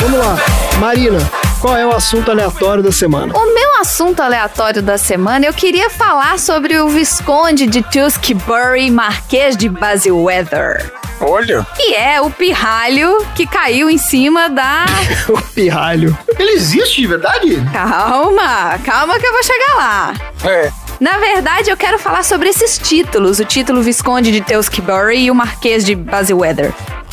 Vamos 0.00 0.18
lá. 0.18 0.36
Marina, 0.78 1.18
qual 1.60 1.76
é 1.76 1.86
o 1.86 1.94
assunto 1.94 2.30
aleatório 2.30 2.82
da 2.82 2.90
semana? 2.90 3.32
O 3.36 3.54
meu 3.54 3.80
assunto 3.80 4.20
aleatório 4.20 4.82
da 4.82 4.98
semana, 4.98 5.46
eu 5.46 5.52
queria 5.52 5.88
falar 5.88 6.38
sobre 6.38 6.76
o 6.78 6.88
Visconde 6.88 7.66
de 7.66 7.82
Tewkesbury, 7.82 8.90
Marquês 8.90 9.56
de 9.56 9.68
Basilweather. 9.68 10.92
Olha. 11.20 11.64
Que 11.76 11.94
é 11.94 12.20
o 12.20 12.30
pirralho 12.30 13.24
que 13.36 13.46
caiu 13.46 13.88
em 13.88 13.96
cima 13.96 14.50
da. 14.50 14.86
o 15.30 15.40
pirralho. 15.54 16.16
Ele 16.36 16.50
existe 16.50 17.00
de 17.00 17.06
verdade? 17.06 17.62
Calma, 17.72 18.78
calma 18.84 19.20
que 19.20 19.26
eu 19.26 19.32
vou 19.32 19.42
chegar 19.44 19.74
lá. 19.76 20.14
É. 20.44 20.72
Na 20.98 21.18
verdade, 21.18 21.70
eu 21.70 21.76
quero 21.76 21.98
falar 21.98 22.24
sobre 22.24 22.48
esses 22.48 22.76
títulos: 22.76 23.38
o 23.38 23.44
título 23.44 23.82
Visconde 23.82 24.32
de 24.32 24.40
Tewkesbury 24.40 25.24
e 25.24 25.30
o 25.30 25.34
Marquês 25.34 25.84
de 25.84 25.94
Basilweather. 25.94 26.72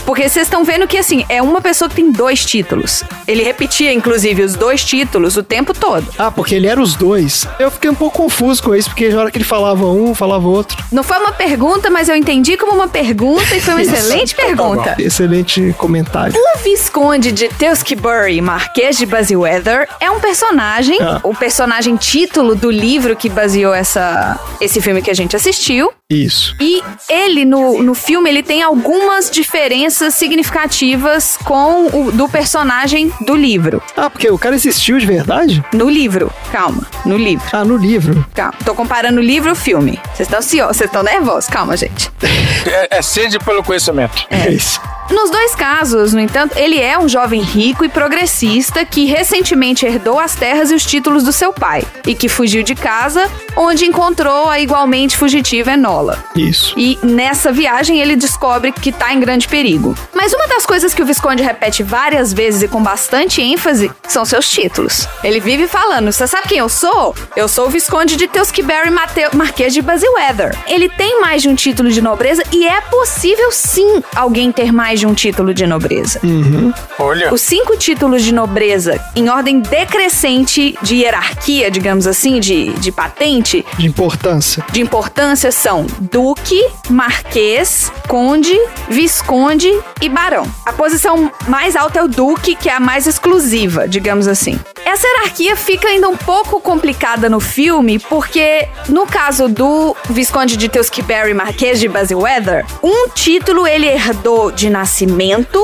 Porque 0.10 0.28
vocês 0.28 0.48
estão 0.48 0.64
vendo 0.64 0.88
que, 0.88 0.98
assim, 0.98 1.24
é 1.30 1.40
uma 1.40 1.62
pessoa 1.62 1.88
que 1.88 1.96
tem 1.98 2.12
dois 2.12 2.44
títulos. 2.44 3.04
Ele 3.28 3.44
repetia, 3.44 3.94
inclusive, 3.94 4.42
os 4.42 4.56
dois 4.56 4.84
títulos 4.84 5.38
o 5.38 5.44
tempo 5.44 5.72
todo. 5.72 6.08
Ah, 6.18 6.32
porque 6.32 6.56
ele 6.56 6.66
era 6.66 6.82
os 6.82 6.96
dois. 6.96 7.48
Eu 7.60 7.70
fiquei 7.70 7.92
um 7.92 7.94
pouco 7.94 8.18
confuso 8.18 8.64
com 8.64 8.74
isso, 8.74 8.90
porque 8.90 9.08
na 9.10 9.22
hora 9.22 9.30
que 9.30 9.38
ele 9.38 9.46
falava 9.46 9.86
um, 9.86 10.16
falava 10.16 10.48
outro. 10.48 10.84
Não 10.92 11.04
foi 11.04 11.20
uma 11.20 11.32
pergunta, 11.32 11.92
mas 11.92 12.10
eu 12.10 12.16
entendi 12.16 12.58
como 12.58 12.72
uma 12.72 12.88
pergunta 12.88 13.56
e 13.56 13.62
foi 13.62 13.76
uma 13.76 13.84
excelente 13.86 14.34
pergunta. 14.34 14.96
Excelente 14.98 15.76
comentário. 15.78 16.34
O 16.36 16.58
Visconde 16.58 17.32
de 17.32 17.48
Tewkesbury, 17.48 18.42
Marquês 18.42 18.98
de 18.98 19.06
Basilweather, 19.06 19.88
é 20.00 20.10
um 20.10 20.20
personagem, 20.20 20.98
Ah. 21.00 21.20
o 21.22 21.36
personagem 21.36 21.96
título 21.96 22.56
do 22.56 22.72
livro 22.72 23.16
que 23.16 23.30
baseou 23.30 23.76
essa, 23.76 24.40
esse 24.60 24.82
filme 24.82 25.04
que 25.04 25.12
a 25.12 25.16
gente 25.16 25.36
assistiu. 25.36 25.94
Isso. 26.10 26.56
E 26.60 26.82
ele, 27.08 27.46
no, 27.46 27.84
no 27.84 27.94
filme, 27.94 28.28
ele 28.28 28.42
tem 28.42 28.64
algumas 28.64 29.30
diferenças 29.30 29.99
significativas 30.14 31.38
com 31.38 31.88
o 31.88 32.12
do 32.12 32.28
personagem 32.28 33.12
do 33.22 33.36
livro. 33.36 33.82
Ah, 33.96 34.10
porque 34.10 34.30
o 34.30 34.38
cara 34.38 34.56
existiu 34.56 34.98
de 34.98 35.06
verdade? 35.06 35.64
No 35.74 35.90
livro, 35.90 36.32
calma, 36.52 36.84
no 37.06 37.18
livro. 37.18 37.46
Ah, 37.52 37.64
no 37.64 37.78
livro. 37.78 38.26
Calma, 38.34 38.54
tô 38.66 38.74
comparando 38.74 39.20
o 39.20 39.24
livro 39.24 39.50
e 39.50 39.52
o 39.52 39.56
filme. 39.56 40.00
Vocês 40.14 40.28
estão 40.28 40.40
ansiosos, 40.40 40.78
vocês 40.78 40.90
estão 40.90 41.04
nervosos, 41.04 41.50
calma, 41.50 41.76
gente. 41.78 42.12
É, 42.66 42.98
é 42.98 43.02
sede 43.02 43.40
pelo 43.40 43.64
conhecimento. 43.64 44.28
É 44.30 44.52
isso. 44.52 44.82
Nos 45.10 45.32
dois 45.32 45.56
casos, 45.56 46.14
no 46.14 46.20
entanto, 46.20 46.56
ele 46.56 46.80
é 46.80 46.98
um 46.98 47.10
jovem 47.10 47.42
rico 47.42 47.84
e 47.84 47.90
progressista 47.90 48.86
que 48.86 49.06
recentemente 49.06 49.84
herdou 49.84 50.20
as 50.20 50.36
terras 50.36 50.70
e 50.70 50.76
os 50.76 50.86
títulos 50.86 51.24
do 51.24 51.34
seu 51.34 51.52
pai 51.52 51.84
e 52.06 52.14
que 52.14 52.30
fugiu 52.30 52.62
de 52.62 52.76
casa, 52.76 53.28
onde 53.58 53.86
encontrou 53.86 54.48
a 54.48 54.60
igualmente 54.60 55.18
fugitiva 55.18 55.72
Enola. 55.72 56.24
Isso. 56.36 56.76
E 56.78 57.00
nessa 57.02 57.52
viagem 57.52 58.00
ele 58.00 58.16
descobre 58.16 58.72
que 58.72 58.92
tá 58.92 59.12
em 59.12 59.20
grande 59.20 59.48
perigo. 59.48 59.89
Mas 60.14 60.34
uma 60.34 60.48
das 60.48 60.66
coisas 60.66 60.94
que 60.94 61.02
o 61.02 61.06
Visconde 61.06 61.44
repete 61.44 61.84
várias 61.84 62.34
vezes 62.34 62.64
e 62.64 62.68
com 62.68 62.82
bastante 62.82 63.42
ênfase 63.42 63.92
são 64.08 64.26
seus 64.26 64.50
títulos. 64.50 65.08
Ele 65.24 65.40
vive 65.40 65.68
falando: 65.68 66.12
Você 66.12 66.28
sabe 66.28 66.48
quem 66.48 66.58
eu 66.60 66.70
sou? 66.70 67.16
Eu 67.36 67.48
sou 67.48 67.68
o 67.68 67.70
Visconde 67.70 68.16
de 68.16 68.28
Tewkesbury 68.28 68.90
Mateu 68.90 69.30
Marquês 69.34 69.74
de 69.74 69.82
Basilweather. 69.82 70.58
Ele 70.68 70.90
tem 70.90 71.22
mais 71.22 71.42
de 71.42 71.50
um 71.50 71.56
título 71.56 71.90
de 71.90 72.02
nobreza 72.02 72.44
e 72.52 72.68
é 72.68 72.82
possível 72.82 73.52
sim 73.52 74.04
alguém 74.16 74.52
ter 74.52 74.72
mais 74.72 75.00
de 75.00 75.06
um 75.08 75.14
título 75.14 75.54
de 75.54 75.66
nobreza. 75.68 76.20
Uhum. 76.24 76.74
Olha. 76.98 77.34
Os 77.34 77.42
cinco 77.42 77.78
títulos 77.78 78.24
de 78.24 78.34
nobreza, 78.34 79.00
em 79.16 79.30
ordem 79.30 79.60
decrescente 79.60 80.78
de 80.82 80.96
hierarquia, 80.98 81.70
digamos 81.70 82.08
assim, 82.08 82.40
de, 82.40 82.72
de 82.74 82.92
patente, 82.92 83.66
De 83.78 83.88
importância. 83.88 84.64
de 84.72 84.82
importância 84.82 85.52
são 85.52 85.86
duque, 86.00 86.62
marquês, 86.90 87.92
conde, 88.08 88.58
visconde 88.90 89.69
e 90.02 90.10
barão. 90.10 90.46
A 90.66 90.74
posição 90.74 91.32
mais 91.48 91.76
alta 91.76 92.00
é 92.00 92.04
o 92.04 92.08
duque, 92.08 92.56
que 92.56 92.70
é 92.70 92.74
a 92.74 92.80
mais 92.80 93.08
exclusiva, 93.08 93.88
digamos 93.88 94.28
assim. 94.28 94.60
Essa 94.86 95.08
hierarquia 95.08 95.56
fica 95.56 95.88
ainda 95.88 96.10
um 96.10 96.18
pouco 96.18 96.60
complicada 96.60 97.30
no 97.30 97.40
filme, 97.40 98.00
porque 98.00 98.68
no 98.88 99.06
caso 99.06 99.48
do 99.48 99.96
Visconde 100.10 100.58
de 100.58 100.68
Tewkesbury 100.68 101.34
Marquês 101.34 101.80
de 101.80 101.88
Basilweather, 101.88 102.66
um 102.84 103.10
título 103.10 103.68
ele 103.68 103.88
herdou 103.88 104.52
de 104.52 104.70
nascimento, 104.70 105.64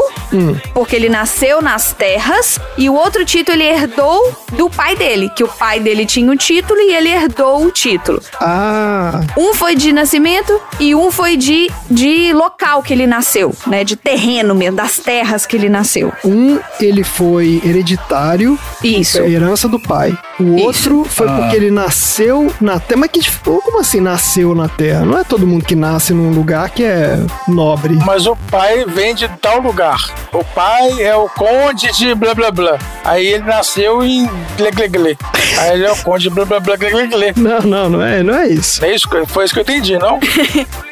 porque 0.74 0.96
ele 0.96 1.10
nasceu 1.10 1.62
nas 1.62 1.94
terras, 1.94 2.60
e 2.78 2.90
o 2.90 2.94
outro 2.94 3.26
título 3.26 3.58
ele 3.58 3.64
herdou 3.70 4.34
do 4.54 4.70
pai 4.70 4.96
dele, 4.96 5.30
que 5.36 5.44
o 5.44 5.48
pai 5.48 5.80
dele 5.80 6.06
tinha 6.06 6.30
o 6.32 6.36
título 6.36 6.80
e 6.80 6.94
ele 6.94 7.10
herdou 7.10 7.66
o 7.66 7.72
título. 7.72 8.22
Ah, 8.40 9.22
Um 9.38 9.54
foi 9.54 9.76
de 9.76 9.92
nascimento 9.92 10.60
e 10.80 10.94
um 10.94 11.10
foi 11.12 11.38
de, 11.38 11.70
de 11.90 12.34
local 12.34 12.84
que 12.84 12.94
ele 12.94 13.08
nasceu, 13.08 13.56
né? 13.68 13.84
De 13.84 13.96
terreno 13.96 14.54
mesmo, 14.54 14.76
das 14.78 14.98
terras 15.00 15.46
que 15.46 15.56
ele 15.56 15.70
nasceu. 15.70 16.12
um 16.24 16.60
ele 16.80 17.04
foi 17.04 17.62
hereditário, 17.66 18.60
Isso. 18.84 19.05
É 19.16 19.30
herança 19.30 19.68
do 19.68 19.80
pai. 19.80 20.18
O 20.40 20.62
outro 20.62 21.06
foi 21.06 21.28
Ah. 21.28 21.32
porque 21.38 21.56
ele 21.56 21.72
nasceu 21.72 22.52
na 22.60 22.80
terra. 22.80 23.00
Mas 23.02 23.10
que 23.12 23.22
como 23.44 23.80
assim 23.80 24.00
nasceu 24.00 24.54
na 24.56 24.68
terra? 24.68 25.06
Não 25.06 25.18
é 25.20 25.24
todo 25.24 25.46
mundo 25.48 25.64
que 25.66 25.76
nasce 25.76 26.14
num 26.14 26.32
lugar 26.32 26.70
que 26.70 26.84
é 26.84 27.18
nobre. 27.48 27.98
Mas 28.06 28.26
o 28.28 28.36
pai 28.52 28.86
vem 28.86 29.14
de 29.16 29.28
tal 29.42 29.60
lugar. 29.62 30.10
O 30.34 30.44
pai 30.44 31.02
é 31.02 31.16
o 31.16 31.28
conde 31.30 31.92
de 31.94 32.14
blá 32.16 32.34
blá 32.34 32.52
blá. 32.52 32.78
Aí 33.04 33.26
ele 33.28 33.44
nasceu 33.44 34.04
em 34.04 34.26
gle 34.58 34.72
gle 34.72 34.88
gle. 34.88 35.18
Aí 35.60 35.74
ele 35.74 35.86
é 35.86 35.92
o 35.92 35.96
conde 35.98 36.24
de 36.28 36.30
blá 36.30 36.46
blá 36.46 36.60
blá 36.60 36.76
gle 36.76 36.90
gle 36.92 37.08
gle. 37.08 37.34
Não, 37.38 37.60
não, 37.62 37.90
não 37.90 38.02
é, 38.02 38.22
não 38.24 38.36
é 38.36 38.48
isso. 38.48 38.84
É 38.84 38.94
isso, 38.94 39.08
que- 39.10 39.26
foi 39.26 39.46
isso 39.46 39.54
que 39.54 39.60
eu 39.60 39.64
entendi, 39.64 39.98
não? 39.98 40.20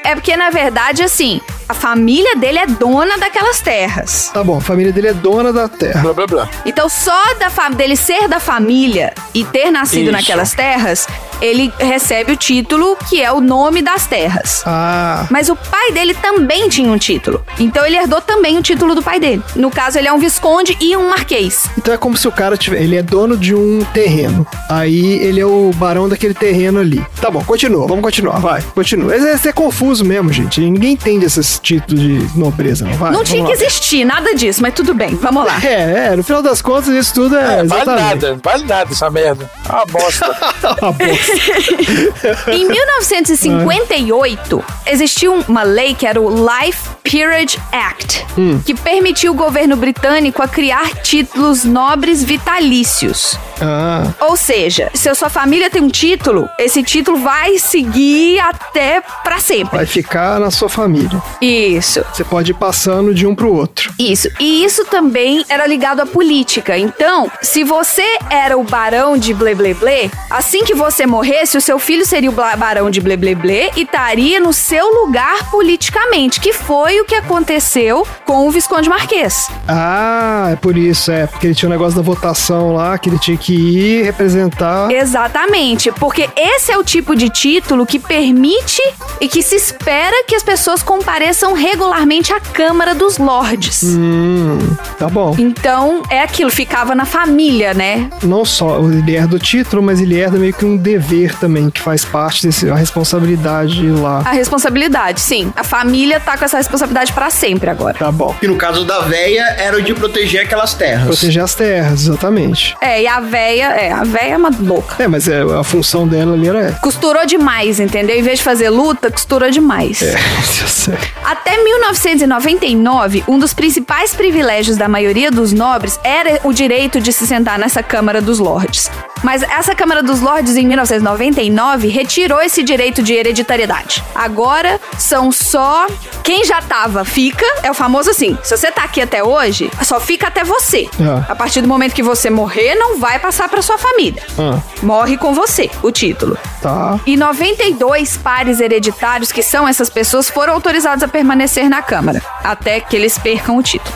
É 0.06 0.16
porque, 0.16 0.36
na 0.36 0.50
verdade, 0.50 1.02
assim, 1.02 1.40
a 1.74 1.76
família 1.76 2.36
dele 2.36 2.60
é 2.60 2.68
dona 2.68 3.18
daquelas 3.18 3.60
terras. 3.60 4.30
Tá 4.32 4.44
bom, 4.44 4.58
a 4.58 4.62
família 4.62 4.94
dele 4.94 5.08
é 5.08 5.14
dona 5.14 5.52
da 5.52 5.68
terra. 5.68 6.02
Blá 6.02 6.14
blá 6.14 6.28
blá. 6.28 6.50
Então, 6.68 6.88
só 6.88 7.34
da 7.40 7.50
dele 7.70 7.96
ser 7.96 8.28
da 8.28 8.40
família 8.40 9.12
e 9.34 9.44
ter 9.44 9.72
nascido 9.72 10.04
Isso. 10.04 10.12
naquelas 10.12 10.54
terras, 10.54 11.08
ele 11.42 11.72
recebe 11.80 12.32
o 12.34 12.36
título 12.38 12.98
que 13.10 13.22
é 13.22 13.32
o 13.32 13.40
nome 13.42 13.82
das 13.82 14.08
terras. 14.08 14.64
Ah, 14.66 15.26
Mas 15.30 15.50
o 15.50 15.56
pai 15.56 15.92
dele 15.92 16.14
também 16.14 16.70
tinha 16.70 16.90
um 16.92 16.98
título. 16.98 17.44
Então 17.60 17.86
ele 17.86 17.98
herdou 17.98 18.22
também 18.22 18.58
o 18.58 18.62
título 18.62 18.96
do 18.96 19.02
pai 19.02 19.20
dele. 19.20 19.44
No 19.56 19.70
caso, 19.70 19.98
ele 19.98 20.08
é 20.08 20.14
um 20.14 20.20
visconde 20.20 20.78
e 20.80 20.96
um 20.96 21.10
marquês. 21.10 21.66
então 21.78 21.94
é 21.94 21.98
como 21.98 22.16
se 22.18 22.28
o 22.28 22.32
cara 22.32 22.58
tiver. 22.58 22.82
Ele 22.82 22.96
é 22.96 23.04
dono 23.04 23.38
de 23.38 23.54
um 23.56 23.84
terreno. 23.94 24.46
Aí 24.70 25.14
ele 25.20 25.40
é 25.40 25.46
o 25.46 25.72
barão 25.76 26.08
daquele 26.10 26.34
terreno 26.34 26.80
ali. 26.80 27.06
Tá 27.22 27.30
bom, 27.30 27.44
continua, 27.44 27.88
vamos 27.88 28.04
continuar, 28.04 28.40
vai, 28.40 28.62
continua. 28.74 29.16
Esse, 29.16 29.28
esse 29.30 29.50
é 29.50 29.54
confuso 29.54 30.04
mesmo, 30.06 30.32
gente. 30.32 30.60
Ninguém 30.62 30.94
entende 30.94 31.26
esses 31.26 31.60
títulos 31.60 32.02
de 32.02 32.28
nobreza, 32.38 32.86
não 32.86 32.94
vai? 32.94 33.12
Não 33.12 33.24
tinha 33.24 33.42
lá. 33.44 33.48
que 33.48 33.54
existir 33.54 34.06
nada 34.06 34.34
disso, 34.36 34.62
mas 34.62 34.74
tudo 34.74 34.94
bem, 34.94 35.16
vamos 35.16 35.46
lá. 35.46 35.60
É, 35.64 36.08
é, 36.12 36.16
no 36.16 36.24
final 36.24 36.42
das 36.42 36.62
contas, 36.62 36.90
isso 36.90 37.14
tudo 37.14 37.38
é. 37.38 37.60
É, 37.60 37.64
vale 37.64 37.86
nada, 37.86 38.40
vale 38.44 38.66
nada 38.66 38.92
essa 38.92 39.10
merda. 39.10 39.50
É 39.68 39.72
uma 39.72 39.86
bosta. 39.86 40.24
Uma 40.82 40.92
bosta. 40.92 41.33
Em 42.48 42.68
1958, 42.68 44.64
existiu 44.86 45.44
uma 45.48 45.64
lei 45.64 45.94
que 45.94 46.06
era 46.06 46.20
o 46.20 46.30
Life 46.30 46.90
Peerage 47.04 47.60
Act, 47.72 48.26
que 48.66 48.74
permitiu 48.74 49.32
o 49.34 49.36
governo 49.36 49.76
britânico 49.76 50.42
a 50.42 50.48
criar 50.48 50.90
títulos 51.02 51.64
nobres 51.64 52.24
vitalícios. 52.24 53.38
Ah, 53.64 54.14
Ou 54.22 54.36
seja, 54.36 54.90
se 54.94 55.10
a 55.10 55.16
sua 55.16 55.30
família 55.30 55.70
tem 55.70 55.82
um 55.82 55.90
título, 55.90 56.50
esse 56.60 56.84
título 56.84 57.18
vai 57.18 57.58
seguir 57.58 58.40
até 58.40 59.02
pra 59.24 59.40
sempre. 59.40 59.78
vai 59.78 59.86
ficar 59.86 60.40
na 60.40 60.52
sua 60.52 60.70
família. 60.70 61.22
Isso. 61.42 62.04
Você 62.14 62.24
pode 62.24 62.52
ir 62.52 62.56
passando 62.56 63.14
de 63.14 63.26
um 63.26 63.34
pro 63.36 63.54
outro. 63.54 63.94
Isso. 64.00 64.28
E 64.40 64.64
isso 64.64 64.86
também 64.86 65.46
era 65.50 65.66
ligado 65.66 66.02
à 66.02 66.06
política. 66.06 66.78
Então, 66.78 67.32
se 67.42 67.64
você 67.64 68.06
era 68.30 68.58
o 68.58 68.64
barão 68.64 69.18
de 69.18 69.34
Ble 69.34 69.56
Ble 69.56 69.74
Ble, 69.74 70.12
assim 70.30 70.64
que 70.64 70.74
você 70.74 71.06
morresse, 71.06 71.58
o 71.58 71.62
seu 71.62 71.80
filho 71.80 72.06
seria 72.06 72.30
o 72.30 72.34
barão 72.34 72.90
de 72.90 73.00
Ble 73.00 73.18
Ble 73.18 73.36
Ble 73.36 73.72
e 73.76 73.84
estaria 73.84 74.40
no 74.40 74.52
seu 74.54 74.86
lugar 75.04 75.50
politicamente, 75.52 76.40
que 76.40 76.54
foi 76.54 77.00
o 77.00 77.06
que 77.06 77.16
aconteceu 77.16 78.06
com 78.26 78.48
o 78.48 78.52
Visconde 78.52 78.90
Marquês. 78.90 79.48
Ah, 79.68 80.50
é 80.52 80.56
por 80.56 80.78
isso, 80.78 81.12
é. 81.12 81.28
Porque 81.28 81.48
ele 81.48 81.56
tinha 81.56 81.70
o 81.70 81.72
negócio 81.72 81.96
da 81.96 82.02
votação 82.02 82.74
lá, 82.74 82.98
que 82.98 83.10
ele 83.10 83.20
tinha 83.20 83.38
que 83.38 83.53
que 83.54 84.02
representar. 84.02 84.92
Exatamente, 84.92 85.92
porque 85.92 86.28
esse 86.36 86.72
é 86.72 86.78
o 86.78 86.84
tipo 86.84 87.16
de 87.16 87.30
título 87.30 87.86
que 87.86 88.00
permite 88.00 88.82
e 89.22 89.28
que 89.28 89.44
se 89.44 89.56
espera 89.56 90.24
que 90.28 90.36
as 90.36 90.42
pessoas 90.42 90.82
compareçam 90.82 91.54
regularmente 91.54 92.34
à 92.34 92.40
Câmara 92.40 92.96
dos 92.96 93.20
Lordes. 93.20 93.84
Hum, 93.84 94.58
tá 94.98 95.08
bom. 95.08 95.36
Então, 95.38 96.02
é 96.10 96.24
aquilo, 96.24 96.50
ficava 96.50 96.96
na 96.96 97.06
família, 97.06 97.74
né? 97.74 98.10
Não 98.24 98.44
só 98.44 98.80
ele 98.80 99.16
herda 99.16 99.36
o 99.36 99.40
título, 99.40 99.84
mas 99.84 100.02
ele 100.02 100.20
herda 100.20 100.40
meio 100.40 100.54
que 100.54 100.66
um 100.66 100.76
dever 100.76 101.36
também, 101.38 101.70
que 101.70 101.80
faz 101.80 102.04
parte 102.04 102.48
desse, 102.48 102.70
a 102.70 102.76
responsabilidade 102.76 103.88
lá. 103.88 104.24
A 104.26 104.32
responsabilidade, 104.32 105.22
sim. 105.22 105.54
A 105.56 105.64
família 105.64 106.20
tá 106.20 106.38
com 106.38 106.46
essa 106.46 106.58
responsabilidade 106.58 107.14
pra 107.14 107.30
sempre 107.30 107.70
agora. 107.70 107.94
Tá 108.00 108.12
bom. 108.12 108.36
E 108.42 108.48
no 108.48 108.56
caso 108.56 108.84
da 108.84 109.02
véia, 109.02 109.44
era 109.60 109.78
o 109.78 109.82
de 109.82 109.94
proteger 109.94 110.42
aquelas 110.42 110.74
terras. 110.74 111.06
Proteger 111.06 111.44
as 111.44 111.54
terras, 111.54 112.02
exatamente. 112.02 112.76
É, 112.82 113.04
e 113.04 113.08
a 113.08 113.20
véia, 113.34 113.66
é, 113.72 113.92
a 113.92 114.04
véia 114.04 114.34
é 114.34 114.38
uma 114.38 114.52
louca. 114.52 115.02
É, 115.02 115.08
mas 115.08 115.28
é, 115.28 115.42
a 115.42 115.64
função 115.64 116.08
dela 116.08 116.34
ali 116.34 116.48
era. 116.48 116.74
Costurou 116.74 117.26
demais, 117.26 117.80
entendeu? 117.80 118.16
Em 118.16 118.22
vez 118.22 118.38
de 118.38 118.44
fazer 118.44 118.70
luta, 118.70 119.10
costurou 119.10 119.50
demais. 119.50 120.04
É, 120.04 120.14
eu 120.62 120.68
sei. 120.68 120.98
Até 121.24 121.62
1999, 121.64 123.24
um 123.28 123.40
dos 123.40 123.52
principais 123.52 124.14
privilégios 124.14 124.78
da 124.78 124.88
maioria 124.88 125.32
dos 125.32 125.52
nobres 125.52 126.00
era 126.04 126.40
o 126.44 126.54
direito 126.54 127.02
de 127.02 127.12
se 127.12 127.26
sentar 127.26 127.58
nessa 127.58 127.82
Câmara 127.82 128.22
dos 128.22 128.38
Lordes. 128.38 128.92
Mas 129.24 129.42
essa 129.44 129.74
Câmara 129.74 130.04
dos 130.04 130.20
Lordes, 130.22 130.56
em 130.58 130.68
1999, 130.68 131.88
retirou 131.88 132.42
esse 132.42 132.62
direito 132.62 133.02
de 133.02 133.14
hereditariedade. 133.14 134.04
Agora 134.14 134.80
são 134.98 135.32
só. 135.32 135.88
Quem 136.24 136.46
já 136.46 136.62
tava, 136.62 137.04
fica. 137.04 137.46
É 137.64 137.72
o 137.72 137.74
famoso 137.74 138.10
assim: 138.10 138.38
se 138.44 138.56
você 138.56 138.72
tá 138.72 138.84
aqui 138.84 139.02
até 139.02 139.24
hoje, 139.24 139.70
só 139.84 140.00
fica 140.00 140.28
até 140.28 140.44
você. 140.44 140.88
Ah. 141.00 141.26
A 141.30 141.36
partir 141.36 141.62
do 141.62 141.68
momento 141.68 141.94
que 141.94 142.04
você 142.04 142.30
morrer, 142.30 142.76
não 142.76 142.98
vai 142.98 143.20
passar 143.20 143.48
pra 143.50 143.62
sua 143.62 143.78
família. 143.78 144.22
Ah, 144.38 144.60
Morre 144.82 145.18
com 145.18 145.34
você, 145.34 145.70
o 145.82 145.92
título. 145.92 146.38
tá. 146.62 147.00
E 147.06 147.16
92 147.18 148.18
pares 148.18 148.60
hereditários, 148.60 149.32
que 149.32 149.44
são 149.44 149.68
essas 149.68 149.90
pessoas, 149.90 150.30
foram 150.30 150.54
autorizados 150.54 151.04
a 151.04 151.08
permanecer 151.08 151.70
na 151.70 151.82
Câmara, 151.82 152.22
até 152.44 152.80
que 152.80 152.96
eles 152.96 153.18
percam 153.18 153.58
o 153.58 153.64
título. 153.64 153.94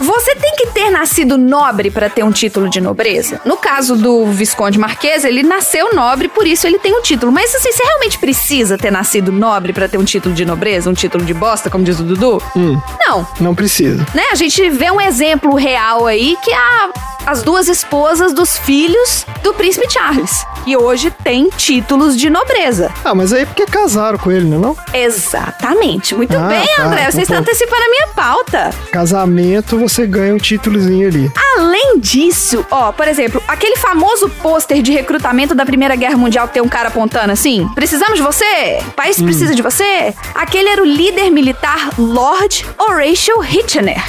Você 0.00 0.34
tem 0.36 0.54
que 0.56 0.66
ter 0.68 0.90
nascido 0.90 1.38
nobre 1.38 1.90
para 1.90 2.10
ter 2.10 2.22
um 2.24 2.30
título 2.32 2.68
de 2.68 2.80
nobreza? 2.80 3.40
No 3.44 3.56
caso 3.56 3.96
do 3.96 4.26
Visconde 4.26 4.67
Marquês, 4.76 5.24
ele 5.24 5.42
nasceu 5.42 5.94
nobre, 5.94 6.28
por 6.28 6.46
isso 6.46 6.66
ele 6.66 6.78
tem 6.78 6.92
um 6.94 7.00
título. 7.00 7.30
Mas 7.32 7.54
assim, 7.54 7.70
você 7.72 7.82
realmente 7.82 8.18
precisa 8.18 8.76
ter 8.76 8.90
nascido 8.90 9.30
nobre 9.32 9.72
para 9.72 9.88
ter 9.88 9.96
um 9.98 10.04
título 10.04 10.34
de 10.34 10.44
nobreza? 10.44 10.90
Um 10.90 10.94
título 10.94 11.24
de 11.24 11.32
bosta, 11.32 11.70
como 11.70 11.84
diz 11.84 12.00
o 12.00 12.02
Dudu? 12.02 12.42
Hum, 12.56 12.78
Não. 13.06 13.26
não 13.40 13.54
precisa. 13.54 14.04
Né? 14.14 14.24
A 14.32 14.34
gente 14.34 14.68
vê 14.70 14.90
um 14.90 15.00
exemplo 15.00 15.54
real 15.54 16.06
aí 16.06 16.36
que 16.42 16.50
é 16.50 16.56
a, 16.56 16.90
as 17.26 17.42
duas 17.42 17.68
esposas 17.68 18.32
dos 18.32 18.58
filhos 18.58 19.24
do 19.42 19.54
príncipe 19.54 19.90
Charles, 19.90 20.44
que 20.64 20.76
hoje 20.76 21.10
têm 21.22 21.48
títulos 21.56 22.16
de 22.16 22.28
nobreza. 22.28 22.90
Ah, 23.04 23.14
mas 23.14 23.32
aí 23.32 23.46
porque 23.46 23.64
casaram 23.66 24.18
com 24.18 24.30
ele, 24.32 24.44
né? 24.46 24.58
Não? 24.58 24.76
Exatamente. 24.92 26.14
Muito 26.14 26.36
Ah, 26.36 26.48
bem, 26.48 26.66
tá. 26.76 26.84
André. 26.84 27.10
Você 27.10 27.22
está 27.22 27.34
Então- 27.34 27.38
antecipando 27.42 27.82
a 27.82 27.88
minha 27.88 28.08
pauta. 28.08 28.70
Casamento, 28.90 29.78
você 29.78 30.06
ganha 30.06 30.34
um 30.34 30.38
títulozinho 30.38 31.06
ali. 31.08 31.30
Além 31.56 31.98
disso, 32.00 32.64
ó, 32.70 32.90
por 32.92 33.06
exemplo, 33.06 33.42
aquele 33.46 33.76
famoso 33.76 34.28
pôster 34.42 34.57
de 34.66 34.92
recrutamento 34.92 35.54
da 35.54 35.64
Primeira 35.64 35.96
Guerra 35.96 36.16
Mundial 36.16 36.48
que 36.48 36.54
tem 36.54 36.62
um 36.62 36.68
cara 36.68 36.88
apontando 36.88 37.32
assim: 37.32 37.68
precisamos 37.74 38.16
de 38.16 38.22
você? 38.22 38.78
O 38.86 38.90
país 38.92 39.20
precisa 39.20 39.54
de 39.54 39.62
você? 39.62 40.14
Aquele 40.34 40.68
era 40.68 40.82
o 40.82 40.84
líder 40.84 41.30
militar 41.30 41.90
Lord 41.98 42.66
Horatio 42.78 43.42
Hitchener. 43.42 44.02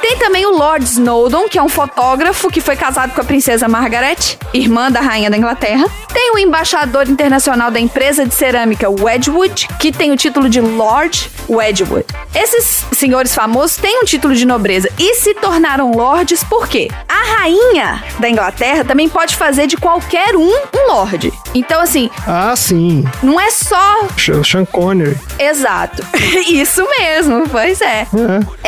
Tem 0.00 0.16
também 0.18 0.46
o 0.46 0.56
Lord 0.56 0.84
Snowdon, 0.84 1.48
que 1.48 1.58
é 1.58 1.62
um 1.62 1.68
fotógrafo 1.68 2.50
que 2.50 2.60
foi 2.60 2.76
casado 2.76 3.12
com 3.12 3.20
a 3.20 3.24
princesa 3.24 3.68
Margaret, 3.68 4.38
irmã 4.52 4.90
da 4.90 5.00
rainha 5.00 5.30
da 5.30 5.36
Inglaterra. 5.36 5.86
Tem 6.12 6.32
o 6.34 6.38
embaixador 6.38 7.08
internacional 7.08 7.70
da 7.70 7.80
empresa 7.80 8.24
de 8.26 8.34
cerâmica 8.34 8.88
Wedgwood, 8.88 9.68
que 9.78 9.92
tem 9.92 10.10
o 10.12 10.16
título 10.16 10.48
de 10.48 10.60
Lord 10.60 11.30
Wedgwood. 11.48 12.06
Esses 12.34 12.84
senhores 12.92 13.34
famosos 13.34 13.76
têm 13.76 14.00
um 14.00 14.04
título 14.04 14.34
de 14.34 14.44
nobreza 14.44 14.88
e 14.98 15.14
se 15.14 15.34
tornaram 15.34 15.92
lords 15.92 16.44
porque 16.44 16.88
a 17.08 17.38
rainha 17.38 18.02
da 18.18 18.28
Inglaterra 18.28 18.84
também 18.84 19.08
pode 19.08 19.36
fazer 19.36 19.66
de 19.66 19.76
qualquer 19.80 20.34
um 20.36 20.48
um 20.48 20.92
lord. 20.92 21.32
Então, 21.54 21.80
assim, 21.80 22.10
Ah, 22.26 22.54
sim. 22.56 23.04
não 23.22 23.38
é 23.40 23.50
só 23.50 24.06
Sh- 24.16 24.30
Sean 24.44 24.64
Connery. 24.64 25.16
Exato. 25.38 26.02
Isso 26.48 26.86
mesmo, 26.98 27.48
pois 27.48 27.80
é. 27.80 28.02
É. 28.02 28.08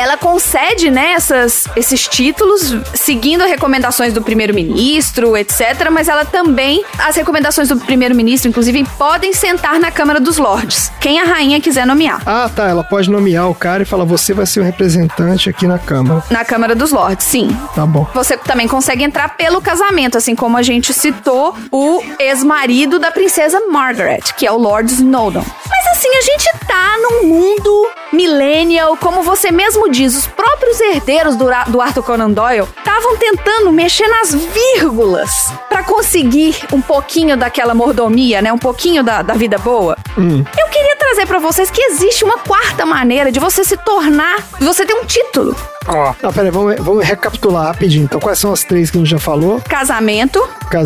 Ela 0.02 0.16
concede, 0.16 0.90
né, 0.90 1.12
essas, 1.12 1.66
esses 1.76 2.06
títulos 2.08 2.74
seguindo 2.94 3.42
as 3.42 3.50
recomendações 3.50 4.12
do 4.12 4.22
primeiro-ministro, 4.22 5.36
etc. 5.36 5.88
Mas 5.90 6.08
ela 6.08 6.24
também, 6.24 6.84
as 6.98 7.16
recomendações 7.16 7.68
do 7.68 7.76
primeiro-ministro, 7.76 8.48
inclusive, 8.48 8.84
podem 8.98 9.32
sentar 9.32 9.78
na 9.78 9.90
Câmara 9.90 10.20
dos 10.20 10.38
Lordes, 10.38 10.90
quem 11.00 11.20
a 11.20 11.24
rainha 11.24 11.60
quiser 11.60 11.86
nomear. 11.86 12.22
Ah, 12.26 12.50
tá. 12.54 12.68
Ela 12.68 12.84
pode 12.84 13.10
nomear 13.10 13.48
o 13.48 13.54
cara 13.54 13.82
e 13.82 13.86
falar: 13.86 14.04
você 14.04 14.32
vai 14.32 14.46
ser 14.46 14.60
o 14.60 14.62
representante 14.64 15.48
aqui 15.48 15.66
na 15.66 15.78
Câmara. 15.78 16.22
Na 16.30 16.44
Câmara 16.44 16.74
dos 16.74 16.92
Lordes, 16.92 17.26
sim. 17.26 17.48
Tá 17.74 17.84
bom. 17.86 18.06
Você 18.14 18.36
também 18.36 18.68
consegue 18.68 19.02
entrar 19.04 19.36
pelo 19.36 19.60
casamento, 19.60 20.16
assim 20.18 20.34
como 20.34 20.56
a 20.56 20.62
gente 20.62 20.89
citou 20.92 21.54
o 21.70 22.02
ex-marido 22.18 22.98
da 22.98 23.10
princesa 23.10 23.60
Margaret, 23.68 24.20
que 24.36 24.46
é 24.46 24.52
o 24.52 24.56
Lord 24.58 24.92
Snowdon. 24.92 25.44
Mas 25.68 25.96
assim, 25.96 26.08
a 26.16 26.20
gente 26.22 26.50
tá 26.66 26.96
num 26.98 27.26
mundo 27.28 27.88
millennial, 28.12 28.96
como 28.96 29.22
você 29.22 29.50
mesmo 29.50 29.88
diz, 29.90 30.16
os 30.16 30.26
próprios 30.26 30.80
herdeiros 30.80 31.36
do, 31.36 31.46
do 31.68 31.80
Arthur 31.80 32.02
Conan 32.02 32.30
Doyle 32.30 32.66
estavam 32.78 33.16
tentando 33.16 33.72
mexer 33.72 34.06
nas 34.08 34.34
vírgulas 34.34 35.30
pra 35.68 35.82
conseguir 35.82 36.56
um 36.72 36.80
pouquinho 36.80 37.36
daquela 37.36 37.74
mordomia, 37.74 38.42
né? 38.42 38.52
Um 38.52 38.58
pouquinho 38.58 39.02
da, 39.02 39.22
da 39.22 39.34
vida 39.34 39.58
boa. 39.58 39.96
Hum. 40.18 40.44
Eu 40.58 40.68
queria 40.68 40.96
trazer 40.96 41.26
pra 41.26 41.38
vocês 41.38 41.70
que 41.70 41.80
existe 41.82 42.24
uma 42.24 42.38
quarta 42.38 42.84
maneira 42.84 43.30
de 43.30 43.38
você 43.40 43.64
se 43.64 43.76
tornar, 43.78 44.38
de 44.58 44.64
você 44.64 44.84
ter 44.84 44.94
um 44.94 45.04
título. 45.04 45.54
Ó, 45.86 46.12
Ah, 46.22 46.32
peraí, 46.32 46.50
vamos, 46.50 46.76
vamos 46.78 47.04
recapitular 47.04 47.66
rapidinho. 47.66 48.04
Então, 48.04 48.20
quais 48.20 48.38
são 48.38 48.52
as 48.52 48.62
três 48.64 48.90
que 48.90 48.98
a 48.98 49.00
gente 49.00 49.10
já 49.10 49.18
falou? 49.18 49.60
Casamento, 49.68 50.40
Casamento. 50.70 50.79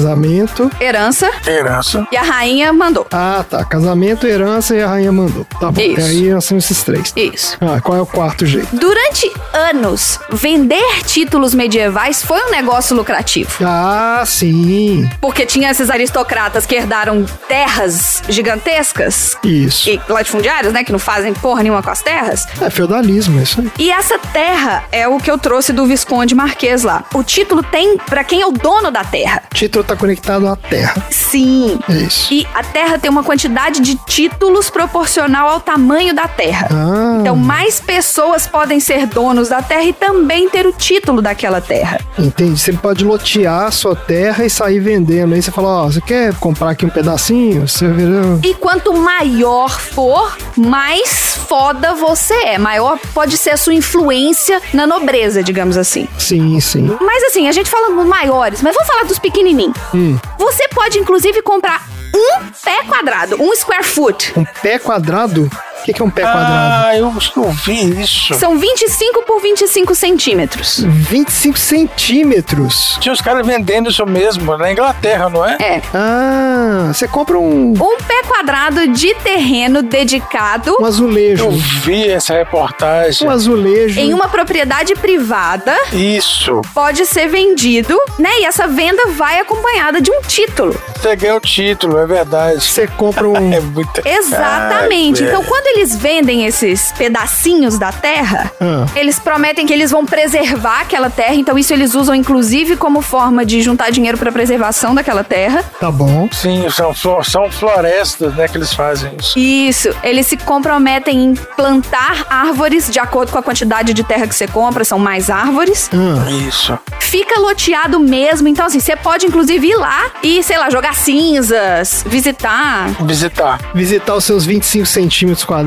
Herança 0.81 1.31
herança. 1.47 2.07
e 2.11 2.17
a 2.17 2.23
rainha 2.23 2.73
mandou. 2.73 3.07
Ah, 3.13 3.45
tá. 3.49 3.65
Casamento, 3.65 4.27
herança 4.27 4.75
e 4.75 4.83
a 4.83 4.89
rainha 4.89 5.13
mandou. 5.13 5.45
Tá 5.61 5.71
bom. 5.71 5.81
Isso. 5.81 6.01
E 6.01 6.03
aí 6.03 6.31
nós 6.31 6.47
temos 6.47 6.65
esses 6.65 6.83
três. 6.83 7.13
Isso. 7.17 7.57
Ah, 7.61 7.81
qual 7.81 7.99
é 7.99 8.01
o 8.01 8.07
quarto 8.07 8.47
jeito? 8.47 8.69
Durante 8.77 9.31
anos, 9.53 10.19
vender 10.31 11.03
títulos 11.07 11.55
medievais 11.55 12.23
foi 12.23 12.41
um 12.47 12.51
negócio 12.51 12.97
lucrativo. 12.97 13.51
Ah, 13.63 14.23
sim. 14.27 15.09
Porque 15.21 15.47
tinha 15.47 15.71
esses 15.71 15.91
aristocratas 15.91 16.67
que 16.67 16.75
herdaram 16.75 17.25
terras 17.49 18.23
gigantescas 18.29 19.37
Isso. 19.45 19.91
e 19.91 20.01
latifundiários, 20.09 20.73
né? 20.73 20.85
Que 20.85 20.93
não 20.93 20.99
fazem 20.99 21.33
porra 21.35 21.63
nenhuma 21.63 21.83
com 21.83 21.91
as 21.91 22.03
terras. 22.03 22.47
É 22.61 22.71
feudalismo, 22.71 23.39
é 23.39 23.43
isso 23.43 23.61
aí. 23.61 23.71
E 23.79 23.91
essa 23.91 24.19
terra 24.19 24.85
é 24.91 25.07
o 25.09 25.19
que 25.19 25.31
eu 25.31 25.39
trouxe 25.39 25.73
do 25.73 25.87
Visconde 25.87 26.35
Marquês 26.35 26.83
lá. 26.83 27.05
O 27.15 27.23
título 27.23 27.63
tem 27.63 27.97
pra 27.99 28.25
quem 28.25 28.41
é 28.41 28.47
o 28.47 28.53
dono 28.53 28.91
da 28.91 29.05
terra. 29.05 29.43
O 29.51 29.55
título 29.55 29.84
tá 29.85 29.97
conectado 29.97 30.47
à 30.49 30.57
terra. 30.57 30.95
Sim. 31.11 31.79
É 31.89 31.93
isso. 31.95 32.33
E 32.33 32.47
a 32.55 32.63
terra 32.63 32.99
tem 32.99 33.11
uma 33.11 33.23
quantidade 33.23 33.81
de 33.81 33.97
títulos 34.07 34.71
proporcional 34.71 35.49
ao 35.49 35.61
tamanho 35.61 36.15
da 36.15 36.27
terra. 36.29 36.69
Ah, 36.71 37.19
Então, 37.21 37.37
mais 37.37 37.81
pessoas 37.81 38.47
podem 38.47 38.81
ser 38.81 39.07
donos 39.07 39.49
da 39.49 39.63
terra 39.63 39.85
e 39.85 39.93
também 39.93 40.49
ter 40.49 40.67
o 40.67 40.73
título 40.73 41.21
daquela 41.23 41.61
terra. 41.61 42.01
entendi. 42.19 42.59
Você 42.59 42.73
pode 42.73 43.05
lotear 43.05 43.65
a 43.65 43.71
sua 43.71 43.95
terra 43.97 44.45
e 44.45 44.51
sair 44.51 44.79
vendendo. 44.81 45.35
Aí 45.35 45.43
você 45.43 45.51
fala, 45.51 45.69
ó, 45.69 45.85
você 45.87 46.01
quer 46.01 46.35
comprar 46.35 46.71
aqui 46.71 46.87
um 46.87 46.91
pedacinho? 46.91 47.67
Você 47.69 47.87
vê... 47.89 48.05
E 48.43 48.55
quanto 48.55 48.93
maior 48.95 49.71
for, 49.81 50.37
mais 50.57 51.37
foda 51.49 51.95
você 51.95 52.35
é. 52.35 52.59
Maior 52.59 52.99
pode 53.13 53.37
ser 53.37 53.51
a 53.51 53.57
sua 53.57 53.75
influência 53.75 54.61
na 54.73 54.87
nobreza, 54.87 55.43
digamos 55.43 55.77
assim. 55.77 56.09
Sim, 56.19 56.59
sim. 56.61 56.97
Mas 57.01 57.23
assim, 57.25 57.49
a 57.49 57.53
gente 57.53 57.69
fala 57.71 57.95
dos 57.95 58.07
maiores, 58.07 58.63
mas 58.63 58.75
vamos 58.75 58.87
falar 58.89 59.05
dos 59.05 59.19
pequenininhos. 59.19 59.74
Hum. 59.95 60.19
Você 60.39 60.69
pode, 60.69 60.99
inclusive, 60.99 61.43
comprar 61.43 61.83
um 62.15 62.51
pé 62.65 62.85
quadrado, 62.85 63.43
um 63.43 63.55
square 63.57 63.85
foot. 63.85 64.33
Um 64.37 64.45
pé 64.45 64.79
quadrado? 64.79 65.51
O 65.85 65.87
que, 65.87 65.93
que 65.93 66.01
é 66.01 66.05
um 66.07 66.09
pé 66.09 66.23
quadrado? 66.23 66.87
Ah, 66.87 66.97
eu 66.97 67.13
acho 67.15 67.31
que 67.31 67.39
eu 67.39 67.51
vi 67.51 68.01
isso. 68.01 68.33
São 68.33 68.59
25 68.59 69.23
por 69.27 69.39
25 69.43 69.95
centímetros. 69.95 70.81
25 70.83 71.59
centímetros. 71.59 72.97
Tinha 73.01 73.13
os 73.13 73.21
caras 73.21 73.47
vendendo 73.47 73.91
isso 73.91 74.07
mesmo 74.07 74.57
na 74.57 74.73
Inglaterra, 74.73 75.29
não 75.29 75.45
é? 75.45 75.59
É. 75.61 75.83
Ah, 75.93 76.91
você 76.91 77.07
compra 77.07 77.39
um, 77.39 77.73
Um 77.73 77.97
pé 77.99 78.23
quadrado 78.27 78.89
de 78.89 79.15
terreno 79.17 79.83
dedicado 79.83 80.75
um 80.81 80.87
azulejo. 80.87 81.45
Eu 81.45 81.51
vi 81.51 82.09
essa 82.09 82.33
reportagem. 82.33 83.29
Um 83.29 83.31
azulejo. 83.31 84.01
em 84.01 84.15
uma 84.15 84.31
propriedade 84.31 84.95
privada 84.95 85.77
Isso. 85.93 86.63
pode 86.73 87.05
ser 87.05 87.29
vendido, 87.29 87.95
né? 88.19 88.31
E 88.41 88.47
essa 88.47 88.67
venda 88.67 89.09
vai 89.09 89.39
acompanhada 89.39 90.01
de 90.01 90.11
um 90.11 90.23
título. 90.23 90.75
Você 90.97 91.15
ganhou 91.15 91.37
o 91.37 91.41
título, 91.41 91.99
é 91.99 92.07
verdade. 92.07 92.65
Você 92.65 92.87
compra 92.87 93.29
um. 93.29 93.35
É 93.55 93.61
muito. 93.61 94.01
Exatamente. 94.05 95.23
Ah, 95.23 95.27
então, 95.29 95.45
quando 95.45 95.74
eles 95.75 95.97
vendem 95.97 96.45
esses 96.47 96.93
pedacinhos 96.93 97.79
da 97.79 97.91
terra, 97.93 98.51
Ah. 98.61 98.87
eles 98.97 99.19
prometem 99.19 99.67
que 99.67 99.73
eles 99.73 99.91
vão 99.91 100.05
preservar 100.07 100.81
aquela 100.83 101.11
terra, 101.11 101.35
então 101.35 101.59
isso 101.59 101.73
eles 101.73 101.95
usam 101.95 102.15
inclusive 102.15 102.77
como 102.77 103.01
forma 103.03 103.45
de 103.45 103.61
juntar 103.63 103.91
dinheiro 103.91 104.17
pra 104.19 104.31
preservação 104.33 104.95
daquela 104.95 105.25
terra. 105.25 105.63
Tá 105.81 105.91
bom. 105.91 106.29
Sim, 106.33 106.67
são, 106.71 106.95
são 107.23 107.51
florestas, 107.51 108.35
né, 108.35 108.47
que 108.49 108.57
eles 108.57 108.73
fazem 108.73 109.13
isso. 109.19 109.39
Isso, 109.39 109.97
eles 110.03 110.27
se 110.27 110.37
comprometem 110.37 111.25
em 111.25 111.35
plantar 111.57 112.27
árvores 112.31 112.91
de 112.91 112.99
acordo 112.99 113.33
com 113.33 113.39
a 113.39 113.43
quantidade 113.43 113.93
de 113.93 114.03
terra 114.05 114.27
que 114.27 114.35
você 114.35 114.47
compra, 114.47 114.85
são 114.85 114.99
mais 114.99 115.31
árvores. 115.31 115.91
Ah. 115.93 116.31
Isso. 116.49 116.79
Fica 117.01 117.39
loteado 117.41 117.99
mesmo, 118.01 118.49
então 118.49 118.67
assim, 118.67 118.81
você 118.81 118.97
pode 118.97 119.27
inclusive 119.27 119.67
ir 119.69 119.77
lá 119.77 120.11
e, 120.23 120.43
sei 120.43 120.59
lá, 120.59 120.71
jogar 120.71 120.95
cinzas, 120.95 122.05
visitar. 122.07 122.89
Visitar. 123.05 123.61
Visitar 123.75 124.15
os 124.15 124.25
seus 124.25 124.45
25 124.45 124.87
centímetros 124.87 125.45
quadrados? 125.45 125.64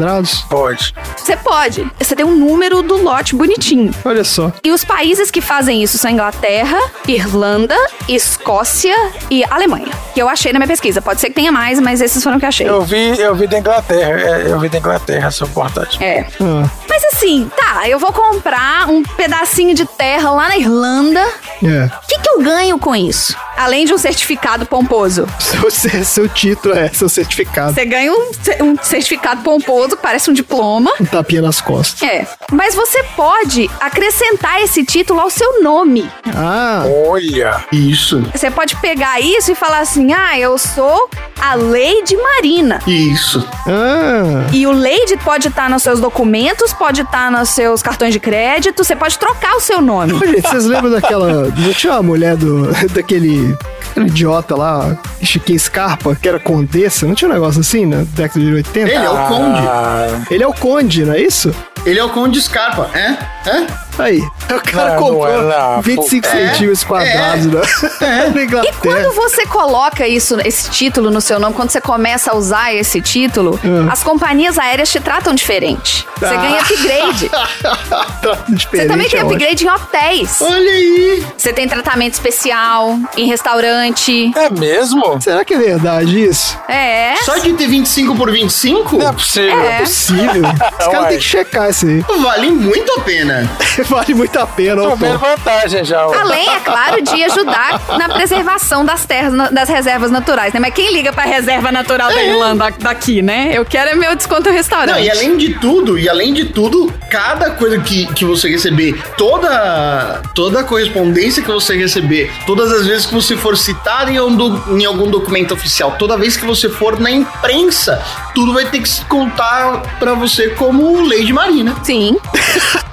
Pode. 0.50 0.94
Você 1.16 1.36
pode. 1.38 1.86
Você 2.00 2.16
tem 2.16 2.26
um 2.26 2.36
número 2.36 2.82
do 2.82 3.02
lote 3.02 3.36
bonitinho. 3.36 3.92
Olha 4.06 4.24
só. 4.24 4.52
E 4.64 4.72
os 4.72 4.84
países 4.84 5.30
que 5.32 5.42
fazem 5.42 5.82
isso 5.84 5.98
são 5.98 6.10
Inglaterra, 6.12 6.78
Irlanda, 7.08 7.76
Escócia 8.08 8.96
e 9.30 9.44
Alemanha. 9.50 9.88
Que 10.14 10.22
eu 10.22 10.28
achei 10.30 10.52
na 10.54 10.60
minha 10.60 10.68
pesquisa. 10.68 11.02
Pode 11.02 11.20
ser 11.22 11.28
que 11.28 11.34
tenha 11.36 11.52
mais, 11.52 11.80
mas 11.80 12.02
esses 12.02 12.24
foram 12.24 12.40
que 12.40 12.46
eu 12.46 12.50
achei. 12.50 12.68
Eu 12.68 12.82
vi, 12.82 13.20
eu 13.20 13.36
vi 13.36 13.48
da 13.48 13.60
Inglaterra. 13.60 14.20
é, 14.20 14.52
Eu 14.52 14.60
vi 14.60 14.70
da 14.70 14.78
Inglaterra 14.78 15.28
essa 15.28 15.46
reportagem. 15.46 16.04
É. 16.04 16.26
Ah. 16.42 16.70
Mas 16.98 17.14
assim, 17.14 17.48
tá, 17.56 17.88
eu 17.88 18.00
vou 18.00 18.12
comprar 18.12 18.90
um 18.90 19.04
pedacinho 19.04 19.76
de 19.76 19.86
terra 19.86 20.32
lá 20.32 20.48
na 20.48 20.58
Irlanda. 20.58 21.24
É. 21.64 21.86
O 21.86 22.08
que, 22.08 22.20
que 22.20 22.30
eu 22.32 22.42
ganho 22.42 22.80
com 22.80 22.96
isso? 22.96 23.38
Além 23.56 23.86
de 23.86 23.94
um 23.94 24.00
certificado 24.00 24.66
pomposo. 24.66 25.28
Seu, 25.40 25.70
seu, 26.04 26.30
título 26.30 26.76
é 26.76 26.90
seu 26.90 27.08
certificado. 27.08 27.74
Você 27.74 27.86
ganha 27.86 28.12
um, 28.12 28.32
um 28.64 28.78
certificado 28.82 29.44
pomposo 29.44 29.96
parece 29.98 30.32
um 30.32 30.34
diploma. 30.34 30.92
Um 31.00 31.06
tapinha 31.06 31.42
nas 31.42 31.62
costas. 31.62 32.02
É. 32.08 32.26
Mas 32.52 32.74
você 32.74 33.04
pode 33.16 33.70
acrescentar 33.80 34.62
esse 34.62 34.84
título 34.84 35.20
ao 35.20 35.30
seu 35.30 35.62
nome. 35.62 36.10
Ah. 36.36 36.84
Olha. 37.08 37.64
Isso. 37.72 38.22
Você 38.34 38.50
pode 38.50 38.76
pegar 38.78 39.20
isso 39.20 39.52
e 39.52 39.56
falar 39.56 39.80
assim: 39.80 40.14
ah, 40.14 40.38
eu 40.40 40.58
sou 40.58 41.10
a 41.40 41.56
Lady 41.56 42.16
Marina. 42.16 42.80
Isso. 42.88 43.48
Ah. 43.68 44.48
E 44.54 44.66
o 44.66 44.72
Lady 44.72 45.18
pode 45.24 45.48
estar 45.48 45.70
nos 45.70 45.84
seus 45.84 46.00
documentos, 46.00 46.74
pode 46.74 46.87
estar 46.96 47.32
nos 47.32 47.50
seus 47.50 47.82
cartões 47.82 48.14
de 48.14 48.20
crédito, 48.20 48.84
você 48.84 48.96
pode 48.96 49.18
trocar 49.18 49.56
o 49.56 49.60
seu 49.60 49.82
nome. 49.82 50.14
Ô, 50.14 50.20
gente, 50.20 50.42
vocês 50.42 50.66
lembram 50.66 50.92
daquela. 50.92 51.50
Não 51.50 51.74
tinha 51.74 51.94
uma 51.94 52.04
mulher 52.04 52.36
do. 52.36 52.72
daquele. 52.94 53.56
aquele 53.92 54.08
idiota 54.08 54.56
lá, 54.56 54.98
Chiquinho 55.24 55.60
Scarpa, 55.60 56.16
que 56.16 56.28
era 56.28 56.40
condessa? 56.40 57.08
Não 57.08 57.16
tinha 57.16 57.30
um 57.30 57.34
negócio 57.34 57.62
assim 57.62 57.86
na 57.86 58.04
década 58.04 58.40
de 58.40 58.54
80? 58.54 58.90
Ele 58.90 59.06
é 59.06 59.10
o 59.10 59.28
conde. 59.28 60.34
Ele 60.34 60.44
é 60.44 60.48
o 60.48 60.54
conde, 60.54 61.06
não 61.06 61.14
é 61.14 61.22
isso? 61.22 61.54
Ele 61.86 62.00
é 62.00 62.04
o 62.04 62.10
conde 62.10 62.40
Scarpa, 62.42 62.90
é? 62.94 63.18
É? 63.50 63.87
Aí. 64.00 64.20
O 64.20 64.62
cara 64.72 64.94
Não, 64.96 65.02
comprou 65.04 65.42
não 65.44 65.52
é, 65.52 65.58
não. 65.76 65.82
25 65.82 66.28
É, 66.28 66.32
centímetros 66.32 66.84
quadrados 66.84 67.46
né? 67.48 67.62
na 68.34 68.42
E 68.42 68.44
Inglaterra. 68.46 68.76
quando 68.82 69.16
você 69.16 69.46
coloca 69.46 70.08
isso, 70.08 70.38
esse 70.46 70.70
título 70.70 71.10
no 71.10 71.20
seu 71.20 71.40
nome, 71.40 71.54
quando 71.56 71.70
você 71.72 71.82
começa 71.82 72.32
a 72.32 72.36
usar 72.36 72.74
esse 72.74 73.02
título, 73.02 73.60
Hum. 73.64 73.88
as 73.92 74.04
companhias 74.04 74.58
aéreas 74.58 74.90
te 74.92 75.00
tratam 75.00 75.34
diferente. 75.34 76.08
Você 76.18 76.26
Ah. 76.26 76.38
ganha 76.38 76.62
upgrade. 76.62 77.32
Você 78.72 78.86
também 78.86 79.10
tem 79.10 79.20
é 79.20 79.24
upgrade 79.24 79.66
em 79.66 79.70
hotéis. 79.70 80.42
Olha 80.42 80.72
aí. 80.72 81.26
Você 81.38 81.54
tem 81.54 81.68
tratamento 81.68 82.14
especial 82.14 82.98
em 83.16 83.28
restaurante. 83.28 84.32
É 84.36 84.50
mesmo? 84.50 85.20
Será 85.22 85.44
que 85.46 85.54
é 85.54 85.58
verdade 85.58 86.24
isso? 86.26 86.58
É. 86.68 87.16
Só 87.24 87.38
de 87.38 87.54
ter 87.54 87.68
25 87.68 88.16
por 88.16 88.32
25? 88.32 88.98
Não 88.98 89.10
é 89.10 89.14
possível. 89.14 89.60
É. 89.60 89.78
Possível. 89.88 90.42
Os 90.80 90.88
caras 90.88 91.08
têm 91.10 91.18
que 91.18 91.24
checar 91.24 91.70
isso 91.70 91.86
aí. 91.88 92.04
Vale 92.22 92.50
muito 92.52 92.92
a 93.00 93.02
pena. 93.02 93.50
Vale 93.90 94.14
muito 94.14 94.38
a 94.40 94.46
pena, 94.48 94.82
ó, 94.82 94.90
Tô 94.92 94.96
vendo 94.96 95.20
Tom. 95.20 95.26
vantagem 95.28 95.84
já. 95.86 96.06
ó. 96.08 96.14
Além, 96.14 96.48
é 96.50 96.60
claro, 96.60 97.02
de 97.02 97.24
ajudar 97.24 97.82
na 97.98 98.10
preservação 98.10 98.86
das 98.86 99.06
terras, 99.06 99.34
na- 99.34 99.50
das 99.50 99.70
reservas 99.70 100.12
naturais, 100.12 100.54
né? 100.54 100.60
Mas 100.60 100.74
quem 100.74 100.92
liga 100.94 101.12
pra 101.14 101.24
reserva 101.24 101.72
natural 101.72 102.10
da 102.10 102.24
Irlanda 102.24 102.74
daqui, 102.80 103.22
né? 103.22 103.52
Eu 103.54 103.66
quero 103.66 103.90
é 103.92 103.96
meu 103.96 104.16
desconto 104.16 104.50
restaurante. 104.50 104.92
Não, 104.96 105.00
e 105.00 105.10
além 105.10 105.38
de 105.38 105.54
tudo, 105.60 105.98
e 105.98 106.08
além 106.10 106.34
de 106.34 106.46
tudo, 106.46 106.92
cada 107.10 107.52
coisa 107.52 107.80
que, 107.80 108.06
que 108.14 108.26
você 108.26 108.50
receber, 108.50 109.00
toda 109.18 110.22
toda 110.36 110.60
a 110.62 110.64
correspondência 110.64 111.42
que 111.44 111.52
você 111.52 111.76
receber, 111.78 112.32
todas 112.46 112.72
as 112.72 112.86
vezes 112.86 113.06
que 113.06 113.14
você 113.14 113.36
for 113.38 113.58
citado 113.58 114.12
em, 114.12 114.20
um 114.20 114.36
do- 114.36 114.78
em 114.78 114.86
algum 114.86 115.10
documento 115.10 115.54
oficial, 115.54 115.96
toda 115.98 116.18
vez 116.18 116.36
que 116.38 116.46
você 116.46 116.70
for 116.70 117.00
na 117.00 117.10
imprensa, 117.12 118.02
tudo 118.36 118.54
vai 118.54 118.66
ter 118.66 118.80
que 118.82 118.90
se 118.90 119.04
contar 119.06 119.82
pra 120.00 120.14
você 120.14 120.50
como 120.50 121.02
Lady 121.08 121.34
Marina. 121.34 121.76
Sim. 121.84 122.18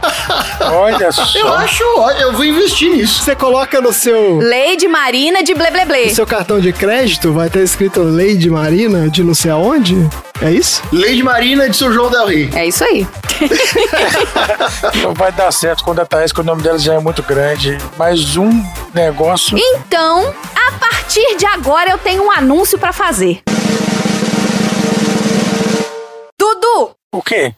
Olha 0.73 1.13
só. 1.13 1.25
Eu 1.39 1.53
acho, 1.55 1.83
eu 2.21 2.33
vou 2.33 2.45
investir 2.45 2.91
nisso. 2.91 3.23
Você 3.23 3.35
coloca 3.35 3.81
no 3.81 3.93
seu, 3.93 4.39
Lady 4.41 4.87
Marina 4.89 5.43
de 5.43 5.55
Blebleble. 5.55 6.07
no 6.07 6.15
seu 6.15 6.27
cartão 6.27 6.61
de 6.61 6.73
crédito, 6.73 7.33
vai 7.33 7.47
estar 7.49 7.61
escrito 7.61 8.03
Lady 8.03 8.49
Marina 8.51 9.09
de 9.09 9.23
não 9.23 9.35
sei 9.35 9.51
aonde? 9.51 9.97
É 10.43 10.51
isso? 10.51 10.83
Lady 10.93 11.23
Marina 11.23 11.69
de 11.69 11.77
São 11.77 11.93
João 11.93 12.11
Del 12.11 12.27
Rey. 12.27 12.51
É 12.55 12.67
isso 12.67 12.83
aí. 12.85 13.07
Não 15.03 15.15
vai 15.15 15.33
dar 15.33 15.51
certo 15.53 15.83
quando 15.85 16.01
a 16.01 16.07
Thaís, 16.07 16.33
que 16.33 16.41
o 16.41 16.45
nome 16.45 16.63
dela 16.63 16.79
já 16.79 16.95
é 16.95 16.99
muito 16.99 17.23
grande. 17.23 17.79
Mais 17.97 18.37
um 18.37 18.51
negócio. 18.93 19.57
Então, 19.59 20.33
a 20.55 20.73
partir 20.79 21.37
de 21.37 21.47
agora 21.47 21.91
eu 21.91 21.99
tenho 21.99 22.25
um 22.25 22.31
anúncio 22.33 22.79
pra 22.79 22.93
fazer. 22.93 23.43
Dudu, 26.39 26.91
O 27.13 27.23
quê? 27.23 27.55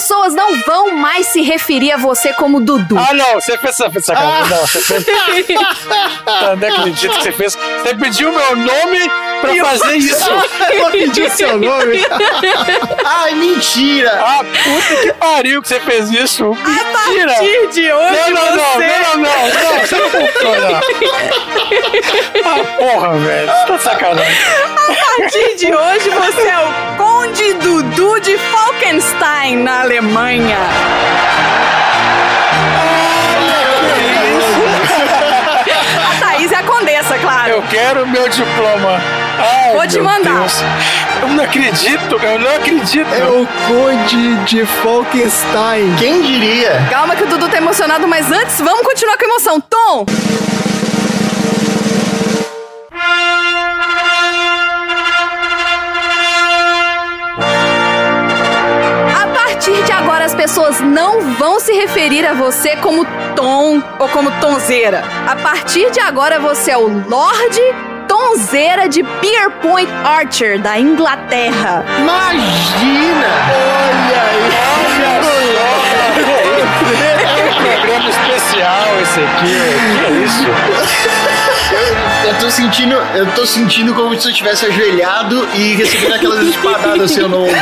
Pessoas 0.00 0.34
não 0.34 0.56
vão 0.62 0.96
mais 0.96 1.26
se 1.26 1.42
referir 1.42 1.92
a 1.92 1.98
você 1.98 2.32
como 2.32 2.58
Dudu. 2.58 2.96
Ah, 2.98 3.12
não, 3.12 3.34
você 3.34 3.58
fez 3.58 3.78
essa 3.78 4.00
sacanagem. 4.00 4.48
Não, 4.48 4.66
você 4.66 4.80
fez. 4.80 5.04
Não, 6.40 6.56
não 6.56 6.68
acredito 6.68 7.16
que 7.16 7.22
você 7.22 7.32
fez. 7.32 7.54
Você 7.54 7.94
pediu 7.94 8.32
meu 8.32 8.56
nome 8.56 8.98
pra 9.40 9.54
fazer 9.64 9.96
isso. 9.96 10.30
Ela 10.72 10.90
pediu 10.90 11.28
seu 11.30 11.58
nome. 11.58 11.98
Ai, 13.04 13.34
mentira! 13.34 14.12
Ah, 14.24 14.44
puta 14.44 15.02
que 15.02 15.12
pariu 15.14 15.60
que 15.60 15.68
você 15.68 15.80
fez 15.80 16.10
isso. 16.10 16.44
Mentira. 16.44 17.34
de 17.72 17.88
Não, 17.88 18.30
não, 18.30 18.56
não, 18.56 18.56
não, 18.56 18.78
não, 18.78 19.16
não, 19.16 19.48
não, 19.48 19.80
você 19.80 19.96
não 19.96 20.10
funciona. 20.10 20.80
Ah, 22.44 22.76
porra, 22.78 23.18
velho, 23.18 23.50
você 23.50 23.66
tá 23.66 23.76
de 23.76 23.82
sacanagem. 23.82 24.44
A 24.76 25.20
partir 25.20 25.56
de 25.56 25.74
hoje 25.74 26.10
você 26.10 26.48
é 26.48 26.58
o 26.58 26.96
De 28.22 28.36
Falkenstein, 28.36 29.56
na 29.62 29.80
Alemanha. 29.80 30.58
A 36.08 36.20
Thaís 36.20 36.52
é 36.52 36.56
a 36.56 36.62
condessa, 36.62 37.18
claro. 37.18 37.50
Eu 37.50 37.62
quero 37.62 38.06
meu 38.06 38.28
diploma. 38.28 39.00
Ai, 39.38 39.74
Vou 39.74 39.86
te 39.86 40.00
mandar. 40.00 40.40
Deus. 40.40 40.62
Eu 41.22 41.28
não 41.28 41.44
acredito, 41.44 42.16
eu 42.22 42.38
não 42.38 42.56
acredito. 42.56 43.08
É 43.14 43.24
o 43.24 43.46
Conde 43.66 44.36
de 44.44 44.66
Falkenstein. 44.66 45.94
Quem 45.98 46.20
diria? 46.22 46.86
Calma 46.90 47.16
que 47.16 47.24
o 47.24 47.26
Dudu 47.26 47.48
tá 47.48 47.56
emocionado, 47.56 48.06
mas 48.06 48.30
antes 48.30 48.58
vamos 48.58 48.82
continuar 48.82 49.16
com 49.16 49.24
a 49.24 49.28
emoção. 49.28 49.60
Tom! 49.60 50.06
Pessoas 60.40 60.80
não 60.80 61.34
vão 61.34 61.60
se 61.60 61.70
referir 61.70 62.24
a 62.24 62.32
você 62.32 62.74
como 62.76 63.04
Tom 63.36 63.82
ou 63.98 64.08
como 64.08 64.30
Tonzeira. 64.40 65.04
A 65.26 65.36
partir 65.36 65.90
de 65.90 66.00
agora 66.00 66.40
você 66.40 66.70
é 66.70 66.78
o 66.78 66.86
Lorde 67.06 67.60
Tonzeira 68.08 68.88
de 68.88 69.02
Pierpoint 69.02 69.92
Archer 70.02 70.58
da 70.58 70.78
Inglaterra. 70.78 71.84
Imagina! 71.98 73.28
Olha 73.52 74.22
aí. 74.22 74.50
É 77.36 77.42
um 77.42 77.60
programa 77.60 78.08
especial 78.08 78.98
esse 79.02 79.20
aqui. 79.20 79.44
Que 79.44 80.06
é 80.06 80.10
isso? 80.24 81.29
Eu 82.26 82.38
tô 82.38 82.50
sentindo, 82.50 82.94
eu 83.14 83.26
tô 83.32 83.46
sentindo 83.46 83.94
como 83.94 84.18
se 84.20 84.28
eu 84.28 84.32
tivesse 84.34 84.66
ajoelhado 84.66 85.48
e 85.54 85.74
recebendo 85.74 86.14
aquelas 86.14 86.46
espadadas 86.48 87.10
assim 87.10 87.20
no 87.22 87.44
ombro. 87.44 87.56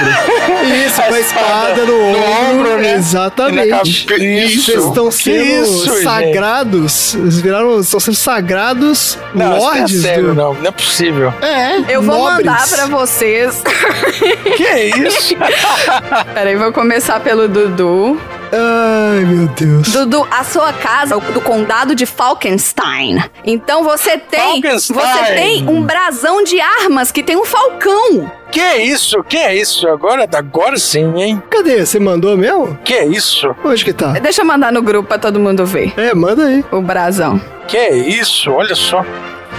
Isso, 0.87 1.03
com 1.03 1.15
a 1.15 1.21
espada 1.21 1.85
no 1.85 2.01
ombro. 2.01 2.51
ombro, 2.53 2.79
né? 2.81 2.95
Exatamente. 2.95 3.67
E 3.69 3.71
na 3.71 3.77
cabe- 3.79 4.45
Isso. 4.45 4.65
Vocês 4.65 4.85
estão 4.85 5.11
sendo 5.11 5.45
isso, 5.45 5.85
gente? 5.95 6.03
sagrados. 6.03 7.15
Eles 7.15 7.41
viraram. 7.41 7.81
Estão 7.81 8.01
sendo 8.01 8.17
sagrados 8.17 9.19
Não, 9.35 9.57
isso 9.57 9.65
lordes 9.67 10.05
é 10.05 10.09
sério, 10.09 10.29
do. 10.29 10.35
não. 10.35 10.55
Não 10.55 10.67
é 10.69 10.71
possível. 10.71 11.33
É, 11.41 11.95
Eu 11.95 12.03
vou 12.03 12.17
nobres. 12.19 12.47
mandar 12.47 12.69
pra 12.69 12.87
vocês. 12.87 13.63
Que 14.57 14.65
é 14.67 14.87
isso? 14.99 15.37
Peraí, 16.35 16.57
vou 16.57 16.73
começar 16.73 17.21
pelo 17.21 17.47
Dudu. 17.49 18.21
Ai, 18.51 19.25
meu 19.25 19.47
Deus. 19.49 19.89
Dudu, 19.93 20.27
a 20.31 20.43
sua 20.43 20.73
casa 20.73 21.15
é 21.17 21.33
do 21.33 21.41
condado 21.41 21.95
de 21.95 22.07
Falkenstein. 22.07 23.23
Então 23.45 23.85
você 23.85 24.17
tem. 24.19 24.48
Você 24.61 25.35
tem 25.35 25.69
um 25.69 25.83
brasão 25.83 26.43
de 26.43 26.61
armas 26.61 27.11
que 27.13 27.23
tem 27.23 27.37
um 27.37 27.45
falcão. 27.45 28.31
Que 28.51 28.77
isso? 28.79 29.23
Que 29.25 29.37
é 29.37 29.55
isso? 29.55 29.87
Agora, 29.89 30.27
agora 30.33 30.77
sim, 30.79 31.21
hein? 31.21 31.43
Cadê? 31.51 31.85
Você 31.85 31.99
mandou 32.01 32.37
mesmo? 32.37 32.79
Que 32.85 32.95
é 32.95 33.07
isso? 33.07 33.55
Onde 33.65 33.85
que 33.85 33.93
tá? 33.93 34.13
Deixa 34.13 34.41
eu 34.43 34.47
mandar 34.47 34.73
no 34.73 34.83
grupo 34.83 35.09
pra 35.09 35.19
todo 35.19 35.39
mundo 35.39 35.67
ver. 35.67 35.93
É, 35.97 36.15
manda 36.15 36.47
aí. 36.47 36.65
O 36.73 36.81
brasão. 36.81 37.41
Que 37.67 37.77
é 37.77 37.97
isso? 37.97 38.51
Olha 38.51 38.75
só. 38.75 39.05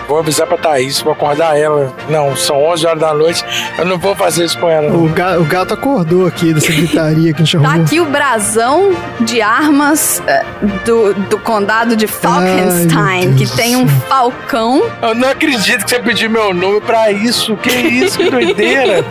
Vou 0.10 0.18
avisar 0.18 0.48
pra 0.48 0.58
Thaís, 0.58 1.00
vou 1.02 1.14
acordar 1.14 1.56
ela. 1.58 1.94
Não, 2.10 2.36
são 2.36 2.58
11 2.64 2.86
horas 2.88 3.00
da 3.00 3.14
noite. 3.14 3.46
Eu 3.78 3.86
não 3.86 3.98
vou 4.00 4.16
fazer 4.16 4.44
isso 4.44 4.58
com 4.58 4.68
ela. 4.68 4.92
O, 4.92 5.08
ga- 5.10 5.38
o 5.38 5.44
gato 5.46 5.76
acordou 5.76 6.26
aqui 6.26 6.52
dessa 6.52 6.72
gritaria 6.72 7.32
que 7.32 7.42
a 7.44 7.46
gente 7.46 7.58
Tá 7.62 7.68
arrumou. 7.70 7.86
aqui 7.86 8.00
o 8.02 8.06
brasão 8.06 8.90
de 9.22 9.40
armas 9.40 10.20
eh, 10.26 10.44
do, 10.84 11.14
do 11.14 11.38
condado 11.38 11.96
de 11.96 12.08
Falkenstein, 12.08 13.36
que 13.36 13.46
tem 13.56 13.76
um 13.76 13.88
falcão. 13.88 14.82
Eu 15.02 15.14
não 15.14 15.30
acredito 15.30 15.84
que 15.84 15.90
você 15.92 16.00
pediu 16.00 16.30
meu 16.30 16.54
nome 16.56 16.82
pra 16.82 17.12
isso. 17.12 17.56
Que 17.58 17.70
isso? 17.70 18.18
Que 18.18 18.32
doideira. 18.32 19.06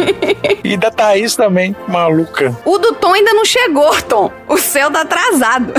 e 0.64 0.76
da 0.76 0.90
Thaís 0.90 1.36
também, 1.36 1.76
maluca. 1.86 2.52
O 2.64 2.76
do 2.76 2.92
Tom 2.94 3.12
ainda 3.14 3.32
não 3.32 3.44
chegou, 3.44 3.94
Tom. 4.02 4.32
O 4.48 4.58
seu 4.58 4.90
tá 4.90 5.02
atrasado. 5.02 5.72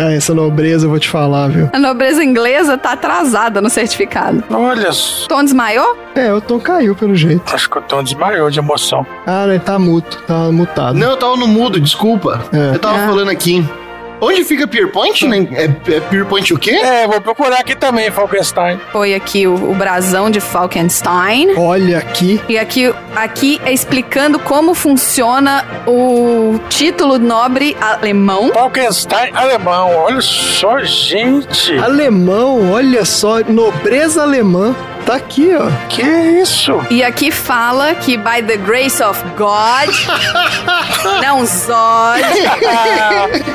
Ah, 0.00 0.12
essa 0.12 0.34
nobreza 0.34 0.86
eu 0.86 0.90
vou 0.90 0.98
te 0.98 1.08
falar, 1.08 1.48
viu? 1.48 1.70
A 1.72 1.78
nobreza 1.78 2.24
inglesa 2.24 2.76
tá 2.76 2.92
atrasada 2.92 3.60
no 3.60 3.70
certificado. 3.70 4.31
Olha 4.50 4.92
só. 4.92 5.26
Tom 5.28 5.42
desmaiou? 5.44 5.96
É, 6.14 6.32
o 6.32 6.40
Tom 6.40 6.58
caiu 6.60 6.94
pelo 6.94 7.14
jeito. 7.14 7.42
Acho 7.54 7.68
que 7.70 7.78
o 7.78 7.82
Tom 7.82 8.02
desmaiou 8.02 8.50
de 8.50 8.58
emoção. 8.58 9.06
Ah, 9.26 9.44
ele 9.46 9.58
tá 9.58 9.78
muto, 9.78 10.22
tá 10.26 10.50
mutado. 10.52 10.96
Não, 10.98 11.10
eu 11.10 11.16
tava 11.16 11.36
no 11.36 11.46
mudo, 11.46 11.80
desculpa. 11.80 12.40
É. 12.52 12.74
Eu 12.74 12.78
tava 12.78 12.98
Ah. 12.98 13.06
falando 13.08 13.30
aqui. 13.30 13.64
Onde 14.24 14.44
fica 14.44 14.68
Pierpoint? 14.68 15.26
né? 15.26 15.48
É, 15.50 15.64
é 15.64 16.00
Pierpoint 16.00 16.54
o 16.54 16.56
quê? 16.56 16.70
É, 16.70 17.08
vou 17.08 17.20
procurar 17.20 17.58
aqui 17.58 17.74
também, 17.74 18.08
Falkenstein. 18.08 18.78
Foi 18.92 19.14
aqui 19.14 19.48
o, 19.48 19.54
o 19.72 19.74
brasão 19.74 20.30
de 20.30 20.38
Falkenstein. 20.38 21.54
Olha 21.56 21.98
aqui. 21.98 22.40
E 22.48 22.56
aqui, 22.56 22.94
aqui 23.16 23.60
é 23.64 23.72
explicando 23.72 24.38
como 24.38 24.74
funciona 24.74 25.64
o 25.88 26.31
título 26.58 27.18
nobre 27.18 27.76
alemão. 27.80 28.50
Falkenstein 28.52 29.32
alemão. 29.34 29.94
Olha 29.96 30.20
só, 30.20 30.78
gente. 30.80 31.76
Alemão, 31.78 32.72
olha 32.72 33.04
só, 33.04 33.40
nobreza 33.40 34.22
alemã. 34.22 34.74
Tá 35.06 35.16
aqui, 35.16 35.50
ó. 35.52 35.68
Que 35.88 36.02
isso? 36.02 36.80
E 36.88 37.02
aqui 37.02 37.32
fala 37.32 37.92
que 37.94 38.16
by 38.16 38.40
the 38.46 38.56
grace 38.56 39.02
of 39.02 39.20
God, 39.36 39.90
não 41.20 41.44
Zod, 41.44 42.22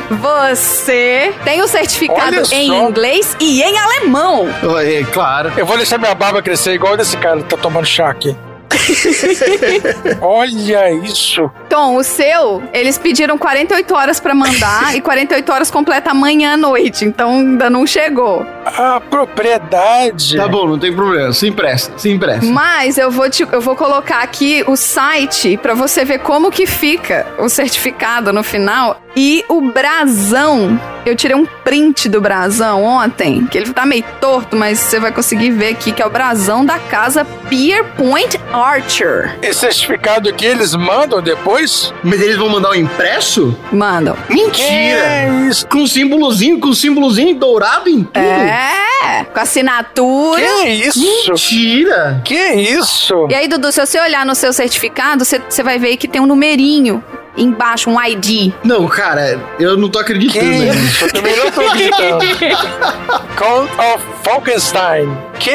você 0.19 1.33
tem 1.45 1.61
o 1.61 1.67
certificado 1.67 2.35
Olha 2.35 2.45
só. 2.45 2.53
em 2.53 2.67
inglês 2.67 3.37
e 3.39 3.61
em 3.61 3.77
alemão. 3.77 4.47
É, 4.83 5.03
claro. 5.05 5.53
Eu 5.55 5.65
vou 5.65 5.77
deixar 5.77 5.97
minha 5.97 6.13
barba 6.13 6.41
crescer 6.41 6.73
igual 6.73 6.97
desse 6.97 7.15
cara 7.15 7.37
que 7.37 7.45
tá 7.45 7.55
tomando 7.55 7.85
chá 7.85 8.09
aqui. 8.09 8.35
Olha 10.21 10.91
isso. 10.91 11.49
Tom, 11.69 11.95
o 11.95 12.03
seu, 12.03 12.63
eles 12.73 12.97
pediram 12.97 13.37
48 13.37 13.93
horas 13.93 14.19
pra 14.19 14.33
mandar 14.33 14.95
e 14.95 15.01
48 15.01 15.51
horas 15.51 15.71
completa 15.71 16.11
amanhã 16.11 16.53
à 16.53 16.57
noite, 16.57 17.05
então 17.05 17.31
ainda 17.31 17.69
não 17.69 17.85
chegou. 17.85 18.45
A 18.65 18.99
propriedade. 18.99 20.35
Tá 20.37 20.47
bom, 20.47 20.67
não 20.67 20.79
tem 20.79 20.93
problema. 20.93 21.33
Se 21.33 21.47
empresta, 21.47 21.97
se 21.97 22.09
empresta. 22.09 22.45
Mas 22.45 22.97
eu 22.97 23.09
vou, 23.11 23.29
te, 23.29 23.47
eu 23.51 23.61
vou 23.61 23.75
colocar 23.75 24.21
aqui 24.21 24.63
o 24.67 24.75
site 24.75 25.57
pra 25.57 25.73
você 25.73 26.03
ver 26.03 26.19
como 26.19 26.51
que 26.51 26.65
fica 26.65 27.25
o 27.39 27.49
certificado 27.49 28.31
no 28.33 28.43
final. 28.43 29.01
E 29.19 29.43
o 29.49 29.71
brasão, 29.71 30.79
eu 31.03 31.15
tirei 31.15 31.35
um 31.35 31.43
print 31.43 32.07
do 32.07 32.21
brasão 32.21 32.83
ontem, 32.83 33.47
que 33.47 33.57
ele 33.57 33.73
tá 33.73 33.83
meio 33.83 34.05
torto, 34.21 34.55
mas 34.55 34.77
você 34.77 34.99
vai 34.99 35.11
conseguir 35.11 35.49
ver 35.49 35.69
aqui 35.69 35.91
que 35.91 36.03
é 36.03 36.05
o 36.05 36.09
brasão 36.11 36.63
da 36.63 36.77
casa 36.77 37.25
Pierpoint 37.49 38.39
Archer. 38.53 39.35
Esse 39.41 39.61
certificado 39.61 40.29
aqui 40.29 40.45
eles 40.45 40.75
mandam 40.75 41.19
depois? 41.19 41.91
Mas 42.03 42.21
eles 42.21 42.37
vão 42.37 42.47
mandar 42.47 42.69
o 42.69 42.75
impresso? 42.75 43.57
Mandam. 43.71 44.15
Mentira! 44.29 45.01
Que 45.01 45.49
isso? 45.49 45.67
Com 45.67 45.87
símbolozinho, 45.87 46.59
com 46.59 46.71
símbolozinho 46.71 47.33
dourado 47.33 47.89
em 47.89 48.03
tudo? 48.03 48.19
É, 48.19 49.23
com 49.33 49.39
assinatura. 49.39 50.43
Que 50.61 50.69
isso? 50.69 50.99
Mentira! 50.99 52.21
Que 52.23 52.53
isso? 52.53 53.25
E 53.31 53.33
aí, 53.33 53.47
Dudu, 53.47 53.71
se 53.71 53.83
você 53.83 53.99
olhar 53.99 54.23
no 54.27 54.35
seu 54.35 54.53
certificado, 54.53 55.25
você, 55.25 55.39
você 55.39 55.63
vai 55.63 55.79
ver 55.79 55.97
que 55.97 56.07
tem 56.07 56.21
um 56.21 56.27
numerinho 56.27 57.03
embaixo, 57.37 57.89
um 57.89 58.01
ID. 58.03 58.51
Não, 58.63 58.87
cara, 58.87 59.39
eu 59.59 59.77
não 59.77 59.89
tô 59.89 59.99
Que 59.99 60.13
acreditando. 60.13 60.45
né? 60.45 60.69
isso? 60.75 61.05
Eu 61.05 61.13
também 61.13 61.35
não 61.35 61.51
tô 61.51 61.61
acreditando. 61.61 62.25
Count 63.37 63.71
of 63.79 64.03
Falkenstein. 64.23 65.17
Que 65.39 65.51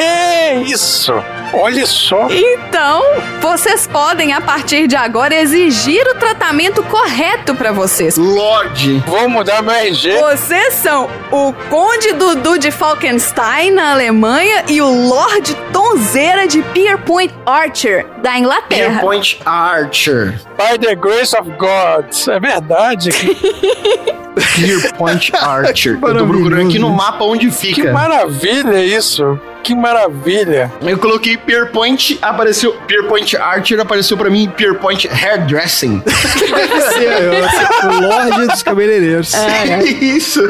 isso? 0.65 1.13
Olha 1.53 1.85
só. 1.85 2.27
Então, 2.31 3.01
vocês 3.39 3.85
podem, 3.87 4.33
a 4.33 4.41
partir 4.41 4.87
de 4.87 4.95
agora, 4.95 5.35
exigir 5.35 6.05
o 6.07 6.15
tratamento 6.15 6.81
correto 6.83 7.53
pra 7.55 7.71
vocês. 7.71 8.17
Lorde. 8.17 9.03
Vou 9.05 9.29
mudar 9.29 9.61
meu 9.61 9.73
RG. 9.73 10.17
Vocês 10.19 10.73
são 10.75 11.09
o 11.31 11.53
Conde 11.69 12.13
Dudu 12.13 12.57
de 12.57 12.71
Falkenstein, 12.71 13.71
na 13.71 13.91
Alemanha, 13.91 14.63
e 14.67 14.81
o 14.81 15.07
Lorde 15.07 15.55
Tonzeira 15.71 16.47
de 16.47 16.61
Pierpoint 16.63 17.33
Archer, 17.45 18.05
da 18.21 18.37
Inglaterra. 18.37 18.89
Pierpoint 18.91 19.39
Archer. 19.45 20.39
By 20.57 20.77
the 20.79 20.95
grace 20.95 21.35
of 21.35 21.49
God. 21.51 22.05
É 22.29 22.39
verdade. 22.39 23.11
Que, 23.11 23.35
Pierpoint 24.55 25.31
Archer. 25.35 25.99
eu 26.01 26.17
tô 26.17 26.25
procurando 26.25 26.67
aqui 26.67 26.79
no 26.79 26.89
mapa 26.89 27.23
onde 27.23 27.47
que 27.47 27.53
fica. 27.53 27.91
maravilha 27.91 28.83
isso. 28.83 29.39
Que 29.63 29.73
maravilha. 29.73 30.71
Eu 30.81 30.97
coloquei 30.97 31.37
Pierpoint, 31.37 32.19
apareceu. 32.21 32.73
Pierpoint 32.85 33.37
Archer 33.37 33.79
apareceu 33.79 34.17
pra 34.17 34.29
mim 34.29 34.51
Pierpoint 34.55 35.07
Hairdressing. 35.07 35.99
Deve 35.99 36.81
ser, 36.81 37.87
o 37.87 38.01
Lorde 38.01 38.47
dos 38.47 38.61
Cabeleireiros. 38.61 39.33
Que 39.81 39.89
isso? 40.05 40.41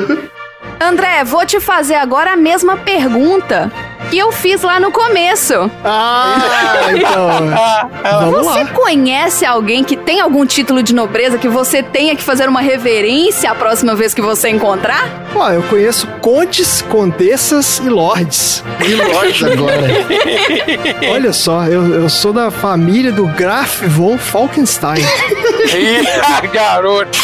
André, 0.79 1.23
vou 1.23 1.45
te 1.45 1.59
fazer 1.59 1.95
agora 1.95 2.33
a 2.33 2.35
mesma 2.35 2.77
pergunta 2.77 3.71
que 4.13 4.19
eu 4.19 4.31
fiz 4.31 4.61
lá 4.61 4.79
no 4.79 4.91
começo. 4.91 5.71
Ah, 5.83 6.35
então. 6.95 8.29
Vamos 8.31 8.45
Você 8.45 8.63
lá. 8.63 8.69
conhece 8.69 9.43
alguém 9.43 9.83
que 9.83 9.97
tem 9.97 10.19
algum 10.21 10.45
título 10.45 10.83
de 10.83 10.93
nobreza 10.93 11.39
que 11.39 11.47
você 11.47 11.81
tenha 11.81 12.15
que 12.15 12.21
fazer 12.21 12.47
uma 12.47 12.61
reverência 12.61 13.49
a 13.49 13.55
próxima 13.55 13.95
vez 13.95 14.13
que 14.13 14.21
você 14.21 14.49
encontrar? 14.49 15.09
Ó, 15.35 15.49
eu 15.49 15.63
conheço 15.63 16.05
condes, 16.21 16.83
condessas 16.83 17.79
e 17.79 17.89
lords. 17.89 18.63
De 18.77 18.93
Lorde 18.93 19.45
agora. 19.49 19.87
Olha 21.11 21.33
só, 21.33 21.65
eu, 21.65 22.03
eu 22.03 22.07
sou 22.07 22.31
da 22.31 22.51
família 22.51 23.11
do 23.11 23.25
Graf 23.25 23.81
von 23.87 24.15
Falkenstein. 24.19 25.01
Ih, 25.73 26.47
garoto. 26.53 27.17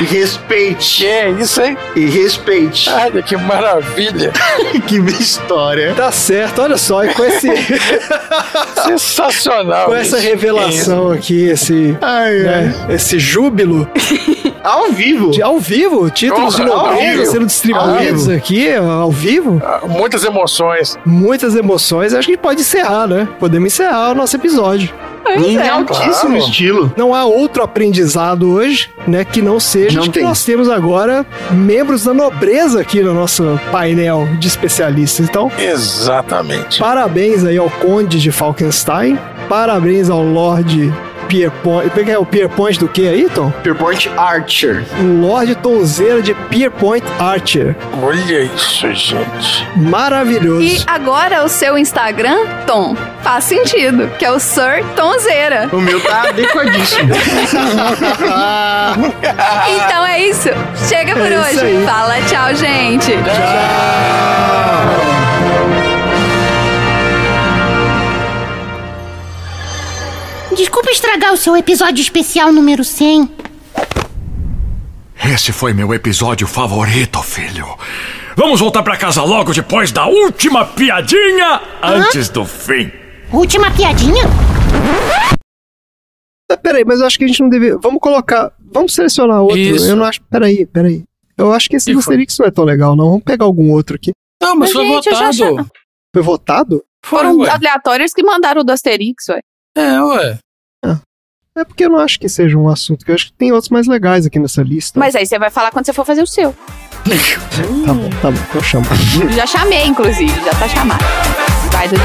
E 0.00 0.04
respeite. 0.04 1.02
Que 1.02 1.06
é 1.06 1.30
isso, 1.30 1.62
hein? 1.62 1.78
E 1.94 2.06
respeite. 2.06 2.90
Olha 2.90 3.22
que 3.22 3.36
maravilha. 3.36 4.32
que 4.88 4.96
história. 5.20 5.94
Tá 5.94 6.10
certo, 6.10 6.31
olha 6.58 6.76
só, 6.76 7.04
e 7.04 7.12
com 7.14 7.24
esse 7.24 7.48
Sensacional. 8.84 9.86
com 9.86 9.94
essa 9.94 10.18
revelação 10.18 11.10
aqui, 11.10 11.44
esse 11.48 11.96
Ai, 12.00 12.34
né, 12.40 12.74
esse 12.90 13.18
júbilo 13.18 13.88
Ao 14.62 14.90
vivo. 14.92 15.30
de 15.30 15.42
ao 15.42 15.58
vivo, 15.58 16.08
títulos 16.10 16.54
de 16.56 16.62
Ao 16.62 16.68
nobreza 16.68 17.32
sendo 17.32 17.46
distribuídos 17.46 18.28
Ao 18.28 18.34
aqui 18.36 18.72
ao 18.74 19.10
vivo, 19.10 19.60
Ah, 19.64 19.80
Muitas 19.86 20.24
emoções. 20.24 20.98
muitas 21.04 21.54
emoções. 21.56 22.14
Acho 22.14 22.28
que 22.28 22.36
pode 22.36 22.60
encerrar, 22.60 23.06
né? 23.06 23.28
Podemos 23.40 23.72
encerrar 23.72 24.12
o 24.12 24.14
nosso 24.14 24.36
episódio. 24.36 24.90
Em 25.36 25.56
é. 25.56 25.68
altíssimo 25.68 26.32
Claro. 26.32 26.36
estilo. 26.36 26.92
Não 26.96 27.14
há 27.14 27.24
outro 27.24 27.62
aprendizado 27.62 28.50
hoje, 28.50 28.90
né, 29.06 29.24
que 29.24 29.40
não 29.40 29.60
seja 29.60 29.96
Não 29.96 30.02
de 30.02 30.10
que 30.10 30.18
tem. 30.18 30.24
nós 30.28 30.44
temos 30.44 30.68
agora 30.68 31.24
membros 31.52 32.02
da 32.04 32.12
nobreza 32.12 32.80
aqui 32.80 33.00
no 33.00 33.14
nosso 33.14 33.58
painel 33.70 34.28
de 34.40 34.48
especialistas. 34.48 35.28
Então, 35.28 35.50
Exatamente. 35.56 36.78
parabéns 36.80 37.44
aí 37.44 37.56
ao 37.56 37.70
Conde 37.70 38.18
de 38.20 38.32
Falkenstein, 38.32 39.16
parabéns 39.48 40.10
ao 40.10 40.22
Lorde 40.24 40.92
Pierpoint. 41.32 41.88
Como 41.88 42.02
é 42.02 42.04
que 42.04 42.10
é 42.10 42.18
o 42.18 42.26
Pierpoint 42.26 42.78
do 42.78 42.86
que 42.86 43.08
aí, 43.08 43.26
Tom? 43.34 43.50
Pierpoint 43.62 44.10
Archer. 44.18 44.84
Lorde 45.18 45.54
Tonzeira 45.54 46.20
de 46.20 46.34
Pierpoint 46.34 47.02
Archer. 47.18 47.74
Olha 48.02 48.40
isso, 48.42 48.86
gente. 48.92 49.66
Maravilhoso. 49.74 50.60
E 50.62 50.82
agora 50.86 51.42
o 51.42 51.48
seu 51.48 51.78
Instagram, 51.78 52.36
Tom, 52.66 52.94
faz 53.22 53.44
sentido, 53.44 54.10
que 54.18 54.26
é 54.26 54.30
o 54.30 54.38
Sir 54.38 54.84
Tonzeira. 54.94 55.70
O 55.72 55.80
meu 55.80 55.98
tá 56.02 56.28
adequadíssimo. 56.28 57.12
Então 59.74 60.04
é 60.06 60.20
isso. 60.24 60.48
Chega 60.88 61.14
por 61.14 61.22
É 61.32 61.50
isso 61.50 61.58
hoje. 61.60 61.60
aí. 61.78 61.84
Fala 61.86 62.14
tchau, 62.22 62.54
gente. 62.54 63.12
Desculpa 70.56 70.90
estragar 70.90 71.32
o 71.32 71.36
seu 71.36 71.56
episódio 71.56 72.02
especial 72.02 72.52
número 72.52 72.84
100. 72.84 73.28
Esse 75.32 75.52
foi 75.52 75.72
meu 75.72 75.94
episódio 75.94 76.46
favorito, 76.46 77.22
filho. 77.22 77.66
Vamos 78.36 78.60
voltar 78.60 78.82
pra 78.82 78.96
casa 78.96 79.22
logo 79.22 79.52
depois 79.52 79.92
da 79.92 80.06
última 80.06 80.64
piadinha 80.64 81.60
antes 81.82 82.28
do 82.28 82.44
fim. 82.44 82.90
Última 83.32 83.70
piadinha? 83.70 84.24
Ah, 86.50 86.56
Peraí, 86.56 86.84
mas 86.84 87.00
eu 87.00 87.06
acho 87.06 87.18
que 87.18 87.24
a 87.24 87.28
gente 87.28 87.40
não 87.40 87.48
deve. 87.48 87.76
Vamos 87.78 88.00
colocar. 88.00 88.52
Vamos 88.72 88.94
selecionar 88.94 89.40
outro. 89.40 89.58
Isso. 89.58 89.88
Eu 89.88 89.96
não 89.96 90.04
acho. 90.04 90.20
Peraí, 90.24 90.66
peraí. 90.66 91.04
Eu 91.36 91.52
acho 91.52 91.68
que 91.68 91.76
esse 91.76 91.92
do 91.92 91.98
Asterix 91.98 92.36
não 92.38 92.46
é 92.46 92.50
tão 92.50 92.64
legal, 92.64 92.94
não. 92.94 93.06
Vamos 93.10 93.24
pegar 93.24 93.46
algum 93.46 93.72
outro 93.72 93.96
aqui. 93.96 94.12
Não, 94.40 94.54
mas, 94.56 94.72
Mas, 94.72 94.72
foi 94.72 94.86
gente, 94.86 95.10
votado. 95.10 95.66
Foi 96.14 96.22
votado? 96.22 96.84
Foram 97.04 97.38
ué. 97.38 97.48
aleatórios 97.48 98.12
que 98.12 98.22
mandaram 98.22 98.60
o 98.60 98.64
do 98.64 98.70
Asterix, 98.70 99.28
ué. 99.30 99.40
É, 99.76 100.00
ué. 100.02 100.38
É 101.54 101.64
porque 101.64 101.84
eu 101.84 101.90
não 101.90 101.98
acho 101.98 102.18
que 102.18 102.30
seja 102.30 102.56
um 102.56 102.66
assunto, 102.66 103.04
que 103.04 103.10
eu 103.10 103.14
acho 103.14 103.26
que 103.26 103.32
tem 103.34 103.52
outros 103.52 103.68
mais 103.68 103.86
legais 103.86 104.24
aqui 104.24 104.38
nessa 104.38 104.62
lista. 104.62 104.98
Mas 104.98 105.14
aí 105.14 105.26
você 105.26 105.38
vai 105.38 105.50
falar 105.50 105.70
quando 105.70 105.84
você 105.84 105.92
for 105.92 106.04
fazer 106.04 106.22
o 106.22 106.26
seu. 106.26 106.54
Tá 107.84 107.92
bom, 107.92 108.08
tá 108.22 108.30
bom, 108.30 108.38
então 108.48 108.62
chama. 108.62 108.86
Já 109.34 109.46
chamei, 109.46 109.84
inclusive, 109.84 110.32
já 110.44 110.52
tá 110.52 110.68
chamado. 110.68 111.04
Vai, 111.70 111.88
Dudu. 111.88 112.00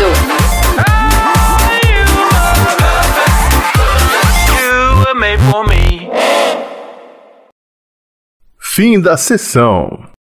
Fim 8.60 9.00
da 9.00 9.16
sessão. 9.18 10.10